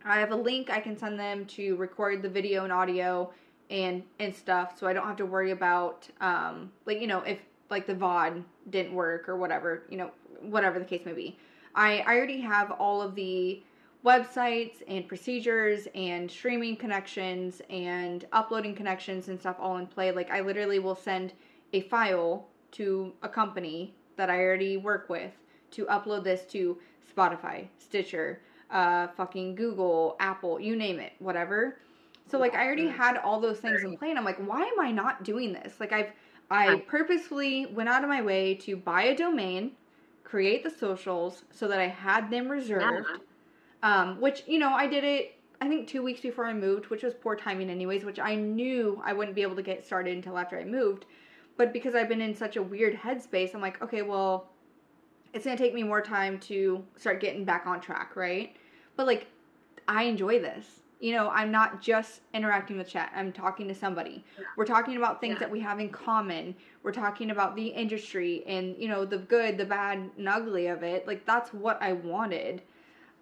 I 0.05 0.19
have 0.19 0.31
a 0.31 0.35
link 0.35 0.69
I 0.69 0.79
can 0.79 0.97
send 0.97 1.19
them 1.19 1.45
to 1.47 1.75
record 1.75 2.21
the 2.21 2.29
video 2.29 2.63
and 2.63 2.73
audio 2.73 3.31
and 3.69 4.03
and 4.19 4.33
stuff 4.33 4.79
so 4.79 4.87
I 4.87 4.93
don't 4.93 5.05
have 5.05 5.17
to 5.17 5.25
worry 5.25 5.51
about 5.51 6.07
um 6.21 6.71
like 6.85 7.01
you 7.01 7.07
know 7.07 7.19
if 7.21 7.39
like 7.69 7.85
the 7.85 7.93
VOD 7.93 8.43
didn't 8.69 8.93
work 8.93 9.29
or 9.29 9.37
whatever, 9.37 9.83
you 9.89 9.97
know, 9.97 10.11
whatever 10.41 10.79
the 10.79 10.85
case 10.85 11.05
may 11.05 11.13
be. 11.13 11.37
I, 11.75 11.99
I 11.99 12.15
already 12.15 12.41
have 12.41 12.71
all 12.71 13.01
of 13.01 13.15
the 13.15 13.61
websites 14.05 14.81
and 14.87 15.07
procedures 15.07 15.87
and 15.93 16.29
streaming 16.31 16.75
connections 16.75 17.61
and 17.69 18.25
uploading 18.31 18.73
connections 18.73 19.27
and 19.27 19.39
stuff 19.39 19.57
all 19.59 19.77
in 19.77 19.87
play. 19.87 20.11
Like 20.11 20.31
I 20.31 20.41
literally 20.41 20.79
will 20.79 20.95
send 20.95 21.33
a 21.73 21.81
file 21.81 22.47
to 22.71 23.13
a 23.21 23.29
company 23.29 23.93
that 24.15 24.29
I 24.29 24.39
already 24.39 24.77
work 24.77 25.09
with 25.09 25.31
to 25.71 25.85
upload 25.85 26.23
this 26.23 26.45
to 26.47 26.77
Spotify, 27.15 27.67
Stitcher, 27.77 28.41
uh, 28.71 29.07
fucking 29.09 29.55
Google, 29.55 30.15
Apple, 30.19 30.59
you 30.59 30.75
name 30.75 30.99
it, 30.99 31.13
whatever. 31.19 31.77
So 32.29 32.37
like 32.37 32.53
I 32.53 32.65
already 32.65 32.87
had 32.87 33.17
all 33.17 33.39
those 33.39 33.59
things 33.59 33.83
in 33.83 33.97
play, 33.97 34.09
and 34.09 34.19
I'm 34.19 34.25
like, 34.25 34.37
why 34.37 34.61
am 34.61 34.79
I 34.79 34.91
not 34.91 35.23
doing 35.23 35.53
this? 35.53 35.79
Like 35.79 35.91
I've 35.91 36.11
I 36.51 36.77
purposefully 36.87 37.67
went 37.67 37.89
out 37.89 38.03
of 38.03 38.09
my 38.09 38.21
way 38.21 38.55
to 38.55 38.75
buy 38.75 39.03
a 39.03 39.15
domain, 39.15 39.71
create 40.23 40.63
the 40.63 40.69
socials 40.69 41.43
so 41.51 41.67
that 41.67 41.79
I 41.79 41.87
had 41.87 42.29
them 42.31 42.47
reserved. 42.49 43.07
Um, 43.81 44.19
which 44.19 44.43
you 44.45 44.59
know 44.59 44.73
I 44.73 44.87
did 44.87 45.03
it 45.03 45.39
I 45.61 45.67
think 45.67 45.87
two 45.87 46.01
weeks 46.01 46.21
before 46.21 46.45
I 46.45 46.53
moved, 46.53 46.87
which 46.87 47.03
was 47.03 47.13
poor 47.13 47.35
timing 47.35 47.69
anyways, 47.69 48.05
which 48.05 48.19
I 48.19 48.35
knew 48.35 49.01
I 49.03 49.13
wouldn't 49.13 49.35
be 49.35 49.41
able 49.41 49.55
to 49.57 49.61
get 49.61 49.85
started 49.85 50.15
until 50.15 50.37
after 50.37 50.57
I 50.57 50.63
moved. 50.63 51.05
But 51.57 51.73
because 51.73 51.95
I've 51.95 52.07
been 52.07 52.21
in 52.21 52.33
such 52.33 52.55
a 52.55 52.63
weird 52.63 52.95
headspace, 52.95 53.53
I'm 53.53 53.61
like, 53.61 53.81
okay, 53.81 54.01
well, 54.01 54.49
it's 55.33 55.45
gonna 55.45 55.57
take 55.57 55.73
me 55.73 55.83
more 55.83 56.01
time 56.01 56.39
to 56.41 56.83
start 56.95 57.19
getting 57.19 57.43
back 57.43 57.67
on 57.67 57.81
track, 57.81 58.15
right? 58.15 58.55
But 58.99 59.07
like, 59.07 59.27
I 59.87 60.03
enjoy 60.03 60.39
this. 60.41 60.81
You 60.99 61.13
know, 61.13 61.29
I'm 61.29 61.51
not 61.51 61.81
just 61.81 62.19
interacting 62.33 62.77
with 62.77 62.89
chat. 62.89 63.13
I'm 63.15 63.31
talking 63.31 63.65
to 63.69 63.73
somebody. 63.73 64.25
We're 64.57 64.65
talking 64.65 64.97
about 64.97 65.21
things 65.21 65.35
Yeah. 65.35 65.39
that 65.39 65.51
we 65.51 65.61
have 65.61 65.79
in 65.79 65.87
common. 65.87 66.53
We're 66.83 66.91
talking 66.91 67.31
about 67.31 67.55
the 67.55 67.67
industry 67.67 68.43
and, 68.45 68.75
you 68.77 68.89
know, 68.89 69.05
the 69.05 69.19
good, 69.19 69.57
the 69.57 69.63
bad, 69.63 70.11
and 70.17 70.27
ugly 70.27 70.67
of 70.67 70.83
it. 70.83 71.07
Like 71.07 71.25
that's 71.25 71.53
what 71.53 71.81
I 71.81 71.93
wanted. 71.93 72.61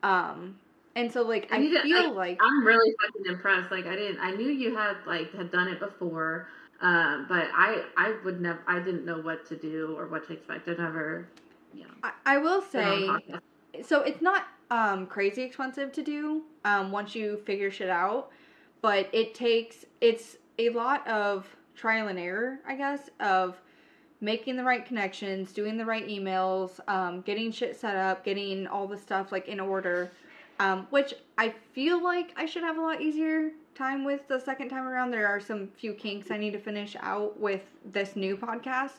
Um 0.01 0.57
and 0.95 1.11
so 1.11 1.21
like 1.21 1.47
I 1.51 1.57
you 1.59 1.69
did- 1.69 1.83
feel 1.83 2.11
like 2.11 2.39
I'm 2.41 2.65
really 2.65 2.95
fucking 2.99 3.31
impressed. 3.31 3.69
Like 3.69 3.85
I 3.85 3.95
didn't, 3.95 4.19
I 4.19 4.31
knew 4.31 4.49
you 4.49 4.75
had 4.75 4.95
like 5.05 5.31
had 5.35 5.51
done 5.51 5.67
it 5.67 5.79
before, 5.79 6.47
um, 6.81 7.27
but 7.29 7.49
I 7.53 7.83
I 7.95 8.15
would 8.25 8.41
never, 8.41 8.61
I 8.65 8.79
didn't 8.79 9.05
know 9.05 9.19
what 9.21 9.45
to 9.49 9.55
do 9.55 9.93
or 9.95 10.07
what 10.07 10.25
to 10.25 10.33
expect. 10.33 10.67
I 10.67 10.71
never, 10.71 11.27
you 11.71 11.83
know, 11.83 11.93
I, 12.01 12.13
I 12.25 12.37
will 12.39 12.63
say 12.63 13.07
so 13.83 14.01
it's 14.01 14.23
not 14.23 14.47
um 14.71 15.05
crazy 15.07 15.43
expensive 15.43 15.91
to 15.91 16.03
do 16.03 16.43
um 16.65 16.91
once 16.91 17.15
you 17.15 17.37
figure 17.45 17.71
shit 17.71 17.89
out. 17.89 18.29
But 18.81 19.09
it 19.11 19.33
takes 19.33 19.85
it's 20.01 20.37
a 20.59 20.69
lot 20.69 21.07
of 21.07 21.45
trial 21.75 22.07
and 22.07 22.17
error 22.17 22.59
i 22.65 22.75
guess 22.75 23.09
of 23.19 23.61
making 24.19 24.55
the 24.55 24.63
right 24.63 24.85
connections 24.85 25.53
doing 25.53 25.77
the 25.77 25.85
right 25.85 26.07
emails 26.07 26.79
um 26.89 27.21
getting 27.21 27.51
shit 27.51 27.79
set 27.79 27.95
up 27.95 28.25
getting 28.25 28.65
all 28.67 28.87
the 28.87 28.97
stuff 28.97 29.31
like 29.31 29.47
in 29.47 29.59
order. 29.59 30.11
Um 30.59 30.87
which 30.89 31.13
i 31.37 31.53
feel 31.73 32.01
like 32.03 32.33
i 32.35 32.45
should 32.45 32.63
have 32.63 32.77
a 32.77 32.81
lot 32.81 33.01
easier 33.01 33.51
time 33.75 34.03
with 34.03 34.27
the 34.27 34.39
second 34.39 34.69
time 34.69 34.87
around. 34.87 35.11
There 35.11 35.27
are 35.27 35.39
some 35.39 35.67
few 35.77 35.93
kinks 35.93 36.31
i 36.31 36.37
need 36.37 36.53
to 36.53 36.59
finish 36.59 36.95
out 36.99 37.39
with 37.39 37.61
this 37.85 38.15
new 38.15 38.35
podcast. 38.35 38.97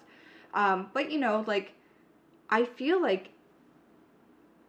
Um 0.55 0.89
but 0.93 1.11
you 1.11 1.19
know 1.19 1.45
like 1.47 1.73
i 2.49 2.65
feel 2.65 3.03
like 3.03 3.31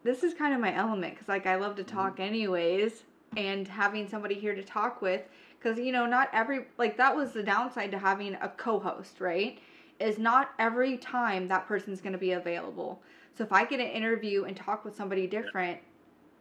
this 0.02 0.22
is 0.22 0.34
kind 0.34 0.54
of 0.54 0.60
my 0.60 0.74
element 0.74 1.14
because 1.14 1.28
like 1.28 1.46
i 1.46 1.56
love 1.56 1.76
to 1.76 1.84
talk 1.84 2.20
anyways 2.20 3.04
and 3.36 3.68
having 3.68 4.08
somebody 4.08 4.34
here 4.34 4.54
to 4.54 4.62
talk 4.62 5.00
with 5.02 5.22
because 5.58 5.78
you 5.78 5.92
know 5.92 6.06
not 6.06 6.28
every 6.32 6.64
like 6.78 6.96
that 6.96 7.14
was 7.14 7.32
the 7.32 7.42
downside 7.42 7.90
to 7.90 7.98
having 7.98 8.34
a 8.40 8.48
co-host 8.48 9.20
right? 9.20 9.58
Is 9.98 10.18
not 10.18 10.52
every 10.58 10.96
time 10.96 11.48
that 11.48 11.68
person's 11.68 12.00
going 12.00 12.14
to 12.14 12.18
be 12.18 12.32
available. 12.32 13.02
So 13.36 13.44
if 13.44 13.52
i 13.52 13.64
get 13.64 13.80
an 13.80 13.86
interview 13.86 14.44
and 14.44 14.56
talk 14.56 14.84
with 14.84 14.96
somebody 14.96 15.26
different 15.26 15.78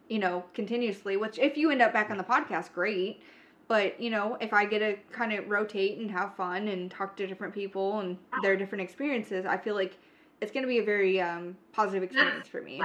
you 0.08 0.20
know 0.20 0.44
continuously 0.54 1.18
which 1.18 1.38
if 1.38 1.58
you 1.58 1.70
end 1.70 1.82
up 1.82 1.94
back 1.94 2.10
on 2.10 2.18
the 2.18 2.24
podcast 2.24 2.74
great. 2.74 3.22
But 3.68 4.02
you 4.02 4.10
know 4.10 4.36
if 4.42 4.52
i 4.52 4.66
get 4.66 4.80
to 4.80 4.96
kind 5.12 5.32
of 5.32 5.48
rotate 5.48 6.00
and 6.00 6.10
have 6.10 6.36
fun 6.36 6.70
and 6.70 6.90
talk 6.90 7.16
to 7.18 7.28
different 7.28 7.54
people 7.54 8.00
and 8.00 8.18
their 8.42 8.58
different 8.58 8.82
experiences 8.82 9.46
i 9.46 9.58
feel 9.58 9.76
like 9.76 9.96
it's 10.42 10.52
going 10.52 10.64
to 10.64 10.68
be 10.68 10.80
a 10.80 10.84
very 10.84 11.22
um, 11.22 11.56
positive 11.72 12.02
experience 12.02 12.48
for 12.48 12.62
me 12.62 12.82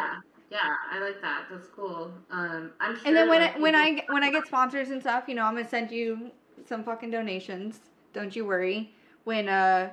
Yeah, 0.51 0.59
I 0.93 1.01
like 1.01 1.21
that. 1.23 1.47
That's 1.51 1.69
cool. 1.69 2.13
Um, 2.31 2.71
I'm 2.81 2.97
sure. 2.97 3.07
and 3.07 3.17
then 3.17 3.29
when 3.29 3.41
like, 3.41 3.57
I, 3.57 3.61
when 3.61 3.75
I 3.75 3.91
get- 3.93 4.05
when 4.13 4.23
I 4.25 4.31
get 4.31 4.47
sponsors 4.47 4.91
and 4.91 5.01
stuff, 5.01 5.25
you 5.27 5.35
know, 5.35 5.45
I'm 5.45 5.55
gonna 5.55 5.69
send 5.69 5.91
you 5.91 6.31
some 6.67 6.85
fucking 6.85 7.11
donations. 7.11 7.81
Don't 8.13 8.35
you 8.37 8.45
worry. 8.45 8.93
When 9.25 9.49
uh, 9.49 9.91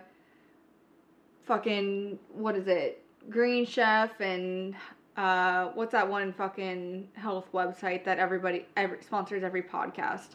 fucking 1.44 2.20
what 2.34 2.56
is 2.56 2.68
it? 2.68 3.04
Green 3.30 3.66
Chef 3.66 4.20
and 4.20 4.76
uh, 5.18 5.68
what's 5.74 5.92
that 5.94 6.08
one 6.10 6.34
fucking 6.34 7.08
health 7.14 7.48
website 7.54 8.04
that 8.06 8.20
everybody 8.20 8.66
every 8.78 9.02
sponsors 9.02 9.44
every 9.44 9.64
podcast? 9.64 10.30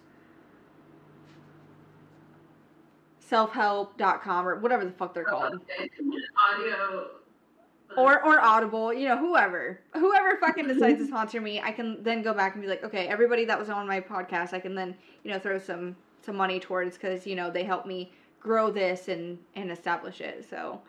Selfhelp.com 3.28 4.46
or 4.46 4.56
whatever 4.60 4.84
the 4.84 4.92
fuck 4.92 5.12
they're 5.14 5.24
called. 5.24 5.54
Okay. 5.54 5.90
Audio. 7.90 8.04
or 8.04 8.24
or 8.24 8.40
audible 8.40 8.92
you 8.92 9.06
know 9.08 9.16
whoever 9.16 9.80
whoever 9.94 10.36
fucking 10.38 10.66
decides 10.68 10.98
to 11.00 11.06
sponsor 11.06 11.40
me 11.40 11.60
i 11.60 11.70
can 11.72 12.02
then 12.02 12.22
go 12.22 12.32
back 12.32 12.54
and 12.54 12.62
be 12.62 12.68
like 12.68 12.84
okay 12.84 13.06
everybody 13.08 13.44
that 13.44 13.58
was 13.58 13.70
on 13.70 13.86
my 13.86 14.00
podcast 14.00 14.52
i 14.52 14.58
can 14.58 14.74
then 14.74 14.94
you 15.22 15.30
know 15.30 15.38
throw 15.38 15.58
some 15.58 15.96
some 16.22 16.36
money 16.36 16.58
towards 16.58 16.96
because 16.96 17.26
you 17.26 17.34
know 17.34 17.50
they 17.50 17.64
helped 17.64 17.86
me 17.86 18.12
grow 18.40 18.70
this 18.70 19.08
and 19.08 19.38
and 19.54 19.70
establish 19.70 20.20
it 20.20 20.46
so 20.48 20.80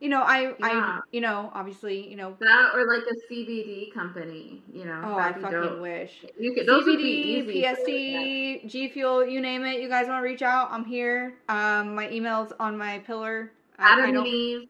you 0.00 0.08
know 0.08 0.22
i 0.22 0.52
i 0.62 1.00
you 1.12 1.20
know 1.20 1.50
obviously 1.54 2.08
you 2.08 2.16
know 2.16 2.36
that 2.40 2.70
or 2.74 2.86
like 2.86 3.04
a 3.10 3.32
CBD 3.32 3.92
company. 3.94 4.62
You 4.72 4.84
know. 4.84 5.00
oh 5.04 5.16
i 5.16 5.32
fucking 5.32 5.50
dope. 5.50 5.80
wish 5.80 6.24
You 6.38 6.52
could, 6.52 6.66
those 6.66 6.84
would 6.84 6.98
be 6.98 7.42
CBD, 7.42 7.64
PSD, 7.64 8.68
G 8.68 8.88
Fuel, 8.88 9.24
you 9.24 9.40
name 9.40 9.64
it. 9.64 9.80
You 9.80 9.88
guys 9.88 10.06
want 10.08 10.20
to 10.20 10.24
reach 10.24 10.42
out? 10.42 10.68
I'm 10.70 10.84
here. 10.84 11.34
Um, 11.48 11.94
my 11.94 12.10
email's 12.10 12.52
on 12.60 12.76
my 12.76 12.98
pillar. 13.00 13.52
I, 13.78 13.94
I 13.94 14.10
don't. 14.10 14.26
Eve. 14.26 14.68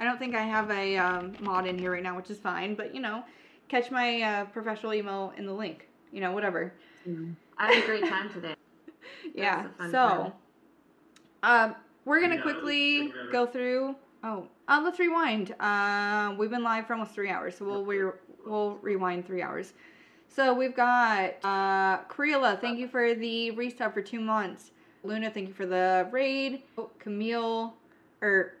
I 0.00 0.04
don't 0.04 0.18
think 0.18 0.34
I 0.34 0.42
have 0.42 0.70
a 0.70 0.96
um, 0.96 1.34
mod 1.40 1.66
in 1.66 1.78
here 1.78 1.92
right 1.92 2.02
now, 2.02 2.16
which 2.16 2.30
is 2.30 2.38
fine. 2.38 2.74
But 2.74 2.94
you 2.94 3.00
know, 3.00 3.22
catch 3.68 3.90
my 3.90 4.22
uh, 4.22 4.44
professional 4.46 4.94
email 4.94 5.32
in 5.36 5.46
the 5.46 5.52
link. 5.52 5.88
You 6.12 6.20
know, 6.20 6.32
whatever. 6.32 6.72
I 7.58 7.72
had 7.72 7.84
a 7.84 7.86
great 7.86 8.06
time 8.08 8.32
today. 8.32 8.54
yeah. 9.34 9.68
So, 9.90 10.32
um, 11.42 11.74
we're 12.04 12.20
gonna 12.20 12.36
Yeah, 12.36 12.42
quickly 12.42 13.08
go 13.08 13.30
go 13.30 13.46
through. 13.46 13.94
Oh, 14.24 14.48
uh, 14.68 14.80
let's 14.82 14.98
rewind. 14.98 15.54
Uh, 15.60 16.34
we've 16.38 16.50
been 16.50 16.62
live 16.62 16.86
for 16.86 16.94
almost 16.94 17.12
three 17.12 17.28
hours, 17.30 17.56
so 17.58 17.64
we'll 17.64 17.84
re- 17.84 18.12
we'll 18.46 18.76
rewind 18.82 19.26
three 19.26 19.42
hours. 19.42 19.74
So 20.28 20.54
we've 20.54 20.76
got 20.76 21.34
uh, 21.44 22.04
Creola, 22.04 22.60
thank 22.60 22.78
you 22.78 22.88
for 22.88 23.14
the 23.14 23.50
resub 23.52 23.92
for 23.92 24.00
two 24.02 24.20
months. 24.20 24.70
Luna, 25.02 25.30
thank 25.30 25.48
you 25.48 25.54
for 25.54 25.66
the 25.66 26.08
raid. 26.12 26.62
Oh, 26.78 26.90
Camille, 26.98 27.74
or 28.22 28.54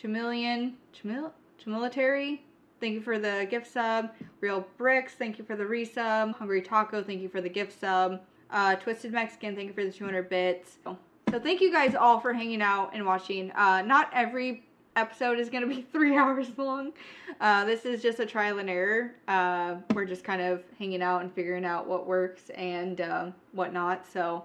Chameleon, 0.00 0.76
Chamil, 0.94 1.30
Chamilitary, 1.58 2.42
thank 2.80 2.94
you 2.94 3.02
for 3.02 3.18
the 3.18 3.46
gift 3.50 3.70
sub. 3.70 4.10
Real 4.40 4.66
Bricks, 4.78 5.12
thank 5.14 5.38
you 5.38 5.44
for 5.44 5.56
the 5.56 5.64
resub. 5.64 6.34
Hungry 6.36 6.62
Taco, 6.62 7.02
thank 7.02 7.20
you 7.20 7.28
for 7.28 7.42
the 7.42 7.50
gift 7.50 7.78
sub. 7.78 8.20
Uh, 8.50 8.76
Twisted 8.76 9.12
Mexican, 9.12 9.54
thank 9.54 9.68
you 9.68 9.74
for 9.74 9.84
the 9.84 9.92
200 9.92 10.30
bits. 10.30 10.78
So 10.84 11.38
thank 11.38 11.60
you 11.60 11.70
guys 11.70 11.94
all 11.94 12.18
for 12.18 12.32
hanging 12.32 12.62
out 12.62 12.92
and 12.94 13.04
watching. 13.04 13.50
Uh, 13.52 13.82
not 13.82 14.10
every 14.14 14.64
episode 14.96 15.38
is 15.38 15.50
going 15.50 15.68
to 15.68 15.68
be 15.68 15.82
three 15.92 16.16
hours 16.16 16.48
long. 16.56 16.92
Uh, 17.40 17.64
this 17.66 17.84
is 17.84 18.00
just 18.02 18.20
a 18.20 18.26
trial 18.26 18.58
and 18.58 18.70
error. 18.70 19.12
Uh, 19.28 19.76
we're 19.94 20.06
just 20.06 20.24
kind 20.24 20.40
of 20.40 20.62
hanging 20.78 21.02
out 21.02 21.20
and 21.20 21.32
figuring 21.34 21.66
out 21.66 21.86
what 21.86 22.06
works 22.06 22.50
and 22.56 23.02
um 23.02 23.34
whatnot. 23.52 24.06
So 24.10 24.44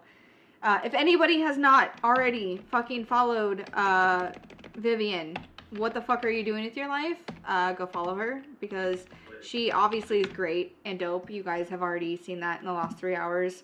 uh, 0.63 0.79
if 0.83 0.93
anybody 0.93 1.39
has 1.39 1.57
not 1.57 1.99
already 2.03 2.61
fucking 2.71 3.05
followed 3.05 3.69
uh, 3.73 4.31
Vivian, 4.77 5.37
what 5.71 5.93
the 5.93 6.01
fuck 6.01 6.23
are 6.25 6.29
you 6.29 6.43
doing 6.43 6.63
with 6.63 6.75
your 6.75 6.87
life? 6.87 7.17
Uh, 7.47 7.73
go 7.73 7.85
follow 7.85 8.15
her 8.15 8.43
because 8.59 9.05
she 9.41 9.71
obviously 9.71 10.21
is 10.21 10.27
great 10.27 10.75
and 10.85 10.99
dope. 10.99 11.29
You 11.29 11.43
guys 11.43 11.69
have 11.69 11.81
already 11.81 12.17
seen 12.17 12.39
that 12.41 12.59
in 12.59 12.65
the 12.65 12.73
last 12.73 12.97
three 12.97 13.15
hours. 13.15 13.63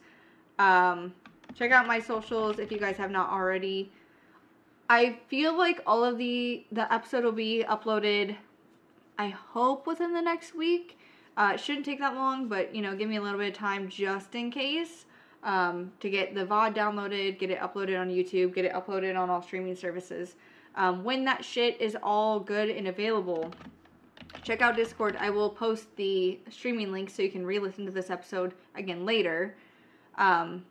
Um, 0.60 1.14
check 1.54 1.72
out 1.72 1.88
my 1.88 2.00
socials 2.00 2.60
if 2.60 2.72
you 2.72 2.78
guys 2.78 2.98
have 2.98 3.12
not 3.12 3.30
already. 3.30 3.92
I 4.90 5.20
feel 5.28 5.58
like 5.58 5.82
all 5.86 6.04
of 6.04 6.18
the 6.18 6.66
the 6.72 6.92
episode 6.94 7.24
will 7.24 7.32
be 7.32 7.64
uploaded. 7.68 8.36
I 9.18 9.30
hope 9.30 9.88
within 9.88 10.14
the 10.14 10.22
next 10.22 10.56
week. 10.56 10.98
Uh, 11.38 11.52
it 11.54 11.60
shouldn't 11.60 11.86
take 11.86 12.00
that 12.00 12.16
long, 12.16 12.48
but 12.48 12.76
you 12.76 12.82
know, 12.82 12.96
give 12.96 13.08
me 13.08 13.16
a 13.16 13.22
little 13.22 13.40
bit 13.40 13.50
of 13.50 13.58
time 13.58 13.88
just 13.88 14.36
in 14.36 14.52
case 14.52 15.06
um, 15.44 15.92
to 16.00 16.10
get 16.10 16.36
the 16.36 16.46
VOD 16.46 16.76
downloaded, 16.76 17.40
get 17.40 17.50
it 17.50 17.60
uploaded 17.60 18.00
on 18.00 18.10
YouTube, 18.10 18.54
get 18.54 18.66
it 18.66 18.74
uploaded 18.74 19.18
on 19.18 19.30
all 19.30 19.42
streaming 19.42 19.76
services. 19.76 20.36
Um, 20.75 21.03
when 21.03 21.25
that 21.25 21.43
shit 21.43 21.80
is 21.82 21.98
all 22.01 22.40
good 22.40 22.69
and 22.69 22.88
available, 22.88 23.53
check 24.43 24.61
out 24.61 24.75
Discord. 24.75 25.17
I 25.19 25.30
will 25.30 25.50
post 25.50 25.95
the 25.98 26.40
streaming 26.50 26.91
link 26.91 27.09
so 27.09 27.22
you 27.22 27.30
can 27.30 27.45
re-listen 27.45 27.85
to 27.85 27.91
this 27.91 28.09
episode 28.09 28.53
again 28.75 29.06
later. 29.06 29.56
Um, 30.17 30.66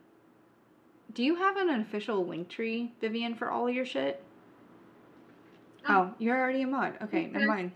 do 1.13 1.23
you 1.23 1.35
have 1.35 1.57
an 1.57 1.69
official 1.69 2.25
link 2.25 2.49
tree, 2.49 2.93
Vivian, 3.01 3.35
for 3.35 3.51
all 3.51 3.69
your 3.69 3.85
shit? 3.85 4.23
No. 5.87 5.95
Oh, 5.95 6.13
you're 6.19 6.39
already 6.39 6.61
a 6.61 6.67
mod. 6.67 6.97
Okay, 7.01 7.27
never 7.27 7.47
mind. 7.47 7.71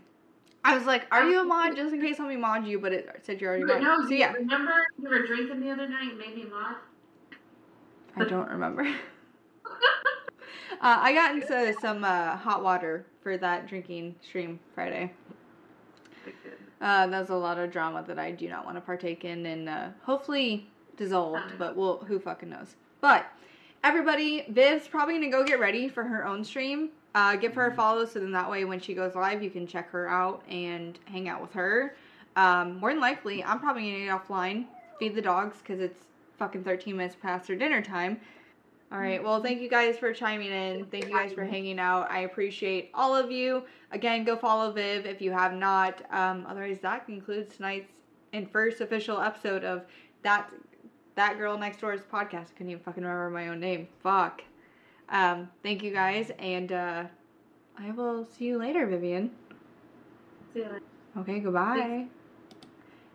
I 0.64 0.76
was 0.76 0.84
like, 0.86 1.06
are 1.12 1.28
you 1.28 1.40
a 1.40 1.44
mod? 1.44 1.76
Just 1.76 1.94
in 1.94 2.00
case 2.00 2.18
me 2.18 2.36
mod 2.36 2.66
you, 2.66 2.80
but 2.80 2.92
it 2.92 3.08
said 3.22 3.40
you're 3.40 3.50
already 3.50 3.66
But 3.66 3.82
mod. 3.82 4.00
no, 4.00 4.08
so 4.08 4.14
yeah, 4.14 4.32
remember 4.32 4.72
you 5.00 5.08
were 5.08 5.24
drinking 5.26 5.60
the 5.60 5.70
other 5.70 5.88
night 5.88 6.10
and 6.10 6.18
made 6.18 6.34
me 6.34 6.44
mod? 6.44 6.76
I 8.16 8.24
don't 8.24 8.48
remember. 8.50 8.84
uh, 10.72 10.98
I 11.00 11.12
got 11.12 11.34
into 11.34 11.74
some 11.80 12.04
uh, 12.04 12.36
hot 12.36 12.62
water 12.62 13.06
for 13.22 13.36
that 13.38 13.66
drinking 13.66 14.14
stream 14.22 14.58
Friday. 14.74 15.12
Uh, 16.80 17.06
that's 17.06 17.30
a 17.30 17.34
lot 17.34 17.58
of 17.58 17.70
drama 17.70 18.04
that 18.06 18.18
I 18.18 18.30
do 18.30 18.48
not 18.48 18.64
want 18.64 18.76
to 18.76 18.80
partake 18.80 19.24
in, 19.24 19.46
and 19.46 19.68
uh, 19.68 19.88
hopefully 20.02 20.68
dissolved. 20.96 21.58
But 21.58 21.76
we'll 21.76 21.98
who 21.98 22.18
fucking 22.18 22.50
knows. 22.50 22.76
But 23.00 23.26
everybody, 23.82 24.44
Viv's 24.48 24.88
probably 24.88 25.14
gonna 25.14 25.30
go 25.30 25.44
get 25.44 25.58
ready 25.58 25.88
for 25.88 26.04
her 26.04 26.26
own 26.26 26.44
stream. 26.44 26.90
Uh, 27.14 27.34
give 27.34 27.54
her 27.54 27.68
a 27.68 27.74
follow 27.74 28.04
so 28.04 28.18
then 28.18 28.30
that 28.32 28.50
way 28.50 28.66
when 28.66 28.78
she 28.78 28.92
goes 28.92 29.14
live, 29.14 29.42
you 29.42 29.48
can 29.48 29.66
check 29.66 29.90
her 29.90 30.06
out 30.06 30.42
and 30.50 30.98
hang 31.06 31.28
out 31.28 31.40
with 31.40 31.52
her. 31.54 31.96
Um, 32.36 32.78
more 32.78 32.90
than 32.90 33.00
likely, 33.00 33.42
I'm 33.42 33.58
probably 33.58 33.90
gonna 33.90 34.04
get 34.04 34.26
offline, 34.26 34.66
feed 34.98 35.14
the 35.14 35.22
dogs 35.22 35.56
because 35.58 35.80
it's 35.80 36.00
fucking 36.38 36.62
13 36.62 36.94
minutes 36.94 37.16
past 37.20 37.48
her 37.48 37.56
dinner 37.56 37.80
time. 37.80 38.20
All 38.92 38.98
right. 38.98 39.22
Well, 39.22 39.42
thank 39.42 39.60
you 39.60 39.68
guys 39.68 39.98
for 39.98 40.12
chiming 40.12 40.52
in. 40.52 40.86
Thank 40.86 41.06
you 41.06 41.12
guys 41.12 41.32
for 41.32 41.44
hanging 41.44 41.80
out. 41.80 42.08
I 42.10 42.20
appreciate 42.20 42.90
all 42.94 43.16
of 43.16 43.32
you. 43.32 43.64
Again, 43.90 44.24
go 44.24 44.36
follow 44.36 44.70
Viv 44.72 45.06
if 45.06 45.20
you 45.20 45.32
have 45.32 45.52
not. 45.54 46.02
Um, 46.12 46.46
otherwise, 46.48 46.78
that 46.80 47.04
concludes 47.06 47.56
tonight's 47.56 47.90
and 48.32 48.50
first 48.50 48.80
official 48.80 49.20
episode 49.20 49.64
of 49.64 49.84
that 50.22 50.50
that 51.16 51.38
girl 51.38 51.58
next 51.58 51.80
door's 51.80 52.02
podcast. 52.02 52.50
I 52.50 52.52
couldn't 52.56 52.70
even 52.70 52.82
fucking 52.82 53.02
remember 53.02 53.30
my 53.30 53.48
own 53.48 53.58
name. 53.60 53.88
Fuck. 54.02 54.42
Um, 55.08 55.50
thank 55.62 55.82
you 55.82 55.92
guys, 55.92 56.30
and 56.38 56.70
uh, 56.72 57.04
I 57.78 57.90
will 57.90 58.24
see 58.24 58.46
you 58.46 58.58
later, 58.58 58.86
Vivian. 58.86 59.30
See 60.52 60.60
you 60.60 60.64
later. 60.66 60.82
Okay. 61.18 61.40
Goodbye. 61.40 62.06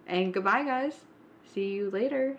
And 0.07 0.33
goodbye, 0.33 0.63
guys. 0.63 0.93
See 1.53 1.71
you 1.71 1.89
later. 1.91 2.37